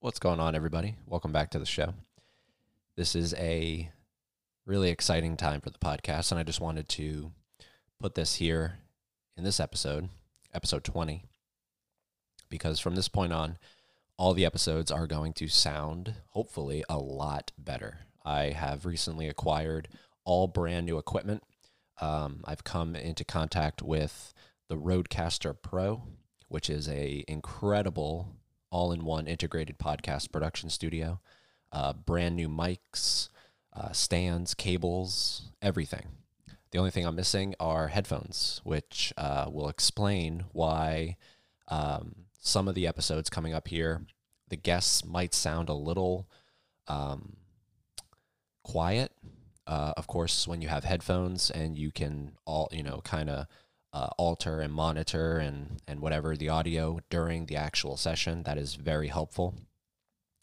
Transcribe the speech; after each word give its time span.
What's 0.00 0.20
going 0.20 0.38
on, 0.38 0.54
everybody? 0.54 0.94
Welcome 1.08 1.32
back 1.32 1.50
to 1.50 1.58
the 1.58 1.66
show. 1.66 1.92
This 2.94 3.16
is 3.16 3.34
a 3.34 3.90
really 4.64 4.90
exciting 4.90 5.36
time 5.36 5.60
for 5.60 5.70
the 5.70 5.78
podcast, 5.80 6.30
and 6.30 6.38
I 6.38 6.44
just 6.44 6.60
wanted 6.60 6.88
to 6.90 7.32
put 7.98 8.14
this 8.14 8.36
here 8.36 8.78
in 9.36 9.42
this 9.42 9.58
episode, 9.58 10.08
episode 10.54 10.84
20, 10.84 11.24
because 12.48 12.78
from 12.78 12.94
this 12.94 13.08
point 13.08 13.32
on, 13.32 13.58
all 14.16 14.34
the 14.34 14.46
episodes 14.46 14.92
are 14.92 15.08
going 15.08 15.32
to 15.32 15.48
sound, 15.48 16.14
hopefully, 16.28 16.84
a 16.88 16.98
lot 16.98 17.50
better. 17.58 17.98
I 18.24 18.50
have 18.50 18.86
recently 18.86 19.26
acquired 19.26 19.88
all 20.24 20.46
brand 20.46 20.86
new 20.86 20.98
equipment. 20.98 21.42
Um, 22.00 22.44
I've 22.44 22.62
come 22.62 22.94
into 22.94 23.24
contact 23.24 23.82
with 23.82 24.32
the 24.68 24.76
Rodecaster 24.76 25.56
Pro, 25.60 26.04
which 26.46 26.70
is 26.70 26.88
a 26.88 27.24
incredible 27.26 28.36
all-in-one 28.70 29.26
integrated 29.26 29.78
podcast 29.78 30.30
production 30.32 30.70
studio. 30.70 31.20
Uh, 31.70 31.92
brand 31.92 32.34
new 32.36 32.48
mics, 32.48 33.28
uh, 33.74 33.92
stands, 33.92 34.54
cables, 34.54 35.50
everything. 35.60 36.06
The 36.70 36.78
only 36.78 36.90
thing 36.90 37.06
I'm 37.06 37.16
missing 37.16 37.54
are 37.58 37.88
headphones, 37.88 38.60
which 38.64 39.12
uh, 39.16 39.46
will 39.50 39.68
explain 39.68 40.44
why 40.52 41.16
um, 41.68 42.14
some 42.40 42.68
of 42.68 42.74
the 42.74 42.86
episodes 42.86 43.30
coming 43.30 43.54
up 43.54 43.68
here, 43.68 44.02
the 44.48 44.56
guests 44.56 45.04
might 45.04 45.34
sound 45.34 45.68
a 45.68 45.74
little 45.74 46.26
um, 46.86 47.36
quiet. 48.62 49.12
Uh, 49.66 49.92
of 49.96 50.06
course, 50.06 50.48
when 50.48 50.62
you 50.62 50.68
have 50.68 50.84
headphones 50.84 51.50
and 51.50 51.76
you 51.76 51.90
can 51.90 52.32
all, 52.46 52.68
you 52.72 52.82
know, 52.82 53.00
kind 53.04 53.28
of 53.28 53.46
uh, 53.92 54.10
alter 54.18 54.60
and 54.60 54.72
monitor 54.72 55.38
and 55.38 55.80
and 55.86 56.00
whatever 56.00 56.36
the 56.36 56.48
audio 56.48 57.00
during 57.10 57.46
the 57.46 57.56
actual 57.56 57.96
session, 57.96 58.42
that 58.44 58.58
is 58.58 58.74
very 58.74 59.08
helpful. 59.08 59.54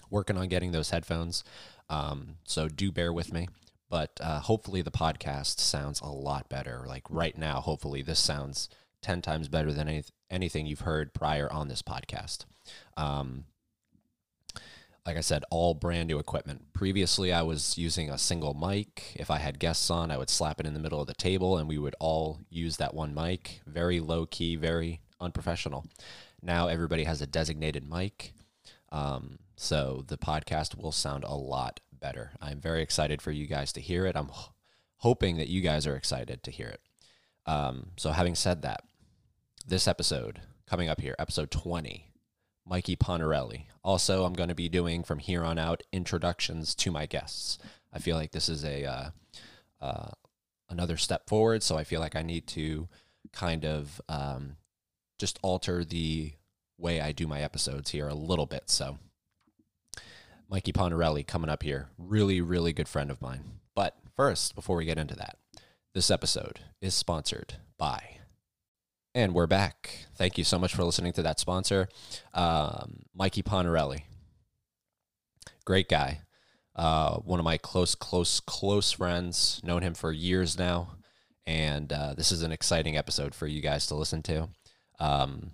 Working 0.10 0.38
on 0.38 0.48
getting 0.48 0.72
those 0.72 0.92
headphones, 0.92 1.44
um, 1.90 2.38
so 2.46 2.68
do 2.68 2.92
bear 2.92 3.12
with 3.12 3.34
me. 3.34 3.48
But 3.90 4.12
uh, 4.20 4.40
hopefully, 4.40 4.82
the 4.82 4.92
podcast 4.92 5.60
sounds 5.60 6.02
a 6.02 6.08
lot 6.08 6.50
better. 6.50 6.86
Like 6.88 7.04
right 7.10 7.38
now, 7.38 7.62
hopefully, 7.62 8.02
this 8.02 8.20
sounds 8.20 8.70
ten 9.02 9.22
times 9.22 9.48
better 9.48 9.72
than 9.72 9.88
any, 9.88 10.04
anything 10.30 10.66
you've 10.66 10.82
heard 10.82 11.14
prior 11.14 11.52
on 11.52 11.68
this 11.68 11.82
podcast. 11.82 12.46
Um, 12.98 13.46
like 15.06 15.18
I 15.18 15.22
said, 15.22 15.44
all 15.52 15.74
brand 15.74 16.08
new 16.08 16.18
equipment. 16.18 16.74
Previously, 16.74 17.32
I 17.32 17.44
was 17.44 17.78
using 17.78 18.10
a 18.10 18.18
single 18.18 18.54
mic. 18.54 19.14
If 19.16 19.30
I 19.30 19.38
had 19.38 19.60
guests 19.60 19.90
on, 19.90 20.10
I 20.10 20.18
would 20.18 20.30
slap 20.30 20.60
it 20.60 20.66
in 20.66 20.74
the 20.74 20.80
middle 20.80 21.00
of 21.00 21.08
the 21.08 21.14
table 21.14 21.58
and 21.58 21.68
we 21.68 21.78
would 21.78 21.96
all 22.00 22.40
use 22.50 22.78
that 22.78 22.94
one 22.94 23.14
mic. 23.14 23.62
Very 23.68 24.00
low 24.00 24.26
key, 24.26 24.56
very 24.56 25.02
unprofessional. 25.20 25.86
Now 26.42 26.68
everybody 26.68 27.04
has 27.04 27.22
a 27.22 27.28
designated 27.28 27.88
mic. 27.88 28.34
Um, 28.92 29.40
so 29.56 30.04
the 30.08 30.18
podcast 30.18 30.76
will 30.76 30.92
sound 30.92 31.24
a 31.24 31.36
lot 31.36 31.82
better. 31.92 32.32
I'm 32.42 32.60
very 32.60 32.82
excited 32.82 33.22
for 33.22 33.32
you 33.32 33.48
guys 33.48 33.72
to 33.74 33.82
hear 33.82 34.06
it. 34.06 34.16
I'm 34.16 34.30
hoping 34.98 35.38
that 35.38 35.50
you 35.50 35.62
guys 35.62 35.86
are 35.86 35.96
excited 35.96 36.44
to 36.44 36.52
hear 36.52 36.68
it. 36.68 36.82
Um, 37.46 37.92
so, 37.98 38.12
having 38.12 38.36
said 38.36 38.64
that, 38.64 38.82
this 39.68 39.88
episode 39.88 40.42
coming 40.68 40.90
up 40.90 41.02
here, 41.02 41.16
episode 41.20 41.52
20, 41.52 42.12
Mikey 42.68 42.96
Ponarelli. 42.96 43.66
Also, 43.84 44.26
I'm 44.26 44.34
going 44.34 44.50
to 44.50 44.56
be 44.56 44.70
doing 44.70 45.04
from 45.04 45.20
here 45.20 45.44
on 45.44 45.58
out 45.60 45.84
introductions 45.92 46.74
to 46.76 46.92
my 46.92 47.06
guests. 47.06 47.60
I 47.94 48.00
feel 48.00 48.16
like 48.16 48.32
this 48.32 48.50
is 48.50 48.66
a 48.66 48.86
uh, 48.86 49.10
uh, 49.80 50.10
another 50.70 50.98
step 50.98 51.30
forward, 51.30 51.64
so 51.64 51.78
I 51.78 51.84
feel 51.84 52.00
like 52.00 52.16
I 52.16 52.24
need 52.24 52.48
to 52.48 52.88
kind 53.32 53.66
of 53.66 54.02
um, 54.10 54.58
just 55.20 55.40
alter 55.42 55.86
the 55.86 56.34
way 56.78 57.00
I 57.00 57.12
do 57.12 57.28
my 57.28 57.42
episodes 57.42 57.92
here 57.92 58.08
a 58.08 58.16
little 58.16 58.46
bit. 58.46 58.70
So, 58.70 58.98
Mikey 60.50 60.74
Ponarelli 60.74 61.26
coming 61.26 61.50
up 61.50 61.64
here, 61.64 61.90
really, 61.98 62.42
really 62.42 62.74
good 62.74 62.88
friend 62.88 63.12
of 63.12 63.22
mine. 63.22 63.60
But 63.76 63.96
first, 64.16 64.56
before 64.56 64.78
we 64.78 64.86
get 64.86 64.98
into 64.98 65.16
that, 65.16 65.38
this 65.94 66.12
episode 66.12 66.62
is 66.82 66.94
sponsored 66.94 67.56
by 67.78 68.18
and 69.16 69.34
we're 69.34 69.48
back. 69.48 70.08
Thank 70.18 70.38
you 70.38 70.44
so 70.44 70.60
much 70.60 70.76
for 70.76 70.84
listening 70.84 71.14
to 71.14 71.24
that 71.24 71.40
sponsor, 71.40 71.88
um, 72.34 73.04
Mikey 73.16 73.42
Ponarelli. 73.42 74.02
Great 75.64 75.88
guy. 75.88 76.20
Uh, 76.76 77.16
one 77.20 77.40
of 77.40 77.46
my 77.46 77.58
close, 77.58 77.96
close, 77.96 78.42
close 78.42 78.92
friends. 78.92 79.62
Known 79.64 79.82
him 79.82 79.94
for 79.94 80.12
years 80.12 80.60
now. 80.60 80.98
And 81.48 81.94
uh, 81.94 82.14
this 82.14 82.34
is 82.34 82.44
an 82.44 82.52
exciting 82.52 82.98
episode 82.98 83.34
for 83.34 83.48
you 83.48 83.62
guys 83.62 83.88
to 83.88 83.96
listen 83.96 84.22
to. 84.24 84.50
Um, 85.00 85.52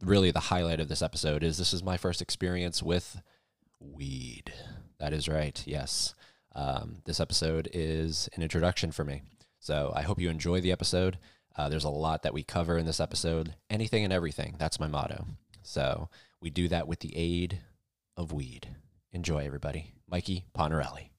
really, 0.00 0.30
the 0.30 0.38
highlight 0.38 0.78
of 0.78 0.88
this 0.88 1.02
episode 1.02 1.42
is 1.42 1.58
this 1.58 1.74
is 1.74 1.82
my 1.82 1.96
first 1.96 2.22
experience 2.22 2.80
with 2.80 3.20
weed. 3.80 4.52
That 5.00 5.12
is 5.12 5.28
right. 5.28 5.60
Yes. 5.66 6.14
Um, 6.54 6.98
this 7.04 7.18
episode 7.18 7.68
is 7.72 8.28
an 8.36 8.42
introduction 8.42 8.92
for 8.92 9.04
me. 9.04 9.22
So 9.58 9.92
I 9.96 10.02
hope 10.02 10.20
you 10.20 10.30
enjoy 10.30 10.60
the 10.60 10.72
episode. 10.72 11.18
Uh, 11.56 11.68
there's 11.68 11.84
a 11.84 11.90
lot 11.90 12.22
that 12.22 12.34
we 12.34 12.42
cover 12.42 12.76
in 12.76 12.86
this 12.86 13.00
episode. 13.00 13.54
Anything 13.70 14.04
and 14.04 14.12
everything. 14.12 14.56
That's 14.58 14.80
my 14.80 14.88
motto. 14.88 15.26
So 15.62 16.08
we 16.40 16.50
do 16.50 16.68
that 16.68 16.88
with 16.88 17.00
the 17.00 17.16
aid 17.16 17.60
of 18.16 18.32
weed. 18.32 18.68
Enjoy, 19.12 19.46
everybody. 19.46 19.92
Mikey 20.08 20.44
Ponarelli. 20.56 21.13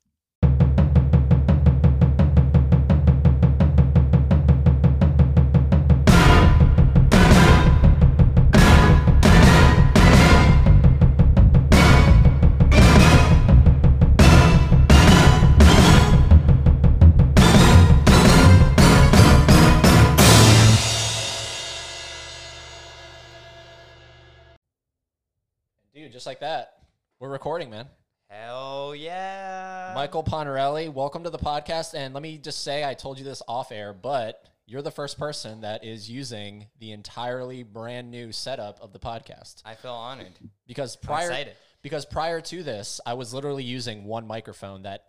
Just 26.15 26.25
like 26.25 26.39
that. 26.39 26.77
We're 27.19 27.27
recording, 27.27 27.69
man. 27.69 27.87
Hell 28.29 28.95
yeah. 28.95 29.91
Michael 29.93 30.23
Ponarelli, 30.23 30.87
welcome 30.87 31.25
to 31.25 31.29
the 31.29 31.37
podcast. 31.37 31.93
And 31.93 32.13
let 32.13 32.23
me 32.23 32.37
just 32.37 32.63
say, 32.63 32.85
I 32.85 32.93
told 32.93 33.19
you 33.19 33.25
this 33.25 33.41
off 33.49 33.69
air, 33.69 33.91
but 33.91 34.41
you're 34.65 34.81
the 34.81 34.91
first 34.91 35.19
person 35.19 35.59
that 35.59 35.83
is 35.83 36.09
using 36.09 36.67
the 36.79 36.93
entirely 36.93 37.63
brand 37.63 38.11
new 38.11 38.31
setup 38.31 38.79
of 38.79 38.93
the 38.93 38.99
podcast. 38.99 39.61
I 39.65 39.75
feel 39.75 39.91
honored. 39.91 40.31
Because 40.65 40.95
prior, 40.95 41.47
because 41.81 42.05
prior 42.05 42.39
to 42.39 42.63
this, 42.63 43.01
I 43.05 43.15
was 43.15 43.33
literally 43.33 43.65
using 43.65 44.05
one 44.05 44.25
microphone 44.25 44.83
that 44.83 45.03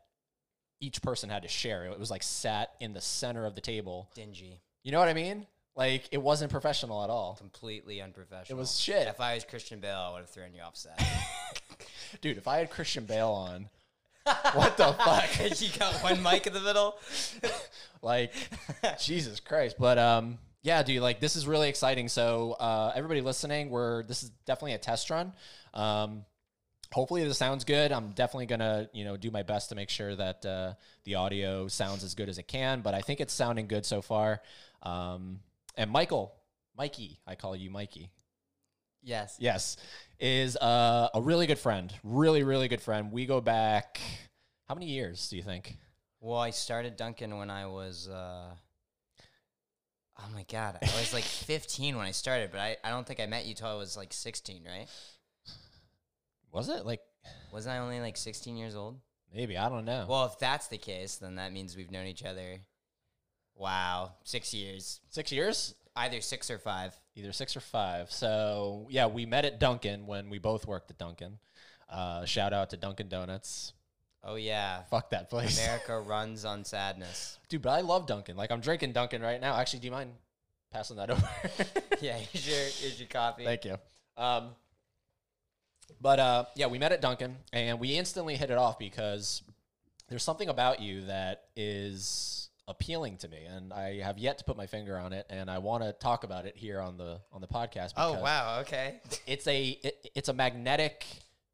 each 0.80 1.02
person 1.02 1.30
had 1.30 1.42
to 1.42 1.48
share. 1.48 1.84
It 1.84 2.00
was 2.00 2.10
like 2.10 2.24
sat 2.24 2.70
in 2.80 2.94
the 2.94 3.00
center 3.00 3.46
of 3.46 3.54
the 3.54 3.60
table. 3.60 4.10
Dingy. 4.16 4.60
You 4.82 4.90
know 4.90 4.98
what 4.98 5.08
I 5.08 5.14
mean? 5.14 5.46
Like 5.76 6.08
it 6.10 6.22
wasn't 6.22 6.50
professional 6.50 7.04
at 7.04 7.10
all. 7.10 7.36
Completely 7.36 8.00
unprofessional. 8.00 8.58
It 8.58 8.60
was 8.60 8.80
shit. 8.80 9.06
If 9.06 9.20
I 9.20 9.34
was 9.34 9.44
Christian 9.44 9.78
Bale, 9.80 9.98
I 9.98 10.12
would 10.12 10.20
have 10.20 10.30
thrown 10.30 10.54
you 10.54 10.62
off 10.62 10.76
set. 10.76 11.00
Dude, 12.20 12.38
if 12.38 12.48
I 12.48 12.58
had 12.58 12.70
Christian 12.70 13.04
Bale 13.04 13.28
on, 13.28 13.68
what 14.54 14.76
the 14.76 14.92
fuck? 15.04 15.60
you 15.60 15.68
got 15.78 16.02
one 16.02 16.22
mic 16.22 16.46
in 16.46 16.52
the 16.52 16.60
middle? 16.60 16.96
like 18.02 18.32
jesus 18.98 19.40
christ 19.40 19.76
but 19.78 19.98
um 19.98 20.38
yeah 20.62 20.82
dude 20.82 21.02
like 21.02 21.18
this 21.18 21.34
is 21.34 21.46
really 21.46 21.68
exciting 21.68 22.08
so 22.08 22.52
uh 22.60 22.92
everybody 22.94 23.20
listening 23.20 23.70
we're 23.70 24.02
this 24.04 24.22
is 24.22 24.30
definitely 24.46 24.74
a 24.74 24.78
test 24.78 25.10
run 25.10 25.32
um 25.74 26.24
hopefully 26.92 27.24
this 27.24 27.38
sounds 27.38 27.64
good 27.64 27.92
i'm 27.92 28.10
definitely 28.10 28.46
gonna 28.46 28.88
you 28.92 29.04
know 29.04 29.16
do 29.16 29.30
my 29.30 29.42
best 29.42 29.70
to 29.70 29.74
make 29.74 29.90
sure 29.90 30.14
that 30.14 30.44
uh 30.46 30.72
the 31.04 31.14
audio 31.16 31.66
sounds 31.68 32.04
as 32.04 32.14
good 32.14 32.28
as 32.28 32.38
it 32.38 32.46
can 32.46 32.80
but 32.80 32.94
i 32.94 33.00
think 33.00 33.20
it's 33.20 33.32
sounding 33.32 33.66
good 33.66 33.84
so 33.84 34.00
far 34.02 34.40
um 34.82 35.40
and 35.76 35.90
michael 35.90 36.34
mikey 36.76 37.18
i 37.26 37.34
call 37.34 37.54
you 37.56 37.70
mikey 37.70 38.10
Yes. 39.02 39.36
yes 39.38 39.76
is 40.18 40.56
uh, 40.56 41.08
a 41.14 41.20
really 41.22 41.46
good 41.46 41.58
friend 41.60 41.92
really 42.02 42.42
really 42.42 42.66
good 42.66 42.80
friend 42.80 43.12
we 43.12 43.24
go 43.26 43.40
back 43.40 44.00
how 44.68 44.74
many 44.74 44.86
years 44.86 45.28
do 45.28 45.36
you 45.36 45.42
think 45.44 45.76
Well, 46.20 46.40
I 46.40 46.50
started 46.50 46.96
Dunkin' 46.96 47.36
when 47.38 47.50
I 47.50 47.66
was, 47.66 48.08
uh, 48.08 48.48
oh 50.18 50.28
my 50.34 50.44
God, 50.50 50.76
I 50.82 50.86
was 50.98 51.12
like 51.12 51.22
15 51.52 51.96
when 51.96 52.04
I 52.06 52.10
started, 52.10 52.50
but 52.50 52.58
I, 52.58 52.76
I 52.82 52.90
don't 52.90 53.06
think 53.06 53.20
I 53.20 53.26
met 53.26 53.46
you 53.46 53.54
till 53.54 53.68
I 53.68 53.74
was 53.74 53.96
like 53.96 54.12
16, 54.12 54.64
right? 54.66 54.88
was 56.50 56.68
it 56.68 56.84
like 56.84 57.00
Wasn't 57.52 57.72
I 57.72 57.78
only 57.78 58.00
like 58.00 58.16
16 58.16 58.56
years 58.56 58.74
old? 58.74 58.98
maybe 59.32 59.56
i 59.58 59.68
don't 59.68 59.84
know 59.84 60.06
Well, 60.08 60.24
if 60.26 60.38
that's 60.40 60.66
the 60.68 60.78
case, 60.78 61.16
then 61.16 61.36
that 61.36 61.52
means 61.52 61.76
we've 61.76 61.90
known 61.92 62.06
each 62.06 62.24
other, 62.24 62.60
wow, 63.56 64.12
six 64.24 64.52
years. 64.54 65.00
six 65.10 65.32
years 65.32 65.74
Either 65.98 66.20
six 66.20 66.50
or 66.50 66.58
five. 66.58 66.94
either 67.14 67.32
six 67.32 67.56
or 67.56 67.60
five. 67.60 68.10
So 68.12 68.86
yeah, 68.90 69.06
we 69.06 69.24
met 69.24 69.46
at 69.46 69.58
Dunkin' 69.58 70.06
when 70.06 70.28
we 70.28 70.38
both 70.38 70.66
worked 70.66 70.90
at 70.90 70.98
Dunkin'. 70.98 71.38
Uh, 71.88 72.26
shout 72.26 72.52
out 72.52 72.68
to 72.70 72.76
Dunkin' 72.76 73.08
Donuts. 73.08 73.72
Oh, 74.22 74.34
yeah. 74.34 74.82
Fuck 74.90 75.10
that 75.10 75.30
place, 75.30 75.56
America 75.58 75.98
runs 76.06 76.44
on 76.44 76.64
sadness. 76.64 77.38
dude. 77.48 77.62
But 77.62 77.70
I 77.70 77.80
love 77.80 78.06
Dunkin'. 78.06 78.36
Like 78.36 78.50
I'm 78.50 78.60
drinking 78.60 78.92
Dunkin' 78.92 79.22
right 79.22 79.40
now. 79.40 79.56
Actually, 79.56 79.78
do 79.80 79.86
you 79.86 79.92
mind 79.92 80.10
passing 80.70 80.96
that 80.96 81.08
over? 81.12 81.26
yeah, 82.02 82.18
here's 82.18 82.46
your, 82.46 82.58
here's 82.58 83.00
your 83.00 83.08
coffee. 83.08 83.44
Thank 83.44 83.64
you. 83.64 83.76
Um, 84.18 84.50
But 86.00 86.18
uh, 86.20 86.44
yeah, 86.56 86.66
we 86.66 86.78
met 86.78 86.92
at 86.92 87.00
Dunkin', 87.00 87.36
and 87.52 87.78
we 87.80 87.96
instantly 87.96 88.36
hit 88.36 88.50
it 88.50 88.58
off 88.58 88.78
because 88.78 89.42
there's 90.08 90.24
something 90.24 90.48
about 90.50 90.80
you 90.80 91.06
that 91.06 91.44
is 91.56 92.45
appealing 92.68 93.16
to 93.18 93.28
me, 93.28 93.44
and 93.44 93.72
I 93.72 94.00
have 94.00 94.18
yet 94.18 94.38
to 94.38 94.44
put 94.44 94.56
my 94.56 94.66
finger 94.66 94.98
on 94.98 95.12
it, 95.12 95.26
and 95.30 95.50
I 95.50 95.58
want 95.58 95.82
to 95.84 95.92
talk 95.92 96.24
about 96.24 96.46
it 96.46 96.56
here 96.56 96.80
on 96.80 96.96
the 96.96 97.20
on 97.32 97.40
the 97.40 97.46
podcast. 97.46 97.92
Oh 97.96 98.20
wow, 98.20 98.58
okay. 98.60 99.00
it's 99.26 99.46
a 99.46 99.68
it, 99.82 100.10
it's 100.14 100.28
a 100.28 100.32
magnetic 100.34 101.04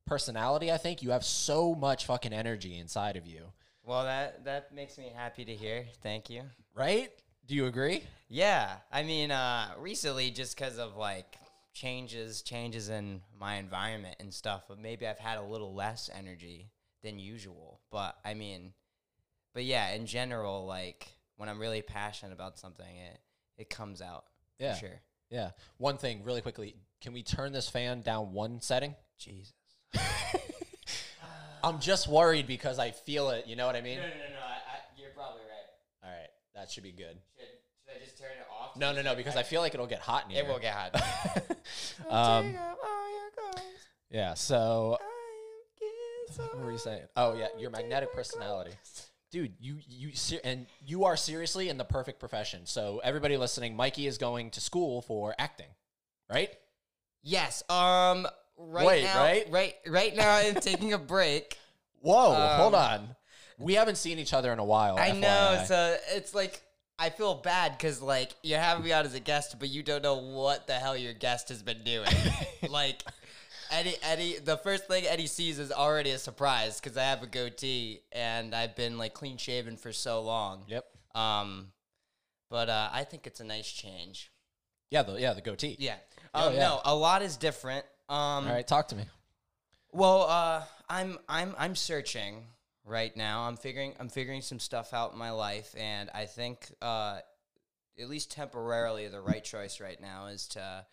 personality. 0.06 0.72
I 0.72 0.78
think 0.78 1.02
you 1.02 1.10
have 1.10 1.24
so 1.24 1.74
much 1.74 2.06
fucking 2.06 2.32
energy 2.32 2.78
inside 2.78 3.16
of 3.16 3.26
you, 3.26 3.42
Well, 3.84 4.04
that 4.04 4.44
that 4.44 4.74
makes 4.74 4.98
me 4.98 5.10
happy 5.14 5.44
to 5.44 5.54
hear. 5.54 5.86
Thank 6.02 6.30
you. 6.30 6.42
right? 6.74 7.10
Do 7.46 7.54
you 7.56 7.66
agree? 7.66 8.04
Yeah, 8.28 8.76
I 8.90 9.02
mean, 9.02 9.30
uh, 9.30 9.68
recently 9.78 10.30
just 10.30 10.56
because 10.56 10.78
of 10.78 10.96
like 10.96 11.36
changes, 11.74 12.42
changes 12.42 12.88
in 12.88 13.20
my 13.38 13.56
environment 13.56 14.16
and 14.20 14.32
stuff, 14.32 14.62
but 14.68 14.78
maybe 14.78 15.06
I've 15.06 15.18
had 15.18 15.38
a 15.38 15.42
little 15.42 15.74
less 15.74 16.08
energy 16.16 16.70
than 17.02 17.18
usual. 17.18 17.80
But 17.90 18.16
I 18.24 18.34
mean, 18.34 18.72
but 19.54 19.64
yeah, 19.64 19.90
in 19.92 20.06
general, 20.06 20.66
like 20.66 21.08
when 21.36 21.48
I'm 21.48 21.58
really 21.58 21.82
passionate 21.82 22.32
about 22.32 22.58
something, 22.58 22.86
it 22.96 23.20
it 23.58 23.70
comes 23.70 24.00
out. 24.00 24.24
for 24.58 24.64
Yeah. 24.64 24.74
sure. 24.76 25.00
Yeah. 25.30 25.50
One 25.78 25.96
thing, 25.98 26.24
really 26.24 26.40
quickly, 26.40 26.76
can 27.00 27.12
we 27.12 27.22
turn 27.22 27.52
this 27.52 27.68
fan 27.68 28.02
down 28.02 28.32
one 28.32 28.60
setting? 28.60 28.94
Jesus. 29.18 29.52
I'm 31.64 31.78
just 31.80 32.08
worried 32.08 32.46
because 32.46 32.78
I 32.78 32.90
feel 32.90 33.30
it. 33.30 33.46
You 33.46 33.54
know 33.56 33.66
what 33.66 33.76
I 33.76 33.80
mean? 33.82 33.96
No, 33.98 34.02
no, 34.02 34.08
no, 34.08 34.14
no. 34.14 34.40
I, 34.44 34.52
I, 34.54 35.00
you're 35.00 35.10
probably 35.10 35.42
right. 35.42 36.04
All 36.04 36.10
right, 36.10 36.28
that 36.56 36.70
should 36.70 36.82
be 36.82 36.90
good. 36.92 37.16
Should, 37.38 37.46
should 37.86 38.00
I 38.00 38.04
just 38.04 38.18
turn 38.18 38.30
it 38.32 38.46
off? 38.50 38.76
No, 38.76 38.92
no, 38.92 39.00
no, 39.02 39.14
because 39.14 39.36
I 39.36 39.44
feel 39.44 39.60
like 39.60 39.72
it'll 39.74 39.86
get 39.86 40.00
hot 40.00 40.24
in 40.24 40.30
here. 40.32 40.44
it 40.44 40.48
will 40.48 40.58
get 40.58 40.74
hot. 40.74 41.56
um, 42.10 42.56
yeah. 44.10 44.34
So, 44.34 44.98
what 46.36 46.58
were 46.58 46.72
you 46.72 46.78
saying? 46.78 47.02
Oh, 47.16 47.36
yeah, 47.36 47.46
your 47.58 47.70
magnetic 47.70 48.12
personality, 48.12 48.72
dude. 49.32 49.54
You 49.58 49.78
you 49.88 50.14
ser- 50.14 50.40
and 50.44 50.66
you 50.86 51.04
are 51.04 51.16
seriously 51.16 51.68
in 51.68 51.78
the 51.78 51.84
perfect 51.84 52.20
profession. 52.20 52.66
So, 52.66 53.00
everybody 53.02 53.36
listening, 53.36 53.74
Mikey 53.74 54.06
is 54.06 54.18
going 54.18 54.50
to 54.50 54.60
school 54.60 55.02
for 55.02 55.34
acting, 55.38 55.66
right? 56.30 56.50
Yes. 57.24 57.68
Um. 57.68 58.28
Right 58.56 58.86
Wait, 58.86 59.02
now, 59.02 59.18
right? 59.18 59.46
right, 59.50 59.74
right 59.88 60.14
now, 60.14 60.36
I'm 60.36 60.54
taking 60.56 60.92
a 60.92 60.98
break. 60.98 61.56
Whoa, 62.00 62.34
hold 62.34 62.74
Um, 62.74 62.80
on. 62.80 63.16
We 63.58 63.74
haven't 63.74 63.96
seen 63.96 64.18
each 64.18 64.32
other 64.34 64.52
in 64.52 64.58
a 64.58 64.64
while. 64.64 64.98
I 64.98 65.12
know. 65.12 65.64
So 65.66 65.96
it's 66.10 66.34
like 66.34 66.62
I 66.98 67.10
feel 67.10 67.34
bad 67.34 67.76
because 67.76 68.00
like 68.02 68.32
you're 68.42 68.60
having 68.60 68.84
me 68.84 68.92
out 68.92 69.04
as 69.06 69.14
a 69.14 69.20
guest, 69.20 69.56
but 69.58 69.68
you 69.68 69.82
don't 69.82 70.02
know 70.02 70.16
what 70.16 70.66
the 70.66 70.74
hell 70.74 70.96
your 70.96 71.14
guest 71.14 71.48
has 71.48 71.62
been 71.62 71.82
doing. 71.82 72.08
like 72.70 73.02
Eddie, 73.72 73.96
Eddie, 74.02 74.38
the 74.38 74.56
first 74.58 74.86
thing 74.86 75.04
Eddie 75.06 75.26
sees 75.26 75.58
is 75.58 75.72
already 75.72 76.10
a 76.10 76.18
surprise 76.18 76.80
because 76.80 76.96
I 76.96 77.04
have 77.04 77.22
a 77.22 77.26
goatee 77.26 78.00
and 78.12 78.54
I've 78.54 78.76
been 78.76 78.98
like 78.98 79.14
clean 79.14 79.36
shaven 79.38 79.76
for 79.76 79.92
so 79.92 80.22
long. 80.22 80.64
Yep. 80.68 80.84
Um, 81.14 81.68
but 82.50 82.68
uh, 82.68 82.90
I 82.92 83.04
think 83.04 83.26
it's 83.26 83.40
a 83.40 83.44
nice 83.44 83.70
change. 83.70 84.30
Yeah. 84.90 85.02
The 85.02 85.14
yeah 85.14 85.32
the 85.32 85.40
goatee. 85.40 85.76
Yeah. 85.78 85.96
Oh, 86.34 86.48
Um, 86.48 86.54
yeah. 86.54 86.60
No, 86.60 86.80
a 86.84 86.94
lot 86.94 87.22
is 87.22 87.36
different. 87.36 87.84
Um, 88.08 88.46
All 88.46 88.52
right, 88.52 88.66
talk 88.66 88.88
to 88.88 88.96
me. 88.96 89.04
well, 89.92 90.22
uh, 90.28 90.62
I'm 90.88 91.18
I'm 91.28 91.54
I'm 91.58 91.74
searching 91.74 92.44
right 92.84 93.16
now. 93.16 93.42
I'm 93.44 93.56
figuring 93.56 93.94
I'm 93.98 94.10
figuring 94.10 94.42
some 94.42 94.58
stuff 94.60 94.92
out 94.92 95.12
in 95.12 95.18
my 95.18 95.30
life, 95.30 95.74
and 95.78 96.10
I 96.14 96.26
think 96.26 96.70
uh, 96.82 97.20
at 97.98 98.08
least 98.10 98.30
temporarily 98.30 99.08
the 99.08 99.20
right 99.20 99.42
choice 99.42 99.80
right 99.80 99.98
now 100.00 100.26
is 100.26 100.46
to 100.48 100.84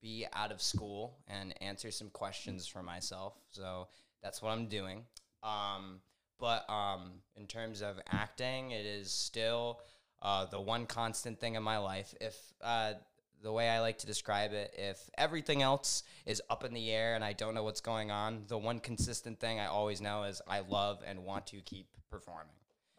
be 0.00 0.26
out 0.32 0.52
of 0.52 0.60
school 0.60 1.18
and 1.28 1.54
answer 1.60 1.90
some 1.90 2.10
questions 2.10 2.66
for 2.66 2.82
myself. 2.82 3.34
So 3.50 3.88
that's 4.22 4.42
what 4.42 4.50
I'm 4.50 4.68
doing. 4.68 5.04
Um, 5.42 6.00
but 6.38 6.68
um, 6.68 7.12
in 7.36 7.46
terms 7.46 7.82
of 7.82 7.98
acting, 8.10 8.72
it 8.72 8.84
is 8.84 9.10
still 9.10 9.80
uh, 10.22 10.46
the 10.46 10.60
one 10.60 10.86
constant 10.86 11.40
thing 11.40 11.54
in 11.54 11.62
my 11.62 11.78
life. 11.78 12.14
If 12.20 12.36
uh, 12.62 12.94
the 13.42 13.52
way 13.52 13.68
I 13.68 13.80
like 13.80 13.98
to 13.98 14.06
describe 14.06 14.52
it, 14.52 14.74
if 14.76 14.98
everything 15.16 15.62
else 15.62 16.02
is 16.24 16.42
up 16.50 16.64
in 16.64 16.74
the 16.74 16.90
air 16.90 17.14
and 17.14 17.24
I 17.24 17.32
don't 17.32 17.54
know 17.54 17.64
what's 17.64 17.80
going 17.80 18.10
on, 18.10 18.44
the 18.48 18.58
one 18.58 18.80
consistent 18.80 19.40
thing 19.40 19.60
I 19.60 19.66
always 19.66 20.00
know 20.00 20.24
is 20.24 20.42
I 20.48 20.60
love 20.60 21.02
and 21.06 21.24
want 21.24 21.46
to 21.48 21.60
keep 21.60 21.86
performing. 22.10 22.46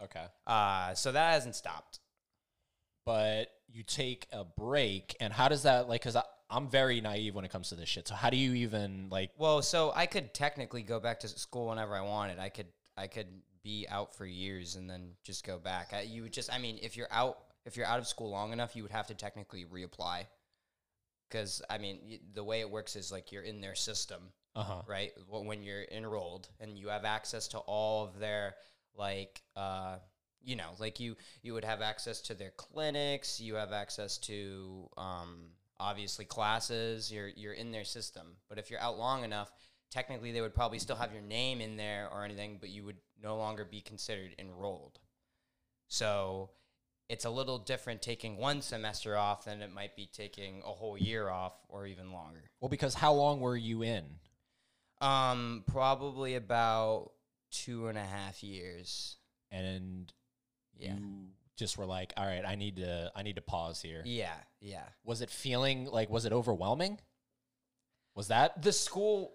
Okay. 0.02 0.26
Uh, 0.46 0.94
so 0.94 1.12
that 1.12 1.34
hasn't 1.34 1.56
stopped. 1.56 2.00
But 3.06 3.48
you 3.68 3.84
take 3.84 4.28
a 4.32 4.44
break, 4.44 5.16
and 5.20 5.32
how 5.32 5.48
does 5.48 5.64
that 5.64 5.88
like? 5.88 6.02
Because 6.02 6.18
I'm 6.50 6.70
very 6.70 7.02
naive 7.02 7.36
when 7.36 7.44
it 7.46 7.52
comes 7.52 7.70
to 7.70 7.76
this 7.76 7.90
shit. 7.90 8.08
So 8.08 8.16
how 8.16 8.30
do 8.30 8.38
you 8.38 8.54
even 8.54 9.10
like? 9.10 9.32
Well, 9.38 9.62
so 9.62 9.92
I 9.96 10.06
could 10.06 10.34
technically 10.34 10.82
go 10.82 11.00
back 11.00 11.20
to 11.22 11.28
school 11.28 11.68
whenever 11.68 11.96
I 11.96 12.02
wanted. 12.02 12.40
I 12.40 12.50
could 12.50 12.68
I 12.96 13.08
could 13.08 13.28
be 13.64 13.86
out 13.90 14.16
for 14.16 14.26
years 14.26 14.76
and 14.76 14.90
then 14.90 15.12
just 15.24 15.46
go 15.46 15.58
back. 15.60 15.92
I, 15.94 16.02
you 16.02 16.22
would 16.24 16.34
just 16.34 16.52
I 16.54 16.58
mean, 16.58 16.80
if 16.82 16.96
you're 16.96 17.12
out 17.12 17.38
if 17.66 17.76
you're 17.76 17.86
out 17.86 18.00
of 18.00 18.08
school 18.08 18.30
long 18.30 18.54
enough, 18.54 18.76
you 18.76 18.84
would 18.84 18.92
have 18.94 19.08
to 19.08 19.14
technically 19.16 19.66
reapply. 19.66 20.26
Cuz 21.30 21.62
I 21.70 21.78
mean, 21.78 22.00
y- 22.08 22.20
the 22.34 22.44
way 22.44 22.62
it 22.62 22.70
works 22.70 22.96
is 22.96 23.12
like 23.12 23.32
you're 23.32 23.44
in 23.44 23.60
their 23.60 23.76
system, 23.76 24.32
Uh 24.56 24.64
huh. 24.64 24.82
right? 24.88 25.12
Wh- 25.30 25.46
When 25.46 25.64
you're 25.64 25.84
enrolled 25.92 26.48
and 26.62 26.78
you 26.78 26.88
have 26.88 27.04
access 27.06 27.48
to 27.50 27.60
all 27.60 28.06
of 28.06 28.20
their 28.20 28.56
like 28.96 29.42
uh 29.56 29.98
you 30.42 30.56
know, 30.56 30.72
like 30.80 31.02
you 31.02 31.18
you 31.42 31.54
would 31.54 31.66
have 31.66 31.82
access 31.82 32.22
to 32.22 32.34
their 32.34 32.52
clinics, 32.52 33.42
you 33.42 33.56
have 33.56 33.74
access 33.74 34.18
to 34.20 34.90
um 34.96 35.52
obviously 35.80 36.26
classes, 36.26 37.12
you're 37.12 37.30
you're 37.30 37.54
in 37.54 37.72
their 37.72 37.84
system. 37.86 38.38
But 38.50 38.58
if 38.60 38.70
you're 38.70 38.80
out 38.80 38.98
long 38.98 39.24
enough, 39.24 39.52
technically 39.92 40.32
they 40.32 40.42
would 40.42 40.56
probably 40.56 40.80
still 40.80 40.96
have 40.96 41.14
your 41.14 41.22
name 41.22 41.62
in 41.62 41.78
there 41.78 42.10
or 42.12 42.24
anything, 42.24 42.58
but 42.60 42.70
you 42.70 42.84
would 42.86 42.98
no 43.22 43.38
longer 43.38 43.66
be 43.66 43.82
considered 43.82 44.36
enrolled. 44.40 45.00
So 45.88 46.52
it's 47.10 47.26
a 47.26 47.30
little 47.30 47.58
different 47.58 48.02
taking 48.02 48.38
one 48.38 48.62
semester 48.62 49.16
off 49.16 49.46
than 49.46 49.62
it 49.62 49.74
might 49.74 49.96
be 49.96 50.10
taking 50.12 50.60
a 50.66 50.72
whole 50.72 50.98
year 50.98 51.30
off 51.30 51.54
or 51.70 51.88
even 51.88 52.12
longer. 52.12 52.52
Well, 52.60 52.70
because 52.70 52.94
how 52.94 53.14
long 53.14 53.40
were 53.40 53.56
you 53.56 53.82
in? 53.84 54.04
Um, 55.00 55.64
probably 55.68 56.36
about 56.36 57.12
two 57.52 57.88
and 57.88 57.98
a 57.98 58.04
half 58.04 58.44
years. 58.44 59.18
And 59.52 60.12
Yeah. 60.78 60.96
you 60.96 61.30
just 61.58 61.78
were 61.78 61.86
like, 61.86 62.14
all 62.16 62.26
right, 62.26 62.44
I 62.48 62.56
need 62.56 62.78
to, 62.78 63.12
I 63.16 63.24
need 63.24 63.36
to 63.36 63.42
pause 63.42 63.82
here. 63.82 64.02
Yeah, 64.06 64.34
yeah. 64.62 64.84
Was 65.04 65.22
it 65.22 65.30
feeling 65.30 65.86
like, 65.86 66.10
was 66.10 66.26
it 66.26 66.32
overwhelming? 66.34 67.00
Was 68.16 68.30
that? 68.30 68.62
The 68.62 68.72
school 68.72 69.34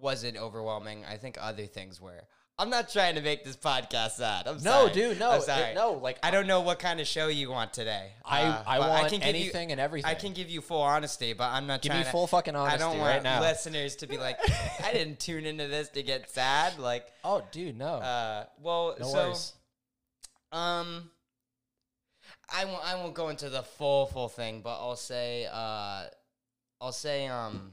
wasn't 0.00 0.36
overwhelming. 0.36 1.04
I 1.04 1.16
think 1.16 1.38
other 1.40 1.66
things 1.66 2.00
were. 2.00 2.22
I'm 2.60 2.70
not 2.70 2.88
trying 2.88 3.14
to 3.14 3.20
make 3.20 3.44
this 3.44 3.56
podcast 3.56 4.12
sad. 4.12 4.48
I'm 4.48 4.56
No, 4.56 4.60
sorry. 4.88 4.92
dude, 4.92 5.18
no, 5.20 5.30
I'm 5.30 5.38
it- 5.38 5.44
sorry. 5.44 5.74
no. 5.74 5.92
Like 5.92 6.18
I 6.24 6.32
don't 6.32 6.48
know 6.48 6.60
what 6.60 6.80
kind 6.80 6.98
of 6.98 7.06
show 7.06 7.28
you 7.28 7.50
want 7.50 7.72
today. 7.72 8.10
I, 8.24 8.42
Uh, 8.42 8.62
I 8.66 8.78
want 8.80 9.10
can 9.10 9.20
give 9.20 9.28
you- 9.28 9.42
anything 9.42 9.70
and 9.70 9.80
everything. 9.80 10.10
I 10.10 10.14
can 10.14 10.32
give 10.32 10.50
you 10.50 10.60
full 10.60 10.82
honesty, 10.82 11.34
but 11.34 11.50
I'm 11.52 11.68
not 11.68 11.82
give 11.82 11.90
trying 11.90 12.00
me 12.00 12.04
to. 12.06 12.10
full 12.10 12.26
fucking 12.26 12.56
honesty 12.56 12.74
I 12.74 12.78
don't 12.78 12.98
right 13.00 13.10
want 13.12 13.22
now. 13.22 13.40
listeners 13.42 13.94
to 13.96 14.08
be 14.08 14.18
like, 14.18 14.38
I 14.84 14.92
didn't 14.92 15.20
tune 15.20 15.46
into 15.46 15.68
this 15.68 15.88
to 15.90 16.02
get 16.02 16.30
sad. 16.30 16.80
Like, 16.80 17.06
oh, 17.22 17.42
dude, 17.52 17.78
no, 17.78 17.94
uh, 17.94 18.46
well, 18.60 18.96
no 18.98 19.06
so 19.06 19.24
worries. 19.28 19.52
um, 20.50 21.10
I 22.50 22.64
won't. 22.64 22.84
I 22.84 22.94
won't 22.94 23.14
go 23.14 23.28
into 23.28 23.50
the 23.50 23.62
full 23.62 24.06
full 24.06 24.28
thing, 24.28 24.60
but 24.62 24.78
I'll 24.80 24.96
say. 24.96 25.46
Uh, 25.50 26.04
I'll 26.80 26.92
say. 26.92 27.26
Um, 27.26 27.72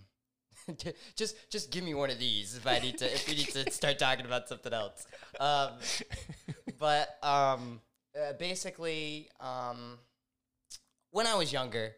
just 1.16 1.36
just 1.50 1.72
give 1.72 1.84
me 1.84 1.94
one 1.94 2.10
of 2.10 2.20
these 2.20 2.58
if 2.58 2.68
I 2.68 2.80
need 2.80 2.98
to. 3.00 3.06
if 3.06 3.28
we 3.28 3.36
need 3.36 3.50
to 3.50 3.72
start 3.72 4.00
talking 4.00 4.26
about 4.26 4.50
something 4.50 4.74
else. 4.74 5.06
Um, 5.40 5.74
but 6.80 7.18
um, 7.24 7.82
uh, 8.16 8.34
basically, 8.34 9.30
um, 9.40 10.00
when 11.12 11.28
I 11.28 11.36
was 11.36 11.54
younger, 11.54 11.96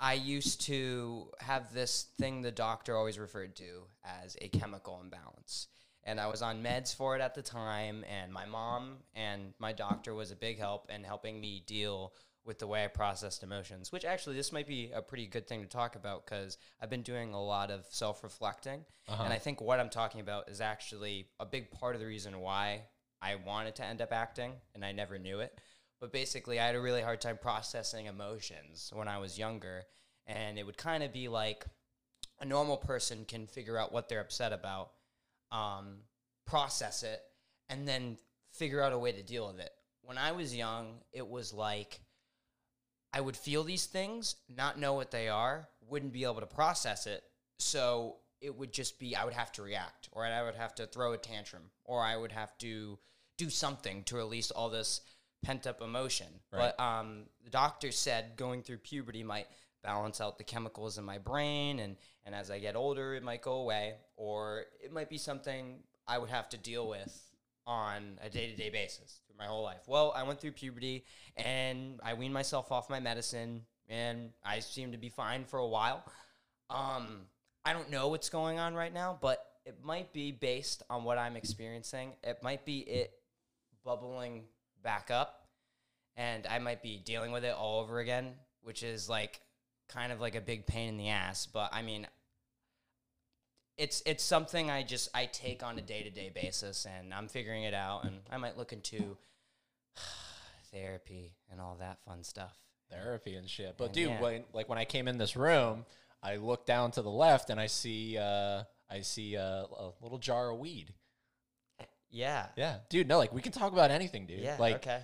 I 0.00 0.14
used 0.14 0.62
to 0.62 1.30
have 1.40 1.72
this 1.72 2.08
thing 2.18 2.42
the 2.42 2.50
doctor 2.50 2.96
always 2.96 3.18
referred 3.18 3.56
to 3.56 3.84
as 4.04 4.36
a 4.40 4.48
chemical 4.48 5.00
imbalance. 5.00 5.68
And 6.06 6.20
I 6.20 6.28
was 6.28 6.40
on 6.40 6.62
meds 6.62 6.94
for 6.94 7.16
it 7.16 7.20
at 7.20 7.34
the 7.34 7.42
time, 7.42 8.04
and 8.08 8.32
my 8.32 8.46
mom 8.46 8.98
and 9.14 9.52
my 9.58 9.72
doctor 9.72 10.14
was 10.14 10.30
a 10.30 10.36
big 10.36 10.58
help 10.58 10.88
in 10.88 11.02
helping 11.02 11.40
me 11.40 11.64
deal 11.66 12.14
with 12.44 12.60
the 12.60 12.66
way 12.66 12.84
I 12.84 12.86
processed 12.86 13.42
emotions, 13.42 13.90
which 13.90 14.04
actually 14.04 14.36
this 14.36 14.52
might 14.52 14.68
be 14.68 14.92
a 14.94 15.02
pretty 15.02 15.26
good 15.26 15.48
thing 15.48 15.62
to 15.62 15.68
talk 15.68 15.96
about 15.96 16.24
because 16.24 16.58
I've 16.80 16.90
been 16.90 17.02
doing 17.02 17.34
a 17.34 17.42
lot 17.42 17.72
of 17.72 17.84
self 17.90 18.22
reflecting. 18.22 18.84
Uh-huh. 19.08 19.24
And 19.24 19.32
I 19.32 19.38
think 19.38 19.60
what 19.60 19.80
I'm 19.80 19.90
talking 19.90 20.20
about 20.20 20.48
is 20.48 20.60
actually 20.60 21.26
a 21.40 21.44
big 21.44 21.72
part 21.72 21.96
of 21.96 22.00
the 22.00 22.06
reason 22.06 22.40
why 22.40 22.82
I 23.20 23.34
wanted 23.34 23.74
to 23.76 23.84
end 23.84 24.00
up 24.00 24.12
acting, 24.12 24.52
and 24.74 24.84
I 24.84 24.92
never 24.92 25.18
knew 25.18 25.40
it. 25.40 25.60
But 26.00 26.12
basically, 26.12 26.60
I 26.60 26.66
had 26.66 26.76
a 26.76 26.80
really 26.80 27.02
hard 27.02 27.20
time 27.20 27.38
processing 27.40 28.06
emotions 28.06 28.92
when 28.94 29.08
I 29.08 29.18
was 29.18 29.38
younger. 29.38 29.84
And 30.26 30.58
it 30.58 30.66
would 30.66 30.76
kind 30.76 31.02
of 31.02 31.12
be 31.12 31.28
like 31.28 31.64
a 32.40 32.44
normal 32.44 32.76
person 32.76 33.24
can 33.26 33.46
figure 33.46 33.78
out 33.78 33.92
what 33.92 34.08
they're 34.08 34.20
upset 34.20 34.52
about, 34.52 34.90
um, 35.52 35.98
process 36.46 37.02
it, 37.02 37.20
and 37.68 37.86
then 37.86 38.18
figure 38.52 38.82
out 38.82 38.92
a 38.92 38.98
way 38.98 39.12
to 39.12 39.22
deal 39.22 39.46
with 39.46 39.60
it. 39.60 39.70
When 40.02 40.18
I 40.18 40.32
was 40.32 40.54
young, 40.54 41.00
it 41.12 41.26
was 41.26 41.52
like 41.52 42.00
I 43.12 43.20
would 43.20 43.36
feel 43.36 43.64
these 43.64 43.86
things, 43.86 44.36
not 44.48 44.78
know 44.78 44.94
what 44.94 45.10
they 45.10 45.28
are, 45.28 45.68
wouldn't 45.88 46.12
be 46.12 46.24
able 46.24 46.40
to 46.40 46.46
process 46.46 47.06
it. 47.06 47.24
So 47.58 48.16
it 48.40 48.54
would 48.54 48.72
just 48.72 48.98
be 48.98 49.16
I 49.16 49.24
would 49.24 49.34
have 49.34 49.52
to 49.52 49.62
react, 49.62 50.08
or 50.12 50.24
I 50.24 50.42
would 50.42 50.54
have 50.54 50.74
to 50.76 50.86
throw 50.86 51.12
a 51.12 51.18
tantrum, 51.18 51.62
or 51.84 52.02
I 52.02 52.16
would 52.16 52.32
have 52.32 52.56
to 52.58 52.98
do 53.38 53.50
something 53.50 54.02
to 54.04 54.16
release 54.16 54.50
all 54.50 54.68
this 54.68 55.00
pent 55.42 55.66
up 55.66 55.80
emotion. 55.80 56.26
Right. 56.52 56.72
But 56.76 56.82
um, 56.82 57.24
the 57.44 57.50
doctor 57.50 57.90
said 57.92 58.36
going 58.36 58.62
through 58.62 58.78
puberty 58.78 59.22
might 59.22 59.46
balance 59.86 60.20
out 60.20 60.36
the 60.36 60.44
chemicals 60.44 60.98
in 60.98 61.04
my 61.04 61.16
brain, 61.16 61.78
and 61.78 61.96
and 62.26 62.34
as 62.34 62.50
I 62.50 62.58
get 62.58 62.76
older, 62.76 63.14
it 63.14 63.22
might 63.22 63.40
go 63.40 63.54
away, 63.54 63.94
or 64.16 64.64
it 64.84 64.92
might 64.92 65.08
be 65.08 65.16
something 65.16 65.78
I 66.06 66.18
would 66.18 66.28
have 66.28 66.48
to 66.50 66.58
deal 66.58 66.88
with 66.88 67.22
on 67.66 68.18
a 68.22 68.28
day 68.28 68.50
to 68.50 68.56
day 68.56 68.68
basis 68.68 69.20
through 69.26 69.36
my 69.38 69.46
whole 69.46 69.62
life. 69.62 69.82
Well, 69.86 70.12
I 70.14 70.24
went 70.24 70.40
through 70.40 70.52
puberty, 70.52 71.04
and 71.36 72.00
I 72.04 72.14
weaned 72.14 72.34
myself 72.34 72.72
off 72.72 72.90
my 72.90 73.00
medicine, 73.00 73.62
and 73.88 74.30
I 74.44 74.58
seemed 74.58 74.92
to 74.92 74.98
be 74.98 75.08
fine 75.08 75.44
for 75.44 75.60
a 75.60 75.68
while. 75.68 76.04
Um, 76.68 77.22
I 77.64 77.72
don't 77.72 77.90
know 77.90 78.08
what's 78.08 78.28
going 78.28 78.58
on 78.58 78.74
right 78.74 78.92
now, 78.92 79.18
but 79.20 79.44
it 79.64 79.76
might 79.84 80.12
be 80.12 80.32
based 80.32 80.82
on 80.90 81.04
what 81.04 81.16
I'm 81.16 81.36
experiencing. 81.36 82.12
It 82.24 82.42
might 82.42 82.64
be 82.64 82.80
it 82.80 83.12
bubbling 83.84 84.44
back 84.82 85.12
up, 85.12 85.46
and 86.16 86.44
I 86.46 86.58
might 86.58 86.82
be 86.82 86.98
dealing 86.98 87.30
with 87.30 87.44
it 87.44 87.54
all 87.54 87.80
over 87.80 88.00
again, 88.00 88.34
which 88.62 88.82
is 88.82 89.08
like 89.08 89.40
kind 89.88 90.12
of 90.12 90.20
like 90.20 90.34
a 90.34 90.40
big 90.40 90.66
pain 90.66 90.88
in 90.88 90.96
the 90.96 91.08
ass. 91.08 91.46
But 91.46 91.70
I 91.72 91.82
mean, 91.82 92.06
it's 93.76 94.02
it's 94.06 94.24
something 94.24 94.70
I 94.70 94.82
just 94.82 95.08
I 95.14 95.26
take 95.26 95.62
on 95.62 95.78
a 95.78 95.82
day 95.82 96.02
to 96.02 96.10
day 96.10 96.30
basis, 96.34 96.86
and 96.86 97.12
I'm 97.12 97.28
figuring 97.28 97.64
it 97.64 97.74
out, 97.74 98.04
and 98.04 98.20
I 98.30 98.36
might 98.36 98.56
look 98.56 98.72
into 98.72 99.16
therapy 100.72 101.34
and 101.50 101.60
all 101.60 101.76
that 101.80 101.98
fun 102.06 102.22
stuff. 102.24 102.56
therapy 102.90 103.34
and 103.34 103.48
shit. 103.48 103.76
But 103.76 103.86
And 103.86 103.94
dude, 103.94 104.08
yeah. 104.08 104.20
when 104.20 104.44
like 104.52 104.68
when 104.68 104.78
I 104.78 104.84
came 104.84 105.08
in 105.08 105.18
this 105.18 105.36
room, 105.36 105.84
I 106.22 106.36
look 106.36 106.66
down 106.66 106.90
to 106.92 107.02
the 107.02 107.10
left 107.10 107.50
and 107.50 107.60
I 107.60 107.66
see 107.66 108.16
uh 108.18 108.62
I 108.88 109.00
see 109.00 109.34
a, 109.34 109.66
a 109.78 109.92
little 110.00 110.18
jar 110.18 110.50
of 110.50 110.58
weed. 110.58 110.94
Yeah. 112.10 112.46
Yeah, 112.56 112.76
dude. 112.88 113.08
No, 113.08 113.18
like 113.18 113.32
we 113.34 113.42
can 113.42 113.52
talk 113.52 113.72
about 113.72 113.90
anything, 113.90 114.26
dude. 114.26 114.40
Yeah. 114.40 114.56
like, 114.58 114.76
okay. 114.76 115.00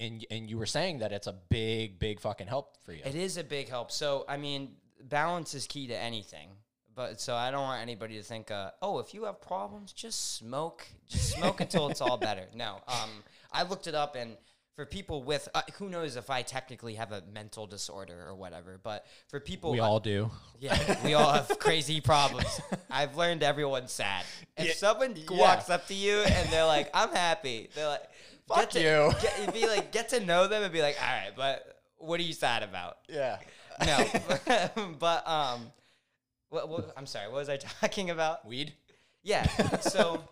And 0.00 0.26
and 0.30 0.50
you 0.50 0.58
were 0.58 0.66
saying 0.66 0.98
that 0.98 1.12
it's 1.12 1.26
a 1.26 1.34
big, 1.48 1.98
big 1.98 2.20
fucking 2.20 2.46
help 2.48 2.76
for 2.84 2.92
you. 2.92 3.02
It 3.04 3.14
is 3.14 3.36
a 3.36 3.44
big 3.44 3.68
help. 3.68 3.92
So, 3.92 4.24
I 4.28 4.36
mean, 4.36 4.72
balance 5.02 5.54
is 5.54 5.66
key 5.66 5.86
to 5.88 5.96
anything. 5.96 6.48
But 6.94 7.20
so 7.20 7.34
I 7.34 7.50
don't 7.50 7.62
want 7.62 7.80
anybody 7.80 8.16
to 8.16 8.22
think, 8.22 8.50
uh, 8.50 8.72
oh, 8.82 8.98
if 8.98 9.14
you 9.14 9.24
have 9.24 9.40
problems, 9.40 9.92
just 9.92 10.36
smoke, 10.36 10.86
just 11.08 11.30
smoke 11.30 11.60
until 11.60 11.88
it's 11.88 12.00
all 12.00 12.16
better. 12.18 12.46
No, 12.54 12.80
um, 12.88 13.10
I 13.52 13.62
looked 13.62 13.86
it 13.86 13.94
up, 13.94 14.16
and 14.16 14.36
for 14.74 14.84
people 14.84 15.22
with, 15.22 15.48
uh, 15.54 15.62
who 15.74 15.88
knows 15.88 16.16
if 16.16 16.30
I 16.30 16.42
technically 16.42 16.94
have 16.94 17.12
a 17.12 17.22
mental 17.32 17.66
disorder 17.66 18.26
or 18.26 18.34
whatever, 18.34 18.78
but 18.82 19.06
for 19.28 19.38
people, 19.40 19.72
we 19.72 19.80
uh, 19.80 19.86
all 19.86 20.00
do. 20.00 20.30
yeah, 20.58 21.02
we 21.04 21.14
all 21.14 21.32
have 21.32 21.58
crazy 21.58 22.00
problems. 22.00 22.60
I've 22.90 23.16
learned 23.16 23.42
everyone's 23.42 23.92
sad. 23.92 24.24
If 24.56 24.66
Yeah, 24.66 24.72
someone 24.74 25.14
yeah. 25.16 25.24
walks 25.30 25.70
up 25.70 25.86
to 25.88 25.94
you 25.94 26.18
and 26.20 26.50
they're 26.50 26.66
like, 26.66 26.90
"I'm 26.92 27.10
happy," 27.10 27.70
they're 27.74 27.88
like, 27.88 28.02
Fuck 28.50 28.70
get 28.70 28.70
to, 28.70 28.80
you. 28.80 29.12
Get, 29.22 29.54
be 29.54 29.66
like, 29.66 29.92
get 29.92 30.08
to 30.10 30.20
know 30.20 30.48
them 30.48 30.62
and 30.62 30.72
be 30.72 30.82
like, 30.82 30.96
"All 31.00 31.06
right, 31.06 31.32
but 31.36 31.82
what 31.98 32.18
are 32.20 32.24
you 32.24 32.32
sad 32.32 32.62
about?" 32.62 32.98
Yeah. 33.08 33.38
No, 33.84 34.06
but 34.98 35.28
um, 35.28 35.72
what, 36.50 36.68
what, 36.68 36.92
I'm 36.96 37.06
sorry. 37.06 37.28
What 37.28 37.36
was 37.36 37.48
I 37.48 37.56
talking 37.56 38.10
about? 38.10 38.46
Weed. 38.46 38.72
Yeah. 39.22 39.46
So, 39.80 40.22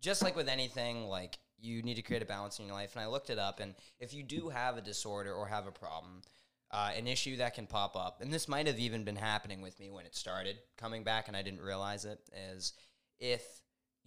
just 0.00 0.22
like 0.22 0.36
with 0.36 0.48
anything, 0.48 1.08
like 1.08 1.38
you 1.60 1.82
need 1.82 1.94
to 1.94 2.02
create 2.02 2.22
a 2.22 2.26
balance 2.26 2.58
in 2.58 2.66
your 2.66 2.74
life. 2.74 2.94
And 2.94 3.02
I 3.02 3.08
looked 3.08 3.30
it 3.30 3.38
up, 3.38 3.60
and 3.60 3.74
if 3.98 4.14
you 4.14 4.22
do 4.22 4.48
have 4.48 4.76
a 4.76 4.80
disorder 4.80 5.32
or 5.32 5.46
have 5.46 5.66
a 5.66 5.72
problem, 5.72 6.22
uh, 6.70 6.90
an 6.96 7.06
issue 7.06 7.36
that 7.38 7.54
can 7.54 7.66
pop 7.66 7.96
up, 7.96 8.20
and 8.20 8.32
this 8.32 8.48
might 8.48 8.66
have 8.66 8.78
even 8.78 9.04
been 9.04 9.16
happening 9.16 9.62
with 9.62 9.78
me 9.80 9.90
when 9.90 10.06
it 10.06 10.14
started 10.14 10.58
coming 10.76 11.02
back, 11.02 11.28
and 11.28 11.36
I 11.36 11.42
didn't 11.42 11.60
realize 11.60 12.04
it, 12.04 12.20
is 12.52 12.74
if 13.18 13.42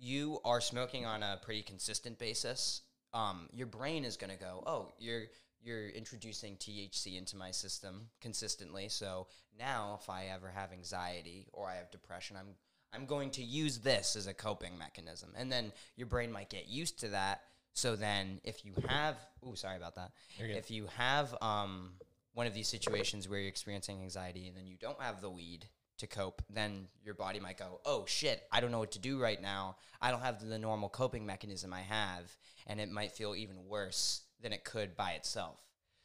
you 0.02 0.40
are 0.44 0.60
smoking 0.60 1.06
on 1.06 1.22
a 1.22 1.40
pretty 1.42 1.62
consistent 1.62 2.18
basis, 2.18 2.82
um, 3.14 3.48
your 3.54 3.68
brain 3.68 4.04
is 4.04 4.18
going 4.18 4.32
to 4.32 4.38
go, 4.40 4.64
oh, 4.66 4.94
you're 5.00 5.24
you're 5.64 5.90
introducing 5.90 6.56
THC 6.56 7.20
into 7.20 7.38
my 7.38 7.52
system 7.52 8.08
consistently. 8.20 8.90
So 8.90 9.28
now, 9.60 10.00
if 10.02 10.10
I 10.10 10.26
ever 10.34 10.50
have 10.50 10.72
anxiety 10.74 11.46
or 11.54 11.70
I 11.70 11.76
have 11.76 11.92
depression, 11.92 12.36
I'm 12.36 12.56
I'm 12.94 13.06
going 13.06 13.30
to 13.32 13.44
use 13.44 13.78
this 13.78 14.16
as 14.16 14.28
a 14.28 14.34
coping 14.34 14.78
mechanism. 14.78 15.30
And 15.38 15.52
then 15.52 15.72
your 15.96 16.08
brain 16.08 16.32
might 16.32 16.50
get 16.50 16.68
used 16.68 17.00
to 17.02 17.10
that. 17.10 17.42
So 17.74 17.96
then 17.96 18.42
if 18.44 18.66
you 18.66 18.74
have 18.88 19.16
oh 19.46 19.54
sorry 19.54 19.78
about 19.78 19.96
that. 19.96 20.12
If 20.40 20.72
you 20.72 20.88
have 20.98 21.36
um 21.42 21.92
one 22.34 22.48
of 22.48 22.54
these 22.54 22.68
situations 22.68 23.30
where 23.30 23.40
you're 23.40 23.50
experiencing 23.50 24.02
anxiety 24.02 24.48
and 24.48 24.58
then 24.58 24.66
you 24.66 24.78
don't 24.78 25.02
have 25.02 25.22
the 25.22 25.30
weed 25.30 25.68
to 26.02 26.08
cope, 26.08 26.44
then 26.50 26.88
your 27.04 27.16
body 27.16 27.40
might 27.40 27.58
go, 27.58 27.80
"Oh 27.86 28.06
shit, 28.06 28.48
I 28.52 28.60
don't 28.60 28.72
know 28.72 28.80
what 28.80 28.92
to 28.92 29.00
do 29.00 29.20
right 29.20 29.42
now. 29.42 29.78
I 30.02 30.12
don't 30.12 30.22
have 30.22 30.46
the 30.46 30.60
normal 30.60 30.90
coping 30.90 31.26
mechanism 31.26 31.74
I 31.74 31.82
have." 31.82 32.38
And 32.68 32.80
it 32.80 32.92
might 32.92 33.14
feel 33.14 33.36
even 33.36 33.68
worse 33.68 34.22
than 34.42 34.54
it 34.54 34.64
could 34.64 34.96
by 34.96 35.12
itself. 35.12 35.60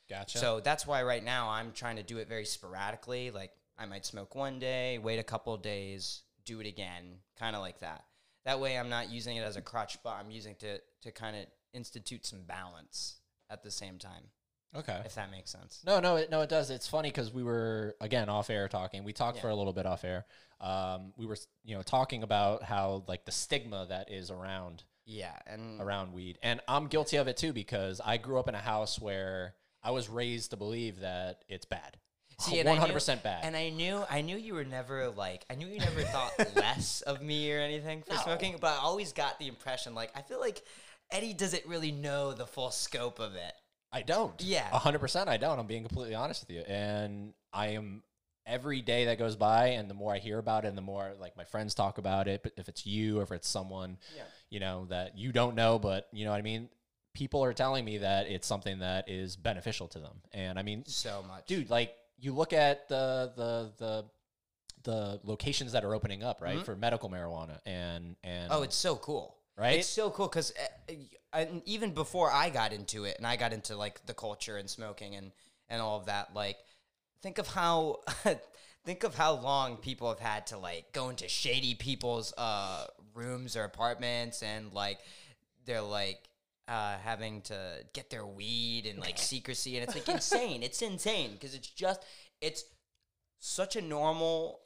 Gotcha. 0.08 0.38
So 0.38 0.60
that's 0.60 0.86
why 0.86 1.02
right 1.02 1.24
now 1.24 1.48
I'm 1.48 1.72
trying 1.72 1.96
to 1.96 2.02
do 2.02 2.18
it 2.18 2.28
very 2.28 2.44
sporadically. 2.44 3.30
Like 3.30 3.52
I 3.76 3.86
might 3.86 4.06
smoke 4.06 4.34
one 4.34 4.58
day, 4.58 4.98
wait 4.98 5.18
a 5.18 5.24
couple 5.24 5.52
of 5.52 5.62
days, 5.62 6.22
do 6.44 6.60
it 6.60 6.66
again, 6.66 7.20
kind 7.38 7.56
of 7.56 7.62
like 7.62 7.80
that. 7.80 8.04
That 8.44 8.60
way 8.60 8.78
I'm 8.78 8.88
not 8.88 9.10
using 9.10 9.36
it 9.36 9.42
as 9.42 9.56
a 9.56 9.62
crutch, 9.62 9.98
but 10.04 10.10
I'm 10.10 10.30
using 10.30 10.52
it 10.52 10.60
to 10.60 10.80
to 11.02 11.10
kind 11.12 11.36
of 11.36 11.46
institute 11.72 12.24
some 12.24 12.42
balance 12.42 13.16
at 13.50 13.62
the 13.62 13.70
same 13.70 13.98
time, 13.98 14.30
okay. 14.78 15.02
if 15.04 15.14
that 15.16 15.30
makes 15.30 15.50
sense. 15.50 15.80
No, 15.87 16.00
no, 16.00 16.16
it, 16.16 16.30
no, 16.30 16.40
it 16.42 16.49
does. 16.49 16.71
It's 16.71 16.88
funny 16.88 17.09
because 17.11 17.33
we 17.33 17.42
were 17.42 17.95
again 18.00 18.28
off 18.28 18.50
air 18.50 18.68
talking. 18.68 19.04
We 19.04 19.12
talked 19.12 19.37
Yeah. 19.37 19.42
for 19.42 19.49
a 19.50 19.54
little 19.54 19.73
bit 19.73 19.87
off 19.87 20.04
air. 20.04 20.26
Um, 20.61 21.12
we 21.16 21.26
were, 21.26 21.37
you 21.64 21.76
know, 21.76 21.83
talking 21.83 22.23
about 22.23 22.62
how 22.62 23.04
like 23.06 23.25
the 23.25 23.33
stigma 23.33 23.87
that 23.90 24.11
is 24.11 24.30
around 24.30 24.85
Yeah, 25.04 25.37
and 25.47 25.80
around 25.80 26.12
weed, 26.12 26.38
and 26.42 26.61
I'm 26.66 26.87
guilty 26.88 27.16
of 27.18 27.28
it 27.28 27.37
too 27.37 27.52
because 27.52 28.00
I 28.04 28.16
grew 28.16 28.38
up 28.38 28.49
in 28.49 28.54
a 28.54 28.59
house 28.61 28.99
where 29.00 29.54
I 29.83 29.90
was 29.90 30.09
raised 30.09 30.50
to 30.50 30.56
believe 30.56 31.00
that 31.00 31.45
it's 31.49 31.64
bad. 31.66 31.99
See, 32.38 32.62
one 32.62 32.76
hundred 32.76 32.92
percent 32.92 33.23
bad. 33.23 33.45
And 33.45 33.56
I 33.56 33.71
knew, 33.71 34.02
I 34.11 34.21
knew 34.21 34.37
you 34.37 34.52
were 34.54 34.64
never 34.64 35.09
like, 35.09 35.47
I 35.49 35.54
knew 35.54 35.66
you 35.66 35.78
never 35.78 36.02
thought 36.02 36.33
less 36.56 37.00
of 37.02 37.23
me 37.23 37.50
or 37.52 37.61
anything 37.61 38.02
for 38.02 38.12
No. 38.12 38.21
smoking, 38.21 38.56
but 38.61 38.73
I 38.73 38.78
always 38.83 39.12
got 39.14 39.38
the 39.38 39.49
impression, 39.49 39.95
like, 39.95 40.11
I 40.14 40.21
feel 40.21 40.38
like 40.38 40.62
Eddie 41.11 41.33
doesn't 41.33 41.64
really 41.66 41.92
know 41.92 42.33
the 42.35 42.47
full 42.47 42.71
scope 42.71 43.21
of 43.21 43.37
it. 43.37 43.52
I 43.92 44.02
don't. 44.02 44.40
Yeah. 44.42 44.68
A 44.72 44.78
hundred 44.78 44.98
percent. 45.00 45.28
I 45.28 45.36
don't. 45.36 45.58
I'm 45.58 45.66
being 45.66 45.82
completely 45.84 46.14
honest 46.14 46.42
with 46.46 46.50
you. 46.56 46.62
And 46.62 47.32
I 47.52 47.68
am 47.68 48.02
every 48.44 48.80
day 48.82 49.06
that 49.06 49.18
goes 49.18 49.36
by, 49.36 49.68
and 49.68 49.88
the 49.90 49.94
more 49.94 50.12
I 50.14 50.18
hear 50.18 50.38
about 50.38 50.64
it, 50.64 50.68
and 50.68 50.76
the 50.78 50.82
more 50.82 51.12
like 51.18 51.36
my 51.36 51.44
friends 51.44 51.74
talk 51.74 51.98
about 51.98 52.28
it. 52.28 52.42
But 52.42 52.52
if 52.56 52.68
it's 52.68 52.84
you, 52.86 53.18
or 53.20 53.22
if 53.22 53.32
it's 53.32 53.48
someone, 53.48 53.98
Yeah. 54.16 54.22
you 54.50 54.60
know, 54.60 54.86
that 54.86 55.16
you 55.16 55.32
don't 55.32 55.54
know, 55.56 55.78
but 55.78 56.08
you 56.12 56.24
know 56.24 56.30
what 56.30 56.38
I 56.38 56.42
mean. 56.42 56.68
People 57.14 57.42
are 57.42 57.54
telling 57.54 57.84
me 57.84 57.98
that 57.98 58.26
it's 58.28 58.46
something 58.46 58.80
that 58.80 59.08
is 59.08 59.36
beneficial 59.36 59.88
to 59.88 59.98
them, 59.98 60.20
and 60.32 60.58
I 60.58 60.62
mean, 60.62 60.84
So 60.86 61.24
much, 61.26 61.46
dude, 61.46 61.70
like 61.70 61.94
you 62.18 62.34
look 62.34 62.52
at 62.52 62.88
the 62.88 63.32
the 63.36 63.72
the 63.78 64.04
the 64.82 65.20
locations 65.24 65.72
that 65.72 65.84
are 65.84 65.94
opening 65.94 66.22
up, 66.22 66.40
right, 66.42 66.58
Mhm. 66.58 66.64
for 66.64 66.76
medical 66.76 67.08
marijuana, 67.08 67.58
and 67.64 68.16
and 68.22 68.52
Oh, 68.52 68.62
it's 68.62 68.76
so 68.76 68.96
cool. 68.96 69.35
Right, 69.58 69.78
It's 69.78 69.88
so 69.88 70.10
cool 70.10 70.28
because 70.28 70.52
even 71.64 71.92
before 71.92 72.30
I 72.30 72.50
got 72.50 72.72
into 72.72 73.04
it, 73.04 73.16
and 73.18 73.26
I 73.26 73.36
got 73.36 73.52
into 73.52 73.76
like 73.76 74.04
the 74.06 74.14
culture 74.14 74.56
and 74.56 74.68
smoking 74.68 75.14
and 75.14 75.32
and 75.68 75.82
all 75.82 75.98
of 75.98 76.06
that, 76.06 76.34
like 76.34 76.58
think 77.22 77.38
of 77.38 77.48
how 77.48 78.00
think 78.84 79.04
of 79.04 79.14
how 79.14 79.34
long 79.34 79.76
people 79.76 80.08
have 80.08 80.20
had 80.20 80.46
to 80.48 80.58
like 80.58 80.92
go 80.92 81.08
into 81.08 81.28
shady 81.28 81.75
people's 81.75 82.32
uh 82.38 82.86
rooms 83.14 83.56
or 83.56 83.64
apartments 83.64 84.42
and 84.42 84.72
like 84.72 84.98
they're 85.64 85.80
like 85.80 86.28
uh, 86.68 86.96
having 87.04 87.42
to 87.42 87.84
get 87.92 88.10
their 88.10 88.26
weed 88.26 88.86
and 88.86 88.98
like 88.98 89.18
secrecy 89.32 89.76
and 89.76 89.84
it's 89.84 89.94
like 89.94 90.08
insane. 90.08 90.62
It's 90.62 90.82
insane 90.82 91.32
because 91.32 91.54
it's 91.54 91.68
just 91.68 92.04
it's 92.40 92.64
such 93.38 93.76
a 93.76 93.82
normal 93.82 94.60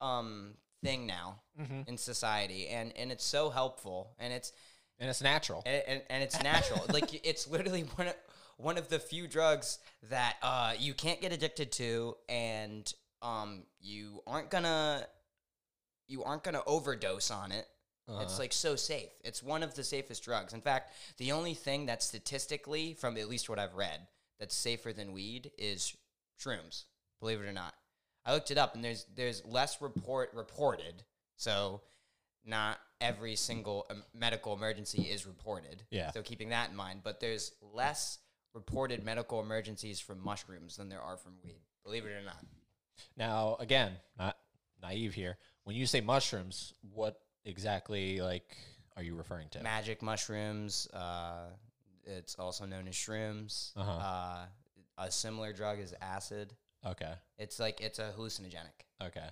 um 0.00 0.54
thing 0.82 1.06
now 1.06 1.40
Mhm. 1.58 1.88
in 1.88 1.96
society 1.98 2.68
and 2.68 2.92
and 2.96 3.10
it's 3.10 3.24
so 3.24 3.50
helpful 3.50 4.14
and 4.18 4.32
it's 4.32 4.52
and 4.98 5.10
it's 5.10 5.20
natural. 5.22 5.62
and, 5.66 5.82
and, 5.86 6.02
and 6.10 6.22
it's 6.22 6.42
natural. 6.42 6.84
like 6.92 7.26
it's 7.26 7.46
literally 7.46 7.82
one 7.82 8.08
of, 8.08 8.14
one 8.56 8.78
of 8.78 8.88
the 8.88 8.98
few 8.98 9.26
drugs 9.28 9.78
that 10.04 10.36
uh, 10.42 10.72
you 10.78 10.94
can't 10.94 11.20
get 11.20 11.32
addicted 11.32 11.70
to, 11.72 12.16
and 12.30 12.94
um, 13.20 13.64
you 13.80 14.22
aren't 14.26 14.48
gonna 14.50 15.06
you 16.08 16.22
aren't 16.24 16.42
gonna 16.44 16.62
overdose 16.66 17.30
on 17.30 17.52
it. 17.52 17.66
It's 18.08 18.32
Uh-huh. 18.32 18.38
like 18.38 18.52
so 18.52 18.76
safe. 18.76 19.10
It's 19.24 19.42
one 19.42 19.62
of 19.64 19.74
the 19.74 19.82
safest 19.84 20.22
drugs. 20.22 20.52
In 20.54 20.60
fact, 20.62 20.92
the 21.18 21.32
only 21.32 21.54
thing 21.54 21.86
that's 21.86 22.06
statistically, 22.06 22.94
from 22.94 23.16
at 23.16 23.28
least 23.28 23.48
what 23.48 23.58
I've 23.58 23.74
read, 23.74 24.06
that's 24.38 24.54
safer 24.54 24.92
than 24.92 25.12
weed 25.12 25.50
is 25.58 25.94
shrooms. 26.40 26.84
Believe 27.20 27.40
it 27.40 27.46
or 27.46 27.52
not, 27.52 27.74
I 28.26 28.34
looked 28.34 28.50
it 28.50 28.58
up, 28.58 28.74
and 28.74 28.84
there's 28.84 29.06
there's 29.14 29.42
less 29.46 29.80
report 29.80 30.30
reported. 30.34 31.04
So 31.36 31.80
not 32.44 32.78
every 33.00 33.36
single 33.36 33.86
um, 33.90 34.02
medical 34.14 34.54
emergency 34.54 35.02
is 35.02 35.26
reported. 35.26 35.82
Yeah. 35.90 36.10
So 36.10 36.22
keeping 36.22 36.50
that 36.50 36.70
in 36.70 36.76
mind, 36.76 37.00
but 37.04 37.20
there's 37.20 37.52
less 37.60 38.18
reported 38.54 39.04
medical 39.04 39.40
emergencies 39.40 40.00
from 40.00 40.22
mushrooms 40.24 40.76
than 40.76 40.88
there 40.88 41.00
are 41.00 41.16
from 41.16 41.34
weed. 41.44 41.60
Believe 41.84 42.04
it 42.04 42.10
or 42.10 42.24
not. 42.24 42.44
Now, 43.16 43.56
again, 43.60 43.92
not 44.18 44.36
naive 44.82 45.14
here. 45.14 45.36
When 45.64 45.76
you 45.76 45.86
say 45.86 46.00
mushrooms, 46.00 46.72
what 46.94 47.20
exactly 47.44 48.20
like 48.20 48.56
are 48.96 49.02
you 49.02 49.14
referring 49.14 49.48
to? 49.50 49.62
Magic 49.62 50.02
mushrooms. 50.02 50.88
Uh, 50.92 51.50
it's 52.04 52.36
also 52.36 52.64
known 52.64 52.88
as 52.88 52.94
shrooms. 52.94 53.76
Uh-huh. 53.76 53.90
Uh, 53.90 54.46
a 54.98 55.10
similar 55.10 55.52
drug 55.52 55.78
is 55.78 55.94
acid. 56.00 56.54
Okay. 56.84 57.12
It's 57.38 57.58
like 57.58 57.80
it's 57.80 57.98
a 57.98 58.12
hallucinogenic. 58.18 58.84
Okay. 59.02 59.26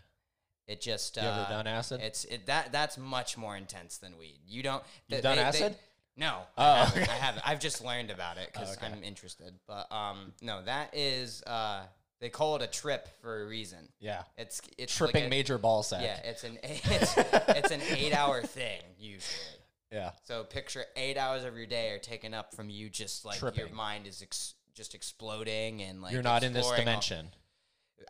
It 0.66 0.80
just 0.80 1.16
You 1.16 1.22
uh, 1.22 1.26
ever 1.46 1.46
done 1.52 1.66
acid? 1.66 2.00
It's 2.02 2.24
it 2.24 2.46
that 2.46 2.72
that's 2.72 2.96
much 2.96 3.36
more 3.36 3.56
intense 3.56 3.98
than 3.98 4.16
weed. 4.18 4.40
You 4.46 4.62
don't. 4.62 4.82
You've 5.08 5.22
done 5.22 5.36
they- 5.36 5.42
they- 5.42 5.48
acid? 5.48 5.76
no, 6.16 6.42
Oh, 6.56 6.62
I, 6.64 6.78
haven't, 6.84 7.02
okay. 7.02 7.10
I 7.12 7.16
haven't. 7.16 7.48
I've 7.48 7.60
just 7.60 7.84
learned 7.84 8.10
about 8.10 8.38
it 8.38 8.50
because 8.52 8.76
Okay. 8.76 8.86
I'm 8.86 9.02
interested. 9.02 9.52
But 9.66 9.90
um, 9.92 10.32
no, 10.40 10.62
that 10.62 10.94
is 10.94 11.42
uh, 11.46 11.82
they 12.20 12.30
call 12.30 12.56
it 12.56 12.62
a 12.62 12.66
trip 12.66 13.08
for 13.20 13.42
a 13.42 13.46
reason. 13.46 13.88
yeah. 14.00 14.22
It's 14.38 14.62
it's 14.78 14.96
Tripping 14.96 15.22
like 15.24 15.26
a, 15.26 15.30
major 15.30 15.58
ball 15.58 15.82
sack. 15.82 16.02
Yeah, 16.02 16.18
it's 16.24 16.44
an 16.44 16.58
it's, 16.62 17.14
it's 17.18 17.70
an 17.70 17.80
eight 17.90 18.14
hour 18.16 18.42
thing 18.42 18.80
usually. 18.98 19.58
Yeah. 19.92 20.12
So 20.24 20.44
picture 20.44 20.84
eight 20.96 21.16
hours 21.18 21.44
of 21.44 21.56
your 21.56 21.66
day 21.66 21.90
are 21.90 21.98
taken 21.98 22.32
up 22.34 22.54
from 22.54 22.70
you 22.70 22.88
just 22.88 23.24
like 23.24 23.40
your 23.56 23.68
mind 23.68 24.06
is 24.06 24.22
ex- 24.22 24.54
just 24.74 24.94
exploding 24.94 25.82
and 25.82 26.02
like 26.02 26.12
You're 26.12 26.22
not 26.22 26.42
in 26.42 26.52
this 26.52 26.60
exploring 26.62 26.80
all- 26.80 26.84
dimension. 26.86 27.28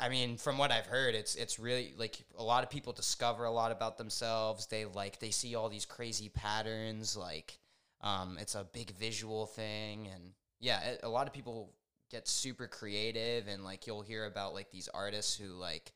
I 0.00 0.08
mean, 0.08 0.38
from 0.38 0.58
what 0.58 0.72
I've 0.72 0.86
heard, 0.86 1.14
it's 1.14 1.36
it's 1.36 1.58
really 1.60 1.94
like 1.96 2.24
a 2.36 2.42
lot 2.42 2.64
of 2.64 2.70
people 2.70 2.92
discover 2.92 3.44
a 3.44 3.50
lot 3.50 3.70
about 3.70 3.96
themselves. 3.96 4.66
They 4.66 4.86
like 4.86 5.20
they 5.20 5.30
see 5.30 5.54
all 5.54 5.68
these 5.68 5.84
crazy 5.86 6.28
patterns. 6.28 7.16
Like, 7.16 7.58
um, 8.00 8.36
it's 8.40 8.56
a 8.56 8.64
big 8.64 8.90
visual 8.96 9.46
thing, 9.46 10.08
and 10.12 10.32
yeah, 10.58 10.80
it, 10.80 11.00
a 11.04 11.08
lot 11.08 11.28
of 11.28 11.32
people 11.32 11.74
get 12.10 12.26
super 12.26 12.66
creative, 12.66 13.46
and 13.46 13.62
like 13.62 13.86
you'll 13.86 14.02
hear 14.02 14.24
about 14.24 14.52
like 14.52 14.72
these 14.72 14.88
artists 14.92 15.36
who 15.36 15.48
like 15.52 15.92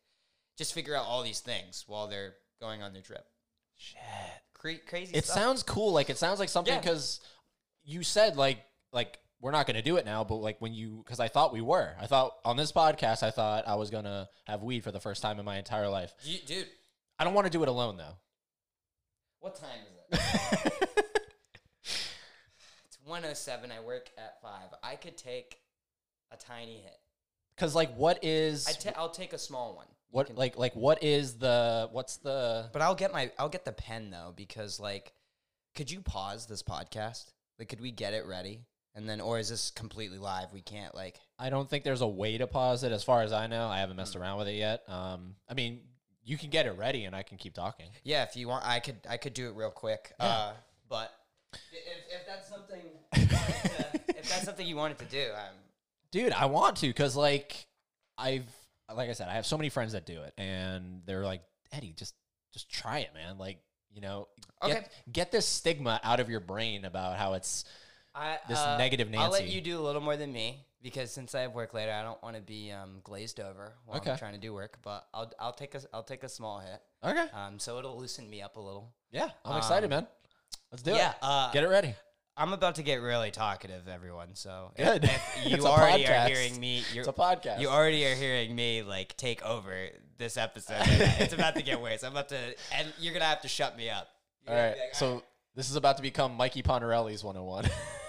just 0.57 0.75
figure 0.75 0.95
out 0.95 1.05
all 1.07 1.25
these 1.25 1.41
things 1.41 1.85
while 1.89 2.07
they're 2.07 2.35
going 2.61 2.83
on 2.83 2.93
their 2.93 3.03
trip. 3.03 3.27
Shit. 3.77 3.99
Cra- 4.55 4.79
crazy. 4.87 5.17
It 5.17 5.25
stuff. 5.25 5.37
sounds 5.37 5.63
cool. 5.65 5.93
Like 5.93 6.09
it 6.11 6.19
sounds 6.19 6.39
like 6.39 6.51
something 6.51 6.75
Yeah. 6.75 6.81
because 6.81 7.21
you 7.85 8.05
said 8.05 8.37
like 8.37 8.59
like 8.93 9.19
we're 9.41 9.53
not 9.53 9.67
going 9.67 9.77
to 9.77 9.83
do 9.83 9.97
it 9.97 10.05
now, 10.05 10.25
but 10.25 10.37
like 10.37 10.57
when 10.61 10.75
you 10.75 11.03
because 11.05 11.21
I 11.21 11.29
thought 11.29 11.53
we 11.53 11.61
were. 11.61 11.95
I 12.01 12.07
thought 12.07 12.33
on 12.45 12.57
this 12.57 12.73
podcast 12.73 13.23
I 13.23 13.31
thought 13.31 13.69
I 13.69 13.77
was 13.77 13.91
going 13.91 14.05
to 14.05 14.29
have 14.47 14.63
weed 14.63 14.83
for 14.83 14.91
the 14.91 15.01
first 15.01 15.23
time 15.23 15.39
in 15.39 15.45
my 15.45 15.59
entire 15.59 15.89
life. 15.89 16.13
You- 16.23 16.39
dude. 16.45 16.67
I 17.19 17.25
don't 17.25 17.35
want 17.35 17.47
to 17.47 17.51
do 17.51 17.63
it 17.63 17.69
alone 17.69 17.97
though. 17.97 18.17
What 19.41 19.57
time 19.57 19.69
is 20.13 20.19
it? 20.19 20.73
It's 22.87 22.99
one 23.05 23.25
oh 23.25 23.35
seven. 23.35 23.73
I 23.73 23.81
work 23.81 24.11
at 24.19 24.41
five. 24.43 24.69
I 24.83 24.97
could 24.97 25.17
take 25.17 25.59
a 26.31 26.37
tiny 26.37 26.79
hit. 26.79 26.99
Cuz 27.57 27.75
like 27.75 27.95
what 27.97 28.23
is 28.23 28.69
I 28.69 28.73
ta- 28.73 28.93
I'll 28.97 29.11
take 29.11 29.33
a 29.33 29.39
small 29.39 29.75
one. 29.75 29.87
What 30.11 30.35
like 30.37 30.57
like 30.57 30.75
what 30.75 31.03
is 31.03 31.39
the 31.39 31.89
what's 31.93 32.19
the 32.19 32.71
But 32.73 32.83
I'll 32.83 32.95
get 32.95 33.13
my 33.13 33.31
I'll 33.39 33.49
get 33.49 33.65
the 33.65 33.73
pen 33.73 34.11
though 34.11 34.33
because 34.37 34.79
like, 34.79 35.13
could 35.75 35.91
you 35.91 36.01
pause 36.01 36.47
this 36.47 36.63
podcast? 36.63 37.33
Like, 37.59 37.69
could 37.69 37.81
we 37.81 37.91
get 37.91 38.15
it 38.15 38.25
ready 38.27 38.67
and 38.99 39.09
then, 39.09 39.21
or 39.21 39.39
is 39.39 39.49
this 39.49 39.71
completely 39.71 40.19
live? 40.19 40.53
We 40.53 40.61
can't 40.61 40.95
like. 40.95 41.21
I 41.39 41.51
don't 41.51 41.71
think 41.71 41.85
there's 41.85 42.01
a 42.01 42.07
way 42.09 42.37
to 42.39 42.47
pause 42.49 42.83
it 42.83 42.91
as 42.93 43.05
far 43.05 43.23
as 43.23 43.33
I 43.33 43.47
know. 43.47 43.69
I 43.69 43.79
haven't 43.79 43.97
messed 43.97 44.15
Hmm. 44.15 44.23
around 44.23 44.39
with 44.39 44.49
it 44.49 44.57
yet. 44.57 44.83
Um 44.89 45.37
I 45.49 45.55
mean, 45.55 45.81
you 46.25 46.37
can 46.37 46.51
get 46.51 46.67
it 46.67 46.73
ready 46.73 47.05
and 47.05 47.15
I 47.17 47.23
can 47.23 47.39
keep 47.39 47.55
talking. 47.55 47.87
Yeah, 48.03 48.25
if 48.25 48.37
you 48.37 48.49
want, 48.49 48.67
I 48.67 48.81
could 48.81 48.97
I 49.09 49.17
could 49.17 49.33
do 49.35 49.49
it 49.49 49.55
real 49.55 49.71
quick. 49.71 50.13
Yeah. 50.21 50.27
Uh, 50.27 50.53
but 50.89 51.13
if, 51.73 52.21
if 52.21 52.27
that's 52.27 52.49
something, 52.49 52.83
if 53.13 54.29
that's 54.29 54.45
something 54.45 54.67
you 54.67 54.77
wanted 54.77 54.99
to 54.99 55.05
do, 55.07 55.31
um, 55.35 55.55
Dude, 56.11 56.33
I 56.33 56.47
want 56.47 56.77
to 56.79 56.93
cuz 56.93 57.15
like 57.17 57.67
I've 58.19 58.47
like 58.95 59.11
I 59.11 59.13
said, 59.13 59.29
I 59.29 59.35
have 59.35 59.47
so 59.47 59.57
many 59.57 59.69
friends 59.69 59.93
that 59.93 60.07
do 60.07 60.23
it 60.23 60.33
and 60.39 61.03
they're 61.07 61.25
like, 61.25 61.43
"Eddie, 61.73 61.93
just 61.93 62.15
just 62.53 62.71
try 62.71 62.99
it, 63.01 63.13
man." 63.15 63.37
Like, 63.39 63.59
you 63.93 64.01
know, 64.01 64.29
Okay. 64.63 64.73
get 64.75 64.93
get 65.13 65.31
this 65.33 65.47
stigma 65.47 66.01
out 66.03 66.19
of 66.21 66.29
your 66.31 66.41
brain 66.41 66.85
about 66.85 67.17
how 67.19 67.35
it's 67.35 67.65
I 68.19 68.39
This 68.49 68.59
uh, 68.59 68.77
negative 68.79 69.09
I'll 69.17 69.31
let 69.31 69.49
you 69.49 69.61
do 69.61 69.79
a 69.79 69.83
little 69.83 70.01
more 70.03 70.17
than 70.17 70.33
me 70.33 70.65
because 70.83 71.11
since 71.13 71.35
I 71.35 71.43
have 71.43 71.55
work 71.55 71.75
later, 71.75 71.93
I 71.93 72.03
don't 72.03 72.23
want 72.23 72.37
to 72.37 72.43
be 72.43 72.71
um, 72.73 73.01
glazed 73.03 73.41
over 73.41 73.73
while 73.87 73.99
Okay. 73.99 74.11
I'm 74.13 74.19
trying 74.19 74.35
to 74.35 74.41
do 74.41 74.53
work. 74.53 74.79
But 74.83 75.07
I'll 75.15 75.31
I'll 75.39 75.53
take 75.53 75.75
a 75.75 75.81
I'll 75.93 76.03
take 76.03 76.23
a 76.25 76.29
small 76.29 76.59
hit. 76.61 76.81
Okay. 77.05 77.27
Um, 77.33 77.59
so 77.59 77.79
it'll 77.79 77.99
loosen 77.99 78.29
me 78.29 78.43
up 78.43 78.57
a 78.57 78.61
little. 78.61 78.93
Yeah, 79.11 79.29
I'm 79.45 79.57
excited, 79.57 79.87
Um, 79.87 79.91
man. 79.91 80.07
Let's 80.71 80.83
do 80.83 80.91
yeah. 80.93 81.11
it. 81.11 81.17
Uh, 81.23 81.51
Get 81.53 81.65
it 81.65 81.69
ready. 81.69 81.95
I'm 82.37 82.53
about 82.53 82.77
to 82.77 82.83
get 82.85 82.97
really 83.03 83.31
talkative, 83.33 83.89
everyone. 83.89 84.35
So 84.35 84.71
if- 84.77 84.87
Good. 84.87 85.05
if 85.05 85.37
you 85.47 85.57
It's 85.57 85.65
a 85.65 85.69
already 85.69 86.07
are 86.07 86.29
hearing 86.29 86.61
me. 86.61 86.83
You're, 86.93 87.01
It's 87.03 87.09
a 87.09 87.13
podcast. 87.13 87.61
You 87.61 87.69
already 87.69 88.05
are 88.07 88.15
hearing 88.15 88.55
me 88.55 88.83
like 88.83 89.17
take 89.17 89.43
over 89.45 89.75
this 90.19 90.37
episode. 90.37 90.77
it's 90.87 91.33
about 91.33 91.55
to 91.57 91.63
get 91.63 91.81
worse. 91.81 92.05
I'm 92.05 92.13
about 92.13 92.29
to, 92.29 92.37
and 92.77 92.93
you're 93.01 93.13
gonna 93.13 93.25
have 93.25 93.41
to 93.43 93.49
shut 93.49 93.77
me 93.77 93.91
up. 93.91 94.09
You're 94.47 94.57
All 94.57 94.63
right. 94.69 94.77
So 94.93 95.23
this 95.57 95.69
is 95.71 95.75
about 95.77 95.97
to 95.97 96.03
become 96.03 96.37
Mikey 96.37 96.63
Pontarelli's 96.63 97.25
101. 97.25 97.69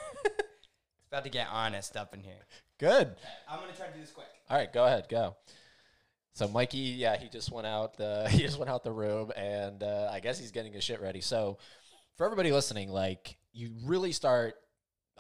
about 1.12 1.24
to 1.24 1.30
get 1.30 1.48
honest 1.52 1.98
up 1.98 2.14
in 2.14 2.22
here. 2.22 2.46
Good. 2.80 3.16
I'm 3.50 3.60
gonna 3.60 3.74
try 3.74 3.88
to 3.88 3.94
do 3.94 4.00
this 4.00 4.12
quick. 4.12 4.28
All 4.50 4.58
right, 4.58 4.72
go 4.72 4.86
ahead, 4.86 5.08
go. 5.10 5.36
So 6.34 6.48
Mikey, 6.48 6.78
yeah, 6.78 7.18
he 7.18 7.28
just 7.28 7.52
went 7.52 7.68
out. 7.68 7.98
The 7.98 8.28
he 8.32 8.40
just 8.40 8.58
went 8.58 8.70
out 8.70 8.84
the 8.84 8.92
room, 8.92 9.32
and 9.36 9.82
uh, 9.84 10.10
I 10.12 10.20
guess 10.20 10.40
he's 10.40 10.52
getting 10.52 10.74
his 10.74 10.84
shit 10.84 11.02
ready. 11.02 11.22
So 11.22 11.58
for 12.16 12.26
everybody 12.26 12.52
listening, 12.52 12.90
like 12.90 13.38
you 13.52 13.72
really 13.86 14.12
start. 14.12 14.56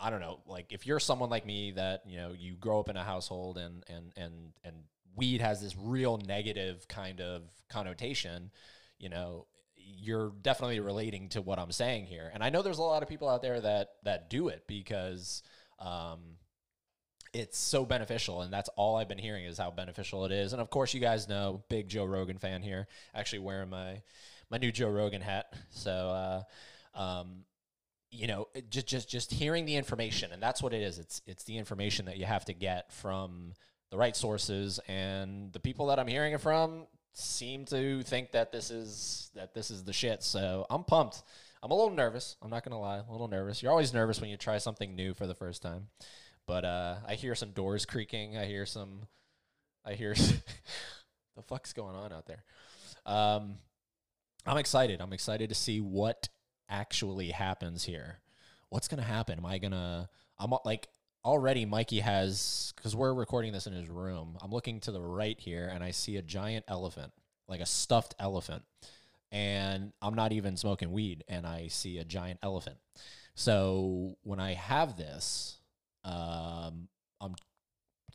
I 0.01 0.09
don't 0.09 0.21
know, 0.21 0.39
like 0.45 0.71
if 0.71 0.87
you're 0.87 0.99
someone 0.99 1.29
like 1.29 1.45
me 1.45 1.71
that 1.71 2.03
you 2.07 2.17
know 2.17 2.33
you 2.37 2.55
grow 2.55 2.79
up 2.79 2.87
in 2.87 2.95
a 2.95 3.03
household 3.03 3.57
and 3.57 3.83
and 3.89 4.13
and 4.15 4.53
and 4.63 4.75
weed 5.15 5.41
has 5.41 5.61
this 5.61 5.75
real 5.77 6.17
negative 6.25 6.87
kind 6.87 7.19
of 7.19 7.41
connotation, 7.69 8.51
you 8.97 9.09
know, 9.09 9.47
you're 9.75 10.31
definitely 10.41 10.79
relating 10.79 11.27
to 11.29 11.41
what 11.41 11.59
I'm 11.59 11.73
saying 11.73 12.05
here. 12.05 12.31
And 12.33 12.41
I 12.41 12.49
know 12.49 12.61
there's 12.61 12.77
a 12.77 12.83
lot 12.83 13.03
of 13.03 13.09
people 13.09 13.27
out 13.27 13.41
there 13.41 13.59
that 13.59 13.89
that 14.03 14.29
do 14.29 14.47
it 14.47 14.63
because 14.67 15.43
um, 15.79 16.19
it's 17.33 17.57
so 17.57 17.85
beneficial, 17.85 18.41
and 18.41 18.51
that's 18.51 18.69
all 18.75 18.95
I've 18.95 19.07
been 19.07 19.19
hearing 19.19 19.45
is 19.45 19.57
how 19.57 19.71
beneficial 19.71 20.25
it 20.25 20.31
is. 20.31 20.53
And 20.53 20.61
of 20.61 20.69
course, 20.69 20.93
you 20.93 20.99
guys 20.99 21.27
know, 21.27 21.63
big 21.69 21.87
Joe 21.87 22.05
Rogan 22.05 22.37
fan 22.37 22.61
here. 22.61 22.87
Actually, 23.13 23.39
wearing 23.39 23.69
my 23.69 24.01
my 24.49 24.57
new 24.57 24.71
Joe 24.71 24.89
Rogan 24.89 25.21
hat. 25.21 25.53
So, 25.69 25.91
uh, 26.95 26.99
um, 26.99 27.45
you 28.11 28.27
know, 28.27 28.47
just 28.69 28.87
just 28.87 29.09
just 29.09 29.31
hearing 29.31 29.65
the 29.65 29.75
information, 29.75 30.31
and 30.31 30.41
that's 30.41 30.63
what 30.63 30.73
it 30.73 30.81
is. 30.81 30.97
It's 30.97 31.21
it's 31.27 31.43
the 31.43 31.57
information 31.57 32.05
that 32.05 32.17
you 32.17 32.25
have 32.25 32.45
to 32.45 32.53
get 32.53 32.91
from 32.91 33.53
the 33.91 33.97
right 33.97 34.15
sources, 34.15 34.79
and 34.87 35.53
the 35.53 35.59
people 35.59 35.87
that 35.87 35.99
I'm 35.99 36.07
hearing 36.07 36.33
it 36.33 36.41
from 36.41 36.87
seem 37.13 37.65
to 37.65 38.01
think 38.03 38.31
that 38.31 38.51
this 38.51 38.71
is 38.71 39.29
that 39.35 39.53
this 39.53 39.69
is 39.69 39.83
the 39.83 39.93
shit. 39.93 40.23
So 40.23 40.65
I'm 40.69 40.83
pumped. 40.83 41.23
I'm 41.61 41.71
a 41.71 41.75
little 41.75 41.93
nervous. 41.93 42.37
I'm 42.41 42.49
not 42.49 42.63
gonna 42.63 42.79
lie, 42.79 43.01
a 43.07 43.11
little 43.11 43.27
nervous. 43.27 43.61
You're 43.61 43.71
always 43.71 43.93
nervous 43.93 44.21
when 44.21 44.29
you 44.29 44.37
try 44.37 44.57
something 44.57 44.95
new 44.95 45.13
for 45.13 45.27
the 45.27 45.35
first 45.35 45.61
time. 45.61 45.87
But 46.47 46.65
uh, 46.65 46.95
I 47.07 47.15
hear 47.15 47.35
some 47.35 47.51
doors 47.51 47.85
creaking. 47.85 48.37
I 48.37 48.45
hear 48.45 48.65
some. 48.65 49.01
I 49.85 49.93
hear. 49.93 50.13
the 51.35 51.43
fuck's 51.47 51.73
going 51.73 51.95
on 51.95 52.13
out 52.13 52.25
there? 52.27 52.43
Um, 53.05 53.55
I'm 54.45 54.57
excited. 54.57 55.01
I'm 55.01 55.13
excited 55.13 55.49
to 55.49 55.55
see 55.55 55.81
what 55.81 56.29
actually 56.69 57.29
happens 57.29 57.83
here. 57.83 58.19
What's 58.69 58.87
gonna 58.87 59.03
happen? 59.03 59.37
Am 59.37 59.45
I 59.45 59.57
gonna? 59.57 60.09
I'm 60.37 60.53
like 60.63 60.87
already. 61.25 61.65
Mikey 61.65 61.99
has 61.99 62.73
because 62.77 62.95
we're 62.95 63.13
recording 63.13 63.51
this 63.51 63.67
in 63.67 63.73
his 63.73 63.89
room. 63.89 64.37
I'm 64.41 64.51
looking 64.51 64.79
to 64.81 64.91
the 64.91 65.01
right 65.01 65.39
here, 65.39 65.69
and 65.71 65.83
I 65.83 65.91
see 65.91 66.15
a 66.15 66.21
giant 66.21 66.65
elephant, 66.69 67.11
like 67.49 67.59
a 67.59 67.65
stuffed 67.65 68.15
elephant. 68.17 68.63
And 69.31 69.93
I'm 70.01 70.15
not 70.15 70.31
even 70.31 70.57
smoking 70.57 70.91
weed, 70.91 71.23
and 71.27 71.45
I 71.45 71.67
see 71.67 71.99
a 71.99 72.03
giant 72.03 72.39
elephant. 72.41 72.77
So 73.35 74.17
when 74.23 74.39
I 74.39 74.53
have 74.53 74.97
this, 74.97 75.59
um, 76.03 76.87
I'm 77.21 77.35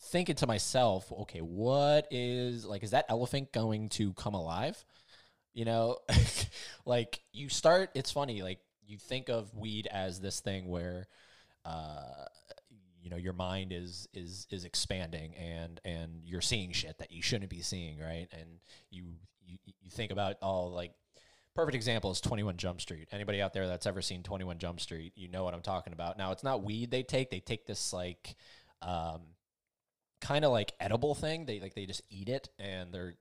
thinking 0.01 0.37
to 0.37 0.47
myself, 0.47 1.11
okay, 1.13 1.39
what 1.41 2.09
is 2.11 2.65
like, 2.65 2.83
is 2.83 2.91
that 2.91 3.07
elephant 3.09 3.53
going 3.53 3.89
to 3.91 4.13
come 4.15 4.35
alive? 4.35 4.85
You 5.53 5.65
know, 5.65 5.99
like 6.85 7.21
you 7.33 7.49
start, 7.49 7.91
it's 7.95 8.11
funny, 8.11 8.43
like 8.43 8.59
you 8.87 8.99
think 8.99 9.29
of 9.29 9.55
weed 9.57 9.87
as 9.91 10.21
this 10.21 10.41
thing 10.41 10.69
where, 10.69 11.07
uh, 11.65 12.25
you 13.03 13.11
know, 13.11 13.17
your 13.17 13.35
mind 13.35 13.73
is 13.73 14.09
is 14.15 14.47
is 14.51 14.65
expanding 14.65 15.35
and 15.37 15.79
and 15.85 16.23
you're 16.25 16.41
seeing 16.41 16.73
shit 16.73 16.99
that 16.99 17.13
you 17.13 17.23
shouldn't 17.23 17.51
be 17.51 17.61
seeing, 17.61 17.99
right? 17.99 18.29
And 18.33 18.61
you 18.91 19.05
you 19.47 19.59
you 19.83 19.91
think 19.91 20.11
about 20.11 20.37
all 20.41 20.73
like 20.73 20.93
perfect 21.55 21.75
example 21.75 22.11
is 22.11 22.21
21 22.21 22.57
Jump 22.57 22.81
Street. 22.81 23.09
Anybody 23.13 23.41
out 23.41 23.53
there 23.53 23.67
that's 23.67 23.87
ever 23.87 24.03
seen 24.03 24.23
21 24.23 24.59
Jump 24.59 24.81
Street, 24.81 25.13
you 25.17 25.29
know 25.29 25.45
what 25.45 25.55
I'm 25.55 25.63
talking 25.63 25.93
about. 25.93 26.19
Now, 26.19 26.33
it's 26.33 26.45
not 26.45 26.63
weed 26.63 26.91
they 26.91 27.03
take. 27.03 27.31
They 27.31 27.41
take 27.41 27.67
this 27.67 27.93
like 27.93 28.37
um 28.83 29.21
kind 30.21 30.45
of 30.45 30.53
like 30.53 30.73
edible 30.81 31.15
thing. 31.15 31.47
They 31.47 31.61
like 31.61 31.75
they 31.75 31.87
just 31.87 32.03
eat 32.11 32.29
it 32.29 32.49
and 32.59 32.93
they're 32.93 33.15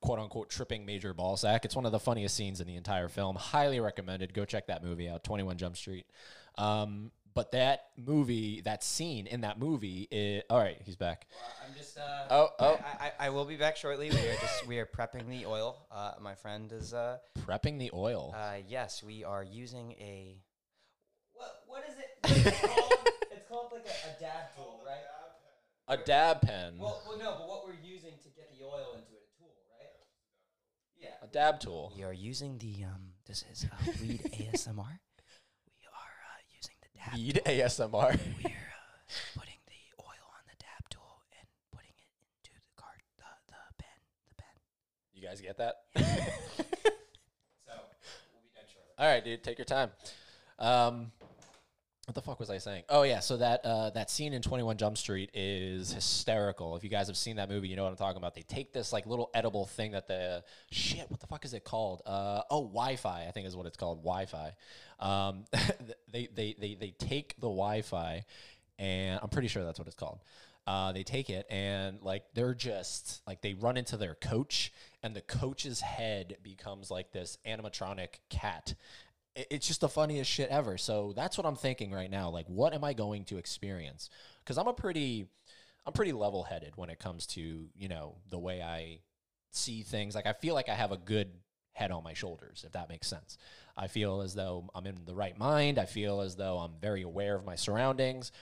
quote 0.00 0.18
unquote 0.18 0.50
tripping 0.50 0.86
major 0.86 1.14
ball 1.14 1.36
sack. 1.36 1.64
It's 1.64 1.76
one 1.76 1.86
of 1.86 1.92
the 1.92 2.00
funniest 2.00 2.36
scenes 2.36 2.60
in 2.60 2.66
the 2.66 2.76
entire 2.76 3.08
film. 3.08 3.36
Highly 3.36 3.80
recommended. 3.80 4.34
Go 4.34 4.44
check 4.44 4.66
that 4.68 4.84
movie 4.84 5.08
out, 5.08 5.24
21 5.24 5.58
Jump 5.58 5.76
Street. 5.76 6.06
Um 6.56 7.12
But 7.38 7.52
that 7.52 7.90
movie, 7.96 8.62
that 8.62 8.82
scene 8.82 9.28
in 9.28 9.42
that 9.42 9.60
movie, 9.60 10.08
is, 10.10 10.42
all 10.50 10.58
right, 10.58 10.76
he's 10.84 10.96
back. 10.96 11.28
I'm 11.64 11.72
just. 11.72 11.96
Uh, 11.96 12.02
Oh, 12.30 12.48
oh. 12.58 12.80
I, 13.00 13.12
I, 13.20 13.26
I 13.26 13.30
will 13.30 13.44
be 13.44 13.54
back 13.54 13.76
shortly. 13.76 14.10
We 14.10 14.16
are 14.16 14.34
just 14.40 14.66
we 14.66 14.78
are 14.80 14.86
prepping 14.86 15.28
the 15.28 15.46
oil. 15.46 15.86
Uh, 15.88 16.14
my 16.20 16.34
friend 16.34 16.72
is. 16.72 16.92
Uh, 16.92 17.18
Prepping 17.46 17.78
the 17.78 17.92
oil. 17.94 18.34
uh, 18.36 18.54
yes, 18.66 19.04
we 19.04 19.22
are 19.22 19.44
using 19.44 19.92
a. 20.00 20.42
What 21.32 21.62
what 21.68 21.84
is 21.88 21.94
it? 21.96 22.08
It's 22.58 22.60
called, 22.60 22.92
it's 23.30 23.48
called 23.48 23.72
like 23.72 23.86
a, 23.86 24.16
a 24.16 24.20
dab 24.20 24.54
tool, 24.56 24.80
right? 24.84 24.98
a 25.86 25.96
dab 25.96 26.42
pen. 26.42 26.74
Well, 26.76 27.00
well, 27.08 27.18
no, 27.18 27.36
but 27.38 27.48
what 27.48 27.64
we're 27.64 27.80
using 27.88 28.14
to 28.20 28.28
get 28.30 28.50
the 28.58 28.64
oil 28.64 28.94
into 28.96 29.12
it, 29.12 29.22
a 29.22 29.38
tool, 29.38 29.54
right? 29.70 29.94
Yeah. 31.00 31.10
a 31.22 31.28
dab 31.28 31.60
tool. 31.60 31.92
We 31.96 32.02
are 32.02 32.12
using 32.12 32.58
the 32.58 32.82
um. 32.84 33.12
This 33.26 33.44
is 33.52 33.64
uh, 33.70 33.92
weed 34.02 34.22
ASMR. 34.32 34.98
We 35.68 35.86
are 35.86 36.14
uh, 36.34 36.40
using 36.56 36.74
the 36.82 36.87
dab. 36.98 37.14
Weed 37.14 37.40
ASMR. 37.44 37.90
We're 37.90 38.10
uh, 38.10 38.18
putting 39.34 39.60
the 39.66 39.82
oil 40.00 40.24
on 40.34 40.42
the 40.46 40.56
dab 40.58 40.82
tool 40.90 41.22
and 41.38 41.48
putting 41.72 41.94
it 41.96 42.10
into 42.38 42.50
the 42.54 42.74
card, 42.76 42.98
the 43.16 43.24
the 43.48 43.62
pen, 43.78 43.98
the 44.28 44.34
pen. 44.36 44.54
you 45.14 45.22
guys 45.22 45.40
get 45.40 45.56
that? 45.58 45.74
So 47.66 47.74
we'll 48.32 48.42
be 48.42 48.50
done 48.54 48.64
shortly. 48.72 48.92
All 48.98 49.06
right, 49.06 49.24
dude, 49.24 49.42
take 49.44 49.58
your 49.58 49.64
time. 49.66 49.90
Um, 50.58 51.12
what 52.08 52.14
the 52.14 52.22
fuck 52.22 52.40
was 52.40 52.48
I 52.48 52.56
saying? 52.56 52.84
Oh 52.88 53.02
yeah, 53.02 53.20
so 53.20 53.36
that 53.36 53.60
uh, 53.66 53.90
that 53.90 54.10
scene 54.10 54.32
in 54.32 54.40
Twenty 54.40 54.62
One 54.62 54.78
Jump 54.78 54.96
Street 54.96 55.28
is 55.34 55.92
hysterical. 55.92 56.74
If 56.74 56.82
you 56.82 56.88
guys 56.88 57.06
have 57.08 57.18
seen 57.18 57.36
that 57.36 57.50
movie, 57.50 57.68
you 57.68 57.76
know 57.76 57.84
what 57.84 57.90
I'm 57.90 57.96
talking 57.96 58.16
about. 58.16 58.34
They 58.34 58.40
take 58.40 58.72
this 58.72 58.94
like 58.94 59.04
little 59.04 59.30
edible 59.34 59.66
thing 59.66 59.92
that 59.92 60.08
the 60.08 60.42
shit. 60.70 61.10
What 61.10 61.20
the 61.20 61.26
fuck 61.26 61.44
is 61.44 61.52
it 61.52 61.64
called? 61.64 62.00
Uh, 62.06 62.40
oh, 62.50 62.62
Wi-Fi. 62.62 63.26
I 63.28 63.30
think 63.30 63.46
is 63.46 63.54
what 63.54 63.66
it's 63.66 63.76
called. 63.76 63.98
Wi-Fi. 63.98 64.54
Um, 65.00 65.44
they, 66.10 66.28
they 66.34 66.56
they 66.58 66.74
they 66.76 66.94
take 66.98 67.34
the 67.36 67.42
Wi-Fi, 67.42 68.24
and 68.78 69.20
I'm 69.22 69.28
pretty 69.28 69.48
sure 69.48 69.62
that's 69.62 69.78
what 69.78 69.86
it's 69.86 69.96
called. 69.96 70.20
Uh, 70.66 70.92
they 70.92 71.02
take 71.02 71.30
it 71.30 71.46
and 71.48 72.02
like 72.02 72.24
they're 72.34 72.54
just 72.54 73.22
like 73.26 73.40
they 73.42 73.52
run 73.52 73.76
into 73.76 73.98
their 73.98 74.14
coach, 74.14 74.72
and 75.02 75.14
the 75.14 75.20
coach's 75.20 75.82
head 75.82 76.38
becomes 76.42 76.90
like 76.90 77.12
this 77.12 77.36
animatronic 77.46 78.20
cat 78.30 78.74
it's 79.50 79.66
just 79.66 79.80
the 79.80 79.88
funniest 79.88 80.30
shit 80.30 80.50
ever. 80.50 80.76
So 80.78 81.12
that's 81.14 81.38
what 81.38 81.46
I'm 81.46 81.56
thinking 81.56 81.92
right 81.92 82.10
now. 82.10 82.30
Like, 82.30 82.46
what 82.46 82.74
am 82.74 82.84
I 82.84 82.92
going 82.92 83.24
to 83.26 83.38
experience? 83.38 84.10
Because 84.44 84.58
I'm 84.58 84.66
a 84.66 84.72
pretty, 84.72 85.26
I'm 85.86 85.92
pretty 85.92 86.12
level 86.12 86.42
headed 86.42 86.72
when 86.76 86.90
it 86.90 86.98
comes 86.98 87.26
to 87.28 87.68
you 87.74 87.88
know 87.88 88.16
the 88.30 88.38
way 88.38 88.62
I 88.62 89.00
see 89.50 89.82
things. 89.82 90.14
Like, 90.14 90.26
I 90.26 90.32
feel 90.32 90.54
like 90.54 90.68
I 90.68 90.74
have 90.74 90.92
a 90.92 90.96
good 90.96 91.28
head 91.72 91.90
on 91.92 92.02
my 92.02 92.14
shoulders, 92.14 92.64
if 92.66 92.72
that 92.72 92.88
makes 92.88 93.06
sense. 93.06 93.38
I 93.76 93.86
feel 93.86 94.20
as 94.22 94.34
though 94.34 94.68
I'm 94.74 94.86
in 94.86 94.96
the 95.04 95.14
right 95.14 95.38
mind. 95.38 95.78
I 95.78 95.84
feel 95.84 96.20
as 96.20 96.34
though 96.34 96.58
I'm 96.58 96.72
very 96.80 97.02
aware 97.02 97.36
of 97.36 97.44
my 97.44 97.54
surroundings, 97.54 98.32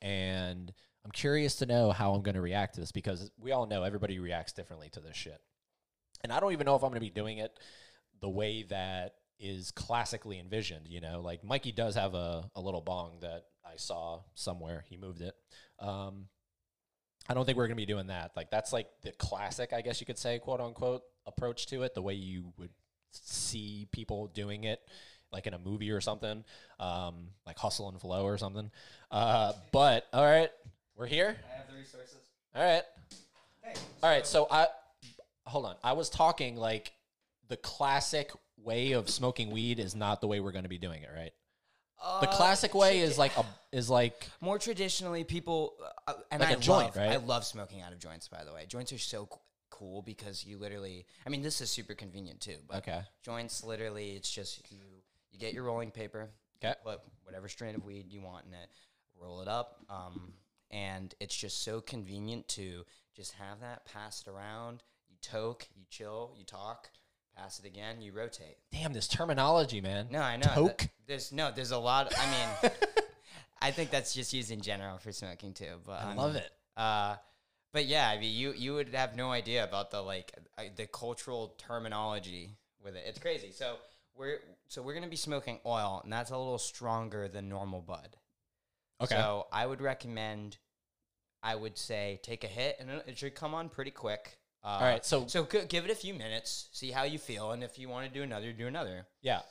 and 0.00 0.72
I'm 1.04 1.10
curious 1.10 1.56
to 1.56 1.66
know 1.66 1.92
how 1.92 2.14
I'm 2.14 2.22
going 2.22 2.34
to 2.34 2.40
react 2.40 2.74
to 2.74 2.80
this 2.80 2.92
because 2.92 3.30
we 3.38 3.52
all 3.52 3.66
know 3.66 3.82
everybody 3.82 4.18
reacts 4.18 4.52
differently 4.52 4.88
to 4.92 5.00
this 5.00 5.16
shit. 5.16 5.40
And 6.24 6.32
I 6.32 6.40
don't 6.40 6.52
even 6.52 6.64
know 6.64 6.74
if 6.74 6.82
I'm 6.82 6.88
going 6.88 6.94
to 6.94 7.00
be 7.00 7.10
doing 7.10 7.38
it 7.38 7.52
the 8.20 8.28
way 8.28 8.64
that 8.70 9.14
is 9.38 9.70
classically 9.70 10.38
envisioned. 10.38 10.88
You 10.88 11.00
know, 11.00 11.20
like 11.20 11.44
Mikey 11.44 11.72
does 11.72 11.94
have 11.94 12.14
a, 12.14 12.50
a 12.54 12.60
little 12.60 12.80
bong 12.80 13.18
that 13.20 13.44
I 13.64 13.76
saw 13.76 14.20
somewhere. 14.34 14.84
He 14.88 14.96
moved 14.96 15.20
it. 15.20 15.34
Um, 15.78 16.26
I 17.28 17.34
don't 17.34 17.44
think 17.44 17.58
we're 17.58 17.66
going 17.66 17.76
to 17.76 17.82
be 17.82 17.86
doing 17.86 18.06
that. 18.06 18.32
Like, 18.36 18.50
that's 18.50 18.72
like 18.72 18.88
the 19.02 19.12
classic, 19.12 19.72
I 19.72 19.80
guess 19.80 20.00
you 20.00 20.06
could 20.06 20.18
say, 20.18 20.38
quote 20.38 20.60
unquote, 20.60 21.02
approach 21.26 21.66
to 21.66 21.82
it, 21.82 21.94
the 21.94 22.02
way 22.02 22.14
you 22.14 22.52
would 22.56 22.70
see 23.10 23.88
people 23.92 24.28
doing 24.28 24.64
it. 24.64 24.80
Like 25.32 25.48
in 25.48 25.54
a 25.54 25.58
movie 25.58 25.90
or 25.90 26.00
something, 26.00 26.44
um, 26.78 27.30
like 27.44 27.58
Hustle 27.58 27.88
and 27.88 28.00
Flow 28.00 28.24
or 28.24 28.38
something. 28.38 28.70
Uh, 29.10 29.52
but 29.72 30.06
all 30.12 30.24
right, 30.24 30.50
we're 30.96 31.06
here. 31.06 31.36
I 31.52 31.56
have 31.58 31.68
the 31.68 31.76
resources. 31.76 32.30
All 32.54 32.62
right. 32.62 32.82
Hey. 33.60 33.74
All 34.04 34.08
right, 34.08 34.24
so 34.24 34.46
I 34.48 34.68
hold 35.44 35.66
on. 35.66 35.74
I 35.82 35.94
was 35.94 36.10
talking 36.10 36.56
like 36.56 36.92
the 37.48 37.56
classic 37.56 38.30
way 38.62 38.92
of 38.92 39.08
smoking 39.10 39.50
weed 39.50 39.78
is 39.78 39.94
not 39.94 40.20
the 40.20 40.26
way 40.26 40.40
we're 40.40 40.52
going 40.52 40.64
to 40.64 40.68
be 40.68 40.78
doing 40.78 41.02
it, 41.02 41.10
right? 41.14 41.32
The 41.98 42.28
Uh, 42.28 42.36
classic 42.36 42.74
way 42.74 43.00
is 43.00 43.16
like 43.16 43.36
a 43.38 43.44
is 43.72 43.88
like 43.88 44.28
more 44.40 44.58
traditionally 44.58 45.24
people 45.24 45.74
uh, 46.06 46.12
and 46.30 46.40
Like 46.40 46.50
I 46.50 46.52
a 46.52 46.56
joint, 46.56 46.86
love, 46.88 46.96
right? 46.96 47.12
I 47.12 47.16
love 47.16 47.44
smoking 47.44 47.80
out 47.80 47.92
of 47.92 47.98
joints. 47.98 48.28
By 48.28 48.44
the 48.44 48.52
way, 48.52 48.66
joints 48.66 48.92
are 48.92 48.98
so 48.98 49.28
cool 49.70 50.02
because 50.02 50.44
you 50.44 50.58
literally. 50.58 51.06
I 51.26 51.30
mean, 51.30 51.42
this 51.42 51.60
is 51.60 51.70
super 51.70 51.94
convenient 51.94 52.40
too. 52.40 52.56
But 52.68 52.78
okay. 52.78 53.00
joints, 53.22 53.64
literally, 53.64 54.10
it's 54.10 54.30
just 54.30 54.70
you. 54.70 54.80
You 55.30 55.38
get 55.38 55.54
your 55.54 55.64
rolling 55.64 55.90
paper. 55.90 56.30
Okay. 56.62 56.74
Put 56.84 57.00
whatever 57.24 57.48
strain 57.48 57.74
of 57.74 57.84
weed 57.84 58.12
you 58.12 58.20
want 58.22 58.46
in 58.46 58.54
it. 58.54 58.68
Roll 59.18 59.40
it 59.40 59.48
up. 59.48 59.84
Um, 59.90 60.32
and 60.70 61.14
it's 61.20 61.36
just 61.36 61.62
so 61.62 61.80
convenient 61.80 62.48
to 62.48 62.84
just 63.14 63.32
have 63.32 63.60
that 63.60 63.84
pass 63.84 64.22
it 64.26 64.30
around. 64.30 64.82
You 65.08 65.16
toke, 65.22 65.66
you 65.74 65.84
chill, 65.90 66.34
you 66.38 66.44
talk, 66.44 66.90
pass 67.36 67.58
it 67.58 67.66
again, 67.66 68.00
you 68.00 68.12
rotate. 68.12 68.56
Damn 68.72 68.92
this 68.92 69.08
terminology, 69.08 69.80
man. 69.80 70.08
No, 70.10 70.20
I 70.20 70.36
know. 70.36 70.48
Toke? 70.54 70.78
Th- 70.78 70.90
There's 71.06 71.32
no. 71.32 71.50
There's 71.54 71.70
a 71.70 71.78
lot. 71.78 72.12
I 72.18 72.30
mean, 72.30 72.72
I 73.60 73.70
think 73.70 73.90
that's 73.90 74.14
just 74.14 74.32
used 74.32 74.50
in 74.50 74.60
general 74.60 74.98
for 74.98 75.12
smoking 75.12 75.54
too. 75.54 75.76
But 75.84 76.02
I 76.02 76.08
mean, 76.08 76.16
love 76.16 76.36
it. 76.36 76.50
Uh, 76.76 77.16
but 77.72 77.86
yeah, 77.86 78.08
I 78.08 78.18
mean, 78.18 78.34
you 78.34 78.52
you 78.52 78.74
would 78.74 78.94
have 78.94 79.16
no 79.16 79.30
idea 79.30 79.64
about 79.64 79.90
the 79.90 80.00
like 80.00 80.32
uh, 80.58 80.64
the 80.74 80.86
cultural 80.86 81.54
terminology 81.58 82.50
with 82.82 82.96
it. 82.96 83.04
It's 83.06 83.18
crazy. 83.18 83.52
So 83.52 83.76
we're 84.16 84.38
so 84.68 84.82
we're 84.82 84.94
gonna 84.94 85.08
be 85.08 85.16
smoking 85.16 85.60
oil, 85.66 86.00
and 86.02 86.12
that's 86.12 86.30
a 86.30 86.36
little 86.36 86.58
stronger 86.58 87.28
than 87.28 87.48
normal 87.48 87.80
bud. 87.80 88.16
Okay. 89.00 89.14
So 89.14 89.46
I 89.52 89.66
would 89.66 89.80
recommend. 89.80 90.58
I 91.42 91.54
would 91.54 91.78
say 91.78 92.18
take 92.22 92.42
a 92.44 92.48
hit, 92.48 92.76
and 92.80 92.90
it 93.06 93.18
should 93.18 93.34
come 93.34 93.54
on 93.54 93.68
pretty 93.68 93.90
quick. 93.92 94.38
Uh, 94.66 94.68
All 94.68 94.80
right, 94.80 95.04
so- 95.06 95.28
so 95.28 95.44
g- 95.44 95.64
give 95.68 95.84
it 95.84 95.92
a 95.92 95.94
few 95.94 96.12
minutes, 96.12 96.68
see 96.72 96.90
how 96.90 97.04
you 97.04 97.18
feel, 97.20 97.52
and 97.52 97.62
if 97.62 97.78
you 97.78 97.88
want 97.88 98.08
to 98.08 98.12
do 98.12 98.24
another, 98.24 98.52
do 98.52 98.66
another. 98.66 99.06
Yeah. 99.22 99.42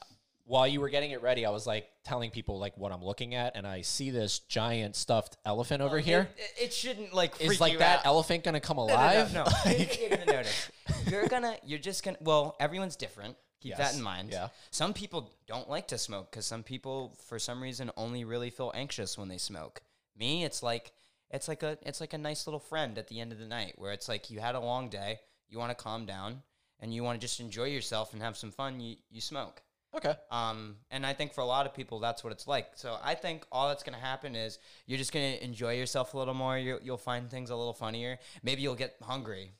While 0.47 0.67
you 0.67 0.79
were 0.81 0.89
getting 0.89 1.11
it 1.11 1.21
ready, 1.23 1.45
I 1.45 1.49
was 1.51 1.65
like 1.65 1.87
telling 2.03 2.29
people 2.31 2.59
like 2.59 2.77
what 2.77 2.91
I'm 2.91 3.03
looking 3.03 3.33
at, 3.33 3.55
and 3.55 3.65
I 3.65 3.81
see 3.81 4.11
this 4.11 4.39
giant 4.39 4.95
stuffed 4.97 5.37
elephant 5.45 5.81
over 5.81 5.99
here. 5.99 6.27
It, 6.37 6.65
it- 6.65 6.73
shouldn't 6.73 7.13
like 7.13 7.39
Is 7.41 7.59
like 7.61 7.71
you 7.73 7.79
that 7.79 7.99
out. 7.99 8.05
elephant 8.05 8.43
gonna 8.43 8.59
come 8.59 8.75
No, 8.77 8.87
no, 8.87 8.93
alive? 8.93 9.33
No, 9.33 9.43
no, 9.45 9.51
what 9.63 9.99
you're 9.99 10.09
gonna 10.09 10.25
notice. 10.31 10.71
You're 11.09 11.27
gonna, 11.27 11.55
you're 11.63 11.79
just 11.79 12.03
gonna. 12.03 12.17
Well, 12.21 12.55
everyone's 12.59 12.95
different. 12.97 13.37
Keep 13.61 13.77
Yes, 13.77 13.91
that 13.93 13.97
in 13.97 14.03
mind. 14.03 14.29
yeah. 14.31 14.49
Some 14.69 14.93
people 14.93 15.31
don't 15.47 15.67
like 15.69 15.87
to 15.87 15.97
smoke 15.97 16.29
because 16.29 16.45
some 16.45 16.61
people, 16.61 17.15
for 17.27 17.39
some 17.39 17.63
reason, 17.63 17.89
only 17.97 18.23
really 18.25 18.49
feel 18.51 18.71
anxious 18.75 19.17
when 19.17 19.29
they 19.29 19.37
smoke. 19.39 19.81
Me, 20.17 20.43
it's 20.43 20.61
like 20.61 20.91
it's 21.29 21.47
like 21.47 21.63
a 21.63 21.77
it's 21.81 21.99
like 21.99 22.13
a 22.13 22.17
nice 22.17 22.47
little 22.47 22.59
friend 22.59 22.97
at 22.97 23.07
the 23.07 23.19
end 23.19 23.31
of 23.31 23.39
the 23.39 23.45
night 23.45 23.73
where 23.77 23.91
it's 23.91 24.07
like 24.07 24.29
you 24.29 24.39
had 24.39 24.55
a 24.55 24.59
long 24.59 24.89
day, 24.89 25.19
you 25.49 25.57
want 25.57 25.75
to 25.75 25.83
calm 25.83 26.05
down, 26.05 26.41
and 26.79 26.93
you 26.93 27.03
want 27.03 27.19
to 27.19 27.25
just 27.25 27.39
enjoy 27.39 27.65
yourself 27.65 28.13
and 28.13 28.21
have 28.21 28.37
some 28.37 28.51
fun. 28.51 28.79
You 28.79 28.95
you 29.09 29.21
smoke. 29.21 29.61
okay. 29.95 30.13
Um, 30.29 30.75
and 30.91 31.05
I 31.05 31.13
think 31.13 31.33
for 31.33 31.41
a 31.41 31.45
lot 31.45 31.65
of 31.65 31.73
people, 31.73 31.99
that's 31.99 32.23
what 32.23 32.33
it's 32.33 32.47
like. 32.47 32.67
So 32.75 32.97
I 33.03 33.15
think 33.15 33.45
all 33.51 33.69
that's 33.69 33.83
going 33.83 33.97
to 33.97 34.03
happen 34.03 34.35
is 34.35 34.59
you're 34.85 34.97
just 34.97 35.13
going 35.13 35.37
to 35.37 35.43
enjoy 35.43 35.75
yourself 35.75 36.13
a 36.13 36.17
little 36.17 36.33
more. 36.33 36.57
You'll, 36.57 36.79
you'll 36.83 36.97
find 36.97 37.29
things 37.29 37.49
a 37.49 37.55
little 37.55 37.73
funnier. 37.73 38.19
Maybe 38.43 38.61
you'll 38.61 38.75
get 38.75 38.95
hungry. 39.01 39.51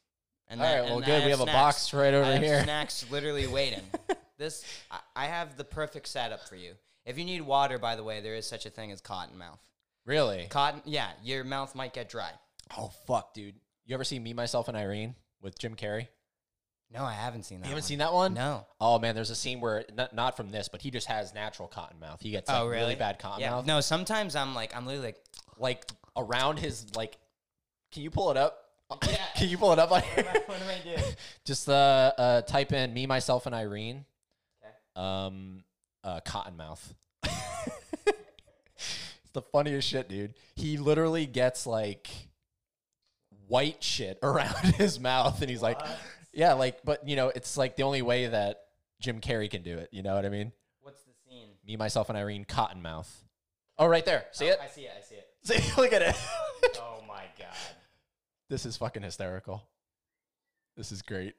And 0.50 0.62
All 0.62 0.68
right, 0.68 0.82
and 0.82 0.90
well, 0.90 1.00
good. 1.00 1.24
We 1.24 1.32
have 1.32 1.40
a 1.40 1.46
box 1.46 1.94
right 1.94 2.14
over 2.14 2.26
I 2.26 2.34
have 2.34 2.44
here. 2.44 2.64
Snacks 2.64 3.10
literally 3.10 3.48
waiting. 3.60 3.82
this 4.38 4.64
I, 4.92 5.00
I 5.16 5.26
have 5.26 5.58
the 5.58 5.64
perfect 5.64 6.08
setup 6.08 6.48
for 6.48 6.56
you. 6.56 6.74
If 7.06 7.18
you 7.18 7.26
need 7.26 7.42
water, 7.42 7.78
by 7.80 7.96
the 7.96 8.04
way, 8.04 8.22
there 8.22 8.36
is 8.36 8.46
such 8.46 8.66
a 8.66 8.70
thing 8.70 8.92
as 8.92 9.00
cotton 9.00 9.38
mouth. 9.38 9.60
Really? 10.06 10.48
Cotton, 10.50 10.82
yeah, 10.86 11.10
your 11.24 11.44
mouth 11.44 11.76
might 11.76 11.94
get 11.94 12.10
dry. 12.10 12.32
Oh 12.78 12.92
fuck, 13.08 13.34
dude. 13.34 13.56
You 13.86 13.94
ever 13.94 14.04
see 14.04 14.20
Me, 14.20 14.34
Myself, 14.34 14.68
and 14.68 14.78
Irene 14.78 15.16
with 15.42 15.58
Jim 15.58 15.76
Carrey? 15.76 16.08
No, 16.92 17.04
I 17.04 17.14
haven't 17.14 17.44
seen 17.44 17.62
that. 17.62 17.66
You 17.66 17.70
haven't 17.72 17.84
one. 17.84 17.88
seen 17.88 17.98
that 18.00 18.14
one? 18.14 18.34
No. 18.34 18.66
Oh 18.80 19.00
man, 19.00 19.16
there's 19.16 19.32
a 19.32 19.36
scene 19.36 19.60
where 19.60 19.84
not, 19.96 20.14
not 20.14 20.38
from 20.38 20.50
this, 20.50 20.70
but 20.70 20.82
he 20.82 20.92
just 20.92 21.08
has 21.08 21.34
natural 21.34 21.68
cotton 21.68 22.00
mouth. 22.00 22.22
He 22.22 22.32
gets 22.32 22.48
like, 22.48 22.60
oh, 22.60 22.68
really? 22.68 22.96
bad 22.96 23.20
cotton 23.20 23.42
yeah. 23.42 23.52
mouth. 23.52 23.66
No, 23.66 23.82
sometimes 23.82 24.36
I'm 24.36 24.54
like, 24.54 24.76
I'm 24.76 24.86
literally 24.86 25.08
like, 25.08 25.24
Like 25.58 25.86
around 26.16 26.60
his 26.60 26.96
like. 26.96 27.18
Can 27.92 28.04
you 28.04 28.12
pull 28.12 28.32
it 28.32 28.38
up? 28.38 28.62
Yeah. 29.08 29.18
Can 29.36 29.50
you 29.50 29.58
pull 29.58 29.74
it 29.74 29.80
up 29.80 29.92
on 29.92 30.02
here? 30.16 30.24
what 30.46 30.60
do 30.60 30.66
I 30.70 30.96
do? 30.96 31.02
just 31.44 31.68
uh, 31.68 32.12
uh, 32.18 32.42
type 32.44 32.72
in 32.72 32.94
me, 32.94 33.08
myself, 33.08 33.48
and 33.48 33.56
Irene. 33.56 34.06
Okay. 34.64 34.74
Um, 34.96 35.64
uh, 36.04 36.20
Cottonmouth. 36.22 36.94
it's 37.24 37.85
the 39.36 39.44
funniest 39.44 39.88
shit, 39.88 40.10
dude. 40.10 40.34
He 40.56 40.78
literally 40.78 41.28
gets 41.28 41.68
like 41.68 42.10
white 43.48 43.84
shit 43.84 44.18
around 44.24 44.76
his 44.76 45.00
mouth, 45.00 45.42
and 45.42 45.50
he's 45.52 45.62
like, 45.62 45.80
yeah, 46.34 46.54
like, 46.54 46.84
but 46.84 47.08
you 47.08 47.16
know, 47.16 47.32
it's 47.36 47.56
like 47.56 47.76
the 47.76 47.84
only 47.84 48.02
way 48.02 48.26
that 48.28 48.62
Jim 49.00 49.22
Carrey 49.22 49.50
can 49.50 49.62
do 49.62 49.78
it. 49.78 49.90
You 49.92 50.02
know 50.02 50.16
what 50.16 50.26
I 50.26 50.30
mean? 50.30 50.52
What's 50.82 51.04
the 51.04 51.12
scene? 51.30 51.50
Me, 51.68 51.78
myself, 51.78 52.10
and 52.10 52.18
Irene, 52.18 52.46
Cottonmouth. 52.46 53.10
Oh, 53.78 53.86
right 53.86 54.06
there. 54.06 54.26
See 54.32 54.48
oh, 54.50 54.54
it? 54.54 54.60
I 54.64 54.68
see 54.68 54.82
it. 54.82 54.92
I 54.98 55.02
see 55.02 55.16
it. 55.16 55.28
See, 55.44 55.82
look 55.82 55.94
at 55.94 56.02
it. 56.02 56.16
Oh 56.78 57.04
my 57.08 57.24
god. 57.38 57.56
this 58.50 58.66
is 58.66 58.76
fucking 58.78 59.04
hysterical. 59.04 59.64
This 60.76 60.92
is 60.92 61.04
great. 61.04 61.36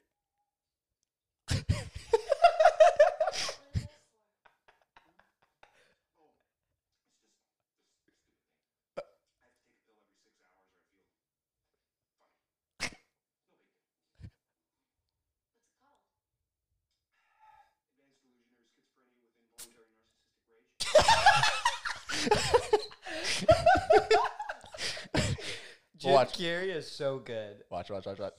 Jim 26.06 26.14
Watch. 26.14 26.38
Carrey 26.38 26.72
is 26.72 26.88
so 26.88 27.18
good. 27.18 27.64
Watch, 27.68 27.90
watch, 27.90 28.06
watch, 28.06 28.20
watch. 28.20 28.34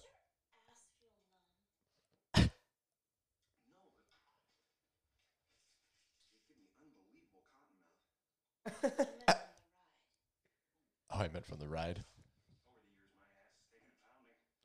Oh, 11.10 11.19
I 11.19 11.30
meant 11.30 11.45
from 11.45 11.58
the 11.58 11.67
ride. 11.67 12.03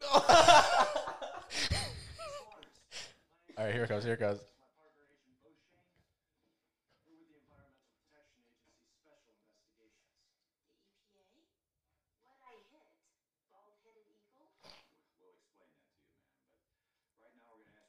All 0.15 0.23
right, 3.59 3.73
here 3.73 3.85
it 3.85 3.89
goes. 3.89 4.05
Here 4.05 4.15
it 4.15 4.21
goes. 4.21 4.39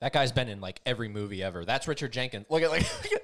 That 0.04 0.12
guy's 0.12 0.34
been 0.34 0.50
in 0.50 0.60
like 0.60 0.82
every 0.86 1.08
movie 1.08 1.42
ever. 1.42 1.64
That's 1.64 1.88
Richard 1.88 2.12
Jenkins. 2.12 2.46
Look 2.50 2.62
at 2.62 2.70
like. 2.70 2.82
look 3.04 3.14
at- 3.14 3.22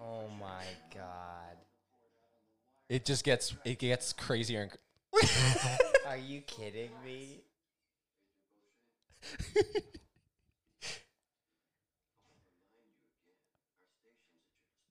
Oh 0.00 0.28
my 0.40 0.62
god. 0.94 1.56
it 2.88 3.04
just 3.04 3.24
gets 3.24 3.56
it 3.64 3.80
gets 3.80 4.12
crazier 4.12 4.62
and. 4.62 4.70
Are 6.06 6.16
you 6.16 6.40
kidding 6.42 6.90
me? 7.04 7.40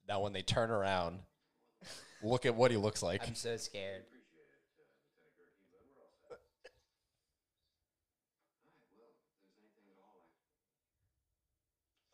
now 0.06 0.20
when 0.20 0.34
they 0.34 0.42
turn 0.42 0.70
around, 0.70 1.20
look 2.22 2.44
at 2.44 2.54
what 2.54 2.70
he 2.70 2.76
looks 2.76 3.02
like. 3.02 3.26
I'm 3.26 3.34
so 3.34 3.56
scared. 3.56 4.02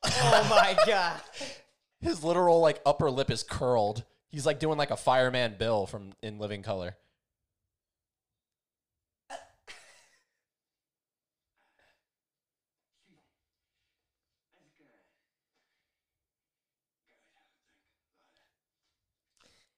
Oh 0.06 0.46
my 0.50 0.76
god. 0.86 1.20
His 2.00 2.22
literal 2.22 2.60
like 2.60 2.80
upper 2.84 3.10
lip 3.10 3.30
is 3.30 3.42
curled. 3.42 4.04
He's 4.28 4.44
like 4.46 4.58
doing 4.58 4.76
like 4.78 4.90
a 4.90 4.96
fireman 4.96 5.56
Bill 5.58 5.86
from 5.86 6.12
in 6.22 6.38
Living 6.38 6.62
Color. 6.62 6.96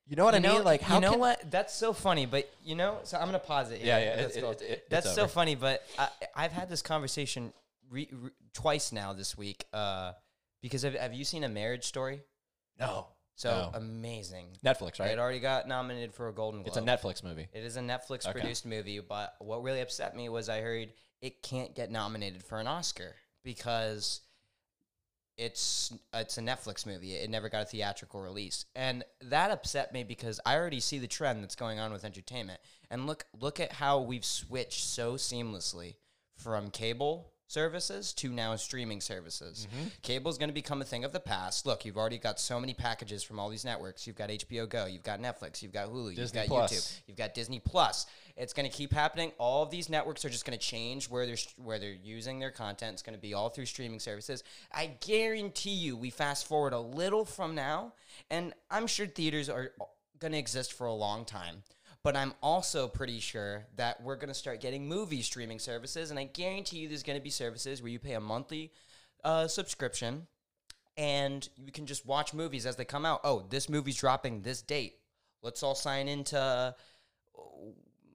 You 0.08 0.14
know 0.14 0.24
what 0.24 0.36
I 0.36 0.38
know, 0.38 0.54
mean? 0.54 0.64
Like, 0.64 0.82
how 0.82 0.96
you 0.96 1.00
know 1.00 1.10
can- 1.12 1.20
what? 1.20 1.50
That's 1.50 1.74
so 1.74 1.92
funny, 1.92 2.26
but 2.26 2.48
you 2.64 2.76
know, 2.76 2.98
so 3.02 3.18
I'm 3.18 3.26
gonna 3.26 3.40
pause 3.40 3.72
it. 3.72 3.80
Yeah, 3.80 3.98
here. 3.98 4.08
yeah, 4.08 4.16
That's, 4.22 4.36
it- 4.36 4.44
it- 4.44 4.62
it- 4.62 4.86
That's 4.90 5.12
so 5.14 5.22
over. 5.22 5.28
funny, 5.32 5.56
but 5.56 5.84
I, 5.98 6.08
I've 6.34 6.52
had 6.52 6.68
this 6.68 6.80
conversation 6.80 7.52
re, 7.90 8.08
re, 8.12 8.30
twice 8.52 8.92
now 8.92 9.12
this 9.12 9.36
week. 9.36 9.64
Uh, 9.72 10.12
because 10.62 10.82
have, 10.82 10.94
have 10.94 11.14
you 11.14 11.24
seen 11.24 11.44
a 11.44 11.48
Marriage 11.48 11.84
Story? 11.84 12.22
No. 12.78 13.08
So 13.34 13.50
No. 13.50 13.78
amazing. 13.78 14.46
Netflix, 14.64 14.98
right? 14.98 15.10
It 15.10 15.18
already 15.18 15.40
got 15.40 15.68
nominated 15.68 16.14
for 16.14 16.28
a 16.28 16.32
Golden 16.32 16.62
Globe. 16.62 16.68
It's 16.68 16.76
a 16.76 16.80
Netflix 16.80 17.22
movie. 17.22 17.48
It 17.52 17.62
is 17.64 17.76
a 17.76 17.80
Netflix 17.80 18.26
Okay. 18.26 18.32
produced 18.32 18.64
movie, 18.64 18.98
but 19.00 19.34
what 19.40 19.62
really 19.62 19.80
upset 19.80 20.16
me 20.16 20.28
was 20.28 20.48
I 20.48 20.60
heard 20.60 20.92
it 21.20 21.42
can't 21.42 21.74
get 21.74 21.90
nominated 21.90 22.42
for 22.42 22.58
an 22.58 22.66
Oscar 22.66 23.14
because 23.44 24.22
it's 25.36 25.92
it's 26.14 26.38
a 26.38 26.40
Netflix 26.40 26.86
movie. 26.86 27.14
It 27.14 27.28
never 27.28 27.50
got 27.50 27.62
a 27.62 27.66
theatrical 27.66 28.22
release. 28.22 28.64
And 28.74 29.04
that 29.20 29.50
upset 29.50 29.92
me 29.92 30.02
because 30.02 30.40
I 30.46 30.56
already 30.56 30.80
see 30.80 30.98
the 30.98 31.06
trend 31.06 31.42
that's 31.42 31.56
going 31.56 31.78
on 31.78 31.92
with 31.92 32.04
entertainment. 32.04 32.60
And 32.90 33.06
look 33.06 33.24
look 33.38 33.60
at 33.60 33.72
how 33.72 34.00
we've 34.00 34.24
switched 34.24 34.84
so 34.84 35.14
seamlessly 35.14 35.96
from 36.38 36.70
cable 36.70 37.32
services 37.48 38.12
to 38.14 38.30
now 38.30 38.56
streaming 38.56 39.00
services. 39.00 39.68
Mm-hmm. 39.70 39.88
Cable 40.02 40.30
is 40.30 40.38
going 40.38 40.48
to 40.48 40.54
become 40.54 40.82
a 40.82 40.84
thing 40.84 41.04
of 41.04 41.12
the 41.12 41.20
past. 41.20 41.66
Look, 41.66 41.84
you've 41.84 41.96
already 41.96 42.18
got 42.18 42.40
so 42.40 42.58
many 42.58 42.74
packages 42.74 43.22
from 43.22 43.38
all 43.38 43.48
these 43.48 43.64
networks. 43.64 44.06
You've 44.06 44.16
got 44.16 44.30
HBO 44.30 44.68
Go, 44.68 44.86
you've 44.86 45.02
got 45.02 45.20
Netflix, 45.20 45.62
you've 45.62 45.72
got 45.72 45.88
Hulu, 45.88 46.16
Disney 46.16 46.22
you've 46.22 46.32
got 46.32 46.46
Plus. 46.48 46.72
YouTube, 46.72 47.00
you've 47.06 47.16
got 47.16 47.34
Disney 47.34 47.60
Plus. 47.60 48.06
It's 48.36 48.52
going 48.52 48.68
to 48.68 48.74
keep 48.74 48.92
happening. 48.92 49.32
All 49.38 49.62
of 49.62 49.70
these 49.70 49.88
networks 49.88 50.24
are 50.24 50.28
just 50.28 50.44
going 50.44 50.58
to 50.58 50.64
change 50.64 51.08
where 51.08 51.24
they're 51.24 51.36
where 51.56 51.78
they're 51.78 51.96
using 52.02 52.38
their 52.38 52.50
content. 52.50 52.94
It's 52.94 53.02
going 53.02 53.16
to 53.16 53.20
be 53.20 53.32
all 53.32 53.48
through 53.48 53.66
streaming 53.66 54.00
services. 54.00 54.44
I 54.72 54.90
guarantee 55.00 55.70
you, 55.70 55.96
we 55.96 56.10
fast 56.10 56.46
forward 56.46 56.72
a 56.72 56.80
little 56.80 57.24
from 57.24 57.54
now, 57.54 57.92
and 58.30 58.52
I'm 58.70 58.86
sure 58.86 59.06
theaters 59.06 59.48
are 59.48 59.72
uh, 59.80 59.84
going 60.18 60.32
to 60.32 60.38
exist 60.38 60.72
for 60.72 60.86
a 60.86 60.92
long 60.92 61.24
time. 61.24 61.62
But 62.06 62.14
I'm 62.14 62.34
also 62.40 62.86
pretty 62.86 63.18
sure 63.18 63.66
that 63.74 64.00
we're 64.00 64.14
going 64.14 64.28
to 64.28 64.34
start 64.34 64.60
getting 64.60 64.86
movie 64.86 65.22
streaming 65.22 65.58
services, 65.58 66.12
and 66.12 66.20
I 66.20 66.24
guarantee 66.24 66.76
you, 66.76 66.88
there's 66.88 67.02
going 67.02 67.18
to 67.18 67.22
be 67.22 67.30
services 67.30 67.82
where 67.82 67.90
you 67.90 67.98
pay 67.98 68.12
a 68.12 68.20
monthly 68.20 68.70
uh, 69.24 69.48
subscription 69.48 70.28
and 70.96 71.48
you 71.56 71.72
can 71.72 71.84
just 71.84 72.06
watch 72.06 72.32
movies 72.32 72.64
as 72.64 72.76
they 72.76 72.84
come 72.84 73.04
out. 73.04 73.22
Oh, 73.24 73.44
this 73.50 73.68
movie's 73.68 73.96
dropping 73.96 74.42
this 74.42 74.62
date. 74.62 75.00
Let's 75.42 75.64
all 75.64 75.74
sign 75.74 76.06
into 76.06 76.38
uh, 76.38 76.72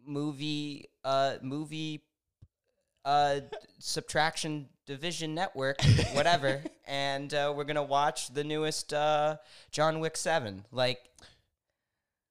movie 0.06 0.86
uh 1.04 1.36
movie 1.42 2.02
uh 3.04 3.42
subtraction 3.80 4.70
division 4.86 5.36
network 5.36 5.80
whatever 6.14 6.64
and 6.88 7.34
uh, 7.34 7.54
we're 7.56 7.66
gonna 7.66 7.84
watch 7.84 8.34
the 8.34 8.44
newest 8.44 8.94
uh 8.94 9.38
john 9.72 10.00
wick 10.00 10.18
7 10.18 10.66
like 10.72 11.00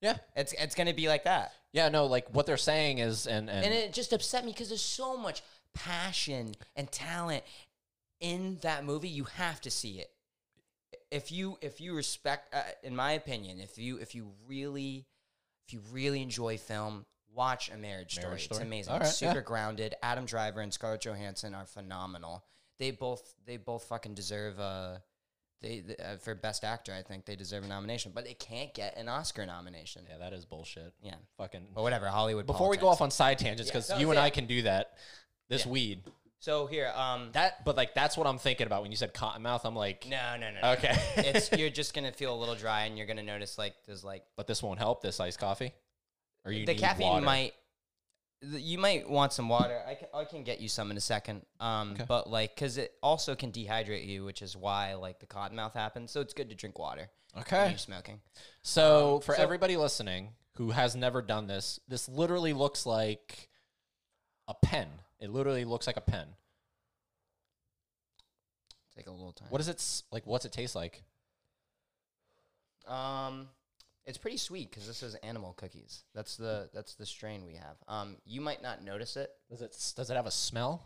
Yeah. 0.00 0.16
it's 0.34 0.52
it's 0.54 0.74
gonna 0.74 0.94
be 0.94 1.08
like 1.08 1.24
that 1.24 1.52
Yeah, 1.72 1.88
no, 1.88 2.06
like 2.06 2.28
what 2.34 2.46
they're 2.46 2.56
saying 2.56 2.98
is 2.98 3.26
and 3.26 3.50
and, 3.50 3.64
and 3.64 3.74
it 3.74 3.92
just 3.92 4.12
upset 4.12 4.44
me 4.44 4.52
because 4.52 4.68
there's 4.68 4.80
so 4.80 5.16
much 5.16 5.42
passion 5.74 6.54
and 6.76 6.90
talent 6.90 7.44
in 8.20 8.58
that 8.62 8.84
movie. 8.84 9.08
You 9.08 9.24
have 9.24 9.60
to 9.62 9.70
see 9.70 9.98
it. 10.00 10.10
If 11.10 11.32
you 11.32 11.58
if 11.60 11.80
you 11.80 11.94
respect, 11.94 12.54
uh, 12.54 12.62
in 12.82 12.94
my 12.94 13.12
opinion, 13.12 13.60
if 13.60 13.78
you 13.78 13.96
if 13.98 14.14
you 14.14 14.30
really 14.46 15.06
if 15.66 15.74
you 15.74 15.80
really 15.92 16.22
enjoy 16.22 16.56
film, 16.56 17.04
watch 17.34 17.70
A 17.70 17.76
Marriage 17.76 18.12
Story. 18.12 18.26
Marriage 18.26 18.48
It's 18.50 18.58
amazing. 18.58 18.92
All 18.92 19.00
It's 19.00 19.16
super 19.16 19.36
yeah. 19.36 19.40
grounded. 19.40 19.94
Adam 20.02 20.24
Driver 20.24 20.60
and 20.60 20.72
Scarlett 20.72 21.00
Johansson 21.02 21.54
are 21.54 21.66
phenomenal. 21.66 22.44
They 22.78 22.90
both 22.92 23.34
they 23.44 23.56
both 23.56 23.84
fucking 23.84 24.14
deserve 24.14 24.58
a. 24.58 25.02
They, 25.62 25.80
th- 25.80 25.98
uh, 26.00 26.16
for 26.16 26.34
best 26.34 26.64
actor, 26.64 26.92
I 26.94 27.02
think 27.02 27.26
they 27.26 27.36
deserve 27.36 27.64
a 27.64 27.68
nomination, 27.68 28.12
but 28.14 28.24
they 28.24 28.32
can't 28.34 28.72
get 28.72 28.96
an 28.96 29.08
Oscar 29.08 29.44
nomination. 29.44 30.02
yeah, 30.08 30.16
that 30.18 30.32
is 30.32 30.44
bullshit. 30.46 30.94
Yeah, 31.02 31.16
Fucking 31.36 31.66
but 31.74 31.82
whatever. 31.82 32.06
Hollywood. 32.06 32.46
Before 32.46 32.70
we 32.70 32.76
go 32.78 32.88
off 32.88 33.02
on 33.02 33.10
side 33.10 33.38
tangents, 33.38 33.70
because 33.70 33.90
no, 33.90 33.98
you 33.98 34.10
and 34.10 34.16
yeah. 34.16 34.24
I 34.24 34.30
can 34.30 34.46
do 34.46 34.62
that. 34.62 34.94
This 35.50 35.66
Yeah. 35.66 35.72
weed, 35.72 36.02
So 36.38 36.66
here, 36.66 36.90
um, 36.96 37.28
that, 37.32 37.64
but 37.66 37.76
like 37.76 37.92
that's 37.94 38.16
what 38.16 38.26
I'm 38.26 38.38
thinking 38.38 38.66
about 38.66 38.80
when 38.80 38.90
you 38.90 38.96
said 38.96 39.12
cottonmouth. 39.12 39.60
I'm 39.64 39.76
like, 39.76 40.06
no, 40.08 40.36
no, 40.38 40.50
no. 40.50 40.60
no. 40.62 40.72
okay, 40.72 40.96
it's 41.16 41.52
you're 41.58 41.68
just 41.68 41.92
gonna 41.92 42.12
feel 42.12 42.34
a 42.34 42.38
little 42.38 42.54
dry, 42.54 42.84
and 42.86 42.96
you're 42.96 43.06
gonna 43.06 43.22
notice 43.22 43.58
like 43.58 43.74
there's 43.86 44.02
like 44.02 44.24
but 44.38 44.46
this 44.46 44.62
won't 44.62 44.78
help. 44.78 45.02
This 45.02 45.20
iced 45.20 45.38
coffee, 45.38 45.74
or 46.46 46.52
you 46.52 46.64
the 46.64 46.74
caffeine 46.74 47.06
water. 47.08 47.26
might. 47.26 47.52
You 48.42 48.78
might 48.78 49.08
want 49.08 49.32
some 49.34 49.48
water. 49.50 49.82
I 49.86 49.94
can, 49.94 50.08
I 50.14 50.24
can 50.24 50.44
get 50.44 50.60
you 50.60 50.68
some 50.68 50.90
in 50.90 50.96
a 50.96 51.00
second. 51.00 51.42
Um, 51.60 51.92
Okay. 51.92 52.04
but 52.08 52.28
like, 52.30 52.56
cause 52.56 52.78
it 52.78 52.92
also 53.02 53.34
can 53.34 53.52
dehydrate 53.52 54.06
you, 54.06 54.24
which 54.24 54.40
is 54.40 54.56
why 54.56 54.94
like 54.94 55.20
the 55.20 55.26
cottonmouth 55.26 55.74
happens. 55.74 56.10
So 56.10 56.20
it's 56.22 56.32
good 56.32 56.48
to 56.48 56.54
drink 56.54 56.78
water 56.78 57.10
when 57.34 57.42
Okay, 57.42 57.68
you're 57.68 57.78
smoking. 57.78 58.20
so 58.62 59.16
Um, 59.16 59.20
for 59.22 59.34
so- 59.34 59.42
everybody 59.42 59.76
listening 59.76 60.32
who 60.54 60.70
has 60.70 60.96
never 60.96 61.20
done 61.20 61.46
this, 61.48 61.80
this 61.86 62.08
literally 62.08 62.52
looks 62.54 62.86
like 62.86 63.50
a 64.48 64.54
pen. 64.54 64.88
It 65.18 65.28
literally 65.30 65.66
looks 65.66 65.86
like 65.86 65.98
a 65.98 66.00
pen. 66.02 66.28
Take 68.96 69.06
a 69.06 69.10
little 69.10 69.32
time. 69.32 69.48
What 69.50 69.60
is 69.60 69.68
it 69.68 70.02
like? 70.10 70.26
What's 70.26 70.44
it 70.44 70.52
taste 70.52 70.74
like? 70.74 71.02
Um, 72.86 73.48
it's 74.06 74.18
pretty 74.18 74.36
sweet 74.38 74.70
because 74.70 74.86
this 74.86 75.02
is 75.02 75.14
animal 75.16 75.52
cookies. 75.54 76.04
That's 76.14 76.36
the 76.36 76.68
that's 76.72 76.94
the 76.94 77.06
strain 77.06 77.44
we 77.46 77.54
have. 77.54 77.76
Um, 77.86 78.16
you 78.24 78.40
might 78.40 78.62
not 78.62 78.82
notice 78.82 79.16
it. 79.16 79.30
Does 79.50 79.62
it 79.62 79.72
s- 79.74 79.92
does 79.92 80.10
it 80.10 80.14
have 80.16 80.26
a 80.26 80.30
smell? 80.30 80.82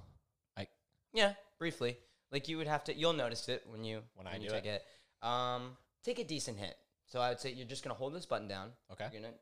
Yeah, 1.12 1.34
briefly. 1.60 1.96
Like 2.32 2.48
you 2.48 2.56
would 2.58 2.66
have 2.66 2.82
to, 2.84 2.94
you'll 2.94 3.12
notice 3.12 3.48
it 3.48 3.62
when 3.68 3.84
you 3.84 4.02
When 4.16 4.26
I 4.26 4.34
you 4.36 4.48
do 4.48 4.54
take 4.54 4.66
it. 4.66 4.82
Um, 5.22 5.76
take 6.02 6.18
a 6.18 6.24
decent 6.24 6.58
hit. 6.58 6.76
So 7.06 7.20
I 7.20 7.28
would 7.28 7.38
say 7.38 7.52
you're 7.52 7.68
just 7.68 7.84
gonna 7.84 7.94
hold 7.94 8.14
this 8.14 8.26
button 8.26 8.48
down. 8.48 8.72
Okay. 8.90 9.06
You're 9.12 9.22
gonna 9.22 9.34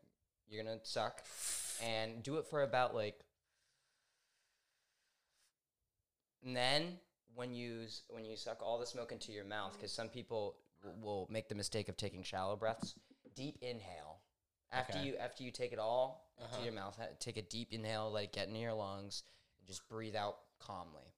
you're 0.49 0.63
gonna 0.63 0.81
suck, 0.83 1.23
and 1.83 2.23
do 2.23 2.37
it 2.37 2.47
for 2.47 2.63
about 2.63 2.95
like. 2.95 3.19
And 6.45 6.55
then 6.57 6.99
when 7.35 7.55
you 7.55 7.85
s- 7.85 8.03
when 8.09 8.25
you 8.25 8.37
suck 8.37 8.61
all 8.63 8.79
the 8.79 8.87
smoke 8.87 9.13
into 9.13 9.33
your 9.33 9.45
mouth, 9.45 9.73
because 9.73 9.93
some 9.93 10.09
people 10.11 10.57
w- 10.83 11.01
will 11.03 11.27
make 11.31 11.49
the 11.49 11.55
mistake 11.55 11.89
of 11.89 11.97
taking 11.97 12.23
shallow 12.23 12.57
breaths. 12.57 12.95
Deep 13.35 13.59
inhale. 13.61 14.21
After 14.71 14.99
Okay. 14.99 15.07
you 15.09 15.17
after 15.17 15.43
you 15.45 15.51
take 15.51 15.73
it 15.73 15.79
all 15.79 16.31
Uh-huh. 16.39 16.49
into 16.57 16.65
your 16.65 16.73
mouth, 16.75 16.99
take 17.19 17.37
a 17.37 17.43
deep 17.43 17.73
inhale, 17.73 18.11
let 18.11 18.25
it 18.25 18.33
get 18.33 18.49
into 18.49 18.61
your 18.61 18.73
lungs, 18.73 19.23
and 19.59 19.69
just 19.69 19.87
breathe 19.89 20.17
out 20.17 20.39
calmly. 20.59 21.15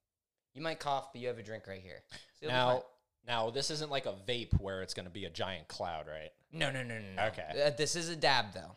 You 0.54 0.62
might 0.62 0.78
cough, 0.80 1.12
but 1.12 1.20
you 1.20 1.28
have 1.28 1.38
a 1.38 1.42
drink 1.42 1.66
right 1.66 1.80
here. 1.82 2.02
So 2.40 2.48
Now. 2.48 2.84
Now, 3.26 3.48
this 3.48 3.70
isn't 3.70 3.90
like 3.90 4.04
a 4.04 4.12
vape 4.12 4.60
where 4.60 4.82
it's 4.82 4.92
going 4.92 5.06
to 5.06 5.10
be 5.12 5.24
a 5.24 5.30
giant 5.30 5.66
cloud, 5.66 6.06
right? 6.06 6.30
No, 6.52 6.70
no, 6.70 6.82
no, 6.82 6.98
no. 6.98 7.10
no. 7.14 7.24
Okay. 7.28 7.64
Uh, 7.64 7.70
this 7.70 7.96
is 7.96 8.10
a 8.10 8.16
dab 8.16 8.52
though. 8.52 8.76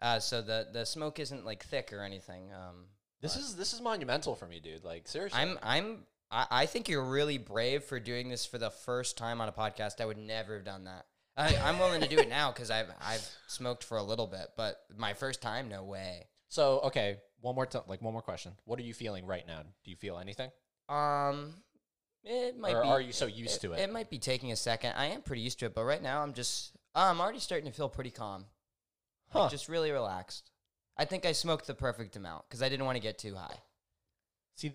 Uh, 0.00 0.18
so 0.20 0.42
the 0.42 0.68
the 0.72 0.84
smoke 0.84 1.18
isn't 1.18 1.44
like 1.44 1.64
thick 1.64 1.90
or 1.92 2.00
anything. 2.02 2.52
Um, 2.52 2.88
This 3.20 3.36
is 3.36 3.56
this 3.56 3.72
is 3.72 3.80
monumental 3.80 4.34
for 4.34 4.46
me, 4.46 4.60
dude. 4.60 4.84
Like 4.84 5.08
seriously. 5.08 5.40
I'm 5.40 5.58
I'm 5.62 6.06
I, 6.30 6.46
I 6.50 6.66
think 6.66 6.88
you're 6.90 7.02
really 7.04 7.38
brave 7.38 7.84
for 7.84 7.98
doing 7.98 8.28
this 8.28 8.44
for 8.44 8.58
the 8.58 8.70
first 8.70 9.16
time 9.16 9.40
on 9.40 9.48
a 9.48 9.52
podcast. 9.52 10.00
I 10.00 10.04
would 10.04 10.18
never 10.18 10.56
have 10.56 10.64
done 10.64 10.84
that. 10.84 11.06
I, 11.36 11.56
I'm 11.56 11.78
willing 11.78 12.00
to 12.00 12.08
do 12.08 12.18
it 12.18 12.28
now 12.28 12.52
because 12.52 12.70
I've 12.70 12.88
I've 13.00 13.28
smoked 13.48 13.82
for 13.84 13.96
a 13.98 14.02
little 14.02 14.26
bit, 14.26 14.48
but 14.56 14.78
my 14.96 15.14
first 15.14 15.42
time, 15.42 15.68
no 15.68 15.82
way. 15.84 16.28
so 16.48 16.80
okay. 16.84 17.18
One 17.40 17.54
more 17.56 17.66
time, 17.66 17.82
like 17.88 18.00
one 18.00 18.12
more 18.14 18.22
question. 18.22 18.52
What 18.64 18.78
are 18.78 18.82
you 18.82 18.94
feeling 18.94 19.26
right 19.26 19.46
now? 19.46 19.60
Do 19.84 19.90
you 19.90 19.96
feel 19.96 20.18
anything, 20.18 20.50
Um, 20.88 21.52
it 22.22 22.58
might 22.58 22.74
or 22.74 22.82
be. 22.82 22.88
are 22.88 23.00
you 23.02 23.12
so 23.12 23.26
used 23.26 23.60
to 23.60 23.72
it? 23.74 23.80
It 23.80 23.92
might 23.92 24.08
be 24.08 24.18
taking 24.18 24.50
a 24.50 24.56
second. 24.56 24.94
I 24.96 25.06
am 25.06 25.20
pretty 25.20 25.42
used 25.42 25.58
to 25.58 25.66
it, 25.66 25.74
but 25.74 25.84
right 25.84 26.02
now 26.02 26.22
I'm 26.22 26.32
just 26.32 26.72
I'm 26.94 27.20
already 27.20 27.40
starting 27.40 27.70
to 27.70 27.76
feel 27.76 27.88
pretty 27.90 28.10
calm. 28.10 28.46
Like, 29.34 29.50
just 29.50 29.68
really 29.68 29.90
relaxed. 29.90 30.52
I 30.96 31.04
think 31.04 31.26
I 31.26 31.32
smoked 31.32 31.66
the 31.66 31.74
perfect 31.74 32.14
amount 32.16 32.44
because 32.48 32.62
I 32.62 32.68
didn't 32.68 32.86
want 32.86 32.96
to 32.96 33.02
get 33.02 33.18
too 33.18 33.34
high. 33.34 33.56
See, 34.54 34.72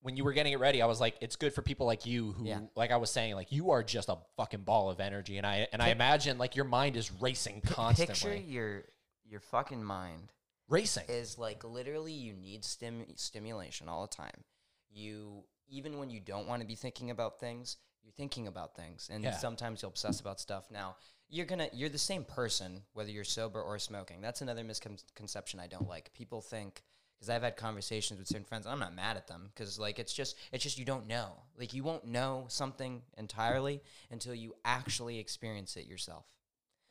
when 0.00 0.16
you 0.16 0.24
were 0.24 0.32
getting 0.32 0.52
it 0.52 0.60
ready, 0.60 0.80
I 0.80 0.86
was 0.86 1.00
like, 1.00 1.16
it's 1.20 1.36
good 1.36 1.52
for 1.52 1.62
people 1.62 1.86
like 1.86 2.06
you 2.06 2.32
who, 2.32 2.46
Yeah. 2.46 2.60
like 2.76 2.90
I 2.92 2.96
was 2.96 3.10
saying, 3.10 3.34
like 3.34 3.50
you 3.52 3.70
are 3.72 3.82
just 3.82 4.08
a 4.08 4.18
fucking 4.36 4.62
ball 4.62 4.90
of 4.90 5.00
energy, 5.00 5.38
and 5.38 5.46
I 5.46 5.66
and 5.72 5.82
I 5.82 5.88
imagine 5.88 6.38
like 6.38 6.54
your 6.56 6.64
mind 6.64 6.96
is 6.96 7.10
racing 7.12 7.60
constantly, 7.62 8.14
Picture 8.14 8.34
your 8.36 8.84
your 9.24 9.40
fucking 9.40 9.82
mind 9.82 10.32
racing. 10.68 11.04
is 11.08 11.36
like 11.38 11.64
literally 11.64 12.12
you 12.12 12.34
need 12.34 12.64
stim 12.64 13.04
stimulation 13.16 13.88
all 13.88 14.02
the 14.06 14.14
time. 14.14 14.44
You 14.90 15.44
even 15.68 15.98
when 15.98 16.10
you 16.10 16.20
don't 16.20 16.46
want 16.48 16.62
to 16.62 16.66
be 16.66 16.74
thinking 16.76 17.10
about 17.10 17.40
things, 17.40 17.76
you're 18.02 18.12
thinking 18.12 18.46
about 18.46 18.74
things, 18.74 19.08
and 19.12 19.22
Yeah. 19.24 19.36
sometimes 19.36 19.82
you'll 19.82 19.90
obsess 19.90 20.20
about 20.20 20.40
stuff. 20.40 20.70
Now 20.70 20.96
you're 21.28 21.44
gonna 21.44 21.68
you're 21.72 21.90
the 21.90 21.98
same 21.98 22.24
person 22.24 22.84
whether 22.94 23.10
you're 23.10 23.24
sober 23.24 23.60
or 23.60 23.78
smoking. 23.78 24.20
That's 24.20 24.40
another 24.40 24.64
misconception 24.64 25.60
I 25.60 25.66
don't 25.66 25.88
like. 25.88 26.12
People 26.14 26.40
think 26.40 26.82
because 27.18 27.30
I've 27.30 27.42
had 27.42 27.56
conversations 27.56 28.18
with 28.18 28.28
certain 28.28 28.44
friends. 28.44 28.66
I'm 28.66 28.78
not 28.78 28.94
mad 28.94 29.16
at 29.16 29.26
them 29.26 29.50
because 29.52 29.78
like 29.78 29.98
it's 29.98 30.12
just 30.12 30.36
it's 30.52 30.62
just 30.62 30.78
you 30.78 30.84
don't 30.84 31.08
know. 31.08 31.32
Like 31.58 31.74
you 31.74 31.82
won't 31.82 32.06
know 32.06 32.44
something 32.48 33.02
entirely 33.16 33.82
until 34.10 34.34
you 34.34 34.54
actually 34.64 35.18
experience 35.18 35.76
it 35.76 35.86
yourself. 35.86 36.24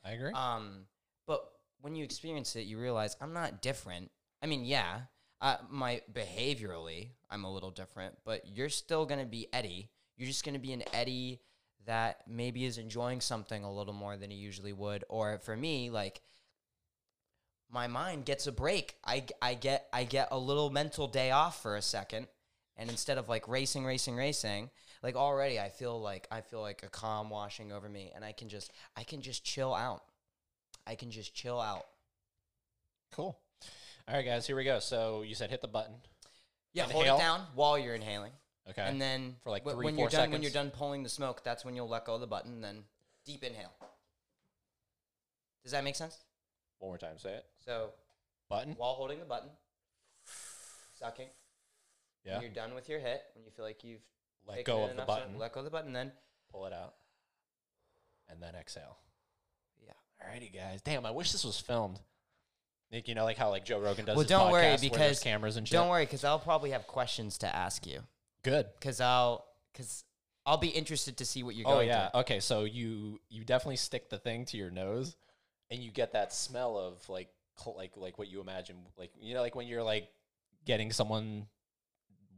I 0.04 0.12
agree. 0.12 0.32
Um, 0.32 0.86
but 1.26 1.44
when 1.80 1.94
you 1.94 2.04
experience 2.04 2.56
it, 2.56 2.62
you 2.62 2.78
realize 2.78 3.16
I'm 3.20 3.32
not 3.32 3.62
different. 3.62 4.10
I 4.42 4.46
mean, 4.46 4.64
yeah, 4.64 5.02
uh, 5.40 5.56
my 5.70 6.02
behaviorally, 6.12 7.08
I'm 7.30 7.44
a 7.44 7.52
little 7.52 7.70
different, 7.70 8.16
but 8.24 8.42
you're 8.46 8.68
still 8.68 9.06
gonna 9.06 9.26
be 9.26 9.46
Eddie. 9.52 9.90
You're 10.16 10.28
just 10.28 10.44
gonna 10.44 10.58
be 10.58 10.72
an 10.72 10.82
Eddie 10.92 11.40
that 11.86 12.22
maybe 12.28 12.66
is 12.66 12.76
enjoying 12.76 13.20
something 13.20 13.64
a 13.64 13.72
little 13.72 13.94
more 13.94 14.16
than 14.16 14.30
he 14.30 14.36
usually 14.36 14.74
would. 14.74 15.04
Or 15.08 15.38
for 15.38 15.56
me, 15.56 15.88
like 15.88 16.20
my 17.70 17.86
mind 17.86 18.24
gets 18.24 18.46
a 18.46 18.52
break. 18.52 18.94
I, 19.04 19.24
I 19.42 19.54
get 19.54 19.88
I 19.92 20.04
get 20.04 20.28
a 20.30 20.38
little 20.38 20.70
mental 20.70 21.06
day 21.06 21.30
off 21.30 21.62
for 21.62 21.76
a 21.76 21.82
second, 21.82 22.26
and 22.76 22.88
instead 22.90 23.18
of 23.18 23.28
like 23.28 23.46
racing, 23.48 23.84
racing, 23.84 24.16
racing, 24.16 24.70
like 25.02 25.16
already 25.16 25.60
I 25.60 25.68
feel 25.68 26.00
like 26.00 26.26
I 26.30 26.40
feel 26.40 26.60
like 26.60 26.82
a 26.82 26.88
calm 26.88 27.28
washing 27.30 27.72
over 27.72 27.88
me, 27.88 28.10
and 28.14 28.24
I 28.24 28.32
can 28.32 28.48
just 28.48 28.72
I 28.96 29.04
can 29.04 29.20
just 29.20 29.44
chill 29.44 29.74
out. 29.74 30.02
I 30.86 30.94
can 30.94 31.10
just 31.10 31.34
chill 31.34 31.60
out. 31.60 31.86
cool. 33.12 33.38
All 34.08 34.14
right, 34.14 34.24
guys, 34.24 34.46
here 34.46 34.56
we 34.56 34.64
go. 34.64 34.78
So 34.78 35.20
you 35.22 35.34
said 35.34 35.50
hit 35.50 35.60
the 35.60 35.68
button. 35.68 35.94
Yeah, 36.72 36.84
Inhale. 36.84 37.02
hold 37.04 37.20
it 37.20 37.22
down 37.22 37.40
while 37.54 37.78
you're 37.78 37.94
inhaling, 37.94 38.32
Okay. 38.70 38.82
and 38.82 39.00
then 39.00 39.36
For 39.44 39.50
like 39.50 39.64
three, 39.64 39.84
when 39.84 39.94
four 39.96 40.04
you're 40.04 40.10
done 40.10 40.30
when 40.30 40.40
you're 40.42 40.50
done 40.50 40.70
pulling 40.70 41.02
the 41.02 41.08
smoke, 41.10 41.44
that's 41.44 41.64
when 41.64 41.76
you'll 41.76 41.88
let 41.88 42.06
go 42.06 42.14
of 42.14 42.20
the 42.22 42.26
button. 42.26 42.52
And 42.54 42.64
then 42.64 42.84
deep 43.26 43.44
inhale. 43.44 43.72
Does 45.62 45.72
that 45.72 45.84
make 45.84 45.96
sense? 45.96 46.16
One 46.78 46.90
more 46.90 46.98
time. 46.98 47.18
Say 47.18 47.34
it. 47.34 47.44
So 47.64 47.90
Button. 48.48 48.74
while 48.76 48.94
holding 48.94 49.18
the 49.18 49.24
button, 49.24 49.50
sucking. 50.98 51.28
Yeah. 52.24 52.34
When 52.34 52.42
you're 52.42 52.50
done 52.52 52.74
with 52.74 52.88
your 52.88 52.98
hit, 52.98 53.22
when 53.34 53.44
you 53.44 53.50
feel 53.50 53.64
like 53.64 53.84
you've 53.84 54.02
Let 54.46 54.64
go 54.64 54.84
of 54.84 54.96
the 54.96 55.02
button. 55.02 55.38
let 55.38 55.52
go 55.52 55.60
of 55.60 55.64
the 55.64 55.70
button, 55.70 55.92
then 55.92 56.12
Pull 56.50 56.66
it 56.66 56.72
out. 56.72 56.94
And 58.30 58.42
then 58.42 58.54
exhale. 58.54 58.96
yeah. 59.84 59.92
Alrighty, 60.22 60.52
guys. 60.54 60.80
Damn, 60.82 61.04
I 61.06 61.10
wish 61.10 61.32
this 61.32 61.44
was 61.44 61.58
filmed. 61.60 62.00
Nick, 62.90 63.06
you 63.06 63.14
know, 63.14 63.24
like 63.24 63.36
how 63.36 63.50
like 63.50 63.64
Joe 63.66 63.80
Rogan 63.80 64.06
does. 64.06 64.16
Well, 64.16 64.22
his 64.22 64.30
don't 64.30 64.50
worry, 64.50 64.62
podcast 64.62 64.64
where 64.64 64.70
there's 64.70 64.80
because- 64.90 65.20
cameras 65.20 65.56
and 65.56 65.68
shit. 65.68 65.72
Don't 65.74 65.88
worry, 65.88 66.04
because 66.06 66.24
I'll 66.24 66.38
probably 66.38 66.70
have 66.70 66.86
questions 66.86 67.38
to 67.38 67.54
ask 67.54 67.86
you. 67.86 68.00
Good. 68.42 68.66
Because 68.78 69.00
I'll 69.00 69.44
because 69.72 70.04
I'll 70.46 70.56
be 70.56 70.68
interested 70.68 71.18
to 71.18 71.26
see 71.26 71.42
what 71.42 71.54
you're 71.54 71.68
Oh 71.68 71.72
going 71.74 71.88
yeah. 71.88 72.08
through. 72.10 72.20
Okay, 72.20 72.40
so 72.40 72.64
you 72.64 73.20
you 73.28 73.44
definitely 73.44 73.76
stick 73.76 74.08
the 74.08 74.18
thing 74.18 74.46
to 74.46 74.56
your 74.56 74.70
nose, 74.70 75.16
and 75.70 75.80
you 75.80 75.90
get 75.90 76.12
that 76.12 76.32
smell 76.32 76.76
of 76.76 77.08
like 77.08 77.28
like 77.76 77.96
like 77.96 78.18
what 78.18 78.28
you 78.28 78.40
imagine, 78.40 78.76
like 78.96 79.10
you 79.20 79.34
know, 79.34 79.40
like 79.40 79.54
when 79.54 79.66
you're 79.66 79.82
like 79.82 80.08
getting 80.64 80.92
someone 80.92 81.46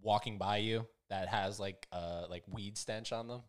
walking 0.03 0.38
by 0.38 0.59
you 0.59 0.87
that 1.09 1.29
has 1.29 1.61
like 1.61 1.87
uh 1.93 2.25
like 2.29 2.43
weed 2.49 2.77
stench 2.79 3.12
on 3.12 3.29
them. 3.29 3.43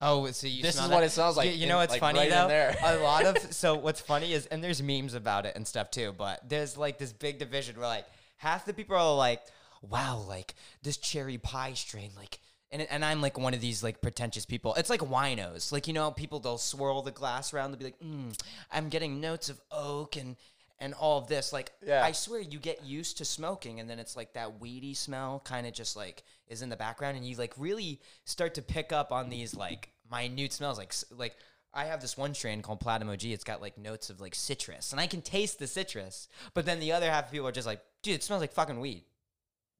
Oh, 0.00 0.30
so 0.30 0.46
you 0.46 0.62
this 0.62 0.76
is 0.76 0.80
that? 0.80 0.90
what 0.94 1.02
it 1.02 1.10
smells 1.10 1.36
like. 1.36 1.48
you, 1.48 1.56
you 1.56 1.62
in- 1.64 1.68
know 1.70 1.78
what's 1.78 1.92
like, 1.92 2.00
funny 2.00 2.20
right 2.20 2.30
though? 2.30 2.72
a 2.82 3.02
lot 3.02 3.24
of 3.24 3.38
so 3.52 3.74
what's 3.74 4.00
funny 4.00 4.32
is 4.32 4.46
and 4.46 4.62
there's 4.62 4.80
memes 4.82 5.14
about 5.14 5.44
it 5.44 5.56
and 5.56 5.66
stuff 5.66 5.90
too, 5.90 6.14
but 6.16 6.48
there's 6.48 6.76
like 6.76 6.98
this 6.98 7.12
big 7.12 7.38
division 7.38 7.76
where 7.76 7.88
like 7.88 8.06
half 8.36 8.64
the 8.64 8.72
people 8.72 8.96
are 8.96 9.16
like, 9.16 9.42
"Wow, 9.82 10.24
like 10.28 10.54
this 10.82 10.96
cherry 10.96 11.38
pie 11.38 11.74
strain, 11.74 12.10
like." 12.16 12.38
And, 12.70 12.82
and 12.82 13.04
I'm 13.04 13.22
like 13.22 13.38
one 13.38 13.54
of 13.54 13.60
these 13.60 13.82
like 13.82 14.02
pretentious 14.02 14.44
people. 14.44 14.74
It's 14.74 14.90
like 14.90 15.00
winos. 15.00 15.72
Like 15.72 15.86
you 15.86 15.94
know, 15.94 16.10
people 16.10 16.38
they'll 16.40 16.58
swirl 16.58 17.02
the 17.02 17.10
glass 17.10 17.54
around. 17.54 17.70
They'll 17.70 17.78
be 17.78 17.84
like, 17.86 18.00
mm, 18.00 18.38
"I'm 18.70 18.88
getting 18.88 19.20
notes 19.20 19.48
of 19.48 19.60
oak 19.70 20.16
and 20.16 20.36
and 20.78 20.92
all 20.94 21.18
of 21.18 21.28
this." 21.28 21.52
Like 21.52 21.72
Yeah. 21.84 22.04
I 22.04 22.12
swear, 22.12 22.40
you 22.40 22.58
get 22.58 22.84
used 22.84 23.18
to 23.18 23.24
smoking, 23.24 23.80
and 23.80 23.88
then 23.88 23.98
it's 23.98 24.16
like 24.16 24.34
that 24.34 24.60
weedy 24.60 24.94
smell 24.94 25.40
kind 25.44 25.66
of 25.66 25.72
just 25.72 25.96
like 25.96 26.24
is 26.46 26.60
in 26.60 26.68
the 26.68 26.76
background, 26.76 27.16
and 27.16 27.26
you 27.26 27.36
like 27.36 27.54
really 27.56 28.00
start 28.24 28.54
to 28.54 28.62
pick 28.62 28.92
up 28.92 29.12
on 29.12 29.30
these 29.30 29.54
like 29.54 29.90
minute 30.10 30.52
smells. 30.52 30.76
Like 30.78 30.92
like 31.16 31.36
I 31.72 31.84
have 31.84 32.00
this 32.00 32.16
one 32.16 32.34
strain 32.34 32.62
called 32.62 32.80
Platinum 32.80 33.10
OG. 33.10 33.24
It's 33.24 33.44
got 33.44 33.60
like 33.60 33.78
notes 33.78 34.10
of 34.10 34.20
like 34.20 34.34
citrus, 34.34 34.92
and 34.92 35.00
I 35.00 35.06
can 35.06 35.22
taste 35.22 35.58
the 35.58 35.66
citrus. 35.66 36.28
But 36.54 36.66
then 36.66 36.80
the 36.80 36.92
other 36.92 37.10
half 37.10 37.26
of 37.26 37.32
people 37.32 37.48
are 37.48 37.52
just 37.52 37.66
like, 37.66 37.80
dude, 38.02 38.16
it 38.16 38.22
smells 38.22 38.40
like 38.40 38.52
fucking 38.52 38.80
weed. 38.80 39.04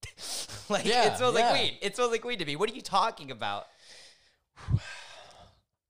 like 0.69 0.85
Yeah, 0.85 1.13
it 1.13 1.17
smells 1.17 1.37
yeah. 1.39 1.51
like 1.51 1.61
weed. 1.61 1.79
It 1.83 1.97
smells 1.97 2.11
like 2.13 2.25
weed 2.25 2.39
to 2.41 2.45
me. 2.45 2.57
What 2.57 2.71
are 2.71 2.75
you 2.75 2.83
talking 2.83 3.31
about? 3.31 3.67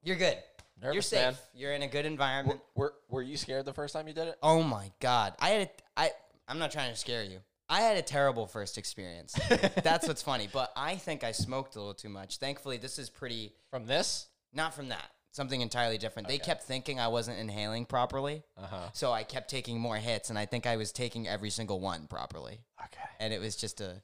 You're 0.03 0.17
good. 0.17 0.37
You're 0.83 1.03
safe. 1.03 1.21
man. 1.21 1.35
You're 1.55 1.73
in 1.73 1.83
a 1.83 1.89
good 1.89 2.05
Were, 2.05 2.11
environment. 2.11 2.61
were 2.77 2.95
were 3.09 3.23
you 3.23 3.37
scared 3.37 3.65
the 3.65 3.73
first 3.73 3.95
time 3.95 4.07
you 4.07 4.15
did 4.15 4.29
it? 4.29 4.37
Oh 4.43 4.63
my 4.63 4.93
god. 5.01 5.35
I 5.41 5.49
had 5.51 5.63
a, 5.63 5.71
I 6.01 6.11
I'm 6.47 6.59
not 6.59 6.71
trying 6.71 6.91
to 6.93 6.97
scare 6.97 7.25
you. 7.25 7.41
I 7.69 7.81
had 7.83 7.97
a 7.99 8.03
terrible 8.03 8.47
first 8.47 8.79
experience. 8.79 9.35
That's 9.83 10.07
what's 10.09 10.23
funny, 10.23 10.49
but 10.51 10.73
I 10.77 10.95
think 10.97 11.25
I 11.25 11.33
smoked 11.33 11.75
a 11.77 11.79
little 11.81 11.95
too 11.95 12.09
much. 12.09 12.39
Thankfully, 12.39 12.77
this 12.79 12.99
is 12.99 13.11
pretty 13.11 13.53
From 13.71 13.87
this? 13.87 14.29
not 14.55 14.73
from 14.73 14.89
that. 14.89 15.11
Something 15.31 15.61
entirely 15.61 15.99
different. 15.99 16.27
They 16.29 16.39
kept 16.39 16.65
thinking 16.65 16.99
I 16.99 17.09
wasn't 17.09 17.39
inhaling 17.39 17.85
properly, 17.85 18.43
Uh 18.57 18.67
huh. 18.67 18.89
so 18.93 19.13
I 19.13 19.23
kept 19.25 19.51
taking 19.51 19.79
more 19.79 19.97
hits 19.97 20.31
and 20.31 20.39
I 20.39 20.47
think 20.47 20.67
I 20.67 20.77
was 20.77 20.91
taking 20.91 21.29
every 21.29 21.51
single 21.51 21.81
one 21.81 22.07
properly. 22.07 22.61
Okay. 22.87 23.09
And 23.21 23.33
it 23.33 23.41
was 23.41 23.55
just 23.55 23.81
a 23.81 24.03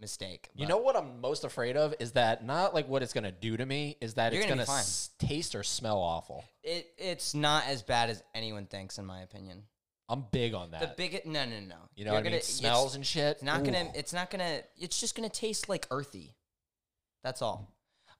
mistake. 0.00 0.50
You 0.54 0.66
know 0.66 0.76
what 0.76 0.94
I'm 0.94 1.20
most 1.22 1.44
afraid 1.44 1.76
of 1.76 1.94
is 1.98 2.12
that 2.12 2.44
not 2.44 2.74
like 2.74 2.86
what 2.88 3.02
it's 3.02 3.14
gonna 3.14 3.32
do 3.32 3.56
to 3.56 3.64
me 3.64 3.96
is 4.00 4.14
that 4.14 4.32
You're 4.32 4.42
it's 4.42 4.48
gonna 4.50 4.66
gonna, 4.66 4.78
s- 4.78 5.10
taste 5.18 5.54
or 5.54 5.62
smell 5.62 5.96
awful. 5.98 6.44
it 6.62 6.92
it's 6.98 7.34
not 7.34 7.64
as 7.66 7.82
bad 7.82 8.10
as 8.10 8.22
anyone 8.34 8.66
thinks 8.66 8.98
in 8.98 9.06
my 9.06 9.22
opinion. 9.22 9.62
I'm 10.08 10.24
big 10.30 10.52
on 10.54 10.70
that. 10.72 10.80
The 10.82 10.88
big 10.96 11.26
no 11.26 11.46
no 11.46 11.58
no. 11.60 11.74
you 11.96 12.04
know 12.04 12.12
You're 12.12 12.18
what 12.18 12.24
gonna- 12.24 12.36
it's- 12.36 12.52
Smells 12.52 12.94
and 12.94 13.04
shit. 13.04 13.36
It's 13.36 13.42
not 13.42 13.64
gonna. 13.64 13.90
It's 13.94 14.12
not 14.12 14.30
gonna. 14.30 14.60
It's 14.78 15.00
just 15.00 15.16
gonna 15.16 15.28
taste 15.30 15.68
like 15.68 15.86
earthy. 15.90 16.36
That's 17.24 17.40
all. 17.42 17.72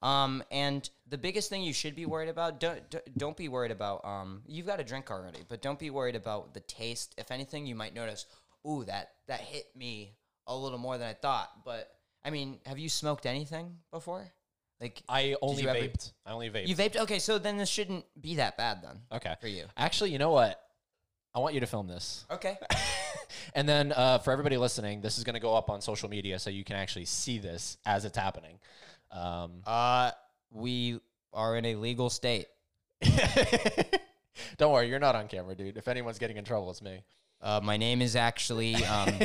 Um, 0.03 0.43
and 0.51 0.89
the 1.09 1.19
biggest 1.19 1.49
thing 1.49 1.63
you 1.63 1.73
should 1.73 1.97
be 1.97 2.07
worried 2.07 2.29
about 2.29 2.61
don't 2.61 2.83
don't- 3.17 3.37
be 3.37 3.49
worried 3.49 3.71
about. 3.71 4.05
Um, 4.05 4.43
you've 4.47 4.67
got 4.67 4.81
a 4.81 4.85
drink 4.85 5.11
already, 5.11 5.41
but 5.49 5.63
don't 5.63 5.79
be 5.79 5.91
worried 5.91 6.17
about 6.17 6.55
the 6.55 6.61
taste. 6.61 7.15
If 7.19 7.31
anything, 7.31 7.67
you 7.67 7.75
might 7.75 7.95
notice, 7.95 8.27
ooh, 8.67 8.85
that 8.85 9.13
that 9.27 9.41
hit 9.41 9.75
me 9.75 10.15
a 10.47 10.57
little 10.57 10.79
more 10.79 10.99
than 10.99 11.09
I 11.09 11.15
thought. 11.15 11.51
But 11.65 11.91
I 12.25 12.31
mean, 12.31 12.61
have 12.67 12.79
you 12.79 12.89
smoked 12.89 13.27
anything 13.27 13.79
before? 13.91 14.33
Like 14.81 15.03
I 15.09 15.37
only 15.41 15.63
you 15.63 15.69
ever- 15.69 15.93
I 16.27 16.33
only 16.33 16.51
vaped. 16.51 16.69
you 16.69 16.77
vaped? 16.77 16.97
Okay, 16.97 17.19
so 17.19 17.39
then 17.39 17.57
this 17.57 17.69
shouldn't 17.69 18.05
be 18.21 18.37
that 18.37 18.57
bad 18.59 18.83
then 18.83 19.01
okay. 19.11 19.35
for 19.41 19.49
you. 19.49 19.65
Actually, 19.77 20.11
you 20.11 20.19
know 20.19 20.33
what? 20.33 20.61
I 21.35 21.39
want 21.39 21.55
you 21.55 21.61
to 21.61 21.67
film 21.67 21.87
this. 21.87 22.25
Okay. 22.31 22.59
and 23.55 23.69
then 23.69 23.93
uh, 23.93 24.19
for 24.19 24.33
everybody 24.33 24.57
listening, 24.57 25.01
this 25.01 25.19
is 25.19 25.25
going 25.25 25.35
to 25.35 25.41
go 25.41 25.55
up 25.55 25.69
on 25.71 25.81
social 25.81 26.09
media 26.09 26.39
so 26.39 26.51
you 26.51 26.65
can 26.65 26.77
actually 26.77 27.05
see 27.05 27.39
this 27.39 27.77
as 27.85 28.05
it's 28.05 28.17
happening. 28.17 28.59
Um, 29.11 29.63
Uh, 29.65 30.11
we 30.51 31.01
are 31.33 31.57
in 31.57 31.65
a 31.65 31.75
legal 31.77 32.11
state. 32.11 32.47
don't 34.59 34.73
worry, 34.73 34.89
you're 34.89 34.99
not 34.99 35.15
on 35.15 35.29
camera, 35.29 35.55
dude. 35.55 35.77
If 35.77 35.89
anyone's 35.89 36.19
getting 36.19 36.37
in 36.37 36.45
trouble, 36.45 36.71
it's 36.71 36.83
me. 36.83 37.03
Uh, 37.41 37.61
my 37.63 37.77
name 37.77 38.03
is 38.03 38.17
actually. 38.17 38.75
Um, 38.85 39.09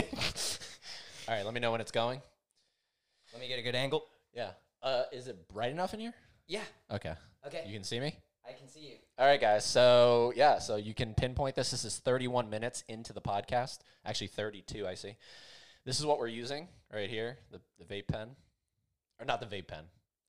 All 1.27 1.35
right, 1.35 1.45
let 1.45 1.53
me 1.53 1.59
know 1.59 1.71
when 1.71 1.81
it's 1.81 1.91
going. 1.91 2.21
let 3.33 3.41
me 3.41 3.47
get 3.47 3.59
a 3.59 3.61
good 3.61 3.75
angle. 3.75 4.05
Yeah. 4.33 4.51
Uh, 4.83 5.03
is 5.11 5.27
it 5.27 5.47
bright 5.47 5.71
enough 5.71 5.93
in 5.93 5.99
here? 5.99 6.13
Yeah. 6.47 6.63
Okay. 6.91 7.13
Okay. 7.45 7.63
You 7.65 7.73
can 7.73 7.83
see 7.83 7.99
me? 7.99 8.15
I 8.47 8.53
can 8.53 8.67
see 8.67 8.79
you. 8.81 8.95
All 9.17 9.25
right, 9.27 9.39
guys. 9.39 9.63
So, 9.63 10.33
yeah, 10.35 10.57
so 10.59 10.75
you 10.75 10.93
can 10.93 11.13
pinpoint 11.13 11.55
this. 11.55 11.71
This 11.71 11.85
is 11.85 11.99
31 11.99 12.49
minutes 12.49 12.83
into 12.87 13.13
the 13.13 13.21
podcast. 13.21 13.79
Actually, 14.03 14.27
32, 14.27 14.87
I 14.87 14.95
see. 14.95 15.15
This 15.85 15.99
is 15.99 16.05
what 16.05 16.19
we're 16.19 16.27
using 16.27 16.67
right 16.91 17.09
here 17.09 17.37
the, 17.51 17.61
the 17.79 17.85
vape 17.85 18.07
pen. 18.07 18.29
Or 19.21 19.25
not 19.25 19.39
the 19.39 19.45
vape 19.55 19.67
pen. 19.67 19.83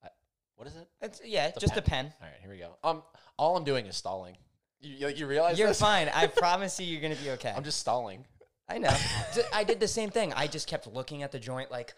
I, 0.05 0.09
what 0.57 0.69
is 0.69 0.77
it? 0.77 0.87
It's, 1.01 1.21
yeah, 1.25 1.51
just 1.59 1.77
a 1.77 1.83
pen. 1.83 2.13
All 2.21 2.27
right, 2.29 2.37
here 2.41 2.51
we 2.51 2.59
go. 2.59 2.77
Um, 2.85 3.03
All 3.39 3.57
I'm 3.57 3.65
doing 3.65 3.87
is 3.87 3.97
stalling. 3.97 4.37
You, 4.81 5.09
you, 5.09 5.15
you 5.17 5.27
realize 5.27 5.59
You're 5.59 5.69
this? 5.69 5.81
fine. 5.91 6.11
I 6.15 6.27
promise 6.27 6.79
you, 6.79 6.87
you're 6.87 7.01
gonna 7.01 7.17
be 7.21 7.31
okay. 7.31 7.53
I'm 7.57 7.65
just 7.65 7.79
stalling. 7.81 8.25
I 8.69 8.79
know. 8.79 8.95
I 9.53 9.65
did 9.65 9.81
the 9.81 9.89
same 9.89 10.11
thing. 10.11 10.33
I 10.35 10.47
just 10.47 10.69
kept 10.69 10.87
looking 10.87 11.23
at 11.23 11.33
the 11.33 11.39
joint 11.39 11.71
like, 11.71 11.95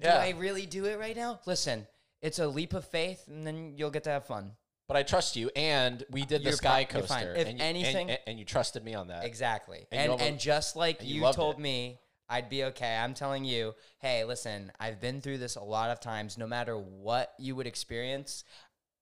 do 0.00 0.08
Yeah. 0.08 0.18
I 0.18 0.30
really 0.30 0.66
do 0.66 0.84
it 0.84 0.98
right 0.98 1.16
now? 1.16 1.40
Listen, 1.46 1.86
it's 2.22 2.38
a 2.38 2.46
leap 2.46 2.74
of 2.74 2.86
faith, 2.86 3.24
and 3.28 3.46
then 3.46 3.74
you'll 3.76 3.90
get 3.90 4.04
to 4.04 4.10
have 4.10 4.24
fun. 4.26 4.52
But 4.88 4.96
I 4.96 5.02
trust 5.02 5.34
you, 5.36 5.50
and 5.56 6.04
we 6.10 6.24
did 6.24 6.44
the 6.44 6.52
Sky 6.52 6.86
fi- 6.88 6.98
you're 6.98 7.06
fine. 7.06 7.24
Coaster. 7.24 7.34
If 7.40 7.48
and 7.48 7.58
you, 7.58 7.64
anything- 7.64 8.10
and, 8.10 8.18
and 8.26 8.38
you 8.38 8.44
trusted 8.44 8.84
me 8.84 8.94
on 8.94 9.08
that. 9.08 9.24
Exactly. 9.24 9.86
And 9.90 10.12
And 10.12 10.20
and, 10.22 10.38
just 10.40 10.76
like 10.76 11.02
you 11.02 11.26
you, 11.26 11.32
told 11.32 11.56
it. 11.56 11.60
me 11.60 11.98
I'd 12.28 12.48
be 12.48 12.64
okay, 12.64 12.96
I'm 12.96 13.14
telling 13.14 13.44
you, 13.44 13.74
hey, 14.00 14.24
listen, 14.24 14.72
I've 14.80 15.00
been 15.00 15.20
through 15.20 15.38
this 15.38 15.56
a 15.56 15.62
lot 15.62 15.90
of 15.90 16.00
times. 16.00 16.36
No 16.36 16.46
matter 16.46 16.76
what 16.76 17.32
you 17.38 17.54
would 17.54 17.66
experience, 17.66 18.42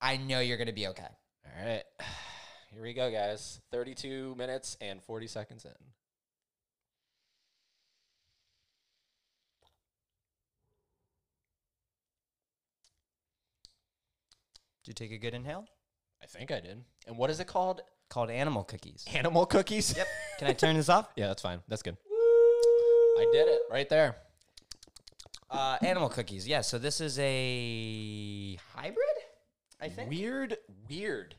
I 0.00 0.18
know 0.18 0.40
you're 0.40 0.58
gonna 0.58 0.72
be 0.72 0.86
okay. 0.88 1.08
All 1.46 1.66
right. 1.66 1.84
Here 2.72 2.82
we 2.82 2.92
go, 2.92 3.10
guys. 3.10 3.60
32 3.70 4.34
minutes 4.36 4.76
and 4.80 5.02
40 5.02 5.26
seconds 5.28 5.64
in. 5.64 5.70
Did 14.82 14.90
you 15.00 15.06
take 15.06 15.12
a 15.12 15.18
good 15.18 15.32
inhale? 15.32 15.64
I 16.22 16.26
think 16.26 16.50
I 16.50 16.60
did. 16.60 16.84
And 17.06 17.16
what 17.16 17.30
is 17.30 17.40
it 17.40 17.46
called? 17.46 17.80
Called 18.10 18.28
animal 18.28 18.64
cookies. 18.64 19.04
Animal 19.14 19.46
cookies? 19.46 19.96
Yep. 19.96 20.06
Can 20.38 20.48
I 20.48 20.52
turn 20.52 20.76
this 20.76 20.90
off? 20.90 21.08
yeah, 21.16 21.28
that's 21.28 21.40
fine. 21.40 21.60
That's 21.68 21.82
good. 21.82 21.96
I 23.18 23.28
did 23.32 23.48
it 23.48 23.60
right 23.70 23.88
there. 23.88 24.16
Uh, 25.50 25.78
animal 25.82 26.08
cookies. 26.08 26.48
Yeah. 26.48 26.62
So 26.62 26.78
this 26.78 27.00
is 27.00 27.18
a 27.18 28.56
hybrid. 28.74 28.98
I 29.80 29.88
think. 29.88 30.10
Weird, 30.10 30.56
weird. 30.88 31.36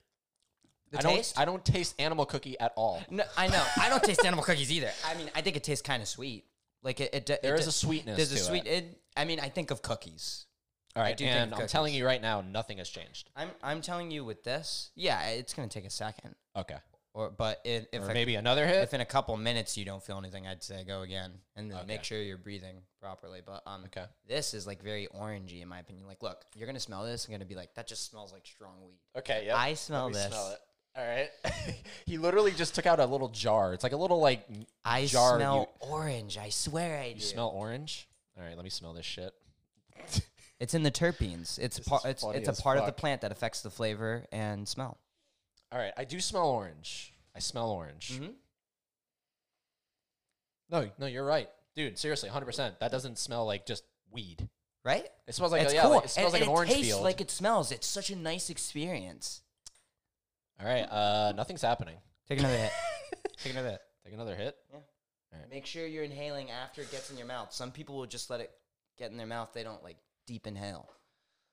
The 0.92 1.00
I 1.00 1.02
don't 1.02 1.16
taste? 1.16 1.40
I 1.40 1.46
don't 1.46 1.66
taste 1.66 1.96
animal 2.00 2.26
cookie 2.26 2.60
at 2.60 2.72
all. 2.76 3.04
No, 3.10 3.24
I 3.36 3.48
know. 3.48 3.64
I 3.82 3.90
don't 3.90 4.04
taste 4.04 4.24
animal 4.26 4.44
cookies 4.44 4.72
either. 4.72 4.92
I 5.06 5.16
mean, 5.16 5.30
I 5.36 5.42
think 5.42 5.56
it 5.58 5.64
tastes 5.64 5.82
kind 5.82 6.02
of 6.02 6.08
sweet. 6.08 6.46
Like 6.84 7.00
it. 7.00 7.14
it, 7.14 7.40
There 7.42 7.56
it 7.56 7.60
is 7.60 7.68
a 7.68 7.72
sweetness 7.72 8.18
There's 8.18 8.32
a 8.32 8.36
to 8.36 8.42
sweet. 8.42 8.68
it. 8.68 9.02
I 9.18 9.26
mean, 9.26 9.40
I 9.40 9.50
think 9.50 9.72
of 9.72 9.82
cookies. 9.82 10.46
All 10.96 11.04
right, 11.04 11.18
do 11.18 11.26
think 11.26 11.36
and 11.36 11.54
I'm 11.54 11.68
telling 11.68 11.94
you 11.94 12.06
right 12.06 12.22
now, 12.22 12.40
nothing 12.40 12.78
has 12.78 12.88
changed. 12.88 13.30
I'm 13.36 13.50
I'm 13.62 13.82
telling 13.82 14.12
you 14.12 14.24
with 14.24 14.46
this. 14.46 14.92
Yeah, 14.96 15.22
it's 15.28 15.54
gonna 15.54 15.68
take 15.68 15.84
a 15.86 15.90
second. 15.90 16.36
Okay. 16.56 16.78
Or 17.16 17.30
but 17.30 17.62
if 17.64 17.86
if, 17.94 18.02
Or 18.02 18.10
a- 18.12 18.14
maybe 18.14 18.36
another 18.36 18.68
hit. 18.68 18.84
if 18.84 18.94
in 18.94 19.00
a 19.00 19.06
couple 19.06 19.38
minutes 19.38 19.78
you 19.78 19.86
don't 19.86 20.04
feel 20.04 20.18
anything, 20.18 20.46
I'd 20.46 20.62
say 20.62 20.84
go 20.84 21.02
again 21.02 21.32
and 21.56 21.72
then 21.72 21.88
make 21.88 22.04
sure 22.04 22.22
you're 22.22 22.38
breathing 22.38 22.82
properly. 23.00 23.40
But 23.44 23.64
um, 23.66 23.86
Okay. 23.86 24.04
this 24.28 24.54
is 24.54 24.68
like 24.68 24.84
very 24.84 25.08
orangey 25.16 25.62
in 25.62 25.70
my 25.70 25.80
opinion. 25.80 26.08
Like, 26.08 26.22
look, 26.22 26.44
you're 26.56 26.68
gonna 26.68 26.78
smell 26.82 27.06
this 27.06 27.24
and 27.26 27.34
gonna 27.34 27.46
be 27.46 27.56
like, 27.56 27.74
that 27.76 27.88
just 27.88 28.06
smells 28.12 28.34
like 28.34 28.46
strong 28.46 28.84
weed. 28.86 29.00
Okay, 29.18 29.46
yeah. 29.48 29.56
I 29.56 29.76
smell 29.76 30.10
this. 30.10 30.28
Smell 30.28 30.52
it. 30.52 30.60
All 30.98 31.08
right. 31.08 31.30
he 32.06 32.18
literally 32.18 32.52
just 32.52 32.76
took 32.76 32.86
out 32.86 33.00
a 33.00 33.06
little 33.06 33.30
jar. 33.30 33.74
It's 33.74 33.84
like 33.84 33.94
a 33.94 33.98
little 33.98 34.20
like 34.20 34.46
I 34.84 35.06
jar. 35.06 35.38
smell 35.38 35.74
orange. 35.80 36.38
I 36.38 36.50
swear 36.50 37.00
I 37.00 37.10
do. 37.12 37.16
you 37.16 37.22
smell 37.22 37.48
orange. 37.48 38.10
All 38.38 38.44
right, 38.44 38.58
let 38.58 38.66
me 38.66 38.70
smell 38.70 38.92
this 38.92 39.06
shit. 39.06 39.34
It's 40.60 40.74
in 40.74 40.84
the 40.84 40.92
terpenes. 40.92 41.60
It's 41.60 41.80
part. 41.80 42.04
It's 42.06 42.24
it's 42.26 42.48
a 42.60 42.62
part 42.62 42.78
of 42.78 42.86
the 42.86 42.92
plant 42.92 43.22
that 43.22 43.32
affects 43.32 43.62
the 43.62 43.70
flavor 43.70 44.26
and 44.34 44.68
smell. 44.68 44.98
All 45.76 45.82
right, 45.82 45.92
I 45.98 46.06
do 46.06 46.22
smell 46.22 46.48
orange. 46.48 47.14
I 47.36 47.40
smell 47.40 47.70
orange. 47.70 48.14
Mm-hmm. 48.14 48.32
No, 50.70 50.90
no, 50.98 51.06
you're 51.06 51.26
right, 51.26 51.50
dude. 51.76 51.98
Seriously, 51.98 52.30
100. 52.30 52.46
percent 52.46 52.80
That 52.80 52.92
doesn't 52.92 53.20
smell 53.20 53.46
like 53.46 53.66
just 53.66 53.84
weed. 54.10 54.48
Right? 54.86 55.06
It 55.28 55.36
smells 55.36 55.52
like 55.52 55.64
it's 55.64 55.74
a, 55.74 55.76
yeah, 55.76 55.82
cool. 55.82 55.92
like- 55.92 56.06
it 56.06 56.10
smells 56.12 56.28
and, 56.28 56.34
like 56.34 56.42
and 56.44 56.50
an 56.50 56.56
orange 56.56 56.72
it 56.72 56.76
tastes 56.76 56.92
field. 56.92 57.04
like 57.04 57.20
it 57.20 57.30
smells. 57.30 57.74
It's 57.74 57.88
such 57.88 58.10
a 58.10 58.16
nice 58.16 58.50
experience. 58.50 59.42
All 60.62 60.66
right, 60.66 60.84
uh, 60.84 61.34
nothing's 61.36 61.62
happening. 61.62 61.98
Take 62.30 62.40
another 62.40 62.56
hit. 62.56 62.72
Take 63.44 63.52
another 63.52 63.72
hit. 63.72 63.82
Take 64.06 64.14
another 64.14 64.36
hit. 64.36 64.56
Yeah. 64.72 64.78
All 64.78 65.40
right. 65.42 65.50
Make 65.52 65.66
sure 65.66 65.86
you're 65.86 66.06
inhaling 66.06 66.52
after 66.52 66.84
it 66.84 66.90
gets 66.90 67.12
in 67.12 67.18
your 67.18 67.28
mouth. 67.28 67.52
Some 67.52 67.72
people 67.72 67.98
will 67.98 68.06
just 68.06 68.30
let 68.30 68.40
it 68.40 68.52
get 68.98 69.12
in 69.12 69.18
their 69.18 69.28
mouth. 69.28 69.50
They 69.54 69.64
don't 69.64 69.84
like 69.84 69.98
deep 70.26 70.48
inhale. 70.48 70.90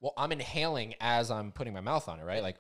Well, 0.01 0.13
I'm 0.17 0.31
inhaling 0.31 0.95
as 1.01 1.33
I'm 1.33 1.51
putting 1.51 1.73
my 1.73 1.81
mouth 1.81 2.09
on 2.09 2.21
it, 2.21 2.25
right? 2.25 2.43
Like, 2.43 2.59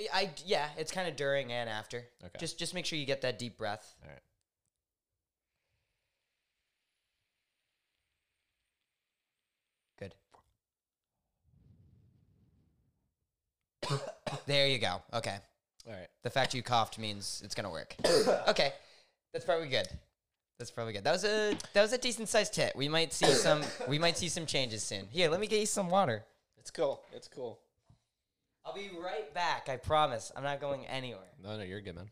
I- 0.00 0.08
I 0.12 0.30
yeah, 0.44 0.68
it's 0.76 0.92
kind 0.92 1.08
of 1.08 1.16
during 1.16 1.52
and 1.52 1.68
after. 1.68 2.06
Okay. 2.24 2.38
Just 2.38 2.58
just 2.58 2.74
make 2.74 2.86
sure 2.86 2.98
you 2.98 3.06
get 3.06 3.22
that 3.22 3.38
deep 3.38 3.56
breath. 3.56 3.94
all 4.02 4.10
right. 4.10 4.20
Good. 9.98 10.14
there 14.46 14.68
you 14.68 14.78
go. 14.78 15.02
Okay. 15.12 15.36
All 15.86 15.92
right. 15.92 16.08
The 16.22 16.30
fact 16.30 16.54
you 16.54 16.62
coughed 16.62 16.98
means 16.98 17.42
it's 17.44 17.54
gonna 17.54 17.70
work. 17.70 17.94
okay, 18.48 18.72
that's 19.32 19.44
probably 19.44 19.68
good. 19.68 19.88
That's 20.58 20.70
probably 20.70 20.92
good. 20.92 21.04
That 21.04 21.12
was 21.12 21.24
a 21.24 21.56
that 21.72 21.82
was 21.82 21.92
a 21.92 21.98
decent 21.98 22.28
sized 22.28 22.54
tit. 22.54 22.74
We 22.76 22.88
might 22.88 23.12
see 23.12 23.26
some 23.26 23.62
we 23.88 23.98
might 23.98 24.16
see 24.18 24.28
some 24.28 24.46
changes 24.46 24.82
soon. 24.82 25.06
Here, 25.10 25.28
let 25.30 25.40
me 25.40 25.46
get 25.46 25.60
you 25.60 25.66
some 25.66 25.88
water. 25.88 26.24
It's 26.58 26.70
cool. 26.70 27.02
It's 27.14 27.28
cool. 27.28 27.58
I'll 28.68 28.74
be 28.74 28.90
right 29.02 29.32
back. 29.32 29.70
I 29.70 29.76
promise. 29.76 30.30
I'm 30.36 30.42
not 30.42 30.60
going 30.60 30.84
anywhere. 30.86 31.22
No, 31.42 31.56
no, 31.56 31.62
you're 31.62 31.80
good, 31.80 31.94
man. 31.94 32.10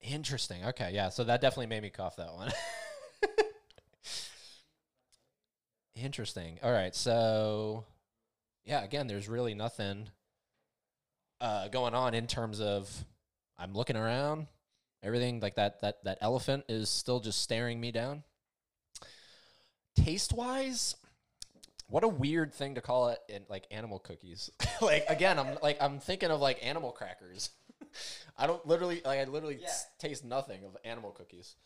Interesting. 0.00 0.64
Okay, 0.64 0.92
yeah. 0.94 1.10
So 1.10 1.24
that 1.24 1.42
definitely 1.42 1.66
made 1.66 1.82
me 1.82 1.90
cough 1.90 2.16
that 2.16 2.32
one. 2.32 2.50
Interesting. 5.94 6.58
All 6.62 6.72
right. 6.72 6.94
So, 6.94 7.84
yeah. 8.64 8.82
Again, 8.82 9.06
there's 9.06 9.28
really 9.28 9.52
nothing 9.52 10.08
uh, 11.42 11.68
going 11.68 11.94
on 11.94 12.14
in 12.14 12.26
terms 12.26 12.62
of 12.62 12.90
I'm 13.58 13.74
looking 13.74 13.96
around. 13.96 14.46
Everything 15.02 15.40
like 15.40 15.56
that. 15.56 15.80
That 15.80 16.02
that 16.04 16.16
elephant 16.22 16.64
is 16.70 16.88
still 16.88 17.20
just 17.20 17.42
staring 17.42 17.78
me 17.78 17.92
down. 17.92 18.22
Taste 19.94 20.32
wise, 20.32 20.96
what 21.88 22.04
a 22.04 22.08
weird 22.08 22.54
thing 22.54 22.74
to 22.76 22.80
call 22.80 23.08
it 23.08 23.18
in 23.28 23.44
like 23.48 23.66
animal 23.70 23.98
cookies. 23.98 24.50
like 24.82 25.04
again, 25.08 25.38
I'm 25.38 25.58
like 25.62 25.78
I'm 25.80 25.98
thinking 26.00 26.30
of 26.30 26.40
like 26.40 26.58
animal 26.64 26.92
crackers. 26.92 27.50
I 28.38 28.46
don't 28.46 28.64
literally 28.66 29.00
like 29.04 29.18
I 29.20 29.24
literally 29.24 29.58
Yeah. 29.62 29.68
taste 29.98 30.24
nothing 30.24 30.64
of 30.64 30.76
animal 30.84 31.10
cookies. 31.12 31.56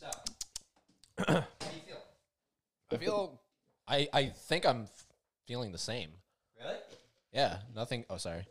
So, 0.00 0.06
how 1.18 1.34
do 1.34 1.42
you 1.76 1.82
feel? 1.86 2.02
I 2.92 2.96
feel 2.96 3.40
I 3.88 4.08
I 4.12 4.24
think 4.26 4.66
I'm 4.66 4.82
f- 4.84 5.06
feeling 5.46 5.72
the 5.72 5.78
same. 5.78 6.10
Really? 6.60 6.76
Yeah, 7.32 7.58
nothing. 7.74 8.04
Oh, 8.10 8.16
sorry. 8.16 8.44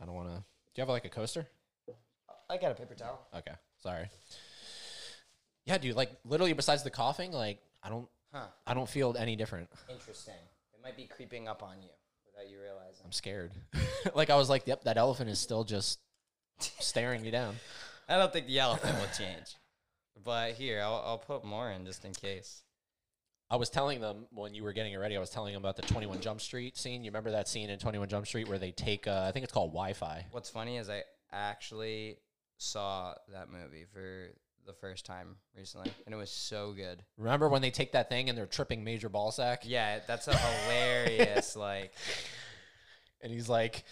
I 0.00 0.06
don't 0.06 0.14
want 0.14 0.28
to. 0.30 0.36
Do 0.36 0.42
you 0.76 0.80
have 0.82 0.88
like 0.88 1.04
a 1.04 1.08
coaster? 1.10 1.46
I 2.48 2.56
got 2.56 2.72
a 2.72 2.74
paper 2.74 2.94
towel. 2.94 3.20
Okay, 3.36 3.52
sorry. 3.82 4.08
Yeah, 5.66 5.78
dude. 5.78 5.94
Like 5.94 6.10
literally, 6.24 6.52
besides 6.54 6.82
the 6.82 6.90
coughing, 6.90 7.32
like 7.32 7.60
I 7.82 7.88
don't 7.88 8.08
Huh. 8.32 8.46
I 8.66 8.74
don't 8.74 8.88
feel 8.88 9.16
any 9.18 9.36
different. 9.36 9.68
Interesting. 9.88 10.34
It 10.72 10.82
might 10.82 10.96
be 10.96 11.04
creeping 11.04 11.48
up 11.48 11.62
on 11.62 11.82
you 11.82 11.88
without 12.26 12.50
you 12.50 12.58
realizing. 12.60 13.02
I'm 13.04 13.12
scared. 13.12 13.52
like 14.14 14.30
I 14.30 14.36
was 14.36 14.48
like, 14.48 14.66
yep, 14.66 14.84
that 14.84 14.96
elephant 14.96 15.30
is 15.30 15.38
still 15.38 15.64
just 15.64 15.98
staring 16.58 17.22
me 17.22 17.30
down. 17.30 17.56
I 18.08 18.16
don't 18.16 18.32
think 18.32 18.46
the 18.46 18.58
elephant 18.58 18.98
will 18.98 19.08
change. 19.16 19.56
But 20.22 20.52
here, 20.52 20.80
I'll, 20.82 21.02
I'll 21.06 21.18
put 21.18 21.44
more 21.44 21.70
in 21.70 21.86
just 21.86 22.04
in 22.04 22.12
case. 22.12 22.62
I 23.50 23.56
was 23.56 23.68
telling 23.68 24.00
them 24.00 24.26
when 24.32 24.54
you 24.54 24.62
were 24.62 24.72
getting 24.72 24.92
it 24.92 24.98
ready. 24.98 25.16
I 25.16 25.20
was 25.20 25.30
telling 25.30 25.52
them 25.52 25.62
about 25.62 25.76
the 25.76 25.82
21 25.82 26.20
Jump 26.20 26.40
Street 26.40 26.76
scene. 26.76 27.02
You 27.02 27.10
remember 27.10 27.32
that 27.32 27.48
scene 27.48 27.68
in 27.68 27.78
21 27.78 28.08
Jump 28.08 28.26
Street 28.26 28.48
where 28.48 28.58
they 28.58 28.70
take, 28.70 29.08
uh, 29.08 29.24
I 29.26 29.32
think 29.32 29.42
it's 29.42 29.52
called 29.52 29.70
Wi-Fi. 29.70 30.26
What's 30.30 30.50
funny 30.50 30.76
is 30.76 30.88
I 30.88 31.02
actually 31.32 32.18
saw 32.58 33.14
that 33.32 33.50
movie 33.50 33.86
for 33.92 34.28
the 34.70 34.76
first 34.80 35.04
time 35.04 35.36
recently, 35.56 35.90
and 36.06 36.14
it 36.14 36.18
was 36.18 36.30
so 36.30 36.72
good. 36.72 37.02
Remember 37.18 37.48
when 37.48 37.60
they 37.62 37.70
take 37.70 37.92
that 37.92 38.08
thing 38.08 38.28
and 38.28 38.38
they're 38.38 38.46
tripping 38.46 38.84
Major 38.84 39.10
Ballsack? 39.10 39.58
Yeah, 39.64 39.98
that's 40.06 40.28
a 40.28 40.36
hilarious 40.36 41.56
like. 41.56 41.92
And 43.20 43.32
he's 43.32 43.48
like, 43.48 43.82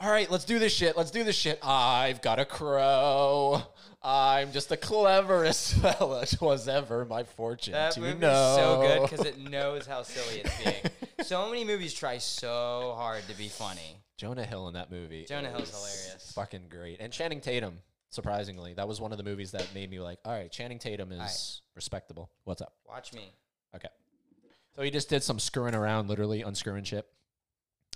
"All 0.00 0.10
right, 0.10 0.28
let's 0.30 0.44
do 0.44 0.58
this 0.58 0.72
shit. 0.74 0.96
Let's 0.96 1.10
do 1.12 1.22
this 1.24 1.36
shit. 1.36 1.58
I've 1.62 2.20
got 2.22 2.38
a 2.40 2.44
crow. 2.44 3.62
I'm 4.02 4.52
just 4.52 4.68
the 4.68 4.76
cleverest 4.76 5.74
fella 5.80 6.24
was 6.40 6.68
ever 6.68 7.04
my 7.04 7.22
fortune 7.24 7.72
That 7.72 7.92
to 7.92 8.00
movie's 8.00 8.20
know." 8.20 8.56
so 8.56 8.80
good 8.82 9.10
because 9.10 9.26
it 9.26 9.38
knows 9.50 9.86
how 9.86 10.02
silly 10.02 10.40
it's 10.40 10.62
being. 10.62 10.92
so 11.22 11.48
many 11.48 11.64
movies 11.64 11.94
try 11.94 12.18
so 12.18 12.94
hard 12.96 13.22
to 13.28 13.36
be 13.38 13.48
funny. 13.48 14.00
Jonah 14.16 14.44
Hill 14.44 14.66
in 14.68 14.74
that 14.74 14.90
movie. 14.90 15.24
Jonah 15.28 15.50
Hill's 15.50 15.70
hilarious. 15.70 16.32
Fucking 16.34 16.68
great. 16.70 17.00
And 17.00 17.12
Channing 17.12 17.40
Tatum, 17.40 17.78
surprisingly, 18.16 18.74
that 18.74 18.88
was 18.88 19.00
one 19.00 19.12
of 19.12 19.18
the 19.18 19.24
movies 19.24 19.52
that 19.52 19.68
made 19.74 19.88
me 19.90 20.00
like, 20.00 20.18
all 20.24 20.32
right, 20.32 20.50
Channing 20.50 20.78
Tatum 20.80 21.12
is 21.12 21.18
Alright. 21.18 21.60
respectable. 21.76 22.30
What's 22.44 22.62
up? 22.62 22.72
Watch 22.88 23.12
me. 23.12 23.30
Okay. 23.74 23.88
So 24.74 24.82
he 24.82 24.90
just 24.90 25.08
did 25.08 25.22
some 25.22 25.38
screwing 25.38 25.74
around, 25.74 26.08
literally 26.08 26.42
unscrewing 26.42 26.84
shit. 26.84 27.06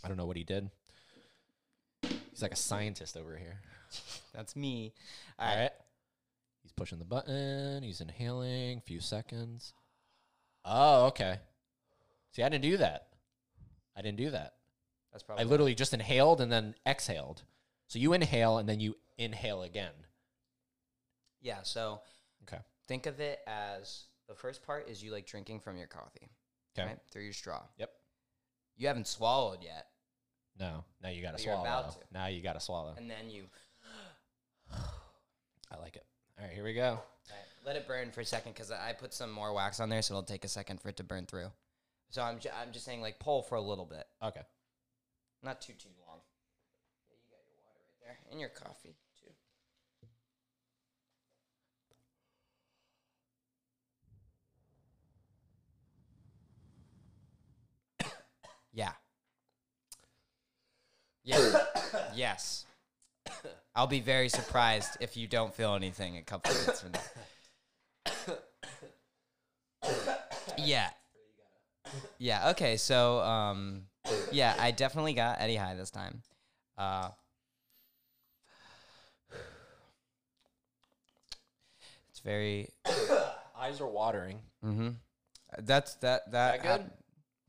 I 0.04 0.08
don't 0.08 0.16
know 0.16 0.26
what 0.26 0.36
he 0.36 0.44
did. 0.44 0.70
He's 2.02 2.42
like 2.42 2.52
a 2.52 2.56
scientist 2.56 3.16
over 3.16 3.36
here. 3.36 3.60
That's 4.34 4.54
me. 4.54 4.92
All 5.38 5.48
All 5.48 5.54
right. 5.54 5.62
right. 5.62 5.72
He's 6.62 6.72
pushing 6.72 6.98
the 6.98 7.04
button. 7.04 7.82
He's 7.82 8.00
inhaling. 8.00 8.82
Few 8.82 9.00
seconds. 9.00 9.72
Oh, 10.64 11.06
okay. 11.06 11.38
See, 12.32 12.42
I 12.42 12.48
didn't 12.48 12.62
do 12.62 12.76
that. 12.76 13.08
I 13.96 14.02
didn't 14.02 14.18
do 14.18 14.30
that. 14.30 14.54
That's 15.12 15.24
probably 15.24 15.44
I 15.44 15.48
literally 15.48 15.74
just 15.74 15.92
inhaled 15.94 16.40
and 16.40 16.52
then 16.52 16.74
exhaled. 16.86 17.42
So 17.88 17.98
you 17.98 18.12
inhale 18.12 18.58
and 18.58 18.68
then 18.68 18.80
you 18.80 18.96
inhale 19.18 19.62
again. 19.62 19.92
Yeah, 21.40 21.62
so 21.62 22.00
Okay. 22.44 22.58
think 22.86 23.06
of 23.06 23.20
it 23.20 23.40
as 23.46 24.04
the 24.28 24.34
first 24.34 24.62
part 24.64 24.88
is 24.88 25.02
you 25.02 25.12
like 25.12 25.26
drinking 25.26 25.60
from 25.60 25.76
your 25.76 25.86
coffee. 25.86 26.28
Okay. 26.78 26.88
Right? 26.88 26.98
Through 27.10 27.22
your 27.22 27.32
straw. 27.32 27.62
Yep. 27.78 27.90
You 28.76 28.86
haven't 28.88 29.06
swallowed 29.06 29.62
yet. 29.62 29.86
No. 30.58 30.84
Now 31.02 31.08
you 31.10 31.22
got 31.22 31.36
to 31.36 31.42
swallow. 31.42 31.60
about 31.62 31.92
to. 31.92 31.98
Now 32.12 32.26
you 32.26 32.42
got 32.42 32.54
to 32.54 32.60
swallow. 32.60 32.94
And 32.96 33.10
then 33.10 33.30
you 33.30 33.44
I 35.70 35.78
like 35.78 35.96
it. 35.96 36.04
All 36.38 36.44
right, 36.46 36.54
here 36.54 36.64
we 36.64 36.74
go. 36.74 36.98
Let 37.64 37.76
it 37.76 37.86
burn 37.86 38.10
for 38.10 38.20
a 38.22 38.24
second 38.24 38.52
because 38.54 38.70
I 38.70 38.90
I 38.90 38.92
put 38.94 39.12
some 39.12 39.30
more 39.30 39.52
wax 39.52 39.80
on 39.80 39.88
there, 39.90 40.00
so 40.02 40.14
it'll 40.14 40.22
take 40.22 40.44
a 40.44 40.48
second 40.48 40.80
for 40.80 40.88
it 40.88 40.96
to 40.96 41.04
burn 41.04 41.26
through. 41.26 41.50
So 42.08 42.22
I'm, 42.22 42.38
ju- 42.40 42.48
I'm 42.60 42.72
just 42.72 42.84
saying, 42.84 43.02
like, 43.02 43.20
pull 43.20 43.42
for 43.42 43.54
a 43.54 43.60
little 43.60 43.84
bit. 43.84 44.04
Okay. 44.22 44.40
Not 45.44 45.60
too, 45.60 45.74
too 45.74 45.90
long. 46.08 46.18
Yeah, 47.08 47.14
you 47.22 47.30
got 47.30 47.44
your 47.46 47.58
water 47.64 47.78
right 47.86 48.00
there. 48.02 48.18
And 48.32 48.40
your 48.40 48.48
coffee, 48.48 48.96
yeah. 58.72 58.92
Yeah. 61.24 61.60
yes. 62.14 62.66
I'll 63.74 63.86
be 63.86 64.00
very 64.00 64.28
surprised 64.28 64.96
if 65.00 65.16
you 65.16 65.26
don't 65.26 65.54
feel 65.54 65.74
anything 65.74 66.16
a 66.16 66.22
couple 66.22 66.52
minutes 66.52 66.82
from 66.82 66.92
now. 66.92 67.00
Yeah. 70.58 70.90
Yeah. 72.18 72.50
Okay. 72.50 72.76
So, 72.76 73.20
um, 73.20 73.82
yeah, 74.32 74.54
I 74.58 74.70
definitely 74.70 75.14
got 75.14 75.40
Eddie 75.40 75.56
High 75.56 75.74
this 75.74 75.90
time. 75.90 76.22
Uh, 76.76 77.10
it's 82.10 82.20
very. 82.20 82.68
Eyes 83.58 83.80
are 83.80 83.86
watering. 83.86 84.40
Mm-hmm. 84.64 84.88
That's 85.58 85.94
that 85.96 86.30
that. 86.32 86.62
That 86.62 86.80
good? 86.80 86.90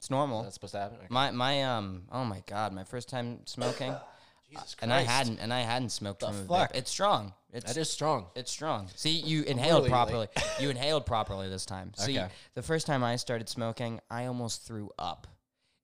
It's 0.02 0.10
normal. 0.10 0.41
That's 0.41 0.56
supposed 0.56 0.74
to 0.74 0.80
happen. 0.80 0.97
Okay. 0.97 1.08
My 1.12 1.30
my 1.30 1.62
um. 1.64 2.06
Oh 2.12 2.26
my 2.26 2.41
god! 2.47 2.74
My 2.74 2.84
first 2.84 3.08
time 3.08 3.41
smoking, 3.45 3.93
Jesus 4.49 4.76
and 4.82 4.91
I 4.91 5.02
hadn't 5.02 5.38
and 5.39 5.54
I 5.54 5.60
hadn't 5.62 5.91
smoked 5.91 6.22
The 6.22 6.28
from 6.30 6.38
a 6.38 6.43
vape. 6.43 6.47
fuck? 6.47 6.72
It's 6.76 6.89
strong. 6.89 7.34
It's 7.54 7.66
That 7.72 7.78
is 7.80 7.88
strong. 7.91 8.26
It's 8.34 8.49
strong. 8.52 8.88
See, 8.95 9.12
you 9.12 9.43
inhaled 9.43 9.84
Literally, 9.84 9.89
properly. 9.89 10.28
you 10.60 10.72
inhaled 10.72 11.06
properly 11.06 11.49
this 11.49 11.68
time. 11.68 11.91
See, 11.97 12.18
Okay. 12.18 12.30
the 12.56 12.64
first 12.64 12.88
time 12.88 13.04
I 13.04 13.16
started 13.18 13.47
smoking, 13.47 13.99
I 14.10 14.26
almost 14.26 14.64
threw 14.66 14.89
up. 14.97 15.28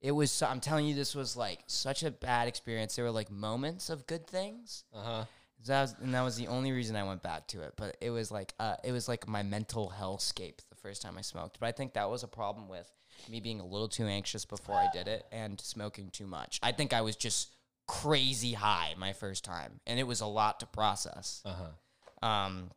It 0.02 0.14
was. 0.14 0.32
so- 0.32 0.48
I'm 0.48 0.62
telling 0.62 0.88
you, 0.88 0.96
this 0.96 1.14
was 1.14 1.38
like 1.38 1.60
such 1.68 2.02
a 2.02 2.10
bad 2.10 2.48
experience. 2.48 2.96
There 2.96 3.06
were 3.06 3.12
like 3.12 3.30
moments 3.30 3.92
of 3.92 4.08
good 4.08 4.26
things. 4.26 4.84
Uh 4.96 5.02
huh. 5.04 5.26
So 5.62 5.74
That 5.74 5.82
was, 5.82 5.96
and 6.02 6.14
that 6.16 6.22
was 6.24 6.38
the 6.38 6.48
only 6.48 6.72
reason 6.72 6.96
I 6.96 7.04
went 7.04 7.22
back 7.22 7.46
to 7.50 7.62
it. 7.62 7.74
But 7.78 7.98
it 8.02 8.10
was 8.10 8.32
like, 8.32 8.54
uh, 8.60 8.78
it 8.84 8.92
was 8.94 9.08
like 9.08 9.28
my 9.28 9.44
mental 9.44 9.94
hellscape 9.96 10.58
the 10.70 10.76
first 10.76 11.04
time 11.04 11.18
I 11.20 11.22
smoked. 11.22 11.60
But 11.60 11.68
I 11.68 11.72
think 11.72 11.94
that 11.94 12.10
was 12.10 12.24
a 12.24 12.28
problem 12.28 12.68
with 12.68 12.90
me 13.30 13.40
being 13.40 13.60
a 13.60 13.66
little 13.66 13.88
too 13.88 14.06
anxious 14.06 14.46
before 14.46 14.76
I 14.76 14.88
did 14.94 15.08
it 15.08 15.26
and 15.32 15.60
smoking 15.60 16.10
too 16.10 16.28
much. 16.28 16.60
I 16.64 16.72
think 16.72 16.94
I 16.94 17.02
was 17.02 17.16
just 17.16 17.54
crazy 17.88 18.54
high 18.54 18.94
my 18.98 19.14
first 19.14 19.44
time, 19.44 19.80
and 19.86 20.00
it 20.00 20.04
was 20.04 20.22
a 20.22 20.26
lot 20.26 20.60
to 20.60 20.66
process. 20.66 21.42
Uh 21.46 21.54
huh. 21.54 22.28
Um, 22.28 22.72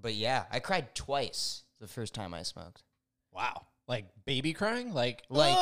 but 0.00 0.14
yeah, 0.14 0.44
I 0.50 0.60
cried 0.60 0.94
twice 0.94 1.62
the 1.80 1.86
first 1.86 2.14
time 2.14 2.34
I 2.34 2.42
smoked. 2.42 2.82
Wow. 3.32 3.66
Like 3.88 4.06
baby 4.24 4.52
crying? 4.52 4.92
Like 4.94 5.22
Like, 5.28 5.56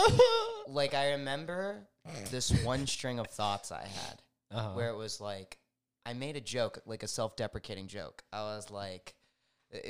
like 0.68 0.94
I 0.94 1.12
remember 1.12 1.86
this 2.30 2.50
one 2.64 2.86
string 2.86 3.18
of 3.18 3.28
thoughts 3.28 3.72
I 3.72 3.82
had 3.82 4.22
uh-huh. 4.50 4.72
where 4.74 4.88
it 4.88 4.96
was 4.96 5.20
like, 5.20 5.58
I 6.06 6.12
made 6.12 6.36
a 6.36 6.40
joke, 6.40 6.78
like 6.86 7.02
a 7.02 7.08
self-deprecating 7.08 7.88
joke. 7.88 8.22
I 8.32 8.42
was 8.42 8.70
like, 8.70 9.14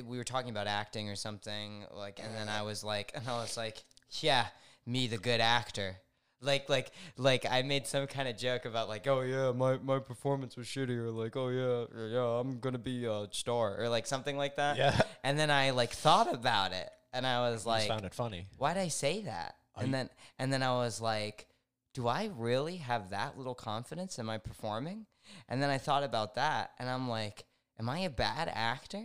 we 0.05 0.17
were 0.17 0.25
talking 0.25 0.51
about 0.51 0.67
acting 0.67 1.09
or 1.09 1.17
something, 1.17 1.85
like, 1.93 2.21
and 2.23 2.35
then 2.35 2.49
I 2.49 2.63
was 2.63 2.83
like, 2.85 3.13
and 3.15 3.27
I 3.29 3.37
was 3.39 3.57
like, 3.57 3.85
yeah, 4.23 4.47
me, 4.87 5.07
the 5.07 5.19
good 5.19 5.41
actor. 5.41 5.97
Like, 6.41 6.69
like, 6.69 6.91
like, 7.17 7.47
I 7.51 7.63
made 7.63 7.87
some 7.87 8.07
kind 8.07 8.29
of 8.29 8.37
joke 8.37 8.67
about 8.67 8.89
like, 8.89 9.07
oh 9.07 9.23
yeah, 9.23 9.53
my, 9.53 9.79
my 9.79 9.99
performance 9.99 10.57
was 10.57 10.67
shitty, 10.67 10.91
or 10.91 11.11
like, 11.11 11.37
oh 11.37 11.49
yeah, 11.49 12.09
yeah, 12.09 12.21
I'm 12.21 12.59
gonna 12.61 12.79
be 12.79 13.07
a 13.07 13.27
star, 13.31 13.81
or 13.81 13.89
like 13.89 14.07
something 14.07 14.37
like 14.37 14.57
that. 14.57 14.77
Yeah. 14.77 15.01
And 15.25 15.39
then 15.39 15.51
I 15.51 15.71
like 15.71 15.91
thought 15.93 16.33
about 16.33 16.73
it, 16.73 16.91
and 17.15 17.27
I 17.27 17.49
was 17.49 17.53
I 17.53 17.55
just 17.57 17.67
like, 17.67 17.89
found 17.89 18.05
it 18.05 18.13
funny. 18.15 18.47
why'd 18.59 18.77
I 18.77 18.89
say 18.89 19.23
that? 19.23 19.55
Are 19.75 19.83
and 19.83 19.89
you- 19.89 19.93
then 19.97 20.11
and 20.39 20.53
then 20.53 20.63
I 20.63 20.73
was 20.73 21.01
like, 21.01 21.47
do 21.95 22.07
I 22.09 22.31
really 22.37 22.77
have 22.77 23.09
that 23.11 23.39
little 23.39 23.55
confidence 23.55 24.19
in 24.19 24.27
my 24.27 24.37
performing? 24.37 25.07
And 25.49 25.63
then 25.63 25.71
I 25.71 25.79
thought 25.79 26.03
about 26.03 26.35
that 26.35 26.73
and 26.79 26.91
I'm 26.91 27.09
like, 27.09 27.45
am 27.79 27.89
I 27.89 28.01
a 28.01 28.11
bad 28.11 28.51
actor? 28.53 29.03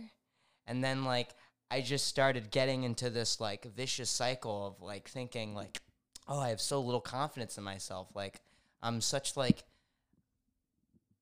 And 0.66 0.84
then 0.84 1.04
like 1.06 1.30
I 1.70 1.80
just 1.80 2.06
started 2.06 2.50
getting 2.50 2.82
into 2.82 3.10
this 3.10 3.40
like 3.40 3.64
vicious 3.74 4.10
cycle 4.10 4.66
of 4.66 4.82
like 4.82 5.08
thinking 5.08 5.54
like, 5.54 5.80
oh, 6.26 6.38
I 6.40 6.48
have 6.48 6.60
so 6.60 6.80
little 6.80 7.00
confidence 7.00 7.56
in 7.58 7.64
myself. 7.64 8.08
Like 8.14 8.40
I'm 8.82 9.00
such 9.00 9.36
like 9.36 9.64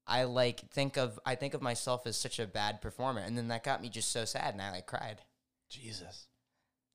I 0.06 0.24
like 0.24 0.70
think 0.70 0.96
of 0.96 1.20
I 1.26 1.34
think 1.34 1.54
of 1.54 1.60
myself 1.62 2.06
as 2.06 2.16
such 2.16 2.38
a 2.38 2.46
bad 2.46 2.80
performer, 2.80 3.20
and 3.20 3.36
then 3.36 3.48
that 3.48 3.62
got 3.62 3.82
me 3.82 3.90
just 3.90 4.10
so 4.10 4.24
sad, 4.24 4.54
and 4.54 4.62
I 4.62 4.70
like 4.70 4.86
cried. 4.86 5.20
Jesus. 5.68 6.28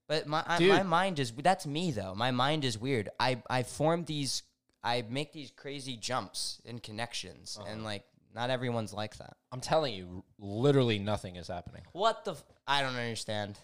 But 0.07 0.27
my 0.27 0.43
I, 0.45 0.59
my 0.59 0.83
mind 0.83 1.19
is 1.19 1.31
that's 1.31 1.67
me 1.67 1.91
though. 1.91 2.15
My 2.15 2.31
mind 2.31 2.65
is 2.65 2.77
weird. 2.77 3.09
I 3.19 3.41
I 3.49 3.63
form 3.63 4.05
these 4.05 4.41
I 4.83 5.03
make 5.07 5.31
these 5.31 5.51
crazy 5.51 5.95
jumps 5.95 6.59
and 6.65 6.81
connections, 6.81 7.57
and 7.67 7.81
Uh-huh. 7.81 7.85
like 7.85 8.03
not 8.33 8.49
everyone's 8.49 8.93
like 8.93 9.17
that. 9.17 9.35
I'm 9.51 9.61
telling 9.61 9.93
you, 9.93 10.23
literally 10.39 10.99
nothing 10.99 11.35
is 11.35 11.47
happening. 11.47 11.83
What 11.91 12.25
the? 12.25 12.31
F- 12.31 12.43
I 12.67 12.81
don't 12.81 12.95
understand. 12.95 13.59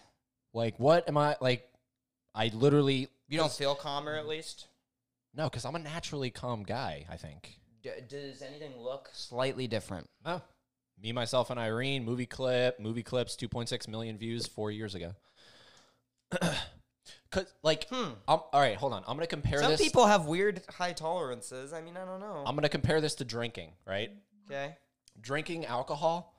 Like, 0.54 0.78
what 0.78 1.08
am 1.08 1.16
I 1.16 1.36
like? 1.40 1.68
I 2.34 2.50
literally 2.54 3.08
You 3.28 3.38
don't 3.38 3.52
feel 3.52 3.74
calmer 3.74 4.14
at 4.16 4.26
least. 4.26 4.66
no, 5.34 5.44
because 5.44 5.64
I'm 5.64 5.74
a 5.74 5.78
naturally 5.80 6.30
calm 6.30 6.62
guy. 6.62 7.06
I 7.10 7.16
think. 7.16 7.58
D- 7.82 7.90
does 8.08 8.42
anything 8.42 8.76
look 8.78 9.08
slightly 9.12 9.66
different? 9.66 10.08
Oh, 10.24 10.42
me, 11.02 11.12
myself, 11.12 11.50
and 11.50 11.58
Irene 11.58 12.04
movie 12.04 12.26
clip. 12.26 12.78
Movie 12.78 13.02
clips, 13.02 13.34
2.6 13.36 13.88
million 13.88 14.18
views 14.18 14.46
four 14.46 14.70
years 14.70 14.94
ago. 14.94 15.14
Cause 17.32 17.46
like, 17.62 17.86
Hmm. 17.90 18.10
I'm, 18.28 18.40
all 18.52 18.60
right, 18.60 18.76
hold 18.76 18.92
on. 18.92 19.02
I'm 19.06 19.16
gonna 19.16 19.26
compare 19.28 19.60
Some 19.60 19.70
this. 19.72 19.80
people 19.80 20.06
have 20.06 20.26
weird 20.26 20.62
high 20.68 20.92
tolerances. 20.92 21.72
I 21.72 21.80
mean, 21.80 21.96
I 21.96 22.04
don't 22.04 22.18
know. 22.20 22.42
I'm 22.44 22.54
gonna 22.56 22.68
compare 22.68 23.00
this 23.00 23.14
to 23.16 23.24
drinking. 23.24 23.70
Right, 23.86 24.10
okay. 24.50 24.76
drinking 25.20 25.66
alcohol. 25.66 26.34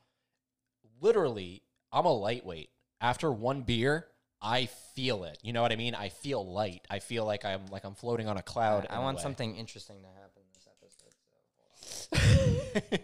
Literally, 1.02 1.64
I'm 1.92 2.06
a 2.06 2.14
lightweight. 2.14 2.70
After 3.00 3.32
one 3.32 3.62
beer, 3.64 4.08
I 4.42 4.68
feel 4.96 5.24
it. 5.24 5.38
You 5.42 5.54
know 5.54 5.62
what 5.62 5.72
I 5.72 5.76
mean? 5.76 5.96
I 5.96 6.10
feel 6.10 6.46
light. 6.46 6.86
I 6.90 7.00
feel 7.00 7.26
like 7.26 7.46
I'm 7.46 7.66
like 7.72 7.84
I'm 7.84 7.96
floating 7.96 8.28
on 8.28 8.38
a 8.38 8.44
cloud. 8.44 8.86
I 8.90 8.98
in 8.98 9.04
want 9.04 9.20
something 9.20 9.56
interesting 9.56 9.98
to 10.02 10.08
happen 10.08 10.44
this 10.54 10.68
episode. 10.68 11.14
So 12.92 12.98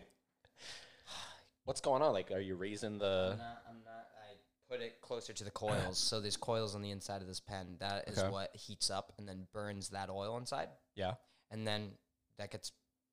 What's 1.66 1.82
going 1.82 2.02
on? 2.02 2.14
Like, 2.14 2.32
are 2.32 2.40
you 2.40 2.56
raising 2.56 2.98
the? 2.98 3.32
I'm 3.34 3.38
not, 3.38 3.62
I'm 3.70 3.84
not. 3.84 4.08
I 4.24 4.72
put 4.72 4.82
it 4.82 5.02
closer 5.02 5.34
to 5.34 5.44
the 5.44 5.52
coils. 5.52 5.98
so 5.98 6.22
there's 6.22 6.38
coils 6.38 6.76
on 6.76 6.82
the 6.82 6.92
inside 6.92 7.22
of 7.22 7.28
this 7.28 7.40
pen. 7.42 7.76
That 7.80 8.08
is 8.08 8.18
Okay. 8.18 8.30
what 8.30 8.56
heats 8.56 8.90
up 8.90 9.12
and 9.18 9.28
then 9.28 9.48
burns 9.54 9.90
that 9.90 10.10
oil 10.10 10.38
inside, 10.38 10.70
Yeah. 10.96 11.16
and 11.52 11.68
then 11.68 11.92
that 12.38 12.52
gets 12.52 12.72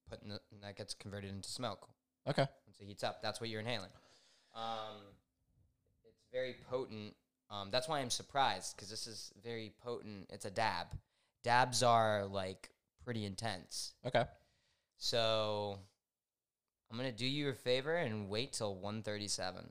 put 0.08 0.22
in 0.22 0.28
the, 0.28 0.40
that 0.62 0.76
gets 0.76 0.94
converted 0.94 1.30
into 1.30 1.48
smoke 1.48 1.88
Okay. 2.28 2.46
once 2.66 2.78
it 2.80 2.84
heats 2.86 3.04
up. 3.04 3.22
That's 3.22 3.40
what 3.40 3.50
you're 3.50 3.60
inhaling. 3.60 3.90
Um, 4.54 5.02
it's 6.04 6.22
very 6.32 6.56
potent. 6.70 7.14
Um, 7.50 7.68
that's 7.70 7.88
why 7.88 8.00
I'm 8.00 8.10
surprised 8.10 8.76
because 8.76 8.88
this 8.90 9.06
is 9.06 9.32
very 9.42 9.72
potent. 9.82 10.26
It's 10.30 10.44
a 10.44 10.50
dab. 10.50 10.86
Dabs 11.42 11.82
are 11.82 12.24
like 12.24 12.70
pretty 13.04 13.24
intense. 13.24 13.92
Okay. 14.06 14.24
So 14.96 15.78
I'm 16.90 16.96
gonna 16.96 17.12
do 17.12 17.26
you 17.26 17.50
a 17.50 17.54
favor 17.54 17.94
and 17.94 18.28
wait 18.28 18.52
till 18.54 18.74
137. 18.74 19.64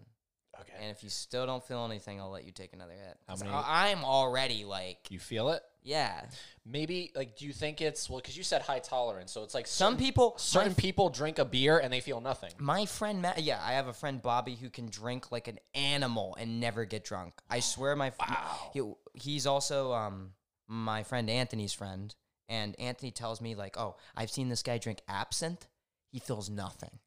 Okay. 0.62 0.74
And 0.80 0.92
if 0.92 1.04
you 1.04 1.10
still 1.10 1.46
don't 1.46 1.64
feel 1.66 1.84
anything, 1.86 2.20
I'll 2.22 2.30
let 2.30 2.46
you 2.46 2.52
take 2.52 2.74
another 2.74 2.94
hit. 2.94 3.18
How 3.28 3.34
'Cause 3.34 3.44
many- 3.44 3.54
I- 3.56 3.90
I'm 3.90 4.06
already 4.06 4.66
like, 4.66 5.10
you 5.10 5.20
feel 5.20 5.50
it? 5.50 5.64
yeah. 5.82 6.26
Maybe 6.66 7.12
like, 7.16 7.36
do 7.36 7.46
you 7.46 7.52
think 7.54 7.82
it's 7.82 8.10
well? 8.10 8.20
Because 8.20 8.38
you 8.38 8.44
said 8.44 8.62
high 8.62 8.80
tolerance, 8.80 9.32
so 9.32 9.44
it's 9.44 9.54
like 9.54 9.68
Some 9.68 9.98
people, 9.98 10.38
certain 10.38 10.70
my, 10.72 10.76
people 10.76 11.10
drink 11.10 11.40
a 11.40 11.46
beer 11.46 11.78
and 11.80 11.92
they 11.92 12.00
feel 12.00 12.22
nothing. 12.22 12.52
my 12.58 12.86
friend 12.86 13.22
Matt, 13.22 13.42
yeah, 13.44 13.60
I 13.62 13.74
have 13.74 13.88
a 13.88 13.94
friend 13.94 14.22
Bobby 14.22 14.56
who 14.56 14.70
can 14.70 14.88
drink 14.88 15.32
like 15.32 15.48
an 15.48 15.60
animal 15.74 16.36
and 16.40 16.60
never 16.60 16.86
get 16.86 17.04
drunk. 17.04 17.34
I 17.50 17.60
swear, 17.60 17.96
my 17.96 18.14
Wow. 18.20 18.70
he, 18.74 18.94
he's 19.20 19.46
also 19.48 19.92
um 19.94 20.34
my 20.68 21.04
friend 21.04 21.30
Anthony's 21.30 21.74
friend, 21.74 22.16
and 22.48 22.80
Anthony 22.80 23.12
tells 23.12 23.42
me 23.42 23.54
like, 23.56 23.78
"Oh, 23.78 23.98
I've 24.16 24.32
seen 24.32 24.48
this 24.50 24.64
guy 24.64 24.78
drink 24.78 25.02
absinthe. 25.10 25.68
He 26.12 26.20
feels 26.20 26.50
nothing." 26.50 27.00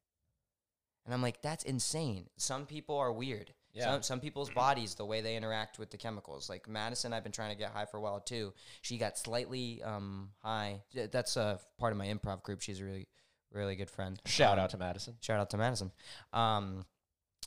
And 1.07 1.13
I'm 1.13 1.21
like, 1.23 1.41
"That's 1.41 1.63
insane." 1.63 2.27
Some 2.37 2.67
people 2.67 2.97
are 2.97 3.11
weird. 3.11 3.53
Yeah. 3.73 3.85
Some, 3.93 4.03
some 4.03 4.19
people's 4.19 4.49
bodies, 4.49 4.95
the 4.95 5.05
way 5.05 5.21
they 5.21 5.35
interact 5.35 5.79
with 5.79 5.89
the 5.89 5.97
chemicals. 5.97 6.49
Like 6.49 6.67
Madison, 6.67 7.13
I've 7.13 7.23
been 7.23 7.31
trying 7.31 7.51
to 7.51 7.55
get 7.57 7.71
high 7.71 7.85
for 7.85 7.97
a 7.97 8.01
while 8.01 8.19
too. 8.19 8.53
She 8.81 8.97
got 8.97 9.17
slightly 9.17 9.81
um, 9.83 10.31
high. 10.43 10.81
That's 10.93 11.37
a 11.37 11.59
part 11.79 11.93
of 11.93 11.97
my 11.97 12.07
improv 12.07 12.43
group. 12.43 12.61
She's 12.61 12.81
a 12.81 12.85
really, 12.85 13.07
really 13.53 13.75
good 13.77 13.89
friend. 13.89 14.19
Shout 14.25 14.57
Um, 14.57 14.63
out 14.65 14.71
to 14.71 14.77
Madison. 14.77 15.15
Shout 15.21 15.39
out 15.39 15.49
to 15.51 15.57
Madison. 15.57 15.91
Um, 16.33 16.85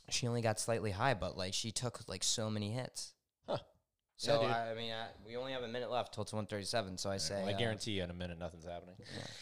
she 0.09 0.27
only 0.27 0.41
got 0.41 0.59
slightly 0.59 0.91
high, 0.91 1.13
but 1.13 1.37
like 1.37 1.53
she 1.53 1.71
took 1.71 1.99
like 2.07 2.23
so 2.23 2.49
many 2.49 2.71
hits. 2.71 3.13
Huh. 3.47 3.57
So 4.15 4.41
Yeah. 4.41 4.55
I, 4.55 4.71
I 4.71 4.73
mean, 4.75 4.91
I, 4.91 5.07
we 5.25 5.35
only 5.35 5.51
have 5.51 5.63
a 5.63 5.67
minute 5.67 5.91
left 5.91 6.13
till 6.13 6.23
it's 6.23 6.31
one 6.33 6.45
thirty-seven. 6.47 6.97
So 6.97 7.09
I 7.11 7.17
say, 7.17 7.35
Well, 7.41 7.49
I 7.49 7.53
uh, 7.53 7.57
guarantee 7.57 7.91
you 7.91 8.03
in 8.03 8.09
a 8.09 8.13
minute 8.13 8.39
nothing's 8.39 8.65
happening. 8.65 8.95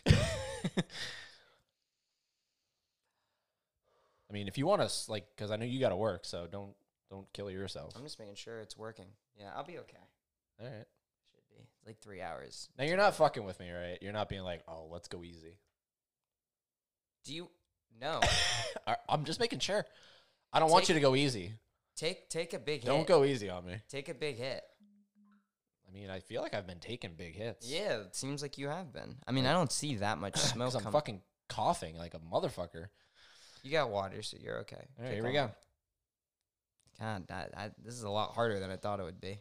I 4.30 4.34
mean, 4.34 4.47
if 4.47 4.57
you 4.57 4.67
want 4.67 4.82
us, 4.82 5.09
like, 5.09 5.25
because 5.36 5.49
I 5.51 5.55
know 5.55 5.65
you 5.65 5.80
got 5.80 5.89
to 5.89 5.95
work, 5.95 6.25
so 6.25 6.47
don't 6.51 6.73
don't 7.09 7.32
kill 7.34 7.49
yourself. 7.49 7.93
I'm 7.95 8.03
just 8.03 8.19
making 8.19 8.36
sure 8.36 8.59
it's 8.59 8.77
working. 8.77 9.07
Yeah, 9.39 9.49
I'll 9.55 9.63
be 9.63 9.80
okay. 9.80 9.97
All 10.61 10.67
right. 10.67 10.86
Should 11.32 11.49
be 11.49 11.55
It's 11.77 11.88
like 11.88 11.99
three 11.99 12.21
hours. 12.21 12.69
Now 12.77 12.84
you're 12.84 12.97
not 12.97 13.15
fucking 13.15 13.43
with 13.43 13.59
me, 13.59 13.71
right? 13.71 13.97
You're 14.01 14.13
not 14.13 14.30
being 14.30 14.43
like, 14.43 14.61
oh, 14.67 14.88
let's 14.91 15.07
go 15.07 15.23
easy. 15.23 15.57
Do 17.25 17.34
you? 17.34 17.49
No. 17.99 18.19
I'm 19.09 19.23
just 19.25 19.39
making 19.39 19.59
sure. 19.59 19.86
I 20.53 20.59
don't 20.59 20.69
want 20.69 20.84
Take- 20.84 20.89
you 20.89 20.93
to 20.95 21.01
go 21.01 21.15
easy. 21.15 21.53
take 21.95 22.30
take 22.30 22.53
a 22.53 22.59
big 22.59 22.82
hit. 22.82 22.88
Don't 22.88 23.07
go 23.07 23.23
easy 23.23 23.49
on 23.49 23.65
me. 23.65 23.75
Take 23.89 24.09
a 24.09 24.13
big 24.13 24.38
hit. 24.38 24.61
I 25.88 25.91
mean, 25.91 26.11
I 26.11 26.19
feel 26.19 26.43
like 26.43 26.53
I've 26.53 26.67
been 26.67 26.80
taking 26.80 27.15
big 27.17 27.36
hits. 27.36 27.67
Yeah, 27.67 28.01
it 28.01 28.15
seems 28.15 28.43
like 28.43 28.59
you 28.59 28.67
have 28.67 28.93
been. 28.93 29.15
I 29.27 29.32
mean, 29.32 29.47
I 29.47 29.53
don't 29.53 29.71
see 29.71 29.95
that 29.95 30.19
much 30.19 30.38
smoke. 30.39 30.75
I'm 30.75 30.82
coming. 30.82 30.91
fucking 30.91 31.21
coughing 31.49 31.97
like 31.97 32.13
a 32.13 32.19
motherfucker. 32.19 32.88
You 33.64 33.72
got 33.72 33.89
water, 33.89 34.22
so 34.22 34.38
you're 34.41 34.60
okay. 34.60 34.88
All 34.97 35.05
right, 35.05 35.14
here 35.14 35.24
we 35.24 35.34
go. 35.34 35.51
God, 36.99 37.28
that, 37.28 37.51
I, 37.55 37.70
this 37.84 37.93
is 37.93 38.03
a 38.03 38.10
lot 38.10 38.34
harder 38.34 38.60
than 38.60 38.72
I 38.72 38.78
thought 38.78 38.99
it 38.99 39.03
would 39.03 39.22
be. 39.22 39.39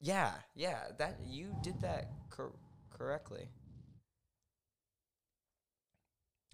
Yeah, 0.00 0.32
yeah, 0.54 0.78
that 0.98 1.18
you 1.26 1.54
did 1.62 1.80
that 1.80 2.10
cor- 2.30 2.54
correctly. 2.90 3.48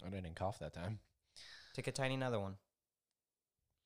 I 0.05 0.09
didn't 0.09 0.35
cough 0.35 0.59
that 0.59 0.73
time. 0.73 0.99
Take 1.73 1.87
a 1.87 1.91
tiny 1.91 2.15
another 2.15 2.39
one. 2.39 2.55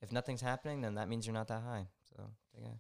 If 0.02 0.12
nothing's 0.12 0.42
happening, 0.42 0.82
then 0.82 0.96
that 0.96 1.10
means 1.10 1.26
you're 1.26 1.34
not 1.34 1.48
that 1.48 1.64
high. 1.64 1.88
So 2.04 2.24
take 2.56 2.66
a. 2.66 2.80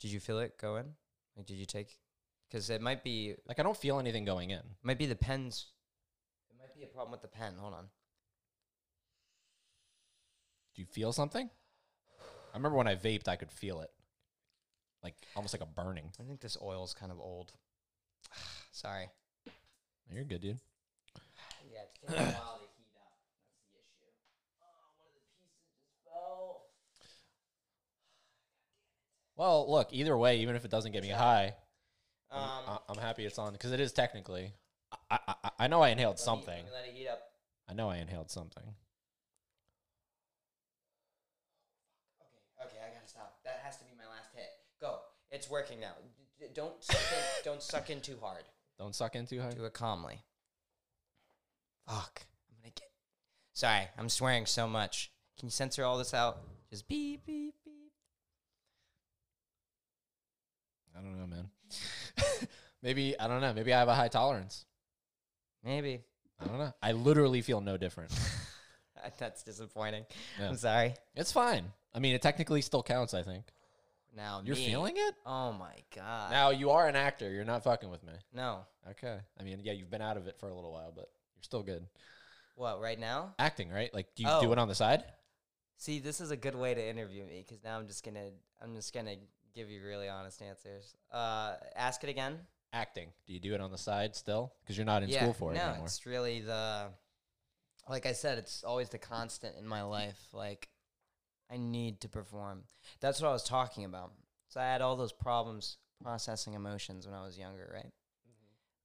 Did 0.00 0.10
you 0.10 0.20
feel 0.20 0.40
it 0.40 0.58
go 0.58 0.76
in? 0.76 0.86
Like, 1.36 1.46
did 1.46 1.58
you 1.58 1.66
take? 1.66 1.98
Because 2.52 2.68
it 2.68 2.82
might 2.82 3.02
be 3.02 3.34
Like, 3.48 3.58
I 3.58 3.62
don't 3.62 3.76
feel 3.76 3.98
anything 3.98 4.26
going 4.26 4.50
in. 4.50 4.60
might 4.82 4.98
be 4.98 5.06
the 5.06 5.16
pens. 5.16 5.68
It 6.50 6.56
might 6.58 6.74
be 6.74 6.82
a 6.82 6.86
problem 6.86 7.12
with 7.12 7.22
the 7.22 7.28
pen. 7.28 7.54
Hold 7.58 7.72
on. 7.72 7.88
Do 10.74 10.82
you 10.82 10.86
feel 10.86 11.14
something? 11.14 11.48
I 12.52 12.56
remember 12.56 12.76
when 12.76 12.86
I 12.86 12.94
vaped, 12.94 13.26
I 13.26 13.36
could 13.36 13.50
feel 13.50 13.80
it. 13.80 13.90
Like, 15.02 15.14
almost 15.34 15.54
like 15.54 15.62
a 15.62 15.66
burning. 15.66 16.12
I 16.20 16.24
think 16.24 16.42
this 16.42 16.58
oil 16.60 16.84
is 16.84 16.92
kind 16.92 17.10
of 17.10 17.18
old. 17.18 17.52
Sorry. 18.70 19.08
You're 20.12 20.24
good, 20.24 20.42
dude. 20.42 20.60
Yeah, 21.72 21.78
it's 21.84 21.98
taking 22.00 22.16
a 22.22 22.32
while 22.32 22.58
to 22.58 22.66
heat 22.76 22.92
up. 23.00 23.16
That's 23.72 23.88
the 23.96 24.08
issue. 24.08 24.36
Oh, 24.60 24.92
one 24.98 25.06
of 25.08 25.14
the 25.14 25.22
pieces 25.32 25.56
just 25.64 25.80
fell. 26.04 26.66
Well, 29.36 29.70
look, 29.70 29.88
either 29.92 30.16
way, 30.18 30.40
even 30.40 30.54
if 30.54 30.66
it 30.66 30.70
doesn't 30.70 30.92
get 30.92 31.02
me 31.02 31.08
high, 31.08 31.54
Um, 32.32 32.40
I- 32.66 32.78
I'm 32.88 32.98
happy 32.98 33.26
it's 33.26 33.38
on 33.38 33.52
because 33.52 33.72
it 33.72 33.80
is 33.80 33.92
technically. 33.92 34.52
I, 35.10 35.18
I, 35.28 35.34
I- 35.44 35.50
I 35.60 35.66
know 35.68 35.82
I 35.82 35.90
inhaled 35.90 36.18
something. 36.18 36.48
let 36.48 36.64
me 36.64 36.70
let 36.72 36.86
it 36.86 36.94
heat 36.94 37.08
up. 37.08 37.20
I 37.68 37.74
know 37.74 37.88
I 37.90 37.98
inhaled 37.98 38.30
something. 38.30 38.62
Okay, 42.20 42.66
okay, 42.66 42.78
I 42.84 42.94
gotta 42.94 43.06
stop. 43.08 43.38
That 43.44 43.60
has 43.64 43.76
to 43.78 43.84
be 43.84 43.90
my 43.96 44.04
last 44.10 44.30
hit. 44.34 44.48
Go. 44.80 44.98
It's 45.30 45.48
working 45.50 45.80
now. 45.80 45.92
D- 46.38 46.46
Don't 46.54 46.82
suck 46.82 46.96
in, 46.96 47.18
don't 47.44 47.62
suck 47.62 47.90
in 47.90 48.00
too 48.00 48.18
hard. 48.20 48.44
Don't 48.78 48.94
suck 48.94 49.14
in 49.14 49.26
too 49.26 49.40
hard. 49.40 49.56
Do 49.56 49.64
it 49.64 49.72
calmly. 49.74 50.22
Fuck. 51.86 52.22
I'm 52.50 52.56
gonna 52.62 52.72
get. 52.74 52.90
Sorry, 53.52 53.88
I'm 53.98 54.08
swearing 54.08 54.46
so 54.46 54.66
much. 54.66 55.12
Can 55.38 55.46
you 55.46 55.50
censor 55.50 55.84
all 55.84 55.98
this 55.98 56.14
out? 56.14 56.38
Just 56.70 56.88
beep 56.88 57.24
beep 57.26 57.54
beep. 57.64 57.92
I 60.96 61.00
don't 61.00 61.18
know, 61.18 61.26
man. 61.26 61.48
maybe 62.82 63.18
I 63.18 63.28
don't 63.28 63.40
know. 63.40 63.52
Maybe 63.52 63.72
I 63.72 63.78
have 63.78 63.88
a 63.88 63.94
high 63.94 64.08
tolerance. 64.08 64.64
Maybe. 65.64 66.02
I 66.40 66.46
don't 66.46 66.58
know. 66.58 66.72
I 66.82 66.92
literally 66.92 67.40
feel 67.42 67.60
no 67.60 67.76
different. 67.76 68.10
That's 69.18 69.42
disappointing. 69.42 70.04
Yeah. 70.40 70.48
I'm 70.48 70.56
sorry. 70.56 70.94
It's 71.14 71.32
fine. 71.32 71.64
I 71.94 71.98
mean, 71.98 72.14
it 72.14 72.22
technically 72.22 72.62
still 72.62 72.82
counts. 72.82 73.14
I 73.14 73.22
think 73.22 73.44
Now 74.16 74.42
you're 74.44 74.56
me. 74.56 74.66
feeling 74.66 74.94
it 74.96 75.14
Oh 75.26 75.52
my 75.52 75.74
god. 75.94 76.30
now. 76.30 76.50
You 76.50 76.70
are 76.70 76.86
an 76.88 76.96
actor. 76.96 77.30
You're 77.30 77.44
not 77.44 77.64
fucking 77.64 77.90
with 77.90 78.02
me. 78.04 78.12
no. 78.32 78.60
Okay. 78.90 79.18
I 79.38 79.42
mean, 79.44 79.60
yeah, 79.62 79.72
you've 79.72 79.90
been 79.90 80.02
out 80.02 80.16
of 80.16 80.26
it 80.26 80.36
for 80.40 80.48
a 80.48 80.54
little 80.54 80.72
while, 80.72 80.92
but 80.94 81.08
you're 81.36 81.42
still 81.42 81.62
good. 81.62 81.86
What 82.56 82.80
right 82.80 82.98
now? 82.98 83.34
Acting, 83.38 83.70
right? 83.70 83.94
Like, 83.94 84.08
do 84.16 84.24
you 84.24 84.28
Oh. 84.28 84.40
do 84.42 84.52
it 84.52 84.58
on 84.58 84.66
the 84.66 84.74
side? 84.74 85.04
See, 85.76 86.00
this 86.00 86.20
is 86.20 86.30
a 86.32 86.36
good 86.36 86.54
way 86.56 86.74
to 86.74 86.84
interview 86.84 87.24
me 87.24 87.44
because 87.46 87.62
now 87.62 87.78
I'm 87.78 87.86
just 87.86 88.04
gonna 88.04 88.30
I'm 88.60 88.74
just 88.74 88.92
gonna 88.92 89.14
give 89.54 89.70
you 89.70 89.82
really 89.82 90.08
honest 90.08 90.42
answers. 90.42 90.94
Uh, 91.10 91.54
ask 91.76 92.02
it 92.04 92.10
again. 92.10 92.38
Acting. 92.72 93.08
Do 93.26 93.34
you 93.34 93.40
do 93.40 93.54
it 93.54 93.60
on 93.60 93.70
the 93.70 93.78
side 93.78 94.16
still? 94.16 94.52
Because 94.62 94.76
you're 94.76 94.86
not 94.86 95.02
in 95.02 95.10
school 95.10 95.34
for 95.34 95.52
it 95.52 95.56
no, 95.56 95.62
anymore. 95.62 95.86
it's 95.86 96.06
really 96.06 96.40
the 96.40 96.88
like 97.88 98.06
I 98.06 98.12
said, 98.12 98.38
it's 98.38 98.64
always 98.64 98.88
the 98.88 98.98
constant 98.98 99.56
in 99.58 99.66
my 99.66 99.82
life. 99.82 100.20
Like 100.32 100.68
I 101.50 101.58
need 101.58 102.00
to 102.00 102.08
perform. 102.08 102.62
That's 103.00 103.20
what 103.20 103.28
I 103.28 103.32
was 103.32 103.44
talking 103.44 103.84
about. 103.84 104.12
So 104.48 104.60
I 104.60 104.64
had 104.64 104.80
all 104.80 104.96
those 104.96 105.12
problems 105.12 105.78
processing 106.02 106.54
emotions 106.54 107.06
when 107.06 107.14
I 107.14 107.22
was 107.22 107.38
younger, 107.38 107.70
right? 107.72 107.92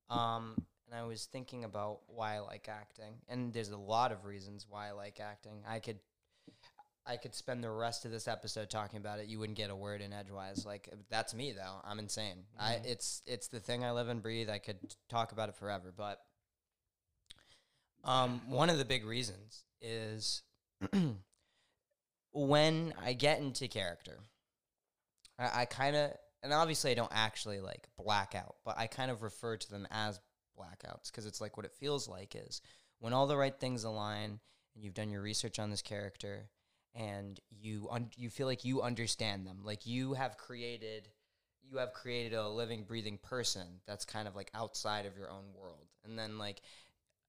Um, 0.09 0.55
and 0.86 0.97
I 0.97 1.03
was 1.03 1.26
thinking 1.26 1.63
about 1.63 1.99
why 2.07 2.36
I 2.36 2.39
like 2.39 2.70
acting, 2.70 3.15
and 3.28 3.51
there's 3.53 3.70
a 3.70 3.78
lot 3.78 4.11
of 4.11 4.24
reasons 4.24 4.65
why 4.70 4.88
I 4.88 4.91
like 4.91 5.20
acting. 5.20 5.63
I 5.68 5.80
could, 5.80 5.99
I 7.08 7.18
could 7.18 7.34
spend 7.34 7.64
the 7.64 7.70
rest 7.72 8.03
of 8.05 8.12
this 8.12 8.28
episode 8.28 8.70
talking 8.70 8.97
about 8.97 9.20
it. 9.20 9.28
You 9.28 9.39
wouldn't 9.39 9.58
get 9.58 9.70
a 9.70 9.76
word 9.76 10.01
in 10.01 10.12
edgewise. 10.12 10.66
Like 10.66 10.89
that's 11.10 11.34
me 11.34 11.51
though. 11.53 11.76
I'm 11.84 11.99
insane. 11.99 12.45
I 12.60 12.74
Mhm. 12.74 12.86
it's 12.86 13.22
it's 13.26 13.47
the 13.47 13.60
thing 13.60 13.84
I 13.84 13.91
live 13.91 14.10
and 14.10 14.22
breathe. 14.22 14.49
I 14.49 14.60
could 14.60 14.78
talk 15.10 15.32
about 15.32 15.49
it 15.49 15.55
forever, 15.55 15.93
but 15.95 16.22
um, 18.03 18.41
one 18.49 18.70
of 18.70 18.78
the 18.78 18.86
big 18.86 19.05
reasons 19.05 19.64
is 19.82 20.43
when 22.32 22.93
I 23.03 23.14
get 23.14 23.39
into 23.39 23.68
character, 23.68 24.20
I, 25.39 25.62
I 25.62 25.66
kind 25.66 25.95
of, 25.95 26.12
and 26.43 26.53
obviously 26.53 26.91
I 26.91 26.95
don't 26.95 27.12
actually 27.14 27.60
like 27.60 27.88
blackout, 27.97 28.55
but 28.64 28.78
I 28.78 28.88
kind 28.88 29.12
of 29.12 29.24
refer 29.24 29.58
to 29.58 29.70
them 29.70 29.88
as 29.91 30.20
blackouts 30.58 31.12
because 31.12 31.26
it's 31.26 31.41
like 31.41 31.58
what 31.58 31.66
it 31.66 31.74
feels 31.74 32.08
like 32.08 32.36
is 32.36 32.62
when 32.99 33.14
all 33.14 33.28
the 33.28 33.38
right 33.38 33.58
things 33.60 33.84
align 33.84 34.39
and 34.76 34.84
you've 34.84 34.93
done 34.93 35.10
your 35.10 35.22
research 35.22 35.60
on 35.60 35.70
this 35.70 35.82
character 35.82 36.49
and 36.97 37.39
you 37.49 37.87
un- 37.91 38.09
you 38.17 38.29
feel 38.29 38.47
like 38.47 38.65
you 38.65 38.81
understand 38.81 39.45
them, 39.45 39.59
like 39.63 39.85
you 39.85 40.13
have 40.13 40.37
created 40.37 41.07
you 41.69 41.77
have 41.77 41.93
created 41.93 42.33
a 42.33 42.47
living 42.47 42.83
breathing 42.83 43.19
person 43.21 43.67
that's 43.85 44.05
kind 44.05 44.27
of 44.27 44.35
like 44.35 44.49
outside 44.53 45.05
of 45.05 45.17
your 45.17 45.29
own 45.29 45.43
world. 45.53 45.87
And 46.05 46.17
then 46.17 46.37
like 46.37 46.61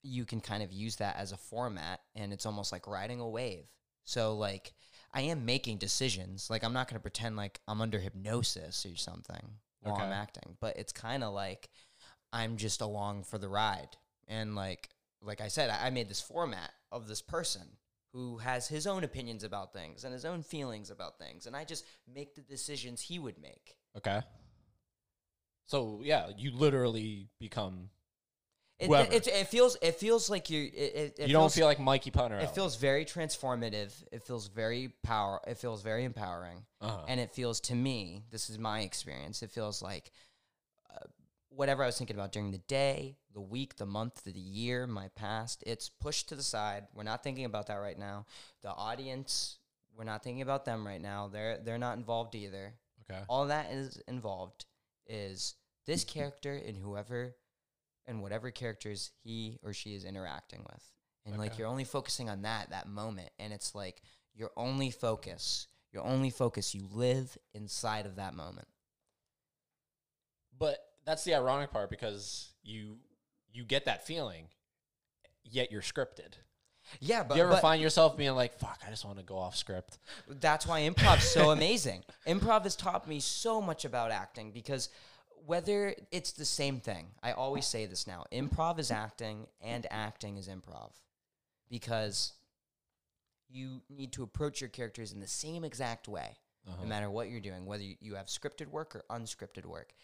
you 0.02 0.24
can 0.24 0.40
kind 0.40 0.62
of 0.62 0.72
use 0.72 0.96
that 0.96 1.16
as 1.16 1.32
a 1.32 1.36
format 1.36 2.00
and 2.14 2.32
it's 2.32 2.46
almost 2.46 2.70
like 2.70 2.86
riding 2.86 3.20
a 3.20 3.28
wave. 3.28 3.66
So 4.04 4.36
like 4.36 4.72
i 5.12 5.22
am 5.22 5.44
making 5.44 5.78
decisions. 5.78 6.48
Like 6.48 6.64
i'm 6.64 6.72
not 6.72 6.88
going 6.88 6.98
to 6.98 7.02
pretend 7.02 7.36
like 7.36 7.60
i'm 7.68 7.80
under 7.80 7.98
hypnosis 7.98 8.86
or 8.86 8.96
something 8.96 9.42
while 9.82 9.96
i'm 9.96 10.12
acting 10.12 10.56
but 10.60 10.76
it's 10.76 10.92
kind 10.92 11.22
of 11.22 11.32
like 11.32 11.68
i'm 12.32 12.56
just 12.56 12.80
along 12.80 13.24
for 13.24 13.38
the 13.38 13.48
ride. 13.48 13.96
And 14.28 14.54
like 14.54 14.88
like 15.20 15.40
i 15.40 15.48
said 15.48 15.68
I, 15.68 15.86
I 15.86 15.90
made 15.90 16.08
this 16.08 16.20
format 16.20 16.70
of 16.92 17.08
this 17.08 17.22
person 17.22 17.62
who 18.12 18.38
has 18.38 18.68
his 18.68 18.86
own 18.86 19.04
opinions 19.04 19.44
about 19.44 19.72
things 19.72 20.04
and 20.04 20.12
his 20.12 20.24
own 20.24 20.42
feelings 20.42 20.90
about 20.90 21.18
things 21.18 21.46
and 21.46 21.54
i 21.56 21.64
just 21.64 21.84
make 22.12 22.34
the 22.34 22.40
decisions 22.42 23.00
he 23.00 23.18
would 23.18 23.38
make 23.40 23.76
Okay. 23.96 24.20
So 25.66 26.00
yeah, 26.04 26.28
you 26.36 26.50
literally 26.52 27.28
become. 27.38 27.90
It, 28.78 28.86
Whoever. 28.86 29.12
it, 29.12 29.26
it 29.26 29.48
feels 29.48 29.76
it 29.82 29.96
feels 29.96 30.30
like 30.30 30.50
you. 30.50 30.62
It, 30.72 30.94
it, 30.94 31.16
it 31.18 31.26
you 31.28 31.32
don't 31.32 31.52
feel 31.52 31.66
like 31.66 31.80
Mikey 31.80 32.10
Punter. 32.10 32.38
It 32.38 32.50
feels 32.50 32.76
very 32.76 33.04
transformative. 33.04 33.92
It 34.12 34.22
feels 34.22 34.46
very 34.48 34.92
power. 35.02 35.40
It 35.46 35.58
feels 35.58 35.82
very 35.82 36.04
empowering, 36.04 36.64
Uh-huh. 36.80 37.04
and 37.08 37.18
it 37.20 37.32
feels 37.32 37.60
to 37.62 37.74
me. 37.74 38.24
This 38.30 38.48
is 38.50 38.58
my 38.58 38.80
experience. 38.80 39.42
It 39.42 39.50
feels 39.50 39.82
like 39.82 40.12
uh, 40.94 41.06
whatever 41.48 41.82
I 41.82 41.86
was 41.86 41.98
thinking 41.98 42.16
about 42.16 42.30
during 42.32 42.52
the 42.52 42.58
day, 42.58 43.16
the 43.38 43.42
week, 43.42 43.76
the 43.76 43.86
month, 43.86 44.24
the 44.24 44.32
year, 44.32 44.84
my 44.84 45.06
past. 45.14 45.62
It's 45.64 45.88
pushed 45.88 46.28
to 46.28 46.34
the 46.34 46.42
side. 46.42 46.88
We're 46.92 47.04
not 47.04 47.22
thinking 47.22 47.44
about 47.44 47.68
that 47.68 47.76
right 47.76 47.96
now. 47.96 48.26
The 48.64 48.70
audience 48.70 49.58
we're 49.96 50.02
not 50.02 50.24
thinking 50.24 50.42
about 50.42 50.64
them 50.64 50.84
right 50.84 51.00
now. 51.00 51.28
They're 51.28 51.58
they're 51.58 51.78
not 51.78 51.98
involved 51.98 52.34
either. 52.34 52.74
Okay. 53.08 53.20
All 53.28 53.46
that 53.46 53.70
is 53.70 54.02
involved 54.08 54.64
is 55.06 55.54
this 55.86 56.02
character 56.02 56.52
and 56.52 56.76
whoever 56.76 57.36
and 58.08 58.22
whatever 58.22 58.50
characters 58.50 59.12
he 59.22 59.60
or 59.62 59.72
she 59.72 59.94
is 59.94 60.04
interacting 60.04 60.64
with. 60.68 60.82
And 61.24 61.38
like 61.38 61.58
you're 61.58 61.68
only 61.68 61.84
focusing 61.84 62.28
on 62.28 62.42
that 62.42 62.70
that 62.70 62.88
moment 62.88 63.30
and 63.38 63.52
it's 63.52 63.72
like 63.72 64.02
your 64.34 64.50
only 64.56 64.90
focus. 64.90 65.68
Your 65.92 66.04
only 66.04 66.30
focus. 66.30 66.74
You 66.74 66.88
live 66.92 67.38
inside 67.54 68.04
of 68.04 68.16
that 68.16 68.34
moment. 68.34 68.66
But 70.58 70.78
that's 71.06 71.22
the 71.24 71.34
ironic 71.34 71.70
part 71.70 71.88
because 71.88 72.52
you 72.64 72.98
you 73.52 73.64
get 73.64 73.84
that 73.86 74.06
feeling, 74.06 74.48
yet 75.44 75.70
you're 75.72 75.82
scripted. 75.82 76.34
Yeah, 77.00 77.22
but, 77.22 77.36
you 77.36 77.42
ever 77.42 77.52
but 77.52 77.60
find 77.62 77.82
yourself 77.82 78.16
being 78.16 78.34
like, 78.34 78.58
"Fuck, 78.58 78.80
I 78.86 78.90
just 78.90 79.04
want 79.04 79.18
to 79.18 79.24
go 79.24 79.36
off 79.38 79.56
script." 79.56 79.98
that's 80.28 80.66
why 80.66 80.80
improv's 80.80 81.28
so 81.30 81.50
amazing. 81.56 82.02
Improv 82.26 82.62
has 82.62 82.76
taught 82.76 83.06
me 83.06 83.20
so 83.20 83.60
much 83.60 83.84
about 83.84 84.10
acting 84.10 84.52
because 84.52 84.88
whether 85.46 85.94
it's 86.10 86.32
the 86.32 86.44
same 86.44 86.80
thing, 86.80 87.08
I 87.22 87.32
always 87.32 87.66
say 87.66 87.86
this 87.86 88.06
now 88.06 88.24
improv 88.32 88.78
is 88.78 88.90
acting 88.90 89.46
and 89.62 89.86
acting 89.90 90.36
is 90.36 90.48
improv 90.48 90.90
because 91.70 92.32
you 93.48 93.80
need 93.88 94.12
to 94.12 94.22
approach 94.22 94.60
your 94.60 94.68
characters 94.68 95.12
in 95.12 95.20
the 95.20 95.26
same 95.26 95.64
exact 95.64 96.06
way, 96.08 96.36
Uh-huh. 96.66 96.82
no 96.82 96.88
matter 96.88 97.10
what 97.10 97.30
you're 97.30 97.40
doing, 97.40 97.64
whether 97.64 97.82
you 97.82 98.14
have 98.14 98.26
scripted 98.26 98.66
work 98.68 98.94
or 98.94 99.04
unscripted 99.10 99.64
work. 99.64 99.94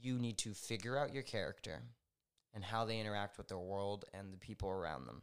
You 0.00 0.18
need 0.18 0.38
to 0.38 0.54
figure 0.54 0.96
out 0.96 1.12
your 1.12 1.22
character 1.24 1.82
and 2.54 2.64
how 2.64 2.84
they 2.84 3.00
interact 3.00 3.38
with 3.38 3.48
their 3.48 3.58
world 3.58 4.04
and 4.12 4.32
the 4.32 4.38
people 4.38 4.68
around 4.68 5.06
them. 5.06 5.22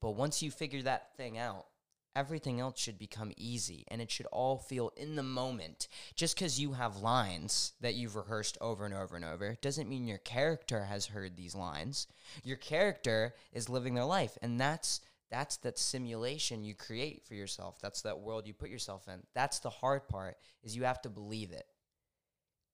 But 0.00 0.12
once 0.12 0.42
you 0.42 0.50
figure 0.50 0.82
that 0.82 1.16
thing 1.16 1.38
out, 1.38 1.66
everything 2.14 2.60
else 2.60 2.78
should 2.78 2.98
become 2.98 3.32
easy 3.36 3.84
and 3.88 4.00
it 4.00 4.10
should 4.10 4.26
all 4.26 4.58
feel 4.58 4.92
in 4.96 5.16
the 5.16 5.22
moment. 5.22 5.88
Just 6.14 6.36
because 6.36 6.60
you 6.60 6.72
have 6.72 6.96
lines 6.98 7.72
that 7.80 7.94
you've 7.94 8.16
rehearsed 8.16 8.58
over 8.60 8.84
and 8.84 8.94
over 8.94 9.16
and 9.16 9.24
over 9.24 9.56
doesn't 9.60 9.88
mean 9.88 10.06
your 10.06 10.18
character 10.18 10.84
has 10.84 11.06
heard 11.06 11.36
these 11.36 11.54
lines. 11.54 12.06
Your 12.44 12.56
character 12.56 13.34
is 13.52 13.68
living 13.68 13.94
their 13.94 14.04
life 14.04 14.36
and 14.42 14.60
that's 14.60 15.00
that's 15.30 15.56
that 15.58 15.78
simulation 15.78 16.62
you 16.62 16.74
create 16.74 17.24
for 17.26 17.32
yourself. 17.32 17.78
That's 17.80 18.02
that 18.02 18.20
world 18.20 18.46
you 18.46 18.52
put 18.52 18.68
yourself 18.68 19.08
in. 19.08 19.22
That's 19.34 19.60
the 19.60 19.70
hard 19.70 20.06
part 20.06 20.36
is 20.62 20.76
you 20.76 20.84
have 20.84 21.00
to 21.02 21.08
believe 21.08 21.52
it. 21.52 21.64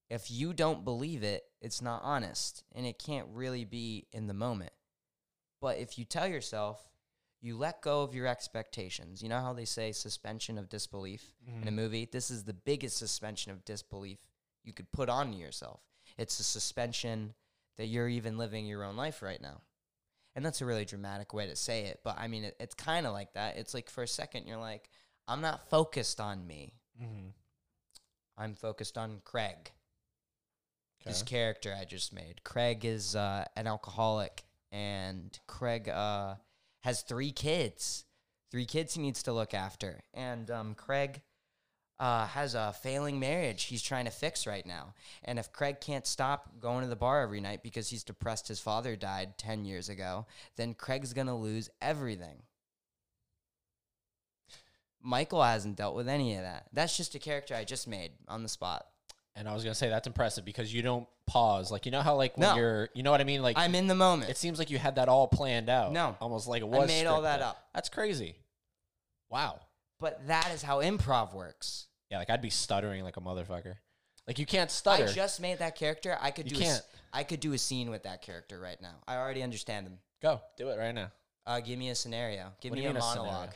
If 0.09 0.31
you 0.31 0.53
don't 0.53 0.83
believe 0.83 1.23
it, 1.23 1.43
it's 1.61 1.81
not 1.81 2.01
honest 2.03 2.63
and 2.73 2.85
it 2.85 2.97
can't 2.97 3.27
really 3.31 3.65
be 3.65 4.07
in 4.11 4.27
the 4.27 4.33
moment. 4.33 4.71
But 5.61 5.77
if 5.77 5.99
you 5.99 6.05
tell 6.05 6.27
yourself, 6.27 6.81
you 7.41 7.57
let 7.57 7.81
go 7.81 8.01
of 8.01 8.15
your 8.15 8.27
expectations. 8.27 9.21
You 9.21 9.29
know 9.29 9.39
how 9.39 9.53
they 9.53 9.65
say 9.65 9.91
suspension 9.91 10.57
of 10.57 10.69
disbelief 10.69 11.33
in 11.61 11.67
a 11.67 11.71
movie? 11.71 12.07
This 12.11 12.31
is 12.31 12.43
the 12.43 12.53
biggest 12.53 12.97
suspension 12.97 13.51
of 13.51 13.63
disbelief 13.63 14.19
you 14.63 14.73
could 14.73 14.91
put 14.91 15.09
on 15.09 15.33
yourself. 15.33 15.81
It's 16.17 16.39
a 16.39 16.43
suspension 16.43 17.33
that 17.77 17.85
you're 17.85 18.09
even 18.09 18.37
living 18.37 18.65
your 18.65 18.83
own 18.83 18.97
life 18.97 19.21
right 19.21 19.41
now. 19.41 19.61
And 20.35 20.45
that's 20.45 20.61
a 20.61 20.65
really 20.65 20.85
dramatic 20.85 21.33
way 21.33 21.47
to 21.47 21.55
say 21.55 21.85
it, 21.85 22.01
but 22.03 22.17
I 22.17 22.27
mean, 22.27 22.45
it, 22.45 22.55
it's 22.59 22.75
kind 22.75 23.05
of 23.05 23.13
like 23.13 23.33
that. 23.33 23.57
It's 23.57 23.73
like 23.73 23.89
for 23.89 24.03
a 24.03 24.07
second, 24.07 24.47
you're 24.47 24.57
like, 24.57 24.89
I'm 25.27 25.41
not 25.41 25.69
focused 25.69 26.19
on 26.19 26.45
me. 26.45 26.73
Mm-hmm. 27.01 27.29
I'm 28.37 28.55
focused 28.55 28.97
on 28.97 29.21
Craig 29.23 29.71
this 31.05 31.23
character 31.23 31.75
I 31.79 31.85
just 31.85 32.13
made. 32.13 32.43
Craig 32.43 32.85
is 32.85 33.15
uh, 33.15 33.45
an 33.55 33.67
alcoholic, 33.67 34.43
and 34.71 35.37
Craig 35.47 35.89
uh, 35.89 36.35
has 36.81 37.01
three 37.01 37.31
kids. 37.31 38.05
Three 38.51 38.65
kids 38.65 38.95
he 38.95 39.01
needs 39.01 39.23
to 39.23 39.33
look 39.33 39.53
after, 39.53 40.01
and 40.13 40.49
um, 40.49 40.73
Craig 40.73 41.21
uh, 41.99 42.25
has 42.27 42.55
a 42.55 42.73
failing 42.81 43.19
marriage 43.19 43.63
he's 43.63 43.83
trying 43.83 44.05
to 44.05 44.11
fix 44.11 44.47
right 44.47 44.65
now. 44.65 44.93
And 45.23 45.37
if 45.37 45.51
Craig 45.51 45.81
can't 45.81 46.07
stop 46.07 46.59
going 46.59 46.81
to 46.81 46.89
the 46.89 46.95
bar 46.95 47.21
every 47.21 47.41
night 47.41 47.61
because 47.61 47.89
he's 47.89 48.03
depressed 48.03 48.47
his 48.47 48.59
father 48.59 48.95
died 48.95 49.37
ten 49.37 49.65
years 49.65 49.89
ago, 49.89 50.25
then 50.55 50.73
Craig's 50.73 51.13
gonna 51.13 51.37
lose 51.37 51.69
everything. 51.81 52.43
Michael 55.01 55.43
hasn't 55.43 55.77
dealt 55.77 55.95
with 55.95 56.09
any 56.09 56.35
of 56.35 56.41
that. 56.41 56.67
That's 56.73 56.97
just 56.97 57.15
a 57.15 57.19
character 57.19 57.55
I 57.55 57.63
just 57.63 57.87
made 57.87 58.11
on 58.27 58.43
the 58.43 58.49
spot. 58.49 58.85
And 59.35 59.47
I 59.47 59.53
was 59.53 59.63
gonna 59.63 59.75
say 59.75 59.89
that's 59.89 60.07
impressive 60.07 60.43
because 60.43 60.73
you 60.73 60.81
don't 60.81 61.07
pause. 61.27 61.71
Like 61.71 61.85
you 61.85 61.91
know 61.91 62.01
how 62.01 62.15
like 62.15 62.37
when 62.37 62.49
No. 62.49 62.55
you're, 62.55 62.89
you 62.93 63.03
know 63.03 63.11
what 63.11 63.21
I 63.21 63.23
mean? 63.23 63.41
Like 63.41 63.57
I'm 63.57 63.73
in 63.75 63.87
the 63.87 63.95
moment. 63.95 64.29
it 64.29 64.37
seems 64.37 64.59
like 64.59 64.69
you 64.69 64.77
had 64.77 64.95
that 64.95 65.07
all 65.07 65.27
planned 65.27 65.69
out. 65.69 65.91
No. 65.93 66.17
almost 66.19 66.47
like 66.47 66.61
it 66.61 66.65
I 66.65 66.67
was. 66.79 66.87
made 66.87 67.05
all 67.05 67.21
that 67.21 67.41
up. 67.41 67.57
That's 67.73 67.87
crazy. 67.89 68.35
Wow. 69.29 69.59
But 69.99 70.27
that 70.27 70.51
is 70.53 70.61
how 70.61 70.79
improv 70.81 71.33
works. 71.33 71.87
Yeah, 72.09 72.17
like 72.17 72.29
I'd 72.29 72.41
be 72.41 72.49
stuttering 72.49 73.03
like 73.03 73.17
a 73.17 73.21
motherfucker. 73.21 73.75
Like 74.27 74.39
you 74.39 74.45
can't 74.45 74.71
stutter. 74.71 75.05
I 75.05 75.11
just 75.11 75.39
made 75.41 75.59
that 75.59 75.75
character. 75.75 76.17
I 76.19 76.31
could 76.31 76.49
You 76.49 76.57
do. 76.57 76.63
A, 76.63 76.65
s- 76.67 76.73
can't. 76.73 76.85
I 77.13 77.23
could 77.23 77.39
do 77.39 77.53
a 77.53 77.57
scene 77.57 77.89
with 77.89 78.03
that 78.03 78.21
character 78.21 78.59
right 78.59 78.79
now. 78.81 78.95
I 79.07 79.15
already 79.17 79.41
understand 79.43 79.87
him. 79.87 79.99
Go 80.21 80.41
do 80.57 80.69
it 80.69 80.77
right 80.77 80.93
now. 80.93 81.11
Uh, 81.45 81.59
give 81.59 81.79
me 81.79 81.89
a 81.89 81.95
scenario. 81.95 82.51
Give 82.61 82.71
What 82.71 82.75
do 82.75 82.81
me 82.81 82.83
you 82.83 82.89
a 82.89 82.93
mean 82.93 83.01
a 83.01 83.05
scenario? 83.05 83.31
monologue. 83.31 83.53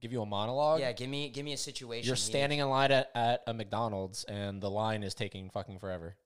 Give 0.00 0.12
you 0.12 0.22
a 0.22 0.26
monologue. 0.26 0.80
Yeah, 0.80 0.92
give 0.92 1.08
me 1.08 1.28
give 1.30 1.44
me 1.44 1.52
a 1.52 1.58
situation. 1.58 2.06
You're 2.06 2.16
standing 2.16 2.58
in 2.58 2.68
line 2.68 2.92
at, 2.92 3.10
at 3.14 3.42
a 3.46 3.54
McDonald's 3.54 4.24
and 4.24 4.60
the 4.60 4.70
line 4.70 5.02
is 5.02 5.14
taking 5.14 5.48
fucking 5.50 5.78
forever. 5.78 6.16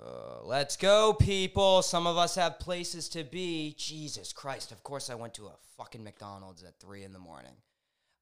Uh, 0.00 0.44
let's 0.44 0.76
go, 0.76 1.12
people. 1.12 1.82
Some 1.82 2.06
of 2.06 2.16
us 2.16 2.34
have 2.34 2.58
places 2.58 3.08
to 3.10 3.24
be. 3.24 3.74
Jesus 3.78 4.32
Christ! 4.32 4.72
Of 4.72 4.82
course, 4.82 5.10
I 5.10 5.14
went 5.14 5.34
to 5.34 5.46
a 5.46 5.56
fucking 5.76 6.02
McDonald's 6.02 6.62
at 6.62 6.78
three 6.78 7.04
in 7.04 7.12
the 7.12 7.18
morning. 7.18 7.56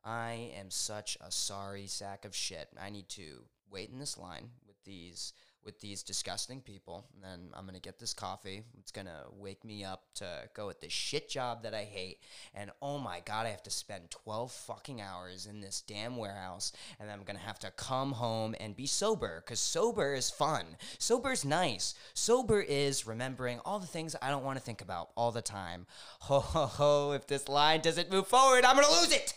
I 0.04 0.50
am 0.58 0.70
such 0.70 1.16
a 1.20 1.30
sorry 1.30 1.86
sack 1.86 2.24
of 2.24 2.34
shit. 2.34 2.68
I 2.80 2.90
need 2.90 3.08
to 3.10 3.44
wait 3.70 3.90
in 3.90 3.98
this 3.98 4.18
line 4.18 4.50
with 4.66 4.76
these 4.84 5.32
with 5.64 5.80
these 5.80 6.02
disgusting 6.02 6.60
people, 6.60 7.06
and 7.14 7.22
then 7.22 7.48
I'm 7.54 7.66
gonna 7.66 7.80
get 7.80 7.98
this 7.98 8.14
coffee. 8.14 8.62
It's 8.78 8.90
gonna 8.90 9.24
wake 9.38 9.64
me 9.64 9.84
up 9.84 10.04
to 10.16 10.26
go 10.54 10.70
at 10.70 10.80
this 10.80 10.92
shit 10.92 11.28
job 11.28 11.62
that 11.62 11.74
I 11.74 11.84
hate. 11.84 12.18
And 12.54 12.70
oh 12.80 12.98
my 12.98 13.20
god, 13.20 13.46
I 13.46 13.50
have 13.50 13.62
to 13.64 13.70
spend 13.70 14.10
12 14.10 14.52
fucking 14.52 15.00
hours 15.00 15.46
in 15.46 15.60
this 15.60 15.82
damn 15.86 16.16
warehouse, 16.16 16.72
and 16.98 17.10
I'm 17.10 17.22
gonna 17.22 17.38
have 17.38 17.58
to 17.60 17.70
come 17.70 18.12
home 18.12 18.54
and 18.60 18.76
be 18.76 18.86
sober, 18.86 19.42
cause 19.46 19.60
sober 19.60 20.14
is 20.14 20.30
fun. 20.30 20.76
Sober's 20.98 21.44
nice. 21.44 21.94
Sober 22.14 22.60
is 22.60 23.06
remembering 23.06 23.60
all 23.64 23.78
the 23.78 23.86
things 23.86 24.16
I 24.20 24.30
don't 24.30 24.44
want 24.44 24.58
to 24.58 24.64
think 24.64 24.80
about 24.80 25.10
all 25.16 25.32
the 25.32 25.42
time. 25.42 25.86
Ho 26.20 26.40
ho 26.40 26.66
ho! 26.66 27.12
If 27.12 27.26
this 27.26 27.48
line 27.48 27.80
doesn't 27.80 28.10
move 28.10 28.26
forward, 28.26 28.64
I'm 28.64 28.76
gonna 28.76 28.88
lose 28.88 29.12
it. 29.12 29.34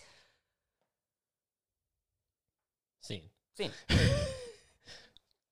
Scene. 3.01 3.21
Scene. 3.55 3.71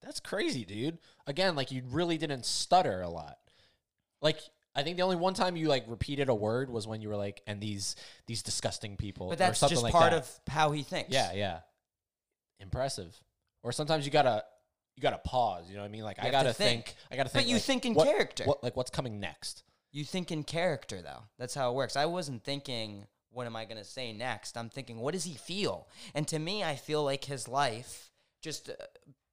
That's 0.04 0.20
crazy, 0.20 0.66
dude. 0.66 0.98
Again, 1.28 1.56
like 1.56 1.72
you 1.72 1.84
really 1.90 2.18
didn't 2.18 2.46
stutter 2.46 3.02
a 3.02 3.10
lot. 3.10 3.38
Like 4.22 4.40
I 4.76 4.84
think 4.84 4.98
the 4.98 5.04
only 5.04 5.16
one 5.16 5.34
time 5.34 5.56
you 5.56 5.68
like 5.68 5.86
repeated 5.88 6.30
a 6.30 6.36
word 6.36 6.70
was 6.70 6.88
when 6.88 7.02
you 7.02 7.10
were 7.10 7.16
like, 7.16 7.42
"and 7.48 7.62
these 7.62 7.96
these 8.28 8.42
disgusting 8.44 8.98
people." 8.98 9.28
But 9.30 9.34
or 9.34 9.38
that's 9.38 9.60
something 9.60 9.76
just 9.76 9.84
like 9.84 9.94
part 9.94 10.12
that. 10.12 10.20
of 10.24 10.40
how 10.48 10.72
he 10.72 10.84
thinks. 10.84 11.12
Yeah, 11.12 11.32
yeah. 11.34 11.60
Impressive. 12.60 13.16
Or 13.64 13.72
sometimes 13.72 14.06
you 14.06 14.12
gotta 14.12 14.44
you 14.96 15.02
gotta 15.02 15.18
pause. 15.20 15.70
You 15.70 15.76
know 15.76 15.82
what 15.82 15.88
I 15.88 15.92
mean? 15.92 16.04
Like 16.04 16.18
You 16.18 16.24
I 16.24 16.26
have 16.26 16.34
to 16.34 16.38
gotta 16.46 16.54
think. 16.54 16.86
think. 16.86 16.96
I 17.12 17.16
gotta 17.16 17.30
think. 17.30 17.46
But 17.46 17.50
you 17.50 17.56
like, 17.56 17.64
think 17.64 17.86
in 17.86 17.94
what- 17.94 18.08
character. 18.08 18.44
What 18.46 18.64
like 18.64 18.76
what's 18.76 18.92
coming 18.92 19.20
next? 19.20 19.64
You 19.92 20.04
think 20.04 20.32
in 20.32 20.44
character, 20.44 21.04
though. 21.04 21.26
That's 21.38 21.54
how 21.54 21.72
it 21.72 21.76
works. 21.76 21.96
I 21.96 22.08
wasn't 22.08 22.44
thinking, 22.44 23.06
what 23.30 23.46
am 23.46 23.56
I 23.56 23.66
going 23.66 23.78
to 23.78 23.84
say 23.84 24.12
next? 24.12 24.58
I'm 24.58 24.68
thinking, 24.70 24.98
what 24.98 25.14
does 25.14 25.24
he 25.24 25.36
feel? 25.36 25.88
And 26.16 26.28
to 26.30 26.40
me, 26.40 26.64
I 26.64 26.76
feel 26.78 27.04
like 27.04 27.26
his 27.26 27.48
life, 27.48 28.10
just 28.42 28.70
uh, 28.70 28.74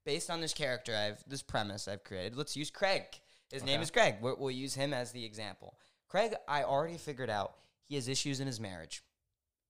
based 0.04 0.30
on 0.30 0.40
this 0.40 0.54
character, 0.54 0.94
I've 0.94 1.22
this 1.28 1.42
premise 1.42 1.88
I've 1.88 2.04
created. 2.04 2.36
Let's 2.36 2.56
use 2.56 2.70
Craig. 2.70 3.02
His 3.50 3.64
name 3.64 3.80
is 3.80 3.90
Craig. 3.90 4.16
We'll, 4.20 4.36
we'll 4.38 4.50
use 4.50 4.74
him 4.74 4.94
as 4.94 5.10
the 5.10 5.24
example. 5.24 5.74
Craig, 6.08 6.34
I 6.48 6.62
already 6.62 6.98
figured 6.98 7.30
out 7.30 7.54
he 7.84 7.96
has 7.96 8.06
issues 8.08 8.40
in 8.40 8.46
his 8.46 8.60
marriage. 8.60 9.02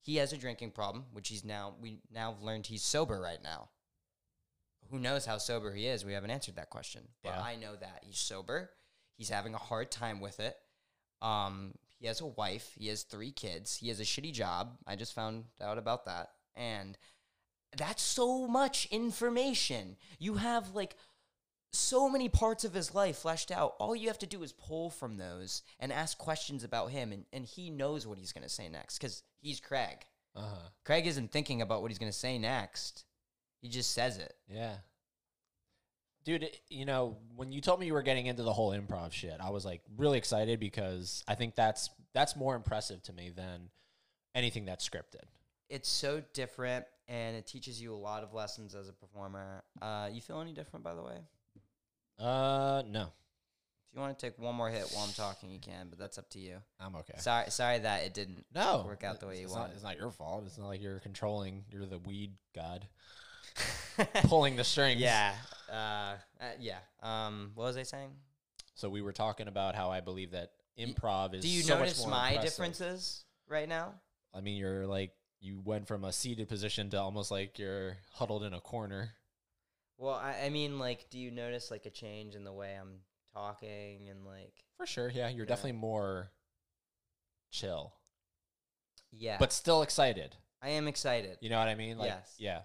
He 0.02 0.16
has 0.16 0.32
a 0.32 0.36
drinking 0.36 0.72
problem, 0.72 1.04
which 1.12 1.28
he's 1.28 1.44
now 1.44 1.74
we 1.80 2.00
now 2.12 2.32
have 2.32 2.42
learned 2.42 2.66
he's 2.66 2.82
sober 2.82 3.20
right 3.20 3.42
now. 3.42 3.68
Who 4.90 4.98
knows 4.98 5.24
how 5.24 5.38
sober 5.38 5.72
he 5.72 5.86
is? 5.86 6.04
We 6.04 6.14
haven't 6.14 6.30
answered 6.30 6.56
that 6.56 6.70
question. 6.70 7.02
But 7.22 7.34
Yeah. 7.36 7.42
I 7.42 7.56
know 7.56 7.76
that 7.76 8.02
he's 8.04 8.18
sober. 8.18 8.70
He's 9.16 9.28
having 9.28 9.54
a 9.54 9.58
hard 9.58 9.90
time 9.90 10.20
with 10.20 10.40
it. 10.40 10.56
Um, 11.22 11.74
he 11.98 12.06
has 12.06 12.20
a 12.20 12.26
wife. 12.26 12.72
He 12.76 12.88
has 12.88 13.02
three 13.02 13.30
kids. 13.30 13.76
He 13.76 13.88
has 13.88 14.00
a 14.00 14.04
shitty 14.04 14.32
job. 14.32 14.78
I 14.86 14.96
just 14.96 15.12
found 15.14 15.44
out 15.60 15.78
about 15.78 16.06
that. 16.06 16.30
And 16.56 16.96
that's 17.76 18.02
so 18.02 18.46
much 18.46 18.86
information. 18.90 19.96
You 20.18 20.34
have 20.34 20.74
like 20.74 20.96
so 21.72 22.08
many 22.08 22.28
parts 22.28 22.64
of 22.64 22.74
his 22.74 22.94
life 22.94 23.18
fleshed 23.18 23.50
out. 23.50 23.74
All 23.78 23.94
you 23.94 24.08
have 24.08 24.18
to 24.20 24.26
do 24.26 24.42
is 24.42 24.52
pull 24.52 24.90
from 24.90 25.16
those 25.16 25.62
and 25.78 25.92
ask 25.92 26.18
questions 26.18 26.64
about 26.64 26.90
him, 26.90 27.12
and, 27.12 27.24
and 27.32 27.44
he 27.44 27.70
knows 27.70 28.06
what 28.06 28.18
he's 28.18 28.32
going 28.32 28.42
to 28.42 28.48
say 28.48 28.68
next 28.68 28.98
because 28.98 29.22
he's 29.40 29.60
Craig. 29.60 29.98
Uh 30.34 30.40
huh. 30.40 30.68
Craig 30.84 31.06
isn't 31.06 31.30
thinking 31.30 31.62
about 31.62 31.82
what 31.82 31.90
he's 31.90 31.98
going 31.98 32.12
to 32.12 32.16
say 32.16 32.38
next. 32.38 33.04
He 33.60 33.68
just 33.68 33.92
says 33.92 34.18
it. 34.18 34.34
Yeah. 34.48 34.76
Dude, 36.24 36.50
you 36.68 36.84
know, 36.84 37.16
when 37.34 37.50
you 37.52 37.60
told 37.60 37.80
me 37.80 37.86
you 37.86 37.94
were 37.94 38.02
getting 38.02 38.26
into 38.26 38.42
the 38.42 38.52
whole 38.52 38.72
improv 38.72 39.12
shit, 39.12 39.36
I 39.40 39.50
was 39.50 39.64
like 39.64 39.80
really 39.96 40.18
excited 40.18 40.60
because 40.60 41.24
I 41.26 41.34
think 41.34 41.54
that's 41.54 41.88
that's 42.12 42.36
more 42.36 42.54
impressive 42.54 43.02
to 43.04 43.12
me 43.12 43.30
than 43.34 43.70
anything 44.34 44.64
that's 44.64 44.86
scripted. 44.88 45.24
It's 45.68 45.88
so 45.88 46.22
different, 46.34 46.84
and 47.10 47.36
it 47.36 47.44
teaches 47.46 47.82
you 47.82 47.92
a 47.92 47.96
lot 47.96 48.22
of 48.22 48.32
lessons 48.32 48.74
as 48.74 48.88
a 48.88 48.92
performer. 48.92 49.64
Uh, 49.82 50.08
you 50.10 50.20
feel 50.20 50.40
any 50.40 50.52
different, 50.52 50.84
by 50.84 50.94
the 50.94 51.02
way? 51.02 51.18
Uh, 52.18 52.82
no, 52.88 53.02
If 53.02 53.94
you 53.94 54.00
want 54.00 54.16
to 54.16 54.26
take 54.26 54.38
one 54.38 54.54
more 54.54 54.70
hit 54.70 54.84
while 54.92 55.04
I'm 55.04 55.12
talking, 55.12 55.50
you 55.50 55.58
can, 55.58 55.88
but 55.90 55.98
that's 55.98 56.18
up 56.18 56.30
to 56.30 56.38
you. 56.38 56.58
I'm 56.78 56.94
okay. 56.96 57.14
Sorry, 57.18 57.50
sorry 57.50 57.80
that 57.80 58.04
it 58.04 58.14
didn't. 58.14 58.44
No, 58.54 58.84
work 58.86 59.02
out 59.02 59.18
the 59.20 59.26
way 59.26 59.38
you 59.38 59.44
it's 59.44 59.54
not, 59.54 59.62
wanted. 59.62 59.74
It's 59.74 59.82
not 59.82 59.98
your 59.98 60.10
fault. 60.10 60.44
It's 60.46 60.56
not 60.56 60.68
like 60.68 60.80
you're 60.80 61.00
controlling. 61.00 61.64
You're 61.70 61.86
the 61.86 61.98
weed 61.98 62.34
god, 62.54 62.86
pulling 64.24 64.56
the 64.56 64.64
strings. 64.64 65.00
yeah, 65.00 65.34
uh, 65.68 65.74
uh, 65.74 66.16
yeah. 66.60 66.78
Um, 67.02 67.50
what 67.54 67.64
was 67.64 67.76
I 67.76 67.82
saying? 67.82 68.10
So 68.74 68.88
we 68.88 69.02
were 69.02 69.12
talking 69.12 69.48
about 69.48 69.74
how 69.74 69.90
I 69.90 70.00
believe 70.00 70.30
that 70.30 70.52
improv 70.78 71.34
is. 71.34 71.42
Do 71.42 71.48
you 71.48 71.62
so 71.62 71.78
notice 71.78 72.06
my 72.06 72.28
impressive. 72.32 72.50
differences 72.50 73.24
right 73.48 73.68
now? 73.68 73.94
I 74.34 74.40
mean, 74.40 74.56
you're 74.56 74.86
like 74.86 75.12
you 75.40 75.60
went 75.64 75.86
from 75.88 76.04
a 76.04 76.12
seated 76.12 76.48
position 76.48 76.90
to 76.90 77.00
almost 77.00 77.30
like 77.30 77.58
you're 77.58 77.96
huddled 78.14 78.42
in 78.44 78.52
a 78.52 78.60
corner. 78.60 79.12
Well, 79.96 80.14
I, 80.14 80.44
I 80.46 80.50
mean, 80.50 80.78
like, 80.78 81.08
do 81.10 81.18
you 81.18 81.30
notice 81.30 81.70
like 81.70 81.86
a 81.86 81.90
change 81.90 82.34
in 82.34 82.44
the 82.44 82.52
way 82.52 82.76
I'm 82.80 83.00
talking 83.34 84.08
and 84.08 84.24
like, 84.24 84.64
For 84.76 84.86
sure, 84.86 85.08
yeah, 85.10 85.28
you're 85.28 85.44
Yeah. 85.44 85.48
definitely 85.48 85.72
more 85.78 86.30
chill, 87.50 87.92
yeah, 89.12 89.36
but 89.38 89.52
still 89.52 89.82
excited. 89.82 90.36
I 90.62 90.70
am 90.70 90.88
excited, 90.88 91.38
You 91.40 91.48
know 91.50 91.58
what 91.58 91.68
I 91.68 91.74
mean? 91.74 91.96
Like, 91.98 92.08
Yes. 92.08 92.34
yeah, 92.38 92.62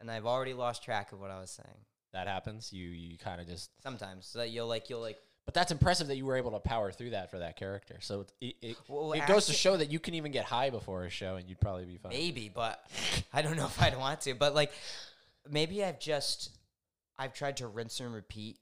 and 0.00 0.10
I've 0.10 0.26
already 0.26 0.54
lost 0.54 0.82
track 0.82 1.12
of 1.12 1.20
what 1.20 1.30
I 1.30 1.40
was 1.40 1.50
saying. 1.50 1.84
that 2.12 2.26
happens. 2.28 2.72
You 2.72 2.88
you 2.88 3.18
kind 3.18 3.40
of 3.40 3.46
just. 3.46 3.70
Sometimes, 3.82 4.26
so 4.26 4.38
that 4.38 4.48
you'll 4.50 4.66
like, 4.68 4.88
you'll 4.90 5.00
like, 5.00 5.18
But 5.46 5.54
that's 5.54 5.70
impressive 5.70 6.08
that 6.08 6.16
you 6.16 6.26
were 6.26 6.36
able 6.36 6.50
to 6.50 6.58
power 6.58 6.90
through 6.92 7.10
that 7.10 7.30
for 7.30 7.38
that 7.38 7.56
character. 7.56 7.98
So 8.00 8.20
it 8.22 8.32
it, 8.40 8.56
it, 8.70 8.76
well, 8.88 9.12
it 9.12 9.26
goes 9.28 9.46
to 9.46 9.52
show 9.52 9.76
that 9.76 9.90
you 9.92 9.98
can 10.00 10.14
even 10.14 10.32
get 10.32 10.44
high 10.44 10.70
before 10.70 11.04
a 11.04 11.10
show, 11.10 11.36
and 11.36 11.48
you'd 11.48 11.60
probably 11.60 11.84
be 11.84 11.96
fine. 11.98 12.12
Maybe, 12.12 12.50
but 12.52 12.84
I 13.32 13.42
don't 13.42 13.56
know 13.56 13.66
if 13.66 13.80
I'd 13.80 13.96
want 13.96 14.20
to. 14.22 14.34
But 14.34 14.54
like, 14.54 14.72
maybe 15.48 15.84
I've 15.84 16.00
just 16.00 16.50
I've 17.16 17.32
tried 17.32 17.58
to 17.58 17.68
rinse 17.68 18.00
and 18.00 18.12
repeat 18.12 18.58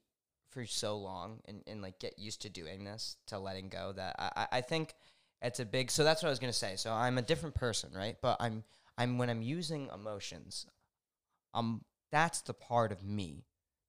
for 0.51 0.65
so 0.67 0.97
long, 0.97 1.39
and, 1.45 1.63
and 1.67 1.81
like 1.81 1.97
get 1.99 2.19
used 2.19 2.43
to 2.43 2.49
doing 2.49 2.83
this 2.85 3.17
to 3.27 3.39
letting 3.39 3.69
go 3.69 3.91
that 3.93 4.15
I 4.19 4.31
I- 4.51 4.57
I 4.57 4.61
think 4.61 4.93
it's 5.41 5.59
a 5.59 5.65
big. 5.65 5.89
So 5.89 6.03
that's 6.03 6.21
what 6.21 6.27
I 6.27 6.31
was 6.31 6.39
gonna 6.39 6.53
say. 6.53 6.75
So 6.75 6.93
I'm 6.93 7.17
a 7.17 7.23
different 7.23 7.55
person, 7.55 7.91
right? 7.95 8.15
But 8.21 8.37
I'm 8.39 8.63
I'm 8.95 9.17
when 9.17 9.31
I'm 9.31 9.41
using 9.41 9.89
emotions, 9.91 10.67
um, 11.55 11.83
that's 12.11 12.41
the 12.41 12.53
part 12.53 12.91
of 12.91 13.03
me 13.03 13.43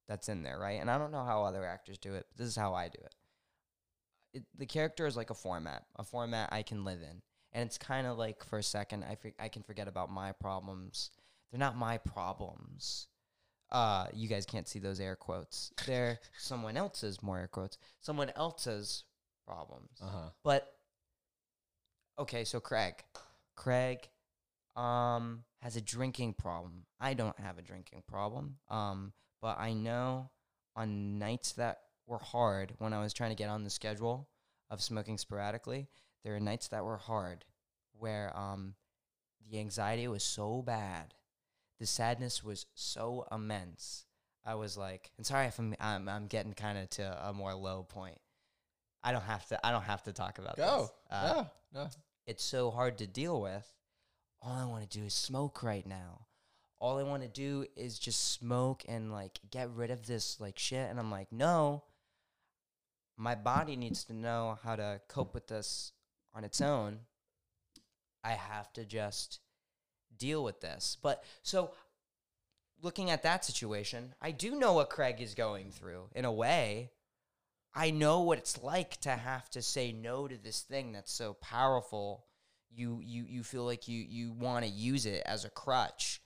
that's 0.09 0.29
in 0.29 0.43
there, 0.43 0.59
right? 0.59 0.81
And 0.81 0.91
I 0.91 0.99
don't 0.99 1.13
know 1.13 1.25
how 1.25 1.45
other 1.45 1.65
actors 1.65 1.99
do 1.99 2.15
it. 2.15 2.27
But 2.31 2.39
this 2.39 2.49
is 2.49 2.57
how 2.57 2.75
I 2.75 2.89
do 2.89 2.99
it. 3.05 3.15
it 4.35 4.45
the 4.57 4.67
character 4.67 5.07
is 5.07 5.17
like 5.17 5.31
a 5.31 5.35
format, 5.35 5.85
a 5.97 6.05
format 6.05 6.53
I 6.53 6.63
can 6.63 6.85
live 6.85 7.01
in 7.03 7.23
and 7.57 7.67
it's 7.67 7.79
kind 7.79 8.07
of 8.07 8.19
like 8.19 8.45
for 8.45 8.59
a 8.59 8.63
second 8.63 9.03
I 9.05 9.15
for, 9.15 9.33
I 9.41 9.49
can 9.49 9.63
forget 9.63 9.89
about 9.89 10.11
my 10.11 10.33
problems. 10.33 11.11
They're 11.51 11.59
not 11.59 11.75
my 11.75 11.97
problems. 11.97 13.09
Uh, 13.73 14.07
you 14.13 14.29
guys 14.29 14.45
can't 14.45 14.69
see 14.69 14.79
those 14.79 15.01
air 15.01 15.17
quotes. 15.17 15.73
They're 15.87 16.19
someone 16.39 16.77
else's 16.77 17.23
more 17.23 17.39
air 17.39 17.49
quotes. 17.49 17.79
Someone 18.01 18.31
else's 18.37 19.05
problems. 19.47 19.89
Uh 20.03 20.09
huh. 20.09 20.29
But 20.45 20.71
okay, 22.19 22.45
so 22.45 22.61
Craig, 22.61 22.95
Craig, 23.57 24.07
um, 24.77 25.45
has 25.63 25.77
a 25.77 25.81
drinking 25.81 26.35
problem. 26.35 26.85
I 27.01 27.15
don't 27.15 27.39
have 27.41 27.59
a 27.59 27.63
drinking 27.63 28.03
problem. 28.07 28.57
Um, 28.69 29.15
but 29.47 29.61
I 29.61 29.75
know 29.75 30.31
on 30.75 31.21
nights 31.21 31.53
that 31.53 31.83
were 32.05 32.19
hard 32.19 32.75
when 32.79 32.93
I 32.93 33.01
was 33.01 33.13
trying 33.13 33.31
to 33.31 33.37
get 33.37 33.49
on 33.49 33.63
the 33.63 33.71
schedule 33.71 34.29
of 34.71 34.83
smoking 34.83 35.19
sporadically, 35.19 35.87
there 36.25 36.35
are 36.35 36.41
nights 36.41 36.67
that 36.67 36.85
were 36.85 36.97
hard 36.97 37.45
where 37.93 38.37
um, 38.37 38.75
the 39.49 39.61
anxiety 39.61 40.09
was 40.09 40.25
so 40.25 40.63
bad, 40.63 41.15
the 41.79 41.87
sadness 41.87 42.43
was 42.43 42.67
so 42.75 43.25
immense. 43.31 44.05
I 44.45 44.57
was 44.57 44.77
like, 44.77 45.13
and 45.17 45.25
sorry 45.25 45.47
if 45.47 45.61
I'm 45.61 45.77
I'm, 45.79 46.09
I'm 46.09 46.27
getting 46.27 46.53
kind 46.53 46.77
of 46.77 46.91
to 46.91 47.29
a 47.29 47.33
more 47.33 47.55
low 47.55 47.85
point. 47.85 48.19
I 49.05 49.13
don't 49.13 49.23
have 49.23 49.47
to. 49.51 49.65
I 49.65 49.71
don't 49.71 49.85
have 49.85 50.03
to 50.03 50.13
talk 50.13 50.41
about 50.41 50.57
Go. 50.57 50.81
this. 50.81 50.91
Uh, 51.09 51.33
no, 51.73 51.83
no. 51.83 51.89
it's 52.27 52.43
so 52.43 52.73
hard 52.73 52.99
to 52.99 53.07
deal 53.07 53.41
with. 53.41 53.65
All 54.43 54.57
I 54.57 54.65
want 54.65 54.91
to 54.91 54.99
do 54.99 55.07
is 55.07 55.15
smoke 55.15 55.63
right 55.63 55.87
now. 55.87 56.26
All 56.87 56.99
I 56.99 57.03
want 57.03 57.25
to 57.25 57.29
do 57.29 57.67
is 57.75 57.99
just 57.99 58.31
smoke 58.31 58.85
and 58.87 59.11
like 59.11 59.41
get 59.51 59.69
rid 59.75 59.91
of 59.91 60.07
this 60.07 60.39
like 60.39 60.57
shit. 60.57 60.89
And 60.89 61.01
I'm 61.01 61.11
like, 61.11 61.33
no, 61.33 61.83
my 63.17 63.35
body 63.35 63.75
needs 63.75 64.05
to 64.05 64.13
know 64.13 64.57
how 64.63 64.77
to 64.77 65.01
cope 65.09 65.35
with 65.35 65.49
this 65.49 65.91
on 66.33 66.45
its 66.45 66.61
own. 66.61 67.01
I 68.23 68.35
have 68.35 68.73
to 68.75 68.85
just 68.85 69.41
deal 70.17 70.45
with 70.45 70.61
this. 70.61 70.97
But 71.03 71.25
so 71.43 71.73
looking 72.81 73.11
at 73.11 73.25
that 73.25 73.45
situation, 73.45 74.15
I 74.23 74.31
do 74.31 74.55
know 74.55 74.75
what 74.75 74.89
Craig 74.89 75.21
is 75.21 75.35
going 75.35 75.73
through 75.73 76.11
in 76.15 76.25
a 76.25 76.31
way. 76.31 76.93
I 77.75 77.91
know 77.91 78.21
what 78.21 78.39
it's 78.39 78.63
like 78.63 79.01
to 79.01 79.11
have 79.11 79.51
to 79.51 79.61
say 79.61 79.91
no 79.91 80.29
to 80.29 80.39
this 80.39 80.61
thing 80.61 80.93
that's 80.93 81.13
so 81.13 81.35
powerful. 81.35 82.27
You 82.71 83.01
you 83.03 83.25
you 83.27 83.43
feel 83.43 83.65
like 83.65 83.89
you 83.89 84.07
you 84.09 84.31
want 84.31 84.65
to 84.65 84.71
use 84.71 85.05
it 85.05 85.25
as 85.27 85.45
a 85.45 85.51
crutch, 85.51 86.21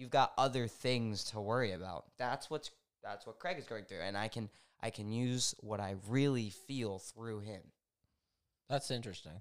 you've 0.00 0.10
got 0.10 0.32
other 0.38 0.66
things 0.66 1.24
to 1.24 1.40
worry 1.40 1.72
about. 1.72 2.06
That's 2.18 2.48
what's 2.48 2.70
that's 3.04 3.26
what 3.26 3.38
Craig 3.38 3.58
is 3.58 3.66
going 3.66 3.84
through, 3.84 4.00
and 4.00 4.16
I 4.16 4.28
can 4.28 4.48
I 4.80 4.90
can 4.90 5.10
use 5.12 5.54
what 5.60 5.78
I 5.78 5.96
really 6.08 6.50
feel 6.50 6.98
through 6.98 7.40
him. 7.40 7.60
That's 8.68 8.90
interesting. 8.90 9.40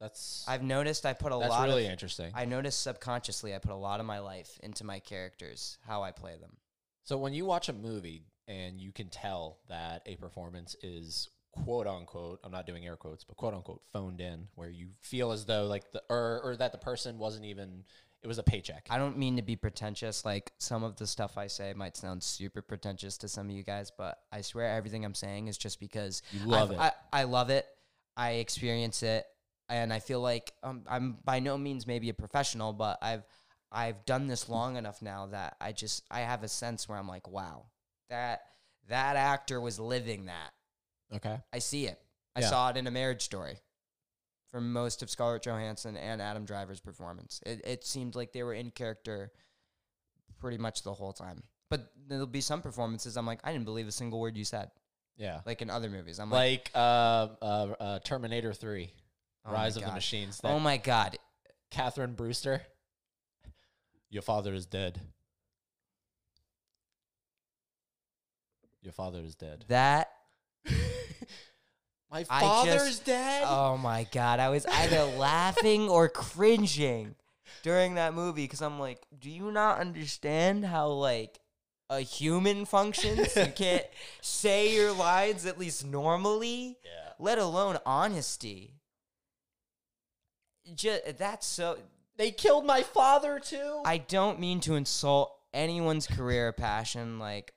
That's 0.00 0.44
I've 0.46 0.62
noticed 0.62 1.04
I 1.04 1.12
put 1.12 1.32
a 1.32 1.38
that's 1.38 1.50
lot 1.50 1.66
really 1.66 1.86
of 1.86 1.90
interesting. 1.90 2.30
I 2.34 2.44
noticed 2.44 2.82
subconsciously 2.82 3.54
I 3.54 3.58
put 3.58 3.72
a 3.72 3.76
lot 3.76 3.98
of 3.98 4.06
my 4.06 4.20
life 4.20 4.58
into 4.62 4.84
my 4.84 5.00
characters, 5.00 5.78
how 5.86 6.02
I 6.02 6.12
play 6.12 6.36
them. 6.40 6.56
So 7.02 7.18
when 7.18 7.34
you 7.34 7.44
watch 7.44 7.68
a 7.68 7.72
movie 7.72 8.26
and 8.46 8.80
you 8.80 8.92
can 8.92 9.08
tell 9.08 9.58
that 9.68 10.02
a 10.06 10.14
performance 10.16 10.76
is 10.82 11.28
quote 11.52 11.88
unquote, 11.88 12.38
I'm 12.44 12.52
not 12.52 12.66
doing 12.66 12.86
air 12.86 12.96
quotes, 12.96 13.24
but 13.24 13.36
quote 13.36 13.54
unquote 13.54 13.82
phoned 13.92 14.20
in, 14.20 14.46
where 14.54 14.70
you 14.70 14.90
feel 15.00 15.32
as 15.32 15.46
though 15.46 15.66
like 15.66 15.90
the 15.90 16.02
or 16.08 16.40
or 16.44 16.56
that 16.56 16.70
the 16.70 16.78
person 16.78 17.18
wasn't 17.18 17.46
even 17.46 17.82
it 18.22 18.26
was 18.26 18.38
a 18.38 18.42
paycheck. 18.42 18.86
I 18.90 18.98
don't 18.98 19.16
mean 19.16 19.36
to 19.36 19.42
be 19.42 19.54
pretentious. 19.56 20.24
Like 20.24 20.52
some 20.58 20.82
of 20.82 20.96
the 20.96 21.06
stuff 21.06 21.38
I 21.38 21.46
say 21.46 21.72
might 21.74 21.96
sound 21.96 22.22
super 22.22 22.62
pretentious 22.62 23.16
to 23.18 23.28
some 23.28 23.48
of 23.48 23.54
you 23.54 23.62
guys, 23.62 23.90
but 23.96 24.18
I 24.32 24.40
swear 24.40 24.68
everything 24.76 25.04
I'm 25.04 25.14
saying 25.14 25.46
is 25.48 25.56
just 25.56 25.78
because 25.80 26.22
You 26.32 26.46
love 26.46 26.70
I've- 26.70 26.74
it. 26.74 26.80
I, 27.12 27.20
I 27.20 27.24
love 27.24 27.50
it. 27.50 27.66
I 28.16 28.30
experience 28.32 29.02
it, 29.04 29.24
and 29.68 29.92
I 29.92 30.00
feel 30.00 30.20
like 30.20 30.52
um, 30.64 30.82
I'm 30.90 31.18
by 31.24 31.38
no 31.38 31.56
means 31.56 31.86
maybe 31.86 32.08
a 32.08 32.14
professional, 32.14 32.72
but 32.72 32.98
I've 33.00 33.22
I've 33.70 34.04
done 34.06 34.26
this 34.26 34.48
long 34.48 34.76
enough 34.76 35.00
now 35.02 35.26
that 35.26 35.56
I 35.60 35.70
just 35.72 36.02
I 36.10 36.20
have 36.20 36.42
a 36.42 36.48
sense 36.48 36.88
where 36.88 36.98
I'm 36.98 37.06
like, 37.06 37.28
wow, 37.28 37.66
that 38.10 38.40
that 38.88 39.14
actor 39.14 39.60
was 39.60 39.78
living 39.78 40.26
that. 40.26 40.50
okay. 41.14 41.38
I 41.52 41.60
see 41.60 41.86
it. 41.86 42.00
I 42.34 42.40
Yeah. 42.40 42.48
saw 42.48 42.70
it 42.70 42.76
in 42.76 42.86
a 42.86 42.90
marriage 42.90 43.22
story 43.22 43.58
for 44.50 44.60
most 44.60 45.02
of 45.02 45.10
Scarlett 45.10 45.42
Johansson 45.42 45.96
and 45.96 46.22
Adam 46.22 46.44
Driver's 46.44 46.80
performance. 46.80 47.40
It, 47.44 47.60
it 47.64 47.84
seemed 47.84 48.14
like 48.14 48.32
they 48.32 48.42
were 48.42 48.54
in 48.54 48.70
character 48.70 49.32
pretty 50.40 50.58
much 50.58 50.82
the 50.82 50.92
whole 50.92 51.12
time. 51.12 51.42
But 51.70 51.92
there'll 52.08 52.26
be 52.26 52.40
some 52.40 52.62
performances 52.62 53.16
I'm 53.16 53.26
like, 53.26 53.40
I 53.44 53.52
didn't 53.52 53.66
believe 53.66 53.86
a 53.88 53.92
single 53.92 54.20
word 54.20 54.36
you 54.36 54.44
said. 54.44 54.70
Yeah. 55.16 55.40
Like 55.44 55.60
in 55.60 55.68
other 55.68 55.90
movies. 55.90 56.18
I'm 56.18 56.30
like, 56.30 56.40
Like 56.40 56.70
uh, 56.74 57.28
uh, 57.42 57.74
uh, 57.80 57.98
Terminator 58.00 58.52
3, 58.54 58.90
oh 59.46 59.52
Rise 59.52 59.76
of 59.76 59.84
the 59.84 59.92
Machines. 59.92 60.38
That 60.38 60.48
Oh 60.48 60.60
my 60.60 60.76
God. 60.76 61.18
Catherine 61.70 62.14
Brewster. 62.14 62.62
Your 64.10 64.22
father 64.22 64.54
is 64.54 64.64
dead. 64.64 65.00
Your 68.80 68.92
father 68.92 69.20
is 69.20 69.34
dead. 69.34 69.64
That, 69.68 70.08
My 72.10 72.24
father's 72.24 72.86
just- 72.88 73.04
dead. 73.04 73.44
oh 73.46 73.76
my 73.76 74.06
God. 74.12 74.40
I 74.40 74.48
was 74.48 74.64
either 74.66 75.04
laughing 75.18 75.88
or 75.88 76.08
cringing 76.08 77.14
during 77.62 77.94
that 77.94 78.14
movie 78.14 78.44
because 78.44 78.62
I'm 78.62 78.78
like, 78.78 79.06
do 79.18 79.30
you 79.30 79.50
not 79.50 79.78
understand 79.80 80.64
how, 80.64 80.88
like, 80.88 81.38
a 81.90 82.00
human 82.00 82.64
functions? 82.64 83.34
you 83.36 83.46
can't 83.56 83.84
say 84.20 84.74
your 84.74 84.92
lines 84.92 85.44
at 85.46 85.58
least 85.58 85.86
normally. 85.86 86.78
yeah. 86.84 87.12
let 87.18 87.38
alone 87.38 87.78
honesty. 87.86 88.74
Just 90.74 91.16
that's 91.18 91.46
so. 91.46 91.78
They 92.16 92.30
killed 92.30 92.66
my 92.66 92.82
father 92.82 93.38
too. 93.38 93.80
I 93.86 93.98
don't 93.98 94.38
mean 94.40 94.60
to 94.60 94.74
insult 94.74 95.34
anyone's 95.54 96.06
career 96.06 96.48
or 96.48 96.52
passion. 96.52 97.18
Like, 97.18 97.54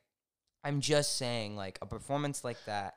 I'm 0.63 0.79
just 0.81 1.17
saying, 1.17 1.55
like 1.57 1.77
a 1.81 1.85
performance 1.85 2.43
like 2.45 2.63
that, 2.67 2.95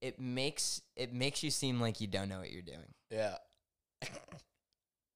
it 0.00 0.18
makes 0.20 0.80
it 0.96 1.12
makes 1.12 1.42
you 1.42 1.50
seem 1.50 1.80
like 1.80 2.00
you 2.00 2.06
don't 2.06 2.28
know 2.28 2.38
what 2.38 2.50
you're 2.50 2.62
doing. 2.62 2.92
yeah. 3.10 3.36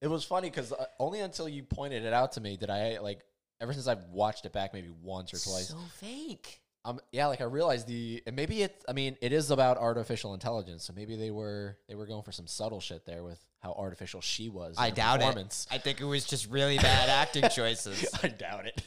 it 0.01 0.09
was 0.09 0.25
funny 0.25 0.49
because 0.49 0.73
uh, 0.73 0.85
only 0.99 1.21
until 1.21 1.49
you 1.49 1.63
pointed 1.63 2.05
it 2.05 2.13
out 2.13 2.33
to 2.33 2.41
me 2.41 2.57
did 2.57 2.71
I 2.71 2.99
like. 3.01 3.21
Ever 3.61 3.73
since 3.73 3.89
I've 3.89 4.05
watched 4.13 4.45
it 4.47 4.53
back 4.53 4.73
maybe 4.73 4.89
once 5.03 5.35
or 5.35 5.39
twice, 5.39 5.71
So 5.71 5.77
fake. 5.99 6.61
um, 6.85 7.01
yeah, 7.11 7.27
like 7.27 7.41
I 7.41 7.45
realized 7.45 7.89
the 7.89 8.23
and 8.25 8.37
maybe 8.37 8.63
it. 8.63 8.85
I 8.89 8.93
mean, 8.93 9.17
it 9.21 9.33
is 9.33 9.51
about 9.51 9.79
artificial 9.79 10.33
intelligence, 10.33 10.85
so 10.85 10.93
maybe 10.95 11.17
they 11.17 11.33
were 11.33 11.77
they 11.89 11.97
were 11.97 12.07
going 12.07 12.23
for 12.23 12.31
some 12.31 12.47
subtle 12.47 12.79
shit 12.81 13.05
there 13.05 13.25
with 13.25 13.45
how 13.59 13.73
artificial 13.73 14.21
she 14.21 14.49
was. 14.49 14.77
I 14.79 14.91
doubt 14.91 15.23
it. 15.23 15.67
I 15.73 15.79
think 15.79 16.01
it 16.01 16.05
was 16.05 16.25
just 16.25 16.49
really 16.49 16.79
bad 16.79 17.09
acting 17.09 17.49
choices. 17.53 18.07
I 18.23 18.29
doubt 18.29 18.67
it. 18.67 18.81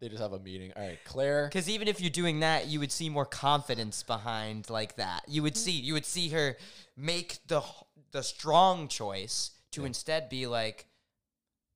They 0.00 0.08
just 0.08 0.20
have 0.22 0.32
a 0.32 0.38
meeting. 0.38 0.72
All 0.76 0.82
right, 0.86 0.98
Claire. 1.04 1.46
Because 1.46 1.68
even 1.68 1.88
if 1.88 2.00
you're 2.00 2.10
doing 2.10 2.40
that, 2.40 2.66
you 2.66 2.80
would 2.80 2.92
see 2.92 3.08
more 3.08 3.24
confidence 3.26 4.02
behind 4.02 4.68
like 4.70 4.96
that. 4.96 5.22
You 5.28 5.42
would 5.42 5.56
see 5.56 5.72
you 5.72 5.92
would 5.94 6.04
see 6.06 6.28
her 6.30 6.56
make 6.96 7.38
the 7.46 7.62
the 8.10 8.22
strong 8.22 8.88
choice 8.88 9.50
to 9.72 9.80
Yeah. 9.82 9.86
instead 9.88 10.28
be 10.28 10.46
like, 10.46 10.86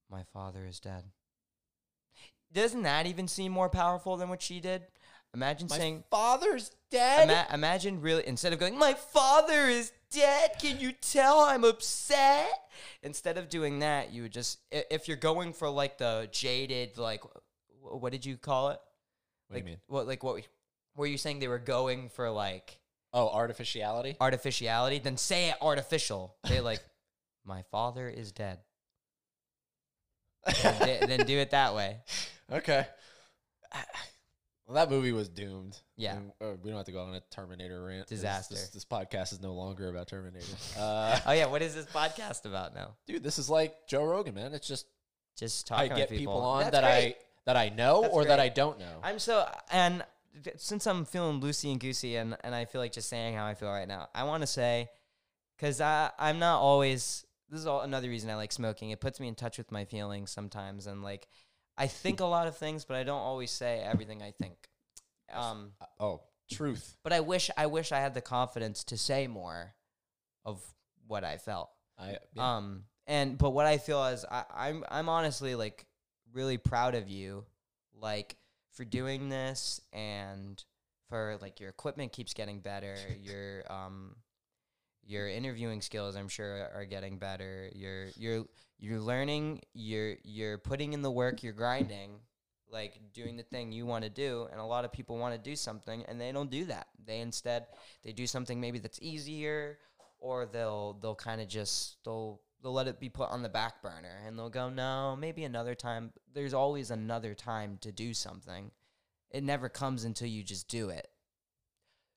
"My 0.09 0.23
father 0.33 0.65
is 0.65 0.79
dead." 0.79 1.05
Doesn't 2.51 2.83
that 2.83 3.05
even 3.05 3.27
seem 3.27 3.51
more 3.51 3.69
powerful 3.69 4.17
than 4.17 4.29
what 4.29 4.41
she 4.41 4.59
did? 4.59 4.87
Imagine 5.35 5.67
My 5.69 5.77
saying, 5.77 6.03
father's 6.09 6.71
dead. 6.89 7.29
ima- 7.29 7.47
"Imagine 7.53 8.01
really 8.01 8.25
instead 8.25 8.51
of 8.51 8.57
going, 8.59 8.75
my 8.77 8.95
father 8.95 9.67
is 9.67 9.91
dead. 10.09 10.55
Can 10.59 10.79
you 10.79 10.91
tell 10.91 11.41
I'm 11.41 11.63
upset?" 11.63 12.51
Instead 13.03 13.37
of 13.37 13.49
doing 13.49 13.79
that, 13.79 14.11
you 14.11 14.23
would 14.23 14.31
just 14.33 14.59
if 14.71 15.07
you're 15.07 15.17
going 15.17 15.53
for 15.53 15.69
like 15.69 15.97
the 15.99 16.27
jaded 16.31 16.97
like, 16.97 17.21
what 17.81 18.11
did 18.11 18.25
you 18.25 18.37
call 18.37 18.69
it? 18.69 18.79
what 19.47 19.55
like, 19.55 19.63
do 19.63 19.69
you 19.69 19.75
mean? 19.75 19.81
What 19.87 20.07
like 20.07 20.23
what 20.23 20.43
were 20.95 21.07
you 21.07 21.17
saying 21.17 21.39
they 21.39 21.47
were 21.47 21.59
going 21.59 22.09
for 22.09 22.29
like 22.29 22.79
Oh, 23.13 23.29
artificiality. 23.29 24.15
artificiality? 24.21 24.99
Then 24.99 25.17
say 25.17 25.49
it 25.49 25.55
artificial. 25.61 26.35
Say 26.45 26.61
like, 26.61 26.79
my 27.45 27.63
father 27.71 28.07
is 28.07 28.31
dead. 28.31 28.59
Then, 30.61 30.79
di- 30.79 31.05
then 31.05 31.25
do 31.25 31.37
it 31.37 31.51
that 31.51 31.75
way. 31.75 31.97
Okay. 32.51 32.85
Well, 34.65 34.75
that 34.75 34.91
movie 34.91 35.11
was 35.13 35.27
doomed. 35.29 35.75
Yeah. 35.97 36.17
And, 36.17 36.31
uh, 36.39 36.51
we 36.61 36.69
don't 36.69 36.77
have 36.77 36.85
to 36.85 36.91
go 36.91 37.01
on 37.01 37.15
a 37.15 37.21
Terminator 37.31 37.83
rant. 37.83 38.05
Disaster. 38.07 38.53
This, 38.53 38.69
this 38.69 38.85
podcast 38.85 39.33
is 39.33 39.41
no 39.41 39.55
longer 39.55 39.89
about 39.89 40.07
Terminator. 40.07 40.45
Uh, 40.79 41.19
Oh 41.25 41.31
yeah, 41.31 41.47
what 41.47 41.63
is 41.63 41.73
this 41.73 41.87
podcast 41.87 42.45
about 42.45 42.75
now? 42.75 42.93
dude, 43.07 43.23
this 43.23 43.39
is 43.39 43.49
like 43.49 43.87
Joe 43.87 44.03
Rogan, 44.03 44.35
man. 44.35 44.53
It's 44.53 44.67
just 44.67 44.85
Just 45.35 45.65
talking. 45.65 45.91
I 45.91 45.95
get 45.95 46.09
people, 46.09 46.35
people, 46.35 46.41
on 46.41 46.59
That's 46.65 46.71
that 46.73 46.83
great. 46.83 47.15
I 47.15 47.15
that 47.45 47.57
I 47.57 47.69
know 47.69 48.01
That's 48.01 48.13
or 48.13 48.25
that. 48.25 48.39
I 48.39 48.49
don't 48.49 48.79
know. 48.79 48.99
I'm 49.03 49.19
so 49.19 49.47
and 49.71 50.03
since 50.57 50.85
I'm 50.87 51.05
feeling 51.05 51.41
loosey 51.41 51.71
and 51.71 51.79
goosey 51.79 52.15
and 52.15 52.37
and 52.43 52.53
I 52.53 52.65
feel 52.65 52.81
like 52.81 52.91
just 52.91 53.09
saying 53.09 53.35
how 53.35 53.45
I 53.45 53.55
feel 53.55 53.69
right 53.69 53.87
now. 53.87 54.09
I 54.13 54.23
want 54.23 54.41
to 54.41 54.47
say 54.47 54.89
because 55.57 55.81
I 55.81 56.11
I'm 56.17 56.39
not 56.39 56.59
always. 56.59 57.25
This 57.49 57.61
is 57.61 57.65
all 57.65 57.81
another 57.81 58.09
reason 58.09 58.29
I 58.29 58.35
like 58.35 58.51
smoking. 58.51 58.91
It 58.91 59.01
puts 59.01 59.19
me 59.19 59.27
in 59.27 59.33
touch 59.33 59.57
with 59.57 59.71
my 59.71 59.85
feelings 59.85 60.29
sometimes, 60.31 60.85
and 60.85 61.01
like 61.01 61.27
I 61.77 61.87
think 61.87 62.19
a 62.19 62.25
lot 62.25 62.45
of 62.47 62.57
things, 62.57 62.85
but 62.85 62.95
I 62.95 63.03
don't 63.03 63.21
always 63.21 63.49
say 63.49 63.79
everything 63.79 64.21
I 64.21 64.31
think. 64.31 64.55
Um, 65.33 65.71
Uh, 65.81 65.85
oh, 65.99 66.21
truth. 66.51 66.95
but 67.03 67.11
I 67.13 67.21
wish 67.21 67.49
I 67.57 67.65
wish 67.65 67.91
I 67.91 67.99
had 67.99 68.13
the 68.13 68.21
confidence 68.21 68.83
to 68.85 68.97
say 68.97 69.27
more 69.27 69.73
of 70.45 70.61
what 71.07 71.23
I 71.23 71.37
felt. 71.37 71.71
I 71.97 72.17
yeah. 72.33 72.57
Um, 72.57 72.83
and 73.07 73.37
but 73.37 73.49
what 73.51 73.65
I 73.65 73.79
feel 73.79 74.05
is 74.05 74.25
I, 74.29 74.43
I'm 74.53 74.83
I'm 74.89 75.09
honestly 75.09 75.55
like 75.55 75.85
really 76.33 76.57
proud 76.57 76.95
of 76.95 77.09
you, 77.09 77.45
like 77.99 78.37
for 78.71 78.85
doing 78.85 79.29
this 79.29 79.81
and 79.93 80.63
for 81.09 81.37
like 81.41 81.59
your 81.59 81.69
equipment 81.69 82.13
keeps 82.13 82.33
getting 82.33 82.59
better. 82.59 82.95
your 83.21 83.63
um, 83.71 84.15
your 85.05 85.27
interviewing 85.27 85.81
skills 85.81 86.15
I'm 86.15 86.27
sure 86.27 86.69
are 86.73 86.85
getting 86.85 87.17
better. 87.17 87.69
You're 87.73 88.07
you're 88.15 88.45
you're 88.77 88.99
learning. 88.99 89.61
You're 89.73 90.15
you're 90.23 90.57
putting 90.57 90.93
in 90.93 91.01
the 91.01 91.11
work. 91.11 91.43
You're 91.43 91.53
grinding. 91.53 92.19
Like 92.71 92.99
doing 93.13 93.35
the 93.35 93.43
thing 93.43 93.71
you 93.71 93.87
want 93.87 94.03
to 94.03 94.11
do, 94.11 94.47
and 94.51 94.61
a 94.61 94.63
lot 94.63 94.85
of 94.85 94.91
people 94.91 95.17
want 95.17 95.33
to 95.33 95.41
do 95.41 95.55
something, 95.55 96.05
and 96.07 96.21
they 96.21 96.31
don't 96.31 96.51
do 96.51 96.65
that. 96.65 96.85
They 97.03 97.19
instead 97.19 97.65
they 98.03 98.11
do 98.11 98.27
something 98.27 98.61
maybe 98.61 98.77
that's 98.77 98.99
easier, 99.01 99.79
or 100.19 100.45
they'll 100.45 100.93
they'll 101.01 101.15
kind 101.15 101.41
of 101.41 101.47
just 101.47 101.97
they'll 102.05 102.39
they'll 102.61 102.73
let 102.73 102.87
it 102.87 102.99
be 102.99 103.09
put 103.09 103.29
on 103.29 103.41
the 103.41 103.49
back 103.49 103.81
burner 103.81 104.21
and 104.25 104.37
they'll 104.37 104.49
go 104.49 104.69
no 104.69 105.15
maybe 105.15 105.43
another 105.43 105.75
time 105.75 106.11
there's 106.33 106.53
always 106.53 106.91
another 106.91 107.33
time 107.33 107.77
to 107.81 107.91
do 107.91 108.13
something 108.13 108.71
it 109.31 109.43
never 109.43 109.69
comes 109.69 110.03
until 110.03 110.27
you 110.27 110.43
just 110.43 110.67
do 110.67 110.89
it 110.89 111.07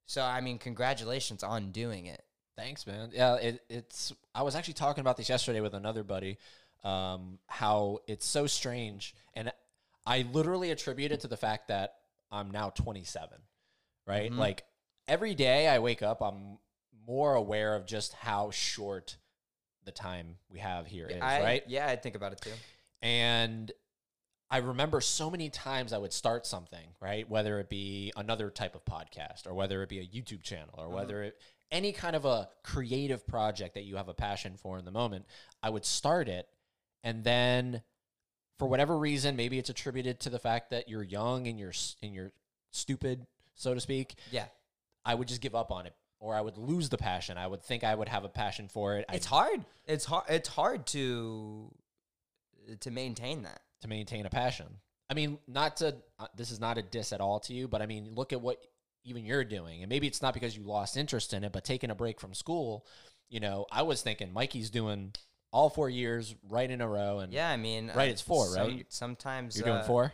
so 0.07 0.23
i 0.23 0.41
mean 0.41 0.59
congratulations 0.59 1.43
on 1.43 1.71
doing 1.71 2.07
it 2.07 2.23
Thanks, 2.55 2.87
man. 2.87 3.11
Yeah, 3.15 3.37
it, 3.37 3.63
it's. 3.71 4.13
I 4.35 4.43
was 4.43 4.55
actually 4.55 4.75
talking 4.75 5.01
about 5.01 5.17
this 5.17 5.31
yesterday 5.31 5.63
with 5.63 5.73
another 5.73 6.05
buddy. 6.05 6.37
Um, 6.85 7.39
how 7.47 8.01
it's 8.07 8.27
so 8.27 8.47
strange, 8.47 9.15
and 9.33 9.51
I 10.05 10.27
literally 10.31 10.71
attribute 10.71 11.13
it 11.13 11.21
to 11.21 11.29
the 11.29 11.37
fact 11.39 11.69
that 11.69 11.95
I'm 12.31 12.51
now 12.51 12.69
27. 12.69 13.39
Right, 14.07 14.31
Mhm. 14.31 14.37
like 14.37 14.65
every 15.09 15.35
day 15.35 15.67
I 15.67 15.79
wake 15.79 16.03
up, 16.03 16.21
I'm 16.21 16.59
more 17.07 17.35
aware 17.35 17.75
of 17.75 17.87
just 17.87 18.13
how 18.13 18.51
short 18.51 19.17
the 19.85 19.93
time 19.93 20.37
we 20.51 20.59
have 20.59 20.87
here 20.87 21.07
is. 21.07 21.21
I, 21.21 21.43
right, 21.43 21.63
yeah 21.67 21.87
i 21.87 21.97
think 21.97 22.15
about 22.15 22.33
it 22.33 22.41
too 22.41 22.53
and 23.03 23.73
I 24.53 24.59
remember 24.59 25.01
so 25.01 25.31
many 25.31 25.49
times 25.49 25.95
I 25.95 25.99
would 25.99 26.13
start 26.13 26.47
something, 26.47 26.89
right? 27.01 27.27
Whether 27.27 27.59
it 27.59 27.71
be 27.71 28.13
another 28.17 28.51
type 28.51 28.75
of 28.75 28.85
podcast 28.85 29.47
or 29.47 29.55
whether 29.55 29.83
it 29.83 29.89
be 29.89 29.99
a 29.99 30.05
YouTube 30.05 30.43
channel 30.43 30.75
or 30.77 30.85
mm-hmm. 30.85 30.95
whether 30.95 31.23
it 31.23 31.41
any 31.71 31.91
kind 31.91 32.15
of 32.15 32.27
a 32.27 32.51
creative 32.63 33.27
project 33.27 33.73
that 33.77 33.85
you 33.85 33.97
have 33.97 34.09
a 34.09 34.15
passion 34.15 34.59
for 34.59 34.79
in 34.79 34.85
the 34.85 34.91
moment, 34.91 35.25
I 35.63 35.71
would 35.71 35.87
start 35.87 36.29
it 36.29 36.49
and 37.03 37.25
then 37.25 37.81
for 38.59 38.69
whatever 38.69 38.99
reason, 38.99 39.37
maybe 39.37 39.59
it's 39.59 39.71
attributed 39.71 40.21
to 40.21 40.31
the 40.31 40.39
fact 40.39 40.69
that 40.69 40.87
you're 40.87 41.03
young 41.03 41.47
and 41.47 41.59
you're 41.59 41.73
and 42.03 42.15
you're 42.15 42.33
stupid, 42.73 43.27
so 43.55 43.73
to 43.73 43.81
speak, 43.81 44.17
yeah 44.31 44.45
I 45.03 45.15
would 45.15 45.29
just 45.29 45.41
give 45.41 45.55
up 45.55 45.71
on 45.71 45.87
it 45.87 45.95
or 46.23 46.37
I 46.37 46.41
would 46.41 46.57
lose 46.57 46.89
the 46.89 46.97
passion. 46.97 47.37
I 47.37 47.47
would 47.49 47.63
think 47.65 47.83
I 47.83 47.95
would 47.95 48.09
have 48.09 48.25
a 48.25 48.29
passion 48.29 48.69
for 48.69 48.97
it. 48.97 49.05
it's 49.13 49.27
I'd- 49.27 49.35
hard 49.35 49.65
it's 49.87 50.05
hard 50.05 50.25
it's 50.29 50.49
hard 50.49 50.87
to 50.89 51.71
to 52.81 52.91
maintain 52.91 53.43
that 53.43 53.61
to 53.83 53.89
maintain 53.89 54.25
a 54.25 54.31
passion. 54.31 54.67
I 55.11 55.15
mean, 55.15 55.39
not 55.47 55.79
to 55.79 55.97
uh, 56.19 56.29
this 56.37 56.51
is 56.51 56.61
not 56.61 56.79
a 56.79 56.83
diss 56.83 57.13
at 57.13 57.21
all 57.21 57.41
to 57.41 57.53
you, 57.53 57.69
but 57.69 57.83
I 57.83 57.87
mean, 57.87 58.15
look 58.15 58.33
at 58.33 58.41
what 58.41 58.65
even 59.05 59.25
you're 59.27 59.45
doing, 59.45 59.83
and 59.83 59.89
maybe 59.91 60.07
it's 60.07 60.23
not 60.23 60.33
because 60.33 60.57
you 60.57 60.63
lost 60.63 60.97
interest 60.97 61.33
in 61.35 61.43
it, 61.43 61.53
but 61.53 61.65
taking 61.65 61.91
a 61.91 61.95
break 61.95 62.21
from 62.21 62.35
school. 62.35 62.87
You 63.29 63.41
know, 63.41 63.67
I 63.73 63.83
was 63.83 64.01
thinking 64.03 64.33
Mikey's 64.33 64.71
doing 64.71 65.13
all 65.51 65.69
four 65.71 65.91
years 65.91 66.35
right 66.49 66.71
in 66.71 66.81
a 66.81 66.89
row, 66.89 67.19
and 67.19 67.33
yeah 67.33 67.51
i 67.51 67.57
mean 67.57 67.91
Right, 67.95 68.09
uh, 68.09 68.13
it's 68.13 68.23
four, 68.23 68.47
some- 68.47 68.69
right? 68.69 68.87
sometimes 68.89 69.57
you're 69.57 69.67
doing 69.67 69.79
uh, 69.79 69.83
four. 69.85 70.13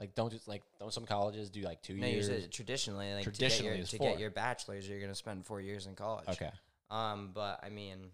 Like, 0.00 0.14
don't 0.14 0.32
just 0.32 0.48
like 0.48 0.62
don't 0.78 0.92
some 0.92 1.04
colleges 1.04 1.50
do 1.50 1.60
like 1.60 1.82
two 1.82 1.94
no, 1.94 2.06
years? 2.06 2.28
usually 2.28 2.48
traditionally 2.48 3.12
like 3.12 3.24
Traditionally 3.24 3.84
to 3.84 3.98
get 3.98 4.00
your, 4.00 4.08
to 4.08 4.14
get 4.14 4.20
your 4.20 4.30
bachelor's 4.30 4.88
you're 4.88 4.98
going 4.98 5.10
to 5.10 5.14
spend 5.16 5.44
4 5.44 5.60
years 5.60 5.86
in 5.86 5.94
college 5.94 6.28
Okay, 6.28 6.50
Um, 6.90 7.30
but 7.34 7.60
I 7.62 7.68
mean, 7.68 8.10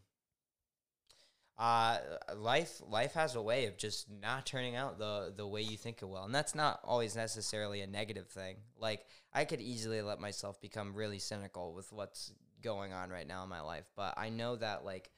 uh, 1.58 1.98
life 2.36 2.82
life 2.86 3.14
has 3.14 3.34
a 3.36 3.40
way 3.40 3.66
of 3.66 3.78
just 3.78 4.10
not 4.10 4.44
turning 4.44 4.76
out 4.76 4.98
the 4.98 5.32
the 5.34 5.46
way 5.46 5.62
you 5.62 5.76
think 5.76 6.02
it 6.02 6.06
will, 6.06 6.24
and 6.24 6.34
that's 6.34 6.54
not 6.54 6.80
always 6.84 7.16
necessarily 7.16 7.80
a 7.80 7.86
negative 7.86 8.28
thing. 8.28 8.56
Like 8.78 9.06
I 9.32 9.44
could 9.44 9.60
easily 9.60 10.02
let 10.02 10.20
myself 10.20 10.60
become 10.60 10.94
really 10.94 11.18
cynical 11.18 11.72
with 11.72 11.92
what's 11.92 12.32
going 12.62 12.92
on 12.92 13.10
right 13.10 13.26
now 13.26 13.42
in 13.42 13.48
my 13.48 13.60
life, 13.60 13.84
but 13.96 14.14
I 14.16 14.28
know 14.28 14.56
that 14.56 14.84
like 14.84 15.10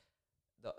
the 0.62 0.74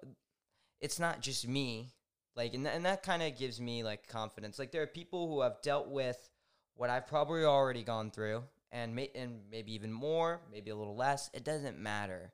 it's 0.80 1.00
not 1.00 1.22
just 1.22 1.48
me. 1.48 1.90
Like, 2.36 2.54
and, 2.54 2.64
th- 2.64 2.76
and 2.76 2.86
that 2.86 3.04
kind 3.04 3.22
of 3.22 3.38
gives 3.38 3.60
me 3.60 3.84
like 3.84 4.08
confidence. 4.08 4.60
Like, 4.60 4.72
there 4.72 4.82
are 4.82 4.88
people 4.88 5.28
who 5.28 5.42
have 5.42 5.62
dealt 5.62 5.90
with 5.90 6.30
what 6.76 6.90
I've 6.90 7.08
probably 7.08 7.44
already 7.44 7.84
gone 7.84 8.12
through, 8.12 8.44
and 8.72 8.96
may- 8.96 9.12
and 9.16 9.42
maybe 9.52 9.74
even 9.74 9.92
more, 9.92 10.42
maybe 10.52 10.70
a 10.72 10.76
little 10.76 10.96
less. 10.96 11.30
It 11.34 11.44
doesn't 11.44 11.78
matter, 11.78 12.32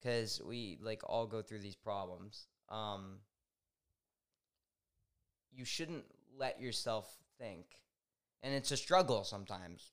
because 0.00 0.40
we 0.44 0.78
like 0.82 1.02
all 1.04 1.26
go 1.26 1.42
through 1.42 1.60
these 1.60 1.76
problems. 1.76 2.46
Um, 2.68 3.20
you 5.50 5.64
shouldn't 5.64 6.04
let 6.36 6.60
yourself 6.60 7.16
think, 7.38 7.66
and 8.42 8.54
it's 8.54 8.70
a 8.70 8.76
struggle 8.76 9.24
sometimes. 9.24 9.92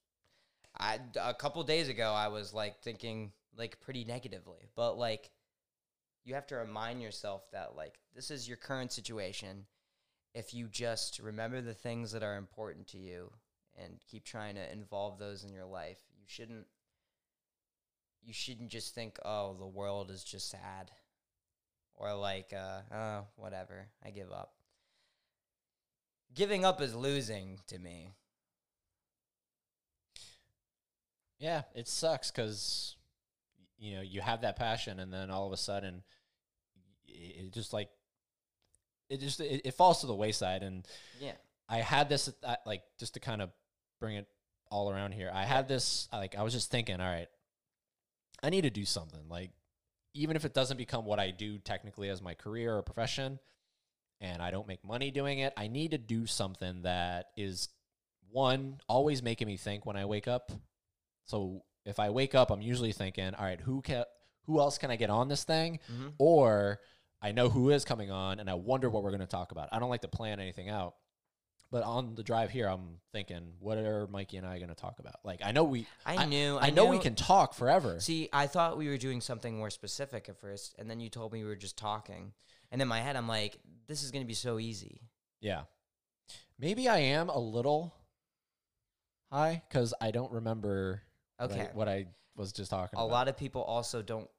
I 0.77 0.99
a 1.21 1.33
couple 1.33 1.63
days 1.63 1.87
ago 1.87 2.11
I 2.11 2.27
was 2.27 2.53
like 2.53 2.81
thinking 2.81 3.31
like 3.57 3.79
pretty 3.79 4.03
negatively, 4.03 4.69
but 4.75 4.97
like 4.97 5.31
you 6.25 6.33
have 6.33 6.47
to 6.47 6.55
remind 6.55 7.01
yourself 7.01 7.43
that 7.51 7.75
like 7.75 7.99
this 8.13 8.31
is 8.31 8.47
your 8.47 8.57
current 8.57 8.91
situation. 8.91 9.65
If 10.33 10.53
you 10.53 10.67
just 10.67 11.19
remember 11.19 11.61
the 11.61 11.73
things 11.73 12.11
that 12.11 12.23
are 12.23 12.35
important 12.35 12.87
to 12.87 12.97
you 12.97 13.31
and 13.81 14.01
keep 14.09 14.25
trying 14.25 14.55
to 14.55 14.71
involve 14.73 15.17
those 15.17 15.45
in 15.45 15.53
your 15.53 15.65
life, 15.65 15.99
you 16.17 16.25
shouldn't 16.27 16.65
you 18.21 18.33
shouldn't 18.33 18.69
just 18.71 18.93
think, 18.93 19.17
"Oh, 19.23 19.53
the 19.53 19.67
world 19.67 20.11
is 20.11 20.23
just 20.23 20.49
sad." 20.49 20.91
Or 21.93 22.13
like, 22.13 22.51
uh, 22.51 22.81
"Oh, 22.91 23.27
whatever. 23.37 23.87
I 24.03 24.09
give 24.09 24.31
up." 24.31 24.55
Giving 26.33 26.65
up 26.65 26.81
is 26.81 26.93
losing 26.95 27.59
to 27.67 27.79
me. 27.79 28.15
yeah, 31.39 31.63
it 31.73 31.87
sucks 31.87 32.31
because 32.31 32.95
you 33.77 33.95
know 33.95 34.01
you 34.01 34.21
have 34.21 34.41
that 34.41 34.55
passion, 34.55 34.99
and 34.99 35.13
then 35.13 35.29
all 35.29 35.47
of 35.47 35.53
a 35.53 35.57
sudden, 35.57 36.03
it, 37.17 37.51
just 37.53 37.73
like 37.73 37.89
it 39.09 39.19
just 39.19 39.39
it, 39.39 39.61
it 39.65 39.71
falls 39.73 40.01
to 40.01 40.07
the 40.07 40.15
wayside, 40.15 40.63
and 40.63 40.87
Yeah. 41.19 41.33
I 41.69 41.77
had 41.77 42.09
this 42.09 42.31
uh, 42.43 42.55
like 42.65 42.83
just 42.99 43.13
to 43.15 43.19
kind 43.19 43.41
of 43.41 43.49
bring 43.99 44.15
it 44.15 44.27
all 44.71 44.89
around 44.91 45.13
here. 45.13 45.31
I 45.33 45.45
had 45.45 45.67
this 45.67 46.07
like 46.11 46.35
I 46.35 46.43
was 46.43 46.53
just 46.53 46.69
thinking, 46.71 46.99
all 46.99 47.07
right, 47.11 47.27
I 48.43 48.49
need 48.49 48.61
to 48.61 48.69
do 48.69 48.85
something. 48.85 49.27
Like 49.29 49.51
even 50.13 50.35
if 50.35 50.45
it 50.45 50.53
doesn't 50.53 50.77
become 50.77 51.05
what 51.05 51.19
I 51.19 51.31
do 51.31 51.57
technically 51.59 52.09
as 52.09 52.21
my 52.21 52.33
career 52.33 52.75
or 52.77 52.81
profession, 52.81 53.39
and 54.21 54.41
I 54.41 54.49
don't 54.51 54.67
make 54.67 54.83
money 54.83 55.11
doing 55.11 55.39
it, 55.39 55.53
I 55.57 55.67
need 55.67 55.91
to 55.91 55.97
do 55.97 56.25
something 56.25 56.83
that 56.83 57.27
is 57.35 57.69
one 58.31 58.79
always 58.87 59.21
making 59.21 59.47
me 59.47 59.57
think 59.57 59.85
when 59.85 59.95
I 59.97 60.05
wake 60.05 60.27
up. 60.27 60.51
So 61.25 61.63
if 61.85 61.99
I 61.99 62.09
wake 62.09 62.33
up, 62.35 62.49
I'm 62.51 62.61
usually 62.61 62.91
thinking, 62.91 63.33
all 63.35 63.43
right, 63.45 63.59
who 63.59 63.81
can 63.81 64.03
who 64.45 64.59
else 64.59 64.77
can 64.77 64.91
I 64.91 64.95
get 64.95 65.09
on 65.09 65.27
this 65.27 65.43
thing? 65.43 65.79
Mhm. 65.91 66.13
Or 66.19 66.79
I 67.25 67.31
know 67.31 67.49
who 67.49 67.71
is 67.71 67.85
coming 67.85 68.11
on 68.11 68.39
and 68.39 68.47
I 68.47 68.53
wonder 68.53 68.87
what 68.87 69.01
we're 69.01 69.09
going 69.09 69.21
to 69.21 69.25
talk 69.25 69.51
about. 69.51 69.69
I 69.71 69.79
don't 69.79 69.89
like 69.89 70.01
to 70.01 70.07
plan 70.07 70.39
anything 70.39 70.69
out. 70.69 70.93
But 71.71 71.81
on 71.81 72.13
the 72.13 72.21
drive 72.21 72.51
here, 72.51 72.67
I'm 72.67 72.99
thinking, 73.11 73.53
what 73.59 73.79
are 73.79 74.05
Mikey 74.05 74.37
and 74.37 74.45
I 74.45 74.59
going 74.59 74.69
to 74.69 74.75
talk 74.75 74.99
about? 74.99 75.15
Like, 75.23 75.41
I 75.43 75.51
know 75.51 75.63
we, 75.63 75.87
I, 76.05 76.27
knew. 76.27 76.59
I, 76.61 76.69
know 76.69 76.85
we 76.85 76.99
can 76.99 77.15
talk 77.15 77.55
forever. 77.55 77.99
See, 77.99 78.29
I 78.31 78.45
thought 78.45 78.77
we 78.77 78.87
were 78.87 78.97
doing 78.97 79.21
something 79.21 79.57
more 79.57 79.71
specific 79.71 80.29
at 80.29 80.39
first, 80.39 80.75
and 80.77 80.87
then 80.87 80.99
you 80.99 81.09
told 81.09 81.33
me 81.33 81.41
we 81.41 81.49
were 81.49 81.55
just 81.55 81.79
talking. 81.79 82.33
And 82.71 82.79
in 82.79 82.87
my 82.87 82.99
head, 83.01 83.15
I'm 83.15 83.27
like, 83.27 83.57
this 83.87 84.03
is 84.03 84.11
going 84.11 84.23
to 84.23 84.27
be 84.27 84.35
so 84.35 84.59
easy. 84.59 85.01
Yeah. 85.41 85.61
Maybe 86.59 86.87
I 86.87 86.99
am 86.99 87.29
a 87.29 87.39
little 87.39 87.95
high 89.31 89.63
because 89.67 89.95
I 89.99 90.11
don't 90.11 90.31
remember 90.31 91.01
what 91.37 91.51
I- 91.51 91.53
Okay. 91.55 91.69
what 91.73 91.89
I, 91.89 92.07
was 92.37 92.51
just 92.51 92.69
talking 92.69 92.89
about. 92.93 93.01
A 93.01 93.05
about. 93.05 93.13
lot 93.13 93.27
of 93.29 93.37
people 93.37 93.63
also 93.63 94.01
don't 94.01 94.29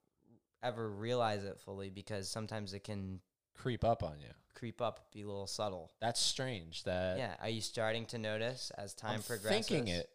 ever 0.67 0.91
realize 0.91 1.45
it 1.45 1.59
fully 1.61 1.91
because 1.91 2.29
sometimes 2.29 2.73
it 2.75 2.85
can 2.85 3.21
creep 3.55 3.85
up 3.85 4.03
on 4.03 4.21
you. 4.21 4.29
creep 4.55 4.81
up, 4.81 5.13
be 5.13 5.23
a 5.23 5.27
little 5.27 5.47
subtle. 5.47 5.93
That's 6.01 6.21
strange. 6.21 6.85
That 6.85 7.19
yeah. 7.19 7.35
Are 7.41 7.49
you 7.49 7.61
starting 7.61 8.07
to 8.07 8.19
notice 8.19 8.71
as 8.79 8.95
time 8.95 9.17
I'm 9.17 9.23
progresses? 9.23 9.67
thinking 9.67 9.89
it. 9.89 10.09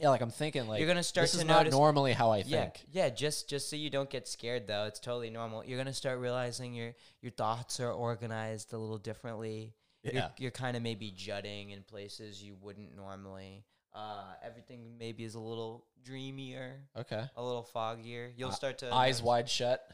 Yeah, 0.00 0.10
like 0.10 0.20
I'm 0.20 0.30
thinking 0.30 0.68
like 0.68 0.78
You're 0.78 0.86
gonna 0.88 1.02
start 1.02 1.24
this 1.24 1.32
to 1.32 1.38
is 1.38 1.44
not 1.44 1.58
notice- 1.64 1.72
normally 1.72 2.12
how 2.12 2.30
I 2.30 2.38
Yeah, 2.38 2.62
think. 2.62 2.84
yeah. 2.92 3.08
Just 3.08 3.48
just 3.48 3.68
so 3.68 3.74
you 3.74 3.90
don't 3.90 4.08
get 4.08 4.28
scared 4.28 4.66
though, 4.68 4.84
it's 4.84 5.00
totally 5.00 5.28
normal. 5.30 5.64
You're 5.64 5.78
gonna 5.78 5.92
start 5.92 6.20
realizing 6.20 6.72
your 6.74 6.94
your 7.20 7.32
thoughts 7.32 7.80
are 7.80 7.90
organized 7.92 8.72
a 8.72 8.78
little 8.78 8.98
differently. 8.98 9.74
Yeah. 10.04 10.12
You're, 10.12 10.30
you're 10.38 10.50
kind 10.52 10.76
of 10.76 10.82
maybe 10.84 11.10
jutting 11.10 11.70
in 11.70 11.82
places 11.82 12.40
you 12.40 12.54
wouldn't 12.60 12.94
normally. 12.94 13.64
Uh, 13.98 14.34
everything 14.44 14.96
maybe 14.96 15.24
is 15.24 15.34
a 15.34 15.40
little 15.40 15.84
dreamier, 16.04 16.76
Okay. 16.96 17.24
a 17.36 17.42
little 17.42 17.66
foggier. 17.74 18.32
You'll 18.36 18.50
Uh, 18.50 18.52
start 18.52 18.78
to 18.78 18.94
Eyes 18.94 19.20
wide 19.20 19.50
shut, 19.50 19.84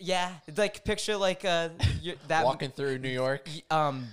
Yeah, 0.00 0.34
like 0.56 0.82
picture 0.84 1.16
like 1.16 1.44
uh 1.44 1.68
that 2.26 2.44
walking 2.44 2.70
through 2.72 2.98
New 2.98 3.08
York. 3.10 3.48
um 3.70 4.08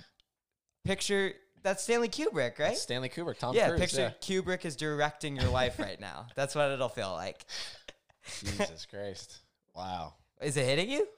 picture 0.84 1.32
that's 1.64 1.82
Stanley 1.82 2.08
Kubrick, 2.08 2.58
right? 2.60 2.76
Stanley 2.76 3.08
Kubrick, 3.08 3.38
Tom 3.38 3.54
yeah, 3.56 3.68
Cruise. 3.68 3.80
picture 3.80 4.14
Kubrick 4.20 4.64
is 4.64 4.76
directing 4.76 5.34
your 5.34 5.50
life 5.50 5.78
right 5.86 5.98
now. 6.00 6.28
That's 6.36 6.54
what 6.54 6.70
it'll 6.70 6.88
feel 6.88 7.10
like. 7.12 7.44
yeah. 8.42 8.50
Jesus 8.66 8.86
Christ. 8.86 9.38
Wow. 9.74 10.14
Is 10.40 10.56
it 10.56 10.64
hitting 10.64 10.88
you? 10.90 11.08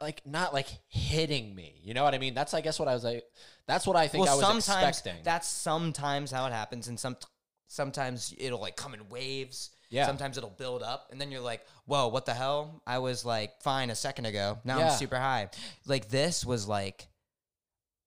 Like 0.00 0.22
not 0.26 0.52
like 0.52 0.66
hitting 0.88 1.54
me. 1.54 1.80
You 1.82 1.94
know 1.94 2.04
what 2.04 2.14
I 2.14 2.18
mean? 2.18 2.34
That's 2.34 2.52
I 2.54 2.60
guess 2.60 2.78
what 2.78 2.88
I 2.88 2.94
was 2.94 3.04
like. 3.04 3.24
That's 3.66 3.86
what 3.86 3.96
I 3.96 4.08
think 4.08 4.28
I 4.28 4.34
was 4.34 4.44
sometimes 4.44 4.88
expecting. 4.88 5.22
that's 5.24 5.48
sometimes 5.48 6.30
how 6.30 6.46
it 6.46 6.52
happens, 6.52 6.88
and 6.88 6.98
some 6.98 7.16
sometimes 7.68 8.34
it'll 8.38 8.60
like 8.60 8.76
come 8.76 8.94
in 8.94 9.08
waves. 9.08 9.70
Yeah. 9.90 10.06
Sometimes 10.06 10.36
it'll 10.36 10.50
build 10.50 10.82
up, 10.82 11.08
and 11.12 11.20
then 11.20 11.30
you're 11.30 11.40
like, 11.40 11.64
"Whoa, 11.86 12.08
what 12.08 12.26
the 12.26 12.34
hell? 12.34 12.82
I 12.86 12.98
was 12.98 13.24
like 13.24 13.62
fine 13.62 13.90
a 13.90 13.94
second 13.94 14.26
ago. 14.26 14.58
Now 14.64 14.78
Yeah. 14.78 14.90
I'm 14.90 14.98
super 14.98 15.18
high." 15.18 15.48
Like 15.86 16.08
this 16.08 16.44
was 16.44 16.66
like. 16.68 17.06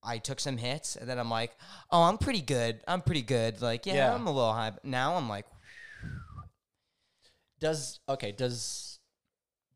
I 0.03 0.19
took 0.19 0.39
some 0.39 0.55
hits 0.57 0.95
and 0.95 1.09
then 1.09 1.17
I'm 1.19 1.29
like, 1.29 1.51
oh, 1.91 2.03
I'm 2.03 2.17
pretty 2.17 2.39
good. 2.39 2.79
I'm 2.87 3.01
pretty 3.01 3.23
good. 3.23 3.61
Like, 3.61 3.85
yeah, 3.85 3.95
Yeah. 3.95 4.13
I'm 4.13 4.25
a 4.25 4.31
little 4.31 4.53
high. 4.53 4.69
But 4.69 4.85
now 4.85 5.15
I'm 5.15 5.27
like, 5.27 5.45
does 7.59 7.99
okay? 8.07 8.31
Does 8.31 8.96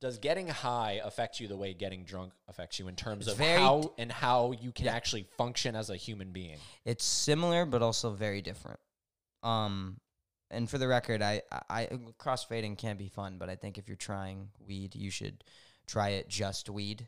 does 0.01 0.17
getting 0.17 0.47
high 0.47 0.99
affect 1.03 1.39
you 1.39 1.47
the 1.47 1.55
way 1.55 1.73
getting 1.73 2.03
drunk 2.03 2.33
affects 2.47 2.79
you 2.79 2.87
in 2.87 2.95
terms 2.95 3.27
It's 3.27 3.33
of 3.33 3.37
very 3.37 3.59
how 3.59 3.81
d- 3.83 3.89
and 3.99 4.11
how 4.11 4.51
you 4.51 4.71
can 4.71 4.85
Yeah. 4.87 4.95
actually 4.95 5.23
function 5.37 5.75
as 5.75 5.89
a 5.89 5.95
human 5.95 6.31
being? 6.31 6.57
it's 6.83 7.05
similar 7.05 7.65
but 7.65 7.81
also 7.81 8.11
very 8.11 8.41
different. 8.41 8.79
Um, 9.43 9.99
and 10.49 10.69
for 10.69 10.77
the 10.77 10.87
record, 10.87 11.21
I, 11.21 11.43
I, 11.51 11.61
I 11.69 11.85
crossfading 12.19 12.77
can 12.77 12.97
be 12.97 13.07
fun, 13.07 13.37
but 13.37 13.49
I 13.49 13.55
think 13.55 13.77
if 13.77 13.87
you're 13.87 13.95
trying 13.95 14.49
weed, 14.59 14.95
you 14.95 15.09
should 15.09 15.43
try 15.87 16.09
it 16.09 16.27
just 16.27 16.69
weed. 16.69 17.07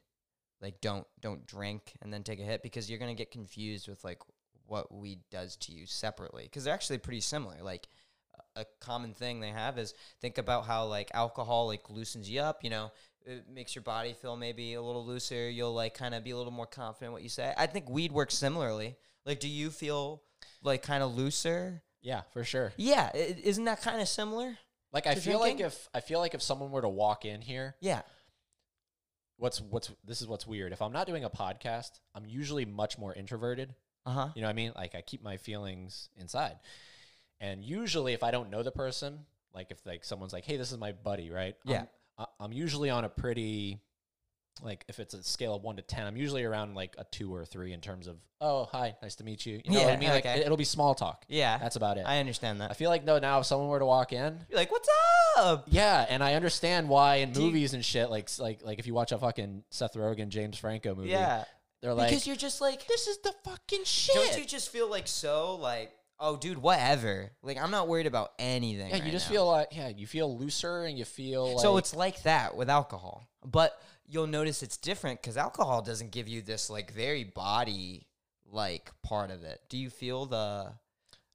Like 0.61 0.79
don't 0.79 1.05
don't 1.19 1.45
drink 1.45 1.93
and 2.01 2.13
then 2.13 2.23
take 2.23 2.39
a 2.39 2.43
hit 2.43 2.63
because 2.63 2.89
you're 2.89 2.99
gonna 2.99 3.15
get 3.15 3.31
confused 3.31 3.89
with 3.89 4.01
like 4.05 4.19
what 4.65 4.93
weed 4.93 5.19
does 5.29 5.57
to 5.57 5.73
you 5.73 5.85
separately 5.85 6.43
because 6.43 6.63
they're 6.63 6.73
actually 6.73 6.99
pretty 6.99 7.19
similar. 7.19 7.57
Like 7.61 7.87
a- 8.55 8.65
common 8.79 9.13
thing 9.13 9.39
they 9.39 9.49
have 9.49 9.77
is 9.77 9.93
think 10.21 10.37
about 10.37 10.65
how 10.65 10.85
like 10.85 11.09
alcohol 11.13 11.67
like 11.67 11.89
loosens 11.89 12.29
you 12.29 12.41
up. 12.41 12.63
You 12.63 12.69
know, 12.69 12.91
it 13.25 13.45
makes 13.49 13.75
your 13.75 13.83
body 13.83 14.13
feel 14.13 14.35
maybe 14.35 14.73
a 14.73 14.81
little 14.81 15.05
looser. 15.05 15.49
You'll 15.49 15.73
like 15.73 15.93
kind 15.93 16.13
of 16.15 16.23
be 16.23 16.31
a 16.31 16.37
little 16.37 16.51
more 16.53 16.67
confident 16.67 17.13
what 17.13 17.23
you 17.23 17.29
say. 17.29 17.53
I 17.57 17.67
think 17.67 17.89
weed 17.89 18.11
works 18.11 18.35
similarly. 18.35 18.95
Like, 19.25 19.39
do 19.39 19.47
you 19.47 19.69
feel 19.69 20.21
like 20.61 20.83
kind 20.83 21.01
of 21.03 21.15
looser? 21.15 21.81
Yeah, 22.01 22.21
for 22.33 22.43
sure. 22.43 22.73
Yeah, 22.75 23.11
isn't 23.15 23.63
that 23.65 23.81
kind 23.81 24.01
of 24.01 24.07
similar? 24.09 24.57
Like 24.91 25.07
I 25.07 25.15
feel 25.15 25.39
like 25.39 25.59
if 25.59 25.87
I 25.93 26.01
feel 26.01 26.19
like 26.19 26.33
if 26.35 26.41
someone 26.41 26.69
were 26.71 26.81
to 26.81 26.89
walk 26.89 27.25
in 27.25 27.41
here, 27.41 27.75
Yeah. 27.81 28.01
what's 29.37 29.59
what's 29.61 29.91
this 30.05 30.21
is 30.21 30.27
what's 30.27 30.45
weird. 30.45 30.71
If 30.73 30.81
I'm 30.81 30.91
not 30.93 31.07
doing 31.07 31.23
a 31.23 31.29
podcast, 31.29 31.91
I'm 32.13 32.25
usually 32.25 32.65
much 32.65 32.97
more 32.97 33.13
introverted. 33.13 33.73
Uh 34.05 34.11
huh. 34.11 34.27
You 34.35 34.41
know 34.41 34.47
what 34.47 34.51
I 34.51 34.55
mean? 34.55 34.73
Like 34.75 34.95
I 34.95 35.01
keep 35.01 35.23
my 35.23 35.37
feelings 35.37 36.09
inside. 36.19 36.57
And 37.43 37.63
usually 37.63 38.13
if 38.13 38.23
I 38.23 38.31
don't 38.31 38.49
know 38.49 38.63
the 38.63 38.71
person, 38.71 39.19
like 39.53 39.67
if 39.69 39.77
like 39.85 40.05
someone's 40.05 40.31
like, 40.33 40.45
"Hey, 40.45 40.55
this 40.57 40.71
is 40.71 40.77
my 40.77 40.93
buddy," 40.93 41.29
right? 41.29 41.55
Yeah. 41.65 41.85
I'm, 42.17 42.25
I'm 42.39 42.53
usually 42.53 42.89
on 42.89 43.03
a 43.03 43.09
pretty 43.09 43.81
like 44.61 44.85
if 44.87 44.99
it's 44.99 45.13
a 45.13 45.23
scale 45.23 45.55
of 45.55 45.63
1 45.63 45.75
to 45.77 45.81
10, 45.81 46.05
I'm 46.05 46.15
usually 46.15 46.43
around 46.43 46.75
like 46.75 46.95
a 46.99 47.03
2 47.05 47.33
or 47.33 47.41
a 47.41 47.45
3 47.45 47.73
in 47.73 47.81
terms 47.81 48.07
of, 48.07 48.15
"Oh, 48.39 48.65
hi, 48.71 48.95
nice 49.01 49.15
to 49.15 49.23
meet 49.25 49.45
you." 49.45 49.59
You 49.65 49.71
know 49.71 49.79
what 49.79 49.87
I 49.89 49.91
Yeah, 49.93 49.99
mean? 49.99 50.09
Like 50.09 50.25
okay. 50.25 50.39
it, 50.39 50.45
it'll 50.45 50.55
be 50.57 50.63
small 50.63 50.95
talk. 50.95 51.25
Yeah. 51.27 51.57
That's 51.57 51.75
about 51.75 51.97
it. 51.97 52.05
I 52.07 52.19
understand 52.19 52.61
that. 52.61 52.71
I 52.71 52.75
feel 52.75 52.89
like 52.89 53.03
no 53.03 53.19
now 53.19 53.39
if 53.39 53.45
someone 53.45 53.67
were 53.67 53.79
to 53.79 53.85
walk 53.85 54.13
in, 54.13 54.39
You're 54.49 54.57
like, 54.57 54.71
what's 54.71 54.87
up? 55.37 55.65
yeah, 55.67 56.05
and 56.07 56.23
I 56.23 56.35
understand 56.35 56.87
why 56.87 57.15
in 57.15 57.31
Do 57.33 57.41
you- 57.41 57.47
movies 57.47 57.73
and 57.73 57.83
shit 57.83 58.09
like 58.09 58.29
like 58.39 58.63
like 58.63 58.79
if 58.79 58.87
you 58.87 58.93
watch 58.93 59.11
a 59.11 59.17
fucking 59.17 59.63
Seth 59.69 59.95
Rogen 59.95 60.29
James 60.29 60.57
Franco 60.57 60.95
movie, 60.95 61.09
Yeah. 61.09 61.43
they're 61.81 61.93
like 61.93 62.09
because 62.09 62.25
you're 62.27 62.35
just 62.37 62.61
like, 62.61 62.87
this 62.87 63.07
is 63.07 63.17
the 63.17 63.33
fucking 63.43 63.83
shit. 63.83 64.15
don't 64.15 64.37
you 64.39 64.45
just 64.45 64.69
feel 64.69 64.89
like 64.89 65.07
so 65.09 65.55
like, 65.55 65.91
oh, 66.19 66.37
dude, 66.37 66.57
whatever. 66.57 67.31
Like, 67.41 67.57
I'm 67.57 67.71
not 67.71 67.87
worried 67.87 68.07
about 68.07 68.31
anything. 68.39 68.89
yeah, 68.89 69.03
you 69.03 69.11
just 69.11 69.27
now. 69.29 69.33
feel 69.33 69.47
like 69.51 69.67
yeah, 69.71 69.89
you 69.89 70.07
feel 70.07 70.37
looser 70.37 70.85
and 70.85 70.97
you 70.97 71.05
feel 71.05 71.53
like 71.55 71.59
so 71.61 71.77
it's 71.77 71.95
like 71.95 72.23
that 72.23 72.55
with 72.55 72.69
alcohol, 72.69 73.27
but 73.45 73.79
you'll 74.07 74.27
notice 74.27 74.63
it's 74.63 74.77
different 74.77 75.21
because 75.21 75.37
alcohol 75.37 75.81
doesn't 75.81 76.11
give 76.11 76.27
you 76.27 76.41
this 76.41 76.69
like 76.69 76.91
very 76.93 77.23
body 77.23 78.07
like 78.51 78.91
part 79.01 79.31
of 79.31 79.43
it. 79.43 79.61
Do 79.69 79.77
you 79.77 79.89
feel 79.89 80.25
the 80.25 80.73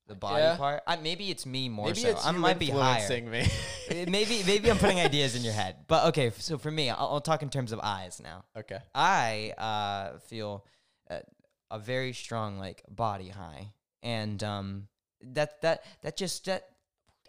the 0.07 0.15
body 0.15 0.43
Yeah. 0.43 0.57
part? 0.57 0.83
I, 0.87 0.97
maybe 0.97 1.31
it's 1.31 1.45
me 1.45 1.69
more 1.69 1.87
maybe 1.87 2.01
so. 2.01 2.09
it's 2.11 2.25
I 2.25 2.31
you 2.33 2.39
might 2.39 2.59
be 2.59 2.71
higher. 2.71 3.01
influencing 3.01 3.31
me. 3.31 3.47
Uh, 3.91 4.05
maybe 4.07 4.43
maybe 4.47 4.71
I'm 4.71 4.77
putting 4.77 5.01
ideas 5.01 5.35
in 5.35 5.43
your 5.43 5.55
head. 5.55 5.77
But 5.89 6.09
okay, 6.09 6.27
f- 6.27 6.43
so 6.43 6.59
for 6.59 6.71
me, 6.71 6.91
I'll, 6.91 7.09
I'll 7.13 7.21
talk 7.23 7.43
in 7.43 7.49
terms 7.49 7.73
of 7.73 7.81
eyes 7.83 8.21
now. 8.23 8.45
okay. 8.55 8.77
I 8.95 9.55
uh, 9.57 10.19
feel 10.19 10.67
a, 11.09 11.23
a 11.71 11.79
very 11.79 12.13
strong 12.13 12.59
like 12.59 12.83
body 12.91 13.31
high, 13.31 13.73
and 14.03 14.43
um, 14.43 14.89
that 15.23 15.61
that 15.63 15.85
that 16.03 16.17
just 16.17 16.45
that 16.47 16.69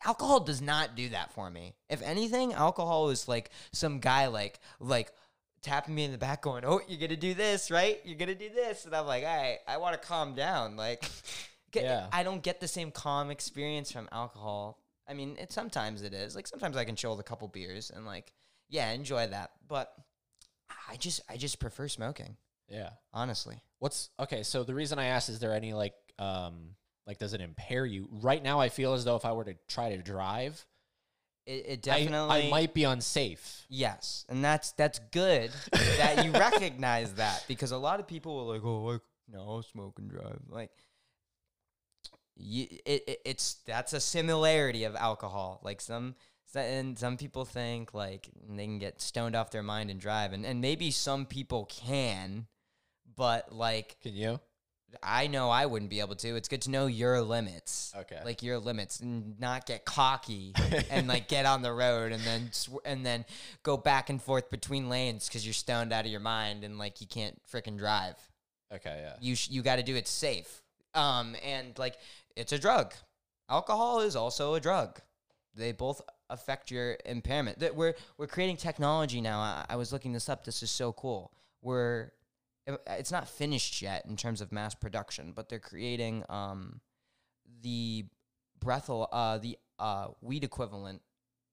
alcohol 0.06 0.40
does 0.40 0.62
not 0.62 0.96
do 0.96 1.10
that 1.10 1.34
for 1.34 1.50
me. 1.50 1.76
If 1.90 2.02
anything, 2.02 2.54
alcohol 2.54 3.10
is 3.10 3.28
like 3.28 3.50
some 3.72 4.00
guy 4.00 4.28
like 4.28 4.60
like 4.80 5.12
tapping 5.62 5.94
me 5.96 6.06
in 6.06 6.12
the 6.12 6.18
back, 6.18 6.42
going, 6.42 6.64
"Oh, 6.66 6.82
you're 6.88 7.00
gonna 7.00 7.18
do 7.20 7.34
this, 7.34 7.70
right? 7.72 8.00
You're 8.06 8.18
gonna 8.18 8.36
do 8.36 8.50
this," 8.50 8.86
and 8.86 8.96
I'm 8.96 9.06
like, 9.06 9.24
"All 9.24 9.36
right, 9.38 9.58
I 9.68 9.78
want 9.78 10.00
to 10.02 10.08
calm 10.08 10.36
down." 10.36 10.76
Like, 10.76 11.04
Yeah. 11.74 12.08
I 12.12 12.24
don't 12.24 12.42
get 12.42 12.60
the 12.60 12.68
same 12.68 12.92
calm 12.92 13.30
experience 13.30 13.92
from 13.92 14.10
alcohol. 14.12 14.80
I 15.08 15.14
mean, 15.14 15.38
it 15.40 15.52
sometimes 15.52 16.02
it 16.04 16.14
is 16.14 16.36
like 16.36 16.48
sometimes 16.48 16.78
I 16.78 16.84
can 16.86 16.96
chill 16.96 17.12
with 17.12 17.20
a 17.20 17.24
couple 17.30 17.48
beers 17.48 17.92
and 17.94 18.06
like 18.06 18.34
yeah, 18.70 18.92
enjoy 18.92 19.28
that, 19.28 19.52
but. 19.68 19.92
I 20.88 20.96
just 20.98 21.22
I 21.30 21.38
just 21.38 21.60
prefer 21.60 21.88
smoking, 21.88 22.38
Yeah. 22.68 22.90
honestly. 23.14 23.62
What's 23.80 24.10
okay? 24.20 24.44
So 24.44 24.64
the 24.64 24.74
reason 24.76 24.98
I 25.00 25.06
asked 25.06 25.30
is 25.30 25.40
there 25.40 25.54
any 25.54 25.74
like 25.74 25.94
um 26.20 26.76
like 27.08 27.18
does 27.18 27.34
it 27.34 27.42
impair 27.42 27.86
you? 27.88 28.08
Right 28.12 28.44
now, 28.44 28.60
I 28.60 28.70
feel 28.70 28.94
as 28.94 29.04
though 29.06 29.16
if 29.16 29.26
I 29.26 29.32
were 29.32 29.46
to 29.46 29.56
try 29.68 29.90
to 29.96 29.98
drive, 29.98 30.64
It, 31.48 31.66
it 31.68 31.82
definitely 31.82 32.48
I, 32.48 32.50
might 32.52 32.74
be 32.76 32.84
unsafe. 32.84 33.66
yes, 33.68 34.26
and 34.30 34.44
that's 34.44 34.74
that's 34.74 35.00
good 35.12 35.52
that 35.72 36.24
you 36.24 36.32
recognize 36.48 37.14
that 37.16 37.46
because 37.48 37.72
a 37.72 37.78
lot 37.78 38.00
of 38.00 38.06
people 38.08 38.40
are 38.40 38.54
like, 38.54 38.64
oh, 38.64 38.84
like 38.84 39.02
no, 39.28 39.62
smoke 39.62 39.98
and 39.98 40.10
drive. 40.12 40.40
Like, 40.50 40.72
you, 42.36 42.68
it, 42.86 43.04
it 43.08 43.22
it's 43.26 43.56
that's 43.66 43.94
a 43.94 44.00
similarity 44.00 44.84
of 44.84 44.96
alcohol. 44.96 45.62
Like 45.64 45.82
some. 45.82 46.16
And 46.56 46.98
some 46.98 47.16
people 47.16 47.46
think 47.46 47.94
like 47.94 48.28
they 48.50 48.66
can 48.66 48.80
get 48.80 49.02
stoned 49.02 49.36
off 49.36 49.52
their 49.52 49.62
mind 49.62 49.92
and 49.92 50.00
drive, 50.00 50.34
and, 50.34 50.44
and 50.44 50.60
maybe 50.62 50.90
some 50.90 51.28
people 51.28 51.66
can, 51.66 52.48
but 53.16 53.54
like 53.54 53.98
Can 54.02 54.16
you? 54.16 54.40
I 55.04 55.28
know 55.28 55.50
I 55.50 55.66
wouldn't 55.66 55.90
be 55.90 56.00
able 56.00 56.16
to. 56.16 56.36
It's 56.36 56.48
good 56.48 56.62
to 56.64 56.70
know 56.70 56.88
your 56.88 57.22
limits. 57.22 57.94
Okay. 57.96 58.20
Like 58.26 58.42
your 58.42 58.58
limits 58.58 59.00
and 59.00 59.40
not 59.40 59.66
get 59.66 59.86
cocky 59.86 60.54
and 60.90 61.08
like 61.08 61.28
get 61.28 61.46
on 61.46 61.62
the 61.62 61.72
road 61.72 62.12
and 62.12 62.24
then 62.24 62.50
sw- 62.52 62.84
and 62.86 63.06
then 63.06 63.26
go 63.64 63.78
back 63.78 64.10
and 64.10 64.22
forth 64.22 64.50
between 64.50 64.90
lanes 64.90 65.30
cuz 65.30 65.46
you're 65.46 65.54
stoned 65.54 65.94
out 65.94 66.06
of 66.06 66.12
your 66.12 66.20
mind 66.20 66.64
and 66.64 66.78
like 66.80 67.02
you 67.02 67.08
can't 67.08 67.40
freaking 67.46 67.78
drive. 67.78 68.16
Okay, 68.74 69.02
yeah. 69.04 69.16
You 69.22 69.36
sh- 69.36 69.50
you 69.50 69.62
got 69.62 69.76
to 69.78 69.84
do 69.84 69.96
it 69.96 70.08
safe. 70.08 70.64
Um 70.94 71.36
and 71.44 71.78
like 71.78 71.98
it's 72.36 72.52
a 72.52 72.60
drug. 72.60 72.94
Alcohol 73.50 74.00
is 74.02 74.16
also 74.16 74.56
a 74.56 74.60
drug. 74.60 75.00
They 75.56 75.72
both 75.72 76.02
affect 76.30 76.72
your 76.72 76.98
impairment. 77.06 77.60
That 77.60 77.76
we're 77.76 77.94
we're 78.18 78.28
creating 78.28 78.58
technology 78.58 79.22
now. 79.22 79.40
I, 79.40 79.66
I 79.70 79.76
was 79.76 79.92
looking 79.92 80.14
this 80.14 80.30
up. 80.30 80.46
This 80.46 80.64
is 80.64 80.72
so 80.72 80.94
cool. 80.94 81.32
We're 81.62 82.12
it's 82.88 83.12
not 83.12 83.28
finished 83.28 83.82
yet 83.82 84.06
in 84.06 84.16
terms 84.16 84.42
of 84.42 84.52
mass 84.52 84.76
production, 84.76 85.34
but 85.36 85.50
they're 85.50 85.60
creating 85.60 86.24
um 86.30 86.82
the 87.62 88.06
breathal 88.64 89.08
uh 89.12 89.38
the 89.38 89.58
uh 89.80 90.08
weed 90.22 90.44
equivalent 90.44 91.02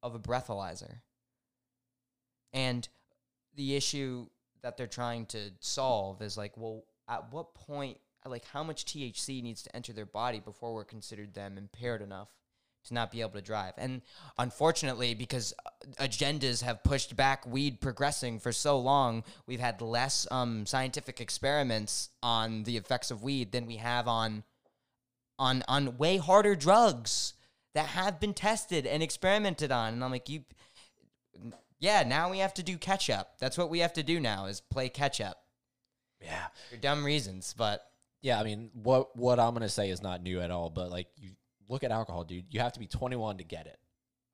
of 0.02 0.14
a 0.14 0.18
breathalyzer. 0.18 1.01
And 2.52 2.88
the 3.55 3.76
issue 3.76 4.26
that 4.62 4.76
they're 4.76 4.86
trying 4.86 5.26
to 5.26 5.51
solve 5.60 6.22
is 6.22 6.36
like, 6.36 6.56
well, 6.56 6.84
at 7.09 7.32
what 7.32 7.55
point, 7.55 7.98
like, 8.24 8.44
how 8.47 8.62
much 8.62 8.84
THC 8.84 9.43
needs 9.43 9.62
to 9.62 9.76
enter 9.76 9.93
their 9.93 10.06
body 10.06 10.40
before 10.40 10.74
we're 10.74 10.84
considered 10.84 11.34
them 11.34 11.59
impaired 11.59 12.02
enough 12.02 12.28
to 12.86 12.94
not 12.94 13.10
be 13.12 13.20
able 13.20 13.32
to 13.32 13.40
drive? 13.42 13.74
And 13.78 14.02
unfortunately, 14.38 15.14
because 15.14 15.52
uh, 15.64 15.70
agendas 16.04 16.62
have 16.62 16.82
pushed 16.82 17.16
back 17.16 17.46
weed 17.46 17.80
progressing 17.80 18.38
for 18.38 18.52
so 18.52 18.78
long, 18.78 19.24
we've 19.46 19.60
had 19.60 19.80
less 19.80 20.26
um, 20.30 20.66
scientific 20.66 21.20
experiments 21.20 22.10
on 22.22 22.64
the 22.64 22.76
effects 22.76 23.10
of 23.10 23.22
weed 23.22 23.52
than 23.52 23.66
we 23.66 23.76
have 23.76 24.08
on 24.08 24.44
on 25.38 25.62
on 25.68 25.98
way 25.98 26.16
harder 26.16 26.56
drugs 26.56 27.34
that 27.74 27.86
have 27.88 28.18
been 28.18 28.32
tested 28.32 28.86
and 28.86 29.02
experimented 29.02 29.70
on. 29.70 29.92
And 29.92 30.02
I'm 30.02 30.10
like, 30.10 30.28
you 30.28 30.44
yeah, 31.78 32.02
now 32.04 32.30
we 32.30 32.38
have 32.38 32.54
to 32.54 32.62
do 32.62 32.78
catch 32.78 33.10
up. 33.10 33.38
That's 33.38 33.58
what 33.58 33.68
we 33.68 33.80
have 33.80 33.92
to 33.94 34.02
do 34.02 34.18
now 34.18 34.46
is 34.46 34.60
play 34.62 34.88
catch 34.88 35.20
up 35.20 35.42
Yeah. 36.22 36.46
for 36.70 36.76
dumb 36.78 37.04
reasons, 37.04 37.54
but 37.56 37.82
Yeah, 38.22 38.40
I 38.40 38.44
mean, 38.44 38.70
what 38.72 39.14
what 39.14 39.38
I'm 39.38 39.52
gonna 39.52 39.68
say 39.68 39.90
is 39.90 40.02
not 40.02 40.22
new 40.22 40.40
at 40.40 40.50
all, 40.50 40.70
but 40.70 40.90
like 40.90 41.08
you 41.18 41.32
look 41.68 41.84
at 41.84 41.90
alcohol, 41.90 42.24
dude. 42.24 42.44
You 42.51 42.60
have 42.60 42.72
to 42.72 42.80
be 42.80 42.86
21 42.86 43.38
to 43.38 43.44
get 43.44 43.66
it, 43.66 43.78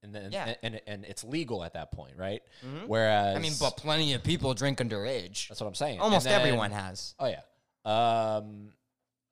and 0.03 0.15
then 0.15 0.33
Yeah. 0.33 0.55
and, 0.63 0.75
and 0.75 0.81
and 0.87 1.05
it's 1.05 1.25
legal 1.25 1.63
at 1.65 1.75
that 1.75 1.93
point, 1.93 2.17
right? 2.17 2.43
Mhm. 2.65 2.87
Whereas 2.87 3.37
I 3.37 3.41
mean, 3.41 3.53
but 3.61 3.77
plenty 3.77 4.15
of 4.15 4.23
people 4.23 4.55
drink 4.55 4.79
underage. 4.79 5.49
that's 5.49 5.61
what 5.61 5.67
I'm 5.67 5.75
saying. 5.75 6.01
Almost 6.01 6.25
then- 6.27 6.41
everyone 6.41 6.71
has. 6.73 7.15
Oh 7.19 7.27
yeah. 7.27 7.41
Um, 7.85 8.73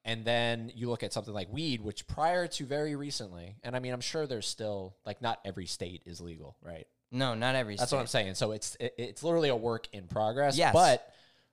and 0.04 0.24
then 0.24 0.72
you 0.74 0.88
look 0.88 1.02
at 1.02 1.12
something 1.12 1.34
like 1.34 1.52
weed, 1.52 1.82
which 1.82 2.06
prior 2.06 2.46
to 2.48 2.64
very 2.66 2.96
recently, 2.96 3.56
and 3.62 3.76
I 3.76 3.80
mean, 3.80 3.92
I'm 3.92 4.00
sure 4.00 4.26
there's 4.26 4.48
still 4.48 4.96
like 5.04 5.20
not 5.22 5.40
every 5.44 5.66
state 5.66 6.02
is 6.06 6.20
legal, 6.20 6.56
right? 6.62 6.86
No, 7.12 7.34
not 7.34 7.54
every. 7.54 7.76
That's 7.76 7.92
what 7.92 7.98
I'm 8.00 8.06
saying. 8.06 8.34
So 8.34 8.52
it's 8.52 8.76
it, 8.80 8.94
it's 8.96 9.22
literally 9.22 9.48
a 9.50 9.56
work 9.56 9.88
in 9.92 10.06
progress. 10.06 10.56
Yes. 10.56 10.72
But 10.72 11.12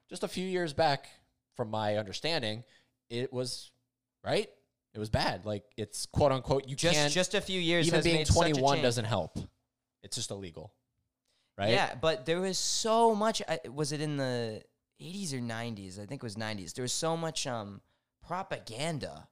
just 0.10 0.24
a 0.24 0.28
few 0.28 0.46
years 0.48 0.72
back, 0.74 1.08
from 1.56 1.70
my 1.72 1.98
understanding, 1.98 2.64
it 3.10 3.34
was 3.34 3.72
right. 4.24 4.50
It 4.94 5.00
was 5.00 5.10
bad. 5.10 5.46
Like 5.46 5.64
it's 5.78 6.06
quote 6.08 6.32
unquote. 6.32 6.68
You 6.68 6.76
Just 6.76 6.96
can't 6.96 7.14
just 7.14 7.34
a 7.36 7.42
few 7.42 7.60
years. 7.60 7.86
even 7.88 7.98
has 7.98 8.04
being 8.04 8.18
made 8.18 8.28
such 8.28 8.36
a 8.36 8.54
21 8.54 8.82
doesn't 8.82 9.06
help. 9.06 9.38
It's 10.04 10.16
just 10.16 10.32
illegal, 10.32 10.74
right? 11.58 11.70
Yeah, 11.70 11.96
but 11.96 12.26
there 12.26 12.40
was 12.40 12.58
so 12.58 13.14
much. 13.14 13.42
Was 13.74 13.92
it 13.92 14.02
in 14.02 14.18
the 14.18 14.64
80s 15.02 15.34
or 15.34 15.38
90s? 15.38 16.00
I 16.00 16.06
think 16.06 16.24
it 16.24 16.24
was 16.24 16.36
90s. 16.36 16.74
There 16.74 16.82
was 16.84 16.94
so 16.94 17.16
much 17.18 17.46
um 17.46 17.82
propaganda 18.26 19.28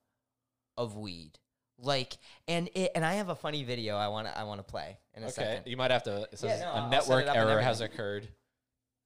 of 0.78 0.96
weed. 0.98 1.40
Like 1.78 2.18
and 2.48 2.70
it 2.74 2.92
and 2.96 3.04
I 3.06 3.16
have 3.16 3.30
a 3.30 3.36
funny 3.36 3.64
video 3.64 3.98
I 3.98 4.08
want 4.08 4.28
to 4.28 4.38
I 4.38 4.44
want 4.44 4.60
to 4.60 4.64
play 4.64 4.98
in 5.14 5.24
a 5.24 5.26
Okay. 5.28 5.34
second. 5.34 5.64
You 5.68 5.78
might 5.78 5.92
have 5.92 6.04
to. 6.04 6.28
It 6.32 6.40
says 6.40 6.62
no, 6.62 6.68
a 6.68 6.72
I'll 6.74 6.90
network 6.90 7.26
error 7.34 7.60
has 7.60 7.82
occurred. 7.82 8.28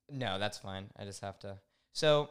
No, 0.10 0.38
that's 0.40 0.58
fine. 0.58 0.88
I 0.98 1.04
just 1.06 1.22
have 1.22 1.40
to. 1.40 1.58
So 1.94 2.30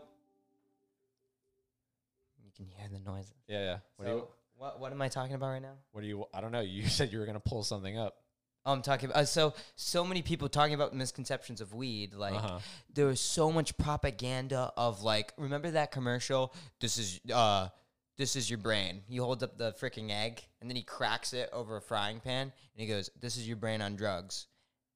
can 2.67 2.67
hear 2.77 2.89
the 2.93 2.99
noises. 3.11 3.33
Yeah, 3.49 3.61
yeah. 3.65 3.77
What 3.97 4.07
so 4.09 4.15
you? 4.17 4.29
what 4.57 4.81
what 4.81 4.93
am 4.93 5.01
I 5.03 5.09
talking 5.09 5.35
about 5.35 5.49
right 5.51 5.63
now? 5.63 5.75
What 5.93 6.03
do 6.03 6.07
you? 6.07 6.25
I 6.35 6.41
don't 6.41 6.53
know. 6.53 6.61
You 6.61 6.87
said 6.89 7.13
you 7.13 7.19
were 7.19 7.27
gonna 7.27 7.41
pull 7.41 7.63
something 7.63 7.99
up. 7.99 8.17
Oh, 8.67 8.73
I'm 8.73 8.83
talking 8.83 9.09
about 9.09 9.21
uh, 9.21 9.25
so 9.25 9.55
so 9.77 10.05
many 10.05 10.21
people 10.21 10.49
talking 10.49 10.75
about 10.75 10.95
misconceptions 10.95 11.61
of 11.61 11.73
weed. 11.73 12.13
Like 12.15 12.35
Uh-huh. 12.35 12.59
there 12.93 13.07
was 13.07 13.21
so 13.21 13.51
much 13.51 13.77
propaganda 13.79 14.73
of 14.77 15.03
like, 15.03 15.33
remember 15.39 15.71
that 15.71 15.91
commercial? 15.93 16.53
This 16.81 16.99
is 16.99 17.21
uh, 17.33 17.69
this 18.19 18.35
is 18.37 18.51
your 18.51 18.59
brain. 18.59 19.03
He 19.07 19.17
holds 19.17 19.43
up 19.43 19.57
the 19.57 19.73
freaking 19.81 20.11
egg 20.11 20.43
and 20.61 20.69
then 20.69 20.77
he 20.77 20.83
cracks 20.83 21.33
it 21.33 21.49
over 21.53 21.77
a 21.77 21.81
frying 21.81 22.21
pan 22.21 22.43
and 22.43 22.53
he 22.75 22.87
goes, 22.87 23.11
"This 23.21 23.37
is 23.37 23.47
your 23.47 23.57
brain 23.57 23.81
on 23.81 23.97
drugs." 23.97 24.49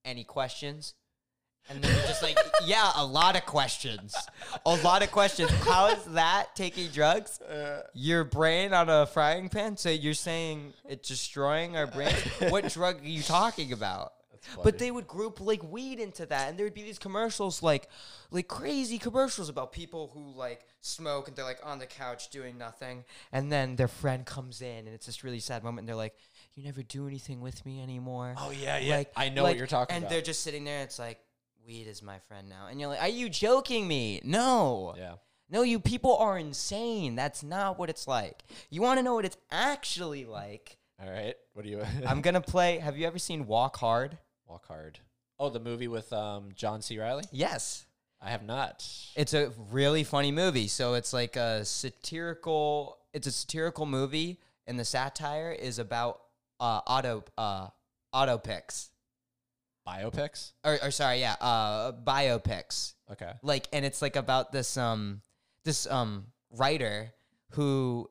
Any 0.04 0.24
questions? 0.24 0.94
And 1.68 1.82
then 1.82 1.94
just 2.06 2.22
like, 2.22 2.36
yeah, 2.66 2.90
a 2.96 3.04
lot 3.04 3.36
of 3.36 3.46
questions, 3.46 4.14
a 4.66 4.74
lot 4.76 5.02
of 5.02 5.10
questions. 5.10 5.50
How 5.50 5.88
is 5.88 6.04
that 6.06 6.54
taking 6.54 6.88
drugs? 6.88 7.40
Uh, 7.40 7.82
Your 7.94 8.24
brain 8.24 8.74
on 8.74 8.88
a 8.88 9.06
frying 9.06 9.48
pan? 9.48 9.76
So 9.76 9.88
you're 9.88 10.14
saying 10.14 10.72
it's 10.88 11.08
destroying 11.08 11.76
our 11.76 11.86
brain? 11.86 12.14
what 12.48 12.68
drug 12.72 13.02
are 13.02 13.08
you 13.08 13.22
talking 13.22 13.72
about? 13.72 14.12
But 14.62 14.78
they 14.78 14.90
would 14.90 15.06
group 15.06 15.40
like 15.40 15.62
weed 15.62 16.00
into 16.00 16.26
that, 16.26 16.48
and 16.48 16.58
there 16.58 16.66
would 16.66 16.74
be 16.74 16.82
these 16.82 16.98
commercials, 16.98 17.62
like, 17.62 17.88
like 18.32 18.48
crazy 18.48 18.98
commercials 18.98 19.48
about 19.48 19.72
people 19.72 20.10
who 20.12 20.36
like 20.36 20.66
smoke 20.80 21.28
and 21.28 21.36
they're 21.36 21.44
like 21.44 21.60
on 21.62 21.78
the 21.78 21.86
couch 21.86 22.28
doing 22.30 22.58
nothing, 22.58 23.04
and 23.30 23.52
then 23.52 23.76
their 23.76 23.88
friend 23.88 24.26
comes 24.26 24.60
in, 24.60 24.78
and 24.78 24.88
it's 24.88 25.06
this 25.06 25.22
really 25.22 25.38
sad 25.38 25.62
moment, 25.62 25.80
and 25.80 25.88
they're 25.88 25.94
like, 25.94 26.16
"You 26.56 26.64
never 26.64 26.82
do 26.82 27.06
anything 27.06 27.40
with 27.40 27.64
me 27.64 27.80
anymore." 27.80 28.34
Oh 28.36 28.50
yeah, 28.50 28.78
yeah. 28.78 28.96
Like 28.96 29.12
I 29.16 29.28
know 29.28 29.44
what 29.44 29.56
you're 29.56 29.68
talking 29.68 29.92
about. 29.92 29.96
and 29.96 30.02
about. 30.04 30.10
they're 30.10 30.22
just 30.22 30.42
sitting 30.42 30.64
there. 30.64 30.82
It's 30.82 30.98
like 30.98 31.20
weed 31.66 31.86
is 31.86 32.02
my 32.02 32.18
friend 32.28 32.48
now, 32.48 32.66
and 32.70 32.80
you're 32.80 32.88
like, 32.88 33.02
"Are 33.02 33.08
you 33.08 33.28
joking 33.28 33.86
me?" 33.86 34.20
No, 34.24 34.94
yeah. 34.96 35.14
no, 35.50 35.62
you 35.62 35.80
people 35.80 36.16
are 36.16 36.38
insane. 36.38 37.14
That's 37.14 37.42
not 37.42 37.78
what 37.78 37.90
it's 37.90 38.06
like. 38.06 38.42
You 38.70 38.82
want 38.82 38.98
to 38.98 39.02
know 39.02 39.14
what 39.14 39.24
it's 39.24 39.36
actually 39.50 40.24
like? 40.24 40.78
All 41.02 41.10
right. 41.10 41.34
What 41.54 41.64
do 41.64 41.70
you? 41.70 41.82
I'm 42.06 42.20
gonna 42.20 42.40
play. 42.40 42.78
Have 42.78 42.96
you 42.96 43.06
ever 43.06 43.18
seen 43.18 43.46
Walk 43.46 43.76
Hard? 43.76 44.18
Walk 44.46 44.66
hard. 44.66 44.98
Oh, 45.38 45.48
the 45.48 45.60
movie 45.60 45.88
with 45.88 46.12
um, 46.12 46.50
John 46.54 46.82
C. 46.82 46.98
Reilly. 46.98 47.24
Yes. 47.32 47.86
I 48.20 48.30
have 48.30 48.44
not. 48.44 48.86
It's 49.16 49.34
a 49.34 49.50
really 49.70 50.04
funny 50.04 50.30
movie. 50.30 50.68
So 50.68 50.94
it's 50.94 51.12
like 51.12 51.34
a 51.36 51.64
satirical. 51.64 52.98
It's 53.12 53.26
a 53.26 53.32
satirical 53.32 53.84
movie, 53.84 54.38
and 54.66 54.78
the 54.78 54.84
satire 54.84 55.50
is 55.50 55.80
about 55.80 56.20
uh, 56.60 56.80
auto 56.86 57.24
uh, 57.36 57.68
auto 58.12 58.38
picks. 58.38 58.90
Biopics. 59.86 60.52
Or, 60.64 60.78
or 60.82 60.90
sorry, 60.90 61.20
yeah, 61.20 61.36
uh, 61.40 61.92
biopics. 61.92 62.94
Okay. 63.10 63.32
Like, 63.42 63.68
and 63.72 63.84
it's 63.84 64.00
like 64.00 64.16
about 64.16 64.52
this 64.52 64.76
um 64.76 65.22
this 65.64 65.86
um 65.86 66.26
writer 66.50 67.12
who 67.50 68.08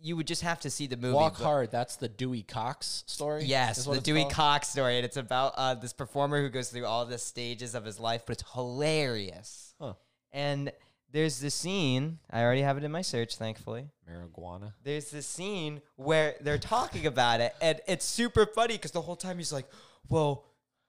you 0.00 0.16
would 0.16 0.26
just 0.26 0.42
have 0.42 0.60
to 0.60 0.70
see 0.70 0.86
the 0.86 0.96
movie. 0.96 1.14
Walk 1.14 1.38
but- 1.38 1.44
hard. 1.44 1.70
That's 1.70 1.96
the 1.96 2.08
Dewey 2.08 2.42
Cox 2.42 3.04
story. 3.06 3.44
Yes, 3.44 3.84
the 3.84 4.00
Dewey 4.00 4.22
called? 4.22 4.32
Cox 4.32 4.68
story, 4.68 4.96
and 4.96 5.04
it's 5.04 5.16
about 5.16 5.54
uh, 5.56 5.74
this 5.74 5.92
performer 5.92 6.40
who 6.40 6.48
goes 6.48 6.70
through 6.70 6.86
all 6.86 7.04
the 7.06 7.18
stages 7.18 7.74
of 7.74 7.84
his 7.84 7.98
life, 7.98 8.22
but 8.26 8.34
it's 8.40 8.52
hilarious. 8.52 9.74
Huh. 9.80 9.94
And 10.32 10.72
there's 11.10 11.40
this 11.40 11.54
scene. 11.54 12.18
I 12.30 12.42
already 12.42 12.62
have 12.62 12.76
it 12.76 12.84
in 12.84 12.92
my 12.92 13.02
search, 13.02 13.36
thankfully. 13.36 13.88
Marijuana. 14.08 14.74
There's 14.84 15.10
this 15.10 15.26
scene 15.26 15.80
where 15.96 16.36
they're 16.40 16.58
talking 16.58 17.06
about 17.06 17.40
it, 17.40 17.54
and 17.60 17.80
it's 17.88 18.04
super 18.04 18.46
funny 18.46 18.74
because 18.74 18.92
the 18.92 19.00
whole 19.00 19.16
time 19.16 19.38
he's 19.38 19.52
like, 19.52 19.66
"Well, 20.08 20.44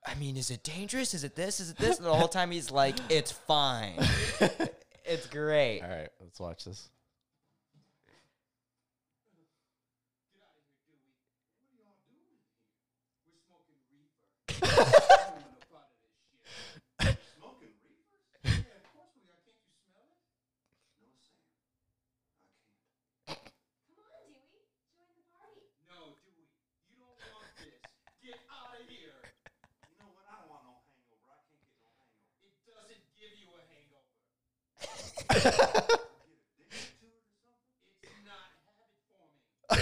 I 0.10 0.16
mean, 0.16 0.38
is 0.38 0.50
it 0.50 0.64
dangerous? 0.64 1.14
Is 1.14 1.24
it 1.24 1.36
this? 1.36 1.60
Is 1.60 1.70
it 1.72 1.78
this?" 1.78 1.98
And 1.98 2.06
the 2.06 2.14
whole 2.14 2.28
time 2.28 2.52
he's 2.52 2.72
like, 2.72 2.96
"It's 3.10 3.32
fine." 3.32 3.94
it's 5.06 5.28
great. 5.28 5.82
All 5.82 5.90
right. 5.90 6.10
Let's 6.20 6.40
watch 6.40 6.66
this. 6.66 6.90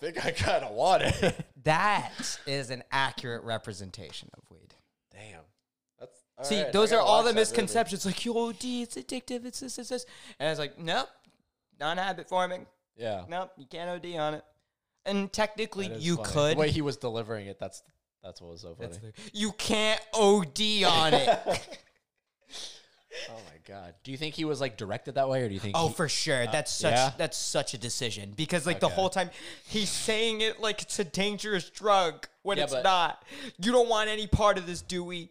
think 0.00 0.24
I 0.24 0.30
kind 0.30 0.64
of 0.64 0.72
want 0.72 1.02
it. 1.02 1.46
That 1.64 2.38
is 2.46 2.70
an 2.70 2.82
accurate 2.90 3.42
representation 3.42 4.30
of 4.32 4.42
weed. 4.48 4.74
Damn. 5.12 5.42
That's 5.98 6.48
See, 6.48 6.64
those 6.72 6.94
are 6.94 7.00
all 7.00 7.22
the 7.22 7.34
misconceptions. 7.34 8.06
Like, 8.06 8.24
yo, 8.24 8.52
D, 8.52 8.80
it's 8.80 8.96
addictive. 8.96 9.44
It's 9.44 9.60
this, 9.60 9.78
it's 9.78 9.90
this. 9.90 10.06
And 10.38 10.48
I 10.48 10.50
was 10.50 10.58
like, 10.58 10.78
nope, 10.78 11.08
non-habit 11.78 12.26
forming. 12.26 12.64
Yeah. 12.96 13.24
Nope, 13.28 13.50
you 13.58 13.66
can't 13.66 13.90
OD 13.90 14.18
on 14.18 14.34
it. 14.34 14.44
And 15.04 15.30
technically, 15.30 15.92
you 15.98 16.16
funny. 16.16 16.28
could. 16.28 16.56
The 16.56 16.60
way 16.60 16.70
he 16.70 16.80
was 16.80 16.96
delivering 16.96 17.48
it, 17.48 17.58
that's 17.58 17.82
that's 18.22 18.40
what 18.40 18.52
was 18.52 18.62
so 18.62 18.74
funny. 18.74 18.92
The- 18.92 19.12
you 19.32 19.52
can't 19.52 20.00
OD 20.14 20.84
on 20.86 21.14
it. 21.14 21.78
oh 23.30 23.34
my 23.34 23.58
god. 23.66 23.94
Do 24.02 24.10
you 24.10 24.16
think 24.16 24.34
he 24.34 24.44
was 24.44 24.60
like 24.60 24.76
directed 24.76 25.14
that 25.16 25.28
way, 25.28 25.42
or 25.42 25.48
do 25.48 25.54
you 25.54 25.60
think? 25.60 25.76
oh, 25.76 25.88
he- 25.88 25.94
for 25.94 26.08
sure. 26.08 26.46
That's 26.46 26.72
such 26.72 26.92
yeah? 26.94 27.12
that's 27.16 27.36
such 27.38 27.74
a 27.74 27.78
decision 27.78 28.32
because 28.36 28.66
like 28.66 28.80
the 28.80 28.86
Okay. 28.86 28.94
whole 28.94 29.10
time 29.10 29.30
he's 29.66 29.90
saying 29.90 30.40
it 30.40 30.60
like 30.60 30.82
it's 30.82 30.98
a 30.98 31.04
dangerous 31.04 31.68
drug 31.70 32.26
when 32.42 32.58
Yeah, 32.58 32.64
it's 32.64 32.72
but- 32.74 32.84
not. 32.84 33.22
You 33.62 33.72
don't 33.72 33.88
want 33.88 34.08
any 34.08 34.26
part 34.26 34.58
of 34.58 34.66
this, 34.66 34.82
do 34.82 35.02
we? 35.04 35.30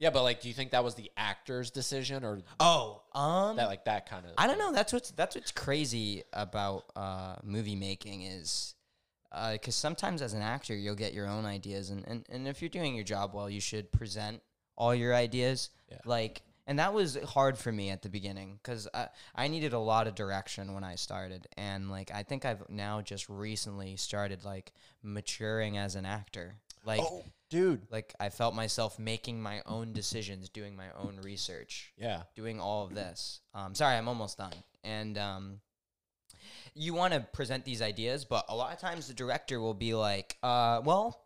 Yeah, 0.00 0.10
but 0.10 0.22
like, 0.22 0.40
do 0.40 0.46
you 0.46 0.54
think 0.54 0.70
that 0.70 0.84
was 0.84 0.94
the 0.94 1.10
actor's 1.16 1.72
decision, 1.72 2.24
or 2.24 2.40
Oh, 2.60 3.02
um, 3.14 3.56
that 3.56 3.66
like 3.66 3.84
that 3.86 4.08
kind 4.08 4.24
of? 4.26 4.32
I 4.38 4.46
don't 4.46 4.58
know. 4.58 4.72
That's 4.72 4.92
what's 4.92 5.10
that's 5.10 5.34
what's 5.34 5.50
crazy 5.50 6.22
about 6.32 6.84
uh, 6.94 7.34
movie 7.42 7.74
making 7.74 8.22
is 8.22 8.74
because 9.52 9.74
sometimes 9.74 10.22
as 10.22 10.32
an 10.34 10.40
actor 10.42 10.74
you'll 10.74 10.94
get 10.94 11.12
your 11.14 11.26
own 11.26 11.44
ideas, 11.44 11.90
and, 11.90 12.04
and 12.06 12.24
and 12.30 12.46
if 12.46 12.62
you're 12.62 12.68
doing 12.68 12.94
your 12.94 13.02
job 13.04 13.34
well, 13.34 13.50
you 13.50 13.60
should 13.60 13.90
present 13.90 14.40
all 14.76 14.94
your 14.94 15.14
ideas. 15.14 15.70
Yeah. 15.90 15.98
Like, 16.04 16.42
and 16.68 16.78
that 16.78 16.92
was 16.92 17.16
hard 17.30 17.58
for 17.58 17.72
me 17.72 17.90
at 17.90 18.02
the 18.02 18.08
beginning 18.08 18.60
because 18.62 18.86
I 18.94 19.08
I 19.34 19.48
needed 19.48 19.72
a 19.72 19.78
lot 19.78 20.06
of 20.06 20.14
direction 20.14 20.74
when 20.74 20.84
I 20.84 20.94
started, 20.94 21.48
and 21.56 21.90
like 21.90 22.12
I 22.14 22.22
think 22.22 22.44
I've 22.44 22.68
now 22.68 23.00
just 23.00 23.28
recently 23.28 23.96
started 23.96 24.44
like 24.44 24.72
maturing 25.02 25.76
as 25.76 25.96
an 25.96 26.06
actor. 26.06 26.54
Like. 26.84 27.00
Oh, 27.02 27.24
dude. 27.50 27.86
Like 27.90 28.14
I 28.20 28.28
felt 28.28 28.54
myself 28.54 28.98
making 28.98 29.42
my 29.42 29.62
own 29.66 29.92
decisions, 29.92 30.48
doing 30.48 30.76
my 30.76 30.90
own 30.96 31.18
research 31.22 31.92
Yeah. 31.96 32.22
doing 32.36 32.60
all 32.60 32.84
of 32.84 32.94
this. 32.94 33.40
Um, 33.54 33.74
sorry, 33.74 33.96
I'm 33.96 34.06
almost 34.08 34.38
done. 34.38 34.52
And 34.84 35.18
um, 35.18 35.60
you 36.74 36.94
want 36.94 37.14
to 37.14 37.20
present 37.20 37.64
these 37.64 37.82
ideas, 37.82 38.24
but 38.24 38.44
a 38.48 38.54
lot 38.54 38.72
of 38.72 38.78
times 38.78 39.08
the 39.08 39.14
director 39.14 39.60
will 39.60 39.74
be 39.74 39.94
like, 39.94 40.36
uh, 40.42 40.80
"Well, 40.84 41.24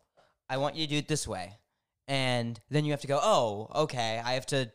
I 0.48 0.56
want 0.56 0.76
you 0.76 0.86
to 0.86 0.90
do 0.90 0.98
it 0.98 1.08
this 1.08 1.26
way," 1.28 1.56
and 2.08 2.58
then 2.70 2.84
you 2.84 2.92
have 2.92 3.00
to 3.02 3.06
go, 3.06 3.20
"Oh, 3.22 3.68
okay, 3.84 4.20
I 4.24 4.34
have 4.34 4.46
to." 4.46 4.70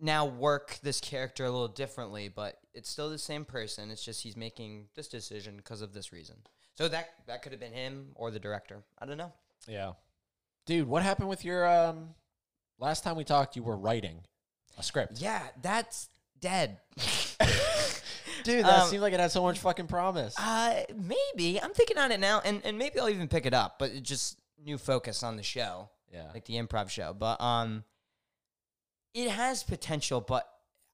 Now 0.00 0.24
work 0.24 0.78
this 0.82 1.00
character 1.00 1.44
a 1.44 1.50
little 1.50 1.68
differently, 1.68 2.28
but 2.28 2.58
it's 2.72 2.88
still 2.88 3.10
the 3.10 3.18
same 3.18 3.44
person. 3.44 3.90
It's 3.90 4.04
just 4.04 4.22
he's 4.22 4.36
making 4.36 4.86
this 4.94 5.08
decision 5.08 5.56
because 5.56 5.82
of 5.82 5.92
this 5.92 6.12
reason. 6.12 6.36
So 6.74 6.88
that 6.88 7.10
that 7.26 7.42
could 7.42 7.52
have 7.52 7.60
been 7.60 7.72
him 7.72 8.12
or 8.14 8.30
the 8.30 8.38
director. 8.40 8.82
I 8.98 9.06
don't 9.06 9.18
know. 9.18 9.32
Yeah. 9.68 9.92
Dude, 10.66 10.88
what 10.88 11.02
happened 11.02 11.28
with 11.28 11.44
your 11.44 11.68
um? 11.68 12.14
Last 12.78 13.04
time 13.04 13.16
we 13.16 13.24
talked, 13.24 13.56
you 13.56 13.62
were 13.62 13.76
writing 13.76 14.20
a 14.78 14.82
script. 14.82 15.20
Yeah, 15.20 15.42
that's 15.60 16.08
dead. 16.40 16.78
Dude, 18.44 18.64
that 18.64 18.82
Um, 18.84 18.88
seemed 18.88 19.02
like 19.02 19.12
it 19.12 19.20
had 19.20 19.30
so 19.30 19.42
much 19.42 19.58
fucking 19.58 19.86
promise. 19.86 20.34
Uh, 20.38 20.82
maybe 20.96 21.60
I'm 21.60 21.74
thinking 21.74 21.98
on 21.98 22.10
it 22.12 22.20
now, 22.20 22.40
and 22.42 22.62
and 22.64 22.78
maybe 22.78 22.98
I'll 22.98 23.10
even 23.10 23.28
pick 23.28 23.44
it 23.44 23.52
up. 23.52 23.78
But 23.78 23.90
it 23.90 24.02
just 24.02 24.38
new 24.64 24.78
focus 24.78 25.22
on 25.22 25.36
the 25.36 25.42
show, 25.42 25.90
yeah. 26.12 26.30
like 26.32 26.44
the 26.46 26.54
improv 26.54 26.88
show. 26.88 27.12
But 27.12 27.40
um, 27.40 27.84
it 29.14 29.30
has 29.30 29.62
potential. 29.62 30.20
But 30.20 30.48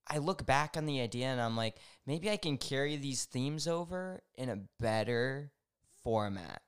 I 0.08 0.18
look 0.18 0.46
back 0.46 0.76
on 0.76 0.86
the 0.86 1.00
idea, 1.00 1.26
and 1.26 1.40
I'm 1.40 1.56
like, 1.56 1.76
maybe 2.06 2.30
I 2.30 2.36
can 2.36 2.58
carry 2.58 2.96
these 2.96 3.24
themes 3.24 3.66
over 3.66 4.22
in 4.36 4.48
a 4.48 4.58
better 4.80 5.50
format. 6.04 6.62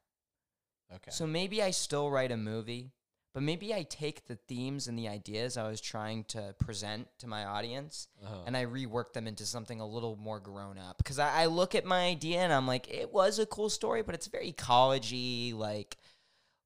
Okay. 0.94 1.10
So 1.10 1.26
maybe 1.26 1.62
I 1.62 1.70
still 1.70 2.10
write 2.10 2.32
a 2.32 2.36
movie, 2.36 2.92
but 3.34 3.42
maybe 3.42 3.74
I 3.74 3.82
take 3.82 4.26
the 4.26 4.36
themes 4.48 4.88
and 4.88 4.98
the 4.98 5.08
ideas 5.08 5.56
I 5.58 5.68
was 5.68 5.80
trying 5.82 6.24
to 6.28 6.54
present 6.58 7.08
to 7.18 7.26
my 7.26 7.44
audience 7.44 8.08
Uh-huh. 8.24 8.44
and 8.46 8.56
I 8.56 8.64
rework 8.64 9.12
them 9.12 9.26
into 9.26 9.44
something 9.44 9.80
a 9.80 9.86
little 9.86 10.16
more 10.16 10.40
grown 10.40 10.78
up. 10.78 10.96
Because 10.96 11.18
I, 11.18 11.42
I 11.42 11.46
look 11.46 11.74
at 11.74 11.84
my 11.84 12.06
idea 12.06 12.40
and 12.40 12.52
I'm 12.52 12.66
like, 12.66 12.88
it 12.90 13.12
was 13.12 13.38
a 13.38 13.44
cool 13.46 13.68
story, 13.68 14.02
but 14.02 14.14
it's 14.14 14.28
very 14.28 14.52
collegey, 14.52 15.54
like 15.54 15.96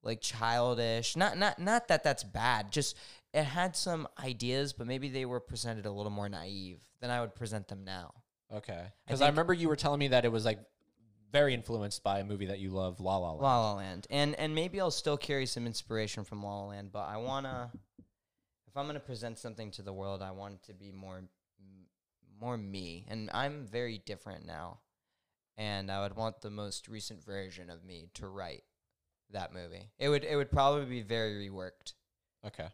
like 0.04 0.20
childish. 0.20 1.16
Not 1.16 1.36
not 1.36 1.58
not 1.58 1.88
that 1.88 2.02
that's 2.04 2.24
bad. 2.24 2.70
Just 2.72 2.96
it 3.34 3.44
had 3.44 3.74
some 3.76 4.06
ideas, 4.22 4.72
but 4.72 4.86
maybe 4.86 5.08
they 5.08 5.24
were 5.24 5.40
presented 5.40 5.86
a 5.86 5.90
little 5.90 6.10
more 6.12 6.28
naive 6.28 6.80
than 7.00 7.10
I 7.10 7.20
would 7.20 7.34
present 7.34 7.68
them 7.68 7.84
now. 7.84 8.12
okay. 8.54 8.86
Because 9.06 9.20
I, 9.20 9.26
think- 9.26 9.32
remember 9.34 9.52
you 9.54 9.68
were 9.68 9.76
telling 9.76 9.98
me 10.00 10.08
that 10.08 10.24
it 10.24 10.32
was 10.32 10.44
like 10.44 10.58
very 11.32 11.54
influenced 11.54 12.02
by 12.02 12.18
a 12.20 12.24
movie 12.24 12.46
that 12.46 12.58
you 12.58 12.70
love, 12.70 13.00
La 13.00 13.16
La 13.16 13.30
Land. 13.30 13.42
La 13.42 13.60
La 13.60 13.74
Land, 13.74 14.06
and 14.10 14.34
and 14.34 14.54
maybe 14.54 14.80
I'll 14.80 14.90
still 14.90 15.16
carry 15.16 15.46
some 15.46 15.66
inspiration 15.66 16.24
from 16.24 16.42
La 16.42 16.60
La 16.60 16.66
Land, 16.66 16.92
but 16.92 17.08
I 17.08 17.16
wanna, 17.16 17.70
if 18.66 18.76
I'm 18.76 18.86
gonna 18.86 19.00
present 19.00 19.38
something 19.38 19.70
to 19.72 19.82
the 19.82 19.92
world, 19.94 20.20
I 20.20 20.32
want 20.32 20.54
it 20.56 20.62
to 20.64 20.74
be 20.74 20.92
more, 20.92 21.22
more 22.38 22.58
me, 22.58 23.06
and 23.08 23.30
I'm 23.32 23.66
very 23.66 23.96
different 24.04 24.44
now, 24.44 24.80
and 25.56 25.90
I 25.90 26.02
would 26.02 26.14
want 26.16 26.42
the 26.42 26.50
most 26.50 26.86
recent 26.86 27.24
version 27.24 27.70
of 27.70 27.82
me 27.82 28.10
to 28.14 28.28
write 28.28 28.64
that 29.30 29.54
movie. 29.54 29.88
It 29.98 30.10
would 30.10 30.24
it 30.24 30.36
would 30.36 30.50
probably 30.50 30.84
be 30.84 31.00
very 31.00 31.48
reworked. 31.48 31.94
Okay. 32.46 32.68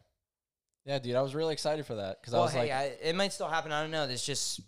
Yeah, 0.85 0.99
dude, 0.99 1.15
I 1.15 1.21
was 1.21 1.35
really 1.35 1.53
excited 1.53 1.85
for 1.85 1.95
that 1.95 2.21
because 2.21 2.33
I 2.33 2.39
was 2.39 2.53
hey, 2.53 2.59
like, 2.59 2.71
I, 2.71 2.83
it 3.01 3.15
might 3.15 3.33
still 3.33 3.47
happen. 3.47 3.71
I 3.71 3.81
don't 3.81 3.91
know. 3.91 4.07
There's 4.07 4.25
just 4.25 4.61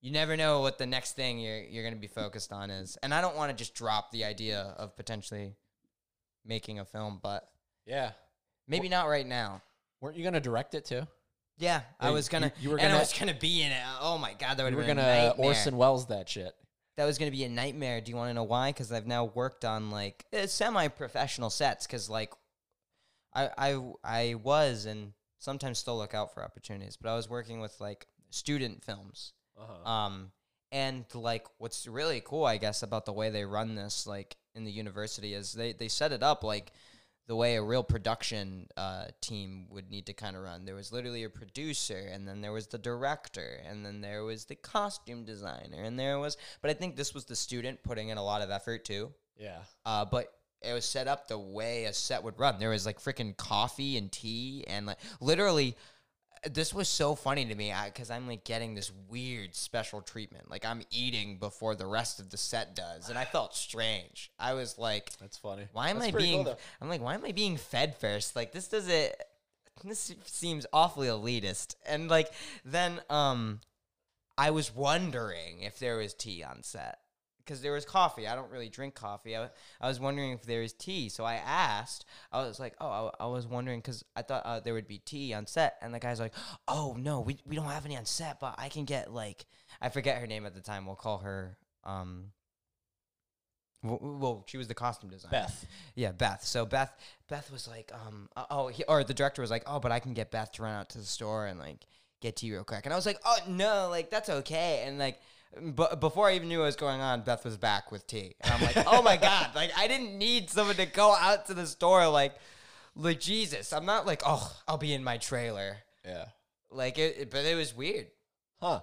you 0.00 0.12
never 0.12 0.36
know 0.36 0.60
what 0.60 0.78
the 0.78 0.86
next 0.86 1.16
thing 1.16 1.38
you're 1.40 1.62
you're 1.62 1.84
gonna 1.84 1.96
be 1.96 2.06
focused 2.06 2.52
on 2.52 2.70
is, 2.70 2.98
and 3.02 3.12
I 3.12 3.20
don't 3.20 3.36
want 3.36 3.50
to 3.50 3.56
just 3.56 3.74
drop 3.74 4.10
the 4.12 4.24
idea 4.24 4.74
of 4.76 4.96
potentially 4.96 5.54
making 6.44 6.78
a 6.78 6.84
film, 6.84 7.18
but 7.22 7.48
yeah, 7.86 8.12
maybe 8.68 8.88
not 8.88 9.08
right 9.08 9.26
now. 9.26 9.62
weren't 10.00 10.16
you 10.16 10.24
gonna 10.24 10.40
direct 10.40 10.74
it 10.74 10.84
too? 10.84 11.06
Yeah, 11.56 11.80
I 11.98 12.10
was 12.10 12.28
gonna. 12.28 12.52
you 12.60 12.70
were 12.70 12.76
and 12.76 12.86
I 12.86 12.90
gonna- 12.90 13.00
was 13.00 13.12
gonna 13.18 13.34
be 13.34 13.62
in 13.62 13.72
it. 13.72 13.82
Oh 14.00 14.18
my 14.18 14.34
god, 14.34 14.56
that 14.58 14.64
would 14.64 14.72
You 14.72 14.76
were 14.76 14.84
gonna 14.84 15.02
nightmare. 15.02 15.46
Orson 15.46 15.76
Welles 15.76 16.06
that 16.08 16.28
shit. 16.28 16.54
that 16.96 17.04
was 17.06 17.16
gonna 17.16 17.30
be 17.30 17.44
a 17.44 17.48
nightmare. 17.48 18.00
Do 18.00 18.10
you 18.10 18.16
want 18.16 18.28
to 18.30 18.34
know 18.34 18.42
why? 18.44 18.70
Because 18.70 18.92
I've 18.92 19.06
now 19.06 19.24
worked 19.24 19.64
on 19.64 19.90
like 19.90 20.26
uh, 20.36 20.46
semi-professional 20.46 21.50
sets. 21.50 21.86
Because 21.86 22.10
like, 22.10 22.32
I 23.34 23.50
I 23.56 23.80
I 24.02 24.34
was 24.34 24.86
and 24.86 25.12
sometimes 25.38 25.78
still 25.78 25.96
look 25.96 26.14
out 26.14 26.32
for 26.32 26.42
opportunities, 26.42 26.96
but 26.96 27.10
I 27.10 27.16
was 27.16 27.28
working 27.28 27.60
with 27.60 27.80
like 27.80 28.06
student 28.30 28.82
films. 28.82 29.32
Uh-huh. 29.58 29.90
Um, 29.90 30.32
and 30.72 31.04
like, 31.14 31.46
what's 31.58 31.86
really 31.86 32.20
cool, 32.24 32.44
I 32.44 32.56
guess, 32.56 32.82
about 32.82 33.06
the 33.06 33.12
way 33.12 33.30
they 33.30 33.44
run 33.44 33.76
this, 33.76 34.06
like 34.06 34.36
in 34.54 34.64
the 34.64 34.72
university, 34.72 35.34
is 35.34 35.52
they 35.52 35.72
they 35.72 35.88
set 35.88 36.10
it 36.10 36.22
up 36.22 36.42
like 36.42 36.72
the 37.26 37.36
way 37.36 37.56
a 37.56 37.62
real 37.62 37.82
production 37.82 38.66
uh, 38.76 39.06
team 39.20 39.66
would 39.70 39.90
need 39.90 40.06
to 40.06 40.12
kind 40.12 40.36
of 40.36 40.42
run. 40.42 40.64
There 40.64 40.74
was 40.74 40.92
literally 40.92 41.24
a 41.24 41.30
producer, 41.30 42.08
and 42.12 42.26
then 42.26 42.40
there 42.40 42.52
was 42.52 42.66
the 42.66 42.78
director, 42.78 43.60
and 43.66 43.86
then 43.86 44.00
there 44.00 44.24
was 44.24 44.46
the 44.46 44.56
costume 44.56 45.24
designer, 45.24 45.82
and 45.82 45.98
there 45.98 46.18
was. 46.18 46.36
But 46.60 46.70
I 46.70 46.74
think 46.74 46.96
this 46.96 47.14
was 47.14 47.24
the 47.24 47.36
student 47.36 47.82
putting 47.84 48.08
in 48.08 48.18
a 48.18 48.24
lot 48.24 48.42
of 48.42 48.50
effort 48.50 48.84
too. 48.84 49.12
yeah. 49.38 49.60
Uh, 49.86 50.04
but 50.04 50.32
it 50.68 50.72
was 50.72 50.84
set 50.84 51.08
up 51.08 51.28
the 51.28 51.38
way 51.38 51.84
a 51.84 51.92
set 51.92 52.22
would 52.22 52.38
run. 52.38 52.58
There 52.58 52.70
was 52.70 52.86
like 52.86 53.00
freaking 53.00 53.36
coffee 53.36 53.96
and 53.96 54.10
tea, 54.10 54.64
and 54.66 54.86
like 54.86 54.98
literally, 55.20 55.76
this 56.50 56.74
was 56.74 56.88
so 56.88 57.14
funny 57.14 57.44
to 57.46 57.54
me 57.54 57.72
because 57.86 58.10
I'm 58.10 58.26
like 58.26 58.44
getting 58.44 58.74
this 58.74 58.92
weird 59.08 59.54
special 59.54 60.00
treatment. 60.00 60.50
Like 60.50 60.64
I'm 60.64 60.82
eating 60.90 61.38
before 61.38 61.74
the 61.74 61.86
rest 61.86 62.20
of 62.20 62.30
the 62.30 62.36
set 62.36 62.74
does, 62.76 63.08
and 63.08 63.18
I 63.18 63.24
felt 63.24 63.54
strange. 63.54 64.30
I 64.38 64.54
was 64.54 64.78
like, 64.78 65.16
That's 65.18 65.38
funny. 65.38 65.66
why 65.72 65.90
am 65.90 65.96
That's 65.98 66.08
I 66.08 66.12
pretty 66.12 66.32
cool, 66.32 66.44
being? 66.44 66.56
I'm 66.80 66.88
like, 66.88 67.02
why 67.02 67.14
am 67.14 67.24
I 67.24 67.32
being 67.32 67.56
fed 67.56 67.96
first? 67.96 68.36
Like 68.36 68.52
this 68.52 68.68
doesn't. 68.68 69.12
This 69.82 70.14
seems 70.24 70.66
awfully 70.72 71.08
elitist. 71.08 71.74
And 71.86 72.08
like 72.08 72.30
then, 72.64 73.00
um, 73.10 73.60
I 74.38 74.50
was 74.50 74.74
wondering 74.74 75.60
if 75.62 75.78
there 75.78 75.96
was 75.96 76.14
tea 76.14 76.42
on 76.42 76.62
set 76.62 76.98
because 77.44 77.60
there 77.60 77.72
was 77.72 77.84
coffee. 77.84 78.26
I 78.26 78.34
don't 78.34 78.50
really 78.50 78.68
drink 78.68 78.94
coffee. 78.94 79.36
I, 79.36 79.48
I 79.80 79.88
was 79.88 80.00
wondering 80.00 80.32
if 80.32 80.42
there 80.42 80.62
was 80.62 80.72
tea, 80.72 81.08
so 81.08 81.24
I 81.24 81.34
asked. 81.34 82.04
I 82.32 82.42
was 82.42 82.58
like, 82.58 82.74
oh, 82.80 83.12
I, 83.20 83.24
I 83.24 83.26
was 83.26 83.46
wondering 83.46 83.80
because 83.80 84.04
I 84.16 84.22
thought 84.22 84.42
uh, 84.44 84.60
there 84.60 84.74
would 84.74 84.88
be 84.88 84.98
tea 84.98 85.34
on 85.34 85.46
set, 85.46 85.76
and 85.82 85.92
the 85.92 85.98
guy's 85.98 86.20
like, 86.20 86.34
oh 86.68 86.96
no, 86.98 87.20
we 87.20 87.38
we 87.46 87.56
don't 87.56 87.66
have 87.66 87.84
any 87.84 87.96
on 87.96 88.06
set, 88.06 88.40
but 88.40 88.54
I 88.58 88.68
can 88.68 88.84
get 88.84 89.12
like 89.12 89.46
I 89.80 89.88
forget 89.88 90.18
her 90.18 90.26
name 90.26 90.46
at 90.46 90.54
the 90.54 90.60
time. 90.60 90.86
We'll 90.86 90.96
call 90.96 91.18
her 91.18 91.58
um. 91.84 92.32
Well, 93.82 94.44
she 94.48 94.56
was 94.56 94.66
the 94.66 94.74
costume 94.74 95.10
designer. 95.10 95.30
Beth. 95.30 95.66
Yeah, 95.94 96.12
Beth. 96.12 96.42
So 96.42 96.64
Beth, 96.64 96.90
Beth 97.28 97.52
was 97.52 97.68
like, 97.68 97.92
um, 97.92 98.30
uh, 98.34 98.46
oh, 98.50 98.68
he, 98.68 98.82
or 98.84 99.04
the 99.04 99.12
director 99.12 99.42
was 99.42 99.50
like, 99.50 99.64
oh, 99.66 99.78
but 99.78 99.92
I 99.92 100.00
can 100.00 100.14
get 100.14 100.30
Beth 100.30 100.52
to 100.52 100.62
run 100.62 100.72
out 100.72 100.88
to 100.90 100.98
the 100.98 101.04
store 101.04 101.44
and 101.44 101.58
like 101.58 101.86
get 102.22 102.36
tea 102.36 102.50
real 102.50 102.64
quick. 102.64 102.86
And 102.86 102.94
I 102.94 102.96
was 102.96 103.04
like, 103.04 103.18
oh 103.26 103.36
no, 103.46 103.88
like 103.90 104.08
that's 104.08 104.30
okay. 104.30 104.84
And 104.86 104.98
like 104.98 105.20
But 105.62 106.00
before 106.00 106.28
I 106.28 106.34
even 106.34 106.48
knew 106.48 106.58
what 106.60 106.66
was 106.66 106.76
going 106.76 107.00
on, 107.00 107.22
Beth 107.22 107.44
was 107.44 107.56
back 107.56 107.92
with 107.92 108.06
tea, 108.06 108.34
and 108.40 108.52
I'm 108.54 108.60
like, 108.60 108.76
oh 108.86 109.02
my 109.02 109.16
god! 109.16 109.54
Like 109.54 109.70
I 109.76 109.86
didn't 109.88 110.16
need 110.18 110.50
someone 110.50 110.76
to 110.76 110.86
go 110.86 111.14
out 111.14 111.46
to 111.46 111.54
the 111.54 111.66
store. 111.66 112.08
Like, 112.08 112.34
like 112.96 113.20
Jesus, 113.20 113.72
I'm 113.72 113.86
not 113.86 114.06
like, 114.06 114.22
oh, 114.26 114.52
I'll 114.66 114.78
be 114.78 114.92
in 114.94 115.04
my 115.04 115.18
trailer. 115.18 115.76
Yeah. 116.04 116.24
Like 116.70 116.98
it, 116.98 117.16
it- 117.18 117.30
but 117.30 117.44
it 117.44 117.54
was 117.56 117.74
weird. 117.74 118.08
Huh. 118.60 118.80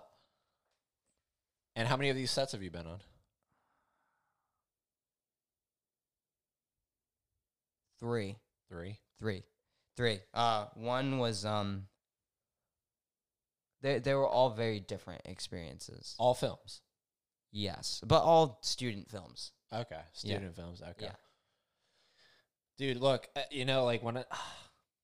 And 1.76 1.88
how 1.88 1.98
many 1.98 2.10
of 2.10 2.16
these 2.16 2.32
sets 2.32 2.52
have 2.54 2.62
you 2.64 2.70
been 2.72 2.86
on? 2.88 3.00
Three, 8.00 8.38
Three. 8.70 8.98
three, 9.20 9.44
three. 9.96 10.20
Uh, 10.34 10.66
one 10.76 11.18
was 11.20 11.46
um. 11.46 11.86
They 13.82 14.00
they 14.00 14.14
were 14.14 14.28
all 14.28 14.52
very 14.52 14.80
different 14.80 15.22
experiences. 15.26 16.16
All 16.20 16.34
films. 16.34 16.82
Yes, 17.52 18.02
but 18.06 18.22
all 18.22 18.60
student 18.62 19.10
films. 19.10 19.52
Okay. 19.74 20.02
Student 20.14 20.56
films. 20.56 20.82
Okay. 20.82 21.06
Yeah. 21.06 21.16
Dude, 22.78 22.98
look, 22.98 23.28
uh, 23.36 23.42
you 23.52 23.66
know, 23.66 23.86
like 23.86 24.02
when 24.04 24.18
it, 24.18 24.28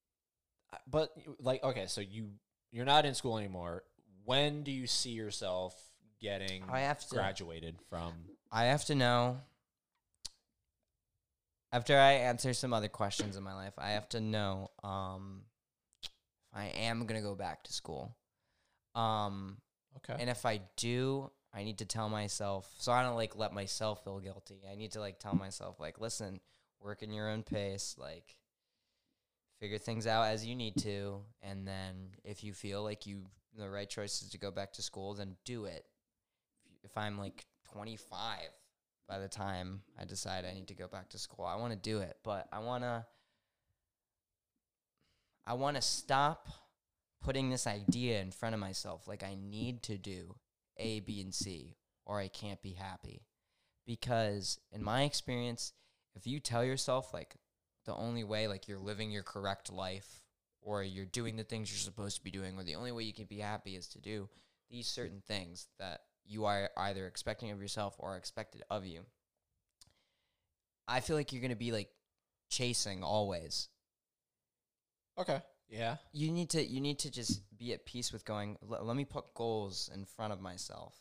but 0.88 1.12
like, 1.40 1.64
okay, 1.64 1.86
so 1.88 2.02
you 2.02 2.30
you're 2.72 2.86
not 2.86 3.06
in 3.06 3.14
school 3.14 3.38
anymore. 3.38 3.84
When 4.26 4.64
do 4.64 4.72
you 4.72 4.88
see 4.88 5.12
yourself 5.12 5.76
getting 6.22 6.64
I 6.70 6.82
have 6.82 7.00
to- 7.08 7.16
graduated 7.16 7.78
from? 7.90 8.14
I 8.52 8.66
have 8.66 8.86
to 8.86 8.96
know. 8.96 9.40
After 11.72 11.98
I 11.98 12.14
answer 12.14 12.54
some 12.54 12.74
other 12.74 12.88
questions 12.88 13.36
in 13.36 13.44
my 13.44 13.54
life, 13.54 13.74
I 13.78 13.92
have 13.92 14.08
to 14.10 14.22
know 14.22 14.72
um, 14.84 15.42
if 16.02 16.10
I 16.54 16.68
am 16.68 17.06
gonna 17.06 17.22
go 17.22 17.36
back 17.36 17.64
to 17.66 17.74
school. 17.74 18.16
Um, 18.98 19.58
Okay. 19.98 20.16
and 20.20 20.30
if 20.30 20.46
I 20.46 20.62
do, 20.76 21.32
I 21.54 21.64
need 21.64 21.80
to 21.80 21.86
tell 21.86 22.08
myself 22.08 22.72
so 22.78 22.92
I 22.92 23.02
don't 23.04 23.16
like 23.16 23.36
let 23.36 23.54
myself 23.54 24.04
feel 24.04 24.20
guilty. 24.20 24.62
I 24.72 24.76
need 24.76 24.92
to 24.92 25.00
like 25.00 25.20
tell 25.20 25.36
myself 25.36 25.80
like, 25.80 26.00
listen, 26.00 26.40
work 26.80 27.02
in 27.02 27.12
your 27.12 27.30
own 27.30 27.44
pace, 27.44 27.96
like 27.98 28.38
figure 29.60 29.78
things 29.80 30.06
out 30.06 30.24
as 30.28 30.46
you 30.46 30.56
need 30.56 30.78
to, 30.78 31.22
and 31.42 31.68
then 31.68 32.12
if 32.24 32.44
you 32.44 32.54
feel 32.54 32.84
like 32.84 33.08
you 33.08 33.24
the 33.58 33.70
right 33.70 33.90
choice 33.90 34.22
is 34.22 34.30
to 34.30 34.38
go 34.38 34.52
back 34.52 34.72
to 34.74 34.84
school, 34.84 35.16
then 35.16 35.36
do 35.46 35.66
it. 35.66 35.86
If, 36.66 36.92
if 36.92 36.98
I'm 36.98 37.18
like 37.18 37.46
25 37.72 38.40
by 39.08 39.20
the 39.20 39.28
time 39.28 39.82
I 40.00 40.06
decide 40.06 40.46
I 40.46 40.54
need 40.54 40.68
to 40.68 40.76
go 40.76 40.88
back 40.88 41.10
to 41.10 41.18
school, 41.18 41.46
I 41.46 41.56
want 41.56 41.74
to 41.74 41.80
do 41.80 42.00
it, 42.00 42.18
but 42.24 42.48
I 42.52 42.60
want 42.60 42.84
to 42.84 43.06
I 45.46 45.54
want 45.54 45.76
to 45.76 45.82
stop 45.82 46.50
putting 47.22 47.50
this 47.50 47.68
idea 47.68 48.22
in 48.22 48.32
front 48.32 48.54
of 48.54 48.62
myself 48.62 49.08
like 49.08 49.24
I 49.24 49.36
need 49.36 49.84
to 49.84 49.98
do 49.98 50.36
A, 50.78 51.00
B, 51.02 51.22
and 51.22 51.34
C 51.34 51.76
or 52.06 52.20
I 52.20 52.30
can't 52.30 52.62
be 52.62 52.72
happy. 52.72 53.22
Because 53.86 54.60
in 54.72 54.84
my 54.84 55.04
experience, 55.04 55.74
if 56.16 56.28
you 56.28 56.40
tell 56.40 56.64
yourself 56.64 57.14
like 57.14 57.36
the 57.86 57.94
only 57.94 58.24
way 58.24 58.48
like 58.48 58.68
you're 58.68 58.80
living 58.80 59.12
your 59.12 59.24
correct 59.24 59.72
life 59.72 60.22
or 60.62 60.84
you're 60.84 61.06
doing 61.06 61.36
the 61.36 61.44
things 61.44 61.72
you're 61.72 61.78
supposed 61.78 62.18
to 62.18 62.24
be 62.24 62.32
doing 62.32 62.58
or 62.58 62.64
the 62.64 62.76
only 62.76 62.92
way 62.92 63.04
you 63.04 63.14
can 63.14 63.26
be 63.26 63.40
happy 63.40 63.76
is 63.76 63.88
to 63.88 64.00
do 64.00 64.30
these 64.70 64.88
certain 64.88 65.22
things 65.26 65.68
that 65.80 66.02
you 66.26 66.46
are 66.46 66.70
either 66.78 67.08
expecting 67.08 67.52
of 67.52 67.62
yourself 67.62 67.96
or 68.00 68.18
expected 68.18 68.64
of 68.70 68.86
you. 68.86 69.02
I 70.88 71.00
feel 71.00 71.16
like 71.16 71.32
you're 71.32 71.42
going 71.42 71.52
to 71.52 71.56
be 71.56 71.72
like 71.72 71.90
chasing 72.50 73.04
always 73.04 73.70
okay. 75.18 75.42
Yeah. 75.70 75.98
you 76.14 76.32
need 76.32 76.50
to 76.52 76.64
you 76.66 76.80
need 76.82 77.00
to 77.00 77.12
just 77.12 77.42
be 77.58 77.74
at 77.74 77.86
peace 77.86 78.14
with 78.14 78.24
going 78.26 78.58
"L- 78.72 78.84
let 78.86 78.96
me 78.96 79.06
put 79.06 79.34
goals 79.34 79.90
in 79.94 80.06
front 80.06 80.32
of 80.34 80.40
myself 80.42 80.96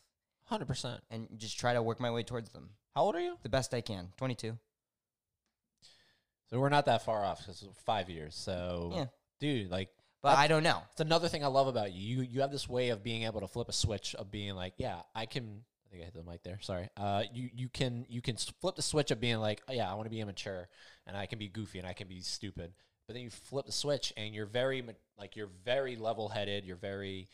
Hundred 0.44 0.66
percent. 0.66 1.00
and 1.10 1.28
just 1.36 1.58
try 1.58 1.72
to 1.74 1.82
work 1.82 2.00
my 2.00 2.10
way 2.10 2.22
towards 2.22 2.50
them 2.50 2.70
How 2.94 3.02
old 3.04 3.14
are 3.14 3.20
you? 3.20 3.36
the 3.42 3.48
best 3.48 3.72
i 3.74 3.80
can 3.80 4.12
22 4.16 4.58
So 6.48 6.60
we're 6.60 6.68
not 6.68 6.86
that 6.86 7.04
far 7.04 7.24
off 7.24 7.38
because 7.38 7.64
five 7.84 8.08
years. 8.08 8.34
So, 8.36 8.92
Yeah. 8.94 9.06
dude, 9.40 9.70
like 9.70 9.90
but 10.22 10.36
i 10.38 10.48
don't 10.48 10.62
know 10.62 10.82
It's 10.92 11.00
another 11.00 11.28
thing 11.28 11.44
I 11.44 11.48
love 11.48 11.66
about 11.68 11.92
you. 11.92 12.16
You 12.16 12.22
you 12.22 12.40
have 12.40 12.50
this 12.50 12.68
way 12.68 12.88
of 12.90 13.02
being 13.02 13.22
able 13.24 13.40
to 13.40 13.48
flip 13.48 13.68
a 13.68 13.72
switch 13.72 14.14
of 14.14 14.30
being 14.30 14.54
like, 14.54 14.74
yeah, 14.78 15.02
I 15.14 15.26
can. 15.26 15.64
I 15.84 15.88
think 15.88 16.02
I 16.02 16.04
hit 16.06 16.14
the 16.14 16.24
mic 16.24 16.42
there. 16.42 16.58
Sorry. 16.60 16.88
Uh, 16.96 17.22
you 17.32 17.48
you 17.54 17.68
can 17.68 18.06
you 18.08 18.20
can 18.20 18.36
flip 18.60 18.74
the 18.74 18.82
switch 18.82 19.10
of 19.12 19.20
being 19.20 19.38
like, 19.38 19.62
oh, 19.68 19.72
yeah, 19.72 19.90
I 19.90 19.94
want 19.94 20.06
to 20.06 20.10
be 20.10 20.20
immature 20.20 20.68
and 21.06 21.16
I 21.16 21.26
can 21.26 21.38
be 21.38 21.48
goofy 21.48 21.78
and 21.78 21.86
I 21.86 21.92
can 21.92 22.08
be 22.08 22.20
stupid. 22.20 22.72
But 23.06 23.14
then 23.14 23.22
you 23.22 23.30
flip 23.30 23.66
the 23.66 23.72
switch 23.72 24.12
and 24.16 24.34
you're 24.34 24.46
very 24.46 24.84
like 25.18 25.36
you're 25.36 25.50
very 25.64 25.96
level 25.96 26.28
headed. 26.28 26.64
You're 26.64 26.76
very 26.76 27.28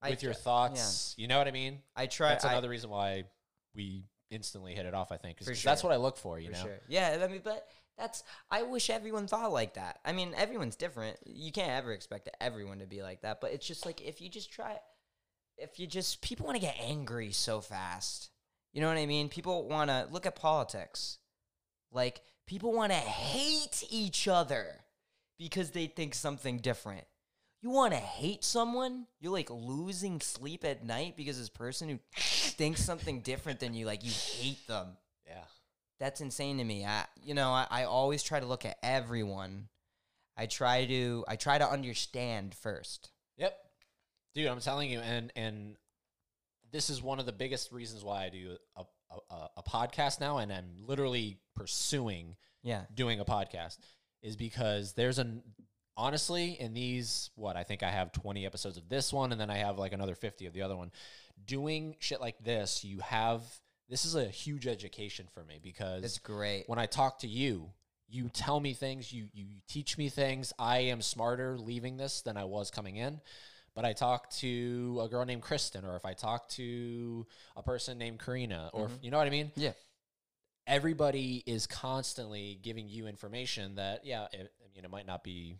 I 0.00 0.10
with 0.10 0.22
your 0.22 0.32
thoughts. 0.34 1.14
You 1.18 1.28
know 1.28 1.38
what 1.38 1.48
I 1.48 1.52
mean? 1.52 1.80
i 1.94 2.06
try 2.06 2.30
That's 2.30 2.44
I- 2.44 2.52
another 2.52 2.68
reason 2.68 2.90
why 2.90 3.24
we 3.74 4.04
instantly 4.30 4.74
hit 4.74 4.86
it 4.86 4.94
off. 4.94 5.12
I 5.12 5.18
think 5.18 5.36
'cause 5.38 5.46
that's 5.46 5.60
sure. 5.82 5.90
what 5.90 5.94
I 5.94 5.98
look 5.98 6.16
for. 6.16 6.38
You 6.38 6.46
for 6.48 6.52
know. 6.56 6.62
sure 6.64 6.80
yeah 6.88 7.18
i 7.22 7.26
mean 7.28 7.42
but 7.44 7.68
that's 7.98 8.24
i 8.50 8.62
wish 8.62 8.88
everyone 8.88 9.26
thought 9.26 9.52
like 9.52 9.74
that 9.74 9.98
i 10.06 10.12
mean 10.12 10.32
everyone's 10.34 10.76
different 10.76 11.18
you 11.26 11.52
can't 11.52 11.70
ever 11.70 11.92
expect 11.92 12.30
everyone 12.40 12.78
to 12.78 12.86
be 12.86 13.02
like 13.02 13.20
that 13.20 13.38
but 13.42 13.52
it's 13.52 13.66
just 13.66 13.84
like 13.84 14.00
if 14.00 14.22
you 14.22 14.30
just 14.30 14.50
try 14.50 14.78
if 15.58 15.78
you 15.78 15.86
just 15.86 16.22
people 16.22 16.46
want 16.46 16.56
to 16.56 16.60
get 16.66 16.74
angry 16.80 17.30
so 17.32 17.60
fast 17.60 18.30
you 18.72 18.80
know 18.80 18.88
what 18.88 18.96
i 18.96 19.04
mean 19.04 19.28
people 19.28 19.68
want 19.68 19.90
to 19.90 20.08
look 20.10 20.24
at 20.24 20.34
politics 20.34 21.18
like 21.92 22.22
people 22.46 22.72
want 22.72 22.90
to 22.92 22.98
hate 22.98 23.84
each 23.90 24.26
other 24.26 24.80
because 25.42 25.70
they 25.70 25.86
think 25.86 26.14
something 26.14 26.58
different 26.58 27.04
you 27.62 27.70
want 27.70 27.92
to 27.92 27.98
hate 27.98 28.42
someone 28.44 29.06
you're 29.20 29.32
like 29.32 29.50
losing 29.50 30.20
sleep 30.20 30.64
at 30.64 30.84
night 30.84 31.16
because 31.16 31.38
this 31.38 31.48
person 31.48 31.88
who 31.88 31.98
thinks 32.16 32.82
something 32.82 33.20
different 33.20 33.60
than 33.60 33.74
you 33.74 33.86
like 33.86 34.04
you 34.04 34.10
hate 34.10 34.66
them 34.66 34.88
Yeah. 35.26 35.44
that's 36.00 36.20
insane 36.20 36.58
to 36.58 36.64
me. 36.64 36.84
I, 36.84 37.04
you 37.22 37.34
know, 37.34 37.50
I, 37.50 37.66
I 37.70 37.84
always 37.84 38.22
try 38.22 38.40
to 38.40 38.46
look 38.46 38.64
at 38.66 38.76
everyone. 38.82 39.68
I 40.36 40.46
try 40.46 40.86
to, 40.86 41.24
I 41.28 41.36
try 41.36 41.58
to 41.58 41.68
understand 41.68 42.54
first. 42.54 43.10
Yep. 43.36 43.56
Dude, 44.34 44.46
I'm 44.48 44.60
telling 44.60 44.90
you, 44.90 44.98
and 45.00 45.30
and 45.36 45.76
this 46.72 46.88
is 46.90 47.02
one 47.02 47.20
of 47.20 47.26
the 47.26 47.32
biggest 47.32 47.70
reasons 47.70 48.02
why 48.02 48.24
I 48.24 48.28
do 48.30 48.56
a, 48.76 48.80
a, 49.10 49.34
a- 49.34 49.50
a 49.58 49.62
podcast 49.62 50.20
now, 50.20 50.38
and 50.38 50.50
I'm 50.52 50.70
literally 50.86 51.38
pursuing 51.54 52.36
Yeah. 52.62 52.82
doing 52.94 53.20
a 53.20 53.24
podcast, 53.24 53.78
is 54.22 54.36
because 54.36 54.92
there's 54.92 55.18
an 55.18 55.42
honestly 55.96 56.56
in 56.58 56.72
these 56.74 57.30
what 57.34 57.56
I 57.56 57.62
think 57.64 57.82
I 57.82 57.90
have 57.90 58.12
20 58.12 58.46
episodes 58.46 58.76
of 58.76 58.88
this 58.88 59.12
one, 59.12 59.32
and 59.32 59.40
then 59.40 59.50
I 59.50 59.58
have 59.58 59.78
like 59.78 59.92
another 59.92 60.14
50 60.14 60.46
of 60.46 60.52
the 60.52 60.62
other 60.62 60.76
one. 60.76 60.90
Doing 61.44 61.96
shit 61.98 62.20
like 62.20 62.42
this, 62.42 62.84
you 62.84 63.00
have 63.00 63.42
this 63.88 64.04
is 64.04 64.14
a 64.14 64.24
huge 64.24 64.66
education 64.66 65.26
for 65.32 65.44
me 65.44 65.58
because 65.62 66.04
It's 66.04 66.18
great. 66.18 66.64
when 66.66 66.78
I 66.78 66.86
talk 66.86 67.18
to 67.20 67.28
you, 67.28 67.70
you 68.08 68.28
tell 68.28 68.60
me 68.60 68.74
things, 68.74 69.12
you 69.12 69.28
you 69.32 69.46
teach 69.68 69.98
me 69.98 70.08
things. 70.08 70.52
I 70.58 70.78
am 70.78 71.02
smarter 71.02 71.58
leaving 71.58 71.96
this 71.96 72.22
than 72.22 72.36
I 72.36 72.44
was 72.44 72.70
coming 72.70 72.96
in. 72.96 73.20
But 73.74 73.86
I 73.86 73.94
talk 73.94 74.28
to 74.40 75.00
a 75.02 75.08
girl 75.08 75.24
named 75.24 75.40
Kristen, 75.40 75.86
or 75.86 75.96
if 75.96 76.04
I 76.04 76.12
talk 76.12 76.46
to 76.50 77.26
a 77.56 77.62
person 77.62 77.96
named 77.96 78.20
Karina, 78.20 78.68
or 78.74 78.84
if- 78.84 78.90
mm-hmm. 78.92 79.04
you 79.04 79.10
know 79.10 79.16
what 79.16 79.26
I 79.26 79.30
mean. 79.30 79.50
Yeah. 79.56 79.72
Everybody 80.66 81.42
is 81.46 81.66
constantly 81.66 82.58
giving 82.62 82.88
you 82.88 83.06
information 83.06 83.76
that, 83.76 84.04
yeah, 84.04 84.26
it, 84.32 84.52
I 84.60 84.74
mean, 84.74 84.84
it 84.84 84.90
might 84.90 85.06
not 85.06 85.24
be. 85.24 85.58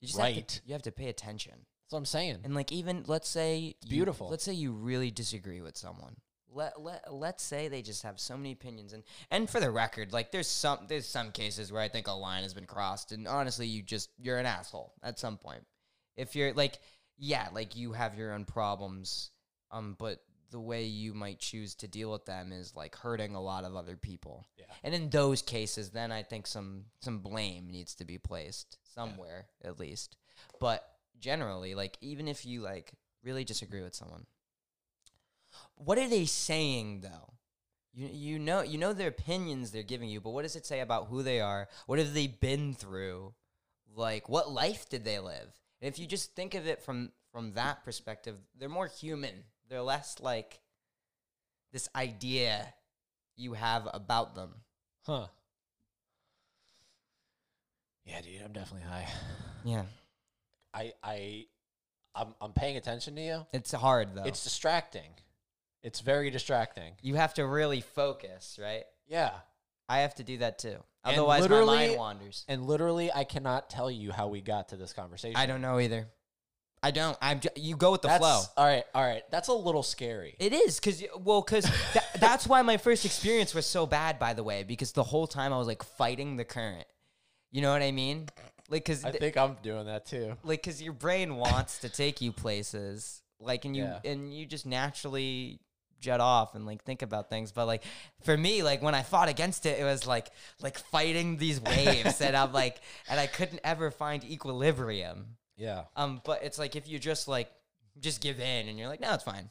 You 0.00 0.06
just 0.06 0.18
have 0.18 0.26
right. 0.26 0.46
to, 0.46 0.60
you 0.64 0.72
have 0.74 0.82
to 0.82 0.92
pay 0.92 1.08
attention. 1.08 1.54
That's 1.88 1.94
what 1.94 1.98
I'm 2.00 2.04
saying. 2.04 2.38
And 2.44 2.54
like 2.54 2.70
even 2.70 3.04
let's 3.06 3.30
say 3.30 3.76
you- 3.80 3.88
beautiful. 3.88 4.28
Let's 4.28 4.44
say 4.44 4.52
you 4.52 4.72
really 4.72 5.10
disagree 5.10 5.62
with 5.62 5.74
someone. 5.78 6.16
Let 6.52 6.78
let 6.82 7.10
let's 7.10 7.42
say 7.42 7.68
they 7.68 7.80
just 7.80 8.02
have 8.02 8.20
so 8.20 8.36
many 8.36 8.52
opinions 8.52 8.92
and 8.92 9.02
and 9.30 9.48
for 9.48 9.58
the 9.58 9.70
record, 9.70 10.12
like 10.12 10.30
there's 10.30 10.48
some 10.48 10.80
there's 10.86 11.06
some 11.06 11.32
cases 11.32 11.72
where 11.72 11.80
I 11.80 11.88
think 11.88 12.06
a 12.06 12.12
line 12.12 12.42
has 12.42 12.52
been 12.52 12.66
crossed 12.66 13.12
and 13.12 13.26
honestly 13.26 13.66
you 13.66 13.80
just 13.80 14.10
you're 14.18 14.36
an 14.36 14.44
asshole 14.44 14.92
at 15.02 15.18
some 15.18 15.38
point. 15.38 15.64
If 16.14 16.36
you're 16.36 16.52
like 16.52 16.78
yeah, 17.16 17.48
like 17.54 17.74
you 17.74 17.92
have 17.92 18.18
your 18.18 18.34
own 18.34 18.44
problems 18.44 19.30
um 19.70 19.96
but 19.98 20.22
the 20.50 20.60
way 20.60 20.84
you 20.84 21.14
might 21.14 21.38
choose 21.38 21.74
to 21.76 21.88
deal 21.88 22.10
with 22.10 22.24
them 22.24 22.52
is 22.52 22.74
like 22.74 22.96
hurting 22.96 23.34
a 23.34 23.42
lot 23.42 23.64
of 23.64 23.76
other 23.76 23.96
people. 23.96 24.46
Yeah. 24.58 24.64
And 24.82 24.94
in 24.94 25.10
those 25.10 25.42
cases 25.42 25.90
then 25.90 26.10
I 26.12 26.22
think 26.22 26.46
some 26.46 26.84
some 27.00 27.18
blame 27.18 27.70
needs 27.70 27.94
to 27.96 28.04
be 28.04 28.18
placed 28.18 28.78
somewhere 28.94 29.46
at 29.62 29.78
least. 29.78 30.16
But 30.60 30.88
generally, 31.20 31.74
like 31.74 31.98
even 32.00 32.28
if 32.28 32.46
you 32.46 32.62
like 32.62 32.92
really 33.22 33.44
disagree 33.44 33.82
with 33.82 33.94
someone, 33.94 34.26
what 35.76 35.98
are 35.98 36.08
they 36.08 36.24
saying 36.24 37.00
though? 37.00 37.34
You 37.92 38.08
you 38.12 38.38
know 38.38 38.62
you 38.62 38.78
know 38.78 38.92
their 38.92 39.08
opinions 39.08 39.70
they're 39.70 39.82
giving 39.82 40.08
you, 40.08 40.20
but 40.20 40.30
what 40.30 40.42
does 40.42 40.56
it 40.56 40.66
say 40.66 40.80
about 40.80 41.08
who 41.08 41.22
they 41.22 41.40
are? 41.40 41.68
What 41.86 41.98
have 41.98 42.14
they 42.14 42.26
been 42.26 42.74
through? 42.74 43.34
Like 43.94 44.28
what 44.28 44.50
life 44.50 44.88
did 44.88 45.04
they 45.04 45.18
live? 45.18 45.60
And 45.80 45.92
if 45.92 45.98
you 45.98 46.06
just 46.06 46.34
think 46.34 46.54
of 46.54 46.66
it 46.66 46.82
from 46.82 47.12
from 47.32 47.52
that 47.52 47.84
perspective, 47.84 48.36
they're 48.58 48.68
more 48.68 48.86
human. 48.86 49.44
They're 49.68 49.82
less 49.82 50.16
like 50.20 50.60
this 51.72 51.88
idea 51.94 52.72
you 53.36 53.52
have 53.52 53.88
about 53.92 54.34
them. 54.34 54.50
Huh. 55.06 55.26
Yeah, 58.04 58.20
dude, 58.22 58.42
I'm 58.44 58.52
definitely 58.52 58.88
high. 58.88 59.06
Yeah. 59.64 59.82
I 60.72 60.92
I 61.02 61.46
I'm 62.14 62.28
I'm 62.40 62.52
paying 62.52 62.76
attention 62.76 63.16
to 63.16 63.20
you. 63.20 63.46
It's 63.52 63.72
hard 63.72 64.14
though. 64.14 64.22
It's 64.22 64.44
distracting. 64.44 65.10
It's 65.82 66.00
very 66.00 66.30
distracting. 66.30 66.92
You 67.02 67.16
have 67.16 67.34
to 67.34 67.46
really 67.46 67.80
focus, 67.80 68.58
right? 68.62 68.84
Yeah. 69.08 69.32
I 69.88 70.00
have 70.00 70.14
to 70.16 70.22
do 70.22 70.38
that 70.38 70.58
too. 70.58 70.76
Otherwise, 71.04 71.48
my 71.48 71.64
mind 71.64 71.96
wanders. 71.96 72.44
And 72.48 72.66
literally, 72.66 73.10
I 73.12 73.24
cannot 73.24 73.68
tell 73.68 73.90
you 73.90 74.12
how 74.12 74.28
we 74.28 74.40
got 74.40 74.68
to 74.68 74.76
this 74.76 74.92
conversation. 74.92 75.36
I 75.36 75.46
don't 75.46 75.60
know 75.62 75.80
either. 75.80 76.06
I 76.82 76.90
don't. 76.90 77.16
I'm. 77.20 77.40
Ju- 77.40 77.48
you 77.56 77.76
go 77.76 77.92
with 77.92 78.02
the 78.02 78.08
That's, 78.08 78.18
flow. 78.20 78.40
All 78.56 78.64
right, 78.66 78.84
all 78.94 79.02
right. 79.04 79.22
That's 79.30 79.48
a 79.48 79.52
little 79.52 79.82
scary. 79.82 80.36
It 80.38 80.52
is 80.52 80.78
because 80.78 81.02
well, 81.18 81.40
because 81.42 81.64
tha- 81.92 82.18
that's 82.20 82.46
why 82.46 82.62
my 82.62 82.76
first 82.76 83.04
experience 83.04 83.54
was 83.54 83.66
so 83.66 83.86
bad. 83.86 84.18
By 84.18 84.32
the 84.34 84.42
way, 84.44 84.62
because 84.62 84.92
the 84.92 85.02
whole 85.02 85.26
time 85.26 85.52
I 85.52 85.58
was 85.58 85.66
like 85.66 85.82
fighting 85.82 86.36
the 86.36 86.44
current. 86.44 86.86
You 87.50 87.62
know 87.62 87.72
what 87.72 87.82
I 87.82 87.90
mean? 87.92 88.28
Like, 88.68 88.84
cause 88.84 89.04
I 89.04 89.10
th- 89.10 89.20
think 89.20 89.36
I'm 89.38 89.56
doing 89.62 89.86
that 89.86 90.04
too. 90.06 90.36
like, 90.44 90.62
cause 90.62 90.82
your 90.82 90.92
brain 90.92 91.36
wants 91.36 91.78
to 91.80 91.88
take 91.88 92.20
you 92.20 92.30
places. 92.32 93.22
Like, 93.40 93.64
and 93.64 93.74
you 93.76 93.84
Yeah. 93.84 94.00
and 94.04 94.32
you 94.34 94.44
just 94.46 94.66
naturally 94.66 95.60
jet 96.00 96.20
off 96.20 96.54
and 96.54 96.66
like 96.66 96.84
think 96.84 97.02
about 97.02 97.30
things. 97.30 97.50
But 97.50 97.66
like 97.66 97.82
for 98.22 98.36
me, 98.36 98.62
like 98.62 98.82
when 98.82 98.94
I 98.94 99.02
fought 99.02 99.28
against 99.28 99.64
it, 99.66 99.80
it 99.80 99.84
was 99.84 100.06
like 100.06 100.30
like 100.60 100.78
fighting 100.78 101.38
these 101.38 101.60
waves, 101.60 102.20
and 102.20 102.36
I'm 102.36 102.52
like, 102.52 102.80
and 103.08 103.18
I 103.18 103.26
couldn't 103.26 103.60
ever 103.64 103.90
find 103.90 104.22
equilibrium. 104.24 105.37
Yeah. 105.58 105.82
Um, 105.96 106.22
but 106.24 106.42
it's 106.42 106.58
like 106.58 106.76
if 106.76 106.88
you 106.88 106.98
just 106.98 107.28
like 107.28 107.50
just 108.00 108.22
give 108.22 108.38
in 108.40 108.68
and 108.68 108.78
you're 108.78 108.88
like, 108.88 109.00
no, 109.00 109.12
it's 109.12 109.24
fine. 109.24 109.50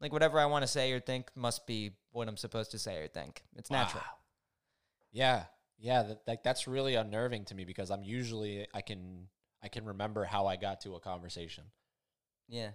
Like 0.00 0.12
whatever 0.12 0.38
I 0.38 0.46
want 0.46 0.62
to 0.64 0.66
say 0.66 0.92
or 0.92 1.00
think 1.00 1.30
must 1.34 1.66
be 1.66 1.92
what 2.12 2.28
I'm 2.28 2.36
supposed 2.36 2.72
to 2.72 2.78
say 2.78 2.98
or 3.02 3.08
think. 3.08 3.42
It's 3.56 3.70
natural. 3.70 4.02
Yeah, 5.12 5.44
yeah. 5.78 6.02
That, 6.02 6.22
like 6.26 6.42
that's 6.42 6.66
really 6.66 6.96
unnerving 6.96 7.44
to 7.46 7.54
me 7.54 7.64
because 7.64 7.90
I'm 7.90 8.02
usually 8.02 8.66
I 8.74 8.80
can 8.80 9.28
I 9.62 9.68
can 9.68 9.84
remember 9.86 10.24
how 10.24 10.46
I 10.46 10.56
got 10.56 10.80
to 10.82 10.94
a 10.96 11.00
conversation, 11.00 11.64
Yeah. 12.48 12.70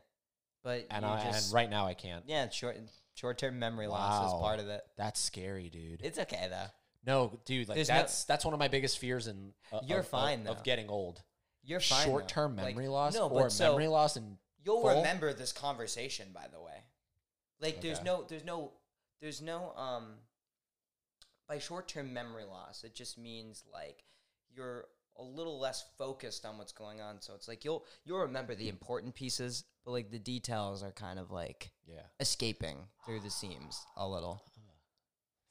But 0.64 0.88
and 0.92 1.06
I 1.06 1.24
just, 1.24 1.48
and 1.48 1.54
right 1.56 1.70
now 1.70 1.86
I 1.86 1.94
can't. 1.94 2.24
yeah, 2.28 2.50
short 2.50 2.78
short 3.16 3.38
term 3.38 3.60
memory 3.60 3.88
loss 3.88 4.28
is 4.28 4.40
part 4.40 4.60
of 4.60 4.68
it. 4.68 4.82
That's 4.98 5.20
scary, 5.20 5.70
dude. 5.70 6.02
It's 6.04 6.20
okay 6.20 6.48
though. 6.50 6.66
no, 7.06 7.40
dude. 7.46 7.68
Like 7.70 7.76
There's 7.76 7.90
no- 7.90 7.96
that's 7.96 8.24
that's 8.26 8.44
one 8.46 8.54
of 8.54 8.60
my 8.60 8.68
biggest 8.70 9.00
fears 9.00 9.28
in 9.28 9.54
uh, 9.72 9.80
You're 9.86 10.00
of, 10.00 10.06
of- 10.06 10.12
fine, 10.12 10.48
of, 10.48 10.58
though. 10.58 10.64
getting 10.64 10.90
old. 10.90 11.22
You're 11.64 11.80
fine. 11.80 12.06
Short 12.06 12.28
term 12.28 12.56
Like, 12.56 12.76
memory 12.76 12.88
loss 12.88 13.14
no, 13.16 13.28
or 13.28 13.50
so 13.50 13.72
memory 13.72 13.88
loss 13.88 14.16
and 14.16 14.38
you'll 14.64 14.82
full? 14.82 14.98
remember 14.98 15.34
this 15.34 15.52
conversation 15.52 16.30
by 16.34 16.48
the 16.52 16.60
way. 16.60 16.84
Like 17.62 17.82
there's 17.82 18.02
no 18.04 18.24
there's 18.28 18.46
no 18.46 18.72
there's 19.22 19.42
no 19.42 19.74
um 19.76 20.14
by 21.48 21.60
short 21.60 21.88
term 21.88 22.14
memory 22.14 22.46
loss, 22.46 22.84
it 22.84 22.94
just 22.96 23.18
means 23.18 23.64
like 23.74 24.04
you're 24.56 24.86
a 25.18 25.24
little 25.24 25.60
less 25.60 25.84
focused 25.98 26.46
on 26.46 26.58
what's 26.58 26.72
going 26.72 27.02
on. 27.02 27.22
So 27.22 27.34
it's 27.36 27.48
like 27.48 27.66
you'll 27.66 27.86
you'll 28.06 28.22
remember 28.22 28.56
the 28.56 28.70
important 28.70 29.16
pieces, 29.16 29.66
but 29.84 29.92
like 29.92 30.12
the 30.12 30.20
details 30.20 30.84
are 30.84 30.92
kind 30.92 31.20
of 31.20 31.32
like 31.32 31.72
yeah, 31.86 32.04
escaping 32.20 32.78
through 33.06 33.20
the 33.20 33.30
seams 33.30 33.86
a 33.98 34.08
little. 34.08 34.42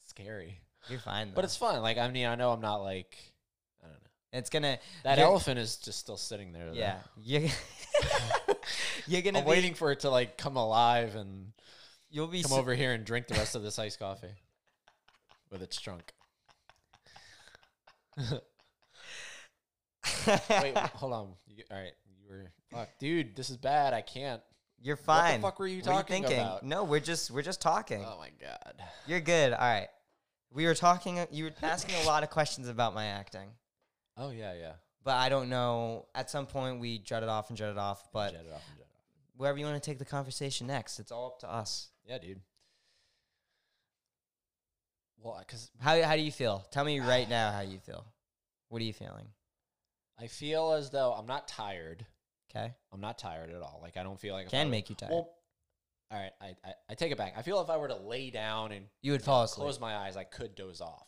scary. 0.06 0.60
You're 0.88 1.00
fine, 1.00 1.28
though. 1.28 1.34
But 1.34 1.44
it's 1.44 1.56
fun. 1.56 1.82
Like 1.82 1.98
I 1.98 2.08
mean, 2.08 2.26
I 2.26 2.34
know 2.36 2.52
I'm 2.52 2.60
not 2.60 2.76
like 2.76 3.16
I 3.16 3.16
don't 3.16 3.24
know. 3.24 3.37
It's 4.32 4.50
gonna 4.50 4.78
That 5.04 5.18
elephant 5.18 5.58
is 5.58 5.76
just 5.76 5.98
still 5.98 6.16
sitting 6.16 6.52
there. 6.52 6.66
though. 6.66 6.72
Yeah, 6.78 6.98
you're 7.22 7.48
you're 9.06 9.22
gonna 9.22 9.38
I'm 9.40 9.44
be, 9.44 9.50
waiting 9.50 9.74
for 9.74 9.90
it 9.92 10.00
to 10.00 10.10
like 10.10 10.36
come 10.38 10.56
alive 10.56 11.14
and 11.16 11.52
You'll 12.10 12.26
be 12.28 12.42
come 12.42 12.52
s- 12.52 12.58
over 12.58 12.74
here 12.74 12.92
and 12.92 13.04
drink 13.04 13.26
the 13.26 13.34
rest 13.34 13.54
of 13.54 13.62
this 13.62 13.78
iced 13.78 13.98
coffee 13.98 14.32
with 15.50 15.62
its 15.62 15.78
trunk. 15.80 16.12
Wait, 20.50 20.76
hold 20.76 21.12
on. 21.12 21.28
You, 21.46 21.64
all 21.70 21.76
right, 21.76 21.92
you 22.06 22.28
were 22.28 22.50
fuck, 22.70 22.88
dude. 22.98 23.36
This 23.36 23.50
is 23.50 23.56
bad. 23.56 23.94
I 23.94 24.00
can't. 24.00 24.42
You're 24.80 24.96
What 24.96 25.00
the 25.00 25.06
fine. 25.32 25.42
fuck 25.42 25.58
were 25.58 25.66
you 25.66 25.82
talking 25.82 26.22
thinking? 26.22 26.40
about? 26.40 26.62
No, 26.62 26.84
we're 26.84 27.00
just 27.00 27.30
we're 27.30 27.42
just 27.42 27.60
talking. 27.60 28.04
Oh 28.04 28.18
my 28.18 28.30
god. 28.40 28.74
You're 29.06 29.20
good. 29.20 29.52
All 29.52 29.58
right. 29.58 29.88
We 30.52 30.66
were 30.66 30.74
talking. 30.74 31.18
You 31.30 31.44
were 31.44 31.52
asking 31.62 31.94
a 32.02 32.06
lot 32.06 32.22
of 32.22 32.30
questions 32.30 32.68
about 32.68 32.94
my 32.94 33.06
acting, 33.06 33.48
Oh 34.18 34.30
yeah, 34.30 34.52
yeah. 34.54 34.72
but 35.04 35.14
I 35.14 35.28
don't 35.28 35.48
know. 35.48 36.06
At 36.14 36.28
some 36.28 36.46
point, 36.46 36.80
we 36.80 36.98
jutted 36.98 37.28
off 37.28 37.50
and 37.50 37.56
jutted 37.56 37.78
off. 37.78 38.02
But 38.12 38.34
off 38.34 38.40
and 38.40 38.52
off. 38.52 38.62
But 38.76 38.86
wherever 39.36 39.58
you 39.58 39.64
want 39.64 39.82
to 39.82 39.90
take 39.90 39.98
the 39.98 40.04
conversation 40.04 40.66
next, 40.66 40.98
it's 40.98 41.12
all 41.12 41.26
up 41.26 41.38
to 41.40 41.52
us. 41.52 41.88
Yeah, 42.04 42.18
dude. 42.18 42.40
Well, 45.20 45.36
because 45.38 45.70
How 45.80 46.00
how 46.02 46.16
do 46.16 46.22
you 46.22 46.32
feel? 46.32 46.66
Tell 46.70 46.84
me 46.84 47.00
right 47.00 47.28
now 47.30 47.52
how 47.52 47.60
you 47.60 47.78
feel. 47.78 48.04
What 48.68 48.82
are 48.82 48.84
you 48.84 48.92
feeling? 48.92 49.28
I 50.20 50.26
feel 50.26 50.72
as 50.72 50.90
though 50.90 51.12
I'm 51.12 51.26
not 51.26 51.48
tired. 51.48 52.04
Okay. 52.50 52.72
I'm 52.92 53.00
not 53.00 53.18
tired 53.18 53.50
at 53.50 53.62
all. 53.62 53.78
Like 53.82 53.96
I 53.96 54.02
don't 54.02 54.18
feel 54.18 54.34
like 54.34 54.46
if 54.46 54.54
I 54.54 54.58
Can 54.58 54.70
make 54.70 54.90
you 54.90 54.96
tired. 54.96 55.12
Well, 55.12 55.30
all 56.10 56.18
right. 56.18 56.32
I, 56.40 56.46
I 56.64 56.72
I 56.90 56.94
take 56.94 57.12
it 57.12 57.18
back. 57.18 57.34
I 57.36 57.42
feel 57.42 57.60
if 57.60 57.70
I 57.70 57.76
were 57.76 57.88
to 57.88 57.96
lay 57.96 58.30
down 58.30 58.72
and 58.72 58.86
you 59.02 59.12
would 59.12 59.22
fall 59.22 59.44
asleep. 59.44 59.62
close 59.62 59.78
my 59.78 59.96
eyes, 59.96 60.16
I 60.16 60.24
could 60.24 60.54
doze 60.54 60.80
off. 60.80 61.06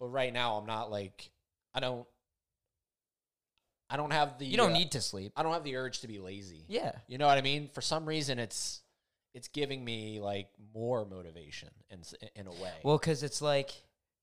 But 0.00 0.06
right 0.06 0.32
now, 0.32 0.56
I'm 0.56 0.66
not 0.66 0.90
like 0.90 1.30
I 1.74 1.80
don't. 1.80 2.06
I 3.94 3.96
don't 3.96 4.12
have 4.12 4.38
the. 4.38 4.46
You 4.46 4.56
don't 4.56 4.72
uh, 4.72 4.78
need 4.78 4.90
to 4.92 5.00
sleep. 5.00 5.32
I 5.36 5.44
don't 5.44 5.52
have 5.52 5.62
the 5.62 5.76
urge 5.76 6.00
to 6.00 6.08
be 6.08 6.18
lazy. 6.18 6.64
Yeah. 6.66 6.90
You 7.06 7.16
know 7.16 7.28
what 7.28 7.38
I 7.38 7.42
mean? 7.42 7.68
For 7.72 7.80
some 7.80 8.04
reason, 8.06 8.40
it's 8.40 8.82
it's 9.34 9.46
giving 9.46 9.84
me 9.84 10.18
like 10.20 10.48
more 10.74 11.04
motivation 11.04 11.68
in 11.90 12.02
in 12.34 12.48
a 12.48 12.50
way. 12.50 12.72
Well, 12.82 12.98
because 12.98 13.22
it's 13.22 13.40
like 13.40 13.70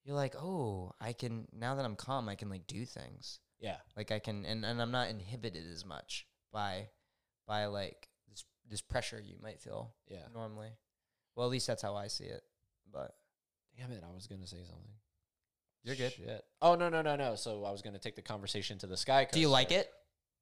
you're 0.04 0.16
like, 0.18 0.36
oh, 0.36 0.92
I 1.00 1.14
can 1.14 1.48
now 1.58 1.76
that 1.76 1.86
I'm 1.86 1.96
calm, 1.96 2.28
I 2.28 2.36
can 2.36 2.50
like 2.50 2.68
do 2.68 2.86
things. 2.86 3.40
yeah, 3.62 3.78
Like 3.96 4.12
I 4.12 4.20
can, 4.20 4.44
and, 4.44 4.66
and 4.66 4.82
I'm 4.82 4.92
not 4.92 5.10
inhibited 5.10 5.64
as 5.72 5.86
much 5.86 6.28
by 6.52 6.90
by 7.48 7.68
like 7.68 8.10
this 8.30 8.44
this 8.70 8.82
pressure 8.82 9.24
you 9.24 9.36
might 9.42 9.62
feel 9.62 9.94
yeah. 10.10 10.28
normally. 10.34 10.72
Well, 11.34 11.48
at 11.48 11.52
least 11.52 11.68
that's 11.68 11.82
how 11.82 11.96
I 11.96 12.08
see 12.08 12.26
it. 12.26 12.44
But 12.92 13.16
Damn 13.78 13.92
it! 13.94 14.04
I 14.06 14.14
was 14.14 14.28
gonna 14.28 14.48
say 14.48 14.64
something. 14.66 14.92
You're 15.84 15.96
good. 15.96 16.12
Shit. 16.14 16.44
Oh 16.62 16.76
no 16.76 16.90
no 16.90 17.02
no 17.02 17.16
no! 17.16 17.36
So 17.36 17.64
I 17.64 17.72
was 17.72 17.82
gonna 17.82 18.00
take 18.00 18.16
the 18.16 18.22
conversation 18.22 18.78
to 18.80 18.88
the 18.88 18.98
sky. 18.98 19.26
Coaster. 19.26 19.36
do 19.36 19.40
you 19.42 19.50
like 19.50 19.72
it? 19.72 19.90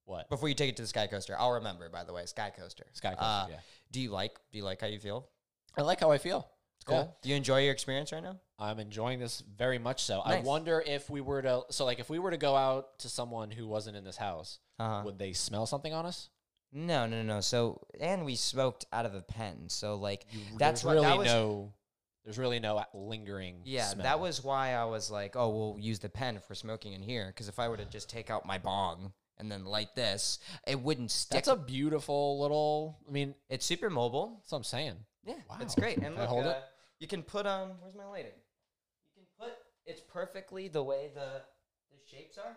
What? 0.05 0.27
Before 0.29 0.49
you 0.49 0.55
take 0.55 0.69
it 0.69 0.75
to 0.77 0.81
the 0.81 0.87
Sky 0.87 1.05
Coaster, 1.05 1.35
I'll 1.37 1.51
remember. 1.51 1.87
By 1.87 2.03
the 2.03 2.11
way, 2.11 2.25
Sky 2.25 2.51
Coaster. 2.57 2.85
Sky 2.93 3.09
coaster. 3.11 3.23
Uh, 3.23 3.45
yeah. 3.51 3.59
Do 3.91 4.01
you 4.01 4.09
like? 4.09 4.39
Do 4.51 4.57
you 4.57 4.63
like 4.63 4.81
how 4.81 4.87
you 4.87 4.97
feel? 4.99 5.29
I 5.77 5.83
like 5.83 5.99
how 5.99 6.11
I 6.11 6.17
feel. 6.17 6.49
It's 6.77 6.85
cool. 6.85 6.95
Yeah. 6.97 7.07
Do 7.21 7.29
you 7.29 7.35
enjoy 7.35 7.61
your 7.63 7.71
experience 7.73 8.11
right 8.11 8.23
now? 8.23 8.37
I'm 8.57 8.79
enjoying 8.79 9.19
this 9.19 9.41
very 9.55 9.77
much 9.77 10.01
so. 10.03 10.19
I 10.21 10.39
wonder 10.39 10.83
if 10.85 11.09
we 11.11 11.21
were 11.21 11.41
to 11.43 11.61
so 11.69 11.85
like 11.85 11.99
if 11.99 12.09
we 12.09 12.17
were 12.19 12.31
to 12.31 12.37
go 12.37 12.55
out 12.55 12.97
to 12.99 13.09
someone 13.09 13.51
who 13.51 13.67
wasn't 13.67 13.97
in 13.97 14.03
this 14.03 14.17
house, 14.17 14.59
Uh-huh. 14.79 15.03
would 15.05 15.19
they 15.19 15.33
smell 15.33 15.65
something 15.67 15.93
on 15.93 16.05
us? 16.07 16.29
No, 16.71 17.05
no, 17.07 17.21
no. 17.23 17.39
So, 17.41 17.81
and 17.99 18.25
we 18.25 18.35
smoked 18.35 18.85
out 18.93 19.05
of 19.05 19.15
a 19.15 19.21
pen. 19.21 19.69
So, 19.69 19.95
like, 19.95 20.25
You, 20.31 20.39
That's 20.57 20.83
what- 20.83 20.93
really 20.93 21.05
that 21.07 21.17
was- 21.17 21.25
no 21.27 21.73
there's 22.29 22.37
really 22.37 22.59
no 22.59 22.83
lingering 22.93 23.55
Yeah, 23.65 23.85
smell. 23.85 24.03
that 24.03 24.19
was 24.19 24.43
why 24.43 24.75
I 24.75 24.85
was 24.85 25.09
like, 25.09 25.35
oh, 25.35 25.49
we'll 25.49 25.79
use 25.79 25.97
the 25.97 26.09
pen 26.09 26.35
if 26.37 26.47
we're 26.47 26.53
smoking 26.53 26.93
in 26.93 27.01
here. 27.01 27.25
Because 27.25 27.47
if 27.49 27.57
I 27.57 27.67
were 27.67 27.77
to 27.77 27.85
just 27.85 28.07
take 28.07 28.29
out 28.29 28.45
my 28.45 28.59
bong 28.59 29.13
and 29.39 29.51
then 29.51 29.65
light 29.65 29.95
this, 29.95 30.37
it 30.67 30.79
wouldn't 30.79 31.09
stick. 31.09 31.37
That's 31.37 31.47
a 31.47 31.55
beautiful 31.55 32.39
little 32.39 32.99
I 33.07 33.11
mean, 33.11 33.33
it's 33.49 33.65
super 33.65 33.89
mobile. 33.89 34.37
that's 34.41 34.51
what 34.51 34.59
I'm 34.59 34.63
saying. 34.63 34.93
Yeah, 35.25 35.33
it's 35.59 35.73
great. 35.73 35.97
And 35.97 36.13
look, 36.17 36.27
hold 36.27 36.45
it? 36.45 36.49
uh, 36.49 36.59
you 36.99 37.07
can 37.07 37.23
put 37.23 37.47
um, 37.47 37.71
where's 37.81 37.95
my 37.95 38.05
lighting? 38.05 38.37
You 39.15 39.23
can 39.23 39.47
put 39.47 39.57
it's 39.87 40.01
perfectly 40.01 40.67
the 40.67 40.83
way 40.83 41.09
the 41.15 41.41
the 41.89 41.97
shapes 42.15 42.37
are. 42.37 42.55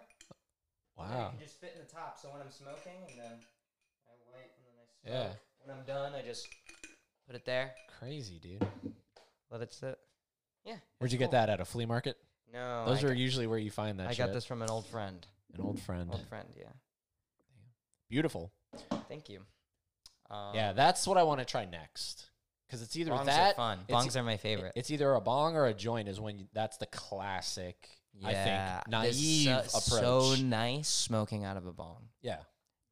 Wow. 0.99 1.31
You 1.33 1.39
can 1.39 1.47
just 1.47 1.59
fit 1.63 1.73
in 1.75 1.81
the 1.81 1.91
top. 1.91 2.19
So 2.21 2.29
when 2.29 2.43
I'm 2.43 2.51
smoking, 2.51 3.09
and 3.09 3.19
then 3.19 3.33
I 4.07 4.37
light, 4.37 4.51
and 4.55 4.67
then 4.67 4.75
I 4.77 4.85
smoke. 5.01 5.33
Yeah. 5.33 5.65
When 5.65 5.75
I'm 5.79 5.85
done, 5.87 6.13
I 6.15 6.21
just 6.21 6.47
put 7.27 7.37
it 7.37 7.47
there. 7.47 7.73
Crazy, 7.99 8.39
dude. 8.39 8.67
Let 9.53 9.61
it 9.61 9.73
sit. 9.75 9.99
Yeah. 10.65 10.73
Where'd 10.99 11.07
it's 11.09 11.13
you 11.13 11.19
get 11.19 11.33
that 11.33 11.51
at 11.51 11.61
a 11.61 11.65
flea 11.65 11.87
market? 11.87 12.17
No, 12.53 12.85
Those 12.87 13.05
I 13.05 13.09
are 13.09 13.11
got, 13.11 13.19
usually 13.19 13.47
where 13.47 13.59
you 13.59 13.71
find 13.71 14.01
that 14.01 14.09
I 14.09 14.13
shit. 14.13 14.27
got 14.27 14.33
this 14.33 14.45
from 14.45 14.63
an 14.63 14.71
old 14.71 14.87
friend. 14.87 15.27
An 15.55 15.61
old 15.61 15.81
friend. 15.81 16.09
Old 16.11 16.27
friend, 16.29 16.49
yeah. 16.57 16.65
Beautiful. 18.09 18.51
Thank 19.09 19.29
you. 19.29 19.41
Um, 20.31 20.55
yeah, 20.55 20.73
that's 20.73 21.07
what 21.07 21.19
I 21.19 21.23
want 21.23 21.41
to 21.41 21.45
try 21.45 21.65
next. 21.67 22.31
Cuz 22.71 22.81
it's 22.81 22.97
either 22.97 23.11
bongs 23.11 23.27
that 23.27 23.53
are 23.53 23.55
fun. 23.55 23.81
Bongs 23.89 24.17
are 24.17 24.23
my 24.23 24.39
favorite. 24.39 24.73
It's 24.75 24.91
either 24.91 25.13
a 25.13 25.21
bong 25.21 25.57
or 25.57 25.67
a 25.67 25.75
joint 25.75 26.09
is 26.09 26.19
when 26.21 26.39
you, 26.39 26.47
that's 26.55 26.79
the 26.79 26.87
classic 26.87 27.89
I 28.25 28.33
think 28.35 28.89
naive 28.89 29.71
so, 29.71 29.79
approach. 29.79 30.39
So 30.39 30.43
nice 30.43 30.89
smoking 30.89 31.45
out 31.45 31.57
of 31.57 31.67
a 31.67 31.73
bong. 31.73 32.09
yeah. 32.23 32.39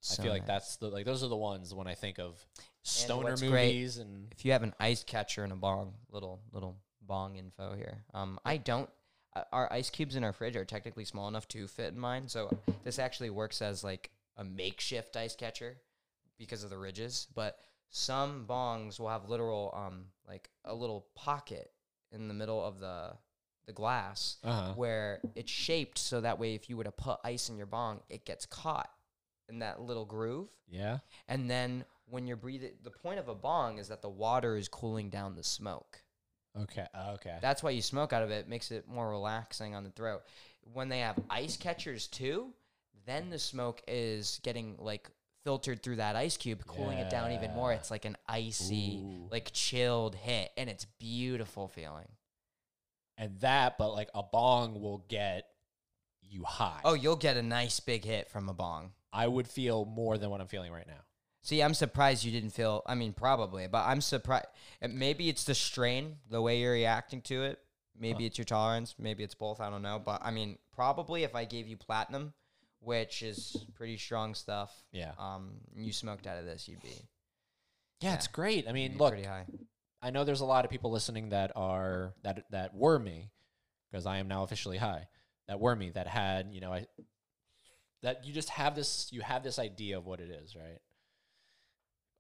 So 0.01 0.23
I 0.23 0.25
feel 0.25 0.33
like 0.33 0.43
nice. 0.43 0.49
that's 0.49 0.77
the 0.77 0.89
like 0.89 1.05
those 1.05 1.23
are 1.23 1.29
the 1.29 1.37
ones 1.37 1.75
when 1.75 1.87
I 1.87 1.95
think 1.95 2.19
of 2.19 2.45
stoner 2.83 3.37
great- 3.37 3.51
movies 3.51 3.99
and 3.99 4.33
If 4.33 4.45
you 4.45 4.53
have 4.53 4.63
an 4.63 4.75
ice 4.81 5.05
catcher 5.05 5.45
and 5.45 5.53
a 5.53 5.57
bong, 5.57 5.95
little 6.11 6.41
little 6.53 6.77
bong 7.03 7.37
info 7.37 7.75
here. 7.75 8.05
Um, 8.15 8.39
I 8.45 8.57
don't. 8.57 8.89
Uh, 9.35 9.45
our 9.53 9.73
ice 9.73 9.91
cubes 9.91 10.17
in 10.17 10.25
our 10.25 10.33
fridge 10.33 10.57
are 10.57 10.65
technically 10.65 11.05
small 11.05 11.29
enough 11.29 11.47
to 11.49 11.69
fit 11.69 11.93
in 11.93 11.99
mine, 11.99 12.29
so 12.29 12.51
this 12.83 12.99
actually 12.99 13.31
works 13.31 13.63
as 13.63 13.85
like 13.85 14.11
a 14.37 14.45
makeshift 14.45 15.17
ice 15.17 15.37
catcher 15.37 15.77
because 16.39 16.65
of 16.65 16.71
the 16.71 16.79
ridges. 16.79 17.29
But 17.35 17.59
some 17.91 18.47
bongs 18.49 18.99
will 18.99 19.09
have 19.09 19.29
literal 19.29 19.73
um 19.77 20.07
like 20.27 20.49
a 20.65 20.75
little 20.75 21.07
pocket 21.15 21.71
in 22.13 22.29
the 22.29 22.35
middle 22.35 22.65
of 22.65 22.79
the 22.79 23.13
the 23.67 23.73
glass 23.73 24.39
uh-huh. 24.43 24.73
where 24.75 25.21
it's 25.35 25.51
shaped 25.51 25.99
so 25.99 26.21
that 26.21 26.39
way 26.39 26.55
if 26.55 26.71
you 26.71 26.77
were 26.77 26.85
to 26.85 26.91
put 26.91 27.19
ice 27.23 27.49
in 27.49 27.57
your 27.57 27.67
bong, 27.67 28.01
it 28.09 28.25
gets 28.25 28.47
caught 28.47 28.91
in 29.51 29.59
that 29.61 29.81
little 29.81 30.05
groove. 30.05 30.49
yeah. 30.69 30.99
And 31.29 31.51
then 31.51 31.85
when 32.09 32.27
you're 32.27 32.37
breathing, 32.37 32.73
the 32.83 32.91
point 32.91 33.19
of 33.19 33.29
a 33.29 33.35
bong 33.35 33.79
is 33.79 33.89
that 33.89 34.03
the 34.03 34.09
water 34.09 34.57
is 34.57 34.69
cooling 34.69 35.11
down 35.11 35.35
the 35.35 35.45
smoke. 35.45 36.03
Okay. 36.61 36.87
Uh, 36.95 37.13
okay. 37.15 37.39
That's 37.41 37.63
why 37.63 37.71
you 37.71 37.83
smoke 37.83 38.13
out 38.13 38.23
of 38.23 38.31
it. 38.31 38.49
Makes 38.49 38.71
it 38.73 38.89
more 38.89 39.09
relaxing 39.11 39.75
on 39.75 39.85
the 39.85 39.91
throat. 39.91 40.23
When 40.73 40.89
they 40.89 41.01
have 41.01 41.17
ice 41.31 41.57
catchers 41.57 42.09
too, 42.09 42.53
then 43.07 43.31
the 43.31 43.39
smoke 43.39 43.81
is 43.87 44.41
getting 44.43 44.77
like 44.79 45.09
filtered 45.45 45.83
through 45.83 45.97
that 45.97 46.17
ice 46.17 46.37
cube, 46.37 46.65
cooling 46.67 46.99
it 46.99 47.09
down 47.11 47.31
even 47.33 47.53
more. 47.55 47.73
It's 47.73 47.91
like 47.91 48.05
an 48.05 48.17
icy, 48.29 48.99
Ooh. 49.03 49.29
like 49.31 49.51
chilled 49.53 50.15
hit, 50.17 50.51
and 50.57 50.69
it's 50.69 50.85
beautiful 50.99 51.69
feeling. 51.69 52.09
and 53.17 53.39
that, 53.41 53.79
but 53.79 53.93
like 53.93 54.11
a 54.15 54.23
bong 54.23 54.81
will 54.81 55.05
get 55.09 55.45
you 56.23 56.43
high. 56.45 56.81
Oh, 56.85 56.95
you'll 56.95 57.17
get 57.17 57.37
a 57.37 57.43
nice 57.43 57.79
big 57.81 58.05
hit 58.05 58.29
from 58.31 58.49
a 58.49 58.55
bong. 58.55 58.93
I 59.13 59.27
would 59.27 59.49
feel 59.49 59.85
more 59.85 60.19
than 60.19 60.31
what 60.31 60.41
I'm 60.41 60.47
feeling 60.47 60.73
right 60.73 60.87
now. 60.87 61.01
See, 61.43 61.63
I'm 61.63 61.75
surprised 61.75 62.23
you 62.25 62.31
didn't 62.33 62.51
feel. 62.51 62.83
I 62.87 62.95
mean, 62.95 63.13
probably, 63.13 63.67
but 63.67 63.87
I'm 63.87 64.01
surprised. 64.01 64.47
Maybe 64.87 65.29
it's 65.29 65.45
the 65.45 65.55
strain, 65.55 66.17
the 66.29 66.43
way 66.43 66.61
you're 66.61 66.73
reacting 66.73 67.23
to 67.23 67.45
it. 67.45 67.59
Maybe 67.99 68.25
it's 68.27 68.39
your 68.39 68.45
tolerance. 68.45 68.95
Maybe 68.99 69.25
it's 69.25 69.35
both. 69.35 69.61
I 69.61 69.69
don't 69.71 69.83
know. 69.83 70.01
But 70.05 70.21
I 70.25 70.31
mean, 70.31 70.59
probably 70.75 71.23
if 71.25 71.35
I 71.35 71.45
gave 71.45 71.67
you 71.67 71.77
platinum, 71.77 72.33
which 72.81 73.23
is 73.23 73.65
pretty 73.75 73.97
strong 73.99 74.35
stuff, 74.35 74.71
Yeah. 74.93 75.13
um, 75.19 75.53
you 75.75 75.93
smoked 75.93 76.27
out 76.27 76.39
of 76.39 76.45
this, 76.47 76.67
you'd 76.69 76.83
be, 76.83 77.09
Yeah, 78.01 78.15
it's 78.15 78.27
great. 78.27 78.67
I 78.69 78.73
mean, 78.73 78.97
look, 78.97 79.13
pretty 79.13 79.27
high. 79.27 79.45
I 80.03 80.11
know 80.11 80.25
there's 80.25 80.41
a 80.41 80.47
lot 80.47 80.65
of 80.65 80.71
people 80.71 80.91
listening 80.91 81.31
that 81.31 81.53
are 81.57 82.15
that 82.23 82.45
that 82.51 82.75
were 82.75 82.99
me 82.99 83.31
because 83.91 84.07
I 84.07 84.19
am 84.19 84.29
now 84.29 84.43
officially 84.45 84.79
high. 84.79 85.09
That 85.49 85.61
were 85.61 85.75
me 85.77 85.91
that 85.91 86.07
had, 86.07 86.55
you 86.55 86.61
know, 86.61 86.73
I 86.73 86.87
that 88.03 88.25
you 88.25 88.33
just 88.33 88.51
have 88.51 88.75
this 88.75 89.09
you 89.11 89.21
have 89.21 89.43
this 89.43 89.59
idea 89.59 89.99
of 89.99 90.07
what 90.07 90.21
it 90.21 90.31
is, 90.31 90.57
right? 90.57 90.79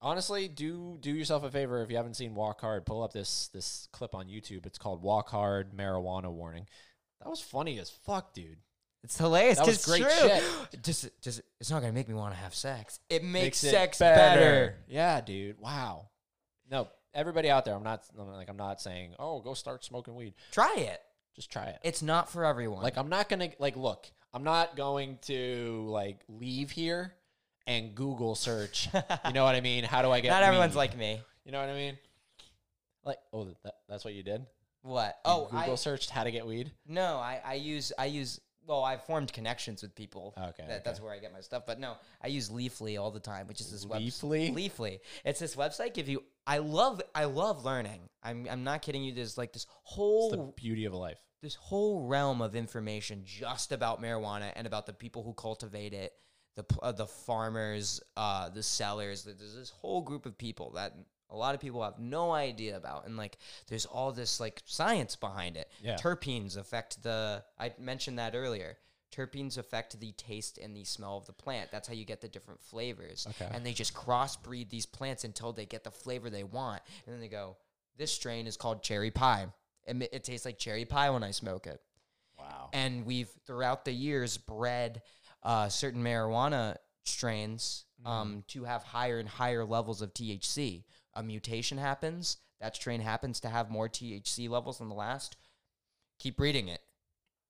Honestly, 0.02 0.48
do 0.48 0.96
do 1.00 1.12
yourself 1.12 1.44
a 1.44 1.50
favor 1.50 1.82
if 1.82 1.90
you 1.90 1.96
haven't 1.96 2.14
seen 2.14 2.34
Walk 2.34 2.60
Hard, 2.60 2.86
pull 2.86 3.02
up 3.02 3.12
this 3.12 3.48
this 3.48 3.88
clip 3.92 4.14
on 4.14 4.28
YouTube. 4.28 4.66
It's 4.66 4.78
called 4.78 5.02
Walk 5.02 5.28
Hard 5.28 5.72
Marijuana 5.72 6.30
Warning. 6.30 6.66
That 7.22 7.28
was 7.28 7.40
funny 7.40 7.78
as 7.78 7.90
fuck, 7.90 8.32
dude. 8.32 8.58
It's 9.02 9.16
hilarious. 9.16 9.58
That 9.58 9.66
was 9.66 9.84
great 9.84 10.02
it's 10.02 10.18
true. 10.18 10.28
shit. 10.28 10.82
Just, 10.82 11.08
just, 11.22 11.40
it's 11.58 11.70
not 11.70 11.80
gonna 11.80 11.92
make 11.92 12.08
me 12.08 12.14
want 12.14 12.34
to 12.34 12.40
have 12.40 12.54
sex. 12.54 13.00
It 13.08 13.24
makes, 13.24 13.62
it 13.64 13.70
sex 13.70 13.98
better. 13.98 14.76
Yeah, 14.88 15.20
dude. 15.20 15.58
Wow. 15.58 16.10
No, 16.70 16.88
everybody 17.14 17.50
out 17.50 17.64
there, 17.64 17.74
I'm 17.74 17.82
not 17.82 18.04
like 18.16 18.48
I'm 18.48 18.56
not 18.56 18.80
saying, 18.80 19.14
"Oh, 19.18 19.40
go 19.40 19.54
start 19.54 19.84
smoking 19.84 20.14
weed." 20.14 20.34
Try 20.52 20.74
it. 20.76 21.00
Just 21.34 21.50
try 21.50 21.64
it. 21.64 21.78
It's 21.82 22.02
not 22.02 22.30
for 22.30 22.44
everyone. 22.44 22.82
Like 22.82 22.98
I'm 22.98 23.08
not 23.08 23.28
gonna 23.28 23.50
like 23.58 23.76
look. 23.76 24.10
I'm 24.32 24.44
not 24.44 24.76
going 24.76 25.18
to 25.22 25.86
like 25.88 26.20
leave 26.28 26.70
here 26.70 27.14
and 27.66 27.94
Google 27.94 28.34
search. 28.34 28.88
you 29.26 29.32
know 29.32 29.44
what 29.44 29.54
I 29.54 29.60
mean? 29.60 29.84
How 29.84 30.02
do 30.02 30.10
I 30.10 30.20
get? 30.20 30.30
not 30.30 30.42
everyone's 30.42 30.74
weed? 30.74 30.78
like 30.78 30.96
me. 30.96 31.20
You 31.44 31.52
know 31.52 31.60
what 31.60 31.68
I 31.68 31.74
mean? 31.74 31.98
Like 33.04 33.18
oh, 33.32 33.48
that, 33.64 33.76
that's 33.88 34.04
what 34.04 34.14
you 34.14 34.22
did. 34.22 34.46
What? 34.82 35.18
You 35.24 35.32
Oh, 35.32 35.44
Google 35.50 35.72
I, 35.72 35.76
searched 35.76 36.10
how 36.10 36.24
to 36.24 36.30
get 36.30 36.46
weed. 36.46 36.72
No, 36.86 37.16
I, 37.16 37.40
I 37.44 37.54
use 37.54 37.92
I 37.98 38.06
use 38.06 38.40
well, 38.66 38.84
I've 38.84 39.02
formed 39.04 39.32
connections 39.32 39.82
with 39.82 39.94
people. 39.96 40.34
Okay, 40.38 40.64
that, 40.68 40.84
that's 40.84 41.00
where 41.00 41.12
I 41.12 41.18
get 41.18 41.32
my 41.32 41.40
stuff. 41.40 41.64
But 41.66 41.80
no, 41.80 41.94
I 42.22 42.28
use 42.28 42.50
Leafly 42.50 43.00
all 43.00 43.10
the 43.10 43.18
time, 43.18 43.48
which 43.48 43.60
is 43.60 43.72
this 43.72 43.84
Leafly? 43.84 44.52
website. 44.52 44.54
Leafly. 44.54 44.98
It's 45.24 45.40
this 45.40 45.56
website. 45.56 45.94
Give 45.94 46.08
you. 46.08 46.22
I 46.46 46.58
love 46.58 47.00
I 47.14 47.24
love 47.24 47.64
learning. 47.64 48.02
I'm 48.22 48.46
I'm 48.50 48.62
not 48.62 48.82
kidding 48.82 49.02
you. 49.02 49.12
There's 49.12 49.36
like 49.36 49.52
this 49.52 49.64
It's 49.64 49.72
whole 49.82 50.30
the 50.30 50.52
beauty 50.54 50.84
of 50.84 50.94
life. 50.94 51.18
This 51.42 51.54
whole 51.54 52.06
realm 52.06 52.42
of 52.42 52.54
information 52.54 53.22
just 53.24 53.72
about 53.72 54.02
marijuana 54.02 54.52
and 54.56 54.66
about 54.66 54.86
the 54.86 54.92
people 54.92 55.22
who 55.22 55.32
cultivate 55.34 55.92
it, 55.92 56.12
the 56.56 56.64
uh, 56.82 56.92
the 56.92 57.06
farmers, 57.06 58.00
uh, 58.16 58.48
the 58.48 58.62
sellers. 58.62 59.24
There's 59.24 59.54
this 59.54 59.70
whole 59.70 60.02
group 60.02 60.26
of 60.26 60.36
people 60.36 60.72
that 60.72 60.94
a 61.30 61.36
lot 61.36 61.54
of 61.54 61.60
people 61.60 61.82
have 61.82 61.98
no 61.98 62.32
idea 62.32 62.76
about, 62.76 63.06
and 63.06 63.16
like 63.16 63.38
there's 63.68 63.86
all 63.86 64.12
this 64.12 64.40
like 64.40 64.60
science 64.64 65.16
behind 65.16 65.56
it. 65.56 65.70
Yeah. 65.82 65.96
Terpenes 65.96 66.56
affect 66.56 67.02
the. 67.02 67.42
I 67.58 67.72
mentioned 67.78 68.18
that 68.18 68.34
earlier. 68.34 68.76
Terpenes 69.14 69.58
affect 69.58 69.98
the 69.98 70.12
taste 70.12 70.56
and 70.56 70.76
the 70.76 70.84
smell 70.84 71.16
of 71.16 71.26
the 71.26 71.32
plant. 71.32 71.72
That's 71.72 71.88
how 71.88 71.94
you 71.94 72.04
get 72.04 72.20
the 72.20 72.28
different 72.28 72.60
flavors. 72.60 73.26
Okay. 73.30 73.50
And 73.52 73.66
they 73.66 73.72
just 73.72 73.92
crossbreed 73.92 74.70
these 74.70 74.86
plants 74.86 75.24
until 75.24 75.52
they 75.52 75.66
get 75.66 75.82
the 75.82 75.90
flavor 75.90 76.30
they 76.30 76.44
want, 76.44 76.82
and 77.06 77.14
then 77.14 77.20
they 77.20 77.28
go. 77.28 77.56
This 77.96 78.12
strain 78.12 78.46
is 78.46 78.56
called 78.56 78.82
cherry 78.82 79.10
pie. 79.10 79.48
It, 79.86 80.08
it 80.12 80.24
tastes 80.24 80.44
like 80.46 80.58
cherry 80.58 80.84
pie 80.84 81.10
when 81.10 81.22
I 81.22 81.30
smoke 81.30 81.66
it 81.66 81.80
Wow. 82.38 82.70
and 82.72 83.04
we've 83.04 83.28
throughout 83.46 83.84
the 83.84 83.92
years 83.92 84.38
bred 84.38 85.02
uh, 85.42 85.68
certain 85.68 86.02
marijuana 86.02 86.76
strains 87.04 87.84
um, 88.04 88.44
to 88.48 88.64
have 88.64 88.82
higher 88.82 89.18
and 89.18 89.28
higher 89.28 89.64
levels 89.64 90.00
of 90.02 90.14
THC. 90.14 90.84
A 91.14 91.22
mutation 91.22 91.76
happens. 91.78 92.36
That 92.60 92.76
strain 92.76 93.00
happens 93.00 93.40
to 93.40 93.48
have 93.48 93.70
more 93.70 93.88
THC 93.88 94.48
levels 94.48 94.78
than 94.78 94.88
the 94.88 94.94
last. 94.94 95.36
Keep 96.18 96.36
breeding 96.36 96.68
it. 96.68 96.80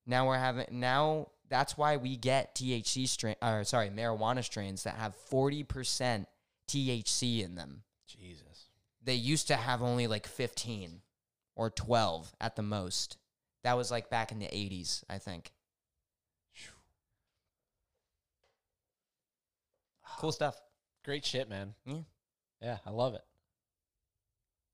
Now 0.05 0.27
we're 0.27 0.37
having 0.37 0.65
now. 0.71 1.27
That's 1.49 1.77
why 1.77 1.97
we 1.97 2.15
get 2.15 2.55
THC 2.55 3.07
strain. 3.07 3.35
Or 3.41 3.63
sorry, 3.65 3.89
marijuana 3.89 4.43
strains 4.43 4.83
that 4.83 4.95
have 4.95 5.15
forty 5.15 5.63
percent 5.63 6.27
THC 6.69 7.43
in 7.43 7.55
them. 7.55 7.83
Jesus. 8.07 8.69
They 9.03 9.15
used 9.15 9.47
to 9.47 9.55
have 9.57 9.81
only 9.81 10.07
like 10.07 10.27
fifteen 10.27 11.01
or 11.55 11.69
twelve 11.69 12.31
at 12.39 12.55
the 12.55 12.61
most. 12.61 13.17
That 13.63 13.77
was 13.77 13.91
like 13.91 14.09
back 14.09 14.31
in 14.31 14.39
the 14.39 14.47
eighties, 14.55 15.03
I 15.09 15.17
think. 15.17 15.51
Cool 20.19 20.31
stuff. 20.31 20.55
Great 21.03 21.25
shit, 21.25 21.49
man. 21.49 21.73
Yeah. 21.85 21.95
Yeah, 22.61 22.77
I 22.85 22.91
love 22.91 23.15
it. 23.15 23.23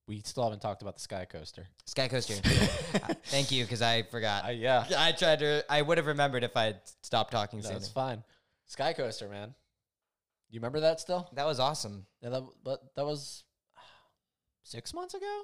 We 0.07 0.21
still 0.25 0.43
haven't 0.43 0.61
talked 0.61 0.81
about 0.81 0.95
the 0.95 1.01
Sky 1.01 1.25
Coaster. 1.25 1.67
Sky 1.85 2.07
Coaster. 2.07 2.35
Uh, 2.97 3.13
Thank 3.25 3.51
you, 3.51 3.63
because 3.63 3.81
I 3.81 4.01
forgot. 4.03 4.45
Uh, 4.45 4.49
yeah. 4.49 4.85
I 4.97 5.11
tried 5.11 5.39
to. 5.39 5.63
I 5.69 5.81
would 5.81 5.97
have 5.97 6.07
remembered 6.07 6.43
if 6.43 6.55
I'd 6.57 6.79
stopped 7.03 7.31
talking 7.31 7.61
sooner. 7.61 7.75
That's 7.75 7.89
fine. 7.89 8.23
Sky 8.65 8.93
Coaster, 8.93 9.29
man. 9.29 9.53
You 10.49 10.59
remember 10.59 10.79
that 10.79 10.99
still? 10.99 11.29
That 11.33 11.45
was 11.45 11.59
awesome. 11.59 12.05
Yeah, 12.21 12.29
that, 12.29 12.43
but 12.63 12.81
that 12.95 13.05
was 13.05 13.43
six 14.63 14.93
months 14.93 15.13
ago. 15.13 15.43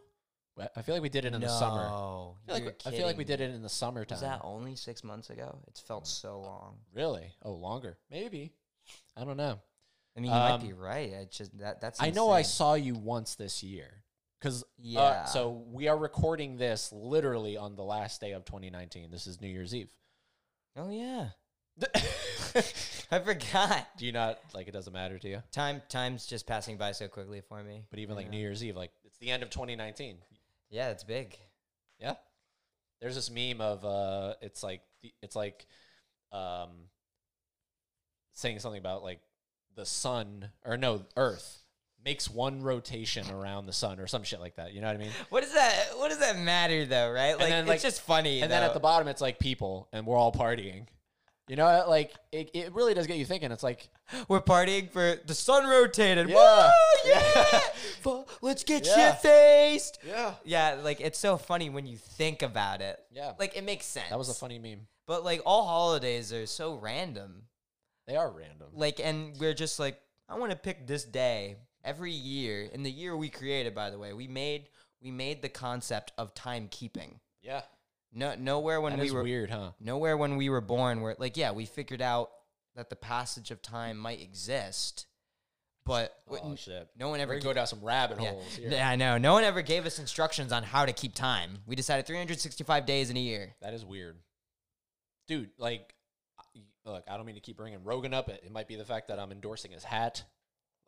I 0.75 0.81
feel 0.84 0.93
like 0.95 1.01
we 1.01 1.09
did 1.09 1.25
it 1.25 1.34
in 1.34 1.41
the 1.41 1.47
summer. 1.49 1.81
No, 1.84 2.38
I 2.43 2.45
feel, 2.45 2.53
like, 2.55 2.63
you're 2.63 2.73
I 2.93 2.95
feel 2.97 3.07
like 3.07 3.17
we 3.17 3.23
kidding. 3.25 3.38
did 3.47 3.51
it 3.51 3.55
in 3.55 3.61
the 3.63 3.69
summertime. 3.69 4.15
Was 4.15 4.21
that 4.21 4.41
only 4.43 4.75
six 4.75 5.03
months 5.03 5.30
ago? 5.30 5.59
It's 5.67 5.80
felt 5.80 6.05
so 6.07 6.39
long. 6.41 6.77
really? 6.93 7.31
Oh, 7.41 7.53
longer? 7.53 7.97
Maybe. 8.11 8.53
I 9.17 9.23
don't 9.25 9.38
know. 9.38 9.59
I 10.15 10.19
mean, 10.19 10.31
you 10.31 10.38
might 10.38 10.51
Um, 10.51 10.61
be 10.61 10.73
right. 10.73 11.11
I 11.13 11.25
just 11.31 11.57
that 11.57 11.81
that's. 11.81 11.99
I 12.01 12.11
know 12.11 12.30
I 12.30 12.39
insane. 12.39 12.51
saw 12.51 12.73
you 12.75 12.93
once 12.93 13.34
this 13.35 13.63
year. 13.63 14.03
Because 14.39 14.63
Yeah. 14.77 15.23
so 15.25 15.49
we 15.71 15.88
are 15.88 15.97
recording 15.97 16.57
this 16.57 16.91
literally 16.91 17.57
on 17.57 17.75
the 17.75 17.84
last 17.84 18.21
day 18.21 18.34
of 18.34 18.45
2019. 18.45 19.09
This 19.09 19.25
is 19.25 19.41
New 19.41 19.47
Year's 19.47 19.73
Eve. 19.73 19.89
Oh 20.75 20.89
yeah, 20.91 21.30
I 23.11 23.19
forgot. 23.19 23.88
Do 23.97 24.05
you 24.05 24.11
not 24.11 24.39
like 24.53 24.67
it? 24.67 24.71
Doesn't 24.71 24.93
matter 24.93 25.17
to 25.17 25.30
you. 25.30 25.43
Time 25.51 25.81
time's 25.89 26.25
just 26.25 26.45
passing 26.45 26.77
by 26.77 26.91
so 26.91 27.07
quickly 27.07 27.41
for 27.41 27.63
me. 27.63 27.84
But 27.89 27.99
even 27.99 28.15
like 28.15 28.30
New 28.30 28.38
Year's 28.39 28.63
Eve, 28.63 28.75
like 28.75 28.91
it's 29.05 29.17
the 29.17 29.31
end 29.31 29.43
of 29.43 29.49
2019. 29.49 30.17
Yeah, 30.74 30.90
it's 30.90 31.04
big. 31.04 31.38
Yeah. 32.00 32.16
There's 33.00 33.14
this 33.14 33.30
meme 33.30 33.62
of 33.62 33.86
uh 33.86 34.34
it's 34.41 34.64
like 34.64 34.82
it's 35.22 35.36
like 35.36 35.68
um 36.32 36.70
saying 38.34 38.58
something 38.58 38.80
about 38.80 39.04
like 39.04 39.20
the 39.76 39.86
sun 39.86 40.50
or 40.66 40.76
no, 40.76 41.06
earth 41.16 41.60
makes 42.04 42.28
one 42.28 42.64
rotation 42.64 43.30
around 43.30 43.68
the 43.68 43.74
sun 43.74 44.00
or 44.00 44.08
some 44.08 44.24
shit 44.24 44.40
like 44.40 44.56
that. 44.56 44.74
You 44.74 44.82
know 44.82 44.88
what 44.88 44.95
I 44.95 45.00
mean? 45.00 45.12
What 45.30 45.44
does 45.44 45.54
that? 45.54 45.91
What 45.95 46.10
does 46.10 46.20
that 46.20 46.40
matter 46.40 46.86
though? 46.88 47.12
Right? 47.12 47.38
Like, 47.38 47.50
then, 47.50 47.70
it's 47.70 47.84
just 47.84 48.02
funny. 48.02 48.41
And 48.41 48.52
then 48.52 48.64
at 48.64 48.74
the 48.74 48.80
bottom 48.80 49.08
it's 49.08 49.22
like 49.22 49.38
people 49.38 49.88
and 49.94 50.08
we're 50.08 50.18
all 50.18 50.32
partying. 50.32 50.88
You 51.49 51.57
know, 51.57 51.65
uh, 51.65 51.86
like 51.90 52.14
it, 52.32 52.52
it 52.53 52.74
really 52.74 52.94
does 52.94 53.06
get 53.06 53.18
you 53.18 53.26
thinking. 53.26 53.52
It's 53.52 53.64
like 53.64 53.90
we're 54.30 54.41
partying 54.41 54.90
for 54.90 55.15
the 55.26 55.34
sun 55.34 55.68
rotated. 55.70 56.30
Yeah. 56.30 56.36
Woo, 56.36 56.70
yeah. 57.10 57.60
Yeah. 58.06 58.22
Let's 58.41 58.64
get 58.64 58.86
Yeah. 58.86 59.11
shit 59.11 59.22
faced. 59.22 59.99
Yeah. 60.07 60.34
Yeah, 60.45 60.78
like 60.84 61.02
it's 61.02 61.20
so 61.20 61.38
funny 61.38 61.70
when 61.70 61.86
you 61.86 61.98
think 61.98 62.41
about 62.41 62.82
it. 62.82 62.98
Yeah. 63.11 63.34
Like 63.38 63.57
it 63.57 63.64
makes 63.64 63.86
sense. 63.86 64.10
That 64.10 64.18
was 64.18 64.30
a 64.30 64.34
funny 64.34 64.57
meme. 64.60 64.88
But 65.06 65.26
like 65.26 65.41
all 65.45 65.65
holidays 65.65 66.32
are 66.32 66.45
so 66.45 66.76
random. 66.76 67.44
They 68.07 68.15
are 68.15 68.30
random. 68.32 68.68
Like, 68.74 68.99
and 69.02 69.38
we're 69.40 69.53
just 69.53 69.80
like, 69.80 69.99
I 70.30 70.38
want 70.38 70.52
to 70.52 70.57
pick 70.57 70.88
this 70.88 71.03
day 71.06 71.56
every 71.86 72.11
year. 72.11 72.64
In 72.74 72.84
the 72.84 72.91
year 72.91 73.15
we 73.15 73.30
created, 73.30 73.74
by 73.76 73.90
the 73.90 73.99
way, 73.99 74.14
we 74.14 74.28
made 74.28 74.70
we 75.02 75.11
made 75.11 75.41
the 75.41 75.49
concept 75.49 76.14
of 76.18 76.34
timekeeping. 76.34 77.20
Yeah. 77.41 77.61
No, 78.14 78.35
nowhere 78.35 78.80
when 78.80 78.94
That 78.95 79.02
we 79.02 79.11
were 79.11 79.23
weird, 79.23 79.49
huh? 79.49 79.72
nowhere 79.80 80.15
when 80.18 80.35
we 80.38 80.49
were 80.49 80.61
born 80.61 81.02
where 81.02 81.15
like 81.18 81.35
yeah 81.38 81.52
we 81.52 81.65
figured 81.65 82.02
out 82.02 82.30
that 82.76 82.90
the 82.90 82.95
passage 82.95 83.49
of 83.52 83.61
time 83.61 83.98
might 83.98 84.22
exist, 84.22 85.07
but 85.85 86.15
Oh 86.30 86.56
shit. 86.56 86.88
no 86.98 87.10
one 87.10 87.19
We're 87.19 87.23
ever 87.23 87.35
ga- 87.35 87.41
go 87.44 87.53
down 87.53 87.68
some 87.68 87.81
rabbit 87.81 88.19
yeah. 88.22 88.30
holes 88.31 88.56
here. 88.56 88.69
Yeah, 88.72 88.88
I 88.90 88.95
know. 88.95 89.18
No 89.18 89.34
one 89.34 89.44
ever 89.44 89.61
gave 89.61 89.85
us 89.85 89.99
instructions 89.99 90.52
on 90.52 90.64
how 90.64 90.85
to 90.85 90.94
keep 90.94 91.14
time. 91.15 91.60
We 91.65 91.76
decided 91.76 92.06
365 92.07 92.85
days 92.85 93.10
in 93.10 93.18
a 93.18 93.19
year. 93.19 93.56
That 93.61 93.73
is 93.73 93.84
weird, 93.85 94.18
dude. 95.27 95.49
Like, 95.57 95.94
I- 96.40 96.90
look, 96.90 97.03
I 97.10 97.18
don't 97.18 97.26
mean 97.26 97.35
to 97.35 97.41
keep 97.41 97.57
bringing 97.57 97.84
Rogan 97.84 98.14
up. 98.14 98.30
It, 98.30 98.41
it 98.45 98.52
might 98.52 98.68
be 98.68 98.76
the 98.76 98.85
fact 98.85 99.07
that 99.10 99.19
I'm 99.19 99.31
endorsing 99.31 99.72
his 99.72 99.84
hat. 99.84 100.23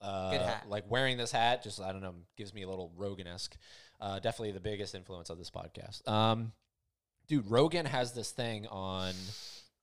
Uh, 0.02 0.32
Good 0.32 0.42
hat. 0.42 0.66
Like 0.70 0.90
wearing 0.92 1.18
this 1.18 1.32
hat, 1.32 1.64
just 1.64 1.80
I 1.82 1.92
don't 1.92 2.02
know, 2.02 2.16
gives 2.38 2.54
me 2.54 2.64
a 2.64 2.70
little 2.70 2.92
Rogan 2.98 3.28
esque. 3.28 3.56
Uh, 4.02 4.20
definitely 4.20 4.52
the 4.52 4.60
biggest 4.60 4.94
influence 4.94 5.30
of 5.30 5.38
this 5.38 5.50
podcast. 5.50 6.08
Um, 6.08 6.52
dude, 7.28 7.50
Rogan 7.50 7.86
has 7.86 8.14
this 8.14 8.32
thing 8.32 8.68
on. 8.68 9.14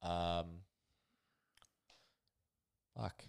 Um, 0.03 0.47
fuck, 2.97 3.23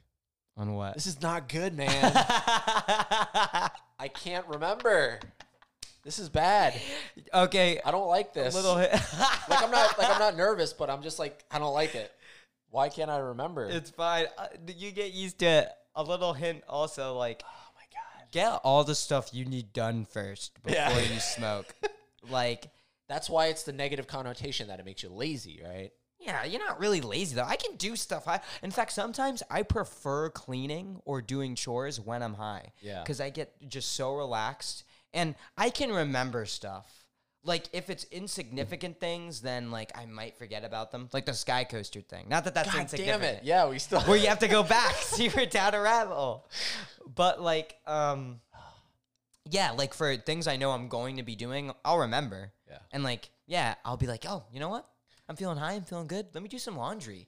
On 0.58 0.74
what? 0.74 0.94
this 0.96 1.08
is 1.08 1.22
not 1.22 1.48
good, 1.50 1.76
man. 1.76 2.12
I 2.16 4.08
can't 4.14 4.46
remember. 4.48 5.20
This 6.04 6.20
is 6.20 6.28
bad. 6.30 6.74
okay. 7.34 7.80
I 7.86 7.92
don't 7.92 8.08
like 8.08 8.34
this. 8.34 8.54
A 8.54 8.58
little. 8.58 8.76
like 9.50 9.64
I'm 9.64 9.72
not 9.72 9.98
like 9.98 10.10
I'm 10.10 10.20
not 10.20 10.36
nervous, 10.36 10.74
but 10.74 10.90
I'm 10.90 11.02
just 11.02 11.18
like 11.18 11.44
I 11.50 11.60
don't 11.60 11.74
like 11.74 11.96
it. 11.96 12.12
Why 12.70 12.90
can't 12.90 13.10
I 13.10 13.20
remember? 13.20 13.66
It's 13.70 13.90
fine. 13.92 14.26
Uh, 14.38 14.48
you 14.76 14.92
get 14.92 15.14
used 15.14 15.40
to 15.40 15.46
it. 15.46 15.70
A 15.96 16.04
little 16.04 16.34
hint 16.34 16.64
also 16.68 17.16
like 17.16 17.44
oh 17.46 17.72
my 17.76 17.84
god. 17.94 18.32
get 18.32 18.60
all 18.64 18.84
the 18.84 18.96
stuff 18.96 19.30
you 19.32 19.46
need 19.46 19.72
done 19.74 20.06
first 20.06 20.62
before 20.64 20.76
Yeah. 20.76 21.00
you 21.00 21.20
smoke. 21.20 21.74
like 22.30 22.68
That's 23.08 23.30
why 23.30 23.48
it's 23.48 23.64
the 23.64 23.74
negative 23.74 24.08
connotation 24.08 24.68
that 24.68 24.80
it 24.80 24.86
makes 24.86 25.04
you 25.04 25.10
lazy, 25.10 25.62
right? 25.64 25.92
yeah, 26.26 26.46
you're 26.46 26.66
not 26.66 26.80
really 26.80 27.02
lazy 27.02 27.36
though. 27.36 27.44
I 27.44 27.56
can 27.56 27.76
do 27.76 27.96
stuff. 27.96 28.28
I, 28.28 28.40
in 28.62 28.72
fact, 28.72 28.94
sometimes 28.94 29.44
I 29.50 29.64
prefer 29.64 30.30
cleaning 30.30 31.02
or 31.06 31.22
doing 31.22 31.56
chores 31.56 32.00
when 32.00 32.24
I'm 32.24 32.36
high. 32.36 32.72
Yeah. 32.82 33.02
Because 33.02 33.20
I 33.20 33.30
get 33.30 33.54
just 33.68 33.94
so 33.94 34.16
relaxed 34.16 34.84
and 35.14 35.36
I 35.58 35.70
can 35.70 35.92
remember 35.92 36.46
stuff. 36.46 36.88
Like 37.46 37.66
if 37.74 37.90
it's 37.90 38.06
insignificant 38.06 39.02
things, 39.02 39.42
then 39.42 39.70
like 39.70 39.92
I 39.98 40.06
might 40.06 40.38
forget 40.38 40.64
about 40.64 40.92
them. 40.92 41.10
Like 41.12 41.26
the 41.26 41.34
sky 41.34 41.66
coaster 41.66 42.00
thing. 42.00 42.28
Not 42.30 42.46
that 42.46 42.56
that's 42.56 42.68
God 42.68 42.74
damn 42.74 42.82
insignificant. 42.84 43.40
it. 43.40 43.44
Yeah, 43.44 43.68
we 43.68 43.80
still 43.80 44.00
where 44.02 44.18
you 44.18 44.28
have 44.30 44.40
to 44.40 44.48
go 44.48 44.64
back 44.64 44.96
so 45.02 45.24
you're 45.24 45.46
down 45.46 45.74
a 45.74 45.82
rabbit 45.82 46.14
hole. 46.14 46.48
But 47.14 47.42
like, 47.42 47.76
um, 47.86 48.40
yeah, 49.50 49.72
like 49.72 49.94
for 49.94 50.16
things 50.16 50.48
I 50.48 50.56
know 50.56 50.72
I'm 50.72 50.88
going 50.88 51.18
to 51.18 51.24
be 51.24 51.36
doing, 51.36 51.72
I'll 51.84 52.00
remember. 52.00 52.54
Yeah. 52.74 52.80
And 52.92 53.04
like, 53.04 53.30
yeah, 53.48 53.76
I'll 53.86 53.98
be 53.98 54.08
like, 54.08 54.26
oh, 54.28 54.44
you 54.52 54.60
know 54.60 54.70
what? 54.70 54.88
I'm 55.30 55.36
feeling 55.36 55.58
high. 55.58 55.74
I'm 55.74 55.84
feeling 55.84 56.08
good. 56.08 56.28
Let 56.34 56.44
me 56.44 56.50
do 56.50 56.60
some 56.60 56.76
laundry. 56.78 57.28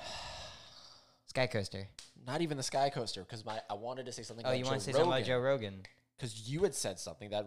Sky 1.26 1.46
coaster. 1.46 1.88
not 2.26 2.40
even 2.40 2.56
the 2.56 2.62
sky 2.62 2.90
coaster 2.90 3.22
because 3.22 3.44
my 3.44 3.60
I 3.68 3.74
wanted 3.74 4.06
to 4.06 4.12
say 4.12 4.22
something. 4.22 4.44
Oh, 4.44 4.48
about 4.50 4.58
you 4.58 4.64
want 4.64 4.78
to 4.78 4.84
say 4.84 4.92
something 4.92 5.08
about 5.08 5.24
Joe 5.24 5.38
Rogan 5.38 5.82
because 6.16 6.48
you 6.48 6.62
had 6.62 6.74
said 6.74 6.98
something 6.98 7.30
that 7.30 7.46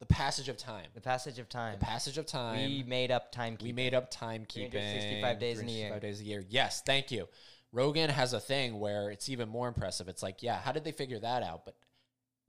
the 0.00 0.06
passage 0.06 0.48
of 0.48 0.56
time, 0.56 0.86
The 0.94 1.00
passage 1.00 1.38
of 1.38 1.48
time. 1.48 1.78
the 1.78 1.84
passage 1.84 2.18
of 2.18 2.26
time. 2.26 2.56
we 2.56 2.84
made 2.86 3.10
up 3.10 3.32
time. 3.32 3.58
We 3.60 3.72
made 3.72 3.94
up 3.94 4.12
timekeeping. 4.12 4.70
365 4.70 5.38
days 5.40 5.58
in 5.60 5.68
a 5.68 5.72
year. 5.72 5.88
365 5.88 6.00
days 6.00 6.20
a 6.20 6.24
year. 6.24 6.44
Yes, 6.48 6.82
thank 6.86 7.10
you. 7.10 7.28
Rogan 7.72 8.08
has 8.08 8.32
a 8.32 8.40
thing 8.40 8.78
where 8.78 9.10
it's 9.10 9.28
even 9.28 9.48
more 9.48 9.68
impressive. 9.68 10.08
It's 10.08 10.22
like, 10.22 10.42
yeah, 10.42 10.58
how 10.58 10.72
did 10.72 10.84
they 10.84 10.92
figure 10.92 11.18
that 11.18 11.42
out? 11.42 11.64
But 11.64 11.74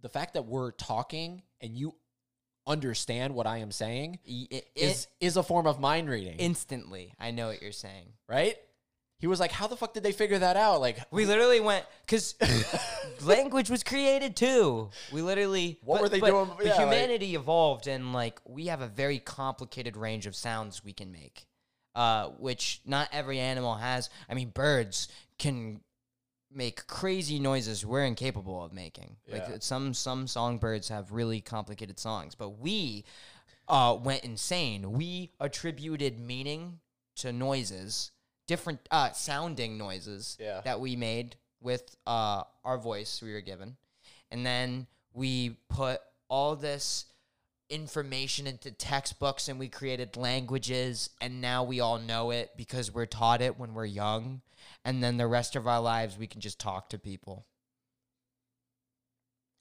the 0.01 0.09
fact 0.09 0.35
that 0.35 0.45
we're 0.45 0.71
talking 0.71 1.41
and 1.59 1.75
you 1.75 1.95
understand 2.69 3.33
what 3.35 3.47
I 3.47 3.57
am 3.57 3.71
saying 3.71 4.19
It, 4.23 4.67
is 4.75 5.07
is 5.19 5.35
a 5.35 5.43
form 5.43 5.67
of 5.67 5.79
mind 5.79 6.09
reading, 6.09 6.37
instantly. 6.37 7.13
I 7.19 7.31
know 7.31 7.47
what 7.47 7.61
you're 7.61 7.71
saying. 7.73 8.13
right? 8.29 8.55
He 9.17 9.27
was 9.27 9.41
like, 9.41 9.51
"How 9.51 9.67
the 9.67 9.75
fuck 9.75 9.93
did 9.93 10.03
they 10.03 10.13
figure 10.13 10.39
that 10.39 10.55
out?" 10.55 10.79
Like, 10.79 10.97
We 11.11 11.25
literally 11.25 11.59
went 11.59 11.83
because 12.05 12.35
language 13.25 13.69
was 13.69 13.83
created 13.83 14.35
too. 14.37 14.89
We 15.11 15.21
literally 15.21 15.77
What 15.83 16.01
were 16.01 16.07
they 16.09 16.19
but- 16.21 16.27
doing? 16.29 16.49
But 16.55 16.65
Yeah, 16.65 16.71
like- 16.75 16.79
humanity 16.81 17.35
evolved, 17.35 17.87
and 17.87 18.13
like 18.13 18.39
we 18.45 18.67
have 18.67 18.79
a 18.81 18.87
very 18.87 19.19
complicated 19.19 19.97
range 19.97 20.25
of 20.25 20.35
sounds 20.35 20.83
we 20.85 20.93
can 20.93 21.11
make, 21.11 21.47
uh, 21.95 22.29
which 22.39 22.81
not 22.85 23.09
every 23.11 23.39
animal 23.39 23.75
has. 23.75 24.09
I 24.29 24.35
mean, 24.35 24.49
birds 24.51 25.09
can 25.37 25.81
make 26.51 26.87
crazy 26.87 27.39
noises 27.39 27.85
we're 27.85 28.05
incapable 28.05 28.63
of 28.63 28.73
making. 28.73 29.17
Yeah. 29.25 29.35
Like 29.49 29.61
some 29.63 29.93
some 29.93 30.27
songbirds 30.27 30.89
have 30.89 31.11
really 31.11 31.41
complicated 31.41 31.99
songs, 31.99 32.35
but 32.35 32.59
we 32.59 33.05
uh, 33.67 33.97
went 34.01 34.23
insane. 34.23 34.91
We 34.91 35.31
attributed 35.39 36.19
meaning 36.19 36.79
to 37.17 37.31
noises, 37.31 38.11
different 38.47 38.79
uh, 38.89 39.11
sounding 39.11 39.77
noises 39.77 40.37
Yeah. 40.39 40.61
that 40.61 40.79
we 40.79 40.95
made 40.95 41.35
with 41.61 41.95
uh, 42.07 42.43
our 42.63 42.77
voice 42.77 43.21
we 43.21 43.33
were 43.33 43.41
given, 43.41 43.77
and 44.31 44.45
then 44.45 44.87
we 45.13 45.57
put 45.69 45.99
all 46.29 46.55
this 46.55 47.05
information 47.69 48.47
into 48.47 48.71
textbooks 48.71 49.47
and 49.47 49.59
we 49.59 49.67
created 49.69 50.17
languages 50.17 51.11
and 51.21 51.39
now 51.39 51.63
we 51.63 51.79
all 51.79 51.99
know 51.99 52.31
it 52.31 52.49
because 52.57 52.91
we're 52.91 53.05
taught 53.05 53.41
it 53.43 53.59
when 53.59 53.75
we're 53.75 53.85
young 53.85 54.41
and 54.85 55.03
then 55.03 55.17
the 55.17 55.27
rest 55.27 55.55
of 55.55 55.67
our 55.67 55.81
lives 55.81 56.17
we 56.17 56.27
can 56.27 56.41
just 56.41 56.59
talk 56.59 56.89
to 56.89 56.97
people 56.99 57.45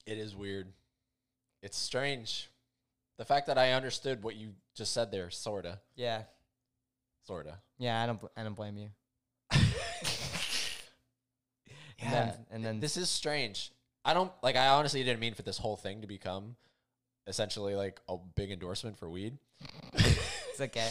it 0.05 0.17
is 0.17 0.35
weird. 0.35 0.67
It's 1.61 1.77
strange. 1.77 2.49
The 3.19 3.25
fact 3.25 3.45
that 3.45 3.59
I 3.59 3.73
understood 3.73 4.23
what 4.23 4.35
you 4.35 4.53
just 4.75 4.91
said 4.93 5.11
there, 5.11 5.29
sorta, 5.29 5.79
yeah 5.95 6.23
sorta. 7.27 7.59
yeah 7.77 8.01
i 8.01 8.07
don't 8.07 8.19
bl- 8.19 8.27
i 8.35 8.41
don't 8.43 8.55
blame 8.55 8.75
you 8.77 8.89
and 9.51 9.61
Yeah. 12.01 12.11
then, 12.11 12.33
and 12.51 12.65
then 12.65 12.79
This 12.79 12.97
is 12.97 13.09
strange. 13.09 13.71
I 14.05 14.13
don't 14.13 14.31
like. 14.41 14.55
I 14.55 14.69
honestly 14.69 15.03
didn't 15.03 15.19
mean 15.19 15.33
for 15.33 15.41
this 15.43 15.57
whole 15.57 15.75
thing 15.77 16.01
to 16.01 16.07
become 16.07 16.55
essentially 17.27 17.75
like 17.75 17.99
a 18.07 18.17
big 18.35 18.49
endorsement 18.51 18.97
for 18.97 19.09
weed. 19.09 19.37
it's 19.93 20.61
okay 20.61 20.89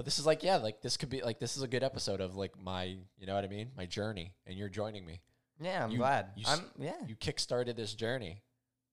But 0.00 0.06
this 0.06 0.18
is 0.18 0.24
like, 0.24 0.42
yeah, 0.42 0.56
like 0.56 0.80
this 0.80 0.96
could 0.96 1.10
be 1.10 1.20
like 1.20 1.38
this 1.38 1.58
is 1.58 1.62
a 1.62 1.68
good 1.68 1.82
episode 1.84 2.22
of 2.22 2.34
like 2.34 2.58
my, 2.58 2.84
you 3.18 3.26
know 3.26 3.34
what 3.34 3.44
I 3.44 3.48
mean, 3.48 3.68
my 3.76 3.84
journey, 3.84 4.32
and 4.46 4.56
you're 4.56 4.70
joining 4.70 5.04
me. 5.04 5.20
yeah 5.60 5.84
i'm 5.84 5.90
You- 5.90 5.98
glad 5.98 6.26
you 6.36 6.44
i'm 6.48 6.60
yeah 6.78 6.94
You 7.06 7.16
kickstarted 7.16 7.76
this 7.76 7.92
journey, 7.92 8.40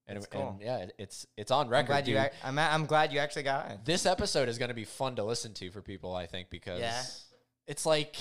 and, 0.06 0.18
That's 0.18 0.26
and 0.34 0.42
cool. 0.42 0.60
yeah, 0.62 0.80
it- 0.80 0.96
it's 0.98 1.26
it's 1.38 1.50
on 1.50 1.68
I'm 1.68 1.72
record. 1.72 1.88
glad 1.88 2.08
you 2.10 2.20
I'm, 2.44 2.60
I'm 2.60 2.86
glad 2.88 3.14
you 3.14 3.20
actually 3.20 3.44
got 3.44 3.72
it 3.72 3.86
this 3.86 4.06
episode 4.06 4.50
is 4.50 4.58
going 4.58 4.68
to 4.68 4.76
be 4.76 4.84
fun 4.84 5.16
to 5.16 5.24
listen 5.24 5.54
to 5.54 5.72
for 5.72 5.82
people. 5.82 6.14
I 6.14 6.26
think 6.26 6.50
because 6.50 6.82
Yeah. 6.82 7.02
it's 7.68 7.86
like 7.86 8.18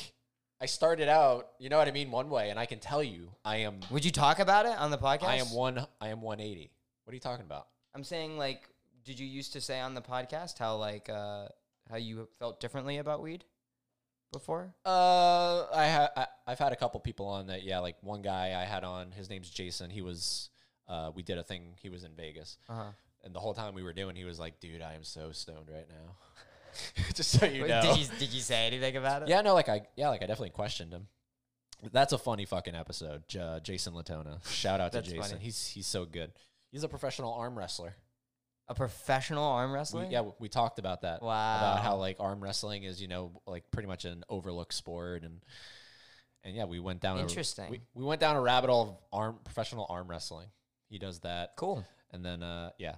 I 0.61 0.67
started 0.67 1.09
out, 1.09 1.49
you 1.59 1.69
know 1.69 1.79
what 1.79 1.89
I 1.89 1.91
mean, 1.91 2.13
one 2.13 2.31
way, 2.31 2.51
and 2.51 2.59
I 2.59 2.67
can 2.67 2.79
tell 2.79 3.03
you, 3.03 3.33
I 3.45 3.57
am, 3.57 3.81
would 3.91 4.05
you 4.05 4.13
talk 4.13 4.39
about 4.39 4.65
it 4.65 4.79
on 4.79 4.93
the 4.93 4.97
podcast 4.99 5.25
I 5.25 5.37
am 5.37 5.51
one, 5.53 5.85
I 6.01 6.09
am 6.11 6.23
one 6.23 6.39
eighty. 6.39 6.71
What 7.03 7.11
are 7.11 7.15
you 7.17 7.21
talking 7.31 7.47
about? 7.47 7.67
i'm 7.97 8.05
saying 8.05 8.39
like 8.39 8.69
did 9.05 9.19
you 9.19 9.27
used 9.27 9.53
to 9.55 9.61
say 9.61 9.81
on 9.81 9.95
the 9.95 10.03
podcast 10.03 10.59
how 10.59 10.77
like 10.77 11.09
uh 11.09 11.49
how 11.91 11.97
you 11.97 12.29
felt 12.39 12.61
differently 12.61 12.99
about 12.99 13.23
weed 13.23 13.45
before 14.33 14.75
Uh, 14.85 15.67
I 15.73 15.89
ha- 15.89 16.11
I, 16.17 16.27
I've 16.47 16.59
had 16.59 16.73
a 16.73 16.77
couple 16.77 17.01
people 17.01 17.27
on 17.27 17.47
that. 17.49 17.63
Yeah, 17.63 17.79
like 17.81 17.97
one 18.03 18.23
guy 18.23 18.61
I 18.61 18.65
had 18.65 18.85
on. 18.85 19.13
His 19.13 19.31
name's 19.31 19.51
Jason. 19.51 19.91
He 19.91 20.03
was. 20.03 20.51
Uh, 20.89 21.11
we 21.15 21.23
did 21.23 21.39
a 21.39 21.43
thing. 21.43 21.75
He 21.81 21.89
was 21.89 22.05
in 22.05 22.13
Vegas, 22.15 22.59
uh-huh 22.69 22.93
and 23.27 23.35
the 23.35 23.41
whole 23.41 23.53
time 23.55 23.75
we 23.75 23.83
were 23.83 23.93
doing, 23.93 24.15
he 24.17 24.25
was 24.25 24.39
like, 24.39 24.61
"Dude, 24.61 24.81
I 24.81 24.95
am 24.95 25.03
so 25.03 25.33
stoned 25.33 25.69
right 25.69 25.87
now." 25.89 26.15
Just 27.15 27.33
so 27.33 27.45
you 27.45 27.63
Wait, 27.63 27.69
know. 27.69 27.83
did 27.83 27.99
you 27.99 28.07
did 28.19 28.33
you 28.33 28.41
say 28.41 28.67
anything 28.67 28.97
about 28.97 29.23
it 29.23 29.29
yeah, 29.29 29.41
no, 29.41 29.53
like 29.55 29.69
I 29.69 29.83
yeah, 29.97 30.09
like 30.09 30.23
I 30.23 30.27
definitely 30.27 30.51
questioned 30.51 30.93
him. 30.93 31.09
That's 31.93 32.13
a 32.13 32.19
funny 32.19 32.45
fucking 32.47 32.75
episode. 32.75 33.25
J- 33.29 33.61
Jason 33.63 33.95
Latona. 33.95 34.39
Shout 34.49 34.81
out 34.81 34.93
to 34.93 34.99
That's 34.99 35.09
Jason. 35.09 35.23
funny. 35.23 35.41
He's 35.45 35.67
he's 35.67 35.87
so 35.87 36.05
good. 36.05 36.33
He's 36.71 36.85
a 36.85 36.89
professional 36.89 37.35
arm 37.35 37.59
wrestler. 37.59 37.97
A 38.69 38.75
professional 38.75 39.45
arm 39.45 39.73
We, 39.95 40.07
yeah, 40.07 40.23
we 40.39 40.49
talked 40.49 40.79
about 40.79 41.03
that. 41.03 41.23
wow 41.23 41.57
about 41.59 41.83
how 41.85 41.97
like 41.97 42.17
arm 42.21 42.43
wrestling 42.43 42.83
is 42.83 43.01
you 43.01 43.09
know 43.09 43.41
like 43.47 43.71
pretty 43.71 43.87
much 43.89 44.05
an 44.05 44.25
overlooked 44.29 44.75
sport 44.75 45.23
and 45.23 45.41
and 46.45 46.55
yeah 46.57 46.65
we 46.65 46.79
went 46.81 47.01
down 47.01 47.19
Interesting. 47.19 47.67
a, 47.67 47.71
we, 47.71 47.81
we 47.95 48.05
went 48.05 48.21
down 48.21 48.35
a 48.37 48.41
rabbit 48.41 48.71
hole 48.71 48.83
of 48.83 48.97
arm 49.13 49.39
professional 49.45 49.87
arm 49.89 50.09
wrestling 50.09 50.49
he 50.89 50.99
does 50.99 51.21
that 51.21 51.53
cool 51.57 51.85
and 52.13 52.25
then 52.25 52.43
uh 52.43 52.71
yeah 52.79 52.97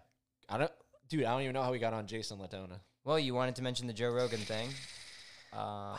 i 0.49 0.57
don't 0.59 0.73
dude 1.09 1.25
i 1.25 1.31
don't 1.33 1.43
even 1.43 1.53
know 1.55 1.63
how 1.63 1.71
we 1.73 1.79
got 1.79 1.93
on 1.93 2.07
jason 2.07 2.39
latona 2.39 2.81
Well, 3.05 3.19
you 3.19 3.35
wanted 3.35 3.57
to 3.57 3.63
mention 3.63 3.87
the 3.87 3.93
Joe 3.95 4.11
Rogan 4.11 4.41
thing. 4.41 4.69
Um, 5.55 5.97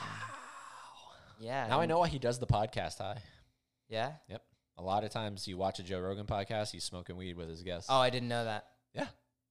yeah. 1.40 1.68
now 1.68 1.80
i 1.80 1.86
know 1.86 2.00
why 2.00 2.08
he 2.08 2.20
does 2.20 2.38
the 2.40 2.46
podcast 2.48 2.98
high 3.00 3.18
Yeah. 3.88 4.12
yep 4.28 4.44
a 4.78 4.84
lot 4.84 5.04
of 5.04 5.10
times 5.12 5.48
you 5.48 5.58
watch 5.58 5.80
a 5.80 5.84
joe 5.84 6.00
rogan 6.00 6.26
podcast 6.26 6.72
he's 6.72 6.84
smoking 6.84 7.18
weed 7.18 7.36
with 7.36 7.50
his 7.50 7.64
guests 7.64 7.88
Oh, 7.92 7.98
I 8.00 8.10
didn't 8.10 8.30
know 8.30 8.46
that. 8.46 8.66
yeah 8.94 9.08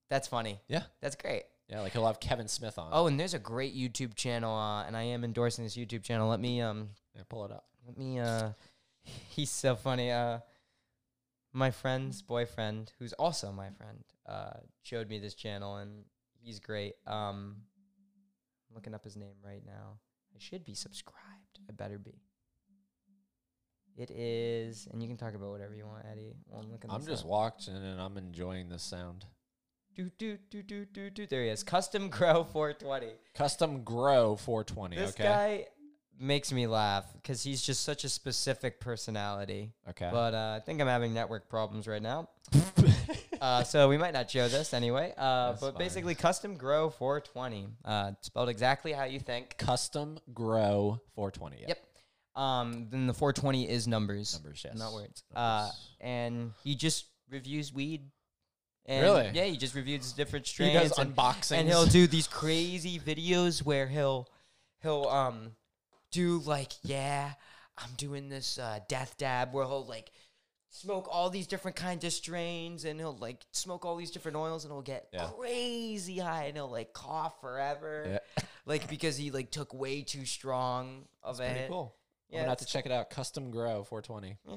That's 0.09 0.29
funny. 0.29 0.61
yeah 0.69 0.83
That's 1.01 1.17
great. 1.17 1.45
yeah 1.69 1.81
like 1.81 1.93
he'll 1.93 2.07
have 2.07 2.21
kevin 2.21 2.49
smith 2.49 2.79
on 2.79 2.91
Oh, 2.93 3.07
and 3.07 3.19
there's 3.19 3.35
a 3.35 3.39
great 3.39 3.75
YouTube 3.77 4.15
channel, 4.15 4.55
uh, 4.55 4.85
and 4.85 4.97
I 4.97 5.03
am 5.03 5.25
endorsing 5.25 5.65
this 5.65 5.77
YouTube 5.77 6.03
channel. 6.03 6.29
Let 6.29 6.41
me 6.41 6.61
um, 6.61 6.91
yeah, 7.15 7.23
pull 7.29 7.45
it 7.45 7.53
up 7.53 7.65
let 7.89 7.97
me 7.97 8.19
uh, 8.19 8.51
he's 9.03 9.51
so 9.51 9.75
funny. 9.75 10.13
Uh, 10.13 10.39
my 11.55 11.71
friend's 11.71 12.21
boyfriend, 12.21 12.93
who's 12.99 13.15
also 13.15 13.51
my 13.51 13.71
friend, 13.71 14.05
uh, 14.27 14.59
showed 14.83 15.09
me 15.09 15.19
this 15.19 15.35
channel, 15.35 15.77
and 15.77 16.05
he's 16.39 16.61
great. 16.61 16.95
Um, 17.07 17.57
I'm 18.69 18.75
looking 18.75 18.95
up 18.95 19.03
his 19.03 19.17
name 19.17 19.37
right 19.43 19.63
now. 19.65 19.99
I 20.35 20.39
should 20.39 20.65
be 20.65 20.75
subscribed. 20.75 21.59
I 21.69 21.73
better 21.73 21.99
be. 21.99 22.21
It 23.97 24.11
is, 24.11 24.87
and 24.93 25.03
you 25.03 25.09
can 25.09 25.17
talk 25.17 25.35
about 25.35 25.51
whatever 25.51 25.75
you 25.75 25.87
want, 25.87 26.05
Eddie. 26.13 26.37
I'm 26.55 26.71
looking. 26.71 26.91
i'm 26.91 27.05
just 27.05 27.27
watching 27.27 27.75
and 27.75 28.01
i'm 28.01 28.17
enjoying 28.17 28.69
the 28.69 28.79
sound 28.79 29.25
do 29.99 30.11
do 30.19 30.39
do 30.51 30.63
do 30.63 30.85
do 30.85 31.11
do. 31.11 31.27
There 31.27 31.43
he 31.43 31.49
is. 31.49 31.65
Custom 31.65 32.09
Grow 32.09 32.45
420. 32.45 33.13
custom 33.35 33.83
grow 33.83 34.37
420 34.37 34.97
This 34.97 35.11
okay 35.11 35.23
guy 35.25 35.67
makes 36.21 36.53
me 36.53 36.67
laugh 36.67 37.05
because 37.15 37.43
he's 37.43 37.63
just 37.63 37.83
such 37.83 38.05
a 38.05 38.09
specific 38.09 38.81
personality. 38.81 39.73
Okay. 39.89 40.09
But 40.11 40.35
uh, 40.35 40.55
I 40.57 40.61
think 40.65 40.81
I'm 40.81 40.87
having 40.87 41.15
network 41.15 41.49
problems 41.49 41.87
right 41.87 42.03
now. 42.03 42.29
uh, 43.41 43.63
so 43.65 43.89
we 43.89 43.99
might 43.99 44.13
not 44.13 44.31
show 44.31 44.49
this 44.49 44.75
anyway. 44.75 45.13
Uh, 45.17 45.53
but 45.53 45.73
fine. 45.73 45.79
basically, 45.79 46.15
Custom 46.15 46.57
Grow 46.57 46.91
420, 46.91 47.69
uh, 47.85 48.13
spelled 48.21 48.49
exactly 48.49 48.93
how 48.93 49.05
you 49.05 49.21
think. 49.21 49.57
Custom 49.59 50.19
Grow 50.35 51.01
420. 51.15 51.65
Yep. 51.69 51.85
Um, 52.35 52.87
then 52.91 53.07
the 53.07 53.15
420 53.15 53.69
is 53.69 53.89
numbers, 53.89 54.35
Numbers, 54.35 54.63
yes. 54.65 54.79
not 54.79 54.93
words. 54.93 55.25
Uh, 55.35 55.63
Numbers. 55.63 55.89
and 56.01 56.53
he 56.63 56.77
just 56.77 57.07
reviews 57.31 57.73
weed. 57.73 58.03
And 58.89 59.03
Really? 59.03 59.31
Yeah, 59.35 59.45
he 59.45 59.57
just 59.57 59.75
reviews 59.75 60.13
different 60.13 60.47
He 60.47 60.51
strains. 60.53 60.73
does 60.91 60.99
and, 60.99 61.15
unboxings. 61.15 61.53
and 61.57 61.69
he'll 61.69 61.87
do 61.87 62.07
these 62.07 62.27
crazy 62.27 62.99
videos 62.99 63.63
where 63.63 63.87
he'll 63.87 64.29
he'll 64.83 65.05
um 65.09 65.53
do 66.11 66.39
like 66.47 66.73
yeah 66.83 67.33
i'm 67.77 67.91
doing 67.99 68.29
this 68.31 68.59
uh, 68.59 68.79
death 68.89 69.15
dab 69.19 69.53
where 69.53 69.67
he'll 69.67 69.85
like 69.85 70.11
smoke 70.71 71.07
all 71.11 71.29
these 71.29 71.47
different 71.47 71.77
kinds 71.77 72.03
of 72.05 72.13
strains 72.13 72.85
and 72.87 72.99
he'll 72.99 73.17
like 73.19 73.45
smoke 73.53 73.85
all 73.85 73.95
these 73.97 74.11
different 74.11 74.37
oils 74.39 74.65
and 74.65 74.73
he'll 74.73 74.81
get 74.83 75.09
Yeah. 75.13 75.29
crazy 75.39 76.19
high 76.19 76.45
and 76.45 76.57
he'll 76.57 76.71
like 76.71 76.93
cough 76.95 77.41
forever 77.43 78.21
Yeah. 78.37 78.45
like 78.67 78.89
because 78.89 79.17
he 79.19 79.31
like 79.31 79.51
took 79.51 79.75
way 79.75 80.01
too 80.03 80.25
strong 80.25 81.05
of 81.23 81.37
That's 81.39 81.53
pretty 81.53 81.69
cool. 81.69 81.95
Yeah, 82.31 82.39
I'm 82.39 82.43
gonna 82.43 82.51
have 82.53 82.59
to 82.59 82.67
check 82.67 82.87
it 82.87 82.93
out. 82.93 83.09
Custom 83.11 83.51
Grow 83.51 83.83
420. 83.85 84.37
Yeah. 84.47 84.57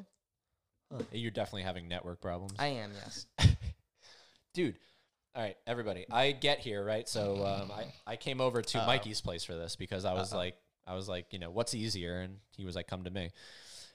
Huh. 0.91 1.03
You're 1.13 1.31
definitely 1.31 1.63
having 1.63 1.87
network 1.87 2.21
problems. 2.21 2.53
i 2.59 2.67
am 2.67 2.91
yes 2.93 3.25
dude 4.53 4.77
all 5.35 5.41
right 5.43 5.55
everybody 5.65 6.05
i 6.11 6.31
get 6.31 6.59
here 6.59 6.83
right? 6.83 7.07
So 7.07 7.45
um, 7.45 7.71
I, 7.71 7.85
I 8.05 8.15
came 8.15 8.41
over 8.41 8.61
to 8.61 8.79
Uh-oh. 8.79 8.85
mikey's 8.87 9.21
place 9.21 9.43
for 9.43 9.53
this 9.55 9.75
because 9.75 10.03
i 10.05 10.13
was 10.13 10.33
Uh-oh. 10.33 10.39
like 10.39 10.55
i 10.85 10.93
was 10.93 11.07
like 11.07 11.27
you 11.31 11.39
know 11.39 11.49
what's 11.51 11.73
easier? 11.73 12.19
And 12.19 12.37
he 12.57 12.65
was 12.65 12.75
like 12.75 12.87
come 12.87 13.03
to 13.03 13.11
me. 13.11 13.31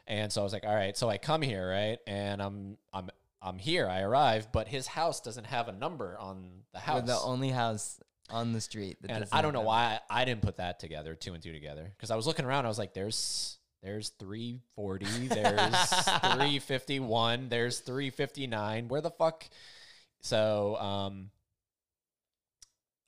And 0.06 0.32
so 0.32 0.40
i 0.40 0.44
was 0.44 0.52
like 0.52 0.64
all 0.64 0.74
right 0.74 0.96
so 0.96 1.08
i 1.08 1.18
come 1.18 1.42
here 1.42 1.68
right? 1.68 1.98
And 2.06 2.40
i'm 2.40 2.78
i'm 2.92 3.10
i'm 3.42 3.58
here 3.58 3.86
i 3.86 4.00
arrive 4.00 4.50
but 4.50 4.66
his 4.66 4.86
house 4.86 5.20
doesn't 5.20 5.46
have 5.46 5.68
a 5.68 5.72
number 5.72 6.16
on 6.18 6.48
the 6.72 6.78
We're 6.78 7.00
house. 7.00 7.06
the 7.06 7.18
only 7.20 7.50
house 7.50 8.00
on 8.30 8.52
the 8.52 8.60
street 8.60 8.96
that 9.02 9.10
and 9.10 9.26
i 9.30 9.40
don't 9.42 9.52
know 9.52 9.60
why 9.60 10.00
I, 10.10 10.24
didn't 10.24 10.42
put 10.42 10.56
that 10.56 10.80
together 10.80 11.14
two 11.14 11.34
and 11.34 11.42
two 11.42 11.52
together 11.52 11.92
because 11.96 12.10
i 12.10 12.16
was 12.16 12.26
looking 12.26 12.44
around 12.44 12.64
i 12.64 12.68
was 12.68 12.78
like 12.78 12.92
there's 12.92 13.58
there's 13.82 14.08
340 14.18 15.04
there's 15.28 15.90
351 15.92 17.48
there's 17.48 17.78
359 17.80 18.88
where 18.88 19.00
the 19.00 19.10
fuck 19.10 19.44
so 20.20 20.76
um 20.76 21.30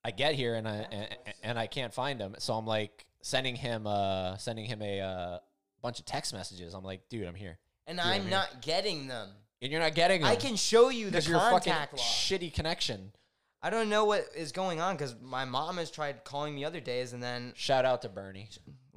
i 0.05 0.11
get 0.11 0.35
here 0.35 0.55
and 0.55 0.69
i 0.69 0.87
and, 0.91 1.09
and 1.43 1.59
i 1.59 1.67
can't 1.67 1.93
find 1.93 2.21
him 2.21 2.35
so 2.39 2.55
i'm 2.55 2.67
like 2.67 3.07
sending 3.23 3.57
him 3.57 3.87
uh 3.87 4.37
sending 4.37 4.65
him 4.65 4.81
a 4.83 5.01
uh, 5.01 5.39
bunch 5.83 5.99
of 5.99 6.05
text 6.05 6.33
messages 6.33 6.75
i'm 6.75 6.85
like 6.85 7.09
dude 7.09 7.27
i'm 7.27 7.35
here 7.35 7.59
and 7.87 7.99
Dude, 7.99 8.07
I'm 8.07 8.13
i'm 8.13 8.23
here. 8.23 8.31
not 8.31 8.63
getting 8.63 9.09
them 9.09 9.29
and 9.61 9.73
you're 9.73 9.81
not 9.81 9.95
getting 9.95 10.23
them 10.23 10.31
i 10.31 10.37
can 10.37 10.57
show 10.57 10.89
you 10.89 11.11
the 11.11 11.21
you're 11.23 11.39
fucking 11.39 11.73
contact 11.73 11.95
log. 11.95 12.01
shitty 12.01 12.53
connection 12.53 13.13
I 13.61 13.71
don't 13.71 13.89
know 13.89 14.05
what 14.05 14.25
is 14.37 14.53
going 14.53 14.81
on 14.81 14.95
because 14.95 15.17
my 15.21 15.45
mom 15.45 15.79
has 15.79 15.91
tried 15.91 16.23
calling 16.23 16.55
me 16.55 16.65
other 16.65 16.79
days, 16.79 17.13
and 17.13 17.21
then 17.21 17.55
shout 17.57 17.85
out 17.85 18.03
to 18.03 18.09
bernie 18.09 18.49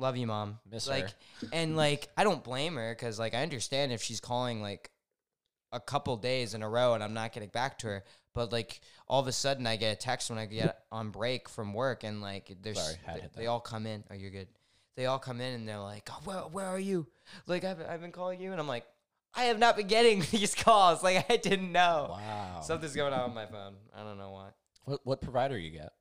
love 0.01 0.17
you, 0.17 0.27
mom. 0.27 0.59
Miss 0.69 0.87
like, 0.87 1.05
her. 1.05 1.47
and 1.53 1.77
like 1.77 2.09
I 2.17 2.23
don't 2.23 2.43
blame 2.43 2.75
her 2.75 2.93
because 2.93 3.19
like 3.19 3.33
I 3.33 3.43
understand 3.43 3.93
if 3.93 4.01
she's 4.01 4.19
calling 4.19 4.61
like 4.61 4.89
a 5.71 5.79
couple 5.79 6.15
days 6.17 6.53
in 6.53 6.63
a 6.63 6.69
row 6.69 6.93
and 6.93 7.03
I'm 7.03 7.13
not 7.13 7.33
getting 7.33 7.49
back 7.49 7.77
to 7.79 7.87
her. 7.87 8.03
But 8.33 8.51
like 8.51 8.81
all 9.07 9.19
of 9.19 9.27
a 9.27 9.31
sudden 9.31 9.67
I 9.67 9.75
get 9.75 9.91
a 9.91 9.95
text 9.95 10.29
when 10.29 10.39
I 10.39 10.45
get 10.45 10.79
on 10.91 11.09
break 11.09 11.49
from 11.49 11.73
work 11.73 12.03
and 12.03 12.21
like 12.21 12.55
there's 12.61 12.79
Sorry, 12.79 12.95
they, 13.07 13.41
they 13.41 13.47
all 13.47 13.59
come 13.59 13.85
in. 13.85 14.03
Oh, 14.09 14.13
you're 14.13 14.31
good. 14.31 14.47
They 14.95 15.05
all 15.05 15.19
come 15.19 15.41
in 15.41 15.53
and 15.53 15.67
they're 15.67 15.79
like, 15.79 16.09
oh, 16.11 16.19
where 16.23 16.37
where 16.39 16.65
are 16.67 16.79
you? 16.79 17.07
Like 17.47 17.63
I've 17.63 17.81
I've 17.81 18.01
been 18.01 18.11
calling 18.11 18.41
you 18.41 18.51
and 18.51 18.59
I'm 18.59 18.67
like. 18.67 18.85
I 19.33 19.45
have 19.45 19.59
not 19.59 19.77
been 19.77 19.87
getting 19.87 20.25
these 20.31 20.53
calls. 20.53 21.01
Like 21.01 21.25
I 21.29 21.37
didn't 21.37 21.71
know. 21.71 22.07
wow 22.09 22.59
Something's 22.63 22.93
going 22.93 23.13
on 23.13 23.29
with 23.29 23.33
my 23.35 23.45
phone. 23.45 23.75
I 23.95 24.03
don't 24.03 24.17
know 24.17 24.31
why. 24.31 24.49
what, 24.83 24.99
what 25.05 25.21
provider 25.21 25.57
you 25.57 25.71
get 25.71 25.93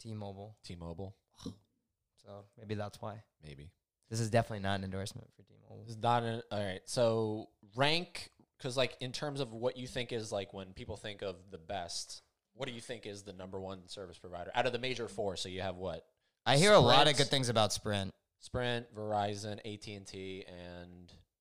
T-Mobile. 0.00 0.56
t-mobile 0.64 1.14
So 1.44 2.44
maybe 2.58 2.74
that's 2.74 3.00
why. 3.02 3.22
maybe 3.44 3.70
This 4.08 4.20
is 4.20 4.30
definitely 4.30 4.62
not 4.62 4.78
an 4.78 4.84
endorsement 4.84 5.28
for 5.36 5.42
T-Mobile. 5.42 5.84
It's 5.86 5.98
not 6.02 6.22
an, 6.22 6.42
all 6.50 6.64
right. 6.64 6.80
So 6.86 7.50
rank 7.76 8.30
because 8.62 8.76
like 8.76 8.96
in 9.00 9.10
terms 9.12 9.40
of 9.40 9.52
what 9.52 9.76
you 9.76 9.86
think 9.86 10.12
is 10.12 10.30
like 10.30 10.54
when 10.54 10.72
people 10.72 10.96
think 10.96 11.22
of 11.22 11.36
the 11.50 11.58
best, 11.58 12.22
what 12.54 12.68
do 12.68 12.74
you 12.74 12.80
think 12.80 13.06
is 13.06 13.22
the 13.22 13.32
number 13.32 13.60
one 13.60 13.88
service 13.88 14.18
provider 14.18 14.52
out 14.54 14.66
of 14.66 14.72
the 14.72 14.78
major 14.78 15.08
four? 15.08 15.36
So 15.36 15.48
you 15.48 15.62
have 15.62 15.76
what? 15.76 16.04
I 16.46 16.56
hear 16.56 16.72
a 16.72 16.78
lot 16.78 17.08
of 17.08 17.16
good 17.16 17.28
things 17.28 17.48
about 17.48 17.72
Sprint 17.72 18.12
Sprint, 18.38 18.86
Verizon, 18.94 19.58
AT 19.64 19.86
and 19.86 20.06
T, 20.06 20.44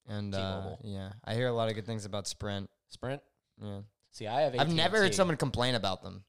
and 0.07 0.33
uh, 0.33 0.37
T-Mobile. 0.37 0.79
yeah, 0.83 1.13
I 1.23 1.35
hear 1.35 1.47
a 1.47 1.53
lot 1.53 1.69
of 1.69 1.75
good 1.75 1.85
things 1.85 2.05
about 2.05 2.27
Sprint. 2.27 2.69
Sprint. 2.89 3.21
Yeah, 3.61 3.81
See, 4.11 4.27
I 4.27 4.41
have. 4.41 4.55
I've 4.57 4.73
never 4.73 4.97
heard 4.97 5.13
someone 5.13 5.37
complain 5.37 5.75
about 5.75 6.03
them. 6.03 6.23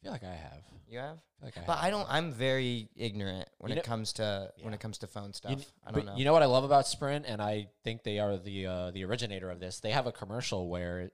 I 0.00 0.02
feel 0.04 0.12
like 0.12 0.24
I 0.24 0.34
have. 0.34 0.62
You 0.88 0.98
have, 0.98 1.16
I 1.16 1.40
feel 1.40 1.46
like 1.46 1.58
I 1.58 1.60
but 1.66 1.76
have. 1.78 1.84
I 1.84 1.90
don't. 1.90 2.06
I'm 2.08 2.32
very 2.32 2.88
ignorant 2.96 3.48
when 3.58 3.70
You 3.70 3.74
it 3.74 3.76
know- 3.76 3.82
comes 3.82 4.12
to 4.14 4.52
when 4.60 4.72
Yeah. 4.72 4.74
it 4.76 4.80
comes 4.80 4.98
to 4.98 5.06
phone 5.06 5.32
stuff. 5.32 5.50
You, 5.50 5.56
kn- 5.56 5.68
I 5.84 5.90
don't 5.90 6.04
but 6.04 6.12
know. 6.12 6.18
You 6.18 6.24
know 6.24 6.32
what 6.32 6.42
I 6.42 6.46
love 6.46 6.64
about 6.64 6.86
Sprint, 6.86 7.26
and 7.26 7.42
I 7.42 7.68
think 7.82 8.02
they 8.04 8.18
are 8.18 8.36
the 8.36 8.66
uh, 8.66 8.90
the 8.92 9.04
originator 9.04 9.50
of 9.50 9.58
this. 9.60 9.80
They 9.80 9.90
have 9.90 10.06
a 10.06 10.12
commercial 10.12 10.68
where 10.68 11.10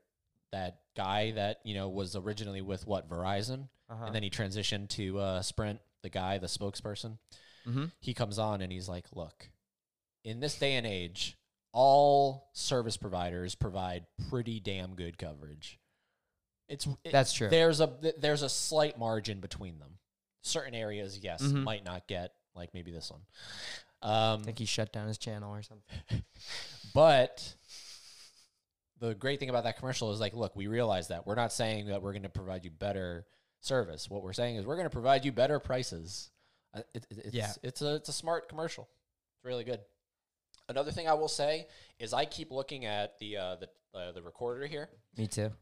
that 0.52 0.80
guy 0.96 1.30
that 1.32 1.60
you 1.64 1.74
know 1.74 1.88
was 1.88 2.14
originally 2.16 2.60
with 2.60 2.86
what 2.86 3.08
Verizon, 3.08 3.68
uh-huh. 3.88 4.04
and 4.06 4.14
then 4.14 4.22
he 4.22 4.30
transitioned 4.30 4.88
to 4.90 5.18
uh, 5.18 5.42
Sprint. 5.42 5.80
The 6.02 6.10
guy, 6.10 6.38
the 6.38 6.48
spokesperson, 6.48 7.18
mm-hmm. 7.66 7.84
he 8.00 8.12
comes 8.12 8.38
on 8.38 8.60
and 8.60 8.72
he's 8.72 8.88
like, 8.88 9.06
"Look, 9.14 9.50
in 10.24 10.40
this 10.40 10.58
day 10.58 10.74
and 10.74 10.86
age, 10.86 11.38
all 11.72 12.50
service 12.52 12.96
providers 12.96 13.54
provide 13.54 14.04
pretty 14.28 14.60
damn 14.60 14.94
good 14.96 15.16
coverage. 15.16 15.78
It's 16.72 16.86
it- 17.04 17.12
That's 17.12 17.32
true. 17.32 17.48
There's 17.48 17.80
a 17.80 17.92
there's 18.18 18.42
a 18.42 18.48
slight 18.48 18.98
margin 18.98 19.40
between 19.40 19.78
them. 19.78 19.98
Certain 20.42 20.74
areas, 20.74 21.18
yes, 21.22 21.42
Mhm. 21.42 21.62
might 21.62 21.84
not 21.84 22.08
get 22.08 22.34
like 22.54 22.72
maybe 22.74 22.90
this 22.90 23.10
one. 23.10 23.20
I 24.00 24.32
Um, 24.32 24.42
think 24.44 24.58
he 24.58 24.64
shut 24.64 24.92
down 24.92 25.06
his 25.06 25.18
channel 25.18 25.54
or 25.54 25.62
something. 25.62 25.84
but 26.94 27.54
the 28.98 29.14
great 29.14 29.38
thing 29.40 29.50
about 29.50 29.64
that 29.64 29.76
commercial 29.78 30.10
is 30.12 30.20
like, 30.20 30.32
look, 30.34 30.54
we 30.56 30.66
realize 30.66 31.08
that 31.08 31.26
we're 31.26 31.34
not 31.34 31.52
saying 31.52 31.86
that 31.86 32.02
we're 32.02 32.12
going 32.12 32.22
to 32.22 32.28
provide 32.28 32.64
you 32.64 32.70
better 32.70 33.26
service. 33.60 34.08
What 34.10 34.22
we're 34.22 34.32
saying 34.32 34.56
is 34.56 34.66
we're 34.66 34.76
going 34.76 34.86
to 34.86 34.90
provide 34.90 35.24
you 35.24 35.32
better 35.32 35.58
prices. 35.60 36.30
Uh, 36.74 36.82
it, 36.94 37.06
it- 37.10 37.18
it's, 37.26 37.34
Yeah. 37.34 37.52
it's 37.62 37.82
a 37.82 37.94
it's 37.96 38.08
a 38.08 38.12
smart 38.12 38.48
commercial. 38.48 38.88
It's 39.36 39.44
really 39.44 39.64
good. 39.64 39.80
Another 40.68 40.90
thing 40.90 41.06
I 41.08 41.14
will 41.14 41.28
say 41.28 41.68
is 41.98 42.12
I 42.12 42.24
keep 42.24 42.50
looking 42.50 42.84
at 42.86 43.18
the 43.18 43.36
uh, 43.36 43.56
the 43.56 43.68
uh, 43.98 44.12
the 44.12 44.22
recorder 44.22 44.66
here, 44.66 44.88
Me 45.16 45.26
too. 45.26 45.52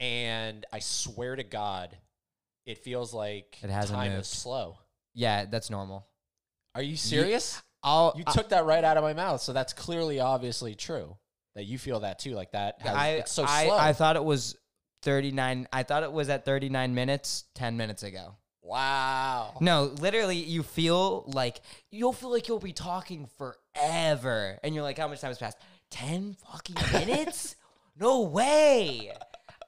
And 0.00 0.64
I 0.72 0.78
swear 0.80 1.36
to 1.36 1.42
God, 1.44 1.96
it 2.66 2.78
feels 2.78 3.14
like 3.14 3.58
It 3.62 3.70
hasn't 3.70 3.98
time 3.98 4.12
moved. 4.12 4.22
is 4.22 4.28
slow. 4.28 4.78
Yeah, 5.14 5.44
that's 5.46 5.70
normal. 5.70 6.06
Are 6.74 6.82
you 6.82 6.96
serious? 6.96 7.62
I'll. 7.82 8.12
You 8.16 8.24
I- 8.26 8.32
took 8.32 8.50
that 8.50 8.64
right 8.66 8.82
out 8.84 8.96
of 8.96 9.02
my 9.04 9.14
mouth, 9.14 9.40
so 9.40 9.52
that's 9.52 9.72
clearly, 9.72 10.20
obviously 10.20 10.74
true. 10.74 11.16
That 11.54 11.64
you 11.64 11.78
feel 11.78 12.00
that 12.00 12.18
too, 12.18 12.32
like 12.34 12.52
that. 12.52 12.82
Has, 12.82 12.94
I, 12.94 13.08
it's 13.12 13.32
so 13.32 13.44
I, 13.44 13.64
slow. 13.66 13.78
I 13.78 13.92
thought 13.94 14.16
it 14.16 14.24
was 14.24 14.56
39. 15.04 15.66
I 15.72 15.82
thought 15.84 16.02
it 16.02 16.12
was 16.12 16.28
at 16.28 16.44
39 16.44 16.94
minutes 16.94 17.44
10 17.54 17.78
minutes 17.78 18.02
ago. 18.02 18.34
wow. 18.60 19.54
No, 19.62 19.84
literally, 19.84 20.36
you 20.36 20.62
feel 20.62 21.24
like 21.28 21.60
you'll 21.90 22.12
feel 22.12 22.30
like 22.30 22.48
you'll 22.48 22.58
be 22.58 22.74
talking 22.74 23.26
forever, 23.38 24.58
and 24.62 24.74
you're 24.74 24.84
like, 24.84 24.98
"How 24.98 25.08
much 25.08 25.20
time 25.22 25.30
has 25.30 25.38
passed? 25.38 25.56
Ten 25.90 26.34
fucking 26.52 26.76
minutes? 26.92 27.56
no 27.98 28.22
way!" 28.22 29.12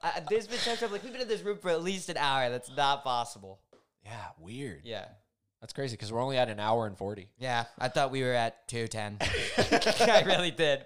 Uh, 0.01 0.11
there's 0.29 0.47
been 0.47 0.59
times 0.59 0.81
I'm 0.81 0.91
like, 0.91 1.03
"We've 1.03 1.11
been 1.11 1.21
in 1.21 1.27
this 1.27 1.41
room 1.41 1.57
for 1.57 1.69
at 1.69 1.83
least 1.83 2.09
an 2.09 2.17
hour. 2.17 2.49
That's 2.49 2.71
not 2.75 3.03
possible." 3.03 3.59
Yeah, 4.05 4.25
weird. 4.39 4.81
Yeah, 4.85 5.05
That's 5.61 5.73
crazy 5.73 5.95
because 5.95 6.11
we're 6.11 6.21
only 6.21 6.37
at 6.37 6.49
an 6.49 6.59
hour 6.59 6.87
and 6.87 6.97
forty. 6.97 7.29
yeah. 7.37 7.65
I 7.77 7.89
thought 7.89 8.11
we 8.11 8.23
were 8.23 8.33
at 8.33 8.67
two 8.67 8.87
ten. 8.87 9.17
I 9.57 10.23
really 10.25 10.51
did. 10.51 10.85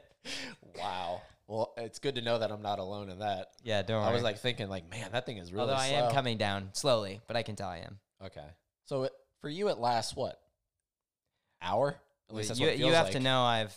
Wow. 0.77 1.22
Well, 1.48 1.73
it's 1.77 1.99
good 1.99 2.15
to 2.15 2.22
know 2.22 2.40
that 2.40 2.52
I'm 2.52 2.61
not 2.61 2.80
alone 2.80 3.10
in 3.10 3.19
that. 3.19 3.49
Yeah, 3.64 3.81
don't 3.84 4.02
worry. 4.02 4.10
I 4.10 4.14
was 4.14 4.23
like 4.23 4.40
thinking, 4.40 4.69
like, 4.69 4.90
man, 4.90 5.10
that 5.11 5.26
thing 5.26 5.38
is 5.38 5.52
really 5.52 5.61
although 5.69 5.76
I 5.76 5.90
slow. 5.90 6.07
am 6.07 6.11
coming 6.14 6.38
down 6.38 6.69
slowly, 6.73 7.22
but 7.27 7.35
I 7.35 7.44
can 7.44 7.56
tell 7.56 7.69
I 7.69 7.80
am. 7.80 7.99
Okay. 8.26 8.45
So 8.85 9.03
it, 9.03 9.11
for 9.41 9.49
you, 9.49 9.68
it 9.69 9.77
lasts 9.77 10.15
what? 10.15 10.40
Hour? 11.61 11.95
At 12.30 12.35
least 12.35 12.48
that's 12.49 12.60
you 12.60 12.65
what 12.68 12.73
it 12.73 12.77
feels 12.77 12.88
you 12.90 12.95
have 12.95 13.06
like. 13.07 13.14
to 13.14 13.19
know 13.19 13.41
I've 13.44 13.76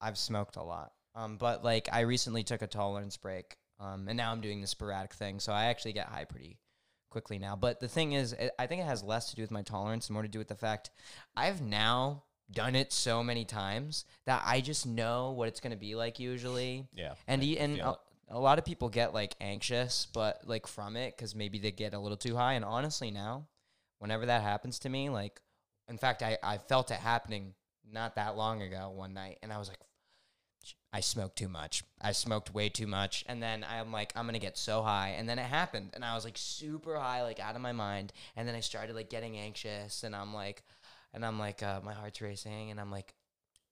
I've 0.00 0.18
smoked 0.18 0.56
a 0.56 0.62
lot. 0.62 0.92
Um, 1.14 1.38
but 1.38 1.64
like 1.64 1.88
I 1.90 2.00
recently 2.00 2.44
took 2.44 2.62
a 2.62 2.66
tolerance 2.66 3.16
break. 3.16 3.56
Um, 3.78 4.08
and 4.08 4.16
now 4.16 4.32
I'm 4.32 4.40
doing 4.40 4.60
the 4.60 4.66
sporadic 4.66 5.12
thing, 5.12 5.40
so 5.40 5.52
I 5.52 5.66
actually 5.66 5.92
get 5.92 6.08
high 6.08 6.24
pretty 6.24 6.58
quickly 7.10 7.38
now. 7.38 7.56
But 7.56 7.80
the 7.80 7.88
thing 7.88 8.12
is, 8.12 8.32
it, 8.32 8.52
I 8.58 8.66
think 8.66 8.80
it 8.80 8.86
has 8.86 9.02
less 9.02 9.30
to 9.30 9.36
do 9.36 9.42
with 9.42 9.50
my 9.50 9.62
tolerance 9.62 10.08
and 10.08 10.14
more 10.14 10.22
to 10.22 10.28
do 10.28 10.38
with 10.38 10.48
the 10.48 10.54
fact 10.54 10.90
I've 11.36 11.60
now 11.60 12.24
done 12.50 12.74
it 12.74 12.92
so 12.92 13.22
many 13.22 13.44
times 13.44 14.04
that 14.24 14.42
I 14.46 14.60
just 14.60 14.86
know 14.86 15.32
what 15.32 15.48
it's 15.48 15.60
gonna 15.60 15.76
be 15.76 15.94
like 15.94 16.18
usually. 16.18 16.86
Yeah. 16.94 17.14
And 17.26 17.42
I 17.42 17.46
and 17.58 17.78
a, 17.78 17.96
a 18.28 18.38
lot 18.38 18.58
of 18.58 18.64
people 18.64 18.88
get 18.88 19.14
like 19.14 19.34
anxious, 19.40 20.06
but 20.12 20.42
like 20.46 20.66
from 20.66 20.96
it 20.96 21.16
because 21.16 21.34
maybe 21.34 21.58
they 21.58 21.70
get 21.70 21.94
a 21.94 21.98
little 21.98 22.16
too 22.16 22.36
high. 22.36 22.54
And 22.54 22.64
honestly, 22.64 23.10
now, 23.10 23.46
whenever 23.98 24.26
that 24.26 24.42
happens 24.42 24.78
to 24.80 24.88
me, 24.88 25.08
like, 25.08 25.40
in 25.88 25.98
fact, 25.98 26.22
I 26.22 26.38
I 26.42 26.58
felt 26.58 26.90
it 26.90 26.98
happening 26.98 27.54
not 27.90 28.16
that 28.16 28.36
long 28.36 28.62
ago 28.62 28.90
one 28.94 29.14
night, 29.14 29.38
and 29.42 29.52
I 29.52 29.58
was 29.58 29.68
like, 29.68 29.80
I 30.92 31.00
smoked 31.00 31.36
too 31.36 31.48
much. 31.48 31.84
I 32.00 32.12
smoked 32.12 32.54
way 32.54 32.68
too 32.68 32.86
much, 32.86 33.24
and 33.28 33.42
then 33.42 33.64
I'm 33.68 33.92
like, 33.92 34.12
I'm 34.16 34.26
gonna 34.26 34.38
get 34.38 34.56
so 34.56 34.82
high, 34.82 35.14
and 35.18 35.28
then 35.28 35.38
it 35.38 35.44
happened, 35.44 35.90
and 35.94 36.04
I 36.04 36.14
was 36.14 36.24
like 36.24 36.36
super 36.36 36.96
high, 36.96 37.22
like 37.22 37.38
out 37.40 37.54
of 37.54 37.60
my 37.60 37.72
mind, 37.72 38.12
and 38.36 38.48
then 38.48 38.54
I 38.54 38.60
started 38.60 38.96
like 38.96 39.10
getting 39.10 39.36
anxious, 39.36 40.02
and 40.02 40.16
I'm 40.16 40.32
like, 40.32 40.62
and 41.12 41.24
I'm 41.24 41.38
like, 41.38 41.62
uh, 41.62 41.80
my 41.84 41.92
heart's 41.92 42.20
racing, 42.20 42.70
and 42.70 42.80
I'm 42.80 42.90
like, 42.90 43.14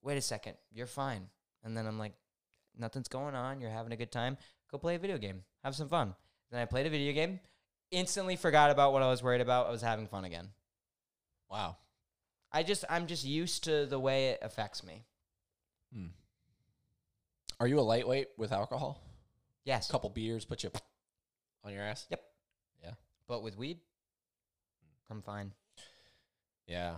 wait 0.02 0.18
a 0.18 0.22
second, 0.22 0.54
you're 0.72 0.86
fine, 0.86 1.28
and 1.62 1.76
then 1.76 1.86
I'm 1.86 1.98
like, 1.98 2.12
nothing's 2.78 3.08
going 3.08 3.34
on, 3.34 3.60
you're 3.60 3.70
having 3.70 3.92
a 3.92 3.96
good 3.96 4.12
time, 4.12 4.36
go 4.70 4.78
play 4.78 4.96
a 4.96 4.98
video 4.98 5.18
game, 5.18 5.44
have 5.62 5.74
some 5.74 5.88
fun. 5.88 6.14
Then 6.50 6.60
I 6.60 6.66
played 6.66 6.86
a 6.86 6.90
video 6.90 7.12
game, 7.12 7.40
instantly 7.90 8.36
forgot 8.36 8.70
about 8.70 8.92
what 8.92 9.02
I 9.02 9.08
was 9.08 9.22
worried 9.22 9.40
about. 9.40 9.66
I 9.66 9.70
was 9.70 9.82
having 9.82 10.06
fun 10.06 10.24
again. 10.24 10.50
Wow. 11.50 11.76
I 12.52 12.62
just 12.62 12.84
I'm 12.88 13.06
just 13.06 13.24
used 13.24 13.64
to 13.64 13.86
the 13.86 13.98
way 13.98 14.28
it 14.28 14.38
affects 14.42 14.84
me. 14.84 15.04
Hmm. 15.92 16.06
Are 17.64 17.66
you 17.66 17.80
a 17.80 17.80
lightweight 17.80 18.28
with 18.36 18.52
alcohol? 18.52 19.00
Yes. 19.64 19.88
A 19.88 19.92
couple 19.92 20.10
beers 20.10 20.44
put 20.44 20.62
you 20.62 20.70
on 21.64 21.72
your 21.72 21.80
ass? 21.82 22.06
Yep. 22.10 22.22
Yeah. 22.82 22.90
But 23.26 23.42
with 23.42 23.56
weed, 23.56 23.78
I'm 25.10 25.22
fine. 25.22 25.50
Yeah. 26.66 26.96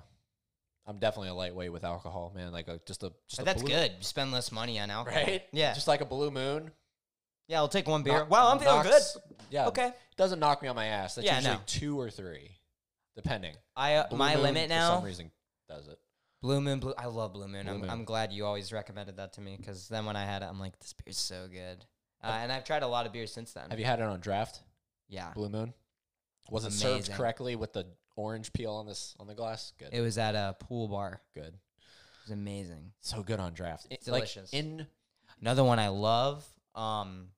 I'm 0.85 0.99
definitely 0.99 1.29
a 1.29 1.35
lightweight 1.35 1.73
with 1.73 1.85
alcohol, 1.85 2.33
man. 2.35 2.51
Like 2.51 2.67
a 2.67 2.81
just 2.85 3.05
a 3.05 3.13
just 3.29 3.43
a 3.43 3.45
that's 3.45 3.63
blue, 3.63 3.71
good. 3.71 3.93
You 3.93 4.03
spend 4.03 4.33
less 4.33 4.51
money 4.51 4.81
on 4.81 4.91
alcohol. 4.91 5.23
right? 5.23 5.45
Yeah. 5.53 5.73
Just 5.73 5.87
like 5.87 6.01
a 6.01 6.05
blue 6.05 6.33
moon. 6.33 6.73
yeah, 7.47 7.59
I'll 7.59 7.69
take 7.69 7.87
one 7.87 8.03
beer. 8.03 8.15
Knock- 8.15 8.31
wow, 8.31 8.51
I'm 8.51 8.59
feeling 8.59 8.83
knocks- 8.83 9.13
good. 9.15 9.37
Yeah. 9.51 9.69
Okay. 9.69 9.93
Doesn't 10.17 10.41
knock 10.41 10.63
me 10.63 10.67
on 10.69 10.75
my 10.75 10.87
ass. 10.87 11.15
That's 11.15 11.27
Yeah, 11.27 11.37
usually 11.37 11.55
no. 11.55 11.61
two 11.67 12.01
or 12.01 12.11
three, 12.11 12.51
depending. 13.15 13.55
I 13.77 13.95
uh, 13.95 14.17
my 14.17 14.35
limit 14.35 14.65
for 14.65 14.69
now. 14.71 14.97
some 14.97 15.05
reason 15.05 15.31
does 15.69 15.87
it. 15.87 16.01
Blue 16.43 16.61
Moon, 16.61 16.79
blue. 16.81 16.95
I 16.97 17.07
love 17.07 17.33
Blue 17.33 17.49
Moon. 17.49 17.65
Blue 17.65 17.75
I'm, 17.75 17.81
Moon. 17.81 17.91
I'm 17.91 18.05
glad 18.05 18.33
you 18.33 18.45
always 18.45 18.73
recommended 18.73 19.17
that 19.17 19.33
to 19.35 19.41
me 19.41 19.57
because 19.59 19.89
then 19.89 20.05
when 20.05 20.17
I 20.17 20.25
had 20.25 20.43
it, 20.43 20.47
I'm 20.47 20.61
like, 20.61 20.79
this 20.79 20.93
beer's 20.93 21.19
so 21.19 21.49
good. 21.51 21.85
Uh, 22.23 22.39
and 22.41 22.53
I've 22.53 22.65
tried 22.65 22.83
a 22.83 22.89
lot 22.89 23.07
of 23.07 23.13
beers 23.13 23.33
since 23.33 23.53
then. 23.53 23.71
Have 23.71 23.79
you 23.79 23.85
had 23.85 24.01
it 24.01 24.05
on 24.05 24.21
draft? 24.21 24.61
yeah. 25.09 25.33
Blue 25.35 25.49
Moon. 25.49 25.73
Was 26.51 26.65
it 26.65 26.73
served 26.73 27.11
correctly 27.13 27.57
with 27.57 27.73
the 27.73 27.87
orange 28.15 28.53
peel 28.53 28.73
on 28.73 28.87
this 28.87 29.15
on 29.19 29.27
the 29.27 29.35
glass? 29.35 29.73
Good. 29.79 29.89
It 29.93 30.01
was 30.01 30.17
at 30.19 30.35
a 30.35 30.57
pool 30.61 30.89
bar. 30.89 31.21
good. 31.35 31.55
It 31.55 32.31
was 32.31 32.31
amazing. 32.33 32.93
So 33.01 33.23
good 33.23 33.41
on 33.41 33.53
draft. 33.53 33.87
It's 33.91 34.07
It- 34.07 34.13
like, 34.13 34.21
delicious. 34.23 34.53
in 34.53 34.87
Another 35.41 35.65
one 35.65 35.79
I 35.79 35.89
love. 35.89 36.45
Um, 36.75 37.29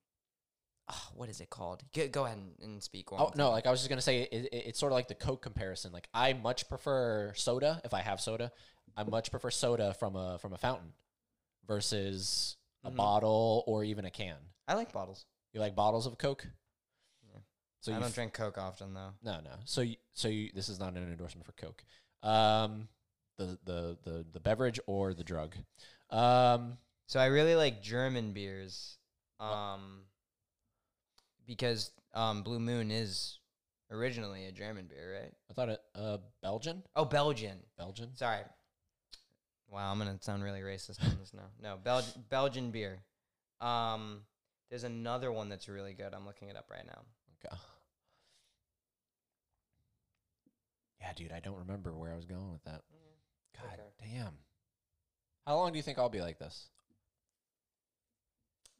ah, 0.87 1.09
what 1.15 1.27
is 1.29 1.41
it 1.41 1.49
called? 1.49 1.83
Go, 1.93 2.07
go 2.07 2.25
ahead 2.25 2.37
and, 2.37 2.53
and 2.61 2.83
speak. 2.83 3.11
while 3.11 3.27
Oh 3.27 3.31
no! 3.35 3.51
Like 3.51 3.65
I 3.67 3.71
was 3.71 3.79
just 3.81 3.89
gonna 3.89 4.01
say, 4.01 4.21
it, 4.21 4.33
it, 4.33 4.49
it's 4.53 4.79
sort 4.79 4.91
of 4.91 4.95
like 4.95 5.07
the 5.07 5.15
Coke 5.15 5.41
comparison. 5.41 5.91
Like 5.91 6.07
I 6.13 6.33
much 6.33 6.69
prefer 6.69 7.33
soda 7.35 7.81
if 7.83 7.93
I 7.93 8.01
have 8.01 8.21
soda. 8.21 8.51
I 8.97 9.03
much 9.03 9.31
prefer 9.31 9.49
soda 9.51 9.93
from 9.93 10.15
a 10.15 10.37
from 10.39 10.53
a 10.53 10.57
fountain 10.57 10.93
versus 11.67 12.57
a 12.83 12.91
Mhm. 12.91 12.95
bottle 12.95 13.63
or 13.67 13.83
even 13.83 14.05
a 14.05 14.11
can. 14.11 14.37
I 14.67 14.73
like 14.75 14.91
bottles. 14.91 15.25
You 15.53 15.59
like 15.59 15.75
bottles 15.75 16.05
of 16.05 16.17
Coke? 16.17 16.47
Yeah. 17.31 17.39
So 17.81 17.91
I 17.91 17.95
you 17.95 17.99
don't 18.01 18.09
f- 18.09 18.15
drink 18.15 18.33
Coke 18.33 18.57
often 18.57 18.93
though. 18.93 19.13
No, 19.21 19.39
no. 19.41 19.51
So 19.65 19.81
you, 19.81 19.95
so 20.13 20.27
you, 20.27 20.51
this 20.53 20.69
is 20.69 20.79
not 20.79 20.93
an 20.95 21.03
endorsement 21.11 21.45
for 21.45 21.53
Coke. 21.53 21.83
Um, 22.23 22.87
the 23.37 23.57
the 23.63 23.97
the 24.03 24.25
the 24.33 24.39
beverage 24.39 24.79
or 24.87 25.13
the 25.13 25.23
drug. 25.23 25.55
Um, 26.09 26.77
So 27.07 27.19
I 27.19 27.25
really 27.27 27.55
like 27.55 27.81
German 27.81 28.33
beers. 28.33 28.97
Um, 29.39 30.05
because 31.45 31.91
um, 32.13 32.43
Blue 32.43 32.59
Moon 32.59 32.91
is 32.91 33.39
originally 33.91 34.45
a 34.45 34.51
German 34.51 34.85
beer, 34.87 35.19
right? 35.21 35.33
I 35.49 35.53
thought 35.53 35.69
it 35.69 35.79
uh 35.95 36.17
Belgian, 36.41 36.83
Oh, 36.95 37.05
Belgian. 37.05 37.59
Belgian. 37.77 38.15
Sorry. 38.15 38.41
Wow, 39.71 39.91
I'm 39.91 39.97
gonna 39.99 40.17
sound 40.21 40.43
really 40.43 40.61
racist 40.61 41.03
on 41.03 41.17
this 41.19 41.33
now. 41.33 41.49
No, 41.61 41.77
Bel- 41.83 42.05
Belgian 42.29 42.71
beer. 42.71 43.03
Um, 43.61 44.21
there's 44.69 44.83
another 44.83 45.31
one 45.31 45.49
that's 45.49 45.67
really 45.69 45.93
good. 45.93 46.13
I'm 46.13 46.25
looking 46.25 46.49
it 46.49 46.55
up 46.55 46.69
right 46.71 46.85
now. 46.85 47.01
Okay. 47.45 47.55
Yeah, 51.01 51.13
dude, 51.13 51.31
I 51.31 51.39
don't 51.39 51.57
remember 51.59 51.95
where 51.95 52.11
I 52.11 52.15
was 52.15 52.25
going 52.25 52.51
with 52.51 52.63
that. 52.65 52.81
God 53.55 53.79
Okay. 53.99 54.11
damn. 54.13 54.37
How 55.45 55.55
long 55.55 55.71
do 55.71 55.77
you 55.77 55.83
think 55.83 55.97
I'll 55.97 56.09
be 56.09 56.21
like 56.21 56.39
this? 56.39 56.69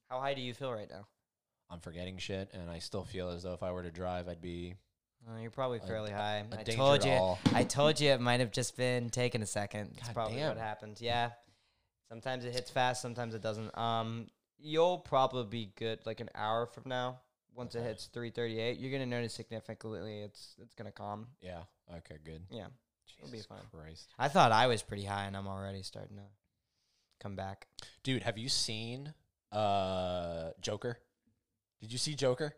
How 0.09 0.19
high 0.19 0.33
do 0.33 0.41
you 0.41 0.53
feel 0.53 0.71
right 0.73 0.89
now? 0.89 1.07
I'm 1.69 1.79
forgetting 1.79 2.17
shit, 2.17 2.49
and 2.53 2.69
I 2.69 2.79
still 2.79 3.03
feel 3.05 3.29
as 3.29 3.43
though 3.43 3.53
if 3.53 3.61
I 3.63 3.71
were 3.71 3.83
to 3.83 3.91
drive, 3.91 4.27
I'd 4.27 4.41
be 4.41 4.75
Uh, 5.27 5.39
you're 5.41 5.51
probably 5.51 5.79
fairly 5.79 6.11
high. 6.11 6.43
I 6.51 6.55
danger 6.63 6.73
told 6.73 7.01
to 7.01 7.07
you. 7.07 7.13
all. 7.13 7.39
I 7.53 7.63
told 7.63 7.99
you 7.99 8.09
it 8.11 8.21
might 8.21 8.39
have 8.39 8.51
just 8.51 8.75
been 8.77 9.09
taking 9.09 9.41
a 9.41 9.45
second. 9.45 9.91
That's 9.95 10.07
God 10.09 10.13
probably 10.15 10.37
damn. 10.37 10.49
what 10.49 10.57
happened. 10.57 10.97
Yeah. 10.99 11.31
Sometimes 12.07 12.45
it 12.45 12.53
hits 12.53 12.71
fast, 12.71 13.01
sometimes 13.01 13.35
it 13.35 13.41
doesn't. 13.41 13.77
Um, 13.77 14.27
you'll 14.57 14.97
probably 14.97 15.43
be 15.45 15.71
good 15.75 15.99
like 16.05 16.19
an 16.19 16.29
hour 16.33 16.65
from 16.65 16.83
now. 16.87 17.19
Once 17.55 17.75
it 17.75 17.79
Okay. 17.79 17.87
hits 17.89 18.05
338, 18.07 18.79
you're 18.79 18.91
gonna 18.91 19.05
notice 19.05 19.33
significantly 19.33 20.21
it's 20.21 20.55
it's 20.59 20.73
gonna 20.73 20.91
calm. 20.91 21.27
Yeah. 21.41 21.63
Okay. 21.97 22.17
Good. 22.23 22.43
Yeah. 22.49 22.67
It'll 23.17 23.27
be 23.29 23.37
Jesus 23.37 23.47
fine. 23.47 23.59
Christ, 23.71 24.07
I 24.17 24.29
thought 24.29 24.51
I 24.51 24.67
was 24.67 24.81
pretty 24.81 25.03
high, 25.03 25.25
and 25.25 25.35
I'm 25.35 25.47
already 25.47 25.83
starting 25.83 26.17
to 26.17 26.23
come 27.19 27.35
back. 27.35 27.67
dude. 28.03 28.23
Have 28.23 28.37
you 28.37 28.47
seen 28.49 29.13
uh 29.51 30.51
Joker? 30.61 30.97
Did 31.81 31.91
you 31.91 31.97
see 31.97 32.15
Joker? 32.15 32.53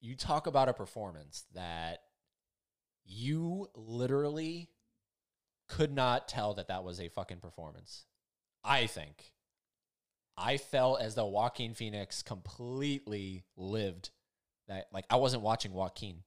You 0.00 0.16
talk 0.16 0.46
about 0.46 0.68
a 0.68 0.72
performance 0.72 1.44
that 1.54 2.00
you 3.04 3.68
literally 3.74 4.70
could 5.68 5.92
not 5.92 6.26
tell 6.28 6.54
that 6.54 6.68
that 6.68 6.84
was 6.84 7.00
a 7.00 7.08
fucking 7.08 7.38
performance. 7.38 8.04
I 8.64 8.86
think. 8.86 9.32
I 10.36 10.56
felt 10.56 11.00
as 11.02 11.14
though 11.14 11.26
Joaquin 11.28 11.74
Phoenix 11.74 12.22
completely 12.22 13.44
lived 13.56 14.10
that. 14.68 14.86
Like 14.92 15.04
I 15.10 15.16
wasn't 15.16 15.42
watching 15.42 15.72
Joaquin, 15.72 16.22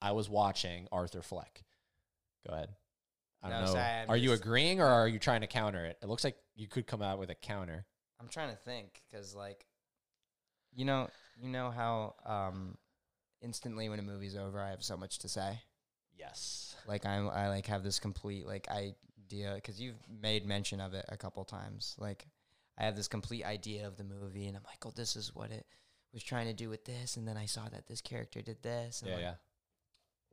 I 0.00 0.12
was 0.12 0.28
watching 0.28 0.86
Arthur 0.92 1.22
Fleck. 1.22 1.64
Go 2.46 2.54
ahead. 2.54 2.68
I 3.42 3.48
don't 3.50 3.60
No, 3.60 3.66
know. 3.66 3.72
sorry, 3.72 4.06
are 4.08 4.16
you 4.16 4.32
agreeing 4.32 4.80
or 4.80 4.86
are 4.86 5.08
you 5.08 5.18
trying 5.18 5.40
to 5.40 5.46
counter 5.46 5.84
it? 5.84 5.98
It 6.02 6.08
looks 6.08 6.24
like 6.24 6.36
you 6.54 6.68
could 6.68 6.86
come 6.86 7.02
out 7.02 7.18
with 7.18 7.30
a 7.30 7.34
counter. 7.34 7.86
I'm 8.20 8.28
trying 8.28 8.50
to 8.50 8.56
think 8.56 9.02
because 9.10 9.34
like, 9.34 9.66
you 10.72 10.84
know, 10.84 11.08
you 11.40 11.48
know 11.48 11.70
how 11.70 12.14
um, 12.24 12.76
instantly 13.46 13.88
when 13.88 14.00
a 14.00 14.02
movie's 14.02 14.36
over, 14.36 14.60
I 14.60 14.70
have 14.70 14.82
so 14.82 14.96
much 14.96 15.20
to 15.20 15.28
say. 15.28 15.60
Yes. 16.18 16.74
Like 16.86 17.06
I'm, 17.06 17.30
I 17.30 17.48
like 17.48 17.66
have 17.66 17.84
this 17.84 18.00
complete 18.00 18.44
like 18.44 18.68
idea 18.68 19.52
because 19.54 19.80
you've 19.80 20.02
made 20.20 20.44
mention 20.44 20.80
of 20.80 20.94
it 20.94 21.04
a 21.08 21.16
couple 21.16 21.44
times. 21.44 21.94
Like 21.98 22.26
I 22.76 22.84
have 22.84 22.96
this 22.96 23.08
complete 23.08 23.44
idea 23.44 23.86
of 23.86 23.96
the 23.96 24.04
movie, 24.04 24.48
and 24.48 24.56
I'm 24.56 24.64
like, 24.64 24.84
oh, 24.84 24.92
this 24.94 25.14
is 25.14 25.34
what 25.34 25.50
it 25.50 25.64
was 26.12 26.24
trying 26.24 26.46
to 26.46 26.52
do 26.52 26.68
with 26.68 26.84
this, 26.84 27.16
and 27.16 27.26
then 27.26 27.36
I 27.36 27.46
saw 27.46 27.68
that 27.68 27.86
this 27.86 28.00
character 28.00 28.42
did 28.42 28.62
this. 28.62 29.00
And 29.00 29.10
Yeah, 29.10 29.16
like, 29.16 29.24
yeah. 29.24 29.34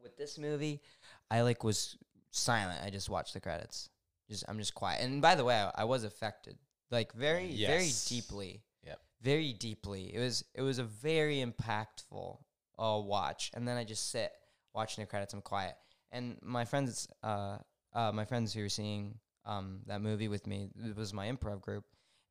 With 0.02 0.18
this 0.18 0.38
movie, 0.38 0.82
I 1.30 1.42
like 1.42 1.64
was 1.64 1.98
silent. 2.32 2.82
I 2.84 2.90
just 2.90 3.10
watched 3.10 3.34
the 3.34 3.40
credits. 3.40 3.90
Just 4.28 4.44
I'm 4.48 4.58
just 4.58 4.74
quiet. 4.74 5.04
And 5.04 5.22
by 5.22 5.36
the 5.36 5.46
way, 5.46 5.56
I, 5.56 5.72
I 5.82 5.84
was 5.84 6.04
affected, 6.04 6.58
like 6.90 7.14
very, 7.14 7.56
very 7.66 7.92
deeply. 8.08 8.64
Yep. 8.86 9.00
Very 9.22 9.54
deeply. 9.54 10.14
It 10.14 10.20
was 10.20 10.44
it 10.56 10.62
was 10.62 10.80
a 10.80 10.84
very 10.84 11.38
impactful 11.38 12.40
uh, 12.78 13.00
watch. 13.04 13.52
And 13.54 13.68
then 13.68 13.78
I 13.78 13.84
just 13.84 14.12
sit 14.12 14.32
watching 14.74 15.04
the 15.04 15.08
credits. 15.08 15.34
I'm 15.34 15.42
quiet. 15.42 15.76
And 16.12 16.38
my 16.42 16.66
friends, 16.66 17.08
uh, 17.24 17.58
uh, 17.94 18.12
my 18.14 18.26
friends 18.26 18.54
who 18.54 18.62
were 18.62 18.70
seeing 18.70 19.16
um, 19.46 19.82
that 19.88 20.02
movie 20.02 20.28
with 20.28 20.48
me, 20.48 20.70
it 20.84 20.96
was 20.96 21.14
my 21.14 21.30
improv 21.30 21.62
group, 21.62 21.86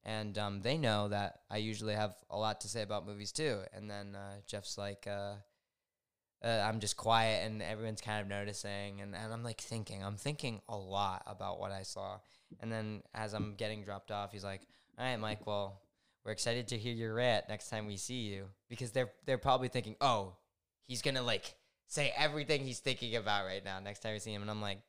and 0.04 0.36
um, 0.38 0.60
they 0.62 0.76
know 0.76 1.08
that 1.08 1.40
I 1.50 1.58
usually 1.58 1.94
have 1.94 2.14
a 2.30 2.38
lot 2.38 2.60
to 2.62 2.68
say 2.68 2.82
about 2.82 3.06
movies 3.06 3.32
too. 3.32 3.60
And 3.72 3.90
then 3.90 4.14
uh, 4.14 4.36
Jeff's 4.46 4.78
like, 4.78 5.06
uh, 5.06 5.34
uh, 6.44 6.64
I'm 6.64 6.80
just 6.80 6.96
quiet, 6.96 7.46
and 7.46 7.62
everyone's 7.62 8.00
kind 8.00 8.20
of 8.20 8.28
noticing, 8.28 9.00
and, 9.00 9.14
and 9.14 9.32
I'm 9.32 9.44
like 9.44 9.60
thinking, 9.60 10.02
I'm 10.02 10.16
thinking 10.16 10.60
a 10.68 10.76
lot 10.76 11.22
about 11.26 11.60
what 11.60 11.70
I 11.70 11.82
saw. 11.82 12.18
And 12.60 12.70
then 12.70 13.02
as 13.14 13.32
I'm 13.32 13.54
getting 13.54 13.84
dropped 13.84 14.10
off, 14.10 14.32
he's 14.32 14.44
like, 14.44 14.62
"All 14.98 15.04
right, 15.04 15.16
Mike, 15.16 15.46
well, 15.46 15.80
we're 16.24 16.32
excited 16.32 16.68
to 16.68 16.78
hear 16.78 16.92
your 16.92 17.14
rant 17.14 17.48
next 17.48 17.68
time 17.68 17.86
we 17.86 17.96
see 17.96 18.22
you," 18.22 18.46
because 18.68 18.92
they're 18.92 19.12
they're 19.26 19.38
probably 19.38 19.68
thinking, 19.68 19.96
"Oh, 20.00 20.36
he's 20.82 21.02
gonna 21.02 21.22
like 21.22 21.54
say 21.86 22.12
everything 22.16 22.64
he's 22.64 22.80
thinking 22.80 23.16
about 23.16 23.44
right 23.46 23.64
now 23.64 23.78
next 23.80 24.00
time 24.00 24.12
we 24.14 24.18
see 24.18 24.32
him," 24.32 24.42
and 24.42 24.50
I'm 24.50 24.62
like, 24.62 24.80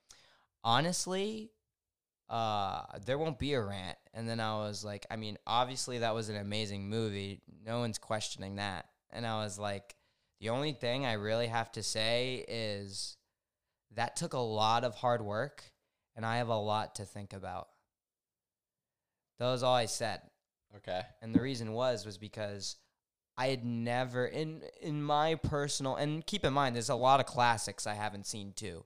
honestly, 0.63 1.51
uh, 2.29 2.81
there 3.05 3.17
won't 3.17 3.39
be 3.39 3.53
a 3.53 3.61
rant. 3.61 3.97
And 4.13 4.27
then 4.27 4.39
I 4.39 4.57
was 4.57 4.83
like, 4.83 5.05
I 5.11 5.15
mean, 5.15 5.37
obviously 5.45 5.99
that 5.99 6.15
was 6.15 6.29
an 6.29 6.35
amazing 6.35 6.89
movie. 6.89 7.41
No 7.65 7.79
one's 7.79 7.97
questioning 7.97 8.55
that. 8.55 8.87
And 9.11 9.25
I 9.25 9.43
was 9.43 9.59
like, 9.59 9.95
the 10.39 10.49
only 10.49 10.73
thing 10.73 11.05
I 11.05 11.13
really 11.13 11.47
have 11.47 11.71
to 11.73 11.83
say 11.83 12.43
is 12.47 13.17
that 13.95 14.15
took 14.15 14.33
a 14.33 14.39
lot 14.39 14.83
of 14.83 14.95
hard 14.95 15.21
work 15.21 15.63
and 16.15 16.25
I 16.25 16.37
have 16.37 16.49
a 16.49 16.57
lot 16.57 16.95
to 16.95 17.05
think 17.05 17.33
about. 17.33 17.67
That 19.39 19.51
was 19.51 19.63
all 19.63 19.75
I 19.75 19.85
said. 19.85 20.21
Okay. 20.77 21.01
And 21.21 21.33
the 21.33 21.41
reason 21.41 21.73
was 21.73 22.05
was 22.05 22.17
because 22.17 22.77
I 23.37 23.47
had 23.47 23.63
never 23.65 24.25
in 24.25 24.63
in 24.81 25.01
my 25.03 25.35
personal 25.35 25.95
and 25.95 26.25
keep 26.25 26.45
in 26.45 26.53
mind 26.53 26.75
there's 26.75 26.89
a 26.89 26.95
lot 26.95 27.19
of 27.19 27.25
classics 27.25 27.87
I 27.87 27.93
haven't 27.93 28.27
seen 28.27 28.53
too. 28.53 28.85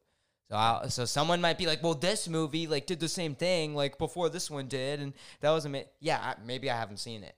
So 0.50 0.56
I, 0.56 0.88
so 0.88 1.04
someone 1.04 1.42
might 1.42 1.58
be 1.58 1.66
like, 1.66 1.84
well, 1.84 1.94
this 1.94 2.30
movie 2.30 2.68
like 2.68 2.86
did 2.86 3.00
the 3.00 3.10
same 3.10 3.36
thing 3.36 3.76
like 3.76 3.98
before 3.98 4.30
this 4.30 4.50
one 4.50 4.68
did, 4.68 5.02
and 5.02 5.14
that 5.42 5.52
was 5.52 5.66
ama- 5.66 5.84
yeah. 6.00 6.20
I, 6.22 6.36
maybe 6.46 6.70
I 6.72 6.78
haven't 6.78 6.98
seen 7.00 7.24
it, 7.24 7.36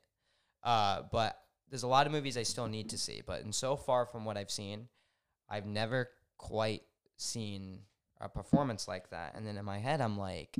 uh, 0.63 1.01
but 1.11 1.39
there's 1.69 1.83
a 1.83 1.87
lot 1.87 2.05
of 2.05 2.11
movies 2.11 2.37
I 2.37 2.43
still 2.43 2.67
need 2.67 2.89
to 2.89 2.97
see. 2.99 3.23
But 3.25 3.43
and 3.43 3.53
so 3.53 3.75
far 3.75 4.05
from 4.05 4.25
what 4.25 4.37
I've 4.37 4.51
seen, 4.51 4.89
I've 5.49 5.65
never 5.65 6.09
quite 6.37 6.83
seen 7.17 7.79
a 8.21 8.29
performance 8.29 8.87
like 8.87 9.09
that. 9.09 9.33
And 9.35 9.45
then 9.45 9.57
in 9.57 9.65
my 9.65 9.79
head, 9.79 10.01
I'm 10.01 10.17
like, 10.17 10.55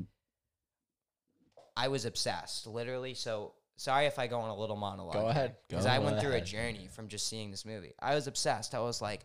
I 1.78 1.88
was 1.90 2.06
obsessed, 2.06 2.66
literally. 2.66 3.14
So 3.14 3.54
sorry 3.80 4.06
if 4.06 4.20
I 4.20 4.28
go 4.28 4.40
on 4.40 4.50
a 4.50 4.56
little 4.56 4.76
monologue. 4.76 5.14
Go 5.14 5.28
ahead. 5.28 5.56
because 5.68 5.86
I 5.86 6.00
went 6.00 6.20
through 6.20 6.34
a 6.34 6.42
journey 6.42 6.90
from 6.94 7.08
just 7.08 7.28
seeing 7.28 7.52
this 7.52 7.66
movie. 7.66 7.94
I 8.00 8.16
was 8.16 8.28
obsessed. 8.28 8.76
I 8.76 8.80
was 8.80 9.02
like, 9.02 9.22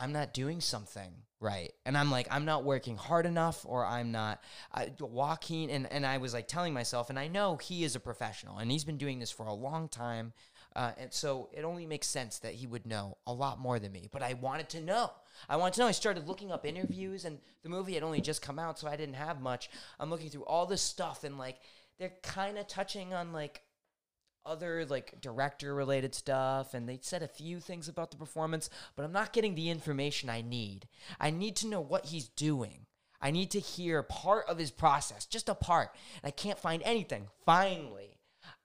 I'm 0.00 0.12
not 0.12 0.34
doing 0.34 0.60
something 0.60 1.12
right, 1.40 1.72
and 1.86 1.96
I'm 1.96 2.10
like, 2.10 2.26
I'm 2.30 2.44
not 2.44 2.64
working 2.64 2.96
hard 2.96 3.24
enough, 3.24 3.64
or 3.64 3.86
I'm 3.86 4.10
not 4.10 4.42
I, 4.72 4.90
Joaquin. 4.98 5.70
And 5.70 5.90
and 5.92 6.04
I 6.04 6.18
was 6.18 6.34
like 6.34 6.48
telling 6.48 6.74
myself, 6.74 7.08
and 7.10 7.18
I 7.18 7.28
know 7.28 7.56
he 7.56 7.84
is 7.84 7.94
a 7.94 8.00
professional, 8.00 8.58
and 8.58 8.70
he's 8.70 8.84
been 8.84 8.98
doing 8.98 9.20
this 9.20 9.30
for 9.30 9.46
a 9.46 9.54
long 9.54 9.88
time. 9.88 10.32
Uh, 10.74 10.92
and 10.96 11.12
so 11.12 11.50
it 11.52 11.64
only 11.64 11.84
makes 11.84 12.06
sense 12.06 12.38
that 12.38 12.54
he 12.54 12.66
would 12.66 12.86
know 12.86 13.18
a 13.26 13.32
lot 13.32 13.60
more 13.60 13.78
than 13.78 13.92
me. 13.92 14.08
But 14.10 14.22
I 14.22 14.32
wanted 14.32 14.70
to 14.70 14.80
know. 14.80 15.10
I 15.46 15.56
wanted 15.56 15.74
to 15.74 15.80
know. 15.80 15.86
I 15.86 15.92
started 15.92 16.26
looking 16.26 16.50
up 16.50 16.64
interviews, 16.64 17.26
and 17.26 17.38
the 17.62 17.68
movie 17.68 17.92
had 17.92 18.02
only 18.02 18.22
just 18.22 18.40
come 18.40 18.58
out, 18.58 18.78
so 18.78 18.88
I 18.88 18.96
didn't 18.96 19.16
have 19.16 19.42
much. 19.42 19.68
I'm 20.00 20.08
looking 20.08 20.30
through 20.30 20.44
all 20.44 20.64
this 20.64 20.80
stuff, 20.80 21.24
and 21.24 21.36
like 21.36 21.58
they're 21.98 22.14
kind 22.22 22.58
of 22.58 22.66
touching 22.66 23.12
on 23.12 23.32
like 23.32 23.60
other 24.44 24.84
like 24.86 25.20
director 25.20 25.74
related 25.74 26.14
stuff 26.14 26.74
and 26.74 26.88
they 26.88 26.98
said 27.02 27.22
a 27.22 27.28
few 27.28 27.60
things 27.60 27.88
about 27.88 28.10
the 28.10 28.16
performance 28.16 28.68
but 28.96 29.04
i'm 29.04 29.12
not 29.12 29.32
getting 29.32 29.54
the 29.54 29.70
information 29.70 30.28
i 30.28 30.40
need 30.40 30.86
i 31.20 31.30
need 31.30 31.54
to 31.56 31.66
know 31.68 31.80
what 31.80 32.06
he's 32.06 32.28
doing 32.28 32.86
i 33.20 33.30
need 33.30 33.50
to 33.50 33.60
hear 33.60 34.02
part 34.02 34.44
of 34.48 34.58
his 34.58 34.70
process 34.70 35.26
just 35.26 35.48
a 35.48 35.54
part 35.54 35.90
and 36.22 36.28
i 36.28 36.30
can't 36.32 36.58
find 36.58 36.82
anything 36.84 37.28
finally 37.46 38.18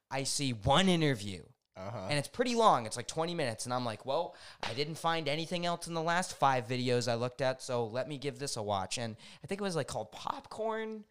i 0.10 0.24
see 0.24 0.52
one 0.52 0.88
interview 0.90 1.44
Uh-huh. 1.78 2.08
and 2.10 2.18
it's 2.18 2.28
pretty 2.28 2.56
long. 2.56 2.88
It's 2.88 2.98
like 2.98 3.06
20 3.08 3.36
minutes. 3.36 3.66
And 3.66 3.74
I'm 3.74 3.86
like, 3.86 4.04
well, 4.04 4.34
I 4.64 4.74
didn't 4.74 4.98
find 4.98 5.28
anything 5.28 5.64
else 5.68 5.86
in 5.88 5.94
the 5.94 6.02
last 6.02 6.34
five 6.40 6.68
videos 6.68 7.08
I 7.08 7.14
looked 7.14 7.40
at, 7.40 7.62
so 7.62 7.86
let 7.86 8.08
me 8.10 8.18
give 8.18 8.40
this 8.40 8.58
a 8.58 8.64
watch. 8.64 8.98
And 8.98 9.16
I 9.44 9.48
think 9.48 9.62
it 9.62 9.64
was 9.64 9.76
like 9.76 9.86
called 9.86 10.12
Popcorn 10.12 11.04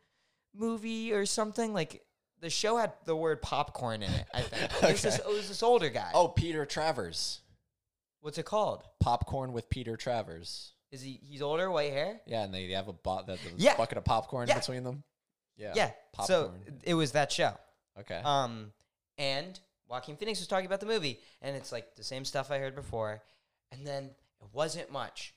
Movie 0.52 1.12
or 1.12 1.24
something. 1.24 1.72
Like 1.72 2.02
the 2.46 2.50
show 2.50 2.76
had 2.76 2.92
the 3.06 3.16
word 3.16 3.42
popcorn 3.42 4.04
in 4.04 4.12
it, 4.12 4.24
I 4.32 4.40
think. 4.42 4.72
It, 4.84 4.92
was 4.92 5.02
this, 5.02 5.18
it 5.18 5.26
was 5.26 5.48
this 5.48 5.64
older 5.64 5.88
guy. 5.88 6.12
Oh, 6.14 6.28
Peter 6.28 6.64
Travers. 6.64 7.40
What's 8.20 8.38
it 8.38 8.44
called? 8.44 8.84
Popcorn 9.00 9.52
with 9.52 9.68
Peter 9.68 9.96
Travers. 9.96 10.74
Is 10.92 11.02
he 11.02 11.18
he's 11.24 11.42
older, 11.42 11.68
white 11.72 11.90
hair? 11.92 12.20
Yeah, 12.24 12.44
and 12.44 12.54
they 12.54 12.70
have 12.70 12.86
a 12.86 12.92
bot 12.92 13.26
that 13.26 13.40
the 13.40 13.50
Yeah. 13.56 13.76
bucket 13.76 13.98
of 13.98 14.04
popcorn 14.04 14.46
Yeah. 14.46 14.60
between 14.60 14.84
them. 14.84 15.02
Yeah. 15.56 15.72
Yeah. 15.74 15.90
So 16.24 16.54
it 16.84 16.94
was 16.94 17.12
that 17.12 17.32
show. 17.32 17.52
okay. 17.98 18.20
Um, 18.24 18.72
and 19.18 19.58
Joaquin 19.88 20.16
Phoenix 20.16 20.38
was 20.38 20.46
talking 20.46 20.66
about 20.66 20.78
the 20.78 20.86
movie, 20.86 21.18
and 21.42 21.56
it's 21.56 21.72
like 21.72 21.96
the 21.96 22.04
same 22.04 22.24
stuff 22.24 22.52
I 22.52 22.58
heard 22.58 22.76
before. 22.76 23.22
And 23.72 23.84
then 23.84 24.04
it 24.40 24.46
wasn't 24.52 24.92
much, 24.92 25.34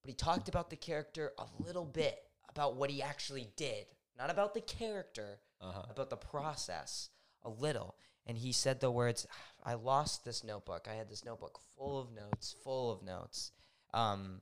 but 0.00 0.08
he 0.08 0.14
talked 0.14 0.48
about 0.48 0.70
the 0.70 0.76
character 0.76 1.32
a 1.38 1.44
little 1.62 1.84
bit 1.84 2.22
about 2.48 2.76
what 2.76 2.88
he 2.88 3.02
actually 3.02 3.48
did, 3.56 3.84
not 4.16 4.30
about 4.30 4.54
the 4.54 4.62
character, 4.62 5.38
uh-huh. 5.62 5.82
about 5.90 6.10
the 6.10 6.16
process 6.16 7.10
a 7.42 7.50
little. 7.50 7.96
And 8.26 8.38
he 8.38 8.52
said 8.52 8.80
the 8.80 8.90
words, 8.90 9.26
I 9.64 9.74
lost 9.74 10.24
this 10.24 10.44
notebook. 10.44 10.86
I 10.90 10.94
had 10.94 11.08
this 11.08 11.24
notebook 11.24 11.58
full 11.76 11.98
of 11.98 12.12
notes, 12.12 12.54
full 12.62 12.92
of 12.92 13.02
notes. 13.02 13.50
Um, 13.94 14.40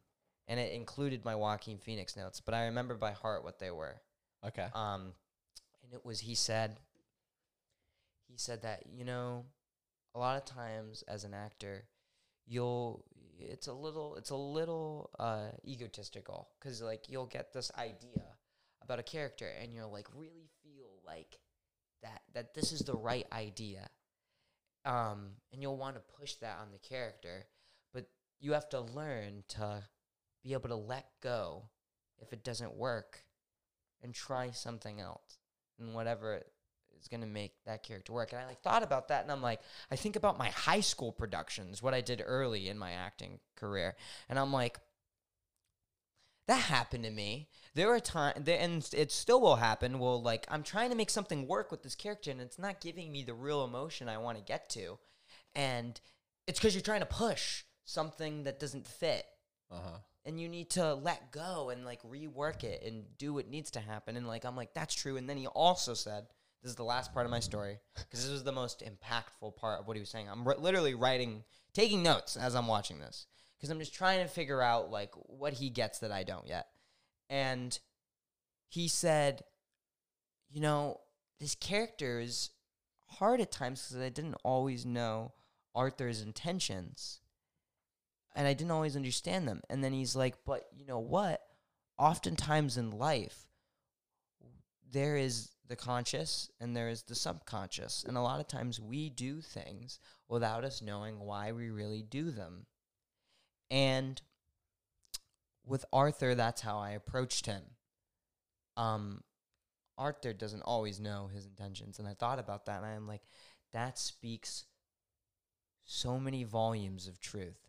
and 0.48 0.60
it 0.60 0.72
included 0.72 1.24
my 1.24 1.34
Joaquin 1.34 1.78
Phoenix 1.78 2.16
notes, 2.16 2.40
but 2.40 2.54
I 2.54 2.66
remember 2.66 2.94
by 2.94 3.12
heart 3.12 3.44
what 3.44 3.58
they 3.58 3.70
were. 3.70 4.00
Okay. 4.46 4.66
Um, 4.74 5.12
and 5.84 5.92
it 5.92 6.04
was 6.04 6.20
he 6.20 6.34
said. 6.34 6.78
He 8.28 8.36
said 8.36 8.62
that 8.62 8.84
you 8.92 9.04
know, 9.04 9.44
a 10.14 10.18
lot 10.18 10.36
of 10.36 10.44
times 10.44 11.02
as 11.08 11.24
an 11.24 11.34
actor, 11.34 11.84
you'll 12.46 13.04
it's 13.38 13.66
a 13.66 13.72
little 13.72 14.16
it's 14.16 14.30
a 14.30 14.36
little 14.36 15.10
uh, 15.18 15.48
egotistical 15.66 16.48
because 16.58 16.82
like 16.82 17.08
you'll 17.08 17.26
get 17.26 17.52
this 17.52 17.70
idea 17.78 18.24
about 18.82 18.98
a 18.98 19.02
character 19.02 19.48
and 19.60 19.72
you're 19.72 19.86
like 19.86 20.08
really 20.14 20.50
like 21.10 21.38
that 22.02 22.22
that 22.34 22.54
this 22.54 22.72
is 22.72 22.80
the 22.80 22.94
right 22.94 23.26
idea, 23.32 23.88
um, 24.84 25.32
and 25.52 25.62
you'll 25.62 25.76
want 25.76 25.96
to 25.96 26.02
push 26.18 26.34
that 26.36 26.58
on 26.60 26.68
the 26.72 26.78
character, 26.78 27.46
but 27.92 28.06
you 28.40 28.52
have 28.52 28.68
to 28.70 28.80
learn 28.80 29.44
to 29.48 29.82
be 30.42 30.52
able 30.52 30.68
to 30.68 30.76
let 30.76 31.06
go 31.22 31.64
if 32.18 32.32
it 32.32 32.44
doesn't 32.44 32.74
work 32.74 33.24
and 34.02 34.14
try 34.14 34.50
something 34.50 35.00
else 35.00 35.38
and 35.78 35.94
whatever 35.94 36.42
is 36.98 37.08
going 37.08 37.20
to 37.20 37.26
make 37.26 37.52
that 37.66 37.82
character 37.82 38.12
work. 38.12 38.32
And 38.32 38.40
I 38.40 38.46
like 38.46 38.62
thought 38.62 38.82
about 38.82 39.08
that 39.08 39.22
and 39.22 39.32
I'm 39.32 39.42
like 39.42 39.60
I 39.90 39.96
think 39.96 40.16
about 40.16 40.38
my 40.38 40.48
high 40.48 40.80
school 40.80 41.12
productions, 41.12 41.82
what 41.82 41.94
I 41.94 42.00
did 42.00 42.22
early 42.24 42.68
in 42.68 42.78
my 42.78 42.92
acting 42.92 43.40
career. 43.56 43.96
And 44.28 44.38
I'm 44.38 44.52
like 44.52 44.78
that 46.50 46.60
happened 46.62 47.04
to 47.04 47.10
me. 47.10 47.48
There 47.74 47.92
are 47.94 48.00
times, 48.00 48.46
and 48.48 48.88
it 48.92 49.12
still 49.12 49.40
will 49.40 49.56
happen. 49.56 49.98
Well, 49.98 50.20
like 50.20 50.44
I'm 50.50 50.62
trying 50.62 50.90
to 50.90 50.96
make 50.96 51.10
something 51.10 51.46
work 51.46 51.70
with 51.70 51.82
this 51.82 51.94
character, 51.94 52.30
and 52.30 52.40
it's 52.40 52.58
not 52.58 52.80
giving 52.80 53.10
me 53.12 53.22
the 53.22 53.34
real 53.34 53.64
emotion 53.64 54.08
I 54.08 54.18
want 54.18 54.36
to 54.38 54.44
get 54.44 54.68
to, 54.70 54.98
and 55.54 56.00
it's 56.46 56.58
because 56.58 56.74
you're 56.74 56.82
trying 56.82 57.00
to 57.00 57.06
push 57.06 57.62
something 57.84 58.42
that 58.44 58.60
doesn't 58.60 58.86
fit 58.86 59.24
Uh-huh. 59.70 59.98
and 60.24 60.40
you 60.40 60.48
need 60.48 60.70
to 60.70 60.94
let 60.94 61.30
go 61.32 61.70
and 61.70 61.84
like 61.84 62.02
rework 62.02 62.64
it 62.64 62.82
and 62.84 63.04
do 63.18 63.32
what 63.34 63.48
needs 63.48 63.70
to 63.72 63.80
happen 63.80 64.16
and 64.16 64.26
like 64.28 64.44
i'm 64.44 64.54
like 64.56 64.74
that's 64.74 64.94
true 64.94 65.16
and 65.16 65.28
then 65.28 65.36
he 65.36 65.46
also 65.48 65.94
said 65.94 66.26
this 66.62 66.70
is 66.70 66.76
the 66.76 66.84
last 66.84 67.12
part 67.12 67.24
of 67.26 67.30
my 67.30 67.40
story 67.40 67.78
because 67.96 68.22
this 68.22 68.30
was 68.32 68.44
the 68.44 68.52
most 68.52 68.82
impactful 68.84 69.56
part 69.56 69.80
of 69.80 69.86
what 69.88 69.96
he 69.96 70.00
was 70.00 70.08
saying 70.10 70.28
i'm 70.28 70.46
ri- 70.46 70.54
literally 70.58 70.94
writing 70.94 71.42
taking 71.72 72.02
notes 72.02 72.36
as 72.36 72.54
i'm 72.54 72.66
watching 72.68 72.98
this 73.00 73.26
because 73.60 73.70
i'm 73.70 73.78
just 73.78 73.94
trying 73.94 74.20
to 74.20 74.28
figure 74.28 74.62
out 74.62 74.90
like 74.90 75.12
what 75.26 75.52
he 75.52 75.70
gets 75.70 75.98
that 75.98 76.12
i 76.12 76.22
don't 76.22 76.46
yet 76.46 76.66
and 77.28 77.78
he 78.68 78.88
said 78.88 79.42
you 80.50 80.60
know 80.60 80.98
this 81.38 81.54
character 81.54 82.20
is 82.20 82.50
hard 83.18 83.40
at 83.40 83.52
times 83.52 83.86
because 83.88 84.02
i 84.02 84.08
didn't 84.08 84.36
always 84.44 84.86
know 84.86 85.32
arthur's 85.74 86.22
intentions 86.22 87.20
and 88.34 88.46
I 88.46 88.54
didn't 88.54 88.70
always 88.70 88.96
understand 88.96 89.48
them. 89.48 89.60
And 89.68 89.82
then 89.82 89.92
he's 89.92 90.14
like, 90.14 90.36
but 90.44 90.64
you 90.74 90.86
know 90.86 90.98
what? 90.98 91.40
Oftentimes 91.98 92.76
in 92.76 92.90
life, 92.90 93.46
there 94.90 95.16
is 95.16 95.50
the 95.66 95.76
conscious 95.76 96.50
and 96.60 96.76
there 96.76 96.88
is 96.88 97.02
the 97.02 97.14
subconscious. 97.14 98.04
And 98.06 98.16
a 98.16 98.22
lot 98.22 98.40
of 98.40 98.48
times 98.48 98.80
we 98.80 99.10
do 99.10 99.40
things 99.40 100.00
without 100.28 100.64
us 100.64 100.82
knowing 100.82 101.20
why 101.20 101.52
we 101.52 101.70
really 101.70 102.02
do 102.02 102.30
them. 102.30 102.66
And 103.70 104.20
with 105.64 105.84
Arthur, 105.92 106.34
that's 106.34 106.60
how 106.60 106.78
I 106.78 106.90
approached 106.90 107.46
him. 107.46 107.62
Um, 108.76 109.22
Arthur 109.96 110.32
doesn't 110.32 110.62
always 110.62 110.98
know 110.98 111.30
his 111.32 111.46
intentions. 111.46 111.98
And 111.98 112.08
I 112.08 112.14
thought 112.14 112.38
about 112.38 112.66
that 112.66 112.82
and 112.82 112.86
I'm 112.86 113.06
like, 113.06 113.22
that 113.72 113.98
speaks 113.98 114.64
so 115.84 116.18
many 116.18 116.44
volumes 116.44 117.06
of 117.06 117.20
truth 117.20 117.60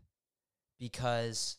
because 0.79 1.57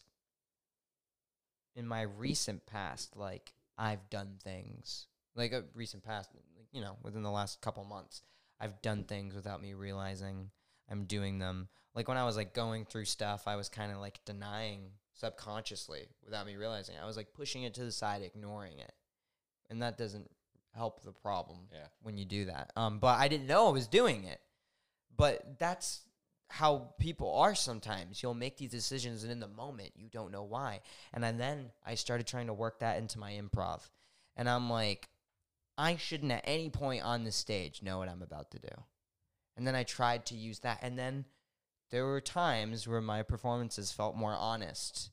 in 1.76 1.86
my 1.86 2.02
recent 2.02 2.66
past, 2.66 3.16
like 3.16 3.52
I've 3.78 4.10
done 4.10 4.38
things 4.42 5.06
like 5.34 5.52
a 5.52 5.64
recent 5.74 6.02
past, 6.02 6.30
you 6.72 6.80
know, 6.80 6.96
within 7.02 7.22
the 7.22 7.30
last 7.30 7.60
couple 7.60 7.84
months, 7.84 8.22
I've 8.60 8.80
done 8.82 9.04
things 9.04 9.34
without 9.34 9.62
me 9.62 9.74
realizing 9.74 10.50
I'm 10.90 11.04
doing 11.04 11.38
them. 11.38 11.68
Like 11.94 12.08
when 12.08 12.16
I 12.16 12.24
was 12.24 12.36
like 12.36 12.54
going 12.54 12.84
through 12.84 13.04
stuff, 13.04 13.46
I 13.46 13.56
was 13.56 13.68
kind 13.68 13.92
of 13.92 13.98
like 13.98 14.20
denying 14.24 14.90
subconsciously 15.14 16.06
without 16.24 16.46
me 16.46 16.56
realizing. 16.56 16.94
I 17.02 17.06
was 17.06 17.16
like 17.16 17.34
pushing 17.34 17.62
it 17.64 17.74
to 17.74 17.84
the 17.84 17.92
side, 17.92 18.22
ignoring 18.22 18.78
it, 18.78 18.92
and 19.70 19.82
that 19.82 19.98
doesn't 19.98 20.30
help 20.74 21.02
the 21.02 21.12
problem 21.12 21.68
Yeah. 21.72 21.86
when 22.02 22.16
you 22.16 22.24
do 22.24 22.46
that. 22.46 22.72
Um, 22.76 22.98
but 22.98 23.18
I 23.18 23.28
didn't 23.28 23.46
know 23.46 23.68
I 23.68 23.72
was 23.72 23.86
doing 23.86 24.24
it. 24.24 24.40
But 25.14 25.58
that's 25.58 26.00
how 26.48 26.94
people 26.98 27.34
are 27.34 27.54
sometimes. 27.54 28.22
You'll 28.22 28.34
make 28.34 28.56
these 28.56 28.70
decisions, 28.70 29.22
and 29.22 29.30
in 29.32 29.40
the 29.40 29.48
moment, 29.48 29.92
you 29.94 30.08
don't 30.08 30.32
know 30.32 30.42
why. 30.42 30.80
And 31.12 31.24
I, 31.24 31.32
then 31.32 31.70
I 31.84 31.94
started 31.94 32.26
trying 32.26 32.46
to 32.46 32.54
work 32.54 32.80
that 32.80 32.98
into 32.98 33.18
my 33.18 33.32
improv. 33.32 33.80
And 34.36 34.48
I'm 34.48 34.70
like, 34.70 35.08
I 35.76 35.96
shouldn't 35.96 36.32
at 36.32 36.44
any 36.44 36.70
point 36.70 37.02
on 37.04 37.24
the 37.24 37.32
stage 37.32 37.82
know 37.82 37.98
what 37.98 38.08
I'm 38.08 38.22
about 38.22 38.50
to 38.52 38.58
do. 38.58 38.68
And 39.56 39.66
then 39.66 39.74
I 39.74 39.82
tried 39.82 40.26
to 40.26 40.34
use 40.34 40.60
that. 40.60 40.78
And 40.82 40.98
then 40.98 41.26
there 41.90 42.06
were 42.06 42.20
times 42.20 42.88
where 42.88 43.00
my 43.00 43.22
performances 43.22 43.92
felt 43.92 44.16
more 44.16 44.34
honest 44.34 45.10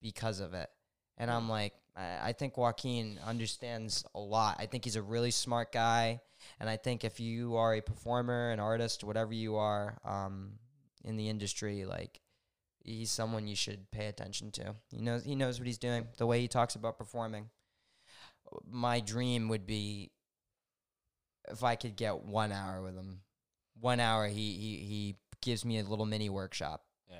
because 0.00 0.40
of 0.40 0.54
it. 0.54 0.70
And 1.18 1.30
I'm 1.30 1.48
like, 1.48 1.74
I, 1.96 2.18
I 2.28 2.32
think 2.32 2.56
Joaquin 2.56 3.18
understands 3.24 4.04
a 4.14 4.20
lot. 4.20 4.56
I 4.58 4.66
think 4.66 4.84
he's 4.84 4.96
a 4.96 5.02
really 5.02 5.30
smart 5.30 5.72
guy. 5.72 6.20
And 6.58 6.68
I 6.68 6.76
think 6.76 7.04
if 7.04 7.20
you 7.20 7.56
are 7.56 7.74
a 7.74 7.80
performer, 7.80 8.50
an 8.50 8.60
artist, 8.60 9.04
whatever 9.04 9.32
you 9.32 9.56
are 9.56 9.98
um, 10.04 10.52
in 11.04 11.16
the 11.16 11.28
industry, 11.28 11.84
like 11.84 12.20
he's 12.84 13.10
someone 13.10 13.46
you 13.46 13.54
should 13.56 13.90
pay 13.90 14.06
attention 14.06 14.50
to. 14.52 14.74
He 14.90 15.00
knows 15.00 15.24
he 15.24 15.36
knows 15.36 15.58
what 15.58 15.66
he's 15.66 15.78
doing. 15.78 16.08
The 16.16 16.26
way 16.26 16.40
he 16.40 16.48
talks 16.48 16.74
about 16.74 16.98
performing. 16.98 17.50
My 18.68 19.00
dream 19.00 19.48
would 19.48 19.66
be 19.66 20.10
if 21.50 21.62
I 21.62 21.76
could 21.76 21.96
get 21.96 22.24
one 22.24 22.52
hour 22.52 22.82
with 22.82 22.96
him. 22.96 23.20
One 23.82 23.98
hour, 23.98 24.28
he 24.28 24.52
he 24.52 24.76
he 24.78 25.16
gives 25.40 25.64
me 25.64 25.78
a 25.80 25.82
little 25.82 26.06
mini 26.06 26.28
workshop. 26.28 26.84
Yeah. 27.10 27.16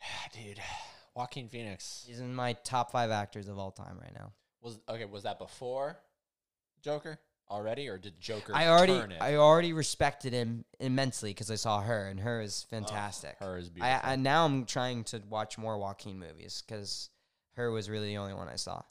Dude, 0.32 0.60
Joaquin 1.14 1.48
Phoenix 1.48 2.04
He's 2.06 2.20
in 2.20 2.34
my 2.34 2.52
top 2.64 2.90
five 2.90 3.10
actors 3.10 3.48
of 3.48 3.58
all 3.58 3.70
time 3.70 3.98
right 4.00 4.12
now. 4.14 4.32
was 4.60 4.78
okay. 4.88 5.04
Was 5.04 5.22
that 5.22 5.38
before 5.38 5.96
Joker 6.82 7.18
already, 7.48 7.88
or 7.88 7.98
did 7.98 8.20
Joker? 8.20 8.52
I 8.54 8.66
already? 8.66 9.00
I 9.20 9.36
already 9.36 9.72
respected 9.72 10.32
him 10.32 10.64
immensely 10.80 11.30
because 11.30 11.50
I 11.52 11.54
saw 11.56 11.80
her 11.80 12.06
and 12.08 12.18
her 12.20 12.40
is 12.40 12.66
Oh, 12.66 12.70
fantastic. 12.76 13.36
her 13.38 13.58
is 13.58 13.68
beautiful. 13.70 14.00
I, 14.02 14.12
I 14.12 14.16
now 14.16 14.44
I'm 14.44 14.64
trying 14.64 15.04
to 15.04 15.22
watch 15.30 15.56
more 15.56 15.78
Joaquin 15.78 16.18
movies 16.18 16.62
because 16.66 17.10
her 17.54 17.70
was 17.70 17.88
really 17.88 18.08
the 18.08 18.18
only 18.18 18.34
one 18.34 18.48
I 18.48 18.56
saw. 18.56 18.82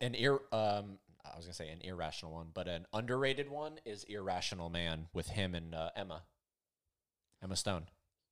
an 0.00 0.14
ir 0.14 0.38
um 0.52 0.98
I 1.32 1.36
was 1.36 1.46
gonna 1.46 1.54
say 1.54 1.68
an 1.70 1.80
irrational 1.82 2.32
one, 2.32 2.48
but 2.52 2.68
an 2.68 2.86
underrated 2.92 3.48
one 3.48 3.74
is 3.84 4.04
Irrational 4.04 4.70
Man 4.70 5.08
with 5.12 5.28
him 5.28 5.54
and 5.54 5.74
uh, 5.74 5.90
Emma, 5.96 6.22
Emma 7.42 7.56
Stone, 7.56 7.86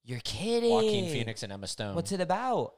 You're 0.05 0.21
kidding. 0.21 0.71
Joaquin 0.71 1.11
Phoenix 1.11 1.43
and 1.43 1.53
Emma 1.53 1.67
Stone. 1.67 1.95
What's 1.95 2.13
it 2.13 2.21
about? 2.21 2.75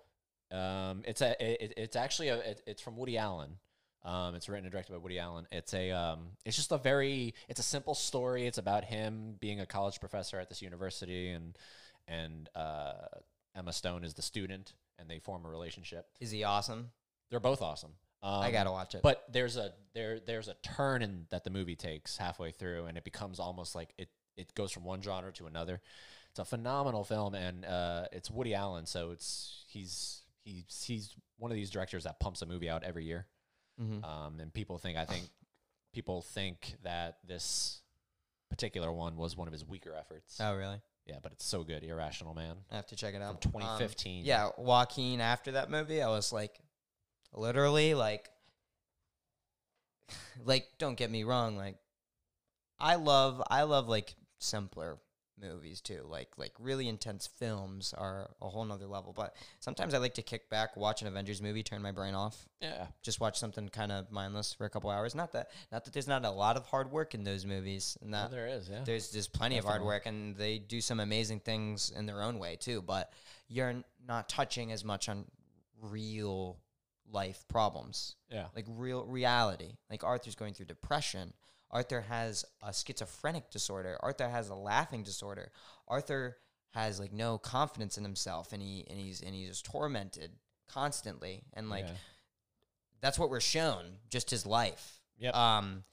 Um, 0.51 1.03
it's 1.05 1.21
a 1.21 1.37
it, 1.43 1.75
it's 1.77 1.97
actually 1.97 2.29
a 2.29 2.37
it, 2.39 2.63
it's 2.67 2.83
from 2.83 2.97
Woody 2.97 3.19
Allen. 3.19 3.59
Um, 4.05 4.37
it's 4.37 4.49
written 4.49 4.65
and 4.65 4.73
directed 4.73 4.93
by 4.93 4.99
Woody 4.99 5.19
Allen. 5.19 5.49
It's 5.51 5.75
a 5.75 5.91
um, 5.91 6.29
it's 6.45 6.57
just 6.57 6.71
a 6.71 6.79
very 6.79 7.35
it's 7.49 7.59
a 7.59 7.65
simple 7.65 7.95
story. 7.95 8.47
It's 8.47 8.59
about 8.59 8.85
him 8.85 9.35
being 9.41 9.61
a 9.61 9.67
college 9.67 9.99
professor 9.99 10.39
at 10.39 10.49
this 10.49 10.63
university, 10.63 11.31
and 11.31 11.59
and 12.07 12.49
uh, 12.55 12.93
Emma 13.57 13.73
Stone 13.73 14.05
is 14.05 14.15
the 14.15 14.23
student, 14.23 14.75
and 14.99 15.11
they 15.11 15.19
form 15.19 15.45
a 15.45 15.49
relationship. 15.49 16.07
Is 16.21 16.31
he 16.31 16.45
awesome? 16.45 16.91
They're 17.31 17.41
both 17.41 17.61
awesome. 17.63 17.95
Um, 18.23 18.41
I 18.43 18.51
gotta 18.51 18.71
watch 18.71 18.95
it. 18.95 19.03
But 19.03 19.25
there's 19.31 19.57
a 19.57 19.73
there 19.95 20.19
there's 20.21 20.49
a 20.49 20.55
turn 20.55 21.03
in 21.03 21.27
that 21.31 21.45
the 21.45 21.51
movie 21.51 21.77
takes 21.77 22.17
halfway 22.17 22.51
through, 22.51 22.87
and 22.87 22.97
it 22.99 23.05
becomes 23.05 23.39
almost 23.39 23.75
like 23.75 23.93
it 23.99 24.09
it 24.37 24.55
goes 24.55 24.73
from 24.73 24.85
one 24.85 25.01
genre 25.03 25.33
to 25.33 25.47
another. 25.47 25.81
It's 26.31 26.39
a 26.39 26.45
phenomenal 26.45 27.05
film, 27.05 27.35
and 27.35 27.65
uh, 27.65 28.07
it's 28.13 28.31
Woody 28.31 28.55
Allen, 28.55 28.87
so 28.87 29.11
it's 29.11 29.65
he's 29.69 30.23
he's 30.45 30.85
he's 30.87 31.15
one 31.39 31.51
of 31.51 31.55
these 31.57 31.71
directors 31.71 32.05
that 32.05 32.21
pumps 32.21 32.43
a 32.43 32.47
movie 32.47 32.69
out 32.69 32.85
every 32.85 33.05
year. 33.05 33.27
Mhm. 33.81 34.05
Um, 34.05 34.41
and 34.41 34.53
people 34.53 34.79
think 34.79 34.97
I 34.99 35.05
think 35.05 35.29
people 35.93 36.23
think 36.23 36.75
that 36.83 37.19
this 37.27 37.81
particular 38.51 38.93
one 38.93 39.17
was 39.17 39.37
one 39.37 39.47
of 39.49 39.53
his 39.53 39.65
weaker 39.65 39.95
efforts. 39.99 40.39
oh 40.41 40.55
really? 40.55 40.81
Yeah, 41.07 41.17
but 41.23 41.31
it's 41.33 41.45
so 41.45 41.63
good, 41.63 41.85
Irrational 41.85 42.35
Man 42.35 42.57
I 42.71 42.77
have 42.77 42.87
to 42.89 42.97
check 42.97 43.15
it 43.15 43.23
out. 43.23 43.41
from 43.43 43.53
out. 43.63 43.79
2015. 43.79 44.21
Um, 44.23 44.27
yeah, 44.27 44.49
Joaquin. 44.59 45.21
After 45.21 45.53
that 45.53 45.71
movie, 45.71 46.03
I 46.03 46.09
was 46.09 46.33
like, 46.33 46.59
literally, 47.37 47.95
like, 47.95 48.31
like 50.45 50.67
don't 50.79 50.97
get 50.97 51.11
me 51.11 51.25
wrong, 51.25 51.57
like, 51.57 51.77
I 52.79 52.97
love, 52.97 53.43
I 53.49 53.63
love 53.63 53.89
like 53.89 54.15
simpler 54.39 54.99
movies 55.41 55.81
too. 55.81 56.05
Like, 56.09 56.29
like 56.37 56.53
really 56.59 56.89
intense 56.89 57.27
films 57.27 57.95
are 57.97 58.31
a 58.41 58.49
whole 58.49 58.65
nother 58.65 58.87
level. 58.87 59.13
But 59.13 59.35
sometimes 59.61 59.95
I 59.95 59.99
like 59.99 60.15
to 60.15 60.23
kick 60.23 60.49
back, 60.51 60.77
watch 60.77 61.03
an 61.03 61.09
Avengers 61.09 61.41
movie, 61.43 61.63
turn 61.63 61.83
my 61.83 61.93
brain 61.93 62.15
off, 62.15 62.47
yeah, 62.61 62.87
just 63.03 63.21
watch 63.21 63.39
something 63.39 63.69
kind 63.69 63.93
of 63.93 64.11
mindless 64.11 64.53
for 64.53 64.65
a 64.67 64.71
couple 64.71 64.91
hours. 64.91 65.15
Not 65.15 65.33
that, 65.33 65.51
not 65.73 65.85
that 65.85 65.93
there's 65.93 66.09
not 66.09 66.25
a 66.25 66.31
lot 66.31 66.57
of 66.57 66.67
hard 66.67 66.91
work 66.91 67.15
in 67.15 67.25
those 67.25 67.45
movies, 67.45 67.97
and 68.03 68.13
that 68.15 68.31
there 68.31 68.47
is. 68.47 68.69
Yeah, 68.69 68.83
there's 68.85 69.11
there's 69.11 69.29
plenty 69.29 69.59
of 69.59 69.65
hard 69.65 69.83
work 69.83 70.07
and 70.07 70.37
they 70.37 70.59
do 70.59 70.81
some 70.81 71.01
amazing 71.01 71.41
things 71.41 71.93
in 71.97 72.07
their 72.07 72.23
own 72.23 72.39
way 72.39 72.57
too 72.57 72.83
but 72.83 73.13
you're 73.49 73.69
n- 73.69 73.85
not 74.07 74.29
touching 74.29 74.73
as 74.73 74.85
much 74.85 75.09
on 75.09 75.25
real 75.81 76.59
life 77.11 77.45
problems. 77.49 78.17
Yeah, 78.31 78.47
like 78.55 78.67
real 78.69 79.05
reality. 79.05 79.77
Like 79.91 80.05
arthur's 80.05 80.35
going 80.35 80.55
through 80.55 80.67
depression. 80.67 81.33
Arthur 81.71 82.03
has 82.03 82.45
a 82.63 82.73
schizophrenic 82.73 83.51
disorder. 83.51 83.99
Arthur 84.01 84.29
has 84.29 84.49
a 84.49 84.55
laughing 84.55 85.03
disorder. 85.03 85.51
Arthur 85.89 86.37
has 86.75 87.01
like 87.01 87.13
no 87.13 87.39
confidence 87.39 87.97
in 87.97 88.05
himself 88.05 88.53
and 88.53 88.63
he 88.63 88.85
and 88.89 88.99
he's 88.99 89.21
and 89.21 89.35
he's 89.35 89.63
tormented 89.63 90.31
constantly. 90.69 91.43
And 91.55 91.71
like 91.71 91.87
yeah. 91.87 91.95
that's 93.01 93.19
what 93.19 93.31
we're 93.31 93.41
shown 93.41 93.85
just 94.11 94.31
his 94.31 94.47
life. 94.47 95.01
Yep. 95.19 95.35
um 95.35 95.85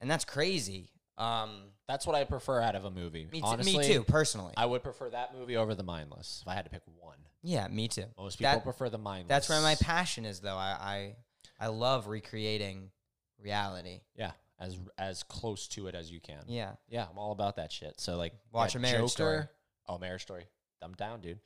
and 0.00 0.10
that's 0.10 0.24
crazy. 0.24 0.90
Um 1.16 1.72
That's 1.88 2.06
what 2.06 2.14
I 2.14 2.24
prefer 2.24 2.60
out 2.60 2.76
of 2.76 2.84
a 2.84 2.90
movie. 2.90 3.26
me, 3.32 3.40
Honestly, 3.42 3.78
me 3.78 3.86
too 3.86 4.04
personally. 4.04 4.54
I 4.56 4.66
would 4.66 4.82
prefer 4.82 5.10
that 5.10 5.34
movie 5.34 5.56
over 5.56 5.74
the 5.74 5.82
Mindless 5.82 6.42
if 6.42 6.48
I 6.48 6.54
had 6.54 6.64
to 6.64 6.70
pick 6.70 6.82
one. 7.00 7.18
Yeah, 7.42 7.68
me 7.68 7.88
too. 7.88 8.04
Most 8.16 8.38
people 8.38 8.52
That- 8.52 8.64
prefer 8.64 8.88
the 8.90 8.98
Mindless. 8.98 9.28
That's 9.28 9.48
where 9.48 9.60
my 9.62 9.74
passion 9.76 10.24
is, 10.24 10.40
though. 10.40 10.56
I 10.56 11.14
I, 11.60 11.66
I 11.66 11.66
love 11.68 12.06
recreating 12.08 12.90
reality. 13.38 14.00
yeah, 14.16 14.32
as 14.58 14.78
as 14.98 15.22
close 15.22 15.68
to 15.68 15.86
it 15.86 15.94
as 15.94 16.10
you 16.10 16.20
can. 16.20 16.42
Yeah, 16.48 16.72
Yeah, 16.88 17.06
I'm 17.10 17.18
all 17.18 17.32
about 17.32 17.56
that 17.56 17.70
shit. 17.72 18.00
So 18.00 18.16
like, 18.16 18.32
Watch 18.52 18.74
yeah, 18.74 18.78
a 18.80 18.82
Marriage 18.82 19.10
Story. 19.10 19.38
Joker- 19.38 19.50
Oh, 19.90 19.98
Marriage 19.98 20.22
Story. 20.22 20.44
I'm 20.82 20.92
down, 20.94 21.20
dude. 21.22 21.38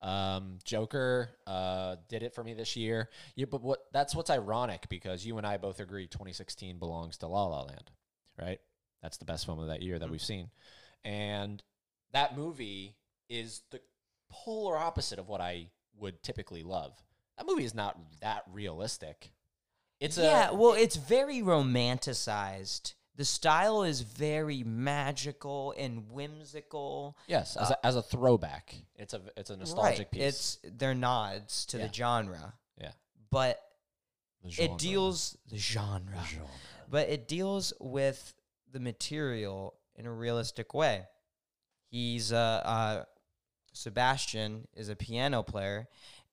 Um, 0.00 0.58
Joker 0.64 1.28
uh, 1.46 1.96
did 2.08 2.22
it 2.22 2.34
for 2.34 2.42
me 2.42 2.54
this 2.54 2.74
year. 2.76 3.10
Yeah, 3.36 3.44
but 3.50 3.60
what? 3.62 3.80
That's 3.92 4.14
what's 4.14 4.30
ironic 4.30 4.88
because 4.88 5.26
you 5.26 5.36
and 5.36 5.46
I 5.46 5.58
both 5.58 5.80
agree 5.80 6.06
2016 6.06 6.78
belongs 6.78 7.18
to 7.18 7.26
La 7.26 7.44
La 7.46 7.62
Land, 7.64 7.90
right? 8.40 8.58
That's 9.02 9.18
the 9.18 9.26
best 9.26 9.44
film 9.44 9.58
of 9.58 9.66
that 9.68 9.82
year 9.82 9.98
that 9.98 10.08
Mhm. 10.08 10.12
we've 10.12 10.22
seen, 10.22 10.50
and 11.04 11.62
that 12.12 12.36
movie 12.36 12.96
is 13.28 13.60
the 13.70 13.80
polar 14.30 14.76
opposite 14.78 15.18
of 15.18 15.28
what 15.28 15.40
I 15.40 15.68
would 15.98 16.22
typically 16.22 16.62
love. 16.62 17.02
That 17.36 17.46
movie 17.46 17.64
is 17.64 17.74
not 17.74 17.98
that 18.20 18.44
realistic. 18.50 19.32
It's 20.00 20.16
a 20.16 20.22
yeah. 20.22 20.50
well, 20.52 20.72
it's 20.72 20.96
very 20.96 21.40
romanticized. 21.40 22.94
The 23.16 23.24
style 23.24 23.82
is 23.82 24.00
very 24.00 24.62
magical 24.62 25.74
and 25.76 26.10
whimsical. 26.10 27.18
yes 27.26 27.56
as, 27.56 27.70
a, 27.70 27.86
as 27.86 27.96
a 27.96 28.02
throwback. 28.02 28.74
It's 28.96 29.12
a 29.12 29.20
it's 29.36 29.50
a 29.50 29.56
nostalgic 29.56 29.98
right. 29.98 30.10
piece. 30.10 30.22
It's 30.22 30.58
they're 30.78 30.94
nods 30.94 31.66
to 31.66 31.78
Yeah. 31.78 31.86
the 31.86 31.92
genre, 31.92 32.54
yeah. 32.80 32.92
but 33.30 33.60
The 34.42 34.50
genre. 34.50 34.74
it 34.74 34.78
deals 34.78 35.36
the 35.48 35.58
genre. 35.58 36.16
The 36.16 36.24
genre. 36.24 36.48
but 36.88 37.08
it 37.10 37.28
deals 37.28 37.74
with 37.78 38.34
the 38.72 38.80
material 38.80 39.74
in 39.96 40.06
a 40.06 40.12
realistic 40.12 40.72
way. 40.72 41.04
He's 41.90 42.32
uh, 42.32 42.36
uh 42.36 43.04
Sebastian 43.80 44.68
is 44.74 44.88
a 44.88 44.96
piano 44.96 45.42
player, 45.42 45.88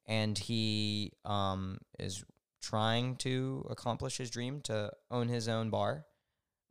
and 0.05 0.37
he 0.37 1.13
um 1.25 1.79
is 1.97 2.23
trying 2.61 3.15
to 3.17 3.65
accomplish 3.69 4.17
his 4.17 4.29
dream 4.29 4.61
to 4.61 4.91
own 5.09 5.29
his 5.29 5.47
own 5.47 5.69
bar. 5.69 6.05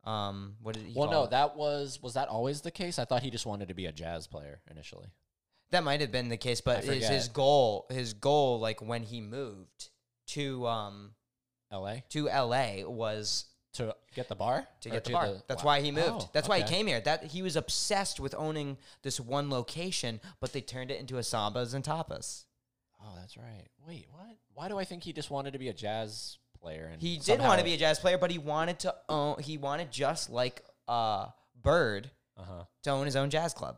Um, 0.03 0.55
what 0.61 0.75
did 0.75 0.85
he? 0.85 0.93
Well, 0.97 1.09
no, 1.09 1.23
it? 1.23 1.31
that 1.31 1.57
was 1.57 1.99
was 2.01 2.13
that 2.13 2.27
always 2.27 2.61
the 2.61 2.71
case? 2.71 2.99
I 2.99 3.05
thought 3.05 3.23
he 3.23 3.31
just 3.31 3.45
wanted 3.45 3.69
to 3.69 3.73
be 3.73 3.87
a 3.87 3.91
jazz 3.91 4.27
player 4.27 4.61
initially. 4.69 5.07
that 5.71 5.83
might 5.83 6.01
have 6.01 6.11
been 6.11 6.29
the 6.29 6.37
case, 6.37 6.61
but 6.61 6.83
his, 6.83 7.07
his 7.07 7.27
goal, 7.27 7.87
his 7.89 8.13
goal, 8.13 8.59
like 8.59 8.81
when 8.81 9.03
he 9.03 9.19
moved 9.19 9.89
to 10.27 10.65
um 10.67 11.11
L.A. 11.71 12.03
to 12.09 12.29
L.A. 12.29 12.85
was 12.85 13.45
to 13.77 13.95
get 14.13 14.27
the 14.29 14.35
bar 14.35 14.67
to 14.81 14.89
Or 14.89 14.91
get 14.91 15.03
the 15.05 15.11
bar. 15.13 15.29
That's 15.47 15.63
wow. 15.63 15.67
why 15.71 15.81
he 15.81 15.91
moved. 15.91 16.07
Oh, 16.09 16.29
That's 16.33 16.47
why 16.47 16.59
he 16.59 16.63
came 16.65 16.85
here. 16.87 16.99
That 17.01 17.23
he 17.25 17.41
was 17.41 17.55
obsessed 17.55 18.19
with 18.19 18.35
owning 18.37 18.77
this 19.03 19.19
one 19.19 19.49
location, 19.49 20.19
but 20.39 20.53
they 20.53 20.61
turned 20.61 20.91
it 20.91 20.99
into 20.99 21.17
a 21.17 21.21
Sambas 21.21 21.73
and 21.73 21.83
Tapas. 21.83 22.45
Oh, 23.01 23.13
that's 23.19 23.37
right. 23.37 23.67
Wait, 23.87 24.07
what? 24.11 24.35
Why 24.53 24.67
do 24.67 24.77
I 24.77 24.83
think 24.85 25.03
he 25.03 25.13
just 25.13 25.29
wanted 25.31 25.53
to 25.53 25.59
be 25.59 25.69
a 25.69 25.73
jazz 25.73 26.37
player? 26.59 26.89
And 26.91 27.01
He 27.01 27.17
did 27.19 27.39
want 27.39 27.59
to 27.59 27.65
be 27.65 27.73
a 27.73 27.77
jazz 27.77 27.99
player, 27.99 28.17
but 28.17 28.31
he 28.31 28.37
wanted 28.39 28.79
to 28.79 28.95
own. 29.07 29.39
He 29.39 29.57
wanted 29.57 29.91
just 29.91 30.29
like 30.29 30.63
uh 30.87 31.27
Bird 31.61 32.09
Uh-huh. 32.37 32.63
to 32.83 32.89
own 32.91 33.05
his 33.05 33.15
own 33.15 33.29
jazz 33.29 33.53
club. 33.53 33.77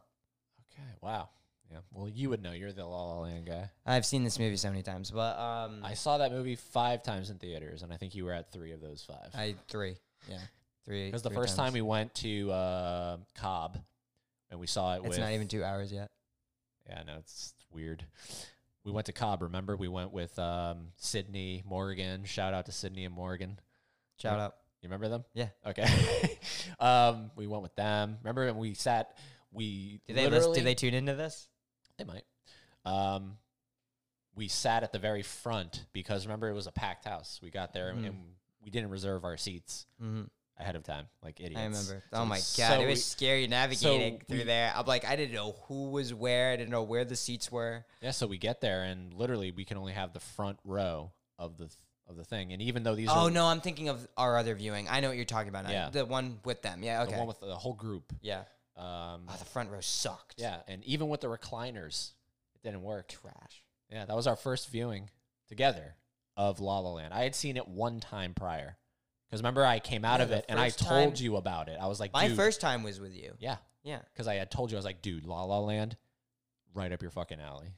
Okay. 0.74 0.90
Wow. 1.02 1.30
Yeah. 1.72 1.80
Well, 1.94 2.10
you 2.10 2.30
would 2.30 2.41
know. 2.41 2.52
You're 2.52 2.72
the 2.72 2.86
La 2.86 3.14
La 3.14 3.20
Land 3.22 3.46
guy. 3.46 3.70
I've 3.86 4.06
seen 4.06 4.24
this 4.24 4.40
movie 4.40 4.58
so 4.58 4.70
many 4.70 4.82
times, 4.82 5.12
but 5.12 5.38
um, 5.38 5.82
I 5.84 5.94
saw 5.94 6.18
that 6.18 6.32
movie 6.32 6.56
five 6.56 7.04
times 7.04 7.30
in 7.30 7.38
theaters, 7.38 7.84
and 7.84 7.94
I 7.94 7.98
think 7.98 8.16
you 8.16 8.26
were 8.26 8.34
at 8.34 8.52
three 8.52 8.72
of 8.72 8.82
those 8.82 9.04
five. 9.08 9.30
I 9.36 9.56
three, 9.68 9.98
yeah, 10.28 10.40
three. 10.86 11.06
Because 11.06 11.22
the 11.22 11.30
first 11.30 11.56
time 11.56 11.74
we 11.74 11.82
went 11.82 12.16
to 12.16 12.52
uh, 12.52 13.18
Cobb, 13.36 13.78
and 14.50 14.60
we 14.60 14.68
saw 14.68 14.96
it 14.96 15.00
it's 15.00 15.10
with 15.10 15.20
not 15.20 15.32
even 15.32 15.48
two 15.48 15.64
hours 15.64 15.91
yet. 15.91 16.10
Yeah, 16.88 17.04
no, 17.06 17.18
it's 17.20 17.54
weird. 17.72 18.04
We 18.84 18.91
went 18.91 19.06
to 19.06 19.12
Cobb. 19.12 19.44
Remember, 19.44 19.76
we 19.76 19.88
went 19.88 20.12
with 20.12 20.38
um, 20.40 20.88
Sydney 20.96 21.62
Morgan. 21.68 22.24
Shout 22.24 22.56
out 22.56 22.66
to 22.66 22.72
Sydney 22.72 23.06
and 23.06 23.14
Morgan. 23.14 23.60
Shout 24.18 24.40
out. 24.40 24.56
You 24.82 24.88
remember 24.88 25.10
them? 25.10 25.26
Yeah. 25.34 25.50
Okay. 25.68 25.86
um, 26.80 27.32
we 27.36 27.48
went 27.48 27.62
with 27.62 27.76
them. 27.76 28.18
Remember, 28.24 28.48
and 28.48 28.58
we 28.58 28.74
sat. 28.74 29.16
We 29.52 30.02
Did 30.08 30.16
they 30.16 30.30
listen, 30.30 30.54
did 30.54 30.64
they 30.64 30.76
tune 30.76 30.94
into 30.94 31.16
this? 31.16 31.48
They 32.00 32.06
might. 32.06 32.24
Um, 32.86 33.38
we 34.36 34.48
sat 34.48 34.84
at 34.84 34.92
the 34.92 35.00
very 35.00 35.22
front 35.22 35.86
because 35.94 36.26
remember 36.26 36.50
it 36.50 36.54
was 36.54 36.66
a 36.68 36.72
packed 36.72 37.06
house. 37.06 37.40
We 37.44 37.52
got 37.52 37.74
there 37.74 37.90
and- 37.90 38.04
Mhm. 38.04 38.08
and 38.08 38.36
we 38.64 38.72
didn't 38.72 38.90
reserve 38.90 39.24
our 39.26 39.38
seats 39.38 39.86
Mm-hmm. 40.02 40.24
ahead 40.58 40.76
of 40.76 40.84
time, 40.84 41.08
like 41.22 41.40
idiots. 41.40 41.60
I 41.60 41.64
remember. 41.66 42.04
So 42.12 42.20
oh 42.20 42.26
my 42.26 42.40
so 42.40 42.64
god, 42.68 42.82
it 42.82 42.86
was 42.88 42.98
we- 43.00 43.02
scary 43.02 43.48
navigating 43.48 44.20
so 44.22 44.26
through 44.28 44.38
we- 44.40 44.44
there. 44.46 44.72
I'm 44.76 44.86
like, 44.86 45.06
I 45.06 45.16
didn't 45.16 45.36
know 45.36 45.54
who 45.68 45.90
was 45.92 46.14
where. 46.14 46.52
I 46.52 46.56
didn't 46.56 46.72
know 46.72 46.84
where 46.84 47.04
the 47.06 47.16
seats 47.16 47.52
were. 47.52 47.86
Yeah, 48.02 48.12
so 48.12 48.28
we 48.28 48.38
get 48.38 48.62
there 48.62 48.84
and 48.84 49.14
literally 49.14 49.52
we 49.52 49.66
can 49.66 49.78
only 49.78 49.94
have 49.94 50.14
the 50.14 50.20
front 50.22 50.60
row 50.64 51.12
of 51.38 51.58
the 51.58 51.66
th- 51.68 51.78
of 52.08 52.16
the 52.16 52.24
thing. 52.26 52.54
And 52.54 52.62
even 52.62 52.82
though 52.84 52.96
these 52.96 53.08
Oh 53.10 53.28
are 53.28 53.32
no, 53.32 53.46
I'm 53.46 53.62
thinking 53.62 53.88
of 53.88 54.08
our 54.18 54.38
other 54.38 54.56
viewing. 54.56 54.88
I 54.90 55.00
know 55.00 55.10
what 55.10 55.16
you're 55.18 55.26
talking 55.26 55.50
about. 55.50 55.66
now. 55.66 55.70
Yeah. 55.72 55.90
the 55.90 56.06
one 56.06 56.40
with 56.44 56.62
them. 56.64 56.82
Yeah, 56.82 57.04
okay, 57.04 57.12
the 57.12 57.18
one 57.20 57.28
with 57.28 57.40
the 57.40 57.56
whole 57.56 57.74
group, 57.76 58.12
yeah. 58.22 58.46
Um, 58.80 59.23
Oh, 59.27 59.35
the 59.38 59.45
front 59.45 59.69
row 59.72 59.81
sucked. 59.81 60.35
yeah, 60.38 60.61
and 60.68 60.84
even 60.85 61.10
with 61.10 61.22
the 61.22 61.27
recliners, 61.27 62.11
it 62.56 62.64
didn't 62.64 62.81
work. 62.84 63.07
trash. 63.10 63.64
Yeah, 63.91 64.06
that 64.06 64.15
was 64.15 64.27
our 64.27 64.35
first 64.35 64.69
viewing 64.69 65.10
together 65.47 65.95
of 66.38 66.60
La 66.60 66.80
La 66.80 66.91
Land. 66.91 67.14
I 67.14 67.23
had 67.23 67.35
seen 67.35 67.57
it 67.57 67.68
one 67.68 67.99
time 67.99 68.34
prior. 68.34 68.77
Because 69.27 69.41
remember, 69.41 69.64
I 69.65 69.80
came 69.80 70.06
out 70.06 70.19
Yeah, 70.19 70.26
of 70.26 70.31
it 70.31 70.45
and 70.49 70.60
I 70.60 70.69
told 70.69 71.15
time- 71.15 71.23
you 71.23 71.35
about 71.35 71.69
it. 71.69 71.77
I 71.80 71.88
was 71.88 71.99
like, 71.99 72.14
My 72.14 72.30
first 72.30 72.61
time 72.61 72.81
was 72.84 72.99
with 72.99 73.14
you. 73.15 73.35
yeah, 73.39 73.57
Yeah, 73.84 73.99
because 74.14 74.27
I 74.27 74.35
had 74.35 74.49
told 74.49 74.72
you, 74.72 74.77
I 74.77 74.80
was 74.80 74.85
like, 74.85 75.01
dude, 75.03 75.26
La 75.26 75.43
La 75.43 75.60
Land, 75.60 75.97
right 76.73 76.91
up 76.91 77.01
your 77.01 77.11
fucking 77.11 77.39
alley. 77.39 77.73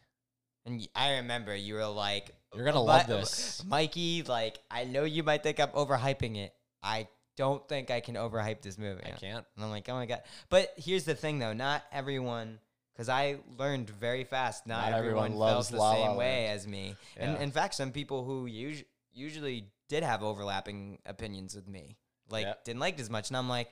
and 0.66 0.88
I 0.96 1.16
remember 1.16 1.56
you 1.56 1.74
were 1.76 1.86
like, 1.88 2.32
You're 2.56 2.66
gonna 2.66 2.82
love 2.82 3.08
this." 3.08 3.64
Mikey." 3.66 4.24
Like, 4.24 4.60
I 4.70 4.84
know 4.84 5.04
you 5.06 5.24
might 5.24 5.42
think 5.44 5.60
I'm 5.60 5.70
overhyping 5.70 6.38
it. 6.38 6.54
I 6.84 7.08
don't 7.38 7.68
think 7.68 7.90
I 7.92 8.00
can 8.02 8.16
overhype 8.16 8.62
this 8.62 8.78
movie. 8.78 9.02
I 9.06 9.12
can't. 9.12 9.46
And 9.56 9.66
I'm 9.66 9.72
like, 9.72 9.88
oh 9.90 9.94
my 9.96 10.06
god. 10.06 10.22
But 10.50 10.74
here's 10.78 11.04
the 11.06 11.16
thing, 11.16 11.40
though. 11.40 11.54
Not 11.54 11.84
everyone, 11.92 12.60
because 12.94 13.10
I 13.10 13.38
learned 13.58 13.90
very 13.90 14.24
fast. 14.24 14.68
Not, 14.68 14.90
Not 14.92 15.00
everyone 15.00 15.26
everyone, 15.28 15.40
loves 15.40 15.70
felt 15.70 15.78
the 15.78 15.84
La 15.84 15.92
La 15.94 16.08
same 16.10 16.18
way 16.18 16.46
Land. 16.48 16.60
as 16.60 16.68
me. 16.68 16.96
Yeah. 17.18 17.24
And 17.34 17.42
in 17.44 17.52
fact, 17.52 17.76
some 17.76 17.92
people 17.92 18.24
who 18.24 18.48
us- 18.48 18.84
usually 19.14 19.68
did 19.90 20.04
have 20.04 20.24
overlapping 20.24 21.00
opinions 21.06 21.56
with 21.56 21.68
me, 21.68 21.98
like 22.30 22.46
Yeah. 22.46 22.54
didn't 22.64 22.80
like 22.80 22.96
it 22.96 23.02
as 23.02 23.10
much. 23.10 23.30
And 23.30 23.38
I'm 23.38 23.50
like, 23.50 23.70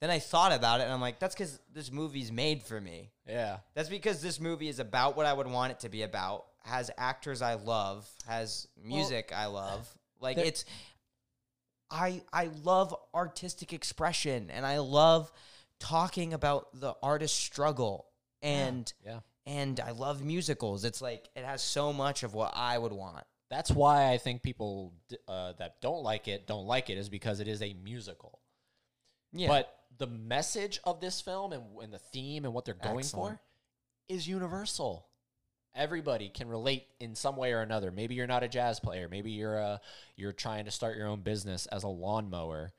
then 0.00 0.10
I 0.10 0.18
thought 0.18 0.52
about 0.52 0.80
it, 0.80 0.84
and 0.84 0.92
I'm 0.92 1.00
like, 1.00 1.18
that's 1.20 1.34
because 1.34 1.60
this 1.72 1.92
movie's 1.92 2.32
made 2.32 2.62
for 2.62 2.80
me. 2.80 3.10
Yeah. 3.28 3.58
That's 3.74 3.88
because 3.88 4.20
this 4.20 4.40
movie 4.40 4.68
is 4.68 4.80
about 4.80 5.16
what 5.16 5.26
I 5.26 5.32
would 5.32 5.46
want 5.46 5.70
it 5.72 5.80
to 5.80 5.88
be 5.88 6.02
about. 6.02 6.44
Has 6.64 6.90
actors 6.98 7.40
I 7.42 7.54
love, 7.54 8.08
has 8.26 8.66
music 8.82 9.32
I 9.34 9.46
love. 9.46 9.88
Like 10.20 10.38
it's 10.38 10.64
I 11.92 12.22
I 12.32 12.48
love 12.64 12.94
artistic 13.14 13.72
expression 13.72 14.50
and 14.50 14.64
I 14.66 14.78
love 14.78 15.30
talking 15.78 16.32
about 16.32 16.68
the 16.80 16.94
artist's 17.02 17.38
struggle 17.38 18.06
and 18.40 18.92
Yeah. 19.04 19.20
and 19.46 19.78
I 19.78 19.90
love 19.90 20.24
musicals. 20.24 20.84
It's 20.84 21.02
like 21.02 21.28
it 21.36 21.44
has 21.44 21.62
so 21.62 21.92
much 21.92 22.22
of 22.22 22.34
what 22.34 22.52
I 22.56 22.78
would 22.78 22.92
want. 22.92 23.24
That's 23.50 23.70
why 23.70 24.10
I 24.10 24.16
think 24.18 24.42
people 24.42 24.94
uh, 25.28 25.52
that 25.58 25.80
don't 25.82 26.02
like 26.02 26.26
it 26.28 26.46
don't 26.46 26.66
like 26.66 26.88
it 26.88 26.96
is 26.96 27.08
because 27.10 27.40
it 27.40 27.48
is 27.48 27.60
a 27.62 27.74
musical. 27.74 28.40
Yeah. 29.32 29.48
But 29.48 29.74
the 29.98 30.06
message 30.06 30.80
of 30.84 31.00
this 31.00 31.20
film 31.20 31.52
and, 31.52 31.62
and 31.82 31.92
the 31.92 31.98
theme 31.98 32.44
and 32.46 32.54
what 32.54 32.64
they're 32.64 32.74
going 32.74 33.00
Excellent. 33.00 33.36
for 33.36 33.42
is 34.08 34.26
universal. 34.26 35.06
Everybody 35.74 36.28
can 36.28 36.48
relate 36.48 36.86
in 37.00 37.14
some 37.14 37.36
way 37.36 37.52
or 37.52 37.60
another. 37.60 37.90
Maybe 37.90 38.14
you're 38.14 38.26
not 38.26 38.42
a 38.42 38.48
jazz 38.48 38.78
player. 38.78 39.08
Maybe 39.08 39.30
you're 39.30 39.56
a 39.56 39.80
you're 40.16 40.32
trying 40.32 40.66
to 40.66 40.70
start 40.70 40.96
your 40.96 41.06
own 41.08 41.20
business 41.20 41.66
as 41.66 41.82
a 41.82 41.88
lawnmower. 41.88 42.72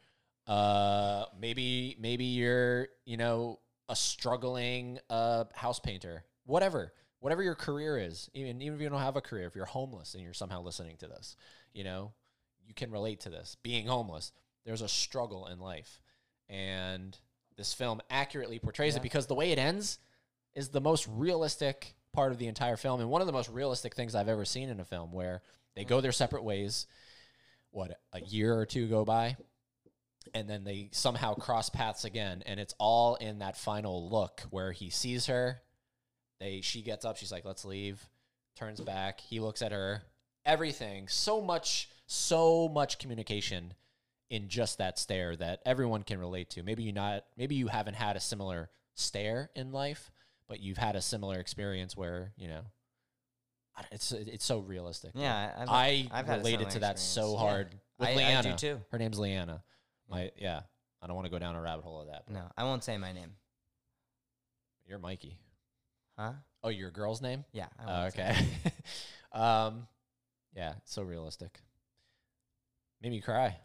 Uh, 0.45 1.25
maybe 1.39 1.95
maybe 1.99 2.25
you're 2.25 2.89
you 3.05 3.17
know 3.17 3.59
a 3.89 3.95
struggling 3.95 4.99
uh, 5.09 5.45
house 5.53 5.79
painter. 5.79 6.23
Whatever, 6.45 6.93
whatever 7.19 7.41
your 7.41 7.55
career 7.55 7.97
is. 7.97 8.29
Even 8.33 8.61
even 8.61 8.75
if 8.75 8.81
you 8.81 8.89
don't 8.89 8.99
have 8.99 9.15
a 9.15 9.21
career, 9.21 9.47
if 9.47 9.55
you're 9.55 9.65
homeless 9.65 10.13
and 10.13 10.23
you're 10.23 10.33
somehow 10.33 10.61
listening 10.61 10.97
to 10.97 11.07
this, 11.07 11.35
you 11.73 11.83
know, 11.83 12.11
you 12.67 12.73
can 12.73 12.91
relate 12.91 13.21
to 13.21 13.29
this. 13.29 13.57
Being 13.63 13.87
homeless, 13.87 14.31
there's 14.65 14.81
a 14.81 14.87
struggle 14.87 15.47
in 15.47 15.59
life, 15.59 15.99
and 16.47 17.17
this 17.57 17.73
film 17.73 18.01
accurately 18.09 18.59
portrays 18.59 18.93
Yeah. 18.93 18.99
it 18.99 19.03
because 19.03 19.27
the 19.27 19.35
way 19.35 19.51
it 19.51 19.57
ends 19.57 19.99
is 20.53 20.69
the 20.69 20.81
most 20.81 21.07
realistic 21.09 21.95
part 22.13 22.31
of 22.31 22.37
the 22.37 22.47
entire 22.47 22.77
film 22.77 23.01
and 23.01 23.09
one 23.09 23.21
of 23.21 23.27
the 23.27 23.33
most 23.33 23.49
realistic 23.49 23.95
things 23.95 24.15
I've 24.15 24.29
ever 24.29 24.45
seen 24.45 24.69
in 24.69 24.79
a 24.79 24.85
film 24.85 25.11
where 25.11 25.41
they 25.75 25.83
go 25.83 26.01
their 26.01 26.11
separate 26.11 26.43
ways. 26.43 26.87
What 27.71 27.99
a 28.13 28.21
year 28.21 28.55
or 28.55 28.67
two 28.67 28.87
go 28.87 29.03
by, 29.03 29.35
and 30.33 30.47
then 30.47 30.63
they 30.63 30.89
somehow 30.91 31.33
cross 31.33 31.69
paths 31.69 32.05
again, 32.05 32.43
and 32.45 32.59
it's 32.59 32.75
all 32.77 33.15
in 33.15 33.39
that 33.39 33.57
final 33.57 34.09
look 34.09 34.41
where 34.51 34.71
he 34.71 34.91
sees 34.91 35.25
her. 35.25 35.61
They 36.39 36.61
she 36.61 36.83
gets 36.83 37.03
up, 37.03 37.17
she's 37.17 37.31
like, 37.31 37.45
"Let's 37.45 37.65
leave." 37.65 38.07
Turns 38.55 38.79
back, 38.79 39.19
he 39.19 39.39
looks 39.39 39.63
at 39.63 39.71
her. 39.71 40.03
Everything, 40.45 41.07
so 41.07 41.41
much, 41.41 41.89
so 42.05 42.69
much 42.69 42.99
communication 42.99 43.73
in 44.29 44.47
just 44.47 44.77
that 44.77 44.99
stare 44.99 45.35
that 45.35 45.61
everyone 45.65 46.03
can 46.03 46.19
relate 46.19 46.51
to. 46.51 46.63
Maybe 46.63 46.83
you 46.83 46.91
not, 46.91 47.25
maybe 47.37 47.55
you 47.55 47.67
haven't 47.67 47.95
had 47.95 48.15
a 48.15 48.19
similar 48.19 48.69
stare 48.93 49.49
in 49.55 49.71
life, 49.71 50.11
but 50.53 50.61
you've 50.61 50.77
had 50.77 50.95
a 50.95 51.01
similar 51.01 51.39
experience 51.39 51.97
where 51.97 52.31
you 52.37 52.47
know, 52.47 52.61
it's 53.91 54.11
it's 54.11 54.45
so 54.45 54.59
realistic. 54.59 55.09
yeah, 55.15 55.51
I've, 55.57 55.67
I 55.67 56.07
I've 56.11 56.29
related 56.29 56.69
to 56.69 56.79
that 56.81 56.99
so 56.99 57.21
experience. 57.21 57.41
Yeah. 57.41 57.49
hard 57.49 57.75
with 57.97 58.09
I, 58.09 58.11
I 58.11 58.15
Leanna. 58.15 58.43
do 58.43 58.55
too. 58.55 58.81
Her 58.91 58.99
name's 58.99 59.17
Leanna. 59.17 59.63
My 60.07 60.29
yeah. 60.37 60.61
I 61.01 61.07
don't 61.07 61.15
want 61.15 61.25
to 61.25 61.31
go 61.31 61.39
down 61.39 61.55
a 61.55 61.61
rabbit 61.61 61.83
hole 61.83 62.01
of 62.01 62.07
that. 62.09 62.29
No, 62.29 62.43
I 62.55 62.65
won't 62.65 62.83
say 62.83 62.99
my 62.99 63.13
name. 63.13 63.31
You're 64.85 64.99
Mikey. 64.99 65.39
Huh? 66.19 66.33
Oh, 66.63 66.69
your 66.69 66.91
girl's 66.91 67.19
name? 67.19 67.45
Yeah. 67.51 67.65
I 67.79 67.83
Oh, 67.87 68.05
okay. 68.09 68.35
um, 69.31 69.87
yeah, 70.55 70.73
so 70.85 71.01
realistic. 71.01 71.59
Made 73.01 73.11
me 73.11 73.21
cry. 73.21 73.57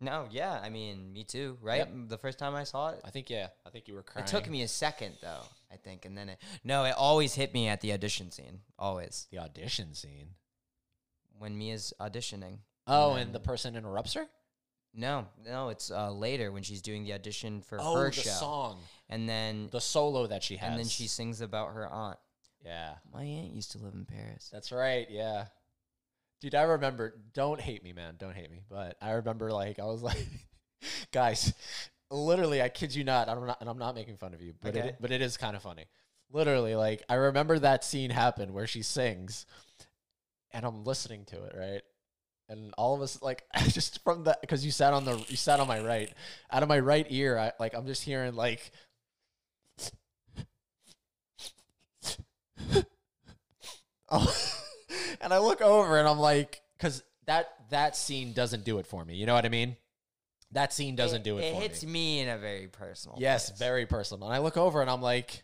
No, 0.00 0.26
yeah, 0.30 0.60
I 0.62 0.68
mean, 0.68 1.12
me 1.12 1.24
too, 1.24 1.56
right? 1.62 1.78
Yep. 1.78 1.90
The 2.08 2.18
first 2.18 2.38
time 2.38 2.54
I 2.54 2.64
saw 2.64 2.90
it, 2.90 3.00
I 3.04 3.10
think 3.10 3.30
yeah. 3.30 3.48
I 3.66 3.70
think 3.70 3.88
you 3.88 3.94
were 3.94 4.02
crying. 4.02 4.26
it 4.26 4.30
took 4.30 4.48
me 4.48 4.62
a 4.62 4.68
second 4.68 5.14
though, 5.22 5.40
I 5.72 5.76
think, 5.76 6.04
and 6.04 6.16
then 6.16 6.28
it 6.28 6.38
no, 6.64 6.84
it 6.84 6.94
always 6.96 7.34
hit 7.34 7.54
me 7.54 7.68
at 7.68 7.80
the 7.80 7.92
audition 7.94 8.30
scene, 8.30 8.60
always 8.78 9.26
the 9.30 9.38
audition 9.38 9.94
scene. 9.94 10.28
when 11.38 11.56
Mia's 11.56 11.92
auditioning. 12.00 12.58
Oh, 12.86 13.14
then- 13.14 13.22
and 13.28 13.34
the 13.34 13.40
person 13.40 13.74
interrupts 13.76 14.14
her. 14.14 14.26
No, 14.98 15.26
no, 15.44 15.68
it's 15.68 15.90
uh, 15.90 16.10
later 16.10 16.50
when 16.52 16.62
she's 16.62 16.80
doing 16.80 17.04
the 17.04 17.12
audition 17.12 17.60
for 17.60 17.78
Oh, 17.80 17.96
her 17.96 18.06
the 18.06 18.12
show, 18.12 18.30
song, 18.30 18.78
and 19.10 19.28
then 19.28 19.68
the 19.70 19.80
solo 19.80 20.26
that 20.26 20.42
she 20.42 20.56
has, 20.56 20.70
and 20.70 20.78
then 20.78 20.86
she 20.88 21.06
sings 21.06 21.42
about 21.42 21.72
her 21.74 21.86
aunt. 21.86 22.18
yeah. 22.64 22.94
My 23.12 23.22
aunt 23.22 23.52
used 23.52 23.72
to 23.72 23.78
live 23.78 23.92
in 23.92 24.06
Paris. 24.06 24.48
That's 24.50 24.72
right. 24.72 25.06
Yeah. 25.10 25.46
Dude, 26.40 26.54
I 26.54 26.62
remember. 26.62 27.14
Don't 27.32 27.60
hate 27.60 27.82
me, 27.82 27.92
man. 27.92 28.14
Don't 28.18 28.34
hate 28.34 28.50
me. 28.50 28.60
But 28.68 28.96
I 29.00 29.12
remember, 29.12 29.50
like, 29.52 29.78
I 29.78 29.84
was 29.84 30.02
like, 30.02 30.26
guys, 31.12 31.52
literally, 32.10 32.62
I 32.62 32.68
kid 32.68 32.94
you 32.94 33.04
not. 33.04 33.28
I'm 33.28 33.46
not, 33.46 33.58
and 33.60 33.70
I'm 33.70 33.78
not 33.78 33.94
making 33.94 34.16
fun 34.18 34.34
of 34.34 34.42
you, 34.42 34.54
but 34.60 34.76
Okay. 34.76 34.88
it, 34.88 34.96
but 35.00 35.10
it 35.10 35.22
is 35.22 35.36
kind 35.36 35.56
of 35.56 35.62
funny. 35.62 35.86
Literally, 36.30 36.74
like, 36.74 37.02
I 37.08 37.14
remember 37.14 37.58
that 37.60 37.84
scene 37.84 38.10
happen 38.10 38.52
where 38.52 38.66
she 38.66 38.82
sings, 38.82 39.46
and 40.52 40.64
I'm 40.64 40.84
listening 40.84 41.24
to 41.26 41.44
it, 41.44 41.54
right? 41.56 41.82
And 42.48 42.74
all 42.78 42.94
of 42.94 43.02
us, 43.02 43.20
like, 43.22 43.44
just 43.68 44.02
from 44.04 44.24
the, 44.24 44.38
because 44.40 44.64
you 44.64 44.70
sat 44.72 44.92
on 44.94 45.04
the, 45.04 45.16
you 45.28 45.36
sat 45.36 45.60
on 45.60 45.68
my 45.68 45.80
right, 45.80 46.12
out 46.52 46.62
of 46.62 46.68
my 46.68 46.80
right 46.80 47.06
ear, 47.10 47.38
I 47.38 47.52
like, 47.60 47.74
I'm 47.74 47.86
just 47.86 48.02
hearing 48.04 48.34
like. 48.34 48.70
Oh, 54.08 54.55
and 55.20 55.32
I 55.32 55.38
look 55.38 55.60
over 55.60 55.98
and 55.98 56.08
I'm 56.08 56.18
like, 56.18 56.60
because 56.76 57.02
that 57.26 57.48
that 57.70 57.96
scene 57.96 58.32
doesn't 58.32 58.64
do 58.64 58.78
it 58.78 58.86
for 58.86 59.04
me. 59.04 59.14
You 59.16 59.26
know 59.26 59.34
what 59.34 59.44
I 59.44 59.48
mean? 59.48 59.76
That 60.52 60.72
scene 60.72 60.94
doesn't 60.96 61.24
do 61.24 61.38
it, 61.38 61.42
It 61.42 61.54
hits 61.56 61.84
me. 61.84 61.92
me 61.92 62.20
in 62.20 62.28
a 62.28 62.38
very 62.38 62.68
personal. 62.68 63.18
Yes, 63.20 63.50
place. 63.50 63.58
very 63.58 63.84
personal. 63.86 64.26
And 64.28 64.34
I 64.34 64.38
look 64.38 64.56
over 64.56 64.80
and 64.80 64.88
I'm 64.88 65.02
like, 65.02 65.42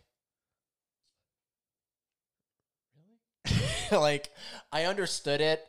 really? 3.91 4.01
like 4.01 4.31
I 4.71 4.85
understood 4.85 5.41
it, 5.41 5.65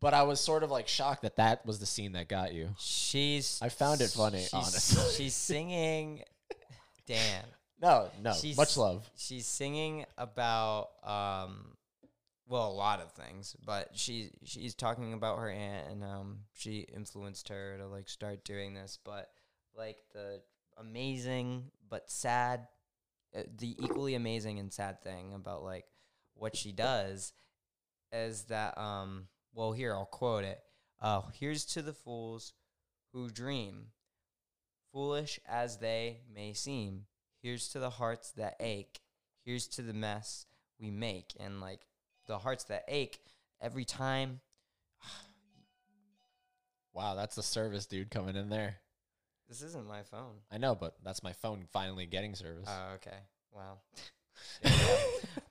but 0.00 0.14
I 0.14 0.22
was 0.22 0.40
sort 0.40 0.62
of 0.62 0.70
like 0.70 0.88
shocked 0.88 1.22
that 1.22 1.36
that 1.36 1.66
was 1.66 1.78
the 1.78 1.86
scene 1.86 2.12
that 2.12 2.28
got 2.28 2.54
you. 2.54 2.70
She's. 2.78 3.58
I 3.62 3.68
found 3.68 4.00
it 4.00 4.10
funny, 4.10 4.38
she's- 4.40 4.52
honestly. 4.54 5.12
she's 5.24 5.34
singing. 5.34 6.22
Damn. 7.06 7.44
No, 7.78 8.08
no, 8.22 8.32
She's- 8.32 8.56
much 8.56 8.78
love. 8.78 9.06
She's 9.18 9.46
singing 9.46 10.06
about 10.16 10.88
um 11.04 11.75
well, 12.48 12.70
a 12.70 12.72
lot 12.72 13.00
of 13.00 13.12
things, 13.12 13.56
but 13.64 13.90
she 13.94 14.30
she's 14.44 14.74
talking 14.74 15.12
about 15.12 15.38
her 15.38 15.50
aunt 15.50 15.88
and 15.90 16.04
um 16.04 16.40
she 16.52 16.86
influenced 16.94 17.48
her 17.48 17.76
to 17.78 17.86
like 17.86 18.08
start 18.08 18.44
doing 18.44 18.74
this, 18.74 18.98
but 19.04 19.30
like 19.76 19.98
the 20.12 20.40
amazing 20.78 21.64
but 21.88 22.10
sad 22.10 22.68
uh, 23.36 23.42
the 23.58 23.76
equally 23.82 24.14
amazing 24.14 24.58
and 24.58 24.72
sad 24.72 25.02
thing 25.02 25.32
about 25.34 25.62
like 25.62 25.86
what 26.34 26.56
she 26.56 26.72
does 26.72 27.32
is 28.12 28.44
that 28.44 28.76
um 28.78 29.28
well, 29.52 29.72
here 29.72 29.94
I'll 29.94 30.06
quote 30.06 30.44
it. 30.44 30.60
Uh 31.00 31.22
here's 31.38 31.64
to 31.66 31.82
the 31.82 31.94
fools 31.94 32.52
who 33.12 33.30
dream 33.30 33.86
foolish 34.92 35.40
as 35.46 35.78
they 35.78 36.20
may 36.32 36.52
seem. 36.52 37.06
Here's 37.42 37.68
to 37.70 37.78
the 37.78 37.90
hearts 37.90 38.32
that 38.32 38.56
ache. 38.60 39.00
Here's 39.44 39.66
to 39.68 39.82
the 39.82 39.92
mess 39.92 40.46
we 40.78 40.90
make. 40.90 41.34
And 41.38 41.60
like 41.60 41.80
the 42.26 42.38
hearts 42.38 42.64
that 42.64 42.84
ache 42.88 43.20
every 43.60 43.84
time. 43.84 44.40
Wow, 46.92 47.14
that's 47.14 47.36
the 47.36 47.42
service 47.42 47.86
dude 47.86 48.10
coming 48.10 48.36
in 48.36 48.48
there. 48.48 48.76
This 49.48 49.62
isn't 49.62 49.86
my 49.86 50.02
phone. 50.02 50.36
I 50.50 50.58
know, 50.58 50.74
but 50.74 50.94
that's 51.04 51.22
my 51.22 51.32
phone 51.32 51.66
finally 51.72 52.06
getting 52.06 52.34
service. 52.34 52.68
Oh, 52.68 52.94
okay. 52.94 53.16
Wow. 53.52 53.78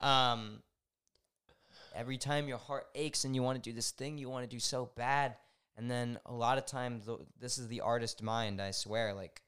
um, 0.00 0.62
every 1.94 2.18
time 2.18 2.48
your 2.48 2.58
heart 2.58 2.86
aches 2.94 3.24
and 3.24 3.34
you 3.34 3.42
want 3.42 3.62
to 3.62 3.70
do 3.70 3.74
this 3.74 3.90
thing 3.90 4.18
you 4.18 4.28
want 4.28 4.48
to 4.48 4.54
do 4.54 4.60
so 4.60 4.90
bad, 4.96 5.36
and 5.76 5.90
then 5.90 6.18
a 6.26 6.32
lot 6.32 6.58
of 6.58 6.66
times 6.66 7.08
this 7.40 7.58
is 7.58 7.68
the 7.68 7.80
artist 7.80 8.22
mind. 8.22 8.60
I 8.60 8.70
swear, 8.70 9.14
like 9.14 9.40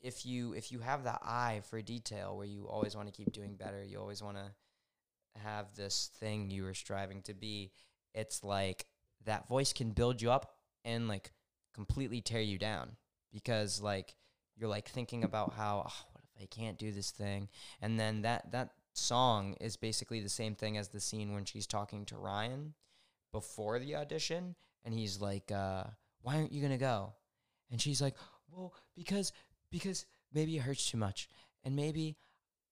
if 0.00 0.24
you 0.24 0.52
if 0.54 0.70
you 0.72 0.80
have 0.80 1.04
that 1.04 1.20
eye 1.24 1.62
for 1.68 1.80
detail 1.82 2.36
where 2.36 2.46
you 2.46 2.66
always 2.68 2.96
want 2.96 3.08
to 3.08 3.12
keep 3.12 3.32
doing 3.32 3.54
better, 3.54 3.82
you 3.82 3.98
always 3.98 4.22
want 4.22 4.36
to 4.36 4.44
have 5.42 5.74
this 5.74 6.10
thing 6.18 6.50
you 6.50 6.66
are 6.66 6.74
striving 6.74 7.22
to 7.22 7.34
be. 7.34 7.72
It's 8.14 8.42
like 8.42 8.86
that 9.24 9.48
voice 9.48 9.72
can 9.72 9.90
build 9.90 10.20
you 10.20 10.30
up 10.30 10.54
and 10.84 11.08
like 11.08 11.32
completely 11.74 12.20
tear 12.20 12.40
you 12.40 12.58
down 12.58 12.96
because 13.32 13.80
like 13.80 14.14
you're 14.56 14.68
like 14.68 14.88
thinking 14.88 15.24
about 15.24 15.54
how 15.54 15.84
"Oh, 15.86 16.04
what 16.12 16.24
if 16.34 16.42
I 16.42 16.46
can't 16.46 16.78
do 16.78 16.92
this 16.92 17.10
thing, 17.10 17.48
and 17.80 17.98
then 17.98 18.22
that 18.22 18.52
that 18.52 18.70
song 18.92 19.54
is 19.60 19.76
basically 19.76 20.20
the 20.20 20.28
same 20.28 20.54
thing 20.54 20.76
as 20.76 20.88
the 20.88 21.00
scene 21.00 21.32
when 21.32 21.44
she's 21.44 21.66
talking 21.66 22.04
to 22.06 22.16
Ryan 22.16 22.74
before 23.32 23.78
the 23.78 23.94
audition, 23.96 24.56
and 24.84 24.92
he's 24.94 25.20
like, 25.20 25.50
uh, 25.52 25.84
"Why 26.22 26.36
aren't 26.36 26.52
you 26.52 26.62
gonna 26.62 26.78
go?" 26.78 27.14
And 27.70 27.80
she's 27.80 28.02
like, 28.02 28.16
"Well, 28.48 28.74
because 28.94 29.32
because 29.70 30.06
maybe 30.32 30.56
it 30.56 30.62
hurts 30.62 30.90
too 30.90 30.98
much, 30.98 31.28
and 31.64 31.76
maybe." 31.76 32.16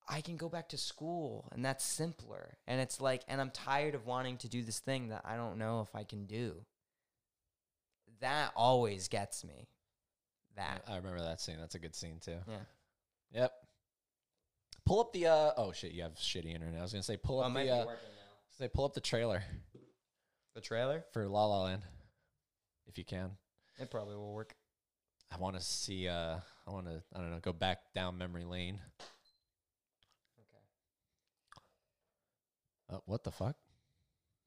I 0.09 0.21
can 0.23 0.37
go 0.37 0.49
back 0.49 0.71
to 0.71 0.79
school 0.79 1.49
and 1.53 1.65
that's 1.65 1.85
simpler. 1.85 2.57
And 2.67 2.81
it's 2.81 3.01
like, 3.01 3.23
and 3.29 3.41
I'm 3.41 3.51
tired 3.51 3.95
of 3.95 4.07
wanting 4.07 4.39
to 4.39 4.49
do 4.49 4.63
this 4.63 4.79
thing 4.79 5.09
that 5.11 5.23
I 5.25 5.37
don't 5.37 5.59
know 5.59 5.83
if 5.83 5.95
I 5.95 6.05
can 6.05 6.25
do. 6.27 6.65
That 8.21 8.53
always 8.57 9.09
gets 9.09 9.45
me. 9.45 9.69
That. 10.57 10.83
I 10.89 10.97
remember 10.97 11.21
that 11.21 11.41
scene. 11.41 11.57
That's 11.61 11.75
a 11.77 11.79
good 11.79 11.95
scene 11.95 12.19
too. 12.21 12.39
Yeah. 12.49 12.57
Yep. 13.33 13.53
Pull 14.87 15.01
up 15.01 15.13
the 15.13 15.27
uh 15.27 15.53
oh 15.57 15.73
shit, 15.73 15.93
you 15.93 16.03
have 16.03 16.15
shitty 16.15 16.53
internet. 16.55 16.81
I 16.81 16.83
was 16.83 16.93
gonna 16.93 17.03
say 17.03 17.17
pull 17.19 17.41
Oh, 17.41 17.43
up 17.45 17.53
might 17.53 17.65
the 17.65 17.67
be 17.67 17.71
uh, 17.73 17.87
working 17.87 18.09
now. 18.17 18.33
say 18.59 18.69
pull 18.69 18.85
up 18.87 18.95
the 18.95 19.01
trailer 19.01 19.45
The 20.55 20.61
trailer? 20.63 21.05
for 21.13 21.29
La 21.29 21.45
La 21.45 21.65
Land. 21.65 21.83
If 22.87 22.97
you 22.99 23.05
can. 23.05 23.33
It 23.79 23.91
probably 23.91 24.17
will 24.17 24.33
work. 24.33 24.55
I 25.31 25.37
wanna 25.37 25.61
see 25.61 26.09
uh 26.09 26.39
I 26.67 26.71
wanna 26.71 27.03
I 27.15 27.19
don't 27.21 27.31
know, 27.31 27.39
go 27.41 27.53
back 27.53 27.79
down 27.95 28.17
memory 28.19 28.45
lane. 28.45 28.81
Uh, 32.91 32.99
what 33.07 33.25
the 33.25 33.31
fuck? 33.31 33.57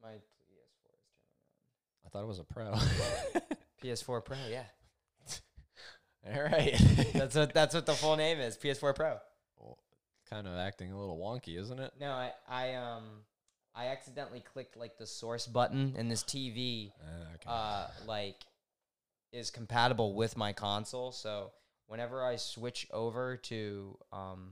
My 0.01 0.09
PS4 0.09 0.63
is 0.63 0.73
turning 0.83 2.05
I 2.05 2.09
thought 2.09 2.23
it 2.23 2.27
was 2.27 2.39
a 2.39 2.43
pro. 2.43 2.73
PS4 3.83 4.23
Pro, 4.25 4.37
yeah. 4.49 4.63
All 6.35 6.41
right. 6.43 6.75
That's 7.13 7.35
what 7.35 7.53
that's 7.53 7.73
what 7.75 7.85
the 7.85 7.93
full 7.93 8.15
name 8.15 8.39
is. 8.39 8.55
PS4 8.57 8.95
Pro. 8.95 9.17
kind 10.29 10.47
of 10.47 10.55
acting 10.55 10.91
a 10.91 10.99
little 10.99 11.17
wonky, 11.17 11.57
isn't 11.59 11.79
it? 11.79 11.91
No, 11.99 12.11
I 12.11 12.31
I 12.47 12.75
um 12.75 13.03
I 13.75 13.87
accidentally 13.87 14.39
clicked 14.41 14.77
like 14.77 14.97
the 14.97 15.07
source 15.07 15.47
button 15.47 15.95
and 15.97 16.09
this 16.11 16.23
TV 16.23 16.91
Uh, 17.01 17.05
okay. 17.35 17.45
uh 17.47 17.87
like 18.07 18.35
is 19.33 19.49
compatible 19.49 20.13
with 20.13 20.35
my 20.37 20.53
console, 20.53 21.11
so 21.11 21.51
whenever 21.87 22.23
I 22.23 22.35
switch 22.35 22.87
over 22.91 23.37
to 23.37 23.97
um 24.11 24.51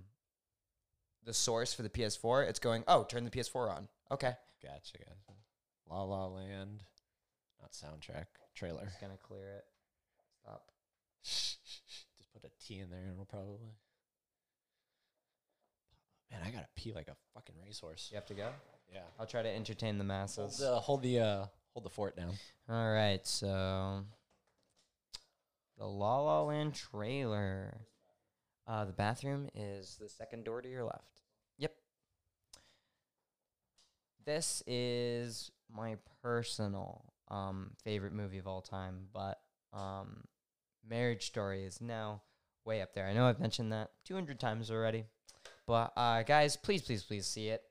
the 1.26 1.34
source 1.34 1.74
for 1.74 1.84
the 1.84 1.90
PS4, 1.90 2.48
it's 2.48 2.60
going, 2.60 2.84
"Oh, 2.88 3.04
turn 3.04 3.24
the 3.26 3.32
PS4 3.32 3.70
on." 3.76 3.88
Okay. 4.12 4.34
gotcha, 4.64 4.98
gotcha. 4.98 5.38
La 5.90 6.04
La 6.04 6.28
Land, 6.28 6.84
not 7.62 7.72
soundtrack 7.72 8.26
trailer. 8.56 8.86
Just 8.86 9.00
to 9.00 9.08
clear 9.24 9.58
it. 9.58 9.66
Stop. 10.42 10.64
Just 11.24 12.32
put 12.34 12.44
a 12.44 12.50
T 12.66 12.80
in 12.80 12.90
there 12.90 13.00
and 13.00 13.14
it'll 13.14 13.26
probably. 13.26 13.74
Man, 16.32 16.42
I 16.46 16.52
gotta 16.52 16.68
pee 16.76 16.94
like 16.94 17.08
a 17.08 17.16
fucking 17.34 17.56
racehorse. 17.66 18.10
You 18.12 18.16
have 18.16 18.28
to 18.28 18.36
go? 18.36 18.50
Yeah. 18.94 19.02
I'll 19.20 19.26
try 19.26 19.42
to 19.42 19.50
entertain 19.50 19.98
the 19.98 20.04
Hold 20.04 20.08
masses. 20.08 20.58
the 20.60 20.80
hold 20.80 21.02
the 21.02 21.20
uh 21.20 21.46
hold 21.74 21.86
the 21.86 21.90
fort 21.90 22.16
down. 22.16 22.34
All 22.70 22.92
right, 22.92 23.26
so 23.26 24.04
the 25.78 25.86
La 25.86 26.20
La 26.22 26.44
Land 26.44 26.76
trailer. 26.76 27.78
Uh, 28.70 28.86
the 28.86 28.94
bathroom 28.94 29.50
is 29.56 29.98
the 30.00 30.08
second 30.08 30.46
door 30.46 30.62
to 30.62 30.70
your 30.70 30.84
left. 30.84 31.24
Yep. 31.58 31.74
This 34.24 34.62
is 34.68 35.50
my 35.74 35.96
personal 36.22 37.04
um, 37.30 37.72
favorite 37.84 38.14
movie 38.14 38.38
of 38.38 38.46
all 38.46 38.62
time, 38.62 39.08
but 39.12 39.40
um, 39.74 40.24
Marriage 40.88 41.26
Story 41.26 41.64
is 41.64 41.82
now 41.82 42.22
way 42.64 42.82
up 42.84 42.94
there. 42.94 43.08
I 43.08 43.14
know 43.14 43.26
I've 43.26 43.40
mentioned 43.40 43.74
that 43.74 43.90
200 44.06 44.40
times 44.40 44.70
already, 44.70 45.06
but 45.66 45.92
uh, 45.98 46.22
guys, 46.22 46.56
please, 46.56 46.84
please, 46.84 47.02
please 47.02 47.26
see 47.26 47.48
it. 47.48 47.64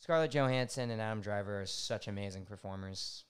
Scarlett 0.00 0.32
Johansson 0.32 0.90
and 0.90 1.00
Adam 1.00 1.20
Driver 1.20 1.60
are 1.60 1.66
such 1.66 2.08
amazing 2.08 2.46
performers. 2.46 3.24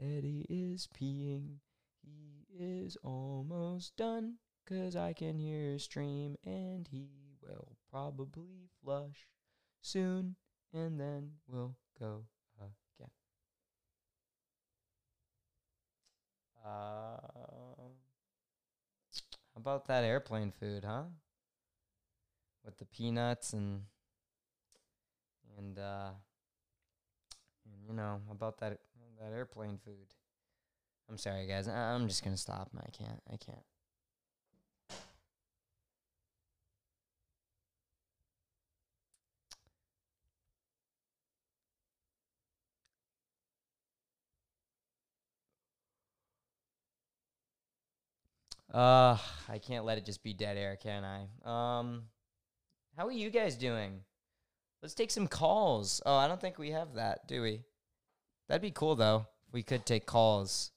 Eddie 0.00 0.46
is 0.48 0.88
peeing. 0.88 1.58
He 2.02 2.46
is 2.58 2.96
almost 3.02 3.96
done. 3.96 4.38
Cause 4.66 4.96
I 4.96 5.14
can 5.14 5.38
hear 5.38 5.72
his 5.72 5.84
stream 5.84 6.36
and 6.44 6.86
he 6.88 7.08
will 7.42 7.76
probably 7.90 8.68
flush 8.82 9.26
soon 9.80 10.36
and 10.74 11.00
then 11.00 11.32
we'll 11.46 11.74
go 11.98 12.24
again. 12.60 13.10
Uh, 16.64 17.16
how 19.54 19.60
about 19.60 19.86
that 19.86 20.04
airplane 20.04 20.50
food, 20.52 20.84
huh? 20.84 21.04
With 22.64 22.78
the 22.78 22.84
peanuts 22.84 23.52
and 23.52 23.86
and 25.56 25.78
uh 25.78 26.10
and 27.64 27.84
you 27.86 27.92
know 27.92 28.20
about 28.30 28.58
that 28.58 28.78
that 29.20 29.34
airplane 29.34 29.78
food. 29.84 30.14
I'm 31.08 31.18
sorry, 31.18 31.46
guys. 31.46 31.68
I'm 31.68 32.08
just 32.08 32.22
gonna 32.22 32.36
stop. 32.36 32.70
I 32.76 32.90
can't. 32.90 33.20
I 33.32 33.36
can't. 33.36 33.64
Uh, 48.72 49.16
I 49.48 49.58
can't 49.58 49.86
let 49.86 49.96
it 49.96 50.04
just 50.04 50.22
be 50.22 50.34
dead 50.34 50.58
air, 50.58 50.76
can 50.76 51.02
I? 51.02 51.80
Um, 51.80 52.02
how 52.96 53.06
are 53.06 53.12
you 53.12 53.30
guys 53.30 53.56
doing? 53.56 54.00
Let's 54.82 54.94
take 54.94 55.10
some 55.10 55.26
calls. 55.26 56.02
Oh, 56.04 56.14
I 56.14 56.28
don't 56.28 56.40
think 56.40 56.58
we 56.58 56.70
have 56.72 56.94
that, 56.94 57.26
do 57.26 57.40
we? 57.42 57.62
That'd 58.48 58.62
be 58.62 58.70
cool 58.70 58.96
though. 58.96 59.26
We 59.52 59.62
could 59.62 59.84
take 59.86 60.06
calls. 60.06 60.70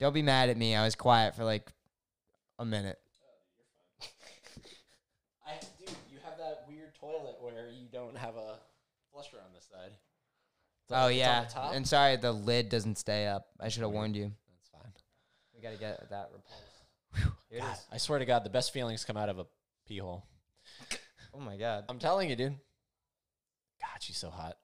Don't 0.00 0.12
be 0.12 0.22
mad 0.22 0.50
at 0.50 0.56
me. 0.56 0.74
I 0.74 0.84
was 0.84 0.94
quiet 0.94 1.34
for 1.34 1.44
like 1.44 1.70
a 2.58 2.64
minute. 2.64 2.98
I 5.46 5.54
dude, 5.78 5.88
you 6.10 6.18
have 6.24 6.38
that 6.38 6.64
weird 6.68 6.94
toilet 6.94 7.36
where 7.40 7.70
you 7.70 7.86
don't 7.92 8.16
have 8.16 8.36
a 8.36 8.56
flusher 9.12 9.36
on 9.36 9.52
this 9.54 9.66
side. 9.70 9.92
It's 10.84 10.92
on- 10.92 11.04
Oh 11.04 11.06
it's 11.06 11.14
on 11.14 11.18
yeah. 11.18 11.44
the 11.44 11.50
top? 11.50 11.74
And 11.74 11.86
sorry, 11.86 12.16
the 12.16 12.32
lid 12.32 12.68
doesn't 12.68 12.98
stay 12.98 13.26
up. 13.26 13.46
I 13.60 13.68
should 13.68 13.82
have 13.82 13.92
warned 13.92 14.16
you. 14.16 14.32
That's 14.52 14.68
fine. 14.68 14.92
We 15.54 15.60
gotta 15.62 15.76
get 15.76 16.10
that 16.10 16.30
repulse. 16.32 17.32
Here 17.50 17.58
it 17.58 17.60
God, 17.60 17.72
is. 17.74 17.84
I 17.92 17.96
swear 17.98 18.18
to 18.18 18.24
God, 18.24 18.44
the 18.44 18.50
best 18.50 18.72
feelings 18.72 19.04
come 19.04 19.16
out 19.16 19.28
of 19.28 19.38
a 19.38 19.46
pee 19.86 19.98
hole. 19.98 20.24
Oh 21.34 21.40
my 21.40 21.56
god. 21.56 21.84
I'm 21.88 21.98
telling 21.98 22.30
you, 22.30 22.36
dude. 22.36 22.56
God, 23.80 24.00
she's 24.00 24.16
so 24.18 24.30
hot. 24.30 24.56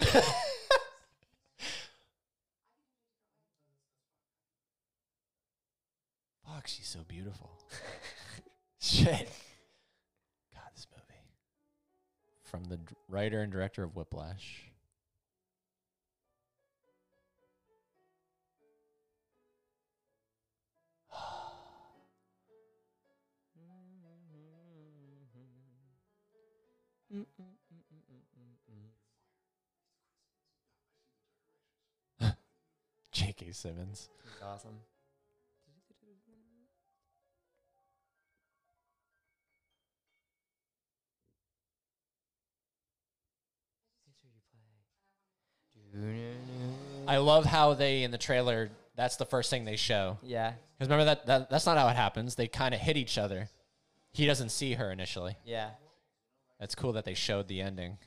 Fuck, 6.64 6.68
she's 6.68 6.86
so 6.86 7.00
beautiful. 7.06 7.50
Shit. 8.80 9.28
God, 10.54 10.62
this 10.74 10.86
movie. 10.90 11.20
From 12.42 12.64
the 12.64 12.78
d- 12.78 12.94
writer 13.06 13.42
and 13.42 13.52
director 13.52 13.84
of 13.84 13.94
Whiplash. 13.94 14.70
J.K. 33.12 33.52
Simmons. 33.52 34.08
He's 34.22 34.42
awesome. 34.42 34.78
I 47.06 47.16
love 47.18 47.44
how 47.44 47.74
they 47.74 48.02
in 48.02 48.10
the 48.10 48.18
trailer. 48.18 48.70
That's 48.96 49.16
the 49.16 49.26
first 49.26 49.50
thing 49.50 49.64
they 49.64 49.76
show. 49.76 50.18
Yeah. 50.22 50.52
Because 50.78 50.88
remember 50.90 51.04
that, 51.06 51.26
that 51.26 51.50
that's 51.50 51.66
not 51.66 51.76
how 51.78 51.88
it 51.88 51.96
happens. 51.96 52.34
They 52.34 52.48
kind 52.48 52.74
of 52.74 52.80
hit 52.80 52.96
each 52.96 53.18
other. 53.18 53.48
He 54.12 54.26
doesn't 54.26 54.50
see 54.50 54.74
her 54.74 54.90
initially. 54.90 55.36
Yeah. 55.44 55.70
That's 56.58 56.74
cool 56.74 56.92
that 56.92 57.04
they 57.04 57.14
showed 57.14 57.48
the 57.48 57.60
ending. 57.60 57.98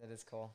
That 0.00 0.10
is 0.12 0.24
cool. 0.24 0.54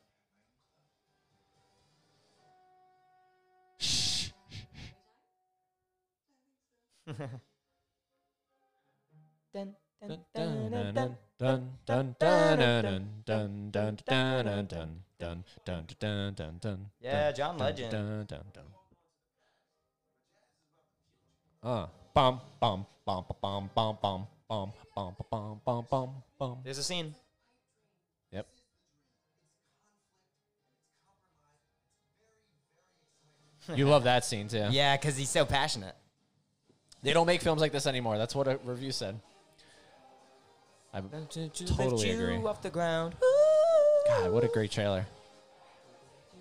dun, 9.54 9.76
dun, 10.02 10.20
dun, 10.36 10.70
dun, 10.72 10.94
dun. 10.94 11.18
Dun 11.40 11.72
dun 11.86 12.16
dun 12.20 12.60
dun 12.60 13.08
dun 13.26 13.72
dun 13.72 14.02
dun 14.06 14.44
dun 14.46 14.66
dun 14.68 15.04
dun 15.20 15.44
dun 15.66 15.86
dun 16.00 16.34
dun 16.34 16.58
dun. 16.60 16.86
Yeah, 17.02 17.32
John 17.32 17.58
Legend. 17.58 17.92
Dun 17.92 18.26
dun 18.26 18.46
dun. 18.54 18.64
Uh, 21.62 21.88
bum 22.14 22.40
bum 22.60 22.86
bum 23.06 23.26
bum 23.42 23.70
bum 23.76 23.98
bum 24.02 24.28
bum 24.50 24.74
bum 24.96 25.16
bum 25.30 25.62
bum 25.66 25.86
bum 25.90 26.14
bum. 26.40 26.58
There's 26.64 26.78
a 26.78 26.84
scene. 26.84 27.14
Yep. 28.32 28.48
You 33.76 33.86
love 33.88 34.06
that 34.06 34.24
scene 34.24 34.48
too. 34.48 34.68
Yeah, 34.72 34.96
because 34.96 35.18
he's 35.18 35.30
so 35.30 35.46
passionate. 35.46 35.96
They 37.04 37.14
don't 37.14 37.28
make 37.28 37.42
films 37.42 37.62
like 37.62 37.72
this 37.72 37.88
anymore. 37.88 38.18
That's 38.18 38.36
what 38.36 38.48
a 38.48 38.60
review 38.64 38.92
said. 38.92 39.20
I, 40.94 41.02
Totally 41.02 42.10
agree. 42.10 42.38
Off 42.38 42.62
the 42.62 42.70
ground. 42.70 43.16
God, 44.10 44.32
what 44.32 44.44
a 44.44 44.48
great 44.48 44.72
trailer. 44.72 45.06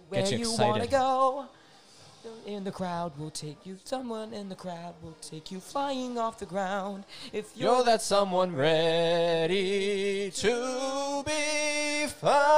Where 0.08 0.22
Get 0.22 0.32
you 0.32 0.38
you 0.38 0.52
wanna 0.52 0.84
excited. 0.84 0.90
go? 0.90 1.46
In 2.46 2.64
the 2.64 2.72
crowd 2.72 3.16
will 3.18 3.30
take 3.30 3.64
you. 3.66 3.76
Someone 3.84 4.32
in 4.32 4.48
the 4.48 4.54
crowd 4.54 4.94
will 5.02 5.16
take 5.20 5.50
you 5.50 5.60
flying 5.60 6.18
off 6.18 6.38
the 6.38 6.46
ground. 6.46 7.04
If 7.32 7.52
you're, 7.56 7.76
You're 7.76 7.84
that 7.84 8.00
someone 8.02 8.56
ready 8.56 10.30
to 10.30 11.22
be 11.26 12.06
found. 12.08 12.48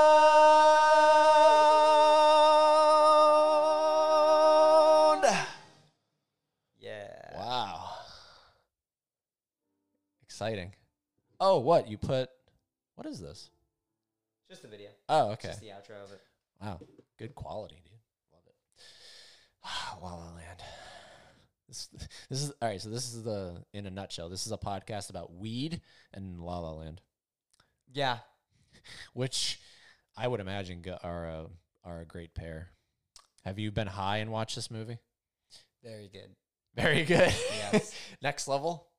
yeah. 6.81 7.37
Wow. 7.37 7.91
Exciting. 10.25 10.73
Oh, 11.41 11.59
what? 11.59 11.89
You 11.89 11.99
put. 11.99 12.29
What 12.95 13.07
is 13.07 13.21
this? 13.21 13.51
Just 14.51 14.63
the 14.63 14.69
video. 14.69 14.91
Oh, 15.09 15.31
okay. 15.33 15.49
Just 15.49 15.61
the 15.61 15.69
outro 15.69 16.03
of 16.05 16.13
it. 16.13 16.21
Wow. 16.61 16.81
Good 17.19 17.35
quality, 17.37 17.83
dude. 17.85 18.01
Love 18.33 18.43
it. 18.47 20.03
La 20.03 20.09
La 20.09 20.35
Land. 20.35 20.59
This, 21.69 21.89
this 22.29 22.43
is 22.43 22.53
all 22.61 22.69
right. 22.69 22.81
So 22.81 22.89
this 22.91 23.15
is 23.15 23.23
the 23.23 23.63
in 23.73 23.87
a 23.87 23.91
nutshell. 23.91 24.29
This 24.29 24.45
is 24.47 24.51
a 24.53 24.59
podcast 24.59 25.09
about 25.09 25.33
weed 25.33 25.81
and 26.13 26.41
La 26.41 26.59
La 26.59 26.73
Land, 26.73 27.01
Yeah. 27.93 28.19
which 29.15 29.61
I 30.17 30.27
would 30.27 30.41
imagine 30.41 30.83
go, 30.83 30.99
are 31.01 31.27
a 31.27 31.47
are 31.85 32.01
a 32.01 32.05
great 32.07 32.35
pair. 32.35 32.73
Have 33.45 33.61
you 33.61 33.71
been 33.71 33.87
high 33.87 34.17
and 34.19 34.33
watched 34.33 34.57
this 34.57 34.71
movie? 34.71 34.99
Very 35.85 36.11
good. 36.13 36.35
Very 36.75 37.05
good. 37.05 37.33
Yes. 37.73 37.95
Next 38.23 38.49
level. 38.49 38.90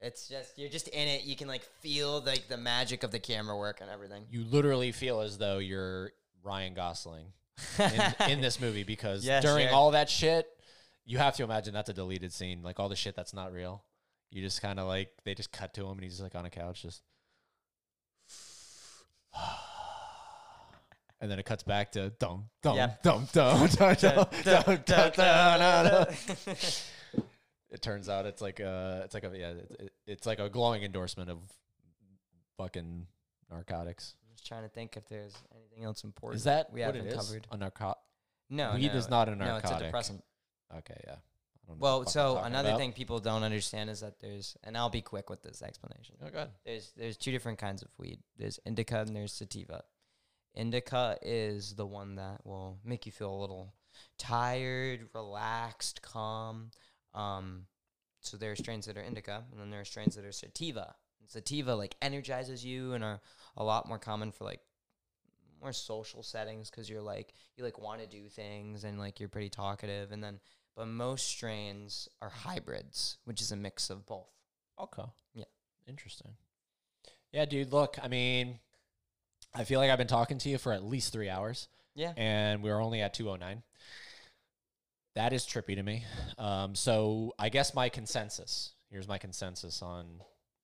It's 0.00 0.28
just 0.28 0.58
you're 0.58 0.68
just 0.68 0.88
in 0.88 1.08
it. 1.08 1.24
You 1.24 1.36
can 1.36 1.48
like 1.48 1.62
feel 1.80 2.20
like 2.20 2.48
the 2.48 2.56
magic 2.56 3.02
of 3.02 3.10
the 3.10 3.18
camera 3.18 3.56
work 3.56 3.80
and 3.80 3.90
everything. 3.90 4.24
You 4.30 4.44
literally 4.44 4.92
feel 4.92 5.20
as 5.20 5.38
though 5.38 5.58
you're 5.58 6.12
Ryan 6.42 6.74
Gosling 6.74 7.32
in, 7.78 8.14
in 8.30 8.40
this 8.40 8.60
movie 8.60 8.84
because 8.84 9.24
during 9.24 9.68
sure. 9.68 9.74
all 9.74 9.92
that 9.92 10.10
shit, 10.10 10.46
you 11.04 11.18
have 11.18 11.36
to 11.36 11.44
imagine 11.44 11.72
that's 11.72 11.88
a 11.88 11.94
deleted 11.94 12.32
scene. 12.32 12.62
Like 12.62 12.78
all 12.78 12.88
the 12.88 12.96
shit 12.96 13.16
that's 13.16 13.32
not 13.32 13.52
real. 13.52 13.84
You 14.30 14.42
just 14.42 14.60
kind 14.60 14.78
of 14.78 14.86
like 14.86 15.10
they 15.24 15.34
just 15.34 15.52
cut 15.52 15.72
to 15.74 15.84
him 15.86 15.92
and 15.92 16.02
he's 16.02 16.20
like 16.20 16.34
on 16.34 16.44
a 16.44 16.50
couch 16.50 16.82
just. 16.82 17.02
and 21.20 21.30
then 21.30 21.38
it 21.38 21.46
cuts 21.46 21.62
back 21.62 21.92
to 21.92 22.10
dum 22.18 22.50
dum 22.62 22.90
dum 23.02 23.28
dum 23.32 23.66
dum 23.78 23.94
dum 23.94 24.26
dum 24.84 25.12
dum. 25.14 26.06
It 27.76 27.82
turns 27.82 28.08
out 28.08 28.24
it's 28.24 28.40
like 28.40 28.58
a 28.58 29.02
it's 29.04 29.12
like 29.12 29.24
a 29.24 29.32
yeah 29.38 29.50
it, 29.50 29.76
it, 29.78 29.92
it's 30.06 30.26
like 30.26 30.38
a 30.38 30.48
glowing 30.48 30.82
endorsement 30.82 31.28
of 31.28 31.40
fucking 32.56 33.06
narcotics. 33.50 34.14
I'm 34.24 34.32
just 34.34 34.46
trying 34.46 34.62
to 34.62 34.70
think 34.70 34.96
if 34.96 35.06
there's 35.10 35.34
anything 35.54 35.84
else 35.84 36.02
important. 36.02 36.38
Is 36.38 36.44
that 36.44 36.72
we 36.72 36.80
what 36.80 36.94
haven't 36.94 37.14
covered? 37.14 37.46
A 37.50 37.56
narco- 37.58 37.98
No, 38.48 38.72
Weed 38.76 38.92
no, 38.92 38.98
is 38.98 39.10
not 39.10 39.28
a 39.28 39.36
No, 39.36 39.56
it's 39.56 39.70
a 39.70 39.78
depressant. 39.78 40.24
Okay, 40.74 40.98
yeah. 41.06 41.16
I 41.16 41.68
don't 41.68 41.78
know 41.78 41.82
Well, 41.84 41.98
what 41.98 42.06
the 42.06 42.12
fuck 42.14 42.22
I'm 42.22 42.34
so 42.36 42.44
another 42.44 42.68
about. 42.70 42.78
thing 42.80 42.92
people 42.94 43.18
don't 43.18 43.42
understand 43.42 43.90
is 43.90 44.00
that 44.00 44.20
there's, 44.20 44.56
and 44.64 44.74
I'll 44.74 44.88
be 44.88 45.02
quick 45.02 45.28
with 45.28 45.42
this 45.42 45.60
explanation. 45.60 46.14
Oh, 46.24 46.30
God. 46.30 46.50
There's 46.64 46.92
there's 46.96 47.18
two 47.18 47.30
different 47.30 47.58
kinds 47.58 47.82
of 47.82 47.88
weed. 47.98 48.20
There's 48.38 48.58
indica 48.64 49.00
and 49.00 49.14
there's 49.14 49.34
sativa. 49.34 49.84
Indica 50.54 51.18
is 51.20 51.74
the 51.74 51.84
one 51.84 52.14
that 52.14 52.46
will 52.46 52.78
make 52.82 53.04
you 53.04 53.12
feel 53.12 53.34
a 53.34 53.36
little 53.38 53.74
tired, 54.16 55.08
relaxed, 55.14 56.00
calm. 56.00 56.70
Um, 57.16 57.66
so 58.20 58.36
there 58.36 58.52
are 58.52 58.56
strains 58.56 58.86
that 58.86 58.96
are 58.96 59.02
indica, 59.02 59.44
and 59.50 59.60
then 59.60 59.70
there 59.70 59.80
are 59.80 59.84
strains 59.84 60.14
that 60.16 60.24
are 60.24 60.32
sativa. 60.32 60.94
And 61.20 61.28
sativa 61.30 61.74
like 61.74 61.96
energizes 62.02 62.64
you 62.64 62.92
and 62.92 63.02
are 63.02 63.20
a 63.56 63.64
lot 63.64 63.88
more 63.88 63.98
common 63.98 64.32
for 64.32 64.44
like 64.44 64.60
more 65.60 65.72
social 65.72 66.22
settings 66.22 66.70
because 66.70 66.88
you're 66.90 67.00
like 67.00 67.32
you 67.56 67.64
like 67.64 67.80
want 67.80 68.00
to 68.00 68.06
do 68.06 68.28
things 68.28 68.84
and 68.84 68.98
like 68.98 69.18
you're 69.20 69.28
pretty 69.28 69.48
talkative. 69.48 70.12
And 70.12 70.22
then 70.22 70.40
but 70.76 70.86
most 70.88 71.26
strains 71.26 72.08
are 72.20 72.28
hybrids, 72.28 73.16
which 73.24 73.40
is 73.40 73.50
a 73.52 73.56
mix 73.56 73.88
of 73.88 74.04
both. 74.06 74.28
Okay. 74.78 75.04
Yeah. 75.34 75.44
Interesting. 75.88 76.32
Yeah, 77.32 77.44
dude, 77.46 77.72
look, 77.72 77.96
I 78.02 78.08
mean, 78.08 78.58
I 79.54 79.64
feel 79.64 79.80
like 79.80 79.90
I've 79.90 79.98
been 79.98 80.06
talking 80.06 80.38
to 80.38 80.48
you 80.50 80.58
for 80.58 80.72
at 80.72 80.84
least 80.84 81.12
three 81.12 81.28
hours, 81.30 81.68
Yeah. 81.94 82.12
and 82.16 82.62
we're 82.62 82.80
only 82.80 83.00
at 83.00 83.14
209. 83.14 83.62
That 85.16 85.32
is 85.32 85.44
trippy 85.44 85.74
to 85.74 85.82
me. 85.82 86.04
Um, 86.38 86.76
so 86.76 87.34
I 87.38 87.48
guess 87.48 87.74
my 87.74 87.88
consensus 87.88 88.76
here's 88.90 89.08
my 89.08 89.18
consensus 89.18 89.82
on 89.82 90.06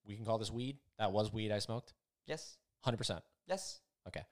we 0.07 0.17
can 0.17 0.25
call 0.25 0.39
this 0.39 0.51
weed. 0.51 0.79
That 0.99 1.13
was 1.13 1.33
weed 1.33 1.53
I 1.53 1.59
smoked. 1.59 1.95
Yes. 2.27 2.57
100%. 2.87 3.21
Yes. 3.47 3.81
Okay. 4.09 4.23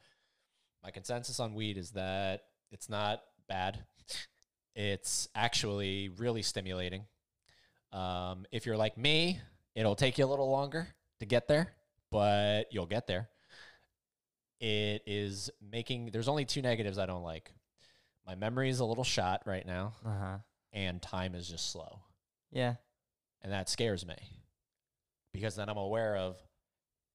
My 0.82 0.90
consensus 0.90 1.38
on 1.38 1.54
weed 1.54 1.76
is 1.76 1.90
that 1.92 2.42
it's 2.72 2.88
not 2.88 3.22
bad. 3.48 3.78
It's 4.74 5.28
actually 5.34 6.08
really 6.08 6.42
stimulating. 6.42 7.04
Um, 7.92 8.46
if 8.50 8.66
you're 8.66 8.76
like 8.76 8.96
me, 8.96 9.40
it'll 9.74 9.96
take 9.96 10.18
you 10.18 10.24
a 10.24 10.26
little 10.26 10.50
longer 10.50 10.88
to 11.18 11.26
get 11.26 11.46
there, 11.46 11.72
but 12.10 12.64
you'll 12.70 12.86
get 12.86 13.06
there. 13.06 13.28
It 14.60 15.02
is 15.06 15.50
making, 15.60 16.10
there's 16.12 16.28
only 16.28 16.44
two 16.44 16.62
negatives 16.62 16.98
I 16.98 17.06
don't 17.06 17.22
like. 17.22 17.52
My 18.26 18.34
memory 18.34 18.70
is 18.70 18.80
a 18.80 18.84
little 18.84 19.04
shot 19.04 19.42
right 19.46 19.66
now, 19.66 19.94
Uh 20.04 20.18
huh. 20.18 20.36
and 20.72 21.00
time 21.02 21.34
is 21.34 21.48
just 21.48 21.70
slow. 21.72 22.00
Yeah. 22.52 22.74
And 23.42 23.52
that 23.52 23.68
scares 23.68 24.06
me 24.06 24.16
because 25.32 25.56
then 25.56 25.68
I'm 25.68 25.78
aware 25.78 26.16
of, 26.16 26.36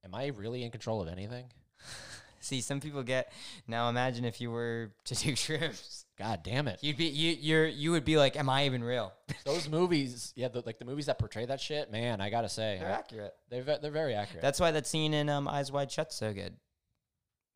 am 0.03 0.15
I 0.15 0.27
really 0.27 0.63
in 0.63 0.71
control 0.71 1.01
of 1.01 1.07
anything? 1.07 1.45
See, 2.41 2.61
some 2.61 2.79
people 2.79 3.01
get 3.01 3.31
now. 3.67 3.89
Imagine 3.89 4.23
if 4.23 4.39
you 4.39 4.51
were 4.51 4.91
to 5.05 5.15
do 5.15 5.35
trips. 5.35 6.05
God 6.17 6.41
damn 6.43 6.67
it. 6.67 6.77
you'd 6.81 6.95
be 6.97 7.05
you 7.05 7.35
you're 7.39 7.65
you 7.67 7.91
would 7.91 8.05
be 8.05 8.17
like, 8.17 8.35
"Am 8.37 8.49
I 8.49 8.65
even 8.67 8.83
real?" 8.83 9.11
Those 9.45 9.67
movies, 9.67 10.31
yeah, 10.35 10.47
the, 10.49 10.61
like 10.65 10.77
the 10.77 10.85
movies 10.85 11.07
that 11.07 11.17
portray 11.17 11.45
that 11.47 11.59
shit, 11.59 11.91
man, 11.91 12.21
I 12.21 12.29
gotta 12.29 12.47
say, 12.49 12.77
They're 12.79 12.87
I- 12.89 12.91
accurate. 12.91 13.33
they're 13.49 13.63
they're 13.63 13.89
very 13.91 14.13
accurate. 14.13 14.43
That's 14.43 14.59
why 14.59 14.69
that 14.71 14.85
scene 14.85 15.13
in 15.15 15.27
um, 15.27 15.47
Eyes 15.47 15.71
Wide 15.71 15.91
Shut's 15.91 16.15
so 16.15 16.33
good. 16.33 16.55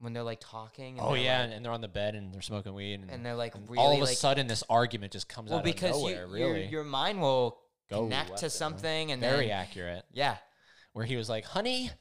When 0.01 0.13
they're 0.13 0.23
like 0.23 0.39
talking. 0.39 0.97
And 0.97 1.05
oh 1.05 1.11
they're, 1.13 1.21
yeah, 1.23 1.41
like- 1.41 1.51
and, 1.51 1.65
they're 1.65 1.71
on 1.73 1.81
the 1.81 1.87
bed 1.89 2.15
and 2.15 2.33
they're 2.33 2.41
smoking 2.41 2.73
weed, 2.73 3.01
and, 3.01 3.09
and 3.11 3.25
they're 3.25 3.35
like 3.35 3.53
really 3.67 3.77
all 3.79 3.93
of 3.93 3.99
a 3.99 4.05
like 4.05 4.17
sudden 4.17 4.47
this 4.47 4.63
argument 4.69 5.11
just 5.11 5.27
comes 5.27 5.49
well 5.49 5.59
out 5.59 5.65
because 5.65 5.95
of 5.95 6.01
nowhere. 6.03 6.25
you, 6.27 6.33
really, 6.33 6.61
your 6.61 6.69
your 6.69 6.83
mind 6.85 7.19
will 7.21 7.57
Go 7.89 8.03
connect 8.03 8.37
to 8.37 8.49
something 8.49 9.11
and 9.11 9.19
very 9.21 9.47
then 9.47 9.57
accurate. 9.57 10.05
yeah, 10.13 10.37
Where 10.93 11.05
he 11.05 11.15
was 11.17 11.27
like, 11.27 11.43
"Honey, 11.43 11.91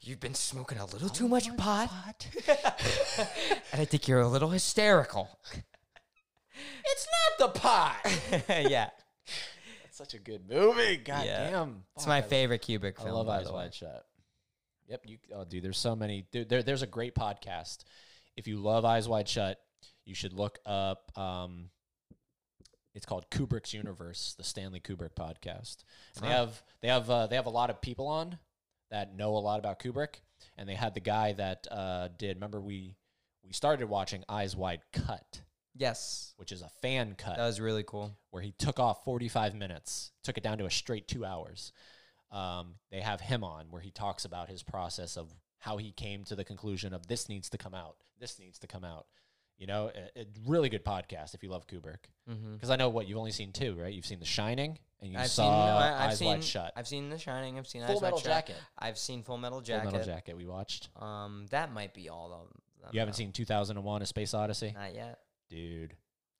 you've 0.00 0.20
been 0.20 0.34
smoking 0.34 0.78
a 0.78 0.86
little 0.86 1.08
too 1.10 1.28
much 1.28 1.54
pot, 1.58 1.88
pot. 1.90 2.26
and 3.72 3.80
I 3.80 3.84
think 3.84 4.08
you're 4.08 4.20
a 4.20 4.28
little 4.28 4.48
hysterical. 4.50 5.28
it's 6.84 7.06
not 7.38 7.52
the 7.52 7.58
pot." 7.58 7.96
yeah, 8.48 8.90
It's 9.84 9.98
such 9.98 10.14
a 10.14 10.18
good 10.18 10.48
movie. 10.48 10.96
God 10.96 11.26
Yeah. 11.26 11.50
damn, 11.50 11.82
it's 11.96 12.06
my 12.06 12.18
I- 12.18 12.22
favorite 12.22 12.62
Kubrick 12.62 12.96
film. 12.96 13.08
I 13.08 13.12
love 13.12 13.28
Eyes. 13.28 13.50
Wide 13.50 13.74
Shut. 13.74 14.06
Yep, 14.90 15.02
you. 15.04 15.18
Oh, 15.32 15.44
dude, 15.44 15.62
there's 15.62 15.78
so 15.78 15.94
many. 15.94 16.26
Dude, 16.32 16.48
there, 16.48 16.64
there's 16.64 16.82
a 16.82 16.86
great 16.86 17.14
podcast. 17.14 17.84
If 18.36 18.48
you 18.48 18.58
love 18.58 18.84
Eyes 18.84 19.08
Wide 19.08 19.28
Shut, 19.28 19.58
you 20.04 20.16
should 20.16 20.32
look 20.32 20.58
up. 20.66 21.16
Um, 21.16 21.70
it's 22.92 23.06
called 23.06 23.30
Kubrick's 23.30 23.72
Universe, 23.72 24.34
the 24.36 24.42
Stanley 24.42 24.80
Kubrick 24.80 25.14
podcast. 25.14 25.84
And 26.16 26.24
they 26.24 26.28
have 26.28 26.62
they 26.82 26.88
have 26.88 27.08
uh, 27.08 27.28
they 27.28 27.36
have 27.36 27.46
a 27.46 27.50
lot 27.50 27.70
of 27.70 27.80
people 27.80 28.08
on 28.08 28.36
that 28.90 29.14
know 29.14 29.36
a 29.36 29.38
lot 29.38 29.60
about 29.60 29.78
Kubrick, 29.78 30.16
and 30.58 30.68
they 30.68 30.74
had 30.74 30.94
the 30.94 31.00
guy 31.00 31.34
that 31.34 31.68
uh, 31.70 32.08
did. 32.18 32.36
Remember 32.36 32.60
we 32.60 32.96
we 33.44 33.52
started 33.52 33.88
watching 33.88 34.24
Eyes 34.28 34.56
Wide 34.56 34.80
Cut. 34.92 35.42
Yes, 35.76 36.34
which 36.36 36.50
is 36.50 36.62
a 36.62 36.68
fan 36.82 37.14
cut 37.16 37.36
that 37.36 37.46
was 37.46 37.60
really 37.60 37.84
cool. 37.84 38.18
where 38.30 38.42
he 38.42 38.52
took 38.58 38.80
off 38.80 39.04
45 39.04 39.54
minutes, 39.54 40.10
took 40.24 40.36
it 40.36 40.42
down 40.42 40.58
to 40.58 40.66
a 40.66 40.70
straight 40.70 41.06
two 41.06 41.24
hours. 41.24 41.72
Um, 42.30 42.74
they 42.90 43.00
have 43.00 43.20
him 43.20 43.42
on 43.42 43.66
where 43.70 43.82
he 43.82 43.90
talks 43.90 44.24
about 44.24 44.48
his 44.48 44.62
process 44.62 45.16
of 45.16 45.32
how 45.58 45.76
he 45.76 45.92
came 45.92 46.24
to 46.24 46.36
the 46.36 46.44
conclusion 46.44 46.94
of 46.94 47.06
this 47.06 47.28
needs 47.28 47.50
to 47.50 47.58
come 47.58 47.74
out, 47.74 47.96
this 48.18 48.38
needs 48.38 48.58
to 48.60 48.66
come 48.66 48.84
out. 48.84 49.06
You 49.58 49.66
know, 49.66 49.90
a, 50.16 50.20
a 50.20 50.24
really 50.46 50.70
good 50.70 50.84
podcast 50.86 51.34
if 51.34 51.42
you 51.42 51.50
love 51.50 51.66
Kubrick. 51.66 52.08
Mm-hmm. 52.30 52.54
Because 52.54 52.70
I 52.70 52.76
know 52.76 52.88
what 52.88 53.06
you've 53.06 53.18
only 53.18 53.30
seen 53.32 53.52
two, 53.52 53.74
right? 53.74 53.92
You've 53.92 54.06
seen 54.06 54.18
The 54.18 54.24
Shining 54.24 54.78
and 55.02 55.12
you 55.12 55.18
I've 55.18 55.28
saw 55.28 55.42
seen, 55.42 55.66
no, 55.66 55.76
I, 55.76 56.04
I've 56.04 56.10
Eyes 56.12 56.18
seen, 56.18 56.28
Wide 56.28 56.44
Shut. 56.44 56.72
I've 56.76 56.88
seen 56.88 57.10
The 57.10 57.18
Shining. 57.18 57.58
I've 57.58 57.66
seen 57.66 57.82
Full 57.82 57.96
Eyes 57.96 58.00
Metal 58.02 58.16
Wide 58.16 58.22
Shut. 58.24 58.32
Jacket. 58.32 58.56
I've 58.78 58.96
seen 58.96 59.22
Full 59.22 59.36
Metal 59.36 59.60
Jacket. 59.60 59.82
Full. 59.90 59.92
Metal 59.98 60.06
Jacket 60.14 60.36
we 60.36 60.46
watched. 60.46 60.88
Um, 60.96 61.46
that 61.50 61.72
might 61.74 61.92
be 61.92 62.08
all 62.08 62.32
of 62.32 62.40
them. 62.48 62.92
You 62.92 63.00
haven't 63.00 63.12
though. 63.12 63.18
seen 63.18 63.32
2001: 63.32 64.02
A 64.02 64.06
Space 64.06 64.32
Odyssey, 64.32 64.72
Not 64.74 64.94
yet. 64.94 65.18
dude. 65.50 65.94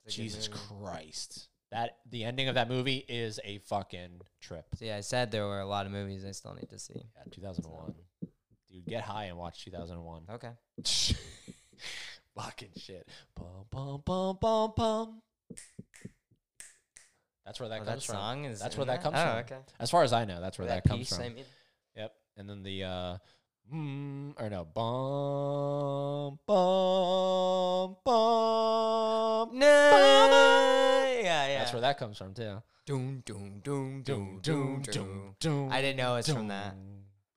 It's 0.05 0.15
a 0.15 0.17
good 0.17 0.23
Jesus. 0.23 0.47
Christ, 0.47 1.47
that 1.71 1.97
the 2.09 2.23
ending 2.25 2.47
of 2.47 2.55
that 2.55 2.69
movie 2.69 3.05
is 3.07 3.39
a 3.43 3.59
fucking 3.59 4.21
trip. 4.41 4.65
See, 4.75 4.91
I 4.91 5.01
said 5.01 5.31
there 5.31 5.45
were 5.47 5.61
a 5.61 5.65
lot 5.65 5.85
of 5.85 5.91
movies 5.91 6.25
I 6.25 6.31
still 6.31 6.53
need 6.53 6.69
to 6.69 6.79
see. 6.79 6.95
Yeah, 6.95 7.23
2001. 7.31 7.93
Dude, 8.69 8.85
get 8.85 9.03
high 9.03 9.25
and 9.25 9.37
watch 9.37 9.63
2001. 9.65 10.23
Okay. 10.33 10.51
Fucking 12.35 12.69
shit. 12.77 13.07
Bum 13.35 13.65
bum 13.69 14.01
bum 14.05 14.37
bum 14.39 14.73
bum. 14.75 15.21
That's 17.45 17.59
where 17.59 17.69
that 17.69 17.81
Oh, 17.81 17.85
comes 17.85 17.87
that 17.87 18.03
from. 18.03 18.15
song 18.15 18.45
is. 18.45 18.59
That's 18.59 18.77
where 18.77 18.85
that 18.85 19.01
comes 19.01 19.17
oh, 19.17 19.21
from. 19.21 19.37
okay. 19.39 19.57
As 19.79 19.89
far 19.91 20.03
as 20.03 20.13
I 20.13 20.25
know, 20.25 20.39
that's 20.39 20.57
where 20.57 20.67
that, 20.67 20.83
comes 20.83 20.99
piece 20.99 21.15
from. 21.15 21.25
I 21.25 21.29
made. 21.29 21.45
Yep. 21.97 22.13
And 22.37 22.49
then 22.49 22.63
the 22.63 22.83
uh 22.83 23.17
mm, 23.73 24.33
or 24.39 24.49
no 24.49 24.65
bum 24.65 26.39
bum 26.45 27.97
bum. 28.03 29.59
No. 29.59 31.17
Yeah, 31.21 31.47
yeah. 31.47 31.59
That's 31.59 31.73
where 31.73 31.81
that 31.81 31.97
comes 31.97 32.17
from 32.17 32.33
too. 32.33 32.61
Doom, 32.85 33.21
doom, 33.25 33.61
doom, 33.63 34.01
Doom, 34.03 34.39
doom, 34.41 34.81
doom, 34.81 35.35
doom. 35.39 35.71
I 35.71 35.81
didn't 35.81 35.97
know 35.97 36.15
it's 36.15 36.31
from 36.31 36.47
that. 36.49 36.75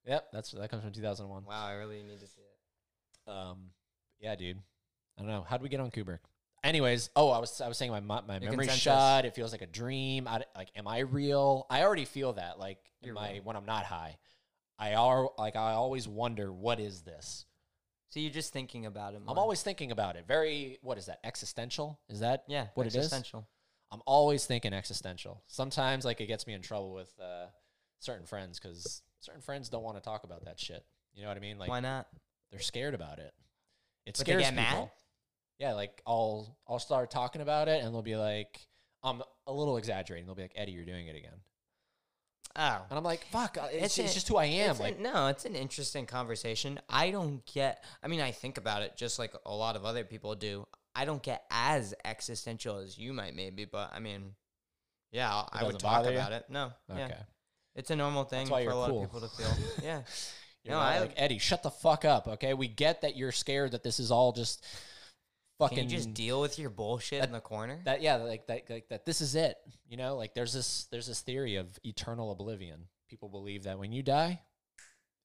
Yep, 0.07 0.29
that's 0.33 0.51
that 0.53 0.71
comes 0.71 0.83
from 0.83 0.93
2001. 0.93 1.45
Wow, 1.45 1.67
I 1.67 1.73
really 1.75 2.03
need 2.03 2.21
to 2.21 2.27
see 2.27 2.41
it. 2.43 3.31
Um, 3.31 3.71
yeah, 4.21 4.35
dude. 4.37 4.59
I 5.17 5.21
don't 5.23 5.31
know. 5.31 5.45
How 5.49 5.57
would 5.57 5.63
we 5.63 5.69
get 5.69 5.81
on 5.81 5.91
Kubrick? 5.91 6.19
Anyways, 6.63 7.11
oh, 7.15 7.31
I 7.31 7.39
was 7.39 7.61
I 7.61 7.69
was 7.69 7.77
saying 7.79 7.91
my 7.91 8.01
my 8.01 8.17
Your 8.39 8.51
memory's 8.51 8.69
consensus. 8.69 8.83
shot. 8.83 9.25
It 9.27 9.35
feels 9.35 9.53
like 9.53 9.63
a 9.63 9.67
dream. 9.67 10.27
I, 10.27 10.43
like, 10.57 10.71
am 10.77 10.89
I 10.89 11.01
real? 11.01 11.67
I 11.71 11.83
already 11.85 12.07
feel 12.07 12.33
that. 12.35 12.59
Like, 12.59 12.79
You're 13.03 13.15
my 13.15 13.35
real. 13.35 13.43
when 13.45 13.57
I'm 13.57 13.67
not 13.67 13.85
high, 13.85 14.17
I 14.79 14.95
are 14.95 15.31
like 15.39 15.57
I 15.57 15.73
always 15.73 16.09
wonder 16.09 16.53
what 16.53 16.81
is 16.81 17.03
this. 17.03 17.47
So 18.11 18.21
you're 18.21 18.33
just 18.33 18.53
thinking 18.53 18.87
about 18.87 19.15
it. 19.15 19.23
I'm 19.27 19.39
always 19.39 19.63
thinking 19.63 19.91
about 19.91 20.17
it. 20.17 20.25
Very 20.27 20.79
what 20.83 20.99
is 20.99 21.07
that? 21.07 21.19
Existential? 21.25 21.99
Is 22.09 22.21
that 22.21 22.45
yeah. 22.49 22.69
what 22.75 22.87
it 22.87 22.91
is? 22.91 22.97
existential. 22.97 23.49
I'm 23.91 24.03
always 24.07 24.47
thinking 24.47 24.73
existential. 24.73 25.43
Sometimes 25.47 26.05
like 26.05 26.21
it 26.21 26.27
gets 26.27 26.47
me 26.47 26.55
in 26.55 26.63
trouble 26.63 26.93
with 26.93 27.13
uh, 27.21 27.47
certain 27.99 28.27
friends 28.27 28.59
because 28.59 29.03
certain 29.21 29.41
friends 29.41 29.69
don't 29.69 29.83
want 29.83 29.97
to 29.97 30.03
talk 30.03 30.25
about 30.25 30.45
that 30.45 30.61
shit. 30.61 30.85
You 31.15 31.23
know 31.23 31.29
what 31.29 31.37
I 31.37 31.41
mean? 31.41 31.59
Like 31.59 31.71
Why 31.71 31.81
not? 31.81 32.07
they're 32.51 32.61
scared 32.61 32.95
about 32.95 33.19
it. 33.19 33.33
It 34.07 34.17
scares 34.17 34.43
get 34.43 34.55
mad? 34.55 34.71
people. 34.71 34.93
Yeah, 35.59 35.75
like 35.75 36.03
I'll 36.07 36.57
I'll 36.69 36.79
start 36.79 37.11
talking 37.11 37.41
about 37.41 37.69
it 37.69 37.83
and 37.83 37.95
they'll 37.95 38.03
be 38.03 38.17
like, 38.17 38.61
I'm 39.03 39.23
a 39.47 39.53
little 39.53 39.77
exaggerating. 39.77 40.27
They'll 40.27 40.35
be 40.35 40.43
like, 40.43 40.55
Eddie, 40.57 40.73
you're 40.73 40.85
doing 40.85 41.07
it 41.07 41.17
again, 41.17 41.41
Oh. 42.57 42.83
and 42.89 42.97
I'm 42.99 43.05
like, 43.05 43.25
fuck, 43.33 43.59
it's, 43.73 43.85
It's 43.85 43.99
it's 43.99 44.11
a- 44.13 44.15
just 44.15 44.29
who 44.29 44.37
I 44.37 44.45
am. 44.45 44.79
Like, 44.79 45.01
no, 45.01 45.27
it's 45.27 45.45
an 45.45 45.55
interesting 45.57 46.07
conversation. 46.07 46.79
I 46.89 47.11
don't 47.11 47.45
get. 47.47 47.83
I 48.03 48.09
mean, 48.09 48.21
I 48.21 48.31
think 48.31 48.59
about 48.59 48.83
it 48.83 48.97
just 48.97 49.19
like 49.19 49.33
a 49.45 49.53
lot 49.55 49.75
of 49.77 49.85
other 49.85 50.05
people 50.05 50.35
do. 50.35 50.67
I 50.95 51.05
don't 51.05 51.23
get 51.23 51.43
as 51.51 51.95
existential 52.05 52.79
as 52.79 52.97
you 52.97 53.13
might, 53.13 53.35
maybe, 53.35 53.65
but 53.65 53.91
I 53.93 53.99
mean, 53.99 54.35
yeah, 55.11 55.43
I 55.53 55.65
would 55.65 55.79
talk 55.81 55.99
bother 56.03 56.13
you? 56.13 56.19
about 56.19 56.33
it. 56.33 56.45
No, 56.49 56.73
okay, 56.91 57.01
yeah, 57.09 57.23
it's 57.75 57.91
a 57.91 57.97
normal 57.97 58.23
thing 58.25 58.47
for 58.47 58.61
a 58.61 58.75
lot 58.75 58.91
cool. 58.91 59.03
of 59.03 59.11
people 59.13 59.29
to 59.29 59.35
feel. 59.35 59.49
Yeah, 59.83 60.03
you're 60.63 60.75
No, 60.77 60.81
I- 60.81 61.01
like 61.01 61.15
Eddie. 61.17 61.39
Shut 61.39 61.65
the 61.65 61.71
fuck 61.73 62.05
up. 62.05 62.29
Okay, 62.29 62.55
we 62.55 62.69
get 62.69 63.01
that 63.03 63.17
you're 63.17 63.33
scared 63.33 63.73
that 63.73 63.83
this 63.83 63.99
is 63.99 64.13
all 64.13 64.31
just 64.33 64.65
fucking. 65.59 65.79
can 65.79 65.89
you 65.91 65.97
just 65.97 66.15
deal 66.15 66.41
with 66.41 66.59
your 66.59 66.71
bullshit 66.71 67.21
that- 67.21 67.29
in 67.29 67.33
the 67.33 67.41
corner? 67.41 67.81
that 67.85 68.03
yeah, 68.03 68.17
like 68.17 68.47
that, 68.49 68.69
like 68.71 68.89
that. 68.89 69.05
This 69.07 69.21
is 69.21 69.35
it. 69.35 69.57
You 69.89 69.97
know, 69.97 70.17
like 70.17 70.35
there's 70.35 70.53
this 70.53 70.87
there's 70.91 71.07
this 71.07 71.21
theory 71.21 71.57
of 71.57 71.79
eternal 71.85 72.31
oblivion. 72.33 72.89
People 73.09 73.29
believe 73.29 73.65
that 73.65 73.79
when 73.79 73.93
you 73.93 74.03
die, 74.03 74.41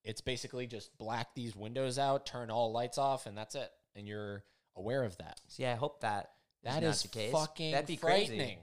it's 0.03 0.22
basically 0.22 0.67
just 0.67 0.95
black 0.98 1.33
these 1.35 1.56
windows 1.56 1.98
out, 1.98 2.25
turn 2.25 2.51
all 2.51 2.72
lights 2.72 2.98
off, 2.98 3.25
and 3.25 3.38
that's 3.38 3.56
it. 3.56 3.69
And 3.95 4.08
you're 4.08 4.43
aware 4.75 5.03
of 5.03 5.17
that. 5.17 5.40
See, 5.48 5.66
I 5.66 5.75
hope 5.75 6.01
that 6.01 6.30
that 6.64 6.83
is, 6.83 6.98
is 6.98 7.01
the 7.03 7.08
case. 7.08 7.32
fucking 7.32 7.72
That'd 7.72 7.88
be 7.88 7.95
frightening. 7.95 8.38
crazy. 8.40 8.58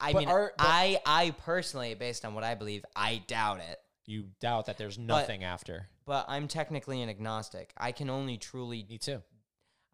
I 0.00 0.12
But 0.12 0.18
mean, 0.20 0.28
but- 0.28 0.52
I 0.58 1.00
I 1.06 1.30
personally, 1.44 1.94
based 1.94 2.24
on 2.24 2.34
what 2.34 2.44
I 2.44 2.54
believe, 2.54 2.84
I 2.94 3.22
doubt 3.26 3.60
it. 3.60 3.78
You 4.04 4.26
doubt 4.40 4.66
that 4.66 4.78
there's 4.78 4.98
nothing 4.98 5.42
after. 5.42 5.88
But 6.04 6.26
I'm 6.28 6.46
technically 6.48 7.02
an 7.02 7.08
agnostic. 7.08 7.72
I 7.76 7.90
can 7.92 8.08
only 8.08 8.36
truly 8.38 8.86
Me 8.88 8.98
too. 8.98 9.22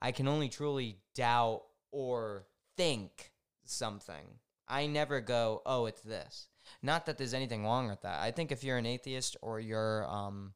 I 0.02 0.10
can 0.10 0.26
only 0.26 0.48
truly 0.48 0.98
doubt 1.14 1.62
or 1.92 2.44
think 2.76 3.30
something. 3.64 4.40
I 4.66 4.86
never 4.86 5.20
go, 5.20 5.62
oh, 5.64 5.86
it's 5.86 6.00
this. 6.00 6.48
Not 6.82 7.06
that 7.06 7.18
there's 7.18 7.34
anything 7.34 7.64
wrong 7.64 7.88
with 7.88 8.02
that. 8.02 8.20
I 8.20 8.32
think 8.32 8.50
if 8.50 8.64
you're 8.64 8.78
an 8.78 8.86
atheist 8.86 9.36
or 9.42 9.60
you're 9.60 10.04
um, 10.08 10.54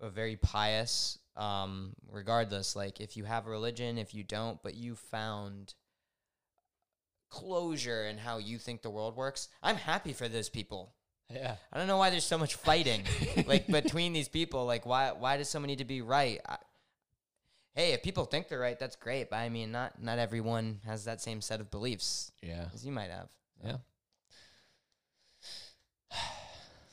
a 0.00 0.10
very 0.10 0.36
pious, 0.36 1.18
um, 1.36 1.92
regardless, 2.10 2.74
like 2.74 3.00
if 3.00 3.16
you 3.16 3.24
have 3.24 3.46
a 3.46 3.50
religion, 3.50 3.96
if 3.96 4.12
you 4.12 4.24
don't, 4.24 4.60
but 4.62 4.74
you 4.74 4.96
found 4.96 5.74
closure 7.28 8.04
in 8.06 8.18
how 8.18 8.38
you 8.38 8.58
think 8.58 8.82
the 8.82 8.90
world 8.90 9.16
works, 9.16 9.48
I'm 9.62 9.76
happy 9.76 10.12
for 10.12 10.26
those 10.26 10.48
people. 10.48 10.94
Yeah. 11.32 11.54
I 11.72 11.78
don't 11.78 11.86
know 11.86 11.96
why 11.96 12.10
there's 12.10 12.24
so 12.24 12.38
much 12.38 12.56
fighting 12.56 13.04
like 13.46 13.68
between 13.68 14.12
these 14.12 14.28
people. 14.28 14.66
Like 14.66 14.84
why 14.84 15.12
why 15.12 15.36
does 15.36 15.48
someone 15.48 15.68
need 15.68 15.78
to 15.78 15.84
be 15.84 16.02
right? 16.02 16.40
I, 16.44 16.56
hey, 17.74 17.92
if 17.92 18.02
people 18.02 18.24
think 18.24 18.48
they're 18.48 18.58
right, 18.60 18.78
that's 18.78 18.96
great. 18.96 19.30
But 19.30 19.36
I 19.36 19.48
mean, 19.48 19.70
not 19.72 20.02
not 20.02 20.18
everyone 20.18 20.80
has 20.84 21.04
that 21.04 21.20
same 21.20 21.40
set 21.40 21.60
of 21.60 21.70
beliefs 21.70 22.32
Yeah. 22.42 22.68
as 22.74 22.84
you 22.84 22.92
might 22.92 23.10
have. 23.10 23.28
Yeah. 23.64 23.76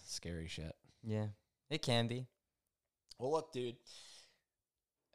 Scary 0.05 0.47
shit. 0.47 0.75
Yeah, 1.03 1.27
it 1.69 1.81
can 1.81 2.07
be. 2.07 2.25
Well, 3.19 3.31
look, 3.31 3.51
dude. 3.51 3.75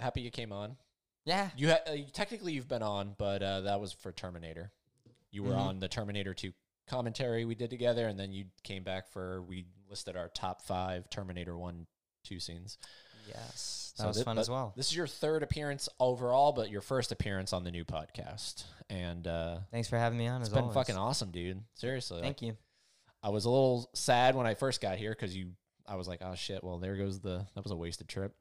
Happy 0.00 0.20
you 0.22 0.30
came 0.30 0.52
on. 0.52 0.76
Yeah, 1.24 1.50
You 1.56 1.68
ha- 1.70 1.80
uh, 1.86 1.96
technically 2.12 2.52
you've 2.52 2.66
been 2.66 2.82
on, 2.82 3.14
but 3.16 3.42
uh, 3.42 3.60
that 3.60 3.80
was 3.80 3.92
for 3.92 4.10
Terminator. 4.10 4.72
You 5.30 5.44
were 5.44 5.52
Mhm. 5.52 5.56
on 5.58 5.78
the 5.80 5.86
Terminator 5.88 6.34
2 6.34 6.52
commentary 6.88 7.44
we 7.44 7.54
did 7.54 7.70
together, 7.70 8.08
and 8.08 8.18
then 8.18 8.32
you 8.32 8.46
came 8.64 8.82
back 8.82 9.06
for 9.06 9.40
we 9.42 9.66
listed 9.88 10.16
our 10.16 10.28
top 10.28 10.62
five 10.62 11.08
Terminator 11.10 11.56
1 11.56 11.86
2 12.24 12.40
scenes. 12.40 12.76
Yes, 13.28 13.92
that 13.96 14.02
So 14.02 14.08
was 14.08 14.16
thi- 14.18 14.24
fun 14.24 14.38
as 14.38 14.48
well. 14.50 14.72
This 14.76 14.88
is 14.88 14.96
your 14.96 15.06
third 15.06 15.42
appearance 15.42 15.88
overall, 16.00 16.52
but 16.52 16.70
your 16.70 16.80
first 16.80 17.12
appearance 17.12 17.52
on 17.52 17.64
the 17.64 17.70
new 17.70 17.84
podcast. 17.84 18.64
And 18.90 19.26
uh, 19.26 19.58
Thanks 19.70 19.88
for 19.88 19.96
having 19.98 20.18
me 20.18 20.26
on. 20.28 20.40
it's 20.40 20.50
been 20.50 20.60
always. 20.62 20.74
fucking 20.74 20.96
awesome, 20.96 21.30
dude. 21.30 21.62
Seriously. 21.74 22.16
like, 22.16 22.24
Thank 22.24 22.42
you. 22.42 22.56
I 23.22 23.28
was 23.30 23.44
a 23.44 23.50
little 23.50 23.88
sad 23.94 24.34
when 24.34 24.46
I 24.46 24.54
first 24.54 24.80
got 24.80 24.96
here 24.98 25.10
because 25.10 25.36
you. 25.36 25.50
I 25.86 25.96
was 25.96 26.06
like, 26.08 26.20
oh 26.22 26.34
shit. 26.34 26.62
Well, 26.62 26.78
there 26.78 26.96
goes 26.96 27.20
the. 27.20 27.46
That 27.54 27.62
was 27.64 27.72
a 27.72 27.76
wasted 27.76 28.08
trip. 28.08 28.34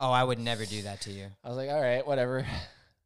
Oh, 0.00 0.10
I 0.10 0.22
would 0.24 0.38
never 0.38 0.64
do 0.66 0.82
that 0.82 1.00
to 1.02 1.10
you. 1.12 1.26
I 1.44 1.48
was 1.48 1.56
like, 1.56 1.70
all 1.70 1.80
right, 1.80 2.06
whatever. 2.06 2.46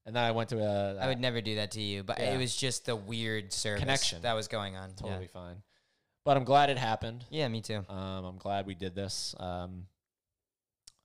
And 0.06 0.16
then 0.16 0.24
I 0.24 0.30
went 0.30 0.48
to 0.48 0.58
a. 0.60 0.96
I 0.98 1.06
would 1.08 1.20
never 1.20 1.42
do 1.42 1.56
that 1.56 1.72
to 1.72 1.82
you. 1.82 2.02
But 2.02 2.18
Yeah. 2.18 2.32
it 2.32 2.38
was 2.38 2.56
just 2.56 2.86
the 2.86 2.96
weird 2.96 3.52
service 3.52 3.80
Connection. 3.80 4.22
that 4.22 4.32
was 4.32 4.48
going 4.48 4.74
on. 4.74 4.94
totally 4.94 5.26
fine. 5.26 5.56
But 6.24 6.38
I'm 6.38 6.44
glad 6.44 6.70
it 6.70 6.78
happened. 6.78 7.26
Yeah. 7.28 7.42
yeah, 7.42 7.48
me 7.48 7.60
too. 7.60 7.84
Um, 7.90 8.24
I'm 8.24 8.38
glad 8.38 8.64
we 8.64 8.74
did 8.74 8.94
this. 8.94 9.34
Um, 9.38 9.84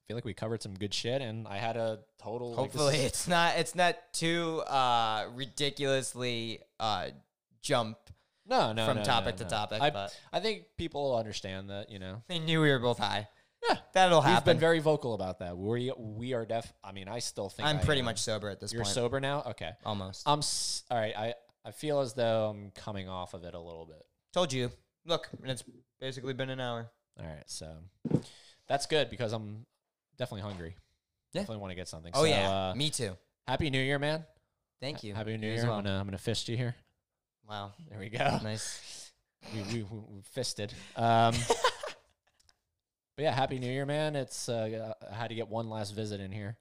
feel 0.08 0.16
like 0.18 0.26
we 0.26 0.34
covered 0.34 0.62
some 0.62 0.74
good 0.74 0.94
shit, 0.94 1.22
and 1.22 1.48
I 1.48 1.58
had 1.58 1.78
a 1.78 2.00
total. 2.22 2.56
Hopefully, 2.56 2.98
is- 2.98 3.06
it's 3.06 3.28
not 3.28 3.58
it's 3.58 3.76
not 3.76 3.96
too 4.14 4.60
uh, 4.68 5.26
ridiculously 5.34 6.60
uh, 6.80 7.08
jump 7.62 7.98
no, 8.46 8.74
no, 8.74 8.86
from 8.86 8.98
no, 8.98 9.04
topic 9.04 9.36
no, 9.40 9.44
to 9.44 9.50
topic. 9.50 9.82
I, 9.82 9.90
but 9.90 10.18
I 10.32 10.40
think 10.40 10.66
people 10.78 11.10
will 11.10 11.18
understand 11.18 11.70
that. 11.70 11.90
You 11.90 12.00
know, 12.00 12.22
they 12.28 12.40
knew 12.40 12.62
we 12.62 12.70
were 12.70 12.80
both 12.80 13.00
high. 13.00 13.28
Yeah. 13.70 13.78
that'll 13.94 14.20
happen. 14.22 14.36
we've 14.36 14.46
been 14.56 14.60
very 14.60 14.80
vocal 14.80 15.14
about 15.14 15.40
that. 15.40 15.58
We 15.58 15.92
we 15.98 16.34
are 16.34 16.46
def. 16.46 16.72
I 16.84 16.92
mean, 16.92 17.08
I 17.08 17.20
still 17.20 17.50
think 17.50 17.68
I'm 17.68 17.78
I 17.78 17.84
pretty 17.84 18.00
am. 18.00 18.06
much 18.06 18.20
sober 18.20 18.50
at 18.50 18.60
this 18.60 18.74
You're 18.74 18.84
point. 18.84 18.94
sober 18.94 19.20
now. 19.22 19.44
Okay. 19.52 19.72
Almost. 19.86 20.28
I'm 20.28 20.40
s- 20.40 20.84
all 20.92 20.98
right. 20.98 21.16
I 21.18 21.34
I 21.64 21.72
feel 21.72 22.02
as 22.02 22.14
though 22.14 22.50
I'm 22.50 22.72
coming 22.72 23.08
off 23.08 23.34
of 23.34 23.46
it 23.46 23.54
a 23.54 23.60
little 23.60 23.86
bit. 23.86 24.06
Told 24.34 24.52
you. 24.52 24.70
Look, 25.06 25.30
and 25.42 25.50
it's 25.52 25.64
basically 26.00 26.34
been 26.34 26.50
an 26.50 26.60
hour. 26.60 26.90
All 27.20 27.26
right, 27.26 27.44
so 27.46 27.68
that's 28.68 28.86
good 28.86 29.10
because 29.10 29.34
I'm 29.34 29.66
definitely 30.18 30.42
hungry. 30.42 30.76
Yeah. 31.34 31.42
Definitely 31.42 31.62
want 31.62 31.72
to 31.72 31.76
get 31.76 31.88
something. 31.88 32.12
Oh 32.14 32.22
so, 32.24 32.26
yeah, 32.30 32.70
uh, 32.72 32.76
me 32.76 32.90
too. 32.90 33.16
happy 33.48 33.70
New 33.70 33.82
Year, 33.82 34.00
man. 34.00 34.24
Thank 34.80 35.04
you. 35.04 35.14
Happy 35.14 35.38
New 35.38 35.48
You 35.48 35.54
Year. 35.54 35.64
well. 35.66 35.74
I'm 35.78 35.84
gonna 35.84 36.00
I'm 36.00 36.06
gonna 36.06 36.18
fist 36.18 36.48
you 36.50 36.58
here. 36.58 36.76
Wow, 37.50 37.74
There 37.90 38.00
we 38.00 38.10
go. 38.10 38.40
nice. 38.44 39.12
we, 39.54 39.62
we, 39.62 39.84
we, 39.84 40.00
we 40.10 40.22
fisted. 40.32 40.74
Um, 40.96 41.34
but 43.16 43.24
yeah, 43.24 43.32
happy 43.34 43.60
New 43.60 43.72
Year, 43.72 43.86
man. 43.86 44.16
It's 44.16 44.50
uh, 44.50 44.94
I 45.10 45.14
had 45.14 45.28
to 45.30 45.36
get 45.36 45.48
one 45.50 45.70
last 45.70 45.92
visit 45.92 46.20
in 46.22 46.32
here 46.32 46.58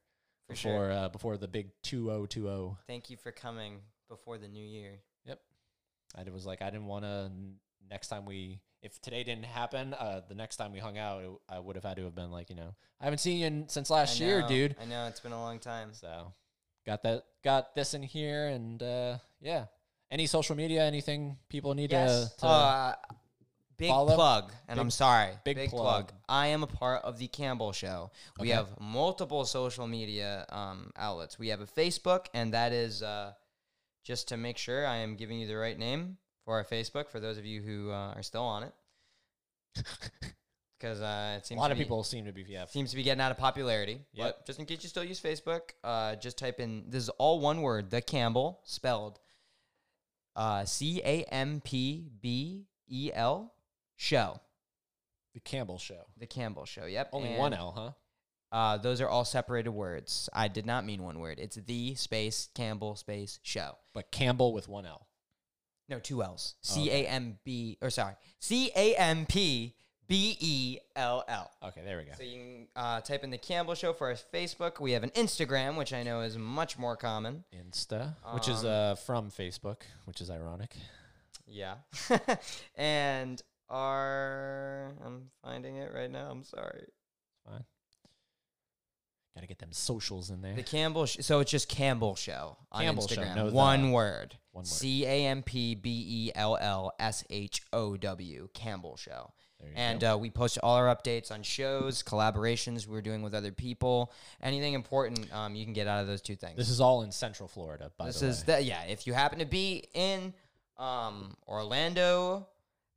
For 0.48 0.56
sure. 0.56 0.72
before 0.72 0.90
uh, 0.92 1.08
before 1.08 1.36
the 1.36 1.48
big 1.48 1.68
two 1.82 2.10
oh 2.10 2.26
two 2.26 2.48
oh. 2.48 2.76
Thank 2.86 3.10
you 3.10 3.16
for 3.16 3.32
coming 3.32 3.78
before 4.08 4.38
the 4.38 4.48
new 4.48 4.64
year. 4.64 5.00
Yep. 5.26 5.40
I 6.16 6.30
was 6.30 6.44
like, 6.46 6.62
I 6.62 6.70
didn't 6.70 6.86
want 6.86 7.04
to. 7.04 7.30
Next 7.90 8.08
time 8.08 8.24
we, 8.24 8.60
if 8.82 9.00
today 9.00 9.22
didn't 9.24 9.44
happen, 9.44 9.94
uh, 9.94 10.22
the 10.28 10.34
next 10.34 10.56
time 10.56 10.72
we 10.72 10.78
hung 10.80 10.98
out, 10.98 11.22
it, 11.22 11.30
I 11.48 11.58
would 11.58 11.76
have 11.76 11.84
had 11.84 11.96
to 11.98 12.04
have 12.04 12.14
been 12.14 12.30
like, 12.30 12.50
you 12.50 12.56
know, 12.56 12.74
I 13.00 13.04
haven't 13.04 13.18
seen 13.18 13.38
you 13.38 13.46
in, 13.46 13.68
since 13.68 13.90
last 13.90 14.20
I 14.20 14.24
year, 14.24 14.42
dude. 14.46 14.76
I 14.80 14.84
know 14.86 15.06
it's 15.06 15.20
been 15.20 15.32
a 15.32 15.40
long 15.40 15.58
time. 15.58 15.90
So, 15.92 16.32
got 16.86 17.02
that, 17.04 17.24
got 17.44 17.74
this 17.74 17.94
in 17.94 18.02
here, 18.02 18.48
and 18.48 18.82
uh, 18.82 19.18
yeah. 19.40 19.66
Any 20.10 20.26
social 20.26 20.54
media, 20.56 20.82
anything 20.84 21.38
people 21.48 21.72
need 21.74 21.90
Yes. 21.90 22.34
to, 22.34 22.40
to 22.40 22.46
uh, 22.46 22.94
big 23.78 23.88
follow? 23.88 24.14
plug, 24.14 24.52
and 24.68 24.76
Big- 24.76 24.82
I'm 24.82 24.90
sorry. 24.90 25.30
big 25.44 25.70
plug. 25.70 26.12
I 26.28 26.48
am 26.48 26.62
a 26.62 26.66
part 26.66 27.02
of 27.04 27.18
the 27.18 27.28
Campbell 27.28 27.72
Show. 27.72 28.10
We 28.38 28.48
Okay. 28.48 28.56
have 28.56 28.78
multiple 28.78 29.44
social 29.46 29.86
media 29.86 30.44
um, 30.50 30.90
outlets. 30.96 31.38
We 31.38 31.48
have 31.48 31.60
a 31.62 31.66
Facebook, 31.66 32.26
and 32.34 32.52
that 32.52 32.72
is 32.72 33.02
uh, 33.02 33.32
just 34.04 34.28
to 34.28 34.36
make 34.36 34.58
sure 34.58 34.86
I 34.86 34.96
am 34.96 35.16
giving 35.16 35.38
you 35.38 35.46
the 35.46 35.56
right 35.56 35.78
name 35.78 36.18
for 36.44 36.54
our 36.54 36.64
Facebook. 36.64 37.08
For 37.08 37.20
those 37.20 37.38
of 37.38 37.44
you 37.44 37.60
who 37.60 37.90
uh, 37.90 38.14
are 38.14 38.22
still 38.22 38.42
on 38.42 38.64
it, 38.64 38.72
because 40.78 41.00
uh, 41.00 41.38
it 41.38 41.50
a 41.54 41.58
lot 41.58 41.70
of 41.70 41.78
be- 41.78 41.84
people 41.84 42.02
seem 42.04 42.24
to 42.24 42.32
be 42.32 42.44
yeah. 42.48 42.66
seems 42.66 42.90
to 42.90 42.96
be 42.96 43.02
getting 43.02 43.20
out 43.20 43.30
of 43.30 43.38
popularity. 43.38 44.00
Yep. 44.12 44.26
But 44.26 44.46
just 44.46 44.58
in 44.58 44.66
case 44.66 44.82
you 44.82 44.88
still 44.88 45.04
use 45.04 45.20
Facebook, 45.20 45.60
uh, 45.84 46.16
just 46.16 46.38
type 46.38 46.60
in 46.60 46.84
this 46.88 47.04
is 47.04 47.08
all 47.10 47.40
one 47.40 47.62
word, 47.62 47.90
the 47.90 48.02
Campbell 48.02 48.60
spelled 48.64 49.20
uh, 50.36 50.64
C 50.64 51.00
A 51.04 51.24
M 51.24 51.60
P 51.64 52.08
B 52.20 52.66
E 52.88 53.10
L 53.12 53.52
show. 53.96 54.40
The 55.34 55.40
Campbell 55.40 55.78
Show. 55.78 56.04
The 56.18 56.26
Campbell 56.26 56.66
show. 56.66 56.84
Yep. 56.84 57.10
Only 57.12 57.30
and, 57.30 57.38
one 57.38 57.54
L, 57.54 57.72
huh? 57.74 57.90
Uh, 58.54 58.76
those 58.76 59.00
are 59.00 59.08
all 59.08 59.24
separated 59.24 59.70
words. 59.70 60.28
I 60.34 60.48
did 60.48 60.66
not 60.66 60.84
mean 60.84 61.02
one 61.02 61.20
word. 61.20 61.38
It's 61.38 61.56
the 61.56 61.94
space 61.94 62.50
Campbell 62.54 62.96
space 62.96 63.38
show. 63.42 63.78
But 63.94 64.10
Campbell 64.10 64.52
with 64.52 64.68
one 64.68 64.84
L. 64.84 65.06
No, 65.92 65.98
two 65.98 66.22
L's. 66.22 66.54
Oh, 66.70 66.74
C 66.74 66.90
A 66.90 67.06
M 67.06 67.38
B 67.44 67.76
or 67.82 67.90
sorry, 67.90 68.14
C 68.40 68.70
A 68.74 68.94
M 68.94 69.26
P 69.26 69.74
B 70.08 70.38
E 70.40 70.78
L 70.96 71.22
L. 71.28 71.50
Okay, 71.68 71.82
there 71.84 71.98
we 71.98 72.04
go. 72.04 72.12
So 72.16 72.22
you 72.22 72.38
can 72.38 72.66
uh, 72.74 73.00
type 73.02 73.24
in 73.24 73.30
the 73.30 73.36
Campbell 73.36 73.74
Show 73.74 73.92
for 73.92 74.08
our 74.08 74.14
Facebook. 74.14 74.80
We 74.80 74.92
have 74.92 75.02
an 75.02 75.10
Instagram, 75.10 75.76
which 75.76 75.92
I 75.92 76.02
know 76.02 76.22
is 76.22 76.38
much 76.38 76.78
more 76.78 76.96
common. 76.96 77.44
Insta, 77.54 78.14
which 78.32 78.48
is 78.48 78.64
Um, 78.64 78.70
uh, 78.70 78.94
from 78.94 79.30
Facebook, 79.30 79.82
which 80.06 80.22
is 80.22 80.30
ironic. 80.30 80.74
Yeah. 81.46 81.74
and 82.74 83.42
our 83.68 84.94
I'm 85.04 85.30
finding 85.44 85.76
it 85.76 85.92
right 85.94 86.10
now. 86.10 86.30
I'm 86.30 86.42
sorry. 86.44 86.86
Fine. 87.46 87.64
Got 89.34 89.40
to 89.42 89.46
get 89.46 89.58
them 89.60 89.72
socials 89.72 90.28
in 90.30 90.42
there. 90.42 90.54
The 90.54 90.62
Campbell 90.62 91.06
sh- 91.06 91.16
so 91.20 91.40
it's 91.40 91.50
just 91.50 91.68
Campbell 91.68 92.14
Show 92.14 92.58
on 92.70 92.82
Campbell 92.82 93.08
Show, 93.08 93.22
Instagram. 93.22 93.34
no 93.36 93.48
the. 93.50 93.56
One 93.56 93.90
word. 93.92 94.36
One 94.52 94.62
word. 94.62 94.66
C 94.66 95.06
A 95.06 95.26
M 95.26 95.42
P 95.42 95.74
B 95.74 96.04
E 96.26 96.32
L 96.34 96.58
L 96.60 96.92
S 96.98 97.24
H 97.30 97.62
O 97.72 97.96
W 97.96 98.48
Campbell 98.52 98.96
Show. 98.98 99.32
There 99.58 99.70
you 99.70 99.74
And 99.76 100.04
uh, 100.04 100.18
we 100.20 100.28
post 100.28 100.58
all 100.62 100.74
our 100.76 100.94
updates 100.94 101.30
on 101.30 101.42
shows, 101.44 102.02
collaborations 102.02 102.86
we're 102.86 103.00
doing 103.00 103.22
with 103.22 103.32
other 103.32 103.52
people, 103.52 104.12
anything 104.42 104.74
important 104.74 105.32
um, 105.32 105.54
you 105.54 105.64
can 105.64 105.72
get 105.72 105.86
out 105.86 106.00
of 106.02 106.08
those 106.08 106.20
two 106.20 106.34
things. 106.36 106.56
this 106.56 106.68
is 106.68 106.80
all 106.80 107.02
in 107.02 107.10
Central 107.12 107.48
Florida, 107.48 107.90
by 107.96 108.06
This 108.06 108.20
the 108.20 108.26
is 108.26 108.38
way. 108.40 108.44
that 108.48 108.64
yeah. 108.64 108.82
If 108.84 109.06
you 109.06 109.12
happen 109.14 109.38
to 109.38 109.46
be 109.46 109.84
in 109.94 110.34
um, 110.78 111.36
Orlando, 111.48 112.48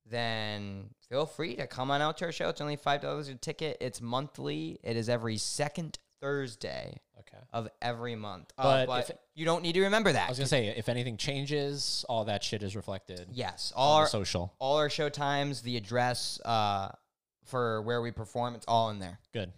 then 0.09 0.89
feel 1.09 1.25
free 1.25 1.55
to 1.55 1.67
come 1.67 1.91
on 1.91 2.01
out 2.01 2.17
to 2.17 2.25
our 2.25 2.31
show. 2.31 2.49
It's 2.49 2.61
only 2.61 2.75
five 2.75 3.01
dollars 3.01 3.30
a 3.30 3.35
ticket. 3.35 3.77
It's 3.80 4.01
monthly. 4.01 4.80
It 4.83 4.97
is 4.97 5.07
every 5.07 5.38
second 5.38 5.97
Thursday 6.25 6.97
okay. 7.19 7.37
of 7.53 7.69
every 7.81 8.15
month. 8.15 8.51
Uh, 8.57 8.63
But 8.63 8.85
but 8.87 9.09
if- 9.11 9.17
you 9.35 9.45
don't 9.45 9.61
need 9.61 9.73
to 9.73 9.81
remember 9.83 10.11
that. 10.11 10.25
I 10.27 10.29
was 10.29 10.39
gonna 10.39 10.47
say, 10.47 10.67
if 10.67 10.89
anything 10.89 11.17
changes, 11.17 12.03
all 12.09 12.25
that 12.25 12.43
shit 12.43 12.63
is 12.63 12.75
reflected 12.75 13.27
yes, 13.31 13.71
all 13.75 13.97
our 13.97 14.07
social. 14.07 14.53
all 14.59 14.77
our 14.77 14.89
show 14.89 15.09
times, 15.09 15.61
the 15.61 15.77
address 15.77 16.39
uh, 16.43 16.89
for 17.43 17.81
where 17.83 18.01
we 18.01 18.09
perform, 18.11 18.55
it's 18.55 18.65
all 18.67 18.89
in 18.89 18.97
there. 18.99 19.19
Good, 19.33 19.51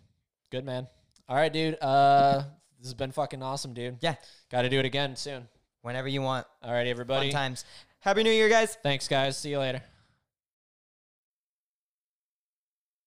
good 0.52 0.66
man. 0.66 0.88
All 1.30 1.36
right, 1.38 1.52
dude. 1.54 1.78
Uh, 1.82 2.44
this 2.80 2.88
has 2.88 2.94
been 2.94 3.12
fucking 3.12 3.42
awesome, 3.42 3.74
dude. 3.74 3.98
Yeah, 4.02 4.16
Got 4.52 4.64
to 4.64 4.70
do 4.70 4.80
it 4.80 4.86
again 4.86 5.16
soon. 5.16 5.48
whenever 5.84 6.08
you 6.10 6.22
want. 6.22 6.46
All 6.64 6.72
right, 6.72 6.84
Fun 6.84 6.88
everybody. 6.88 7.32
times. 7.32 7.64
Happy 8.00 8.24
New 8.24 8.32
Year, 8.32 8.50
guys. 8.50 8.78
Thanks, 8.84 9.08
guys. 9.08 9.38
See 9.38 9.50
you 9.52 9.60
later. 9.60 9.82